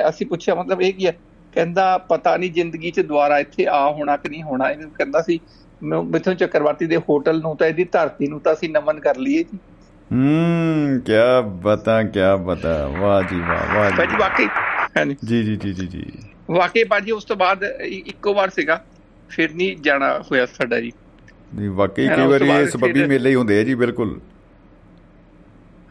ਅਸੀਂ 0.09 0.27
ਪੁੱਛਿਆ 0.27 0.55
ਮਤਲਬ 0.55 0.83
ਇਹ 0.83 0.93
ਕੀ 0.95 1.07
ਹੈ? 1.07 1.16
ਕਹਿੰਦਾ 1.53 1.99
ਪਤਾ 1.99 2.37
ਨਹੀਂ 2.37 2.51
ਜ਼ਿੰਦਗੀ 2.53 2.91
'ਚ 2.91 3.01
ਦੁਬਾਰਾ 3.01 3.39
ਇੱਥੇ 3.39 3.66
ਆ 3.66 3.91
ਹੋਣਾ 3.91 4.16
ਕਿ 4.16 4.29
ਨਹੀਂ 4.29 4.43
ਹੋਣਾ। 4.43 4.70
ਇਹਨੂੰ 4.70 4.91
ਕਹਿੰਦਾ 4.91 5.23
ਸੀ 5.23 5.39
ਮਿਥੁਨ 5.83 6.35
ਚੱਕਰਵਰਤੀ 6.35 6.87
ਦੇ 6.87 6.97
ਹੋਟਲ 6.97 7.41
ਨੂੰ 7.41 7.57
ਤਾਂ 7.57 7.66
ਇਹਦੀ 7.66 7.85
ਧਰਤੀ 7.85 8.27
ਨੂੰ 8.27 8.41
ਤਾਂ 8.41 8.53
ਅਸੀਂ 8.53 8.69
ਨਮਨ 8.70 9.01
ਕਰ 9.01 9.16
ਲਈਏ 9.16 9.43
ਜੀ। 9.43 9.59
ਹੂੰ 10.12 11.01
ਕੀ 11.01 11.12
ਬਤਾ 11.62 12.03
ਕੀ 12.03 12.20
ਬਤਾ 12.45 12.87
ਵਾਹ 12.87 13.23
ਜੀ 13.23 13.41
ਵਾਹ 13.41 13.74
ਵਾਹ 13.74 13.91
ਭਾਜੀ 13.91 14.16
ਵਾਕਈ। 14.16 14.47
ਜੀ 15.24 15.43
ਜੀ 15.45 15.57
ਜੀ 15.57 15.73
ਜੀ 15.73 15.87
ਜੀ। 15.87 16.05
ਵਾਕਈ 16.51 16.85
ਭਾਜੀ 16.85 17.11
ਉਸ 17.11 17.24
ਤੋਂ 17.24 17.37
ਬਾਅਦ 17.37 17.65
ਇੱਕੋ 17.83 18.35
ਵਾਰ 18.35 18.51
ਸੀਗਾ। 18.51 18.85
ਫਿਰ 19.29 19.55
ਨਹੀਂ 19.55 19.77
ਜਾਣਾ 19.77 20.19
ਹੋਇਆ 20.31 20.47
ਸਾਡਾ 20.47 20.81
ਜੀ। 20.81 20.93
ਨਹੀਂ 21.55 21.70
ਵਾਕਈ 21.70 22.09
ਕਈ 22.09 22.27
ਵਾਰੀ 22.27 22.49
ਇਹ 22.49 22.66
ਸਬੱਬੀ 22.66 23.05
ਮੇਲੇ 23.05 23.31
ਹੀ 23.31 23.35
ਹੁੰਦੇ 23.35 23.61
ਆ 23.61 23.62
ਜੀ 23.65 23.74
ਬਿਲਕੁਲ। 23.74 24.20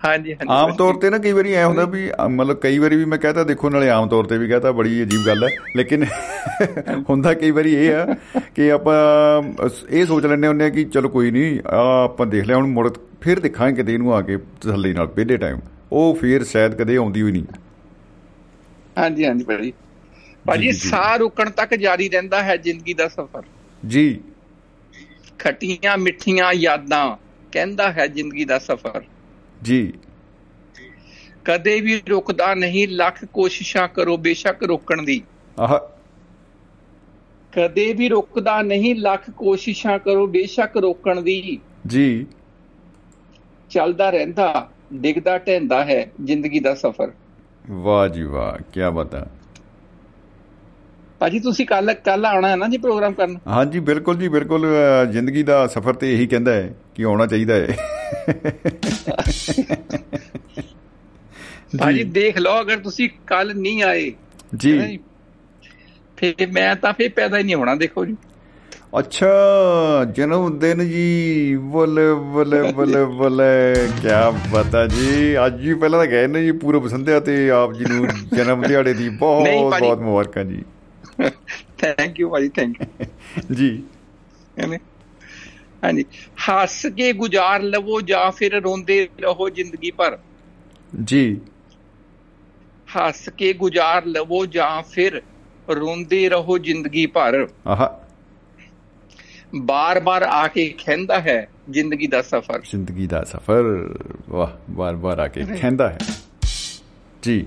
ਹਾਂਜੀ 0.05 0.31
ਹਾਂਜੀ 0.31 0.47
ਆਮ 0.49 0.71
ਤੌਰ 0.75 0.95
ਤੇ 0.95 1.09
ਨਾ 1.09 1.17
ਕਈ 1.17 1.31
ਵਾਰੀ 1.31 1.53
ਐ 1.53 1.63
ਹੁੰਦਾ 1.65 1.85
ਵੀ 1.85 2.11
ਮਤਲਬ 2.29 2.57
ਕਈ 2.57 2.77
ਵਾਰੀ 2.77 2.95
ਵੀ 2.95 3.05
ਮੈਂ 3.05 3.17
ਕਹਤਾ 3.17 3.43
ਦੇਖੋ 3.43 3.69
ਨਾਲੇ 3.69 3.89
ਆਮ 3.89 4.07
ਤੌਰ 4.09 4.25
ਤੇ 4.25 4.37
ਵੀ 4.37 4.47
ਕਹਤਾ 4.47 4.71
ਬੜੀ 4.71 5.01
ਅਜੀਬ 5.03 5.25
ਗੱਲ 5.27 5.43
ਹੈ। 5.43 5.49
ਲੇਕਿਨ 5.75 6.05
ਹੁੰਦਾ 7.09 7.33
ਕਈ 7.33 7.51
ਵਾਰੀ 7.51 7.73
ਇਹ 7.75 7.93
ਆ 7.93 8.15
ਕਿ 8.55 8.71
ਆਪਾਂ 8.71 8.95
ਇਹ 9.89 10.05
ਸੋਚ 10.05 10.25
ਲੈਂਦੇ 10.25 10.47
ਹੁੰਦੇ 10.47 10.65
ਆ 10.65 10.69
ਕਿ 10.69 10.83
ਚਲੋ 10.83 11.09
ਕੋਈ 11.09 11.31
ਨਹੀਂ 11.31 11.59
ਆ 11.67 12.03
ਆਪਾਂ 12.03 12.25
ਦੇਖ 12.25 12.45
ਲਿਆ 12.45 12.57
ਹੁਣ 12.57 12.67
ਮੁੜ 12.67 12.89
ਫਿਰ 13.21 13.39
ਦੇਖਾਂਗੇ 13.39 13.75
ਕਿਤੇ 13.75 13.93
ਇਹਨੂੰ 13.93 14.13
ਆ 14.13 14.21
ਕੇ 14.21 14.37
ਤਸੱਲੀ 14.37 14.93
ਨਾਲ 14.93 15.07
ਪਹਿਲੇ 15.07 15.37
ਟਾਈਮ 15.37 15.59
ਉਹ 15.91 16.15
ਫਿਰ 16.15 16.43
ਸ਼ਾਇਦ 16.43 16.75
ਕਦੇ 16.75 16.95
ਆਉਂਦੀ 16.95 17.21
ਹੋਈ 17.21 17.31
ਨਹੀਂ 17.31 17.43
ਹਾਂਜੀ 18.97 19.25
ਹਾਂਜੀ 19.25 19.43
ਭਾਜੀ। 19.43 19.73
ਭਾਜੀ। 20.47 20.71
ਸਾਹ 20.71 21.17
ਰੁਕਣ 21.17 21.49
ਤੱਕ 21.49 21.75
ਜਾਰੀ 21.75 22.09
ਰਹਿੰਦਾ 22.09 22.43
ਹੈ 22.43 22.55
ਜ਼ਿੰਦਗੀ 22.57 22.93
ਦਾ 22.93 23.07
ਸਫ਼ਰ। 23.07 23.41
ਜੀ। 23.87 24.19
ਖੱਟੀਆਂ 25.39 25.97
ਮਿੱਠੀਆਂ 25.97 26.53
ਯਾਦਾਂ 26.53 27.15
ਕਹਿੰਦਾ 27.51 27.91
ਹੈ 27.91 28.07
ਜ਼ਿੰਦਗੀ 28.07 28.45
ਦਾ 28.45 28.59
ਸਫ਼ਰ। 28.59 29.01
ਜੀ। 29.63 29.93
ਕਦੇ 31.45 31.81
ਵੀ 31.81 32.01
ਰੁਕਦਾ 32.09 32.53
ਨਹੀਂ 32.53 32.88
ਲੱਖ 32.88 33.25
ਕੋਸ਼ਿਸ਼ਾਂ 33.25 33.88
ਕਰੋ 33.88 34.17
ਬੇਸ਼ੱਕ 34.17 34.63
ਰੋਕਣ 34.63 35.01
ਦੀ। 35.01 35.23
ਆਹ। 35.59 35.79
ਕਦੇ 37.51 37.93
ਵੀ 37.93 38.09
ਰੁਕਦਾ 38.09 38.61
ਨਹੀਂ 38.61 38.95
ਲੱਖ 38.95 39.31
ਕੋਸ਼ਿਸ਼ਾਂ 39.31 39.99
ਕਰੋ 39.99 40.27
ਬੇਸ਼ੱਕ 40.27 40.77
ਰੋਕਣ 40.77 41.21
ਦੀ। 41.21 41.59
ਜੀ। 41.88 42.25
ਚੱਲਦਾ 43.69 44.09
ਰਹਿੰਦਾ 44.09 44.69
ਡਿੱਗਦਾ 44.93 45.38
ਢਹਿੰਦਾ 45.38 45.85
ਹੈ 45.85 46.11
ਜ਼ਿੰਦਗੀ 46.23 46.59
ਦਾ 46.59 46.75
ਸਫ਼ਰ। 46.75 47.11
ਵਾਹ 47.69 48.07
ਜੀ 48.07 48.23
ਵਾਹ 48.23 48.63
ਕੀ 48.73 48.79
ਬਤਾ 48.93 49.27
ਭਾਜੀ 51.22 51.39
ਤੁਸੀਂ 51.39 51.65
ਕੱਲ 51.65 51.93
ਕੱਲ 51.93 52.26
ਆਉਣਾ 52.26 52.48
ਹੈ 52.49 52.56
ਨਾ 52.56 52.68
ਜੀ 52.68 52.77
ਪ੍ਰੋਗਰਾਮ 52.77 53.14
ਕਰਨ? 53.14 53.38
ਹਾਂਜੀ 53.48 53.80
ਬਿਲਕੁਲ 53.80 54.18
ਜੀ 54.18 54.27
ਬਿਲਕੁਲ 54.27 54.68
ਜ਼ਿੰਦਗੀ 55.11 55.43
ਦਾ 55.43 55.68
ਸਫ਼ਰ 55.68 55.93
ਤੇ 55.93 56.14
ਇਹੀ 56.14 56.27
ਕਹਿੰਦਾ 56.27 56.53
ਹੈ 56.53 56.76
ਕਿ 56.95 57.03
ਆਉਣਾ 57.03 57.26
ਚਾਹੀਦਾ 57.26 57.53
ਹੈ। 57.53 57.68
ਭਾਜੀ 61.80 62.03
ਦੇਖ 62.03 62.38
ਲਓ 62.38 62.61
ਅਗਰ 62.61 62.77
ਤੁਸੀਂ 62.77 63.10
ਕੱਲ 63.27 63.53
ਨਹੀਂ 63.56 63.84
ਆਏ 63.84 64.11
ਜੀ। 64.56 64.99
ਫਿਰ 66.18 66.48
ਮੈਂ 66.53 66.76
ਤਾਂ 66.76 66.93
ਫਿਰ 66.93 67.10
ਪੈਦਾ 67.10 67.38
ਹੀ 67.38 67.43
ਨਹੀਂ 67.43 67.56
ਹੋਣਾ 67.56 67.76
ਦੇਖੋ 67.76 68.06
ਜੀ। 68.06 68.15
ਅੱਛਾ 68.99 69.27
ਜਨਮ 70.11 70.60
ਦਿਨ 70.60 70.89
ਜੀ 70.89 71.56
ਬੱਲੇ 71.56 72.14
ਬੱਲੇ 72.14 72.72
ਬੱਲੇ 72.72 73.06
ਬੱਲੇ 73.06 73.76
ਕੀ 74.02 74.07
ਬਤਾ 74.52 74.88
ਜੀ। 74.88 75.35
ਅੱਜ 75.45 75.61
ਹੀ 75.61 75.73
ਪਹਿਲਾਂ 75.73 75.99
ਤਾਂ 75.99 76.07
ਗਏ 76.07 76.27
ਨੇ 76.27 76.43
ਜੀ 76.43 76.52
ਪੂਰਬ 76.52 76.88
ਸੰਧਿਆ 76.88 77.19
ਤੇ 77.19 77.49
ਆਪ 77.49 77.73
ਜੀ 77.73 77.85
ਨੂੰ 77.89 78.07
ਜਨਮ 78.38 78.61
ਦਿਹਾੜੇ 78.61 78.93
ਦੀ 78.93 79.10
ਬਹੁਤ। 79.10 79.80
ਬਹੁਤ 79.80 79.99
ਮੁਬਾਰਕਾਂ 79.99 80.43
ਜੀ। 80.45 80.64
ਥੈਂਕ 81.77 82.19
ਯੂ 82.19 82.29
ਭਾਜੀ 82.29 82.49
ਥੈਂਕ 82.49 82.81
ਯੂ 82.81 83.05
ਜੀ। 83.55 83.83
ਹੈਨੇ 84.59 84.79
ਹਾਂਜੀ। 85.83 86.05
ਹੱਸ 86.49 86.85
ਕੇ 86.85 87.13
ਗੁਜ਼ਾਰ 87.13 87.61
ਲਵੋ 87.61 88.01
ਜਾਂ 88.01 88.31
ਫਿਰ 88.31 88.61
ਰੋਂਦੇ 88.61 89.09
ਰਹੋ 89.19 89.49
ਜ਼ਿੰਦਗੀ 89.49 89.91
ਭਰ। 89.91 90.17
ਜੀ। 91.03 91.41
ਹੱਸ 92.97 93.29
ਕੇ 93.29 93.53
ਗੁਜ਼ਾਰ 93.53 94.05
ਲਵੋ 94.05 94.45
ਜਾਂ 94.45 94.81
ਫਿਰ 94.81 95.21
ਰੋਂਦੇ 95.69 96.29
ਰਹੋ 96.29 96.57
ਜ਼ਿੰਦਗੀ 96.57 97.05
ਭਰ। 97.05 97.47
ਆਹਾ। 97.67 97.97
ਬਾਰ-ਬਾਰ 99.55 100.21
ਆ 100.23 100.47
ਕੇ 100.47 100.75
ਖੈਂਦਾ 100.85 101.21
ਹੈ 101.21 101.49
ਜ਼ਿੰਦਗੀ 101.69 102.07
ਦਾ 102.07 102.21
ਸਫ਼ਰ। 102.21 102.61
ਜ਼ਿੰਦਗੀ 102.61 103.07
ਦਾ 103.07 103.23
ਸਫ਼ਰ। 103.23 103.95
ਵਾਹ 104.29 104.71
ਬਾਰ-ਬਾਰ 104.71 105.19
ਆ 105.19 105.27
ਕੇ 105.27 105.45
ਖੈਂਦਾ 105.45 105.89
ਹੈ। 105.89 105.97
ਜੀ। 107.21 107.45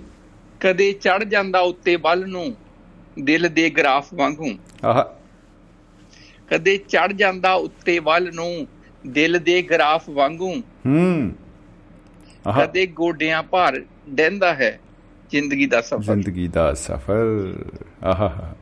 ਕਦੇ 0.61 0.93
ਚੜ 0.93 1.24
ਜਾਂਦਾ 1.24 1.61
ਉੱਤੇ 1.61 1.97
ਵੱਲ 1.97 2.28
ਨੂੰ 2.28 2.57
ਦਿਲ 3.20 3.49
ਦੇ 3.49 3.70
ਗ੍ਰਾਫ 3.70 4.15
ਵਾਂਗੂ। 4.15 4.49
ਆਹਾ। 4.85 5.19
ਕਦੇ 6.51 6.77
ਚੜ 6.77 7.12
ਜਾਂਦਾ 7.12 7.53
ਉੱਤੇ 7.53 7.99
ਵੱਲ 7.99 8.35
ਨੂੰ 8.35 8.69
ਦਿਲ 9.07 9.39
ਦੇ 9.39 9.62
ਗ੍ਰਾਫ 9.62 10.09
ਵਾਂਗੂ। 10.11 10.55
ਹੂੰ। 10.86 11.32
ਆਹਾ। 12.47 12.66
ਕਦੇ 12.66 12.86
ਗੋਡਿਆਂ 12.86 13.43
ਭਾਰ 13.43 13.82
ਡੈਂਦਾ 14.09 14.55
ਹੈ 14.55 14.81
ਜ਼ਿੰਦਗੀ 15.31 15.66
ਦਾ 15.66 15.81
ਸਫ਼ਰ। 15.81 16.03
ਜ਼ਿੰਦਗੀ 16.03 16.49
ਦਾ 16.49 16.74
ਸਫ਼ਰ। 16.74 17.55
ਆਹਾ। 18.05 18.55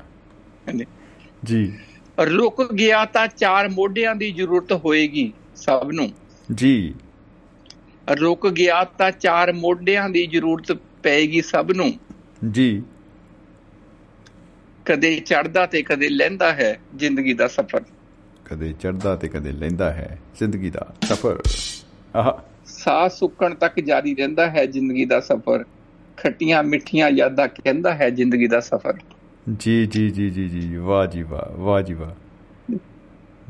ਜੀ। 1.45 1.79
ਰੁਕ 2.21 2.73
ਗਿਆ 2.73 3.05
ਤਾਂ 3.05 3.29
ਚਾਰ 3.29 3.69
ਮੋਢਿਆਂ 3.69 4.15
ਦੀ 4.15 4.33
ਜ਼ਰੂਰਤ 4.33 4.73
ਹੋਏਗੀ 4.73 5.33
ਸਭ 5.57 5.89
ਨੂੰ। 5.93 6.13
ਜੀ। 6.55 6.95
ਰੁਕ 8.21 8.49
ਗਿਆ 8.49 8.85
ਤਾਂ 8.85 9.11
ਚਾਰ 9.11 9.53
ਮੋਢਿਆਂ 9.53 10.09
ਦੀ 10.09 10.27
ਜ਼ਰੂਰਤ 10.27 10.73
ਪਏਗੀ 11.03 11.43
ਸਭ 11.43 11.71
ਨੂੰ। 11.77 11.93
ਜੀ। 12.51 12.83
ਕਦੇ 14.85 15.21
ਚੜਦਾ 15.21 15.67
ਤੇ 15.67 15.83
ਕਦੇ 15.83 16.09
ਲੈਂਦਾ 16.09 16.53
ਹੈ 16.53 16.79
ਜ਼ਿੰਦਗੀ 16.97 17.35
ਦਾ 17.35 17.49
ਸਫ਼ਰ। 17.49 17.83
ਕਦੇ 18.45 18.73
ਚੜਦਾ 18.73 19.17
ਤੇ 19.17 19.29
ਕਦੇ 19.29 19.53
ਲੈਂਦਾ 19.53 19.93
ਹੈ 19.93 20.19
ਜ਼ਿੰਦਗੀ 20.39 20.71
ਦਾ 20.71 20.95
ਸਫ਼ਰ। 21.05 21.43
ਆਹਾ। 22.17 22.45
ਸਾਹ 22.67 23.09
ਸੁੱਕਣ 23.09 23.55
ਤੱਕ 23.55 23.81
ਜਾਰੀ 23.81 24.15
ਰਹਿੰਦਾ 24.15 24.51
ਹੈ 24.51 24.67
ਜ਼ਿੰਦਗੀ 24.67 25.05
ਦਾ 25.05 25.21
ਸਫ਼ਰ। 25.21 25.65
ਖੱਟੀਆਂ 26.17 26.63
ਮਿੱਠੀਆਂ 26.63 27.11
ਯਾਦਾਂ 27.11 27.49
ਕਹਿੰਦਾ 27.49 27.95
ਹੈ 27.95 28.11
ਜ਼ਿੰਦਗੀ 28.11 28.47
ਦਾ 28.47 28.61
ਸਫ਼ਰ। 28.61 28.95
ਜੀ 29.59 29.87
ਜੀ 29.87 30.11
ਜੀ 30.11 30.31
ਜੀ 30.31 30.49
ਜੀ 30.49 30.77
ਵਾਹ 30.77 31.07
ਜੀ 31.07 31.23
ਵਾਹ 31.23 31.61
ਵਾਹ 31.61 31.83
ਜੀ 31.83 31.95
ਵਾਹ। 31.95 32.75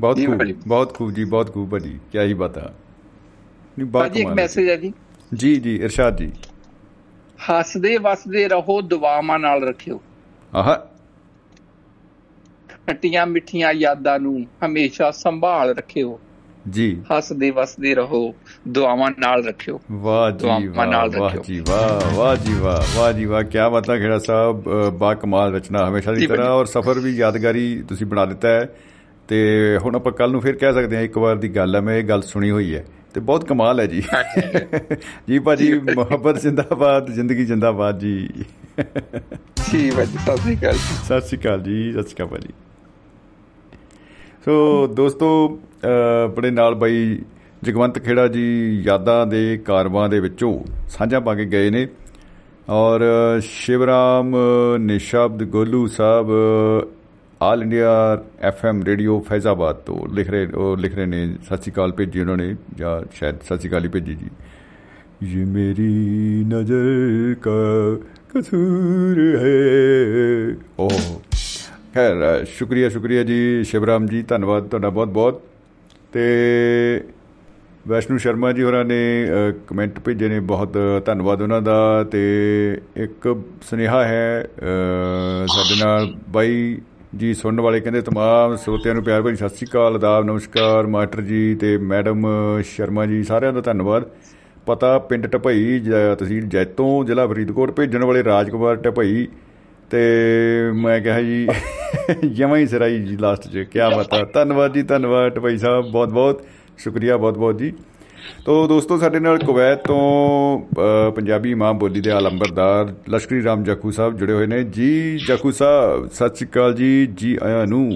ਬਹੁਤ 0.01 0.17
ਖੂਬ। 0.27 0.43
ਬਹੁਤ 0.67 0.95
ਖੂਬ 0.95 1.11
ਜੀ 1.11 1.25
ਬਹੁਤ 1.25 1.55
ਖੂਬ 1.55 1.71
ਭਾਜੀ 1.71 2.01
ਕੀ 2.13 2.19
ਹੀ 2.19 2.35
ਬਤਾ। 2.35 2.75
ਨਹੀਂ 3.79 3.87
ਬਾਤ 3.87 4.17
ਇੱਕ 4.17 4.29
ਮੈਸੇਜ 4.29 4.69
ਹੈ 4.69 4.77
ਜੀ। 4.77 4.93
ਜੀ 5.35 5.57
ਜੀ 5.57 5.77
ਇਰਸ਼ਾਦ 5.77 6.17
ਜੀ। 6.17 6.33
ਹੱਸਦੇ 7.51 7.97
ਵਸਦੇ 7.97 8.49
ਰਹੋ 8.49 8.81
ਦੁਆਵਾਂ 8.81 9.39
ਨਾਲ 9.39 9.69
ਰੱਖਿਓ। 9.69 10.03
ਆਹਾ। 10.55 10.89
ਖੱਟੀਆਂ 12.87 13.27
ਮਿੱਠੀਆਂ 13.27 13.73
ਯਾਦਾਂ 13.73 14.21
ਨੂੰ 14.21 14.47
ਹਮੇਸ਼ਾ 14.67 15.11
ਸੰਭਾਲ 15.11 15.75
ਰੱਖਿਓ। 15.75 16.21
ਜੀ। 16.71 17.03
ਹੱਸਦੇ 17.17 17.51
ਵਸਦੇ 17.51 17.95
ਰਹੋ। 17.95 18.35
ਦੁਆਵਾਂ 18.69 19.11
ਨਾਲ 19.19 19.45
ਰੱਖਿਓ। 19.45 19.81
ਵਾਹ 19.93 20.31
ਜੀ 20.31 20.39
ਦੁਆਵਾਂ 20.39 21.09
ਵਾਹ। 21.21 21.43
ਜੀ 21.43 21.61
ਵਾਹ 21.69 22.15
ਵਾਹ 22.15 22.37
ਜੀ 22.37 22.55
ਵਾਹ 22.55 22.99
ਵਾਹ 22.99 23.13
ਜੀ 23.13 23.25
ਵਾਹ। 23.25 23.43
ਕੀ 23.43 23.59
ਬਤਾ 23.73 23.97
ਖੇੜਾ 23.97 24.19
ਸਾਹਿਬ 24.19 24.65
ਬਾ 24.99 25.15
ਕਮਾਲ 25.15 25.55
ਰਚਨਾ 25.55 25.89
ਹਮੇਸ਼ਾ 25.89 26.13
ਦੀ 26.13 26.27
ਤਰ੍ਹਾਂ। 26.27 26.51
ਔਰ 26.51 26.65
ਸਫ਼ਰ 26.65 26.99
ਵੀ 26.99 27.11
ਯਾਦਗਾਰੀ 27.11 27.83
ਤੁਸੀਂ 27.89 28.07
ਬਣਾ 28.07 28.25
ਦਿੱਤਾ 28.25 28.49
ਹੈ। 28.49 28.69
ਤੇ 29.29 29.79
ਹੁਣ 29.85 29.97
ਆਪਾਂ 29.97 30.13
ਕੱਲ 30.13 30.31
ਨੂੰ 30.31 30.41
ਫਿਰ 30.41 30.55
ਕਹਿ 30.57 30.73
ਸਕਦੇ 30.73 30.97
ਹਾਂ 30.97 31.03
ਇੱਕ 31.03 31.19
ਵਾਰ 31.19 31.37
ਦੀ 31.37 31.49
ਗੱਲ 31.49 31.77
ਹੈ 31.77 31.81
ਮੈਂ 31.81 31.97
ਇਹ 31.97 32.05
ਗੱਲ 32.05 32.23
ਸੁਣੀ 32.23 32.51
ਹੋਈ 32.51 32.75
ਹੈ। 32.75 32.85
ਤੇ 33.15 33.21
ਬਹੁਤ 33.21 33.45
ਕਮਾਲ 33.45 33.81
ਹੈ 33.81 33.87
ਜੀ। 33.87 34.03
ਜੀ 35.29 35.39
ਭਾਜੀ 35.39 35.79
ਮੁਹੱਬਤ 35.79 36.41
ਜ਼ਿੰਦਾਬਾਦ 36.41 37.11
ਜ਼ਿੰਦਗੀ 37.11 37.45
ਜ਼ਿੰਦਾਬਾਦ 37.45 37.99
ਜੀ। 37.99 38.29
ਜੀ 39.73 39.91
ਭਾਜੀ 39.91 40.19
ਸਤਿ 40.27 40.37
ਸ੍ਰੀ 40.37 40.57
ਅਕਾਲ। 40.57 40.75
ਸਤਿ 41.05 41.21
ਸ਼੍ਰੀ 41.21 41.39
ਅਕਾਲ 41.39 41.61
ਜੀ 41.61 41.93
ਸਤਿ 41.93 42.03
ਸ਼੍ਰੀ 42.03 42.15
ਅਕਾਲ 42.15 42.27
ਭਾਜੀ। 42.27 42.49
ਸੋ 44.46 44.88
ਦੋਸਤੋ 44.88 45.30
ਅ, 45.84 45.88
ਆਪਣੇ 46.26 46.52
ਨਾਲ 46.52 46.76
ਬਾਈ 46.76 47.18
ਜਗਵੰਤ 47.64 48.00
ਖੇੜਾ 48.00 48.28
ਜੀ 48.28 48.44
ਯਾਦਾਂ 48.86 49.26
ਦੇ 49.28 49.58
ਕਾਰਵਾਂ 49.58 50.08
ਦੇ 50.10 50.20
ਵਿੱਚੋਂ 50.20 50.54
ਸਾਂਝਾ 50.90 51.20
ਪਾ 51.20 51.36
ਕੇ 51.36 51.46
ਗਏ 51.46 51.70
ਨੇ 51.70 51.88
ਔਰ 52.70 53.02
Shivram 53.42 54.36
ਨਿਸ਼ਾਬਦ 54.80 55.44
Golu 55.50 55.86
Sahib 55.88 56.32
all 57.42 57.62
India 57.64 57.90
FM 58.42 58.82
radio 58.84 59.20
Faizabad 59.20 59.76
ਤੋਂ 59.76 59.98
ਲਿਖ 60.14 60.30
ਰਹੇ 60.30 60.48
ਉਹ 60.54 60.78
ਲਿਖ 60.78 60.96
ਰਹੇ 60.96 61.06
ਨੇ 61.06 61.26
ਸਤਿ 61.44 61.58
ਸ਼੍ਰੀ 61.58 61.72
ਅਕਾਲ 61.72 61.92
ਭੇਜੀ 61.92 62.20
ਉਹਨਾਂ 62.20 62.38
ਨੇ 62.38 62.56
ਜਾਂ 62.78 63.00
ਸ਼ਾਇਦ 63.14 63.36
ਸਤਿ 63.44 63.58
ਸ਼੍ਰੀ 63.58 63.70
ਅਕਾਲ 63.70 63.84
ਹੀ 63.84 63.90
ਭੇਜੀ 63.90 64.16
ਜੀ 64.16 64.30
ये 65.28 65.44
मेरी 65.48 65.86
नजर 66.48 66.90
का 67.46 67.54
कसूर 68.34 69.22
है 69.38 69.54
ओह 70.80 71.00
ਖੈਰ, 71.95 72.45
ਸ਼ੁਕਰੀਆ 72.49 72.89
ਸ਼ੁਕਰੀਆ 72.89 73.23
ਜੀ। 73.23 73.65
ਸ਼ਿਵਰਾਮ 73.71 74.07
ਜੀ, 74.07 74.23
ਧੰਨਵਾਦ 74.29 74.69
ਤੁਹਾਡਾ 74.69 74.91
ਬਹੁਤ 74.91 75.09
ਬਹੁਤ। 75.09 75.41
ਤੇ 76.13 76.23
ਵੈਸ਼ਨੂ 77.89 78.17
ਸ਼ਰਮਾ 78.19 78.53
ਜੀ 78.53 78.63
ਹੋਰਾਂ 78.63 78.85
ਨੇ 78.85 79.01
ਕਮੈਂਟ 79.69 79.99
ਭੇਜੇ 80.05 80.29
ਨੇ, 80.29 80.39
ਬਹੁਤ 80.53 80.79
ਧੰਨਵਾਦ 81.07 81.43
ਉਹਨਾਂ 81.43 81.61
ਦਾ। 81.63 82.05
ਤੇ 82.13 82.23
ਇੱਕ 82.97 83.29
ਸੁਨੇਹਾ 83.63 84.05
ਹੈ 84.05 84.47
ਸਾਡੇ 85.55 85.85
ਨਾਲ 85.85 86.13
ਬਾਈ 86.29 86.79
ਜੀ 87.17 87.35
ਸੁਣਨ 87.35 87.61
ਵਾਲੇ 87.61 87.81
ਕਹਿੰਦੇ, 87.81 88.01
ਤਮਾਮ 88.01 88.57
ਸਰੋਤਿਆਂ 88.57 88.95
ਨੂੰ 88.95 89.05
ਪਿਆਰ 89.05 89.23
ਭਰੀ 89.23 89.37
ਸਤਿ 89.37 89.49
ਸ੍ਰੀ 89.49 89.67
ਅਕਾਲ, 89.71 89.95
ਆਦਾਬ, 89.95 90.25
ਨਮਸਕਾਰ, 90.25 90.87
ਮਾਸਟਰ 90.87 91.21
ਜੀ 91.23 91.55
ਤੇ 91.55 91.77
ਮੈਡਮ 91.93 92.27
ਸ਼ਰਮਾ 92.67 93.07
ਜੀ, 93.07 93.23
ਸਾਰਿਆਂ 93.23 93.53
ਦਾ 93.53 93.61
ਧੰਨਵਾਦ। 93.61 94.09
ਪਤਾ 94.67 94.99
ਪਿੰਡ 94.99 95.27
ਟਪਈ 95.27 95.81
ਤਹਿਸੀਲ 96.19 96.47
ਜੈਤੋਂ, 96.47 97.05
ਜ਼ਿਲ੍ਹਾ 97.05 97.27
ਫਰੀਦਕੋਟ, 97.27 97.71
ਭੇਜਣ 97.77 98.05
ਵਾਲੇ 98.05 98.25
ਰਾਜਕੁਮਾਰ 98.25 98.77
ਟਪਈ 98.77 99.27
ਤੇ 99.93 100.71
ਮੈਂ 100.75 101.01
ਕਿਹਾ 101.01 101.21
ਜੀ 101.23 101.47
ਜਮਾਂ 102.35 102.59
ਹੀ 102.59 102.67
ਸਰਾਈ 102.67 102.99
ਜੀ 102.99 103.17
ਲਾਸਟ 103.17 103.47
'ਚ। 103.49 103.65
ਕੀ 103.73 103.79
ਬਤਾ 103.97 104.23
ਧੰਨਵਾਦ 104.35 104.73
ਜੀ 104.75 104.83
ਧੰਨਵਾਦ 104.83 105.35
ਢਪਈ 105.35 105.57
ਸਾਹਿਬ 105.59 105.91
ਬਹੁਤ 105.93 106.13
ਬਹੁਤ 106.13 106.43
ਸ਼ੁਕਰੀਆ 106.79 107.17
ਬਹੁਤ 107.17 107.39
ਬਹੁਤ 107.39 107.59
ਜੀ। 107.59 107.73
ਤੋ 108.45 108.67
ਦੋਸਤੋ 108.69 108.99
ਸਾਡੇ 108.99 109.21
ਨਾਲ 109.21 109.39
ਕੁਵੈਤ 109.39 109.85
ਤੋਂ 109.87 111.13
ਪੰਜਾਬੀ 111.17 111.55
ਮਾਂ 111.55 111.73
ਬੋਲੀ 111.75 112.01
ਦੇ 112.01 112.11
ਆਲੰਬਰਦਾਰ 112.11 112.93
ਲਸ਼ਕਰੀ 113.11 113.43
ਰਾਮ 113.45 113.65
ਜੱਕੂ 113.65 113.91
ਸਾਹਿਬ 113.91 114.17
ਜੁੜੇ 114.19 114.33
ਹੋਏ 114.33 114.47
ਨੇ। 114.47 114.63
ਜੀ 114.65 115.19
ਜੱਕੂ 115.27 115.51
ਸਾਹਿਬ 115.53 116.09
ਸਤਿ 116.09 116.35
ਸ਼੍ਰੀ 116.37 116.49
ਅਕਾਲ 116.49 116.75
ਜੀ। 116.75 117.07
ਜੀ 117.15 117.37
ਆਇਆਂ 117.43 117.67
ਨੂੰ। 117.67 117.91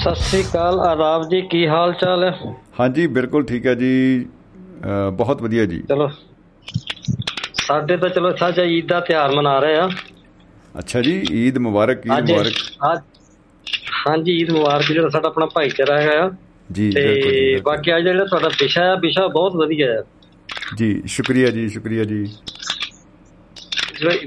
ਸਤਿ 0.00 0.14
ਸ੍ਰੀ 0.14 0.42
ਅਕਾਲ। 0.42 0.80
ਆਦਾਬ 0.80 1.28
ਜੀ 1.30 1.40
ਕੀ 1.50 1.66
ਹਾਲ 1.68 1.92
ਚਾਲ 2.00 2.24
ਹੈ? 2.24 2.34
ਹਾਂਜੀ 2.80 3.06
ਬਿਲਕੁਲ 3.06 3.44
ਠੀਕ 3.44 3.66
ਹੈ 3.66 3.74
ਜੀ। 3.74 4.26
ਬਹੁਤ 5.12 5.42
ਵਧੀਆ 5.42 5.64
ਜੀ। 5.64 5.82
ਚਲੋ। 5.88 6.08
ਸਾਡੇ 7.68 7.96
ਤਾਂ 7.96 8.08
ਚਲੋ 8.08 8.34
ਸਾਜਾ 8.36 8.62
ਈਦ 8.64 8.86
ਦਾ 8.88 9.00
ਤਿਉਹਾਰ 9.00 9.30
ਮਨਾ 9.34 9.58
ਰਹੇ 9.58 9.76
ਆ। 9.76 9.88
ਅੱਛਾ 10.78 11.00
ਜੀ 11.02 11.22
ਈਦ 11.32 11.58
ਮੁਬਾਰਕ 11.58 12.06
ਈਦ 12.06 12.30
ਮੁਬਾਰਕ। 12.30 12.98
ਹਾਂਜੀ 14.08 14.32
ਈਦ 14.32 14.50
ਮੁਬਾਰਕ 14.50 14.92
ਜਿਹੜਾ 14.92 15.08
ਸਾਡਾ 15.08 15.28
ਆਪਣਾ 15.28 15.46
ਭਾਈਚਾਰਾ 15.46 16.00
ਹੈਗਾ 16.00 16.24
ਆ। 16.26 16.30
ਜੀ 16.72 16.90
ਤੇ। 16.90 17.60
ਬਾਕੀ 17.64 17.96
ਅੱਜ 17.96 18.02
ਜਿਹੜਾ 18.02 18.24
ਤੁਹਾਡਾ 18.24 18.48
ਵਿਸ਼ਾ 18.48 18.84
ਹੈ 18.84 18.94
ਵਿਸ਼ਾ 18.96 19.26
ਬਹੁਤ 19.26 19.56
ਵਧੀਆ 19.56 19.92
ਹੈ 19.92 20.02
ਜੀ 20.76 21.02
ਸ਼ੁਕਰੀਆ 21.06 21.50
ਜੀ 21.50 21.68
ਸ਼ੁਕਰੀਆ 21.68 22.04
ਜੀ। 22.04 22.24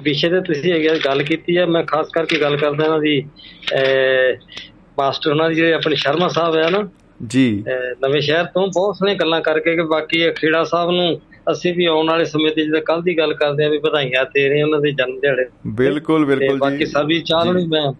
ਵਿਸ਼ੇ 0.01 0.29
ਤੇ 0.29 0.39
ਤੁਸੀਂ 0.41 0.73
ਆ, 0.89 0.95
ਗੱਲ 1.05 1.23
ਕੀਤੀ 1.23 1.57
ਹੈ 1.57 1.65
ਮੈਂ 1.65 1.83
ਖਾਸ 1.83 2.07
ਕਰਕੇ 2.13 2.39
ਗੱਲ 2.41 2.57
ਕਰਦਾ 2.57 2.83
ਇਹਨਾਂ 2.85 2.99
ਦੀ 2.99 3.21
ਮਾਸਟਰ 4.99 5.29
ਉਹਨਾਂ 5.31 5.49
ਦੀ 5.49 5.55
ਜਿਹੜੇ 5.55 5.73
ਆਪਣੇ 5.73 5.95
ਸ਼ਰਮਾ 5.95 6.27
ਸਾਹਿਬ 6.27 6.55
ਹੈ 6.55 6.69
ਨਾ। 6.69 6.89
ਜੀ। 7.27 7.63
ਨਵੇਂ 8.03 8.21
ਸ਼ਹਿਰ 8.21 8.45
ਤੋਂ 8.45 8.67
ਬਹੁਤ 8.67 8.95
ਸੋਹਣੀਆਂ 8.95 9.17
ਗੱਲਾਂ 9.17 9.41
ਕਰਕੇ 9.41 9.75
ਕਿ 9.75 9.81
ਬਾਕੀ 9.81 10.19
ਇਹ 10.19 10.31
ਖੇੜਾ 10.31 10.63
ਸਾਹਿਬ 10.63 10.91
ਨੂੰ 10.91 11.21
ਅਸੀਂ 11.51 11.73
ਵੀ 11.73 11.85
ਆਉਣ 11.85 12.07
ਵਾਲੇ 12.07 12.25
ਸਮੇਂ 12.25 12.51
ਤੇ 12.51 12.65
ਜਦੋਂ 12.65 12.81
ਕੱਲ 12.81 13.01
ਦੀ 13.01 13.17
ਗੱਲ 13.17 13.33
ਕਰਦੇ 13.33 13.65
ਆ 13.65 13.69
ਵੀ 13.69 13.77
ਵਧਾਈਆਂ 13.77 14.25
ਰਹੇ 14.49 14.63
ਉਹਨਾਂ 14.63 14.79
ਦੇ 14.79 14.91
ਜਨਮ 14.91 15.19
ਦਿਹਾੜੇ 15.19 15.45
ਬਿਲਕੁਲ 15.67 16.25
ਬਿਲਕੁਲ 16.25 16.57
ਬਾਕੀ 16.57 16.77
ਜੀ। 16.77 16.85
ਸਭ 16.85 17.05
ਵੀ 17.05 17.19
ਚਾਹ 17.19 17.53
ਲਈ 17.53 17.65
ਮੈਂ 17.65 17.93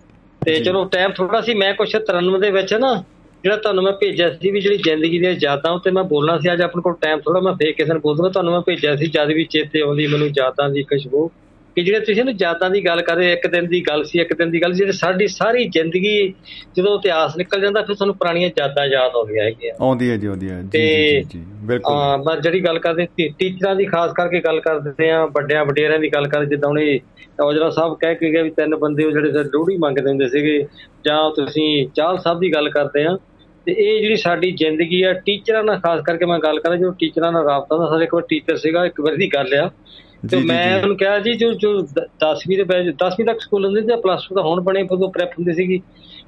ਤੇ। 0.45 0.59
ਚਲੋ 0.59 0.85
ਟਾਈਮ 0.85 1.11
ਥੋੜਾ 1.11 1.41
ਸੀ 1.41 1.53
ਮੈਂ 1.53 1.73
ਕੁਛ 1.73 1.95
93 1.95 2.39
ਦੇ 2.39 2.51
ਵਿੱਚ 2.51 2.73
ਨਾ 2.73 3.03
ਜਿਹੜਾ 3.43 3.55
ਤੁਹਾਨੂੰ 3.55 3.83
ਮੈਂ 3.83 3.93
ਭੇਜਿਆ 3.93 4.29
ਸੀ 4.29 4.51
ਵੀ 4.51 4.61
ਜਿਹੜੀ 4.61 4.77
ਜ਼ਿੰਦਗੀ 4.77 5.19
ਦੀਆਂ 5.19 5.35
ਯਾਦਾਂ 5.41 5.71
ਉੱਤੇ 5.71 5.91
ਮੈਂ 5.91 6.03
ਬੋਲਣਾ 6.03 6.37
ਸੀ 6.37 6.53
ਅੱਜ 6.53 6.61
ਆਪਣੇ 6.61 6.81
ਕੋਲ 6.81 6.93
ਟਾਈਮ 7.01 7.19
ਥੋੜਾ 7.19 7.39
ਮੈਂ 7.39 7.53
ਫੇਰ 7.53 7.71
ਕਿਸੇ 7.71 7.93
ਨੂੰ 7.93 8.01
ਬੋਲੂਗਾ 8.01 8.29
ਤੁਹਾਨੂੰ 8.29 8.53
ਮੈਂ 8.53 8.61
ਭੇਜਿਆ 8.61 8.95
ਸੀ 8.95 9.05
ਜਦ 9.05 9.27
ਵੀ 9.27 9.43
ਚੇਤੇ 9.43 9.81
ਆਉਂਦੀ 9.81 10.07
ਮੈਨੂੰ 10.07 10.27
ਯਾਦਾਂ 10.27 10.69
ਦੀ 10.69 10.83
ਖੁਸ਼ਬੂ। 10.83 11.31
ਕਿ 11.75 11.81
ਜਿਹੜੇ 11.81 11.99
ਤੁਸੀਂ 11.99 12.23
ਨਾ 12.25 12.31
ਯਾਦਾਂ 12.41 12.69
ਦੀ 12.69 12.85
ਗੱਲ 12.85 13.01
ਕਰ 13.01 13.15
ਰਹੇ 13.15 13.33
ਇੱਕ 13.33 13.47
ਦਿਨ 13.47 13.67
ਦੀ 13.67 13.81
ਗੱਲ 13.81 14.03
ਸੀ 14.03 14.19
ਇੱਕ 14.19 14.33
ਦਿਨ 14.33 14.51
ਦੀ 14.51 14.61
ਗੱਲ 14.61 14.73
ਸੀ 14.73 14.77
ਜਿਹੜੀ 14.77 14.91
ਸਾਡੀ 14.91 15.27
ਸਾਰੀ 15.27 15.65
ਜ਼ਿੰਦਗੀ 15.65 16.33
ਜਦੋਂ 16.77 16.99
ਇਤਿਹਾਸ 16.99 17.37
ਨਿਕਲ 17.37 17.61
ਜਾਂਦਾ 17.61 17.81
ਫਿਰ 17.81 17.95
ਸਾਨੂੰ 17.95 18.15
ਪੁਰਾਣੀਆਂ 18.15 18.49
ਯਾਦਾਂ 18.59 18.85
ਯਾਦ 18.87 19.11
ਆਉਂਦੀਆਂ 19.15 19.45
ਹੈਗੀਆਂ। 19.45 19.73
ਆਉਂਦੀ 19.81 20.09
ਹੈ 20.11 20.17
ਜੀ 20.17 20.27
ਆਉਂਦੀ 20.27 20.49
ਹੈ। 20.49 20.61
ਜੀ 20.73 21.21
ਜੀ 21.23 21.43
ਬਿਲਕੁਲ। 21.65 21.95
ਹਾਂ 21.95 22.17
ਮੈਂ 22.17 22.35
ਜਿਹੜੀ 22.41 22.59
ਗੱਲ 22.59 22.79
ਕਰਦੇ 22.79 23.07
ਟੀਚਰਾਂ 23.39 23.75
ਦੀ 23.75 23.85
ਖਾਸ 23.85 24.11
ਕਰਕੇ 24.13 24.39
ਗੱਲ 24.39 24.59
ਕਰਦੇ 24.59 25.09
ਆ 25.11 25.25
ਵੱਡਿਆਂ 25.25 25.65
ਵਡੇਰਿਆਂ 25.65 25.99
ਦੀ 25.99 26.09
ਗੱਲ 26.09 26.27
ਕਰ 26.27 26.45
ਜਿੱਦਾਂ 26.45 26.69
ਉਹਨੇ 26.69 26.99
ਔਜਲਾ 27.41 27.69
ਸਾਹਿਬ 27.69 27.95
ਕਹਿ 27.95 28.15
ਕੇ 28.15 28.31
ਗਏ 28.31 28.41
ਵੀ 28.41 28.49
ਤਿੰਨ 28.49 28.75
ਬੰਦੇ 28.75 29.03
ਉਹ 29.03 29.11
ਜਿਹੜੇ 29.11 29.29
ਲੋਹੜੀ 29.43 29.77
ਮੰਗਦੇ 29.77 30.09
ਹੁੰਦੇ 30.09 30.27
ਸੀਗੇ 30.27 30.65
ਜਾਂ 31.05 31.31
ਤੁਸੀਂ 31.35 31.87
ਚਾਹਲ 31.95 32.17
ਸਾਹਿਬ 32.17 32.39
ਦੀ 32.39 32.53
ਗੱਲ 32.53 32.69
ਕਰਦੇ 32.69 33.03
ਆ 33.05 33.17
ਤੇ 33.65 33.71
ਇਹ 33.71 34.01
ਜਿਹੜੀ 34.01 34.15
ਸਾਡੀ 34.15 34.51
ਜ਼ਿੰਦਗੀ 34.51 35.01
ਆ 35.01 35.13
ਟੀਚਰਾਂ 35.13 35.63
ਨਾਲ 35.63 35.79
ਖਾਸ 35.79 36.01
ਕਰਕੇ 36.01 36.25
ਮੈਂ 36.25 36.39
ਗੱਲ 36.39 36.59
ਕਰਾਂ 36.59 36.77
ਜੋ 36.77 36.91
ਟੀਚਰਾਂ 36.91 37.31
ਨਾਲ 37.31 37.43
ਰਾਬਤਾ 37.45 37.77
ਦਾ 37.77 37.87
ਸਾਡੇ 37.89 38.03
ਇੱਕ 38.03 38.13
ਵਾਰ 38.13 38.23
ਟੀਚਰ 38.29 38.57
ਸੀਗਾ 38.57 38.85
ਇੱਕ 38.85 39.01
ਵਾਰ 39.01 39.15
ਦੀ 39.15 39.27
ਗੱਲ 39.27 39.53
ਆ 39.53 39.69
ਤੇ 40.29 40.37
ਮੈਂ। 40.37 40.75
ਉਹਨੂੰ 40.77 40.97
ਕਿਹਾ 40.97 41.19
ਜੀ 41.19 41.33
ਜੋ 41.33 41.51
ਜੋ 41.53 41.71
10ਵੀਂ 42.23 42.57
ਦੇ 42.57 42.63
ਬੈਚ 42.63 42.87
10ਵੀਂ 43.03 43.25
ਤੱਕ 43.25 43.39
ਸਕੂਲ 43.41 43.65
ਹੁੰਦੇ 43.65 43.81
ਤੇ 43.81 43.95
ਪਲੱਸ 44.01 44.27
2 44.31 44.35
ਦਾ 44.35 44.41
ਹੁਣ 44.41 44.61
ਬਣੇ 44.61 44.81
ਉਦੋਂ 44.91 45.09
ਪ੍ਰੈਪ 45.11 45.31
ਹੁੰਦੀ 45.31 45.53
ਸੀਗੀ। 45.53 45.81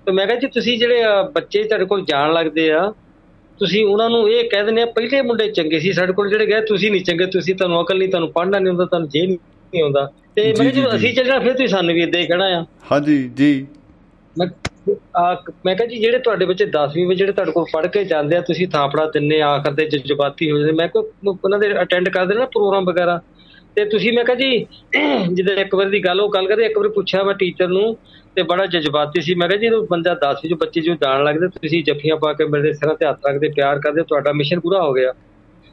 ਤੇ 0.06 0.12
ਮੈਂ 0.12 0.26
ਕਿਹਾ 0.28 0.40
ਜੀ 0.40 0.48
ਤੁਸੀਂ 0.48 0.78
ਜਿਹੜੇ 0.80 1.04
ਬੱਚੇ 1.34 1.64
ਤੁਹਾਡੇ 1.64 1.86
ਕੋਲ 1.86 2.06
ਜਾਣ 2.06 2.34
ਲੱਗਦੇ 2.34 2.72
ਆ 2.72 2.92
ਤੁਸੀਂ 3.60 3.86
ਉਹਨਾਂ 3.86 4.10
ਨੂੰ 4.10 4.30
ਇਹ 4.30 4.50
ਕਹਿ 4.50 4.64
ਦਿੰਦੇ 4.64 4.82
ਆ 4.82 4.86
ਪਹਿਲੇ 4.86 5.22
ਮੁੰਡੇ 5.22 5.48
ਚੰਗੇ 5.52 5.80
ਸੀ 5.80 5.92
ਸਾਡੇ 5.94 6.14
ਕੋਲ 6.14 6.30
ਜਿਹੜੇ 6.30 6.46
ਗਏ 6.46 6.62
ਤੁਸੀਂ 6.62 6.92
ਨਹੀਂ 6.92 7.04
ਚੰਗੇ 7.04 7.26
ਤੁਸੀਂ 7.26 7.56
ਤੁਹਾਨੂੰ 7.56 7.82
ਅਕਲ 7.82 7.98
ਨਹੀਂ 7.98 8.10
ਤੁਹਾਨੂੰ 8.10 8.32
ਪੜ੍ਹਨਾ 8.32 8.60
ਨਹੀਂ 8.60 8.70
ਹੁੰਦਾ 8.70 8.86
ਤੁਹਾਨੂੰ 8.86 9.10
ਜੇ 9.10 9.26
ਨਹੀਂ 9.28 9.84
ਆਉਂਦਾ। 9.84 10.10
ਤੇ 10.36 10.54
ਮੈਂ 10.60 10.72
ਜੀ। 10.72 10.84
ਅਸੀਂ 10.96 11.14
ਜਾਣਾ 11.14 11.40
ਫਿਰ 11.40 11.52
ਤੁਸੀਂ 11.52 11.68
ਸਾਨੂੰ 11.68 11.94
ਵੀ 11.96 12.02
ਇਦਾਂ 12.04 12.22
ਹੀ 12.22 12.28
ਕਹਿਣਾ 12.28 12.46
ਆ। 12.60 12.66
ਹਾਂਜੀ 12.92 13.18
ਜੀ। 13.38 13.68
ਮੈਂ 14.38 14.48
ਮੈਂ 15.66 15.76
ਕਿਹਾ 15.76 15.88
ਜੀ 15.88 15.98
ਜਿਹੜੇ 16.00 16.20
ਤੁਹਾਡੇ 16.20 16.46
ਬੱਚੇ 16.46 16.66
10ਵੀਂ 16.66 17.06
ਵਿੱਚ 17.08 17.18
ਜਿਹੜੇ 17.20 17.32
ਤੁਹਾਡੇ 17.32 17.52
ਕੋਲ 17.52 17.66
ਪੜ੍ਹ 17.74 17.88
ਕੇ 17.88 18.04
ਜਾਂਦੇ 18.04 18.36
ਆ 18.36 18.42
ਤੁਸੀਂ 18.42 18.68
ਥਾਪੜਾ 18.68 19.06
ਦਿੰਨੇ 19.06 19.40
ਆ 19.42 19.48
ਆਖਰ 19.48 19.72
ਦੇ 19.72 19.86
ਜਜ਼ਬਾਤੀ 19.86 20.50
ਹੋ 20.52 20.58
ਜਾਂਦੇ। 20.58 20.72
ਮੈਂ 20.72 20.88
ਕਿਹਾ 20.88 21.30
ਉਹਨਾਂ 21.44 21.60
ਦੇ 21.60 21.72
ਅਟੈਂਡ 21.82 22.10
ਕਰਦੇ 22.10 22.36
ਨਾ 22.36 22.46
ਪ੍ਰੋਗਰਾਮ 22.46 22.86
ਵਗੈਰਾ। 22.86 23.20
ਤੇ 23.76 23.84
ਤੁਸੀਂ 23.86 24.12
ਮੈਂ 24.14 24.24
ਕਿਹਾ 24.26 24.36
ਜੀ 24.38 24.66
ਜਦੋਂ 25.34 25.54
ਇੱਕ 25.62 25.76
ਵਾਰ 25.76 25.90
ਦੀ 25.90 26.00
ਗੱਲ 26.06 26.22
ਉਹ 26.22 26.30
ਗੱਲ 26.30 26.48
ਕਰਦੇ 26.48 26.66
ਇੱਕ 26.66 26.78
ਵਾਰ 26.78 26.88
ਪੁੱਛਿਆ 26.90 27.24
ਮੈਂ 27.24 27.34
ਟੀਚਰ 27.34 27.68
ਨੂੰ 27.68 27.96
ਤੇ 28.36 28.44
ਬੜਾ 28.44 28.66
ਜਜ਼ਬਾਤੀ 28.66 29.22
ਸੀ। 29.22 29.34
ਮੈਂ 29.36 29.48
ਕਿਹਾ 29.48 29.60
ਜੀ 29.60 29.68
ਜਦੋਂ 29.68 29.86
ਬੰਦਾ 29.90 30.14
10 30.24 30.48
ਜੋ 30.50 30.56
ਬੱਚੇ 30.56 30.82
ਜੋ 30.82 30.94
ਜਾਣ 31.04 31.24
ਲੱਗਦੇ 31.24 31.48
ਤੁਸੀਂ 31.48 31.84
ਜੱਫੀਆਂ 31.84 32.16
ਪਾ 32.18 32.34
ਕੇ 32.34 32.46
ਮੇਰੇ 32.46 32.74
ਸਿਰਾਂ 32.74 32.96
ਤੇ 32.96 33.06
ਹੱਥ 33.06 33.26
ਰੱਖਦੇ 33.28 33.50
ਪਿਆਰ 33.56 33.80
ਕਰਦੇ 33.80 34.04
ਤੁਹਾਡਾ 34.04 34.32
ਮਿਸ਼ਨ 34.34 34.60
ਪੂਰਾ 34.60 34.82
ਹੋ 34.84 34.94
ਗਿਆ। 34.94 35.14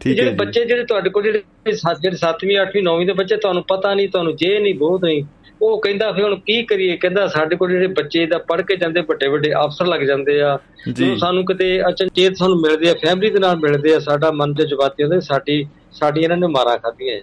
ਜਿਹੜੇ 0.01 0.31
ਬੱਚੇ 0.31 0.64
ਜਿਹੜੇ 0.64 0.85
ਤੁਹਾਡੇ 0.85 1.10
ਕੋਲ 1.10 1.22
ਜਿਹੜੇ 1.22 1.43
ਜਿਹੜੇ 1.66 2.16
7ਵੀਂ 2.16 2.56
8ਵੀਂ 2.59 2.82
9ਵੀਂ 2.85 3.06
ਦੇ 3.06 3.12
ਬੱਚੇ 3.12 3.36
ਤੁਹਾਨੂੰ 3.36 3.62
ਪਤਾ 3.68 3.94
ਨਹੀਂ 3.94 4.09
ਤੁਹਾਨੂੰ 4.09 4.36
ਜੇ 4.36 4.59
ਨਹੀਂ 4.59 4.74
ਬਹੁਤ 4.74 5.05
ਨਹੀਂ। 5.05 5.22
ਉਹ 5.62 5.81
ਕਹਿੰਦਾ 5.81 6.10
ਫਿਰ 6.12 6.24
ਹੁਣ 6.24 6.35
ਕੀ 6.36 6.62
ਕਰੀਏ? 6.62 6.97
ਕਹਿੰਦਾ 6.97 7.27
ਸਾਡੇ 7.27 7.56
ਕੋਲ 7.56 7.70
ਜਿਹੜੇ 7.70 7.86
ਬੱਚੇ 7.86 8.24
ਦਾ 8.27 8.39
ਪੜ੍ਹ 8.48 8.62
ਕੇ 8.62 8.77
ਜਾਂਦੇ 8.77 9.01
ਵੱਡੇ 9.09 9.27
ਵੱਡੇ 9.28 9.51
ਅਫਸਰ 9.64 9.86
ਲੱਗ 9.86 10.01
ਜਾਂਦੇ 10.01 10.40
ਆ। 10.40 10.59
ਜੀ। 10.93 11.16
ਸਾਨੂੰ 11.18 11.44
ਕਿਤੇ 11.47 11.66
ਅਚਨਚੇਤ 11.89 12.36
ਸਾਨੂੰ 12.36 12.60
ਮਿਲਦੇ 12.60 12.90
ਆ 12.90 12.94
ਫੈਮਿਲੀ 13.02 13.31
ਦੇ 13.31 13.39
ਨਾਲ 13.39 13.56
ਮਿਲਦੇ 13.56 13.94
ਆ 13.94 13.98
ਸਾਡਾ 13.98 14.31
ਮਨ 14.31 14.55
ਤੇ 14.55 14.66
ਜਵਾਤੀ 14.66 15.02
ਹੁੰਦੇ 15.02 15.20
ਸਾਡੀ 15.20 15.64
ਸਾਡੀ 15.93 16.22
ਇਹਨਾਂ 16.22 16.36
ਨੇ 16.36 16.47
ਮਾਰਾ 16.47 16.77
ਖਾਧੀਆਂ 16.77 17.20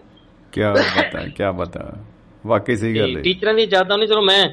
ਕੀ 0.57 0.63
ਬਤਾ 0.63 1.23
ਕੀ 1.27 1.57
ਬਤਾ 1.57 1.93
ਵਾਕਈ 2.45 2.75
ਸਹੀ 2.75 2.99
ਗੱਲ 2.99 3.17
ਹੈ। 3.17 3.21
ਟੀਚਰਾਂ 3.21 3.53
ਦੀ 3.53 3.67
ਯਾਦਾਂ 3.71 3.97
ਨਹੀਂ 3.97 4.07
ਚਲੋ 4.07 4.21
ਮੈਂ 4.21 4.49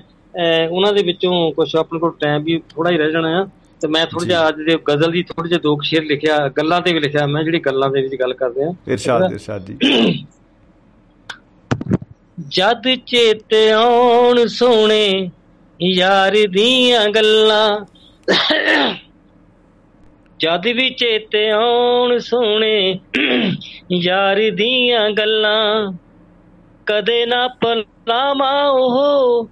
ਉਹਨਾਂ 0.70 0.92
ਦੇ 0.92 1.02
ਵਿੱਚੋਂ 1.02 1.52
ਕੁਝ 1.52 1.76
ਆਪਣੇ 1.76 1.98
ਕੋਲ 2.00 2.12
ਟਾਈਮ 2.20 2.42
ਵੀ 2.42 2.62
ਥੋੜਾ 2.68 2.90
ਹੀ 2.90 2.96
ਰਹਿ 2.96 3.12
ਜਾਣਾ 3.12 3.40
ਆ। 3.42 3.44
ਤੇ 3.80 3.88
ਮੈਂ 3.88 4.06
ਥੋੜਾ। 4.06 4.24
ਜਿਹਾ 4.26 4.48
ਅੱਜ 4.48 4.56
ਦੇ 4.56 4.78
ਗਜ਼ਲ 4.88 5.10
ਦੀ 5.10 5.22
ਥੋੜੇ 5.22 5.48
ਜਿਹਾ 5.48 5.60
ਦੋ 5.62 5.80
ਸ਼ੇਰ 5.82 6.02
ਲਿਖਿਆ 6.02 6.48
ਗੱਲਾਂ 6.48 6.80
ਤੇ 6.80 6.92
ਵੀ 6.92 7.00
ਲਿਖਿਆ 7.00 7.26
ਮੈਂ 7.26 7.42
ਜਿਹੜੀ 7.44 7.58
ਗੱਲਾਂ 7.58 7.90
ਦੇ 7.90 8.02
ਵਿੱਚ 8.02 8.14
ਗੱਲ 8.14 8.34
ਕਰਦੇ 8.34 8.64
ਆ 8.64 8.74
ਇਰਸ਼ਾਦ 8.88 9.32
ਇਰਸ਼ਾਦ 9.32 9.66
ਜੀ। 9.66 9.76
ਜਦ 12.48 12.94
ਚੇਤੇ 13.06 13.70
ਆਉਣ 13.70 14.46
ਸੋਹਣੇ 14.46 15.30
ਯਾਰ 15.82 16.36
ਦੀਆਂ 16.50 17.08
ਗੱਲਾਂ 17.08 17.80
ਜਦ 20.40 20.66
ਵੀ 20.66 20.90
ਚੇਤੇ 20.90 21.50
ਆਉਣ 21.50 22.18
ਸੋਹਣੇ 22.18 22.98
ਯਾਰ 23.92 24.36
ਦੀਆਂ 24.54 25.10
ਗੱਲਾਂ 25.10 25.92
ਕਦੇ 26.86 27.26
ਨਾ 27.26 27.48
ਭੁਲਾਵਾਂ 27.48 28.64
ਉਹ 28.64 29.44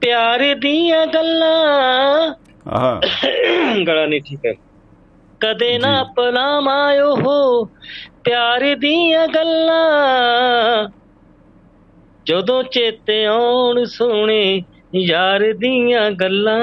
ਪਿਆਰ 0.00 0.54
ਦੀਆਂ 0.58 1.06
ਗੱਲਾਂ। 1.06 2.34
ਆਹਾ। 2.68 3.00
ਗਲਾ 3.86 4.06
ਨਹੀਂ 4.06 4.20
ਠੀਕ 4.20 4.40
ਹੈ। 4.46 4.54
ਕਦੇ 5.40 5.78
ਨਾ 5.78 6.02
ਭੁਲਾਵਾਂ 6.02 6.94
ਉਹ 6.94 7.66
ਪਿਆਰ 8.24 8.76
ਦੀਆਂ 8.78 9.28
ਗੱਲਾਂ। 9.28 10.88
ਜਦੋਂ 12.26 12.62
ਚੇਤੇ 12.62 13.24
ਆਉਣ 13.26 13.84
ਸੋਹਣੇ 13.84 14.62
ਯਾਰ 14.94 15.40
ਦੀਆਂ 15.40 16.10
ਗੱਲਾਂ। 16.10 16.58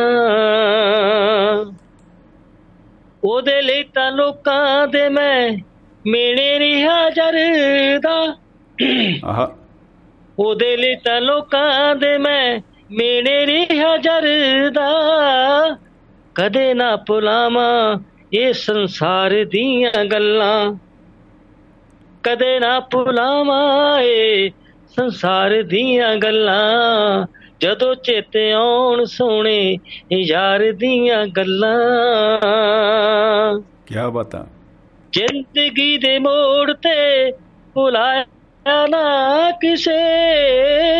ਉਹਦੇ 3.25 3.61
ਲਈ 3.61 3.83
ਤਾਂ 3.83 4.11
ਲੋਕਾਂ 4.11 4.87
ਦੇ 4.87 5.09
ਮੈਂ 5.09 5.57
ਮੇਣੇ 6.07 6.59
ਰਿਹਾ 6.59 7.09
ਜਰਦਾ 7.09 8.35
ਆਹਾ। 9.25 9.55
ਉਹਦੇ 10.39 10.77
ਲਈ 10.77 10.95
ਤਾਂ 10.95 11.21
ਲੋਕਾਂ 11.21 11.95
ਦੇ 11.95 12.17
ਮੈਂ 12.17 12.59
ਮੇਣੇ 12.91 13.47
ਰਿਹਾ 13.47 13.97
ਜਰਦਾ 13.97 14.89
ਕਦੇ 16.35 16.73
ਨਾ 16.73 16.95
ਭੁਲਾਵਾਂ 16.95 17.97
ਇਹ 18.33 18.53
ਸੰਸਾਰ 18.53 19.45
ਦੀਆਂ 19.49 20.05
ਗੱਲਾਂ। 20.05 20.75
ਕਦੇ 22.23 22.59
ਨਾ 22.59 22.79
ਭੁਲਾਵਾਂ 22.79 23.99
ਇਹ 24.01 24.51
ਸੰਸਾਰ 24.95 25.63
ਦੀਆਂ 25.63 26.15
ਗੱਲਾਂ। 26.15 27.25
ਜਦੋਂ 27.61 27.95
ਚੇਤੇ 27.95 28.51
ਆਉਣ 28.51 29.03
ਸੋਹਣੇ 29.03 29.77
ਯਾਰ 30.13 30.71
ਦੀਆਂ 30.71 31.27
ਗੱਲਾਂ। 31.27 32.39
ਕੀ 33.85 33.95
ਬਤਾ। 34.11 34.47
ਜ਼ਿੰਦਗੀ 35.13 35.97
ਦੇ 35.97 36.19
ਮੋੜ 36.19 36.73
ਤੇ 36.73 37.31
ਭੁਲਾਇਆ 37.73 38.87
ਨਾ 38.87 39.51
ਕਿਸੇ 39.51 39.95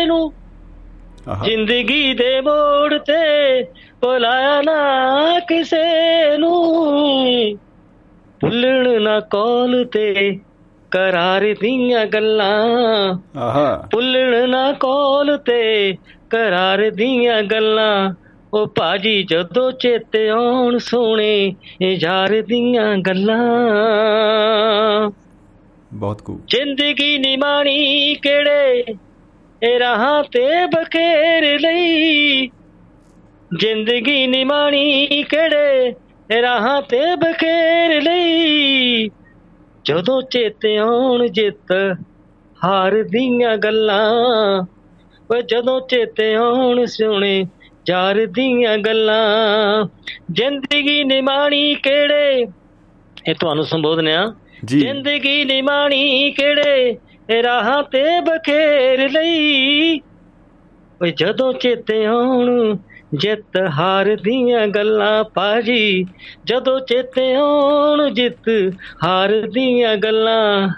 ਨੂੰ। 0.06 0.32
ਜ਼ਿੰਦਗੀ 1.44 2.14
ਦੇ 2.14 2.40
ਮੋੜ 2.40 2.98
ਤੇ 2.98 3.62
ਭੁਲਾਇਆ 4.00 4.62
ਨਾ 4.62 4.96
ਕਿਸੇ 5.40 6.38
ਨੂੰ। 6.38 6.56
ਭੁੱਲਣ 8.40 9.02
ਨਾ 9.02 9.20
ਕੌਲ 9.20 9.84
ਤੇ 9.84 10.40
ਕਰਾਰ 10.90 11.54
ਦੀਆਂ 11.60 12.06
ਗੱਲਾਂ। 12.06 12.68
ਆਹਾ। 13.38 13.88
ਭੁੱਲਣ 13.90 14.48
ਨਾ 14.48 14.72
ਕੌਲ 14.72 15.38
ਤੇ 15.38 15.94
ਕਰਾਰ 16.30 16.90
ਦੀਆਂ 16.90 17.42
ਗੱਲਾਂ। 17.42 18.14
ਉਹ 18.54 18.66
ਭਾਜੀ 18.66 19.22
ਜਦੋਂ 19.22 19.72
ਚੇਤੇ 19.72 20.28
ਆਉਣ 20.28 20.78
ਸੋਹਣੇ 20.78 21.54
ਯਾਰ 21.82 22.42
ਦੀਆਂ 22.46 22.96
ਗੱਲਾਂ। 22.96 23.50
ਬਹੁਤ 25.92 26.24
ਖੂਬ 26.24 26.40
ਜ਼ਿੰਦਗੀ 26.46 27.18
ਨਿਮਾਣੀ 27.18 28.14
ਕਿਹੜੇ 28.14 28.84
ਇਹ 29.62 29.78
ਰਾਹਾਂ 29.78 30.22
ਤੇ 30.22 30.66
ਬਖੇਰ 30.66 31.60
ਲਈ। 31.60 32.46
ਜ਼ਿੰਦਗੀ 33.56 34.26
ਨਿਮਾਣੀ 34.26 35.06
ਕਿਹੜੇ 35.06 35.94
ਇਹ 36.36 36.42
ਰਾਹਾਂ 36.42 36.82
ਤੇ 36.82 37.16
ਬਖੇਰ 37.16 38.02
ਲਈ। 38.02 39.08
ਜਦੋਂ 39.84 40.22
ਚੇਤੇ 40.22 40.76
ਆਉਣ 40.76 41.26
ਜਿੱਤ 41.26 41.96
ਹਾਰ 42.64 43.02
ਦੀਆਂ 43.02 43.56
ਗੱਲਾਂ 43.56 44.62
ਓਏ 45.32 45.42
ਜਦੋਂ 45.42 45.80
ਚੇਤੇ 45.80 46.34
ਆਉਣ 46.34 46.84
ਸੋਹਣੇ 46.84 47.46
ਯਾਰ 47.88 48.26
ਦੀਆਂ 48.26 48.78
ਗੱਲਾਂ। 48.78 49.86
ਜ਼ਿੰਦਗੀ 50.32 51.04
ਨਿਮਾਣੀ 51.04 51.74
ਕਿਹੜੇ? 51.74 52.46
ਇਹ 53.28 53.34
ਤੁਹਾਨੂੰ 53.34 53.64
ਸੰਬੋਧਨ 53.64 54.08
ਆ। 54.08 54.34
ਜ਼ਿੰਦਗੀ 54.64 55.44
ਨਿਮਾਣੀ 55.44 56.30
ਕਿਹੜੇ? 56.30 56.98
ਇਹ 57.30 57.42
ਰਾਹਾਂ 57.42 57.82
ਤੇ 57.82 58.20
ਬਖੇਰ 58.20 59.10
ਲਈ। 59.10 60.00
ਓਏ 61.02 61.10
ਜਦੋਂ 61.10 61.52
ਚੇਤੇ 61.52 62.04
ਆਉਣ 62.04 62.76
ਜਿੱਤ 63.14 63.70
ਹਾਰ 63.78 64.16
ਦੀਆਂ 64.22 64.66
ਗੱਲਾਂ 64.66 65.24
ਪਾਜੀ 65.24 66.04
ਜਦੋਂ 66.44 66.80
ਚੇਤੇ 66.80 67.34
ਆਉਣ 67.34 68.10
ਜਿੱਤ 68.14 68.72
ਹਾਰ 69.04 69.42
ਦੀਆਂ 69.52 69.96
ਗੱਲਾਂ। 69.96 70.68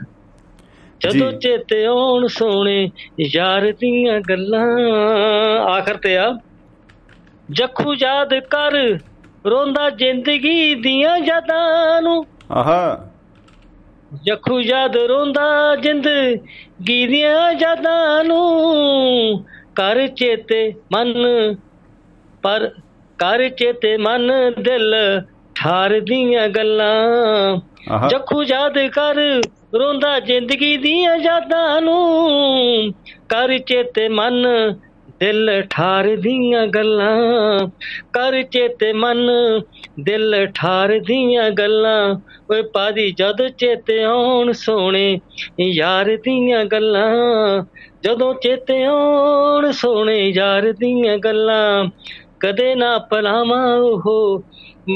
ਜਦੋਂ। 1.01 1.33
ਚੇਤੇ 1.33 1.85
ਆਉਣ 1.85 2.27
ਸੋਹਣੇ 2.27 2.91
ਯਾਰ 3.21 3.73
ਦੀਆਂ 3.81 4.21
ਗੱਲਾਂ। 4.21 4.67
ਆਖਰ 5.61 5.95
ਤੇ 5.97 6.19
ਆ 6.19 6.39
ਜਖੂ 7.51 7.95
ਯਾਦ 7.95 8.35
ਕਰ 8.35 8.99
ਰੋਂਦਾ 9.51 9.91
ਜ਼ਿੰਦਗੀ 9.91 10.75
ਦੀਆਂ 10.75 11.19
ਯਾਦਾਂ 11.19 12.03
ਨੂੰ। 12.03 12.25
ਆਹਾ। 12.53 13.11
ਜਖੂ 14.25 14.61
ਯਾਦ 14.61 14.97
ਰੋਂਦਾ 14.97 15.77
ਜ਼ਿੰਦਗੀ 15.77 17.07
ਦੀਆਂ 17.07 17.53
ਯਾਦਾਂ 17.53 18.25
ਨੂੰ। 18.25 19.45
ਕਰ 19.75 20.07
ਚੇਤੇ 20.07 20.75
ਮਨ 20.93 21.15
ਪਰ 22.43 22.71
ਕਰ 23.19 23.49
ਚੇਤੇ 23.49 23.97
ਮਨ 23.97 24.33
ਦਿਲ 24.63 24.95
ਠਾਰ 25.55 26.01
ਦੀਆਂ 26.01 26.49
ਗੱਲਾਂ 26.49 27.57
ਜਖੂ 28.09 28.43
ਯਾਦ 28.43 28.79
ਕਰ 28.79 29.41
ਰੋਂਦਾ 29.75 30.21
ਜ਼ਿੰਦਗੀ 30.21 30.77
ਦੀਆਂ 30.77 31.17
ਯਾਦਾਂ 31.17 31.83
ਨੂੰ। 31.83 32.93
ਕਰ 33.29 33.59
ਚੇਤੇ 33.59 34.09
ਮਨ, 34.09 34.47
ਦਿਲ 35.21 35.63
ਠਾਰ 35.71 36.17
ਦੀਆਂ 36.17 36.67
ਗੱਲਾਂ। 36.67 37.69
ਕਰ 38.13 38.43
ਚੇਤੇ 38.43 38.93
ਮਨ, 38.93 39.31
ਦਿਲ 40.01 40.47
ਠਾਰ 40.55 41.01
ਦੀਆਂ 41.07 41.51
ਗੱਲਾਂ। 41.51 42.15
ਓਏ 42.53 42.63
ਪਾਦੀ 42.63 43.11
ਜਦ 43.11 43.49
ਚੇਤੇ 43.49 44.03
ਆਉਣ 44.03 44.53
ਸੋਹਣੇ 44.53 45.21
ਯਾਰ 45.61 46.19
ਦੀਆਂ 46.23 46.65
ਗੱਲਾਂ। 46.65 47.09
ਜਦੋਂ 48.05 48.35
ਚੇਤੇ 48.35 48.85
ਆਉਣ 48.85 49.71
ਸੋਹਣੇ 49.71 50.29
ਯਾਰ 50.29 50.73
ਦੀਆਂ 50.73 51.19
ਗੱਲਾਂ। 51.19 51.85
ਕਦੇ 52.41 52.75
ਨਾ 52.75 52.99
ਭੁਲਾਵਾਂ 52.99 53.77
ਉਹ 53.77 54.43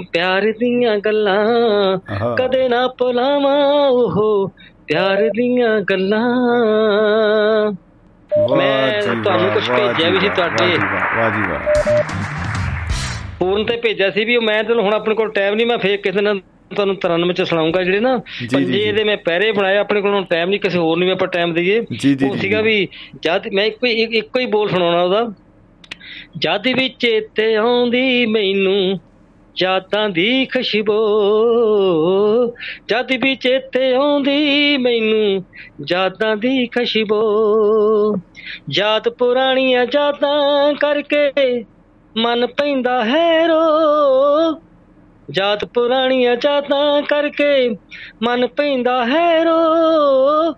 ਪਿਆਰ 0.01 0.53
ਦੀਆਂ 0.59 0.99
ਗੱਲਾਂ 0.99 1.99
ਕਦੇ 2.37 2.69
ਨਾ 2.69 2.87
ਭੁਲਾਵਾਂ 2.89 3.89
ਉਹ 3.89 4.49
ਪਿਆਰ 4.87 5.31
ਦੀਆਂ 5.31 5.81
ਗੱਲਾਂ 5.81 6.21
ਮੈਂ 8.57 9.03
ਤੁਹਾਨੂੰ 9.03 9.49
ਵਾਹ 9.49 9.59
ਭੇਜਿਆ 9.77 10.11
ਵੀ 10.11 10.21
ਸੀ 10.21 10.29
ਤੁਹਾਡੇ। 10.29 10.67
ਵਾਹ 11.17 11.31
ਜੀ 11.31 11.43
ਵਾਹ, 11.51 12.03
ਫੋਨ 13.39 13.65
ਤੇ 13.65 13.77
ਭੇਜਿਆ 13.77 14.11
ਸੀ 14.11 14.25
ਵੀ 14.25 14.39
ਮੈਂ 14.39 14.63
ਚਲੋ 14.65 14.83
ਹੁਣ 14.83 14.95
ਆਪਣੇ 14.95 15.15
ਕੋਲ 15.15 15.31
ਟਾਈਮ 15.31 15.55
ਨਹੀਂ 15.55 15.67
ਮੈਂ 15.67 15.79
ਫੇਰ 15.79 15.97
ਕਿਸੇ 15.97 16.21
ਦਿਨ 16.23 16.41
ਤੁਹਾਨੂੰ 16.71 16.97
93 16.97 17.33
ਚ 17.33 17.43
ਸੁਣਾਉਂਗਾ 17.43 17.83
ਜਿਹੜੇ 17.83 18.01
ਨਾ 18.01 18.17
ਪੰਜੇ 18.53 18.73
ਜੀ। 18.73 18.93
ਦੇ 18.93 19.05
ਮੈਂ 19.05 19.17
ਪਹਿਰੇ 19.17 19.53
ਬਣਾਏ 19.53 19.77
ਆਪਣੇ 19.77 20.01
ਕੋਲ 20.01 20.25
ਟਾਈਮ 20.25 20.49
ਨਹੀਂ 20.49 20.61
ਕਿਸੇ 20.61 20.79
ਹੋਰ 20.79 20.97
ਨੂੰ 20.99 21.07
ਵੀ 21.07 21.13
ਆਪਾਂ 21.13 21.29
ਟਾਈਮ 21.29 21.55
ਦਈਏ 21.55 21.79
ਉਹ 21.79 22.37
ਸੀਗਾ। 22.37 22.61
ਵੀ 22.61 22.89
ਜਦ 23.23 23.49
ਮੈਂ 23.53 23.65
ਇੱਕ- 23.65 23.89
ਇੱਕੋ 23.89 24.41
ਹੀ 24.41 24.47
ਬੋਲ 24.47 24.69
ਸੁਣਾਉਣਾ 24.69 25.03
ਉਹਦਾ 25.03 25.33
ਜਦ 26.39 26.67
ਵੀ 26.67 26.89
ਚੇਤੇ 26.89 27.57
ਆਉਂਦੀ 27.57 28.27
ਮੈਨੂੰ 28.27 29.01
ਯਾਦਾਂ 29.61 30.09
ਦੀ 30.09 30.47
ਖੁਸ਼ਬੂ, 30.47 30.97
ਜਦ 32.89 33.13
ਵੀ 33.23 33.35
ਚੇਤੇ 33.37 33.95
ਆਉਂਦੀ 33.95 34.77
ਮੈਨੂੰ 34.77 35.45
ਯਾਦਾਂ 35.91 36.37
ਦੀ 36.37 36.67
ਖੁਸ਼ਬੂ। 36.67 37.21
ਯਾਦ 38.73 39.09
ਪੁਰਾਣੀਆਂ 39.09 39.87
ਯਾਦਾਂ 39.95 40.75
ਕਰਕੇ 40.75 41.65
ਮਨ 42.17 42.47
ਪੈਂਦਾ 42.47 43.05
ਹੈ 43.05 43.47
ਰੋ। 43.47 44.63
ਯਾਦ 45.35 45.65
ਪੁਰਾਣੀਆਂ 45.65 46.37
ਯਾਦਾਂ 46.45 47.03
ਕਰਕੇ 47.03 47.69
ਮਨ 48.23 48.47
ਪੈਂਦਾ 48.47 49.07
ਹੈ 49.07 49.45
ਰੋ। 49.45 50.53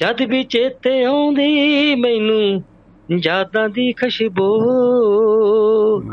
ਜਦ 0.00 0.22
ਵੀ 0.22 0.44
ਚੇਤੇ 0.44 1.04
ਆਉਂਦੀ 1.04 1.94
ਮੈਨੂੰ 1.94 2.64
ਯਾਦਾਂ 3.24 3.68
ਦੀ 3.68 3.92
ਖੁਸ਼ਬੂ। 3.92 4.60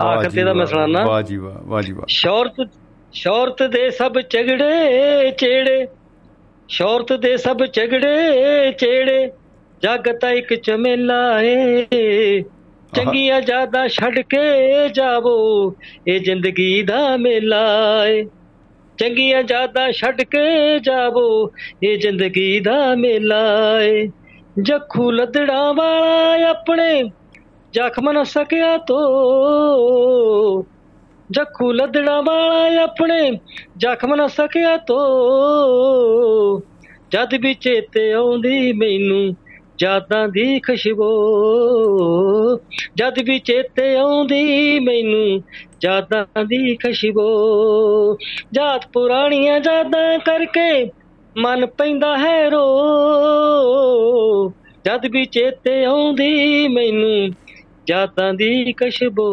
ਆਖਰ 0.03 0.29
ਤੇ 0.29 0.43
ਦਾ 0.43 0.53
ਮੈਂ 0.53 0.65
ਸੁਣਾਣਾ 0.65 1.05
ਵਾਹ 1.05 1.21
ਜੀ 1.21 1.37
ਵਾਹ 1.37 1.53
ਵਾਹ 1.63 1.81
ਜੀ 1.81 1.93
ਵਾਹ। 1.93 2.05
ਸ਼ੌਰਤ 2.07 2.69
ਸ਼ੌਰਤ 3.13 3.63
ਦੇ 3.63 3.89
ਸਭ 3.89 4.13
ਝਗੜੇ 4.29 5.31
ਚੇੜੇ। 5.31 5.87
ਸ਼ੌਰਤ 6.69 7.13
ਦੇ 7.13 7.37
ਸਭ 7.37 7.57
ਝਗੜੇ 7.73 8.71
ਚੇੜੇ। 8.71 9.31
ਜੱਗ 9.81 9.99
ਤਾਂ 10.21 10.31
ਇੱਕ 10.31 10.53
ਚਮੇਲਾ 10.53 11.41
ਏ। 11.41 11.85
ਚੰਗੀਆਂ 12.95 13.41
ਯਾਦਾਂ 13.49 13.87
ਛੱਡ 13.87 14.19
ਕੇ 14.19 14.89
ਜਾਵੋ। 14.89 15.73
ਇਹ 16.07 16.19
ਜ਼ਿੰਦਗੀ 16.19 16.81
ਦਾ 16.83 17.17
ਮੇਲਾ 17.17 18.01
ਏ। 18.07 18.23
ਚੰਗੀਆਂ 18.97 19.43
ਯਾਦਾਂ 19.51 19.91
ਛੱਡ 19.91 20.21
ਕੇ 20.21 20.79
ਜਾਵੋ। 20.79 21.51
ਇਹ 21.83 21.97
ਜ਼ਿੰਦਗੀ 21.97 22.59
ਦਾ 22.59 22.95
ਮੇਲਾ 22.95 23.81
ਏ। 23.81 24.07
ਜੱਖੂ 24.61 25.11
ਲੱਦੜਾ 25.11 25.71
ਵਾਲਾ 25.71 26.49
ਆਪਣੇ 26.49 27.03
ਜ਼ਖਮ 27.73 28.11
ਨਾ 28.11 28.23
ਸਕਿਆ 28.23 28.77
ਤੋ। 28.77 28.99
ਜੱਖੂ 31.31 31.71
ਲੱਦੜਾ 31.71 32.21
ਵਾਲਾ 32.21 32.83
ਆਪਣੇ 32.83 33.39
ਜ਼ਖਮ 33.77 34.15
ਨਾ 34.15 34.27
ਸਕਿਆ 34.27 34.77
ਤੋ। 34.77 34.99
ਜਦ 37.11 37.33
ਵੀ 37.41 37.53
ਚੇਤੇ 37.53 38.11
ਆਉਂਦੀ 38.13 38.73
ਮੈਨੂੰ 38.73 39.35
ਯਾਦਾਂ 39.83 40.27
ਦੀ 40.27 40.59
ਖੁਸ਼ਬੂ। 40.59 41.09
ਜਦ 42.95 43.19
ਵੀ 43.25 43.39
ਚੇਤੇ 43.39 43.95
ਆਉਂਦੀ 43.95 44.79
ਮੈਨੂੰ 44.79 45.43
ਯਾਦਾਂ 45.85 46.45
ਦੀ 46.45 46.75
ਖੁਸ਼ਬੂ। 46.75 48.17
ਜਾਤ 48.53 48.85
ਪੁਰਾਣੀਆਂ 48.93 49.59
ਯਾਦਾਂ 49.65 50.19
ਕਰਕੇ 50.19 50.85
ਮਨ 51.37 51.65
ਪੈਂਦਾ 51.65 52.17
ਹੈ 52.17 52.49
ਰੋ। 52.49 52.65
ਜਦ 54.85 55.05
ਵੀ 55.11 55.25
ਚੇਤੇ 55.25 55.85
ਆਉਂਦੀ 55.85 56.67
ਮੈਨੂੰ 56.67 57.29
ਯਾਦਾਂ 57.89 58.33
ਦੀ 58.33 58.71
ਖੁਸ਼ਬੂ। 58.71 59.25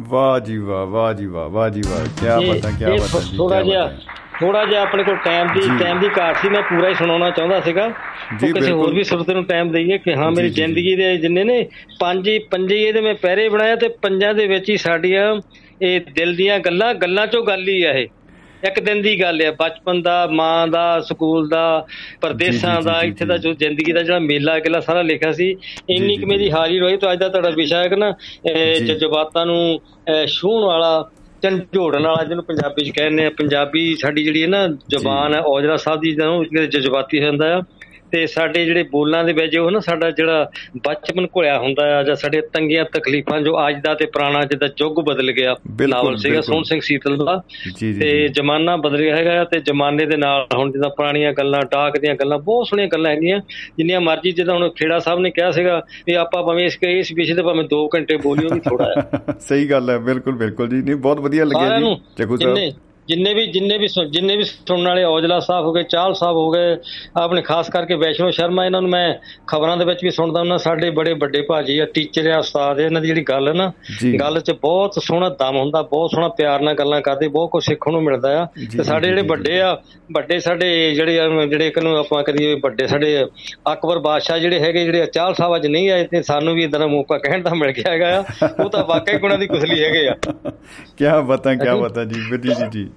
ਵਾਹ 0.00 0.40
ਜੀ 0.40 0.58
ਵਾਹ 0.58 0.86
ਵਾਹ 0.86 1.12
ਜੀ 1.12 1.26
ਵਾਹ 1.26 1.48
ਵਾਹ 1.48 1.68
ਜੀ 1.68 1.82
ਵਾਹ। 1.90 2.04
ਕੀ 2.04 2.48
ਬਾਤਾਂ 2.48 2.70
ਕੀ 2.70 2.84
ਬਾਤਾਂ 2.84 3.20
ਜੀ 3.20 3.36
ਥੋੜਾ 3.36 3.62
ਜਿਹਾ 3.62 3.94
ਥੋੜਾ 4.40 4.64
ਜਿਹਾ 4.64 4.82
ਆਪਣੇ 4.82 5.02
ਕੋਲ 5.04 5.16
ਟਾਈਮ 5.16 5.46
ਦੀ 5.54 5.60
ਟਾਈਮ 5.80 6.00
ਦੀ 6.00 6.08
ਘਾਟ 6.18 6.36
ਸੀ 6.42 6.48
ਮੈਂ 6.48 6.62
ਪੂਰਾ 6.62 6.88
ਹੀ 6.88 6.94
ਸੁਣਾਉਣਾ 6.94 7.30
ਚਾਹੁੰਦਾ 7.30 7.60
ਸੀਗਾ। 7.60 7.92
ਜੀ 8.40 8.52
ਕਿਸੇ 8.52 8.72
ਹੋਰ 8.72 8.94
ਵੀ 8.94 9.04
ਸਰੋਤੇ 9.04 9.34
ਨੂੰ 9.34 9.44
ਟਾਈਮ 9.44 9.72
ਦਈਏ 9.72 9.98
ਕਿ 9.98 10.14
ਹਾਂ 10.14 10.30
ਮੇਰੀ। 10.30 10.48
ਜ਼ਿੰਦਗੀ 10.48 10.94
ਦੇ 10.96 11.16
ਜਿੰਨੇ 11.16 11.44
ਨੇ 11.44 11.68
ਪੰਜ 12.00 12.28
ਹੀ 12.28 12.38
ਪੰਜੇ 12.38 12.82
ਇਹਦੇ 12.82 13.00
ਮੈਂ 13.00 13.14
ਪਹਿਰੇ 13.14 13.48
ਬਣਾਇਆ 13.48 13.76
ਤੇ 13.76 13.88
ਪੰਜਾਂ 13.88 14.34
ਦੇ 14.34 14.46
ਵਿੱਚ 14.46 14.70
ਹੀ 14.70 14.76
ਸਾਡੀਆਂ 14.76 15.40
ਇਹ 15.82 16.00
ਦਿਲ 16.14 16.36
ਦੀਆਂ 16.36 16.58
ਗੱਲਾਂ 16.58 16.94
ਗੱਲਾਂ 16.94 17.26
ਚੋਂ 17.26 17.44
ਗੱਲ 17.44 17.68
ਹੀ 17.68 17.82
ਆ 17.82 17.92
ਇਹ। 17.92 18.08
ਇੱਕ 18.66 18.80
ਦਿਨ 18.80 19.02
ਦੀ 19.02 19.20
ਗੱਲ 19.20 19.42
ਆ 19.46 19.50
ਬਚਪਨ 19.50 20.02
ਦਾ 20.02 20.26
ਮਾਂ 20.30 20.68
ਦਾ 20.68 21.00
ਸਕੂਲ 21.00 21.48
ਦਾ 21.48 21.86
ਪਰਦੇਸਾਂ 22.20 22.82
ਦਾ 22.82 23.00
ਇੱਥੇ। 23.02 23.24
ਦਾ 23.24 23.36
ਜੋ 23.36 23.52
ਜ਼ਿੰਦਗੀ 23.52 23.92
ਦਾ 23.92 24.02
ਜਿਹੜਾ 24.02 24.18
ਮੇਲਾ 24.18 24.58
ਗਿਲਾ 24.58 24.80
ਸਾਰਾ 24.80 25.02
ਲਿਖਿਆ 25.02 25.32
ਸੀ 25.32 25.56
ਇੰਨੀ 25.90 26.16
ਕਿ 26.16 26.26
ਮੇਰੀ 26.26 26.50
ਹਾਰੀ 26.50 26.78
ਰੋਈ 26.78 26.96
ਤਾਂ 26.96 27.12
ਅੱਜ 27.12 27.18
ਦਾ 27.18 27.28
ਤੁਹਾਡਾ 27.28 27.50
ਵਿਸ਼ਾ 27.50 27.78
ਹੈ 27.78 27.88
ਕਿ 27.88 27.96
ਨਾ। 27.96 28.12
ਜਜ਼ਬਾਤਾਂ 28.86 29.46
ਨੂੰ 29.46 29.80
ਛੂਹਣ 30.26 30.64
ਵਾਲਾ 30.64 31.10
ਝੰਜੋੜਨ 31.42 32.06
ਵਾਲਾ 32.06 32.24
ਜਿਹਨੂੰ 32.24 32.44
ਪੰਜਾਬੀ 32.44 32.84
ਚ 32.84 32.90
ਕਹਿੰਦੇ 32.90 33.26
ਆ 33.26 33.30
ਪੰਜਾਬੀ 33.30 33.94
ਸਾਡੀ 34.00 34.24
ਜਿਹੜੀ 34.24 34.42
ਹੈ 34.42 34.48
ਨਾ 34.48 34.66
ਜ਼ੁਬਾਨ 34.66 35.34
ਹੈ 35.34 35.40
ਔਜਲਾ 35.40 35.76
ਸਾਹਿਬ 35.76 36.00
ਦੀ 36.00 36.12
ਕਿਤੇ 36.12 36.66
ਜਜ਼ਬਾਤੀ 36.66 37.18
ਹੋ 37.18 37.24
ਜਾਂਦਾ 37.24 37.56
ਆ 37.56 37.60
ਤੇ 38.14 38.26
ਸਾਡੇ 38.26 38.64
ਜਿਹੜੇ 38.64 38.82
ਬੋਲਾਂ 38.82 39.24
ਦੇ 39.24 39.32
ਵਿੱਚ 39.32 39.56
ਉਹ 39.56 39.70
ਨਾ 39.70 39.80
ਸਾਡਾ 39.80 40.10
ਜਿਹੜਾ 40.10 40.50
ਬਚਪਨ 40.76 41.26
ਘੁਲਿਆ 41.26 41.58
ਹੁੰਦਾ 41.58 41.98
ਆ 41.98 42.02
ਜਾਂ 42.02 42.14
ਸਾਡੇ 42.14 42.40
ਤੰਗੀਆਂ 42.40 42.84
ਤਕਲੀਫਾਂ 42.84 43.40
ਜੋ 43.40 43.68
ਅੱਜ 43.68 43.80
ਦਾ 43.82 43.94
ਤੇ 43.94 44.06
ਪੁਰਾਣਾ 44.06 44.44
ਜਿੱਦਾਂ 44.44 44.68
ਯੁੱਗ 44.80 45.00
ਬਦਲ 45.00 45.32
ਗਿਆ 45.32 45.56
ਨਾਵਲ 45.88 46.16
ਸੀਗਾ। 46.16 46.40
ਸੋਹਣ 46.40 46.62
ਸਿੰਘ 46.62 46.80
ਸੀਤਲ 46.80 47.16
ਦਾ। 47.16 47.42
ਤੇ। 47.80 48.28
ਜ਼ਮਾਨਾ 48.28 48.76
ਬਦਲ 48.76 49.02
ਗਿਆ 49.02 49.16
ਹੈਗਾ 49.16 49.40
ਆ 49.40 49.44
ਤੇ 49.44 49.60
ਜ਼ਮਾਨੇ 49.60 50.06
ਦੇ 50.06 50.16
ਨਾਲ 50.16 50.46
ਹੁਣ 50.54 50.72
ਜਿੱਦਾਂ 50.72 50.90
ਪੁਰਾਣੀਆਂ 50.90 51.32
ਗੱਲਾਂ 51.32 51.60
ਟਾਕ 51.70 51.98
ਦੀਆਂ 51.98 52.14
ਗੱਲਾਂ 52.14 52.38
ਬਹੁਤ 52.38 52.66
ਸੋਹਣੀਆਂ 52.66 52.88
ਗੱਲਾਂ 52.88 53.10
ਹੈਗੀਆਂ। 53.10 53.40
ਜਿੰਨੀਆਂ 53.78 54.00
ਮਰਜ਼ੀ 54.00 54.32
ਜਿੱਦਾਂ 54.32 54.54
ਹੁਣ 54.54 54.68
ਖੇੜਾ 54.70 54.98
ਸਾਹਿਬ 54.98 55.20
ਨੇ 55.20 55.30
ਕਿਹਾ 55.30 55.50
ਸੀਗਾ 55.50 55.82
ਵੀ 56.06 56.14
ਆਪਾਂ 56.14 56.42
ਭਾਵੇਂ 56.42 56.66
ਇਸ 56.66 56.78
ਇਸ 56.82 57.12
ਵਿਸ਼ੇ 57.12 57.34
ਤੇ 57.34 57.42
ਭਾਵੇਂ 57.42 57.64
2 57.64 57.86
ਘੰਟੇ 57.94 58.16
ਬੋਲੀਓ 58.16 58.48
ਵੀ 58.54 58.60
ਥੋੜਾ 58.60 58.84
ਹੈ 58.84 59.20
ਸਹੀ 59.40 59.70
ਗੱਲ 59.70 59.90
ਹੈ 59.90 59.98
ਬਿਲਕੁਲ 59.98 60.34
ਬਿਲਕੁਲ 60.34 60.68
ਜੀ। 60.68 60.82
ਨਹੀਂ 60.82 60.96
ਬਹੁਤ 60.96 61.20
ਵਧੀਆ 61.20 61.44
ਲੱਗਿਆ 61.44 61.78
ਜੀ 61.80 61.96
ਜਗੂ 62.18 62.36
ਜਿੰਨੇ 62.36 62.70
ਸਾਹਿਬ 62.70 62.93
ਜਿੰਨੇ 63.08 63.34
ਵੀ 63.34 63.46
ਜਿੰਨੇ 63.46 63.78
ਵੀ 63.78 63.86
ਜਿੰਨੇ 64.10 64.36
ਵੀ 64.36 64.44
ਸੁਣਨ 64.44 64.86
ਵਾਲੇ 64.88 65.04
ਔਜਲਾ 65.04 65.38
ਸਾਹਿਬ 65.40 65.64
ਹੋ 65.64 65.72
ਗਏ 65.72 65.82
ਚਾਹਲ 65.82 66.14
ਸਾਹਿਬ 66.14 66.36
ਹੋ 66.36 66.50
ਗਏ 66.50 66.76
ਆਪਣੇ 67.16 67.42
ਖਾਸ 67.42 67.70
ਕਰਕੇ 67.70 67.94
ਵੈਸ਼ਨੋ 67.94 68.30
ਸ਼ਰਮਾ 68.30 68.64
ਇਹਨਾਂ 68.66 68.80
ਨੂੰ 68.82 68.90
ਮੈਂ 68.90 69.14
ਖਬਰਾਂ 69.46 69.76
ਦੇ 69.76 69.84
ਵਿੱਚ 69.84 70.04
ਵੀ 70.04 70.10
ਸੁਣਦਾ 70.10 70.40
ਹੁੰਦਾ 70.40 70.56
ਸਾਡੇ 70.56 70.90
ਬੜੇ 70.90 71.12
ਵੱਡੇ 71.12 71.42
ਭਾਜੀ 71.42 71.78
ਆ 71.78 71.84
ਟੀਚਰ 71.84 72.30
ਆ 72.30 72.38
ਉਸਤਾਦ 72.38 72.80
ਇਹਨਾਂ 72.80 73.00
ਦੀ 73.00 73.06
ਜਿਹੜੀ 73.06 73.22
ਗੱਲ 73.22 73.48
ਹੈ 73.48 73.52
ਨਾ। 73.52 73.72
ਗੱਲ 74.20 74.40
'ਚ 74.40 74.50
ਬਹੁਤ 74.62 75.02
ਸੋਹਣਾ 75.02 75.28
ਦਮ 75.28 75.56
ਹੁੰਦਾ 75.56 75.82
ਬਹੁਤ 75.82 76.10
ਸੋਹਣਾ 76.10 76.28
ਪਿਆਰ 76.28 76.60
ਨਾਲ 76.60 76.74
ਗੱਲਾਂ 76.74 77.00
ਕਰਦੇ 77.00 77.28
ਬਹੁਤ 77.28 77.50
ਕੁਝ 77.50 77.62
ਸਿੱਖਣ 77.64 77.92
ਨੂੰ 77.92 78.02
ਮਿਲਦਾ 78.02 78.40
ਆ। 78.42 78.46
ਤੇ 78.76 78.82
ਸਾਡੇ 78.82 79.08
ਜਿਹੜੇ 79.08 79.22
ਵੱਡੇ 79.22 79.60
ਆ 79.60 79.72
ਵੱਡੇ 80.12 80.38
ਸਾਡੇ 80.40 80.94
ਜਿਹੜੇ 80.94 81.46
ਜਿਹੜੇ 81.48 81.66
ਇੱਕ 81.66 81.78
ਨੂੰ 81.78 81.96
ਆਪਾਂ 81.98 82.22
ਕਰੀਏ 82.22 82.54
ਵੱਡੇ 82.54 82.86
ਸਾਡੇ 82.86 83.24
ਅਕਬਰ 83.72 83.98
ਬਾਦਸ਼ਾਹ 83.98 84.38
ਜਿਹੜੇ 84.38 84.58
ਹੈਗੇ 84.60 84.84
ਜਿਹੜੇ 84.84 85.06
ਚਾਹਲ 85.06 85.34
ਸਾਹਿਬ 85.34 85.56
ਅੱਜ 85.56 85.66
ਨਹੀਂ 85.66 85.90
ਆਏ 85.90 86.04
ਤੇ 86.04 86.22
ਸਾਨੂੰ 86.22 86.54
ਵੀ 86.54 86.64
ਇਦਾਂ 86.64 86.80
ਦਾ 86.80 86.86
ਮੌਕਾ 86.86 87.18
ਕਹਿਣ 87.18 87.42
ਦਾ 87.42 87.54
ਮਿਲ 87.54 87.72
ਗਿਆ 87.72 87.92
ਹੈਗਾ 87.92 88.24
ਉਹ 88.64 88.70
ਤਾਂ 88.70 88.84
ਵਾਕਈ 88.84 89.18
ਗੁਣਾਂ 89.18 89.38
ਦੀ 89.38 89.46
ਕੁਸਲੀ 89.46 89.82
ਹੈਗੇ 89.84 90.06
ਆ। 90.08 90.14
ਕੀ 90.98 91.04
ਬਾਤਾਂ 91.26 91.54
ਕੀ 91.56 91.80
ਬਾਤਾਂ 91.80 92.04
ਜੀ 92.04 92.20
ਜੀ 92.20 92.54
ਜੀ 92.54 92.64
ਜੀ। 92.72 92.88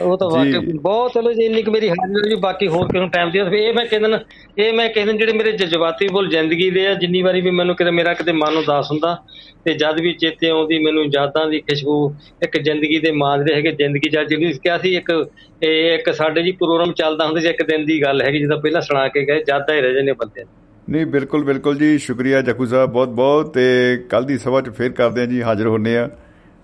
ਉਹ 0.00 0.18
ਤਾਂ 0.18 0.44
ਜੀ। 0.44 0.52
ਵਾਕਈ 0.52 0.78
ਬਹੁਤ 0.78 1.12
ਚਲੋ 1.12 1.32
ਜੀ 1.32 1.44
ਇੰਨੀ 1.44 1.62
ਕੁ 1.62 1.70
ਮੇਰੀ 1.70 1.88
ਹਾਜ਼ਰੀ 1.88 2.28
ਵੀ 2.28 2.40
ਬਾਕੀ 2.40 2.68
ਹੋਰ 2.68 2.88
ਨੂੰ 2.98 3.10
ਟਾਈਮ 3.10 3.30
ਦਿਓ 3.30 3.46
ਇਹ 3.46 3.74
ਮੈਂ 3.74 3.86
ਕਹਿੰਦਾ 3.86 4.08
ਨਾ 4.08 4.18
ਇਹ 4.58 4.72
ਮੈਂ 4.72 4.88
ਕਹਿੰਦਾ 4.88 5.12
ਜਿਹੜੇ 5.12 5.32
ਮੇਰੇ 5.32 5.52
ਜਜ਼ਬਾਤੀ 5.52 6.08
ਬੋਲ 6.08 6.28
ਜ਼ਿੰਦਗੀ 6.28 6.70
ਦੇ 6.70 6.86
ਆ 6.86 6.94
ਜਿੰਨੀ 6.94 7.22
ਵਾਰੀ 7.22 7.40
ਵੀ 7.40 7.50
ਮੈਨੂੰ 7.50 7.76
ਕਿਤੇ 7.76 7.90
ਮੇਰਾ 7.90 8.14
ਕਿਤੇ 8.14 8.32
ਮਨ 8.32 8.56
ਉਦਾਸ 8.56 8.90
ਹੁੰਦਾ 8.90 9.18
ਤੇ 9.64 9.74
ਜਦ 9.74 10.00
ਵੀ 10.00 10.12
ਚੇਤੇ 10.12 10.48
ਆਉਂਦੀ 10.48 10.78
ਮੈਨੂੰ 10.78 11.04
ਯਾਦਾਂ 11.04 11.46
ਦੀ 11.46 11.60
ਖੁਸ਼ਬੂ 11.60 12.14
ਇੱਕ 12.42 12.58
ਜ਼ਿੰਦਗੀ 12.58 12.98
ਦੇ 12.98 13.10
ਮਾਂਜਦੇ 13.10 13.54
ਹੈਗੇ 13.54 13.72
ਜ਼ਿੰਦਗੀ 13.72 14.10
ਜਦ 14.10 14.28
ਜਿਹਨੂੰ 14.28 14.52
ਕਿਹਾ 14.52 14.78
ਸੀ 14.78 14.96
ਇੱਕ 14.96 15.26
ਇਹ 15.62 15.94
ਇੱਕ 15.94 16.14
ਸਾਡੇ 16.14 16.42
ਜੀ 16.42 16.52
ਪ੍ਰੋਗਰਾਮ 16.52 16.92
ਚੱਲਦਾ 16.92 17.26
ਹੁੰਦਾ 17.26 17.40
ਸੀ 17.40 17.48
ਇੱਕ 17.48 17.62
ਦਿਨ 17.62 17.84
ਦੀ 17.84 18.02
ਗੱਲ 18.02 18.22
ਹੈਗੀ 18.22 18.38
ਜਿੱਦਾਂ 18.38 18.56
ਪਹਿਲਾਂ 18.56 18.80
ਸੁਣਾ 18.80 19.08
ਕੇ 19.08 19.24
ਗਏ 19.24 19.42
ਯਾਦਾਂ 19.48 19.74
ਹੀ 19.74 19.80
ਰਹਿ 19.80 19.94
ਜਾਂਦੇ 19.94 20.12
ਬੰਦੇ। 20.12 20.44
ਨਹੀਂ 20.90 21.06
ਬਿਲਕੁਲ 21.06 21.44
ਬਿਲਕੁਲ 21.44 21.76
ਜੀ 21.76 21.98
ਸ਼ੁਕਰੀਆ 21.98 22.40
ਜਕੂ 22.40 22.66
ਸਾਹਿਬ 22.66 22.90
ਬਹੁਤ 22.90 23.08
ਬਹੁਤ 23.08 23.54
ਤੇ 23.54 23.96
ਕੱਲ 24.10 24.24
ਦੀ 24.24 24.38
ਸਭਾ 24.38 24.60
'ਚ 24.60 24.70
ਫੇਰ 24.70 24.92
ਕਰਦੇ 24.92 25.20
ਹਾਂ 25.20 25.28
ਜੀ 25.28 25.42
ਹਾਜ਼ਰ 25.42 25.66
ਹੁੰਨੇ 25.66 25.96
ਆ 25.96 26.10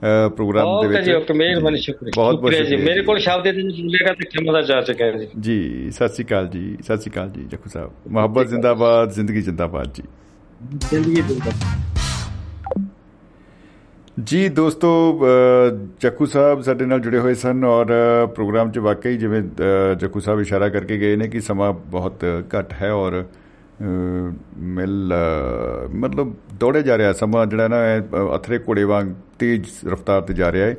ਪ੍ਰੋਗਰਾਮ 0.02 0.66
ਦੇ 0.80 0.88
ਵਿੱਚ 0.88 1.04
ਜੀ 1.04 1.12
ਓਕੇ 1.14 1.34
ਮਿਹਰਬਾਨੀ 1.34 1.78
ਸ਼ੁਕਰੀਆ। 1.78 2.12
ਬਹੁਤ 2.16 2.40
ਬਹੁਤ 2.40 2.52
ਜੀ। 2.68 2.76
ਮੇਰੇ 2.76 3.02
ਕੋਲ 3.02 3.18
ਸ਼ਬਦ 3.18 3.46
ਇਹ 3.46 3.52
ਬੋਲੇਗਾ 3.54 4.12
ਤੇ 4.12 4.28
ਖਿਮਾ 4.30 4.52
ਦਾ 4.52 4.60
ਜਾ 4.62 4.80
ਚੁੱਕਾ 4.80 5.10
ਜੀ। 5.10 5.28
ਜੀ 5.40 5.90
ਸਤਿ 5.90 6.08
ਸ਼੍ਰੀ 6.08 6.24
ਅਕਾਲ 6.24 6.48
ਜੀ 6.48 6.76
ਸਤਿ 6.82 6.96
ਸ਼੍ਰੀ 6.96 7.12
ਅਕਾਲ 7.12 7.30
ਜੀ 7.30 7.44
ਜਕੂ 7.44 7.70
ਸਾਹਿਬ। 7.70 7.90
ਮੁਹੱਬਤ 8.08 8.48
ਜ਼ਿੰਦਾਬਾਦ 8.48 9.10
ਜ਼ਿੰਦਗੀ 9.10 9.42
ਜ਼ਿੰਦਾਬਾਦ 9.42 9.92
ਜੀ। 9.94 10.02
ਜ਼ਿੰਦਗੀ 10.90 11.22
ਦੀ 11.22 11.40
ਜੀ 14.24 14.48
ਦੋਸਤੋ 14.48 14.90
ਜੱਕੂ 16.00 16.26
ਸਾਹਿਬ 16.26 16.60
ਸਾਡੇ 16.62 16.84
ਨਾਲ 16.86 17.00
ਜੁੜੇ 17.00 17.18
ਹੋਏ 17.18 17.34
ਸਨ 17.34 17.64
ਔਰ 17.64 17.86
ਪ੍ਰੋਗਰਾਮ 18.34 18.70
'ਚ 18.70 18.78
ਵਾਕਈ 18.78 19.16
ਜਿਵੇਂ 19.16 19.42
ਜੱਕੂ 20.00 20.20
ਸਾਹਿਬ 20.20 20.40
ਇਸ਼ਾਰਾ 20.40 20.68
ਕਰਕੇ 20.68 20.98
ਗਏ 20.98 21.16
ਨੇ 21.16 21.28
ਕਿ 21.28 21.40
ਸਮਾਂ 21.40 21.72
ਬਹੁਤ 21.72 22.24
ਘੱਟ 22.56 22.72
ਹੈ 22.72 22.90
ਔਰ 22.92 23.24
ਮਿਲ 24.76 25.12
ਮਤਲਬ 25.94 26.34
ਦੌੜੇ 26.54 26.82
ਜਾ 26.82 26.98
ਰਿਹਾ। 26.98 27.12
ਸਮਾਂ 27.12 27.46
ਜਿਹੜਾ 27.46 27.68
ਨਾ 27.68 27.76
ਅਥਰੇ 28.36 28.58
ਘੋੜੇ 28.58 28.84
ਵਾਂਗ 28.84 29.08
ਤੇਜ਼ 29.44 29.88
ਰਫ਼ਤਾਰ 29.88 30.20
ਤੇ 30.20 30.34
ਜਾ 30.34 30.52
ਰਿਹਾ 30.52 30.66
ਹੈ। 30.66 30.76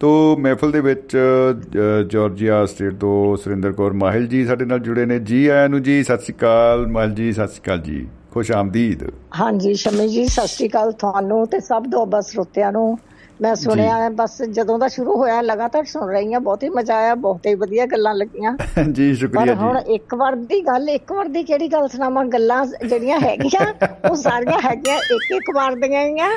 ਤੋ 0.00 0.36
ਮਹਿਫਲ 0.36 0.70
ਦੇ 0.70 0.80
ਵਿੱਚ 0.80 1.16
ਅ, 1.16 2.02
ਜਾਰਜੀਆ 2.02 2.64
ਸਟੇਟ 2.66 2.94
ਤੋਂ 2.94 3.36
ਸੁਰਿੰਦਰ 3.36 3.72
ਕੌਰ 3.72 3.92
ਮਾਹਿਲ 3.92 4.26
ਜੀ 4.26 4.44
ਸਾਡੇ 4.46 4.64
ਨਾਲ 4.64 4.78
ਜੁੜੇ 4.78 5.04
ਨੇ। 5.06 5.18
ਜੀ 5.18 5.46
ਆਇਆਂ 5.46 5.68
ਨੂੰ 5.68 5.82
ਜੀ 5.82 6.02
ਸਤਿ 6.02 6.22
ਸ਼੍ਰੀ 6.22 6.34
ਅਕਾਲ 6.34 6.86
ਮਾਹਿਲ 6.86 7.10
ਜੀ 7.10 7.32
ਸਤਿ 7.32 7.46
ਸ਼੍ਰੀ 7.46 7.62
ਅਕਾਲ 7.62 7.78
ਜੀ। 7.78 8.06
ਖੁਸ਼ 8.30 8.52
ਆਮਦੀਦ। 8.52 9.02
ਹਾਂਜੀ 9.40 9.74
ਸ਼ਮੀ 9.74 10.08
ਜੀ 10.08 10.26
ਸਤਿ 10.26 10.46
ਸ਼੍ਰੀ 10.46 10.68
ਅਕਾਲ 10.68 10.92
ਤੁਹਾਨੂੰ 10.92 11.46
ਤੇ 11.46 11.60
ਸਭ 11.60 11.82
ਦੋਬਾ 11.82 12.20
ਸਰੋਤਿਆਂ 12.20 12.72
ਨੂੰ। 12.72 12.98
ਮੈਂ 13.40 13.54
ਸੁਣਿਆ 13.54 14.08
ਬਸ 14.08 14.42
ਜਦੋਂ 14.42 14.78
ਦਾ 14.78 14.88
ਸ਼ੁਰੂ 14.88 15.16
ਹੋਇਆ 15.16 15.40
ਲਗਾਤਾਰ 15.40 15.84
ਸੁਣ 15.84 16.10
ਰਹੀ 16.10 16.32
ਹਾਂ 16.32 16.40
ਬਹੁਤ 16.40 16.62
ਹੀ 16.62 16.68
ਮਜ਼ਾ 16.68 16.96
ਆਇਆ 16.96 17.14
ਬਹੁਤ 17.14 17.46
ਹੀ 17.46 17.54
ਵਧੀਆ 17.54 17.86
ਗੱਲਾਂ 17.86 18.14
ਲੱਗੀਆਂ। 18.14 18.52
ਜੀ 18.92 19.08
ਪਰ 19.08 19.14
ਸ਼ੁਕਰੀਆ 19.14 19.54
ਹੁਣ 19.54 19.80
ਜੀ 19.80 19.94
ਇੱਕ 19.94 20.14
ਵਾਰ 20.14 20.34
ਦੀ 20.34 20.60
ਗੱਲ 20.60 20.88
ਇੱਕ 20.88 21.12
ਵਾਰ 21.12 21.28
ਦੀ 21.28 21.42
ਕਿਹੜੀ 21.42 21.68
ਗੱਲ 21.68 21.88
ਸੁਣਾਵਾਂ? 21.88 22.24
ਗੱਲਾਂ 22.24 22.64
ਜਿਹੜੀਆਂ 22.86 23.18
ਹੈਗੀਆਂ 23.20 23.66
ਉਹ 24.10 24.16
ਸਾਰੀਆਂ 24.16 24.58
ਹੈਗੀਆਂ 24.64 24.96
ਇੱਕ 24.96 25.32
ਇੱਕ 25.32 25.50
ਵਾਰ 25.54 25.74
ਦੀਆਂ 25.74 26.02
ਹੀ 26.02 26.20
ਆ। 26.20 26.28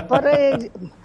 ਪਰ 0.00 0.26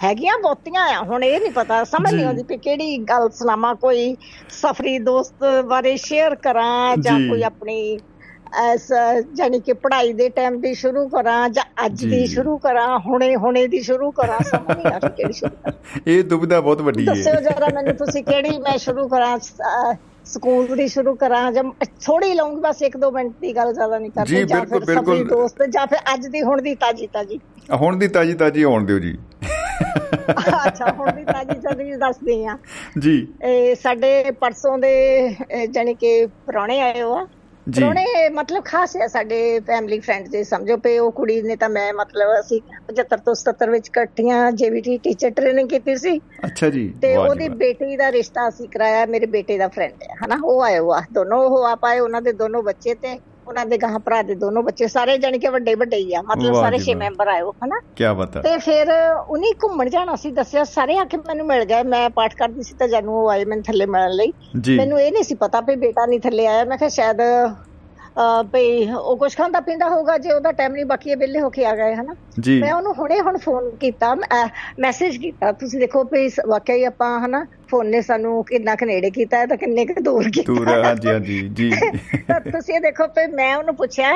ਹੈਗੀਆਂ 0.03 0.38
ਬਹੁਤੀਆਂ 0.40 0.82
ਆ 0.90 1.03
ਹੁਣ 1.03 1.24
ਇਹ 1.24 1.40
ਨਹੀਂ 1.40 1.52
ਪਤਾ 1.52 1.84
ਸਮਝ 1.84 2.14
ਨਹੀਂ 2.14 2.26
ਆਉਂਦੀ 2.26 2.44
ਵੀ 2.49 2.57
ਕਿਹੜੀ 2.57 2.98
ਗੱਲ 3.03 3.30
ਸੁਣਾਵਾਂ 3.30 3.76
ਕੋਈ 3.76 4.15
ਸਫਰੀ 4.52 4.98
ਦੋਸਤ 4.99 5.45
ਬਾਰੇ 5.65 5.95
ਸ਼ੇਅਰ 5.98 6.36
ਕਰਾਂ 6.36 6.98
ਜਾਂ। 6.98 7.20
ਕੋਈ 7.30 7.44
ਆਪਣੀ 7.44 7.98
ਜਾਨੀ 9.34 9.60
ਕਿ 9.60 9.74
ਪੜ੍ਹਾਈ 9.74 10.14
ਦੇ 10.14 10.30
ਟਾਈਮ 10.30 10.62
ਦੀ 10.62 10.74
ਸ਼ੁਰੂ 10.74 11.08
ਕਰਾਂ 11.08 11.50
ਜਾਂ 11.50 11.64
ਅੱਜ। 11.86 12.06
ਦੀ 12.06 12.26
ਸ਼ੁਰੂ 12.28 12.58
ਕਰਾਂ 12.58 13.00
ਹੁਣੇ 13.00 13.36
ਹੁਣੇ 13.36 13.68
ਦੀ 13.68 13.80
ਸ਼ੁਰੂ 13.80 14.12
ਕਰਾਂ 14.12 14.40
ਸਮਝ 14.44 14.78
ਨਹੀਂ 14.78 14.94
ਆ 14.94 14.98
ਰਹੀ 14.98 15.10
ਕਿਹੜੀ 15.18 15.34
ਸ਼ੁਰੂ 15.34 15.56
ਕਰਾਂ। 15.64 15.74
ਇਹ 16.08 16.24
ਦੁਬਿਧਾ 16.24 16.62
ਬਹੁਤ 16.62 16.82
ਵੱਡੀ 16.82 17.08
ਹੈ। 17.08 17.14
ਜਰਾ 17.14 17.70
ਮੈਨੂੰ 17.74 17.96
ਤੁਸੀਂ 17.96 18.24
ਕਿਹੜੀ 18.24 18.58
ਮੈਂ 18.58 18.78
ਸ਼ੁਰੂ 18.78 19.08
ਕਰਾਂ 19.08 19.40
ਸਕੂਲ 20.26 20.76
ਦੀ 20.76 20.88
ਸ਼ੁਰੂ 20.88 21.16
ਕਰਾਂ 21.16 21.52
ਜਾਂ 21.52 21.64
ਥੋੜੀ 22.06 22.34
ਲਵਾਂਗੀ 22.34 22.62
ਬਸ 22.62 22.84
1-2 22.84 23.12
ਮਿੰਟ 23.12 23.34
ਦੀ 23.42 23.56
ਗੱਲ 23.56 23.74
ਜ਼ਿਆਦਾ 23.74 24.00
ਨਹੀਂ 24.00 24.12
ਕਰਦੀ 24.12 24.36
ਜੀ, 24.36 24.44
ਬਿਲਕੁਲ, 24.44 24.86
ਬਿਲਕੁਲ। 24.86 25.28
ਦੋਸਤ 25.28 25.64
ਜਾਂ 25.64 25.88
ਫਿਰ 25.88 26.00
ਅੱਜ 26.14 26.28
ਦੀ 26.28 26.42
ਹੁਣ 26.42 26.62
ਦੀ 26.62 26.76
ਤਾਜੀ 26.76 27.08
ਤਾਜੀ। 27.08 27.40
ਹੁਣ 27.72 27.98
ਦੀ 27.98 28.08
ਤਾਜੀ 28.08 28.34
ਤਾਜੀ 28.34 28.64
ਆਉਣ 28.64 28.86
ਦਿਓ 28.86 29.00
ਜੀ। 29.00 29.18
ਅੱਛਾ 30.68 30.92
ਹੁਣ 30.92 31.12
ਦੀ 31.12 31.24
ਤਾਜੀ 31.24 31.60
ਤਾਜੀ 31.60 31.92
ਦੱਸਦੀ 31.92 32.46
ਆ। 32.46 32.58
ਜੀ। 33.00 33.28
ਇਹ 33.44 33.76
ਸਾਡੇ 33.76 34.32
ਪਰਸੋਂ 34.32 34.78
ਦੇ 34.78 35.36
ਜਾਣੀ 35.70 35.94
ਕਿ 35.94 36.26
ਪੁਰਾਣੇ 36.26 36.82
ਆਏ 36.82 37.02
ਹੋ 37.02 37.18
ਆ। 37.18 37.28
ਜੀ। 37.68 37.72
ਪ੍ਰਾਹੁਣੇ 37.73 38.30
ਮਤਲਬ 38.30 38.64
ਖਾਸ 38.65 38.95
ਹੈ 38.95 39.07
ਸਾਡੇ 39.07 39.38
ਫੈਮਿਲੀ 39.60 39.99
ਫਰੈਂਡ 39.99 40.27
ਦੇ 40.27 40.44
ਸਮਝੋ 40.44 40.76
ਪਏ 40.77 40.98
ਉਹ 40.99 41.11
ਕੁੜੀ 41.11 41.41
ਨੇ 41.41 41.56
ਤਾਂ 41.56 41.69
ਮੈਂ 41.69 41.91
ਮਤਲਬ 41.94 42.31
ਅਸੀਂ 42.40 42.60
75 42.90 43.19
ਤੋਂ 43.26 43.35
77 43.35 43.69
ਵਿੱਚ 43.69 43.88
ਇਕੱਠੀਆਂ 43.88 44.40
ਜੇਵੀਟੀ 44.53 44.98
ਟੀਚਰ 45.03 45.30
ਟ੍ਰੇਨਿੰਗ 45.31 45.69
ਕੀਤੀ 45.69 45.95
ਸੀ 45.95 46.18
ਅੱਛਾ 46.45 46.69
ਜੀ 46.69 46.88
ਤੇ 47.02 47.15
ਉਹਦੀ। 47.18 47.48
ਬੇਟੀ 47.56 47.95
ਦਾ 47.98 48.11
ਰਿਸ਼ਤਾ 48.11 48.48
ਅਸੀਂ 48.49 48.68
ਕਰਾਇਆ 48.69 49.06
ਮੇਰੇ 49.06 49.26
ਬੇਟੇ 49.27 49.57
ਦਾ 49.57 49.68
ਫਰੈਂਡ 49.68 50.03
ਹੈ 50.03 50.15
ਹਨਾ 50.23 50.38
ਉਹ 50.44 50.61
ਆਏ 50.64 50.77
ਹੋਆ 50.80 51.02
ਦੋਨੋਂ 51.14 51.40
ਉਹ 51.49 51.64
ਆ 51.65 51.76
ਪਾਏ 51.76 51.99
ਉਹਨਾਂ 51.99 52.22
ਦੇ 52.22 52.31
ਦੋਨੋਂ 52.34 52.64
ਬੱਚੇ 52.64 52.94
ਤੇ 52.95 53.18
ਉਹਨਾਂ 53.48 53.65
ਦੇ 53.65 53.78
ਗਾਂ 53.78 53.99
ਭਰਾ 53.99 54.22
ਦੇ 54.22 54.36
ਦੋਨੋਂ 54.36 54.64
ਬੱਚੇ 54.64 54.88
ਸਾਰੇ 54.88 55.18
ਜਾਣੀ 55.18 55.40
ਕਿ 55.40 55.48
ਵੱਡੇ 55.48 55.76
ਵੱਡੇ 55.76 55.98
ਹੀ 55.98 56.14
ਆ। 56.14 56.22
ਮਤਲਬ 56.22 56.56
ਸਾਰੇ 56.56 56.78
ਜੀ 56.78 56.84
6 56.84 56.94
ਵਾਹ। 56.94 56.99
ਮੈਂਬਰ 56.99 57.28
ਆਏ 57.28 57.41
ਹੋ 57.41 57.52
ਹਨਾ? 57.65 57.80
ਕੀ 57.95 58.06
ਬਤਾ 58.18 58.41
ਤੇ 58.41 58.57
ਫਿਰ 58.57 58.91
ਉਹਨੇ 59.28 59.52
ਘੁੰਮਣ 59.64 59.90
ਜਾਣਾ 59.90 60.15
ਸੀ 60.15 60.32
ਦੱਸਿਆ 60.32 60.64
ਸਾਰੇ 60.64 60.98
ਆ 60.98 61.03
ਕੇ 61.06 61.18
ਮੈਨੂੰ 61.18 61.45
ਮਿਲ 61.45 61.64
ਗਏ 61.65 61.84
ਮੈਂ 61.84 62.10
ਪਾਠ 62.10 62.36
ਕਰਦੀ 62.36 62.64
ਸੀ 62.64 62.76
ਤਾਂ 62.80 62.88
ਜਾਨੂੰ 62.88 63.15
ਉਹ 63.15 63.30
ਆਏ 63.30 63.45
ਮੈਨੂੰ 63.45 63.64
ਥੱਲੇ 63.64 63.86
ਮਿਲਣ 63.86 64.11
ਲਈ। 64.11 64.32
ਮੈਨੂੰ 64.78 65.02
ਇਹ 65.02 65.11
ਨਹੀਂ 65.11 65.24
ਸੀ 65.24 65.36
ਪਤਾ 65.36 65.61
ਵੀ 65.61 65.76
ਬੇਟਾ 65.76 66.06
ਨਹੀਂ 66.06 66.20
ਥੱਲੇ 66.20 66.48
ਆਇਆ 66.48 66.65
ਮੈਂ 66.65 66.78
ਕਿਹਾ 66.78 66.90
ਸ਼ਾਇਦ 66.90 67.22
ਭਈ 68.52 68.88
ਉਹ 68.91 69.15
ਕੁਝ 69.18 69.35
ਖਾਂਦਾ 69.35 69.60
ਪੀਂਦਾ 69.60 69.88
ਹੋਊਗਾ 69.90 70.18
ਜੇ 70.18 70.31
ਉਹਦਾ 70.31 70.52
ਟਾਈਮ 70.52 70.73
ਨਹੀਂ 70.73 70.85
ਬਾਕੀ 70.85 71.10
ਇਹ 71.11 71.18
ਵਿਹਲੇ 71.18 71.40
ਹੋ 71.40 71.49
ਕੇ 71.49 71.65
ਆ 71.65 71.76
ਗਏ 71.76 71.94
ਹਨਾ? 71.95 72.14
ਮੈਂ 72.60 72.73
ਉਹਨੂੰ 72.73 72.94
ਹੁਣੇ 72.94 73.19
ਹੁਣ 73.19 73.38
ਫੋਨ 73.38 73.69
ਕੀਤਾ 73.76 74.14
ਮੈਸੇਜ 74.80 75.18
ਕੀਤਾ। 75.18 75.52
ਤੁਸੀਂ 75.52 75.80
ਦੇਖੋ 75.80 76.03
ਇਸ- 76.15 76.40
ਵਾਕਿਆ 76.48 76.76
ਹੀ 76.76 76.84
ਆਪਾਂ 76.84 77.10
ਹਨਾ 77.26 77.45
ਫੋਨ 77.69 77.88
ਨੇ 77.88 78.02
ਸਾਨੂੰ 78.02 78.44
ਕਿੰਨਾ 78.44 78.76
ਕੁ 78.76 78.85
ਨੇੜੇ 78.85 79.10
ਕੀਤਾ 79.10 79.38
ਹੈ 79.38 79.45
ਤਾਂ 79.45 79.57
ਕਿੰਨੇ 79.57 79.85
ਕੁ 79.85 80.02
ਦੂਰ 80.02 80.30
ਕੀਤਾ 80.30 80.53
ਤੂਰ 80.53 80.68
ਹਾਂਜੀ 80.85 81.10
ਹਾਂਜੀ 81.10 81.40
ਜੀ। 81.49 81.69
ਤਾਂ 82.27 82.40
ਤੁਸੀਂ 82.41 82.80
ਦੇਖੋ 82.81 83.07
ਵੀ 83.07 83.26
ਮੈਂ 83.27 83.56
ਉਹਨੂੰ 83.56 83.76
ਪੁੱਛਿਆ 83.76 84.11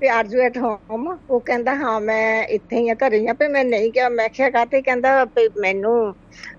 ਵੀ 0.00 0.08
ਆਰ 0.08 0.26
ਯੂ 0.26 0.40
ਐਟ 0.40 0.58
ਹੋਮ 0.58 1.06
ਉਹ 1.30 1.40
ਕਹਿੰਦਾ 1.40 1.74
ਹਾਂ 1.74 2.00
ਮੈਂ 2.00 2.42
ਇੱਥੇ 2.48 2.78
ਹੀ 2.78 2.88
ਆ 2.88 2.94
ਘਰੇ 2.94 3.18
ਹੀ 3.18 3.26
ਆ। 3.26 3.32
ਵੀ 3.40 3.48
ਮੈਂ 3.48 3.64
ਨਹੀਂ 3.64 3.92
ਕਿਹਾ 3.92 4.08
ਮੈਂ 4.08 4.28
ਕਿਹਾ 4.28 4.50
ਕਾਤੇ 4.50 4.80
ਕਹਿੰਦਾ 4.82 5.24
ਵੀ 5.26 5.48
ਮੈਨੂੰ 5.60 6.14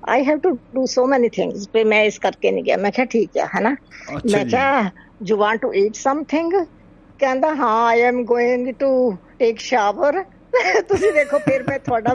I 0.09 0.23
have 0.25 0.39
to 0.39 0.49
do 0.75 0.85
so 0.85 1.05
many 1.07 1.29
things 1.29 1.67
ਵੀ 1.73 1.83
ਮੈਂ 1.83 2.03
ਇਸ 2.03 2.19
ਕਰਕੇ 2.19 2.51
ਨਹੀਂ 2.51 2.63
ਗਿਆ। 2.63 2.77
ਮੈਂ 2.77 2.91
ਕਿਹਾ 2.91 3.05
ਠੀਕ 3.05 3.37
ਹੈ 3.37 3.45
ਹਨਾ? 3.57 3.75
ਮੈਂ 4.31 4.45
ਕਿਹਾ 4.45 4.89
you 5.21 5.37
want 5.37 5.61
to 5.61 5.73
eat 5.75 5.95
something 5.97 6.53
ਕਹਿੰਦਾ 7.19 7.53
ਹਾਂ 7.55 7.75
I 7.85 8.01
am 8.03 8.23
going 8.25 8.67
to 8.79 8.89
take 9.39 9.59
shower 9.61 10.23
ਤੁਸੀਂ 10.89 11.11
ਦੇਖੋ 11.13 11.39
ਫਿਰ 11.41 11.63
ਮੈਂ 11.63 11.77
ਤੁਹਾਡਾ 11.79 12.13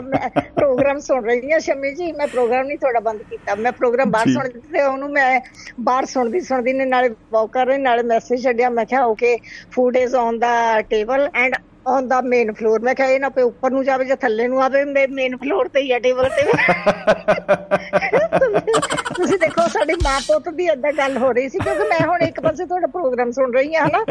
ਪ੍ਰੋਗਰਾਮ 0.51 0.99
ਸੁਣ 0.99 1.25
ਰਹੀ 1.25 1.51
ਹਾਂ 1.51 1.59
ਸ਼ਮੀ 1.61 1.93
ਜੀ। 1.95 2.11
ਮੈਂ 2.13 2.27
ਪ੍ਰੋਗਰਾਮ 2.27 2.65
ਨਹੀਂ 2.65 2.77
ਤੁਹਾਡਾ 2.77 2.99
ਬੰਦ 3.01 3.21
ਕੀਤਾ। 3.23 3.55
ਮੈਂ 3.57 3.71
ਪ੍ਰੋਗਰਾਮ 3.73 4.11
ਬਾਹਰ। 4.11 4.27
ਸੁਣਦੀ 4.27 4.59
ਤੇ 4.67 4.81
ਉਹਨੂੰ 4.83 5.09
ਮੈਂ 5.11 5.39
ਬਾਹਰ 5.81 6.05
ਸੁਣਦੀ 6.07 6.39
ਸੁਣਦੀ 6.41 6.73
ਨੇ 6.73 6.85
ਨਾਲੇ 6.85 7.09
ਵਾਕ 7.31 7.49
ਕਰ 7.51 7.65
ਰਹੀ 7.67 7.77
ਨਾਲੇ 7.79 8.03
ਮੈਸੇਜ 8.05 8.43
ਛੱਡਿਆ। 8.43 8.69
ਮੈਂ 8.71 8.85
ਕਿਹਾ 8.85 9.03
okay 9.05 9.35
food 9.71 9.97
is 9.97 10.15
on 10.17 10.39
the 10.39 10.53
table 10.89 11.29
and 11.35 11.55
on 11.87 12.07
the 12.07 12.19
main 12.21 12.51
floor 12.53 12.79
ਮੈਂ 12.79 12.93
ਕਿਹਾ 12.95 13.07
ਇਹ 13.07 13.19
ਨਾ 13.19 13.29
ਪੇ 13.29 13.41
ਉੱਪਰ 13.41 13.71
ਨੂੰ 13.71 13.83
ਜਾਵੇ 13.85 14.05
ਜਾਂ 14.05 14.17
ਥੱਲੇ 14.17 14.47
ਨੂੰ 14.47 14.61
ਆਵੇ 14.63 14.83
ਮੇਨ 15.07 15.35
ਫਲੋਰ 15.37 15.67
ਤੇ 15.67 15.81
ਹੀ 15.81 15.91
ਆ 15.91 15.99
ਟੇਬਲ 15.99 16.29
ਤੇ। 16.29 16.43
ਤੁਸੀਂ 19.15 19.37
ਦੇਖੋ 19.37 19.67
ਸਾਡੀ 19.67 19.93
ਮਾਂ 20.03 20.19
ਪੁੱਤ 20.19 20.49
ਦੀ 20.49 20.65
ਏਦਾਂ 20.65 20.91
ਗੱਲ 20.93 21.17
ਹੋ 21.17 21.31
ਰਹੀ 21.31 21.49
ਸੀ 21.49 21.59
ਕਿਉਂਕਿ 21.59 21.87
ਮੈਂ 21.89 22.07
ਹੁਣ 22.07 22.21
ਇੱਕ 22.21 22.39
ਪਾਸੇ 22.41 22.65
ਤੁਹਾਡਾ 22.65 22.87
ਪ੍ਰੋਗਰਾਮ 22.87 23.31
ਸੁਣ 23.31 23.53
ਰਹੀ 23.53 23.75
ਹਾਂ 23.75 23.85
ਹਨਾ। 23.87 24.03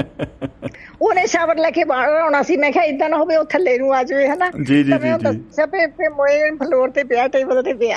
ਉਹਨੇ 1.01 1.27
ਸ਼ਾਵਰ 1.27 1.57
ਲੈ 1.57 1.71
ਕੇ 1.71 1.85
ਬਾਹਰ 1.85 2.15
ਆਉਣਾ 2.15 2.43
ਸੀ 2.43 2.57
ਮੈਂ 2.57 2.71
ਕਿਹਾ 2.73 2.85
ਇਦਾਂ 2.85 3.09
ਨਾ 3.09 3.17
ਹੋਵੇ 3.17 3.37
ਉਹ 3.37 3.45
ਥੱਲੇ 3.45 3.79
ਨੂੰ 3.79 3.95
ਆ 3.95 4.03
ਜਾਵੇ 4.03 4.29
ਹਨਾ। 4.29 4.51
ਜੀ, 4.63 4.83
ਜੀ, 4.83 4.91
ਤਾਂ 4.91 4.99
ਮੈਂ 5.01 5.19
ਜੀ। 5.19 5.25
ਦੱਸਿਆ 5.25 5.67
ਪੇ 5.67 5.87
ਪੇ 5.87 6.09
ਮੋਏ 6.09 6.51
ਫਲੋਰ 6.51 6.91
ਤੇ 6.91 7.05
ਪਿਆ 7.05 7.27
ਟੇਬਲ 7.29 7.63
ਤੇ 7.63 7.73
ਪਿਆ। 7.73 7.97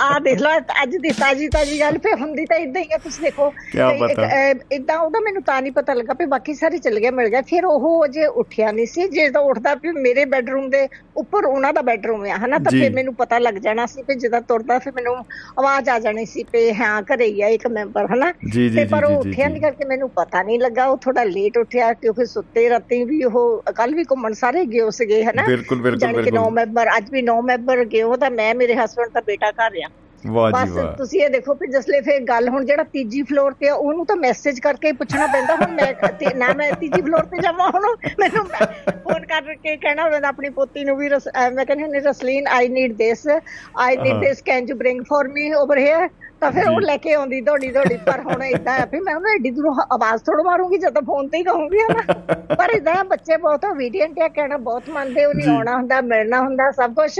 ਆ 0.00 0.18
ਦੇਖ 0.18 0.40
ਲਓ 0.40 0.50
ਅੱਜ 0.82 0.96
ਦੀ 0.96 1.10
ਤਾਜੀ 1.10 1.48
ਤਾਜੀ 1.48 1.80
ਗੱਲ 1.80 1.98
ਫੇ 1.98 2.12
ਹੁੰਦੀ 2.20 2.44
ਤਾਂ 2.44 2.56
ਇਦਾਂ 2.56 2.82
ਹੀ 2.82 2.88
ਆ 2.94 2.98
ਤੁਸੀਂ 2.98 3.24
ਦੇਖੋ। 3.24 3.52
ਇਦਾਂ 4.72 4.98
ਉਹਦਾ 4.98 5.20
ਮੈਨੂੰ 5.20 5.42
ਤਾਂ 5.42 5.60
ਨਹੀਂ 5.62 5.72
ਪਤਾ 5.72 5.94
ਲੱਗਾ 5.94 6.14
ਵੀ 6.18 6.26
ਬਾਕੀ 6.26 6.54
ਸਾਰੇ 6.54 6.78
ਚਲੇ 6.78 7.00
ਗਏ 7.00 7.10
ਮਿਲ 7.10 7.28
ਗਿਆ 7.28 7.41
ਫਿਰ 7.42 7.64
ਉਹ 7.64 8.04
ਅਜੇ 8.04 8.26
ਉੱਠਿਆ 8.26 8.72
ਨਹੀਂ 8.72 8.86
ਸੀ। 8.86 9.08
ਜੇ 9.08 9.30
ਤਾਂ 9.30 9.40
ਉੱਠਦਾ 9.40 9.74
ਵੀ 9.74 9.92
ਮੇਰੇ 9.92 10.24
ਬੈੱਡਰੂਮ 10.24 10.70
ਦੇ 10.70 10.88
ਉੱਪਰ 11.16 11.44
ਉਹਨਾਂ 11.44 11.72
ਦਾ 11.72 11.82
ਬੈੱਡਰੂਮ 11.82 12.24
ਆ 12.24 12.36
ਹਨਾ? 12.36 12.58
ਤਾਂ 12.58 12.72
ਜੀ। 12.72 12.80
ਫਿਰ 12.80 12.92
ਮੈਨੂੰ 12.92 13.14
ਪਤਾ 13.14 13.38
ਲੱਗ 13.38 13.54
ਜਾਣਾ 13.54 13.86
ਸੀ 13.86 14.02
ਵੀ 14.02 14.14
ਜਦੋਂ 14.14 14.40
ਤੁਰਦਾ 14.40 14.78
ਫਿਰ 14.78 14.92
ਮੈਨੂੰ 14.92 15.16
ਆਵਾਜ਼ 15.58 15.88
ਆ 15.88 15.98
ਜਾਣੀ 15.98 16.26
ਸੀ 16.26 16.44
ਵੀ 16.52 16.74
ਹਾਂ 16.74 17.02
ਘਰੇ 17.02 17.26
ਹੀ 17.26 17.42
ਆ 17.42 17.48
ਇੱਕ 17.48 17.66
ਮੈਂਬਰ 17.66 18.06
ਹਨਾ? 18.06 18.32
ਜੀ, 18.52 18.68
ਜੀ, 18.68 18.76
ਤੇ 18.76 18.82
ਜੀ, 18.82 18.88
ਪਰ 18.90 19.04
ਉਹ 19.04 19.22
ਜੀ, 19.22 19.30
ਉੱਠਿਆ 19.30 19.46
ਜੀ। 19.46 19.52
ਨਹੀਂ 19.52 19.62
ਕਰਕੇ 19.62 19.84
ਮੈਨੂੰ 19.84 20.10
ਪਤਾ 20.10 20.42
ਨਹੀਂ 20.42 20.60
ਲੱਗਾ। 20.60 20.86
ਉਹ 20.86 20.96
ਥੋੜਾ 20.96 21.24
ਲੇਟ 21.24 21.58
ਉੱਠਿਆ 21.58 21.92
ਕਿਉਂਕਿ 21.92 22.26
ਸੁੱਤੇ 22.26 22.68
ਰਾਤੀ 22.70 23.04
ਵੀ 23.04 23.24
ਉਹ 23.24 23.62
ਕੱਲ 23.76 23.94
ਵੀ 23.94 24.04
ਘੁੰਮਣ 24.04 24.32
ਸਾਰੇ 24.32 24.64
ਗਏ 24.64 24.90
ਸੀਗੇ 24.90 25.24
ਹਨਾ? 25.24 25.42
ਬਿਲਕੁਲ, 25.46 25.82
ਬਿਲਕੁਲ, 25.82 26.08
ਕਿ 26.08 26.14
ਬਿਲਕੁਲ। 26.14 26.38
9 26.38 26.50
ਮੈਂਬਰ 26.50 26.88
ਅੱਜ 26.96 27.10
ਵੀ 27.10 27.22
9 27.22 27.42
ਮੈਂਬਰ 27.42 27.84
ਗਏ। 27.84 28.02
ਉਹ 28.02 28.16
ਤਾਂ 28.16 28.30
ਮੈਂ 28.30 28.54
ਮੇਰੇ 28.54 28.74
ਹਸਬੰਡ 28.74 29.10
ਦਾ 29.12 29.20
ਬੇਟਾ 29.20 29.50
ਘਰ 29.50 29.72
ਆ। 29.86 29.88
ਵਾਹ 30.24 30.50
ਜੀ 30.50 30.56
ਬਸ 30.62 30.70
ਵਾਹ 30.74 30.92
ਤੁਸੀਂ 30.96 31.20
ਇਹ 31.20 31.30
ਦੇਖੋ 31.30 31.54
ਕਿ 31.54 31.66
ਜਸਲੇ 31.68 32.00
ਫੇਰ 32.00 32.20
ਗੱਲ 32.24 32.48
ਹੁਣ 32.48 32.64
ਜਿਹੜਾ 32.64 32.82
ਤੀਜੀ 32.92 33.22
ਫਲੋਰ 33.22 33.52
ਤੇ 33.52 33.68
ਆ 33.68 33.74
ਉਹਨੂੰ 33.74 34.04
ਤਾਂ 34.06 34.16
ਮੈਸੇਜ 34.16 34.58
ਕਰਕੇ 34.60 34.88
ਹੀ 34.88 34.92
ਪੁੱਛਣਾ 34.94 35.26
ਪੈਂਦਾ 35.26 35.54
ਹੁਣ 35.56 35.72
ਮੈਂ 35.72 35.92
ਤੇ- 36.20 36.34
ਨਾ 36.36 36.52
ਮੈਂ 36.54 36.70
ਤੀਜੀ 36.74 37.00
ਫਲੋਰ 37.02 37.24
ਤੇ 37.26 37.38
ਜਾਵਾਂ 37.42 37.68
ਹੁਣ 37.70 37.86
ਮੈਨੂੰ 38.20 38.44
ਫੋਨ 39.04 39.24
ਕਰਕੇ 39.26 39.76
ਕਹਿਣਾ 39.76 40.08
ਪੈਂਦਾ 40.08 40.28
ਆਪਣੀ 40.28 40.48
ਪੋਤੀ 40.52 40.84
ਨੂੰ 40.84 40.96
ਵੀ 40.96 41.08
ਮੈਂ 41.08 41.64
ਕਹਿੰਦੀ 41.64 41.82
ਹੁੰਦੀ 41.82 42.00
Rasleen 42.00 42.46
I 42.50 42.68
need 42.70 42.96
this 42.96 43.26
I 43.28 43.96
need. 43.98 44.20
This 44.20 44.42
can 44.42 44.68
you 44.68 44.76
bring 44.76 45.00
for 45.04 45.28
me 45.30 45.52
over 45.54 45.78
here 45.78 46.08
ਤਾਂ 46.42 46.50
ਫਿਰ 46.52 46.68
ਉਹ। 46.68 46.80
ਲੈ 46.82 46.96
ਕੇ 46.98 47.12
ਆਉਂਦੀ 47.14 47.40
ਦੌੜੀ 47.40 47.70
ਦੌੜੀ 47.70 47.96
ਪਰ 48.06 48.20
ਹੁਣ 48.22 48.42
ਇਦਾਂ 48.44 48.78
ਆ 48.78 48.84
ਵੀ 48.92 49.00
ਮੈਂ 49.00 49.14
ਉਹਨੂੰ 49.14 49.30
ਐਡੀ 49.30 49.50
ਦੂਰੋਂ 49.50 49.74
ਆਵਾਜ਼ 49.92 50.22
ਥੋੜਾ 50.22 50.42
ਮਾਰੂੰਗੀ 50.42 50.78
ਜਦੋਂ 50.78 51.02
ਫੋਨ 51.02 51.28
ਤੇ 51.28 51.38
ਹੀ 51.38 51.42
ਕਹੂੰਗੀ 51.44 51.78
ਹਨਾ 51.80 52.54
ਪਰ 52.54 52.70
ਇਦਾਂ 52.70 53.02
ਬੱਚੇ 53.06 53.36
ਬਹੁਤ 53.38 53.64
obedient 53.66 54.22
ਆ 54.24 54.28
ਕਹਿਣਾ 54.30 54.56
ਬਹੁਤ 54.62 54.88
ਮੰਨਦੇ 54.90 55.24
ਉਹ 55.24 55.34
ਨਹੀਂ 55.34 55.46
ਜੀ। 55.46 55.50
ਆਉਣਾ 55.50 55.76
ਹੁੰਦਾ 55.76 56.00
ਮਿਲਣਾ 56.06 56.40
ਹੁੰਦਾ 56.40 56.70
ਸਭ 56.72 56.94
ਕੁਝ 56.94 57.10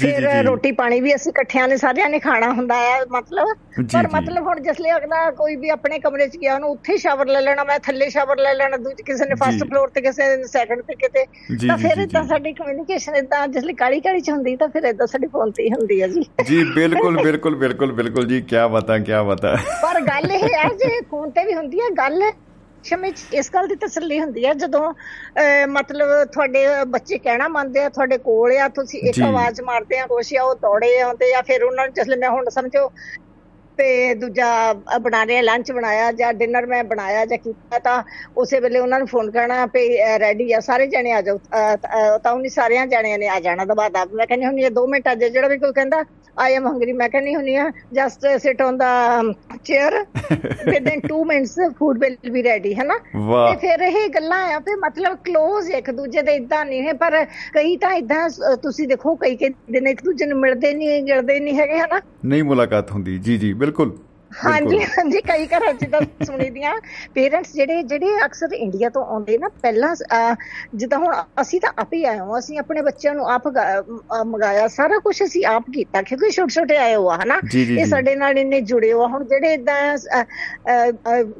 ਫਿਰ 0.00 0.42
ਰੋਟੀ 0.44 0.72
ਪਾਣੀ 0.72 1.00
ਵੀ 1.00 1.14
ਅਸੀਂ 1.14 1.30
ਇਕੱਠਿਆਂ 1.32 1.68
ਨੇ 1.68 1.76
ਸਾਰਿਆਂ 1.76 2.08
ਨੇ 2.10 2.18
ਖਾਣਾ 2.18 2.50
ਹੁੰਦਾ 2.52 2.76
ਹੈ 2.76 2.98
ਮਤਲਬ 3.10 3.48
ਪਰ। 3.92 4.08
ਮਤਲਬ 4.12 4.46
ਹੁਣ 4.46 4.60
ਜਿਸਲੇ 4.60 4.92
ਅਗਲਾ 4.96 5.30
ਕੋਈ 5.30 5.56
ਵੀ 5.56 5.68
ਆਪਣੇ 5.68 5.98
ਕਮਰੇ 5.98 6.26
'ਚ 6.28 6.36
ਗਿਆ 6.36 6.54
ਉਹਨੂੰ 6.54 6.70
ਉੱਥੇ 6.70 6.96
ਸ਼ਾਵਰ 6.96 7.26
ਲੈ 7.26 7.40
ਲੈਣਾ 7.40 7.64
ਮੈਂ 7.64 7.78
ਥੱਲੇ 7.78 8.08
ਸ਼ਾਵਰ 8.08 8.38
ਲੈ 8.38 8.54
ਲੈਣਾ 8.54 8.76
ਦੂਜੇ 8.76 9.02
ਕਿਸੇ 9.02 9.24
ਨੇ 9.24 9.34
ਫਸਟ। 9.34 9.64
ਫਲੋਰ 9.64 9.88
ਤੇ 9.88 10.00
ਕਿਸੇ 10.00 10.36
ਨੇ 10.36 10.44
ਸੈਕੰਡ 10.44 10.82
ਤੇ 10.82 10.94
ਕਿਤੇ 10.94 11.24
ਤਾਂ 11.68 11.76
ਫਿਰ 11.78 11.98
ਇਦਾਂ। 11.98 12.24
ਸਾਡੀ 12.24 12.52
ਕਮਿਊਨੀਕੇਸ਼ਨ 12.52 13.14
ਇਦਾਂ 13.14 13.48
ਜਿਸਲੇ 13.48 13.72
ਕਾਲੀ 13.72 14.00
ਕਾਲੀ 14.00 14.20
ਚ 14.20 14.30
ਹੁੰਦੀ 14.30 14.56
ਤਾਂ 14.56 14.68
ਫਿਰ 14.68 14.84
ਇਦਾਂ 14.84 15.06
ਸਾਡੀ 15.06 15.26
ਫੋਨ 15.26 15.50
ਤੇ 15.50 15.62
ਹੀ 15.62 15.68
ਹੁੰਦੀ 15.68 16.02
ਹੈ 16.02 16.08
ਜੀ 16.08 16.22
ਜੀ 16.46 16.62
ਬਿਲਕੁਲ 16.74 17.22
ਬਿਲਕੁਲ 17.22 17.56
ਬਿਲਕੁਲ 17.56 17.92
ਬਿਲकुल 17.92 18.26
ਜੀ 18.26 18.40
ਕੀ 18.42 18.56
ਬਤਾ 18.72 18.98
ਕੀ 18.98 19.12
ਬਤਾ 19.26 19.56
ਪਰ 19.82 20.00
ਗੱਲ 20.00 20.30
ਇਹ 20.30 20.44
ਹੈ 20.54 20.68
ਜੇ 20.68 21.00
ਫੋਨ 21.10 21.30
ਤੇ 21.30 21.44
ਵੀ 21.44 21.54
ਹੁੰਦੀ 21.54 21.80
ਹੈ 21.80 21.88
ਗੱਲ 21.98 22.22
ਸ਼ਮੀ 22.84 23.12
ਇਸ 23.32 23.50
ਗੱਲ 23.54 23.66
ਦੀ 23.68 23.74
ਤਸੱਲੀ 23.76 24.18
ਹੁੰਦੀ 24.20 24.44
ਹੈ 24.46 24.52
ਜਦੋਂ 24.54 24.92
ਮਤਲਬ 25.70 26.08
ਤੁਹਾਡੇ 26.32 26.66
ਬੱਚੇ 26.88 27.18
ਕਹਿਣਾ 27.18 27.48
ਮੰਨਦੇ 27.48 27.84
ਆ 27.84 27.88
ਤੁਹਾਡੇ 27.88 28.18
ਕੋਲ 28.20 28.56
ਆ 28.58 28.68
ਤੁਸੀਂ 28.74 29.00
ਇੱਕ। 29.00 29.20
ਆਵਾਜ਼ 29.22 29.60
ਮਾਰਦੇ 29.60 29.98
ਆ 29.98 30.06
ਕੁਛ 30.06 30.32
ਆ 30.34 30.42
ਉਹ 30.42 30.54
ਦੌੜੇ 30.62 30.98
ਆਉਂਦੇ 31.00 31.32
ਆ 31.34 31.42
ਫਿਰ 31.42 31.62
ਉਹਨਾਂ 31.64 31.84
ਨੂੰ 31.86 31.94
ਜਿਸਲੇ 31.94 32.16
ਮੈਂ 32.16 32.30
ਹੁਣ 32.30 32.48
ਸਮਝੋ 32.50 32.90
ਤੇ 33.78 34.14
ਦੂਜਾ 34.14 34.48
ਬਣਾ 35.00 35.24
ਰਿਹਾ 35.26 35.40
ਲੰਚ 35.42 35.70
ਬਣਾਇਆ 35.72 36.10
ਜਾਂ 36.12 36.32
ਡਿਨਰ 36.32 36.66
ਮੈਂ 36.66 36.82
ਬਣਾਇਆ 36.84 37.24
ਜਾਂ 37.26 37.38
ਕੀਤਾ 37.38 37.78
ਤਾਂ 37.78 38.02
ਉਸੇ 38.36 38.60
ਵੇਲੇ 38.60 38.78
ਉਹਨਾਂ 38.78 38.98
ਨੂੰ 38.98 39.06
ਫੋਨ 39.08 39.30
ਕਰਨਾ 39.30 39.64
ਵੀ 39.66 39.86
ਰੈਡੀ 40.20 40.52
ਆ 40.52 40.60
ਸਾਰੇ 40.60 40.86
ਜਣੇ 40.86 41.12
ਆ 41.12 41.20
ਜਾਓ 41.20 41.38
ਤਾਂ 42.18 42.32
ਉਹਨੀ 42.32 42.48
ਸਾਰਿਆਂ 42.48 42.86
ਜਣਿਆਂ 42.86 43.18
ਨੇ 43.18 43.28
ਆ 43.28 43.38
ਜਾਣਾ 43.40 43.64
ਦਬਾ 43.64 43.88
ਦਬ 43.88 44.12
ਮੈਂ 44.14 44.26
ਕਹਿੰਦੀ 44.26 44.46
ਹੁੰਦੀ 44.46 44.64
ਆ 44.64 44.70
2 44.80 44.86
ਮਿੰਟ 44.88 45.10
ਅੱਜ 45.12 45.24
ਜਿਹੜਾ 45.24 45.48
ਵੀ 45.48 45.58
ਕੋਈ 45.58 45.72
ਕਹਿੰਦਾ 45.72 46.02
ਆਈ 46.38 46.54
ਐਮ 46.54 46.66
ਹੰਗਰੀ 46.66 46.92
ਮੈਂ 46.92 47.08
ਕਹਿੰਦੀ 47.08 47.34
ਹੁੰਨੀ 47.34 47.54
ਆ 47.54 47.70
just 47.92 48.26
sit 48.38 48.62
on 48.62 48.76
the 48.76 49.22
chair 49.64 50.04
within 50.70 51.00
2 51.14 51.24
minutes 51.26 51.54
food 51.78 51.98
will 51.98 52.16
be 52.30 52.42
ready 52.42 52.74
ਹੈਨਾ 52.74 52.94
ਤੇ 53.48 53.56
ਫਿਰ 53.56 53.80
ਇਹ 53.80 54.08
ਗੱਲਾਂ 54.08 54.52
ਆ 54.52 54.58
ਤੇ 54.58 54.74
ਮਤਲਬ 54.74 55.16
ক্লোਜ਼ 55.28 55.70
ਇੱਕ 55.70 55.90
ਦੂਜੇ 55.90 56.22
ਦੇ 56.22 56.34
ਇਦਾਂ 56.34 56.64
ਨਹੀਂ 56.64 56.82
ਹੈ 56.82 56.92
ਪਰ 56.92 57.24
ਕਈ 57.54 57.76
ਤਾਂ 57.76 57.92
ਇਦਾਂ 57.94 58.28
ਤੁਸੀਂ 58.56 58.88
ਦੇਖੋ 58.88 59.14
ਕਈ 59.14 59.36
ਕਈ 59.36 59.48
ਦਿਨ 59.48 59.86
ਇੱਕ 59.86 60.04
ਦੂਜੇ 60.04 60.26
ਨੂੰ 60.26 60.38
ਮਿਲਦੇ 60.38 60.74
ਨਹੀਂ 60.74 61.02
ਗਿਲਦੇ 61.02 61.40
ਨਹੀਂ 61.40 61.58
ਹੈਗੇ 61.58 61.78
ਹੈਨਾ 61.78 62.00
ਨਹੀਂ 62.24 62.44
ਮੁਲਾਕਾਤ 62.44 62.90
ਹੁੰਦੀ। 62.90 63.18
ਜੀ 63.18 63.38
ਜੀ 63.38 63.52
ਬਿਲਕੁਲ। 63.52 63.98
ਹਾਂਜੀ 64.32 64.78
ਹਾਂਜੀ 64.82 65.20
ਕਈ 65.20 65.46
ਘਰਾਂ 65.46 65.72
ਚ 65.74 65.84
ਤਾਂ 65.92 66.00
ਸੁਣੀ 66.24 66.48
ਦੀਆਂ 66.50 66.72
ਪੇਰੈਂਟਸ 67.14 67.52
ਜਿਹੜੇ 67.52 67.82
ਜਿਹੜੇ 67.82 68.06
ਅਕਸਰ 68.24 68.52
ਇੰਡੀਆ 68.52 68.88
ਤੋਂ 68.88 69.04
ਆਉਂਦੇ 69.04 69.36
ਨਾ 69.38 69.48
ਪਹਿਲਾਂ 69.62 69.94
ਜਿੱਦਾਂ 70.74 70.98
ਹੁਣ 70.98 71.14
ਅਸੀਂ 71.40 71.60
ਤਾਂ 71.60 71.72
ਆਪ 71.78 71.92
ਹੀ 71.94 72.04
ਆਏ 72.04 72.18
ਹਾਂ 72.18 72.38
ਅਸੀਂ 72.38 72.58
ਆਪਣੇ 72.58 72.82
ਬੱਚਿਆਂ 72.82 73.14
ਨੂੰ 73.14 73.26
ਆਪ 73.30 73.48
ਮੰਗਾਇਆ 74.26 74.66
ਸਾਰਾ 74.68 74.98
ਕੁਝ 74.98 75.16
ਅਸੀਂ 75.24 75.44
ਆਪ 75.46 75.70
ਕੀਤਾ 75.72 76.02
ਕਿਉਂਕਿ 76.02 76.30
ਛੋਟੇ 76.30 76.52
ਛੋਟੇ 76.54 76.76
ਆਏ 76.76 76.94
ਹੋ 76.94 77.08
ਆ 77.08 77.16
ਹਨਾ 77.16 77.38
ਇਹ। 77.54 77.84
ਸਾਡੇ 77.86 78.14
ਨਾਲ 78.16 78.38
ਇੰਨੇ 78.38 78.60
ਜੁੜੇ 78.62 78.92
ਹੋ 78.92 79.02
ਆ। 79.02 79.06
ਹੁਣ 79.08 79.24
ਜਿਹੜੇ 79.24 79.52
ਇਦਾਂ 79.54 79.96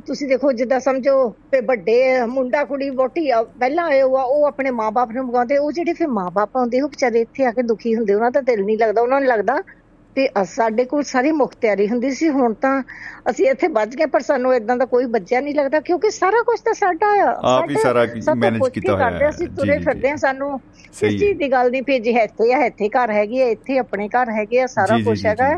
ਤੁਸੀਂ 0.06 0.28
ਦੇਖੋ 0.28 0.52
ਜਿੱਦਾਂ 0.52 0.81
ਸਮਝੋ 0.81 1.16
ਵੀ 1.52 1.60
ਵੱਡੇ 1.60 1.98
ਮੁੰਡਾ 2.27 2.64
ਕੁੜੀ 2.64 2.90
ਵੋਟੀ 2.93 3.31
ਪਹਿਲਾਂ 3.60 3.85
ਆਏ 3.85 4.02
ਹੋ 4.02 4.16
ਆ 4.16 4.23
ਉਹ 4.23 4.44
ਆਪਣੇ 4.47 4.70
ਮਾਪੇ 4.70 5.12
ਨੂੰ 5.14 5.24
ਮੰਗਾਉਂਦੇ 5.27 5.56
ਉਹ 5.59 5.73
ਜਿਹੜੇ 5.73 5.93
ਫਿਰ 5.93 6.09
ਮਾਪੇ 6.10 6.59
ਆਉਂਦੇ 6.59 6.81
ਉਹ 6.81 6.89
ਵਿਚਾਰੇ 6.89 7.20
ਇੱਥੇ 7.20 7.44
ਆ 7.44 7.51
ਕੇ 7.51 7.62
ਦੁਖੀ 7.62 7.94
ਹੁੰਦੇ 7.94 8.14
ਉਹਨਾਂ 8.14 8.31
ਦਾ 8.31 8.40
ਦਿਲ 8.40 8.64
ਨਹੀਂ 8.64 8.78
ਲੱਗਦਾ 8.78 9.02
ਉਹਨਾਂ 9.02 9.20
ਨੂੰ 9.20 9.28
ਲੱਗਦਾ 9.28 9.56
ਤੇ 10.16 10.28
ਸਾਡੇ 10.47 10.84
ਕੋਲ 10.84 11.02
ਸਾਰੀ 11.05 11.30
ਮੁਖਤਿਆਰੀ 11.32 11.89
ਹੁੰਦੀ 11.89 12.10
ਸੀ 12.12 12.28
ਹੁਣ 12.28 12.55
ਤਾਂ 12.55 12.72
ਅਸੀਂ 13.30 13.47
ਇੱਥੇ 13.47 13.68
ਵੱਜ 13.70 13.94
ਗਏ 13.97 14.06
ਪਰ 14.06 14.20
ਸਾਨੂੰ 14.20 14.55
ਇਦਾਂ 14.55 14.76
ਦਾ 14.76 14.84
ਕੋਈ 14.86 15.06
ਬੱਜਿਆ 15.09 15.40
ਨਹੀਂ 15.40 15.55
ਲੱਗਦਾ 15.55 15.80
ਕਿਉਂਕਿ 15.80 16.10
ਸਾਰਾ 16.10 16.43
ਕੁਝ 16.43 16.59
ਤਾਂ 16.60 16.74
ਸਾਡਾ 16.74 17.06
ਆ 17.22 17.30
ਆਪ 17.52 17.70
ਹੀ 17.70 17.74
ਸਾਰਾ 17.76 18.05
ਹੀ 18.05 18.09
ਕੀਤਾ 18.70 18.94
ਹੋਇਆ 18.94 19.06
ਆ, 19.06 19.28
ਅਸੀਂ 19.28 19.47
ਹੈ। 19.47 19.52
ਤੁਰੇ 19.56 19.78
ਫਿਰਦੇ 19.78 20.09
ਜੀ। 20.09 20.16
ਸਾਨੂੰ 20.16 20.59
ਇਸ 20.84 20.98
ਚੀਜ਼ 21.10 21.39
ਦੀ 21.39 21.51
ਗੱਲ 21.52 21.70
ਨਹੀਂ 21.70 21.82
ਵੀ 21.82 21.98
ਜੇ 22.01 22.10
ਇੱਥੇ 22.22 22.52
ਆ 22.55 22.64
ਇੱਥੇ 22.64 22.89
ਘਰ 22.90 23.10
ਹੈਗੀ 23.10 23.40
ਆ 23.40 23.47
ਇੱਥੇ 23.48 23.78
ਆਪਣੇ 23.78 24.09
ਘਰ 24.10 24.30
ਹੈਗੇ 24.30 24.60
ਆ 24.60 24.66
ਸਾਰਾ 24.68 24.98
ਕੁਝ 25.05 25.24
ਹੈਗਾ 25.26 25.48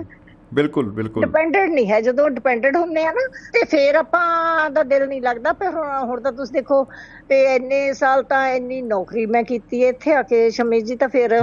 ਬਿਲਕੁਲ 0.53 0.91
ਬਿਲਕੁਲ। 0.93 1.25
ਡਿਪੈਂਡੈਂਟ 1.25 1.71
ਨਹੀਂ 1.71 1.91
ਹੈ। 1.91 2.01
ਜਦੋਂ 2.01 2.29
ਡਿਪੈਂਡੈਂਟ 2.31 2.77
ਹੁੰਨੇ 2.77 3.05
ਆ 3.05 3.13
ਨਾ 3.13 3.27
ਤੇ 3.53 3.65
ਫੇਰ 3.71 3.95
ਆਪਾਂ 3.97 4.71
ਦਾ 4.71 4.83
ਦਿਲ 4.83 5.07
ਨਹੀਂ 5.09 5.21
ਲੱਗਦਾ। 5.23 5.53
ਪਰ 5.53 5.71
ਹੁਣ 6.05 6.21
ਤਾਂ 6.21 6.33
ਤੁਸੀਂ 6.33 6.53
ਦੇਖੋ 6.55 6.83
ਤੇ 7.29 7.41
ਇੰਨੇ 7.55 7.93
ਸਾਲ 7.95 8.23
ਤਾਂ 8.23 8.47
ਇੰਨੀ 8.49 8.81
ਨੌਕਰੀ 8.83 9.25
ਮੈਂ 9.27 9.43
ਕੀਤੀ 9.43 9.83
ਇੱਥੇ 9.85 10.13
ਆ 10.15 10.23
ਕੇ 10.23 10.49
ਸ਼ਮੀਤ 10.51 10.85
ਜੀ 10.85 10.97
ਤਾਂ 10.97 11.09
ਫੇਰ 11.09 11.39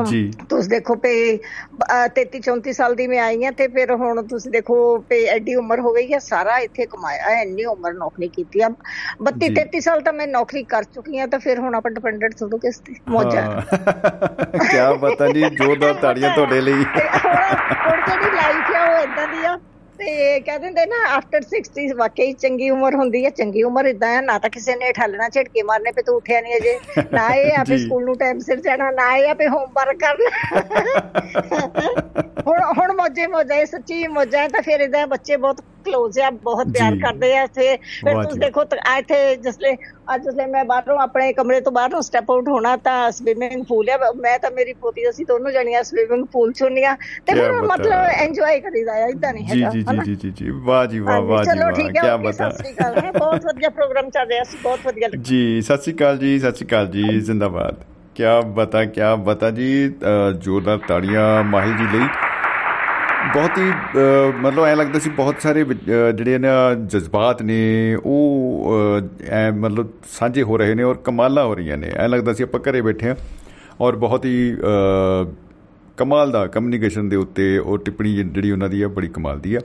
ਤੁਸੀਂ 0.50 0.70
ਦੇਖੋ 0.70 0.96
ਪੇ 1.06 1.14
33 2.16 2.42
34 2.48 2.74
ਸਾਲ 2.74 2.96
ਦੀ 2.96 3.08
ਮੈਂ 3.08 3.20
ਆਈ 3.20 3.44
ਆ 3.46 3.52
ਤੇ 3.58 3.68
ਫਿਰ 3.68 3.92
ਹੁਣ 3.96 4.22
ਤੁਸੀਂ 4.28 4.52
ਦੇਖੋ 4.52 4.78
ਪੇ 5.10 5.24
ਐਡੀ 5.28 5.56
ਉਮਰ 5.56 5.80
ਹੋ 5.80 5.94
ਗਈ 5.94 6.14
ਹੈ 6.14 6.20
ਸਾਰਾ 6.20 6.58
ਇੱਥੇ 6.60 6.86
ਕਮਾਇਆ 6.86 7.42
ਇੰਨੀ 7.42 7.66
ਉਮਰ 7.66 7.94
ਨੌਕਰੀ 7.94 8.28
ਕੀਤੀ 8.28 8.62
ਆ। 8.62 8.70
32 9.24 9.50
33 9.56 9.80
ਸਾਲ 9.82 10.02
ਤਾਂ 10.02 10.14
ਮੈਂ 10.14 10.28
ਨੌਕਰੀ 10.28 10.64
ਕਰ 10.70 10.84
ਚੁੱਕੀ 10.94 11.20
ਆ 11.20 11.26
ਤਾਂ 11.28 11.40
ਫਿਰ 11.40 11.60
ਹੁਣ 11.60 11.76
ਆਪਾਂ 11.76 11.92
ਡਿਪੈਂਡੈਂਟ 11.92 12.36
ਥੋੜੋ 12.40 12.58
ਕਿਸ 12.58 12.80
ਤੇ 12.80 12.96
ਮੌਜਾ। 13.10 13.42
ਕੀ 14.62 14.78
ਪਤਾ 15.02 15.28
ਨਹੀਂ 15.28 15.50
ਜੋ 15.52 15.76
ਦਾ 15.76 15.92
ਤਾੜੀਆਂ 15.94 16.34
ਤੁਹਾਡੇ 16.36 16.62
ਲਈ। 16.62 16.74
ਹੁਣ 16.74 18.02
ਜਿਹੜੀ 18.08 18.36
ਲਾਈਫ 18.36 18.76
ਆ 18.76 18.84
ਉਹ 18.92 19.01
ਇਦਾਂ 19.02 19.28
ਦੀ 19.28 19.44
ਆ। 19.46 19.58
ਤੇ 20.00 20.40
ਕਹਿ 20.42 20.58
ਦਿੰਦੇ 20.60 20.86
ਨਾ 20.88 21.00
ਆਫਟਰ 21.10 21.44
60 21.48 21.84
ਵਾਕਈ 21.96 22.34
ਚੰਗੀ 22.36 22.70
ਉਮਰ 22.72 22.96
ਹੁੰਦੀ 22.96 23.24
ਹੈ 23.26 23.30
ਚੰਗੀ 23.32 23.64
ਉਮਰ 23.64 23.86
ਇਦਾਂ 23.88 24.08
ਹੈ 24.10 24.22
ਨਾ 24.24 24.38
ਤਾਂ 24.40 24.50
ਕਿਸੇ 24.50 24.76
ਨੇ 24.76 24.92
ਠੱਲਣਾ 24.94 25.28
ਝਟਕੇ 25.32 25.64
ਮਾਰਨੇ 25.64 25.92
ਪੇ 25.92 26.02
ਤੂੰ 26.04 26.16
ਉੱਠਿਆ 26.16 26.40
ਨਹੀਂ 26.42 26.56
ਅਜੇ। 26.56 26.80
ਨਾ 27.12 27.28
ਇਹ 27.36 27.52
ਆਪੇ। 27.56 27.78
ਸਕੂਲ 27.80 28.06
ਨੂੰ 28.06 28.18
ਟਾਈਮ 28.18 28.40
ਸਿਰ 28.42 28.60
ਜਾਣਾ 28.62 28.90
ਨਾ 28.94 29.16
ਇਹ 29.18 29.30
ਆਪੇ 29.30 29.48
ਹੋਮਵਰਕ 29.50 29.98
ਕਰਨਾ। 30.00 30.30
ਹੁਣ 32.48 32.62
ਹੁਣ 32.78 32.92
ਮੌਜੇ 32.94 33.28
ਮੌਜਾ 33.30 33.64
ਸੱਚੀ 33.68 34.06
ਮੌਜਾ 34.10 34.48
ਤਾਂ 34.50 34.62
ਫਿਰ 34.62 34.82
ਇਹਦਾ 34.82 35.06
ਬੱਚੇ 35.08 35.38
ਬਹੁਤ 35.38 35.62
ਕਲੋਜ਼ 35.86 36.20
ਆ 36.20 36.30
ਬਹੁਤ 36.44 36.68
ਪਿਆਰ। 36.70 36.96
ਕਰਦੇ 37.02 37.36
ਆ 37.38 37.44
ਇੱਥੇ। 37.44 37.76
ਫਿਰ 37.78 38.22
ਤੁਸੀਂ। 38.24 38.40
ਦੇਖੋ 38.40 38.64
ਇੱਥੇ 38.98 39.36
ਜਿਸਲੇ 39.36 39.74
ਅੱਜ 40.16 40.24
ਜਿਸਲੇ 40.24 40.46
ਮੈਂ 40.46 40.64
ਬਾਹਰੋਂ 40.66 40.98
ਆਪਣੇ 41.00 41.32
ਕਮਰੇ 41.34 41.60
ਤੋਂ 41.62 41.72
ਬਾਹਰੋਂ 41.72 42.02
ਸਟੈਪ 42.02 42.32
ਆਊਟ 42.32 42.48
ਹੋਣਾ 42.50 42.76
ਤਾਂ 42.78 43.12
ਸਵਿਮਿੰਗ 43.12 43.64
ਪੂਲ 43.66 43.90
ਆ 43.90 43.98
ਮੈਂ 44.18 44.38
ਤਾਂ 44.40 44.52
ਮੇਰੀ 44.52 44.74
ਪੋਤੀ 44.82 45.10
ਅਸੀਂ 45.10 45.26
ਦੋਨੋਂ 45.26 45.52
ਜਣੀਆਂ 45.52 45.84
ਸਵਿਮਿੰਗ 45.84 46.26
ਪੂਲ 46.32 46.52
ਚ 46.54 46.64
ਹੁੰਦੀਆਂ। 46.64 46.96
ਤੇ 47.26 47.34
ਕਿਆ 47.34 47.44
ਫਿਰ 47.44 47.62
ਮਤਲਬ 47.62 47.92
ਹੈ। 47.92 48.24
ਇੰਜੋਏ 48.24 48.60
ਕਰੀਦਾ 48.60 48.94
ਆ 48.94 49.08
ਇਦਾਂ 49.08 49.34
ਨਹੀਂ 49.34 49.46
ਹੈਗਾ 49.46 49.70
ਜੀ? 49.70 49.84
ਜੀ 50.06 50.16
ਜੀ 50.16 50.32
ਜੀ 50.38 50.50
ਵਾਹ 50.66 50.86
ਜੀ 50.86 51.00
ਵਾਹ 51.00 51.22
ਵਾਹ 51.22 51.44
ਜੀ 51.44 51.60
ਵਾਹ। 51.60 51.72
ਕੀ 51.72 51.84
ਬਤਾ 52.26 52.50
ਸਤਿ 52.50 52.58
ਸ੍ਰੀ 52.58 52.74
ਅਕਾਲ 52.74 52.98
ਹੈਂ, 52.98 53.12
ਬਹੁਤ 53.12 53.46
ਵਧੀਆ 53.46 53.70
ਪ੍ਰੋਗਰਾਮ 53.70 54.10
ਚੱਲ 54.10 54.28
ਰਿਹਾ 54.28 54.44
ਸੀ 54.44 54.58
ਬਹੁਤ 54.64 54.80
ਵਧੀਆ 54.86 55.08
ਲੱਗਾ। 55.08 55.24
ਜੀ 55.24 55.62
ਸਤਿ 55.62 55.82
ਸ਼੍ਰੀ 55.82 55.94
ਅਕਾਲ 55.96 56.18
ਜੀ 56.18 56.38
ਸਤਿ 56.40 56.56
ਸ਼੍ਰੀ 56.56 56.68
ਅਕਾਲ 56.68 56.88
ਜੀ 56.88 57.20
ਜ਼ਿੰਦਾਬਾਦ। 57.20 57.84
ਕੀ 58.16 58.24
ਬਤਾ 58.56 58.84
ਕੀ 58.86 59.02
ਬਤਾ 59.24 59.50
ਜੀ 59.52 59.72
ਜ਼ੋਰਦਾਰ 60.40 60.78
ਤਾੜੀਆਂ 60.88 61.44
ਮਾਹਿਲ 61.44 61.78
ਜੀ 61.78 61.98
ਲਈ। 61.98 62.08
ਬਹੁਤ 63.34 63.58
ਹੀ 63.58 63.72
ਅ, 63.72 64.32
ਮਤਲਬ 64.38 64.64
ਐ 64.64 64.76
ਲੱਗਦਾ 64.76 65.00
ਸੀ 65.00 65.10
ਬਹੁਤ 65.10 65.36
ਸਾਰੇ 65.42 65.64
ਵਿ- 65.64 65.78
ਅ, 65.78 66.12
ਜਿਹੜੇ 66.12 66.38
ਨਾ 66.38 66.74
ਜਜ਼ਬਾਤ 66.74 67.42
ਨੇ 67.42 67.96
ਉਹ 68.06 68.72
ਅ, 69.00 69.24
ਐ 69.30 69.52
ਮਤਲਬ 69.52 69.90
ਸਾਂਝੇ 70.12 70.44
ਹੋ 70.44 70.58
ਰਹੇ 70.58 70.76
ਨੇ 70.76 70.84
ਔਰ 70.84 70.96
ਕਮਾਲਾਂ 70.96 71.46
ਹੋ 71.46 71.56
ਰਹੀਆਂ 71.56 71.78
ਨੇ। 71.78 71.92
ਐ 71.96 72.08
ਲੱਗਦਾ 72.08 72.34
ਸੀ 72.34 72.44
ਆਪਾਂ 72.44 72.60
ਘਰੇ 72.60 72.82
ਬੈਠੇ 72.82 73.10
ਆ 73.10 73.16
ਔਰ 73.82 73.96
ਬਹੁਤ 73.96 74.26
ਹੀ 74.26 74.54
ਅ, 74.54 75.32
ਕਮਾਲ 75.98 76.32
ਦਾ 76.32 76.48
ਕਮਿਊਨੀਕੇਸ਼ਨ 76.48 77.10
ਦੇ 77.10 77.16
ਉੱਤੇ 77.16 77.58
ਉਹ 77.58 77.78
ਟਿੱਪਣੀ 77.78 78.16
ਜਿਹੜੀ 78.24 78.52
ਉਹਨਾਂ 78.52 78.70
ਦੀ 78.70 78.82
ਆ 78.82 78.88
ਬੜੀ 78.88 79.08
ਕਮਾਲ 79.08 79.40
ਦੀ 79.40 79.56
ਆ। 79.56 79.60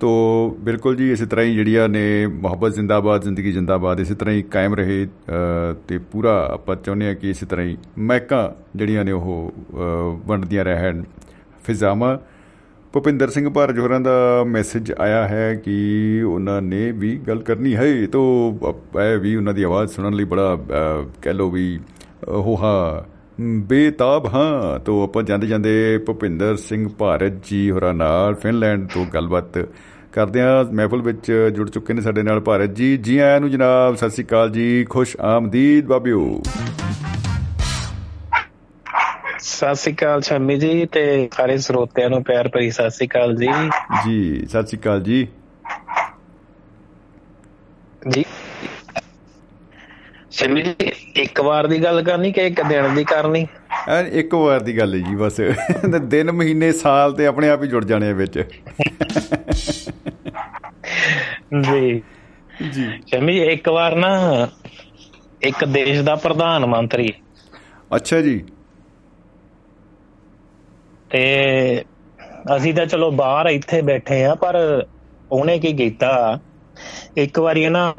ਤੋ 0.00 0.10
ਬਿਲਕੁਲ 0.60 0.96
ਜੀ 0.96 1.12
ਇਸੇ 1.12 1.26
ਤਰ੍ਹਾਂ 1.26 1.44
ਹੀ 1.46 1.54
ਜਿਹੜੀਆਂ 1.54 1.88
ਨੇ 1.88 2.26
ਮੁਹੱਬਤ 2.26 2.72
ਜ਼ਿੰਦਾਬਾਦ 2.74 3.22
ਜ਼ਿੰਦਗੀ 3.22 3.52
ਜ਼ਿੰਦਾਬਾਦ 3.52 4.00
ਇਸੇ 4.00 4.14
ਤਰ੍ਹਾਂ 4.14 4.34
ਹੀ 4.34 4.42
ਕਾਇਮ 4.42 4.74
ਰਹੇ 4.74 5.06
ਅ, 5.06 5.74
ਤੇ 5.88 5.98
ਪੂਰਾ 5.98 6.48
ਆਪਾਂ 6.52 6.76
ਚਾਹੁੰਦੇ 6.76 7.08
ਆ 7.08 7.14
ਕਿ 7.14 7.30
ਇਸੇ 7.30 7.46
ਤਰ੍ਹਾਂ 7.46 7.66
ਹੀ 7.66 7.76
ਮਹਿਕਾਂ 7.98 8.50
ਜਿਹੜੀਆਂ 8.78 9.04
ਨੇ 9.04 9.12
ਉਹ 9.12 9.52
ਅ, 9.74 10.28
ਵੰਡਦੀਆਂ 10.28 10.64
ਰਹਿਣ 10.64 11.02
ਫਿਜ਼ਾਮਾ 11.64 12.18
ਭੁਪਿੰਦਰ 12.92 13.30
ਸਿੰਘ 13.30 13.50
ਭਾਰਜ 13.50 13.78
ਹੋਰਾਂ 13.78 14.00
ਦਾ 14.00 14.44
ਮੈਸੇਜ 14.46 14.92
ਆਇਆ 14.98 15.28
ਹੈ 15.28 15.54
ਕਿ 15.54 16.22
ਉਹਨਾਂ 16.26 16.62
ਨੇ 16.62 16.92
ਵੀ 16.92 17.20
ਗੱਲ 17.28 17.42
ਕਰਨੀ 17.42 17.76
ਹੈ। 17.76 18.06
ਤੋ 18.06 18.52
ਅ- 18.70 18.98
ਇਹ 18.98 19.18
ਵੀ 19.18 19.36
ਉਹਨਾਂ 19.36 19.54
ਦੀ 19.54 19.62
ਆਵਾਜ਼ 19.62 19.90
ਸੁਣਨ 19.90 20.12
ਲਈ 20.12 20.24
ਬੜਾ 20.24 20.54
ਅ, 20.54 21.08
ਕਹਿ 21.22 21.34
ਲੋ 21.34 21.50
ਵੀ 21.50 21.80
ਉਹ 22.28 22.58
ਹਾਂ 22.62 23.12
ਬੇਤਾਬ 23.40 24.26
ਹਾਂ। 24.26 24.78
ਤੋ 24.78 25.02
ਆਪਾਂ 25.02 25.22
ਜਾਂਦੇ 25.22 25.46
ਜਾਂਦੇ 25.46 25.98
ਭੁਪਿੰਦਰ 25.98 26.56
ਸਿੰਘ 26.56 26.88
ਭਾਰਤ 26.98 27.32
ਜੀ 27.44 27.70
ਹੋਰਾਂ 27.70 27.94
ਨਾਲ 27.94 28.34
ਫਿਨਲੈਂਡ 28.34 28.88
ਤੋਂ 28.94 29.06
ਗੱਲਬਾਤ 29.14 29.68
ਕਰਦੇ 30.12 30.40
ਹਾਂ। 30.40 30.64
ਮਹਿਫਲ 30.64 31.02
ਵਿੱਚ 31.02 31.50
ਜੁੜ 31.56 31.70
ਚੁੱਕੇ 31.70 31.94
ਨੇ 31.94 32.00
ਸਾਡੇ 32.00 32.22
ਨਾਲ 32.22 32.40
ਭਾਰਤ 32.40 32.74
ਜੀ। 32.74 32.96
ਜੀ 32.96 33.18
ਆਇਆਂ 33.18 33.40
ਨੂੰ 33.40 33.50
ਜਨਾਬ 33.50 33.94
ਸਤਿ 33.96 34.10
ਸ੍ਰੀ 34.10 34.24
ਅਕਾਲ 34.24 34.50
ਜੀ। 34.50 34.84
ਖੁਸ਼ 34.84 35.16
ਆਮਦੀਦ 35.20 35.86
ਬਾਬਿਓ। 35.86 36.42
ਸਤਿ 39.42 39.74
ਸ੍ਰੀ 39.74 39.92
ਅਕਾਲ 39.94 40.20
ਸ਼ਮੀ 40.20 40.56
ਜੀ 40.58 40.86
ਤੇ 40.86 41.28
ਸਾਰੇ 41.32 41.56
ਸਰੋਤਿਆਂ 41.58 42.10
ਨੂੰ 42.10 42.22
ਪਿਆਰ 42.24 42.48
ਭਰੀ 42.48 42.70
ਸਤਿ 42.70 42.90
ਸ੍ਰੀ 42.90 43.06
ਅਕਾਲ 43.06 43.34
ਜੀ। 43.36 43.46
ਜੀ 44.04 44.46
ਸਤਿ 44.46 44.66
ਸ੍ਰੀ 44.66 44.78
ਅਕਾਲ 44.78 45.00
ਜੀ। 45.02 45.26
ਜੀ। 48.10 48.24
ਸ਼ਮੀ 50.30 50.62
ਜੀ 50.62 50.92
ਇੱਕ 51.16 51.40
ਵਾਰ 51.40 51.66
ਦੀ 51.66 51.82
ਗੱਲ 51.84 52.02
ਕਰਨੀ 52.02 52.32
ਕਿ 52.32 52.46
ਇੱਕ 52.46 52.62
ਦਿਨ 52.62 52.94
ਦੀ 52.94 53.04
ਕਰਨੀ? 53.04 53.46
ਐਨ 53.88 54.06
ਇੱਕ 54.06 54.34
ਵਾਰ 54.34 54.60
ਦੀ 54.60 54.78
ਗੱਲ 54.78 54.94
ਹੈ 54.94 54.98
ਜੀ 54.98 55.16
ਬਸ। 55.16 55.40
ਦਿਨ 56.02 56.32
ਮਹੀਨੇ 56.32 56.72
ਸਾਲ 56.72 57.12
ਤੇ 57.12 57.26
ਆਪਣੇ 57.26 57.48
ਆਪ 57.48 57.62
ਹੀ 57.62 57.68
ਜੁੜ 57.68 57.84
ਜਾਣੇ 57.84 58.12
ਵਿੱਚ। 58.12 58.38
ਜੀ। 61.62 62.02
ਜੀ। 62.72 62.86
ਸ਼ਮੀ 63.06 63.38
ਇੱਕ 63.42 63.68
ਵਾਰ 63.68 63.96
ਨਾ 63.96 64.48
ਇੱਕ 65.42 65.64
ਦੇਸ਼ 65.64 66.00
ਦਾ 66.00 66.14
ਪ੍ਰਧਾਨ 66.14 66.66
ਮੰਤਰੀ। 66.66 67.12
ਅੱਛਾ 67.96 68.20
ਜੀ। 68.20 68.44
ਤੇ 71.12 71.84
ਅਸੀਂ 72.56 72.72
ਤਾਂ 72.74 72.86
ਚਲੋ 72.86 73.10
ਬਾਹਰ 73.12 73.46
ਇੱਥੇ 73.48 73.80
ਬੈਠੇ 73.82 74.24
ਆ 74.24 74.34
ਪਰ 74.36 74.56
ਉਹਨੇ 75.30 75.58
ਕੀ 75.58 75.72
ਕੀਤਾ? 75.74 76.38
ਇੱਕ 77.18 77.38
ਵਾਰੀ 77.38 77.68
ਨਾ 77.68 77.92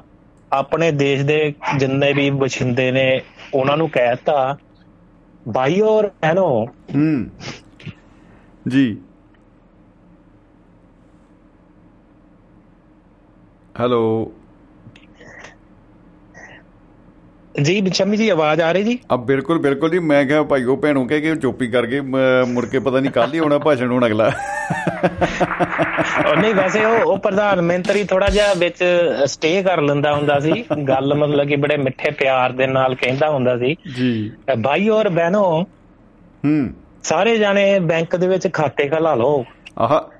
ਆਪਣੇ 0.51 0.91
ਦੇਸ਼ 0.93 1.21
ਦੇ 1.23 1.37
ਜਿੰਨੇ 1.77 2.11
ਵੀ 2.13 2.29
ਵਸਿੰਦੇ 2.31 2.91
ਨੇ, 2.91 3.21
ਉਹਨਾਂ 3.53 3.77
ਨੂੰ 3.77 3.89
ਕਹਿਤਾ 3.89 4.55
ਭਾਈ 5.45 5.79
ਔਰ 5.83 6.07
ਬਹਿਨੋ 6.07 6.47
ਹੂੰ। 6.87 7.29
ਜੀ। 8.65 8.85
ਹੈਲੋ। 13.75 14.03
ਜੀ 17.61 17.89
ਸ਼ਮੀ 17.93 18.17
ਜੀ 18.17 18.29
ਆਵਾਜ਼ 18.29 18.61
ਆ 18.61 18.71
ਰਹੀ 18.71 18.83
ਜੀ? 18.83 18.99
ਅਬ 19.13 19.25
ਬਿਲਕੁਲ 19.25 19.59
ਬਿਲਕੁਲ 19.59 19.89
ਜੀ। 19.89 19.99
ਮੈਂ 19.99 20.25
ਕਿਹਾ 20.25 20.43
ਭਾਈਓ 20.43 20.75
ਭੈਣੋ 20.75 21.05
ਕਹਿ 21.05 21.21
ਕੇ 21.21 21.35
ਚੋਪੀ 21.35 21.67
ਕਰਕੇ 21.67 22.01
ਮੁੜ 22.47 22.65
ਕੇ 22.65 22.79
ਪਤਾ 22.79 22.99
ਨਹੀਂ 22.99 23.11
ਕੱਲ 23.11 23.33
ਹੀ 23.33 23.39
ਆਉਣਾ 23.39 23.59
ਭਾਸ਼ਣ 23.59 23.91
ਹੁਣ 23.91 24.05
ਅਗਲਾ। 24.05 24.31
ਉਹ 26.31 26.35
ਨਹੀਂ 26.35 26.55
ਵੈਸੇ 26.55 26.85
ਉਹ 26.85 26.99
ਉਹ 27.05 27.17
ਪ੍ਰਧਾਨ 27.17 27.61
ਮੰਤਰੀ 27.61 28.03
ਥੋੜਾ 28.03 28.27
ਜਿਹਾ 28.27 28.53
ਵਿੱਚ 28.53 28.83
ਸਟੇ 29.25 29.63
ਕਰ 29.63 29.81
ਲੈਂਦਾ 29.81 30.15
ਹੁੰਦਾ 30.15 30.39
ਸੀ। 30.39 30.65
ਗੱਲ 30.87 31.15
ਮਤਲਬ 31.15 31.47
ਕਿ 31.47 31.55
ਬੜੇ 31.55 31.77
ਮਿੱਠੇ 31.77 32.11
ਪਿਆਰ 32.11 32.51
ਦੇ 32.51 32.67
ਨਾਲ 32.67 32.95
ਕਹਿੰਦਾ 32.95 33.29
ਹੁੰਦਾ 33.29 33.57
ਸੀ। 33.57 33.75
ਜੀ। 33.95 34.31
ਭਾਈ 34.63 34.89
ਔਰ 34.89 35.09
ਬਹਿਨੋ 35.09 35.61
ਹੂੰ। 36.45 36.69
ਸਾਰੇ 37.03 37.37
ਜਾਣੇ 37.37 37.79
ਬੈਂਕ 37.79 38.15
ਦੇ 38.15 38.27
ਵਿੱਚ 38.27 38.53
ਖਾਤੇ 38.53 38.87
ਖਲਾ 38.87 39.15
ਲਓ। 39.15 39.45
ਆਹ। 39.79 40.13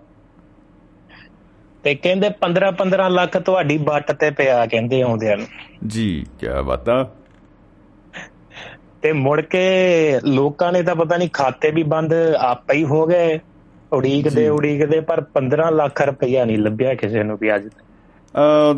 ਤੇ 1.84 1.96
ਕਹਿੰਦੇ 1.96 2.30
15 2.30 2.72
15 2.72 3.10
ਲੱਖ 3.10 3.38
ਤੁਹਾਡੀ 3.38 3.78
ਬੱਟ 3.78 4.12
ਤੇ 4.12 4.32
ਪਿਆ 4.32 4.66
ਕਹਿੰਦੇ 4.66 5.02
ਆਉਂਦਿਆਂ 5.02 5.38
ਨੂੰ। 5.38 5.48
ਜੀ 5.88 6.26
ਕੀ 6.40 6.48
ਬਾਤਾਂ। 6.66 7.06
ਤੇ 9.04 9.12
ਮੁੜ 9.12 9.42
ਕੇ 9.42 9.62
ਲੋਕਾਂ 10.26 10.72
ਨੇ 10.72 10.82
ਤਾਂ 10.84 10.96
ਪਤਾ 10.96 11.18
ਨਹੀਂ 11.18 11.30
ਖਾਤੇ 11.34 11.72
ਵੀ 11.72 11.84
ਬੰਦ 11.84 12.14
ਆਪੇ 12.40 12.78
ਹੀ 12.78 12.84
ਹੋ 12.84 13.06
ਗਏ 13.08 13.40
ਉਡੀਕਦੇ 13.92 14.48
ਉਡੀਕਦੇ 14.50 15.00
ਪਰ 15.00 15.24
15 15.34 15.72
ਲੱਖ 15.72 16.02
ਰੁਪਈਆ 16.02 16.46
ਨਹੀਂ 16.46 16.58
ਲੱਭਿਆ 16.58 16.94
ਕਿਸੇ 16.94 17.24
ਨੂੰ 17.24 17.38
ਵੀ 17.42 17.56
ਅੱਜ 17.56 17.64
ਤੱਕ। 17.64 17.84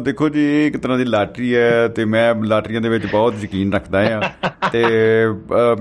ਦੇਖੋ 0.04 0.30
ਜੀ 0.30 0.44
ਇਹ 0.46 0.68
ਇੱਕ 0.68 0.78
ਤਰ੍ਹਾਂ 0.78 0.98
ਦੀ 0.98 1.06
ਲਾਟਰੀ 1.06 1.56
ਹੈ 1.56 1.88
ਤੇ 1.88 2.06
ਮੈਂ 2.06 2.36
ਲਾਟਰੀਆਂ 2.36 2.82
ਦੇ 2.82 2.90
ਵਿੱਚ 2.90 3.06
ਬਹੁਤ 3.06 3.34
ਯਕੀਨ 3.42 3.74
ਰੱਖਦਾ 3.74 4.00
ਆ 4.00 4.22
ਤੇ 4.72 4.84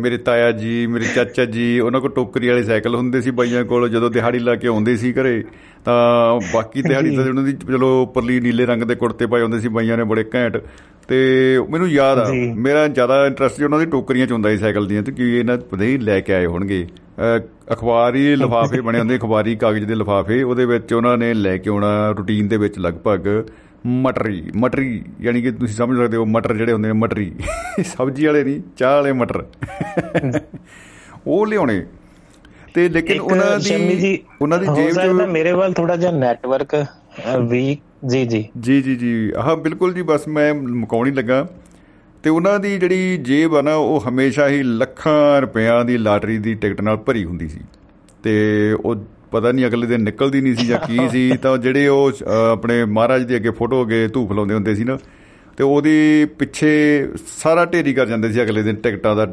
ਮੇਰੇ 0.00 0.16
ਤਾਇਆ 0.16 0.52
ਜੀ 0.52 0.86
ਮੇਰੇ 0.86 1.04
ਚਾਚਾ 1.14 1.44
ਜੀ 1.44 1.80
ਉਹਨਾਂ 1.80 2.00
ਕੋਲ 2.00 2.10
ਟੋਕਰੀ 2.10 2.48
ਵਾਲੇ 2.48 2.62
ਸਾਈਕਲ 2.62 2.94
ਹੁੰਦੇ 2.94 3.20
ਸੀ 3.20 3.30
ਬਾਈਆਂ 3.30 3.64
ਕੋਲ 3.64 3.88
ਜਦੋਂ 3.88 4.10
ਦਿਹਾੜੀ 4.10 4.38
ਲਾ 4.38 4.54
ਕੇ 4.54 4.66
ਆਉਂਦੇ 4.68 4.96
ਸੀ 4.96 5.12
ਘਰੇ 5.12 5.44
ਤਾਂ 5.84 6.40
ਬਾਕੀ 6.54 6.82
ਦਿਹਾੜੀ 6.82 7.16
ਤਾਂ 7.16 7.24
ਉਹਨਾਂ 7.24 7.42
ਦੀ 7.42 7.52
ਚਲੋ 7.52 8.02
ਉੱਪਰਲੀ 8.02 8.40
ਨੀਲੇ 8.40 8.66
ਰੰਗ 8.66 8.82
ਦੇ 8.82 8.94
ਕੁੜਤੇ 8.94 9.26
ਪਾਏ 9.26 9.42
ਹੁੰਦੇ 9.42 9.60
ਸੀ 9.60 9.68
ਬਾਈਆਂ 9.68 9.96
ਨੇ 9.96 10.04
ਬੜੇ 10.04 10.24
ਘੈਂਟ। 10.34 10.56
ਤੇ 11.08 11.58
ਮੈਨੂੰ 11.70 11.88
ਯਾਦ 11.88 12.18
ਆ। 12.18 12.26
ਮੇਰਾ 12.54 12.86
ਜ਼ਿਆਦਾ 12.88 13.26
ਇੰਟਰਸਟ 13.26 13.58
ਜੀ 13.58 13.64
ਉਹਨਾਂ 13.64 13.78
ਦੀ 13.78 13.86
ਟੋਕਰੀਆਂ 13.86 14.26
ਚ 14.26 14.32
ਹੁੰਦਾ 14.32 14.50
ਸੀ 14.50 14.56
ਸਾਈਕਲ 14.58 14.86
ਦੀਆਂ 14.86 15.02
ਤੇ 15.02 15.12
ਕੀ 15.12 15.38
ਇਹਨਾਂ 15.38 15.58
ਪਤਾ 15.58 15.76
ਨਹੀਂ 15.76 15.98
ਲੈ 15.98 16.20
ਕੇ 16.20 16.34
ਆਏ 16.34 16.46
ਹੋਣਗੇ। 16.46 16.86
ਅਖਬਾਰੀ 17.72 18.36
ਲਿਫਾਫੇ 18.36 18.80
ਬਣੇ 18.80 18.98
ਹੁੰਦੇ 18.98 19.16
ਅਖਬਾਰੀ 19.16 19.56
ਕਾਗਜ਼ 19.56 19.84
ਦੇ 19.84 19.94
ਲਿਫਾਫੇ 19.94 20.42
ਉਹਦੇ 20.42 20.66
ਵਿੱਚ 20.66 20.94
ਉਹਨਾਂ 20.94 21.18
ਨੇ 21.18 21.34
ਲੈ 21.34 21.56
ਕੇ 21.56 21.70
ਆਉਣਾ 21.70 22.10
ਰੂਟੀਨ 22.10 22.48
ਦੇ 22.48 22.56
ਵਿੱਚ 22.56 22.78
ਲਗਭਗ 22.78 23.28
ਮਟਰੀ 23.86 24.50
ਮਟਰੀ 24.56 25.04
ਯਾਨੀ 25.20 25.42
ਕਿ 25.42 25.50
ਤੁਸੀਂ 25.50 25.74
ਸਮਝ 25.74 25.96
ਸਕਦੇ 25.96 26.16
ਹੋ 26.16 26.24
ਮਟਰ 26.24 26.56
ਜਿਹੜੇ 26.56 26.72
ਹੁੰਦੇ 26.72 26.88
ਨੇ 26.88 26.92
ਮਟਰੀ। 26.92 27.32
ਸਬਜ਼ੀ 27.84 28.26
ਵਾਲੇ 28.26 28.44
ਨਹੀਂ 28.44 28.62
ਚਾਹ 28.76 28.94
ਵਾਲੇ 28.94 29.12
ਮਟਰ। 29.12 29.46
ਉਹ 31.26 31.46
ਲਿਆਉਣੇ। 31.46 31.86
ਤੇ 32.74 32.88
ਲੇਕਿਨ 32.88 33.20
ਉਹਨਾਂ 33.20 33.58
ਦੀ 33.58 34.18
ਉਹਨਾਂ 34.42 34.58
ਦੀ 34.58 34.66
ਜੇਬ 34.76 34.94
ਚ 34.94 35.06
ਮੇਰੇ 35.28 35.52
ਵੱਲ 35.52 35.72
ਥੋੜਾ 35.72 35.96
ਜਿਹਾ 35.96 36.12
ਨੈਟਵਰਕ 36.12 36.86
ਵੀਕ 37.48 37.82
ਜੀ 38.06 38.24
ਜੀ। 38.24 38.48
ਜੀ 38.60 38.82
ਜੀ 38.82 38.96
ਜੀ। 38.96 39.32
ਹਾਂ 39.36 39.56
ਬਿਲਕੁਲ 39.56 39.94
ਜੀ 39.94 40.02
ਬਸ 40.02 40.28
ਮੈਂ 40.28 40.54
ਮੁਕਾਉਣ 40.54 41.12
ਲੱਗਾ। 41.12 41.48
ਤੇ 42.22 42.30
ਉਹਨਾਂ 42.30 42.60
ਦੀ 42.60 42.78
ਜਿਹੜੀ 42.78 43.16
ਜੇਬ 43.16 43.56
ਆ 43.56 43.62
ਨਾ 43.62 43.74
ਉਹ 43.74 44.04
ਹਮੇਸ਼ਾ 44.08 44.48
ਹੀ 44.48 44.62
ਲੱਖਾਂ 44.62 45.40
ਰੁਪਿਆਂ 45.40 45.84
ਦੀ 45.84 45.98
ਲਾਟਰੀ 45.98 46.38
ਦੀ 46.38 46.54
ਟਿਕਟ 46.54 46.80
ਨਾਲ 46.80 46.96
ਭਰੀ 46.96 47.24
ਹੁੰਦੀ 47.24 47.48
ਸੀ। 47.48 47.60
ਤੇ 48.22 48.72
ਉਹ 48.84 48.96
ਪਤਾ 49.34 49.52
ਨਹੀਂ 49.52 49.66
ਅਗਲੇ 49.66 49.86
ਦਿਨ 49.86 50.02
ਨਿਕਲਦੀ 50.02 50.40
ਨਹੀਂ 50.40 50.54
ਸੀ 50.54 50.66
ਜਾਂ 50.66 50.78
ਕੀ 50.78 51.08
ਸੀ 51.08 51.30
ਤਾਂ 51.42 51.56
ਜਿਹੜੇ 51.58 51.86
ਉਹ 51.88 52.24
ਆਪਣੇ 52.52 52.84
ਮਹਾਰਾਜ 52.84 53.22
ਦੇ 53.22 53.36
ਅੱਗੇ 53.36 53.50
ਫੋਟੋ 53.50 53.82
ਅੱਗੇ 53.82 54.06
ਧੂਫ 54.08 54.32
ਲਾਉਂਦੇ 54.32 54.54
ਹੁੰਦੇ 54.54 54.74
ਸੀ 54.74 54.84
ਨਾ 54.84 54.98
ਤੇ 55.58 55.64
ਉਹਦੀ 55.64 56.24
ਪਿੱਛੇ 56.38 56.70
ਸਾਰਾ 57.36 57.64
ਢੇਰੀ 57.64 57.92
ਕਰ 57.94 58.06
ਜਾਂਦੇ 58.06 58.32
ਸੀ 58.32 58.42
ਅਗਲੇ 58.42 58.62
ਦਿਨ 58.62 58.76
ਟਿਕਟਾਂ 58.76 59.14
ਦਾ 59.16 59.26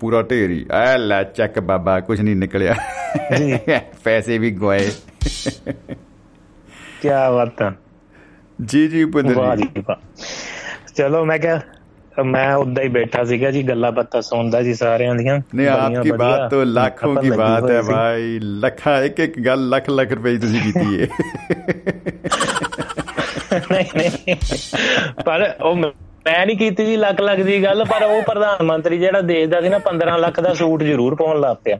ਪੂਰਾ 0.00 0.22
ਢੇਰੀ। 0.22 0.64
ਐ 0.72 0.96
ਲੈ 0.98 1.22
ਚੱਕ 1.32 1.58
ਬਾਬਾ 1.60 1.98
ਕੁਝ 2.00 2.20
ਨਹੀਂ 2.20 2.36
ਨਿਕਲਿਆ। 2.36 2.74
ਪੈਸੇ 4.04 4.38
ਵੀ 4.38 4.50
ਗਵਾਏ 4.50 4.90
ਕੀ 7.02 7.08
ਬਾਤ 7.08 7.62
ਹੈ 7.62 7.72
ਜੀ 8.58 8.86
ਜੀ 8.88 9.04
ਭੁਪਿੰਦਰ 9.04 9.34
ਵਾਹ 9.34 9.56
ਜੀ 9.56 9.68
ਜੀ 9.76 9.82
ਚਲੋ 10.94 11.24
ਮੈਂ 11.24 11.38
ਕਿਹਾ 11.38 11.60
ਮੈਂ 12.24 12.54
ਉਦਾਂ 12.54 12.84
ਹੀ 12.84 12.88
ਬੈਠਾ 12.88 13.24
ਸੀਗਾ 13.24 13.50
ਜੀ 13.50 13.62
ਗੱਲਾਂ 13.62 13.92
ਬਾਤਾਂ 13.92 14.22
ਸੁਣਦਾ 14.22 14.62
ਜੀ 14.62 14.74
ਸਾਰਿਆਂ 14.74 15.14
ਦੀਆਂ। 15.14 15.40
ਨਹੀਂ 15.54 15.68
ਆਪਕੀ 15.68 16.10
ਬਾਤ 16.10 16.50
ਤਾਂ 16.50 16.66
ਲੱਖਾਂ 16.66 17.22
ਦੀ 17.22 17.30
ਬਾਤ 17.30 17.70
ਹੈ 17.70 17.82
ਭਾਈ 17.82 18.38
ਲੱਖਾਂ 18.42 19.02
ਇੱਕ 19.02 19.20
ਇੱਕ 19.20 19.40
ਗੱਲ 19.40 19.68
ਲੱਖ 19.68 19.90
ਲੱਖ 19.90 20.12
ਰੁਪਏ 20.12 20.38
ਤੁਸੀਂ 20.38 20.60
ਕੀਤੀ 20.60 21.02
ਹੈ 21.02 21.08
ਨਹੀਂ 23.72 23.86
ਨਹੀਂ। 23.96 24.36
ਪਰ 25.24 25.54
ਉਹ 25.64 25.76
ਮੈਂ 25.76 26.46
ਨਹੀਂ 26.46 26.56
ਕੀਤੀ 26.56 26.86
ਜੀ 26.86 26.96
ਲੱਖ 26.96 27.20
ਲੱਖ 27.20 27.40
ਦੀ 27.40 27.64
ਗੱਲ 27.64 27.84
ਪਰ 27.84 28.02
ਉਹ 28.02 28.22
ਪ੍ਰਧਾਨ 28.22 28.62
ਮੰਤਰੀ 28.62 28.98
ਜਿਹੜਾ 28.98 29.20
ਦੇਸ਼ 29.20 29.50
ਦਾ 29.50 29.60
ਸੀ 29.60 29.68
ਨਾ 29.68 29.78
15 29.78 30.16
ਲੱਖ 30.18 30.40
ਦਾ 30.40 30.54
ਸੂਟ 30.54 30.82
ਜ਼ਰੂਰ 30.82 31.14
ਪਾਉਣ 31.14 31.40
ਲੱਗ 31.40 31.56
ਪਿਆ। 31.64 31.78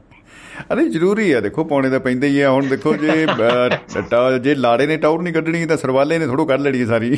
ਅਰੇ 0.73 0.89
ਜ਼ਰੂਰੀ 0.89 1.33
ਹੈ 1.33 1.41
ਦੇਖੋ 1.41 1.63
ਪਾਉਣੇ 1.63 1.89
ਤਾਂ 1.89 1.99
ਪੈਂਦੇ 1.99 2.27
ਹੀ 2.27 2.41
ਆ 2.41 2.49
ਹੁਣ 2.51 2.67
ਦੇਖੋ 2.67 2.95
ਜੇ 2.95 3.25
ਜੇ 4.43 4.55
ਲਾੜੇ 4.55 4.87
ਨੇ 4.87 4.97
ਟੌਰ 4.97 5.21
ਨਹੀਂ 5.21 5.33
ਕੱਢਣੀ 5.33 5.65
ਤਾਂ 5.65 5.77
ਸਰਵਾਲੇ 5.77 6.19
ਨੇ 6.19 6.25
ਥੋੜੋ 6.27 6.45
ਕੱਢ 6.45 6.61
ਲੈਣੀ 6.61 6.85
ਸਾਰੀ। 6.85 7.17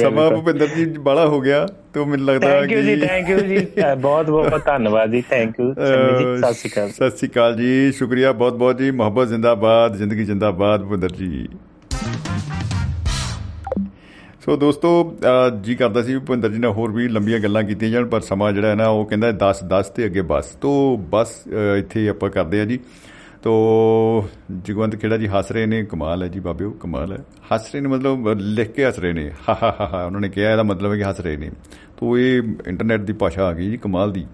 ਸਮਾਂ 0.00 0.30
ਭੁਪਿੰਦਰ 0.30 0.66
ਜੀ 0.66 0.84
ਬਾਲਾ 0.98 1.26
ਹੋ 1.26 1.40
ਗਿਆ 1.40 1.66
ਤੇ 1.94 2.04
ਮੈਨੂੰ 2.04 2.26
ਲੱਗਦਾ 2.26 2.48
ਥੈਂਕ 2.50 2.72
ਯੂ 2.72 2.80
ਜੀ 2.82 2.96
ਥੈਂਕ 3.00 3.28
ਯੂ 3.28 3.38
ਜੀ। 3.38 3.56
ਬਹੁਤ 4.00 4.30
ਬਹੁਤ 4.30 4.64
ਧੰਨਵਾਦ 4.66 5.10
ਜੀ 5.10 5.20
ਥੈਂਕ 5.30 5.60
ਯੂ 5.60 5.74
ਜੀ 5.74 6.36
ਸਤਿ 6.42 6.52
ਸ਼੍ਰੀ 6.54 6.70
ਅਕਾਲ। 6.70 6.88
ਸਤਿ 6.90 7.10
ਸ਼੍ਰੀ 7.10 7.28
ਅਕਾਲ 7.28 7.56
ਜੀ 7.56 7.92
ਸ਼ੁਕਰੀਆ 7.92 8.32
ਬਹੁਤ 8.32 8.54
ਬਹੁਤ 8.54 8.78
ਜੀ 8.78 8.90
ਮੁਹੱਬਤ 8.90 9.28
ਜ਼ਿੰਦਾਬਾਦ 9.28 9.96
ਜ਼ਿੰਦਗੀ 9.96 10.24
ਜ਼ਿੰਦਾਬਾਦ 10.24 10.82
ਭੁਪਿੰਦਰ 10.82 11.12
ਜੀ। 11.12 11.48
ਸੋ 14.46 14.56
ਦੋਸਤੋ 14.56 15.16
ਅਹ 15.22 15.56
ਜੀ 15.60 15.74
ਕਰਦਾ 15.74 16.02
ਸੀ 16.02 16.12
ਵੀ 16.12 16.18
ਭੁਪਿੰਦਰ 16.18 16.50
ਜੀ 16.50 16.58
ਨਾਲ 16.58 16.70
ਹੋਰ 16.70 16.92
ਵੀ 16.92 17.08
ਲੰਬੀਆਂ 17.08 17.40
ਗੱਲਾਂ 17.40 17.62
ਕੀਤੀਆਂ 17.62 17.90
ਜਾਣ, 17.90 18.06
ਪਰ 18.06 18.20
ਸਮਾਂ 18.20 18.52
ਜਿਹੜਾ 18.52 18.68
ਹੈ 18.68 18.74
ਨਾ, 18.74 18.88
ਉਹ 18.88 19.06
ਕਹਿੰਦਾ 19.06 19.32
10 19.32 19.64
10 19.64 19.90
ਤੇ 19.90 20.04
ਅੱਗੇ 20.04 20.22
ਬਸ। 20.22 20.46
ਤੋਂ 20.46 20.98
ਬਸ 20.98 21.28
ਅਹ 21.46 21.78
ਇੱਥੇ 21.78 22.08
ਆਪਾਂ 22.08 22.30
ਕਰਦੇ 22.30 22.60
ਆ 22.60 22.64
ਜੀ। 22.64 22.78
ਤੋ 23.42 24.28
ਜਗਵੰਤ 24.64 24.96
ਖੇੜਾ 24.96 25.16
ਜੀ 25.16 25.26
ਹੱਸ 25.26 25.52
ਰਹੇ 25.52 25.66
ਨੇ, 25.66 25.82
ਕਮਾਲ 25.82 26.22
ਹੈ 26.22 26.28
ਜੀ 26.28 26.40
ਬਾਬਿਓ, 26.40 26.70
ਕਮਾਲ 26.70 27.12
ਹੈ। 27.12 27.18
ਹੱਸ 27.54 27.72
ਰਹੇ 27.72 27.80
ਨੇ 27.80 27.88
ਮਤਲਬ, 27.88 28.28
ਲਿਖ 28.28 28.72
ਕੇ 28.72 28.84
ਹੱਸ 28.84 28.98
ਰਹੇ 28.98 29.12
ਨੇ। 29.12 29.32
ਹਾ 29.48 29.58
ਹਾ 29.62 29.76
ਹਾ 29.80 29.90
ਹਾ, 29.92 30.04
ਉਹਨਾਂ 30.04 30.20
ਨੇ 30.20 30.28
ਕਿਹਾ, 30.28 30.52
ਇਹਦਾ 30.52 30.62
ਮਤਲਬ 30.62 30.92
ਹੈ 30.92 30.96
ਕਿ 30.96 31.02
ਹੱਸ 31.02 31.20
ਰਹੇ 31.20 31.36
ਨੇ। 31.36 31.50
ਤੋ 31.96 32.18
ਇਹ 32.18 32.42
ਇੰਟਰਨੈਟ 32.66 33.00
ਦੀ 33.00 33.12
ਭਾਸ਼ਾ 33.12 33.44
ਆ 33.44 33.52
ਗਈ 33.52 33.70
ਜੀ, 33.70 33.76
ਕਮਾਲ 33.76 34.12
ਦੀ। 34.12 34.26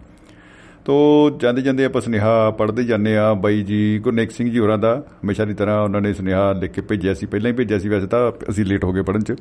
ਤੋ 0.84 1.30
ਜਾਂਦੇ 1.40 1.62
ਜਾਂਦੇ 1.62 1.84
ਆਪਾਂ 1.84 2.00
ਸੁਨੇਹਾ 2.00 2.50
ਪੜ੍ਹਦੇ 2.50 2.84
ਜਾਂਦੇ 2.84 3.16
ਆ 3.16 3.34
ਬਾਈ 3.34 3.62
ਜੀ, 3.62 3.98
ਗੁਰਨੇਕ 3.98 4.30
ਸਿੰਘ 4.30 4.50
ਜੀ 4.50 4.58
ਹੋਰਾਂ 4.58 4.78
ਦਾ, 4.78 5.04
ਹਮੇਸ਼ਾ 5.24 5.44
ਦੀ 5.44 5.54
ਤਰ੍ਹਾਂ 5.54 5.82
ਉਹਨਾਂ 5.82 6.00
ਨੇ 6.00 6.12
ਸੁਨੇਹਾ 6.12 6.52
ਲਿਖ 6.52 6.70
ਕੇ 6.70 6.80
ਭੇਜਿਆ 6.80 7.14
ਸੀ, 7.14 7.26
ਪਹਿਲਾਂ 7.26 7.50
ਹੀ 7.50 7.56
ਭੇਜਿਆ 7.56 7.78
ਸੀ 7.78 7.88
ਵੈਸੇ 7.88 8.06
ਤਾਂ, 8.06 8.32
ਅਸੀਂ 8.50 8.64
ਲੇਟ 8.64 8.84
ਹੋ 8.84 8.92
ਗਏ 8.92 9.02
ਪੜ੍ਹਨ 9.02 9.22
'ਚ। 9.22 9.34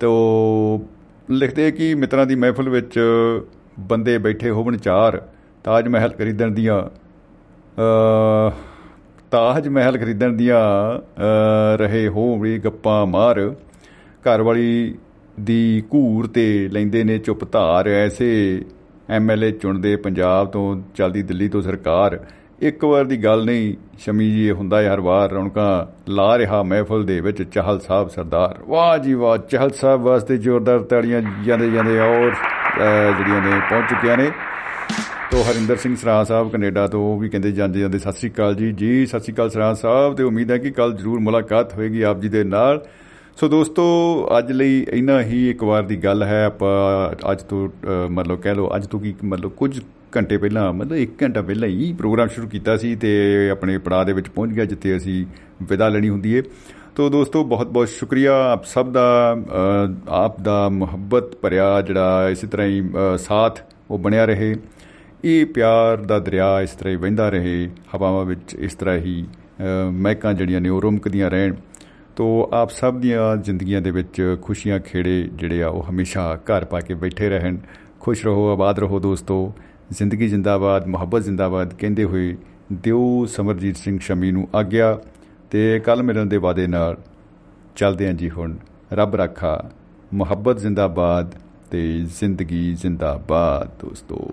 ਤੋ 0.00 0.86
ਲਿਖਦੇ 1.30 1.70
ਕਿ 1.70 1.94
ਮਿੱਤਰਾਂ 1.94 2.26
ਦੀ 2.26 2.34
ਮਹਿਫਲ 2.34 2.68
ਵਿੱਚ 2.68 2.98
ਬੰਦੇ 3.78 4.18
ਬੈਠੇ 4.18 4.50
ਹੋਵਣ 4.50 4.76
ਚਾਰ 4.76 5.28
ਤਾਜ 5.64 5.88
ਮਹਿਲ 5.88 6.08
ਖਰੀਦਣ 6.08 6.50
ਦੀਆਂ 6.50 6.82
ਅ 7.78 8.50
ਤਾਜ 9.30 9.68
ਮਹਿਲ 9.68 9.98
ਖਰੀਦਣ 9.98 10.32
ਦੀਆਂ 10.32 10.60
ਅ, 10.98 11.76
ਰਹੇ 11.76 12.08
ਹੋਵੇ 12.08 12.58
ਗੱਪਾਂ 12.58 13.06
ਮਾਰ। 13.06 13.54
ਘਰ 14.22 14.42
ਵਾਲੀ 14.42 14.94
ਦੀ 15.40 15.82
ਘੂਰ 15.94 16.26
ਤੇ 16.26 16.68
ਲੈਂਦੇ 16.72 17.04
ਨੇ 17.04 17.18
ਚੁੱਪ 17.18 17.52
ਧਾਰ। 17.52 17.88
ਐਸੇ 17.88 18.62
ਐਮਐਲਏ 19.10 19.50
ਚੁਣਦੇ 19.50 19.96
ਪੰਜਾਬ 19.96 20.46
ਤੋਂ 20.46 20.82
ਚਲਦੀ 20.94 21.22
ਦਿੱਲੀ 21.22 21.48
ਤੋਂ 21.48 21.62
ਸਰਕਾਰ। 21.62 22.26
ਇੱਕ 22.62 22.84
ਵਾਰ 22.84 23.04
ਦੀ 23.04 23.16
ਗੱਲ 23.24 23.44
ਨਹੀਂ 23.44 23.74
ਸ਼ਮੀ 23.98 24.30
ਜੀ 24.30 24.46
ਇਹ 24.48 24.52
ਹੁੰਦਾ 24.52 24.80
ਹੈ 24.82 24.94
ਹਰ 24.94 25.00
ਵਾਰ 25.00 25.30
ਰੌਣਕਾਂ 25.30 25.86
ਲਾ 26.10 26.38
ਰਿਹਾ 26.38 26.62
ਮਹਿਫਲ 26.62 27.04
ਦੇ 27.04 27.20
ਵਿੱਚ 27.20 27.42
ਚਾਹਲ 27.42 27.80
ਸਾਹਿਬ 27.80 28.08
ਸਰਦਾਰ। 28.08 28.58
ਵਾਹ 28.68 28.98
ਜੀ 28.98 29.14
ਵਾਹ 29.14 29.38
ਚਾਹਲ 29.38 29.70
ਸਾਹਿਬ 29.70 30.00
ਵਾਸਤੇ 30.00 30.36
ਜ਼ੋਰਦਾਰ 30.36 30.78
ਤਾੜੀਆਂ 30.78 31.22
ਜਾਂਦੇ 31.44 31.70
ਜਾਂਦੇ 31.70 32.00
ਔਰ 32.00 32.30
ਅ, 32.30 33.18
ਜਿਹੜੀਆਂ 33.18 33.42
ਨੇ 33.42 33.50
ਪਹੁੰਚ 33.70 33.90
ਚੁੱਕੀਆਂ 33.90 34.16
ਨੇ। 34.16 34.30
ਤੋ 35.30 35.42
ਹਰਿੰਦਰ 35.42 35.76
ਸਿੰਘ 35.76 35.96
ਸਰਾਂ 35.96 36.24
ਸਾਹਿਬ 36.24 36.50
ਕੈਨੇਡਾ 36.50 36.86
ਤੋਂ 36.86 37.14
ਉਹ 37.14 37.18
ਵੀ 37.18 37.28
ਕਹਿੰਦੇ 37.28 37.52
ਜਾਂਦੇ 37.52 37.80
ਜਾਂਦੇ 37.80 37.98
ਸਤਿ 37.98 38.12
ਸ੍ਰੀ 38.12 38.30
ਅਕਾਲ 38.30 38.54
ਜੀ। 38.54 38.72
ਜੀ 38.72 39.06
ਸਤਿ 39.06 39.20
ਸ੍ਰੀ 39.20 39.34
ਅਕਾਲ 39.34 39.50
ਸਰਾਂ 39.50 39.74
ਸਾਹਿਬ 39.74 40.14
ਤੇ 40.14 40.22
ਉਮੀਦ 40.22 40.50
ਹੈ 40.50 40.58
ਕਿ 40.58 40.70
ਕੱਲ 40.70 40.92
ਜ਼ਰੂਰ 40.92 41.20
ਮੁਲਾਕਾਤ 41.20 41.74
ਹੋਏਗੀ 41.74 42.02
ਆਪ 42.02 42.20
ਜੀ 42.20 42.28
ਦੇ 42.28 42.44
ਨਾਲ। 42.44 42.86
ਸੋ 43.36 43.48
ਦੋਸਤੋ 43.48 43.82
ਅੱਜ 44.38 44.52
ਲਈ 44.52 44.86
ਇੰਨਾ 44.92 45.22
ਹੀ 45.22 45.50
ਇੱਕ 45.50 45.64
ਵਾਰ 45.64 45.82
ਦੀ 45.82 45.96
ਗੱਲ 45.96 46.22
ਹੈ। 46.22 46.44
ਆਪਾਂ 46.44 47.10
ਅੱਜ 47.32 47.42
ਤੋਂ 47.42 47.68
ਅ, 47.68 48.08
ਮਤਲਬ 48.10 48.40
ਕਹਿ 48.40 48.54
ਲਓ 48.54 48.70
ਅੱਜ 48.76 48.86
ਤੋਂ 48.86 49.00
ਕੀ 49.00 49.14
ਮਤਲਬ 49.24 49.50
ਕੁਝ 49.50 49.80
ਘੰਟੇ 50.16 50.36
ਪਹਿਲਾਂ 50.38 50.72
ਮਤਲਬ 50.72 50.96
1 50.96 51.22
ਘੰਟਾ 51.22 51.42
ਪਹਿਲਾਂ 51.42 51.68
ਹੀ 51.68 51.92
ਪ੍ਰੋਗਰਾਮ 51.92 52.28
ਸ਼ੁਰੂ 52.28 52.48
ਕੀਤਾ 52.48 52.76
ਸੀ 52.76 52.96
ਤੇ 52.96 53.50
ਆਪਣੇ 53.50 53.78
ਪੜਾਅ 53.78 54.04
ਦੇ 54.04 54.12
ਵਿੱਚ 54.12 54.28
ਪਹੁੰਚ 54.28 54.52
ਗਿਆ 54.52 54.64
ਜਿੱਥੇ 54.64 54.96
ਅਸੀਂ 54.96 55.26
ਵਿਦਾ 55.62 55.88
ਲੈਣੀ 55.88 56.08
ਹੁੰਦੀ 56.08 56.34
ਏ। 56.34 56.42
ਤੋ 56.96 57.08
ਦੋਸਤੋ 57.08 57.44
ਬਹੁਤ 57.44 57.66
ਬਹੁਤ 57.66 57.88
ਸ਼ੁਕਰੀਆ। 57.88 58.52
ਆਪ 58.52 58.64
ਸਭ 58.64 58.92
ਦਾ 58.92 59.36
ਅ, 59.38 60.08
ਆਪ 60.08 60.40
ਦਾ 60.40 60.68
ਮੁਹੱਬਤ 60.68 61.36
ਭਰਿਆ 61.36 61.80
ਜਿਹੜਾ 61.80 62.28
ਇਸੇ 62.30 62.46
ਤਰ੍ਹਾਂ 62.46 62.66
ਹੀ 62.66 62.90
ਅ, 63.14 63.16
ਸਾਥ 63.16 63.60
ਉਹ 63.90 63.98
ਬਣਿਆ 63.98 64.24
ਰਹੇ। 64.24 64.56
ਇਹ 65.24 65.46
ਪਿਆਰ 65.46 65.96
ਦਾ 65.96 66.18
ਦਰਿਆ 66.18 66.60
ਇਸ 66.60 66.70
ਤਰ੍ਹਾਂ 66.70 66.92
ਹੀ 66.92 66.96
ਵਹਿੰਦਾ 66.96 67.28
ਰਹੇ। 67.28 67.70
ਹਵਾਵਾਂ 67.96 68.24
ਵਿੱਚ 68.24 68.54
ਇਸ 68.54 68.74
ਤਰ੍ਹਾਂ 68.74 68.96
ਹੀ 68.96 69.26
ਅ, 69.26 69.90
ਮਹਿਕਾਂ 69.90 70.34
ਜਿਹੜੀਆਂ 70.34 70.60
ਨੇ 70.60 70.68
ਉਹ 70.68 70.82
ਰੁਮਕਦੀਆਂ 70.82 71.30
ਰਹਿਣ। 71.30 71.54
ਤੋ 72.16 72.50
ਆਪ 72.52 72.70
ਸਭ 72.70 72.98
ਦੀਆਂ 72.98 73.36
ਜ਼ਿੰਦਗੀਆਂ 73.36 73.82
ਦੇ 73.82 73.90
ਵਿੱਚ 73.90 74.36
ਖੁਸ਼ੀਆਂ 74.42 74.80
ਖੇੜੇ 74.80 75.28
ਜਿਹੜੇ 75.34 75.62
ਆ 75.62 75.68
ਉਹ 75.68 75.82
ਹਮੇਸ਼ਾ 75.90 76.36
ਘਰ 76.36 76.64
ਪਾ 76.64 76.80
ਕੇ 76.80 76.94
ਬੈਠੇ 76.94 77.28
ਰਹਿਣ। 77.28 77.56
ਖੁਸ਼ 78.00 78.24
ਰਹੋ 78.24 78.52
ਆਬਾਦ 78.52 78.78
ਰਹੋ 78.78 79.00
ਦੋਸਤੋ। 79.00 79.52
ਜ਼ਿੰਦਗੀ 79.90 80.28
ਜਿੰਦਾਬਾਦ, 80.28 80.86
ਮੁਹੱਬਤ 80.86 81.22
ਜਿੰਦਾਬਾਦ 81.22 81.74
ਕਹਿੰਦੇ 81.74 82.04
ਹੋਏ 82.04 82.36
ਦਿਓ 82.72 83.26
ਸਮਰਜੀਤ 83.26 83.76
ਸਿੰਘ 83.76 83.98
ਸ਼ਮੀ 83.98 84.30
ਨੂੰ 84.30 84.48
ਆਗਿਆ 84.54 84.98
ਤੇ 85.50 85.80
ਕੱਲ 85.80 86.02
ਮਿਲਣ 86.02 86.26
ਦੇ 86.26 86.36
ਵਾਅਦੇ 86.36 86.66
ਨਾਲ 86.66 86.96
ਚੱਲਦੇ 87.76 88.06
ਹਾਂ 88.06 88.14
ਜੀ 88.14 88.30
ਹੁਣ। 88.30 88.56
ਰੱਬ 88.92 89.16
ਰਾਖਾ, 89.16 89.70
ਮੁਹੱਬਤ 90.14 90.58
ਜਿੰਦਾਬਾਦ 90.58 91.34
ਤੇ 91.70 92.00
ਜ਼ਿੰਦਗੀ 92.00 92.74
ਜਿੰਦਾਬਾਦ 92.74 93.86
ਦੋਸਤੋ। 93.86 94.30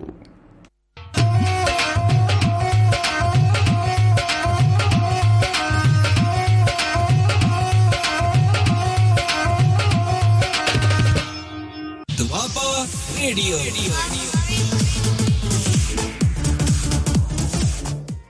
ਦੁਆਬਾ 12.18 12.86
ਰੇਡੀਓ। 13.20 13.56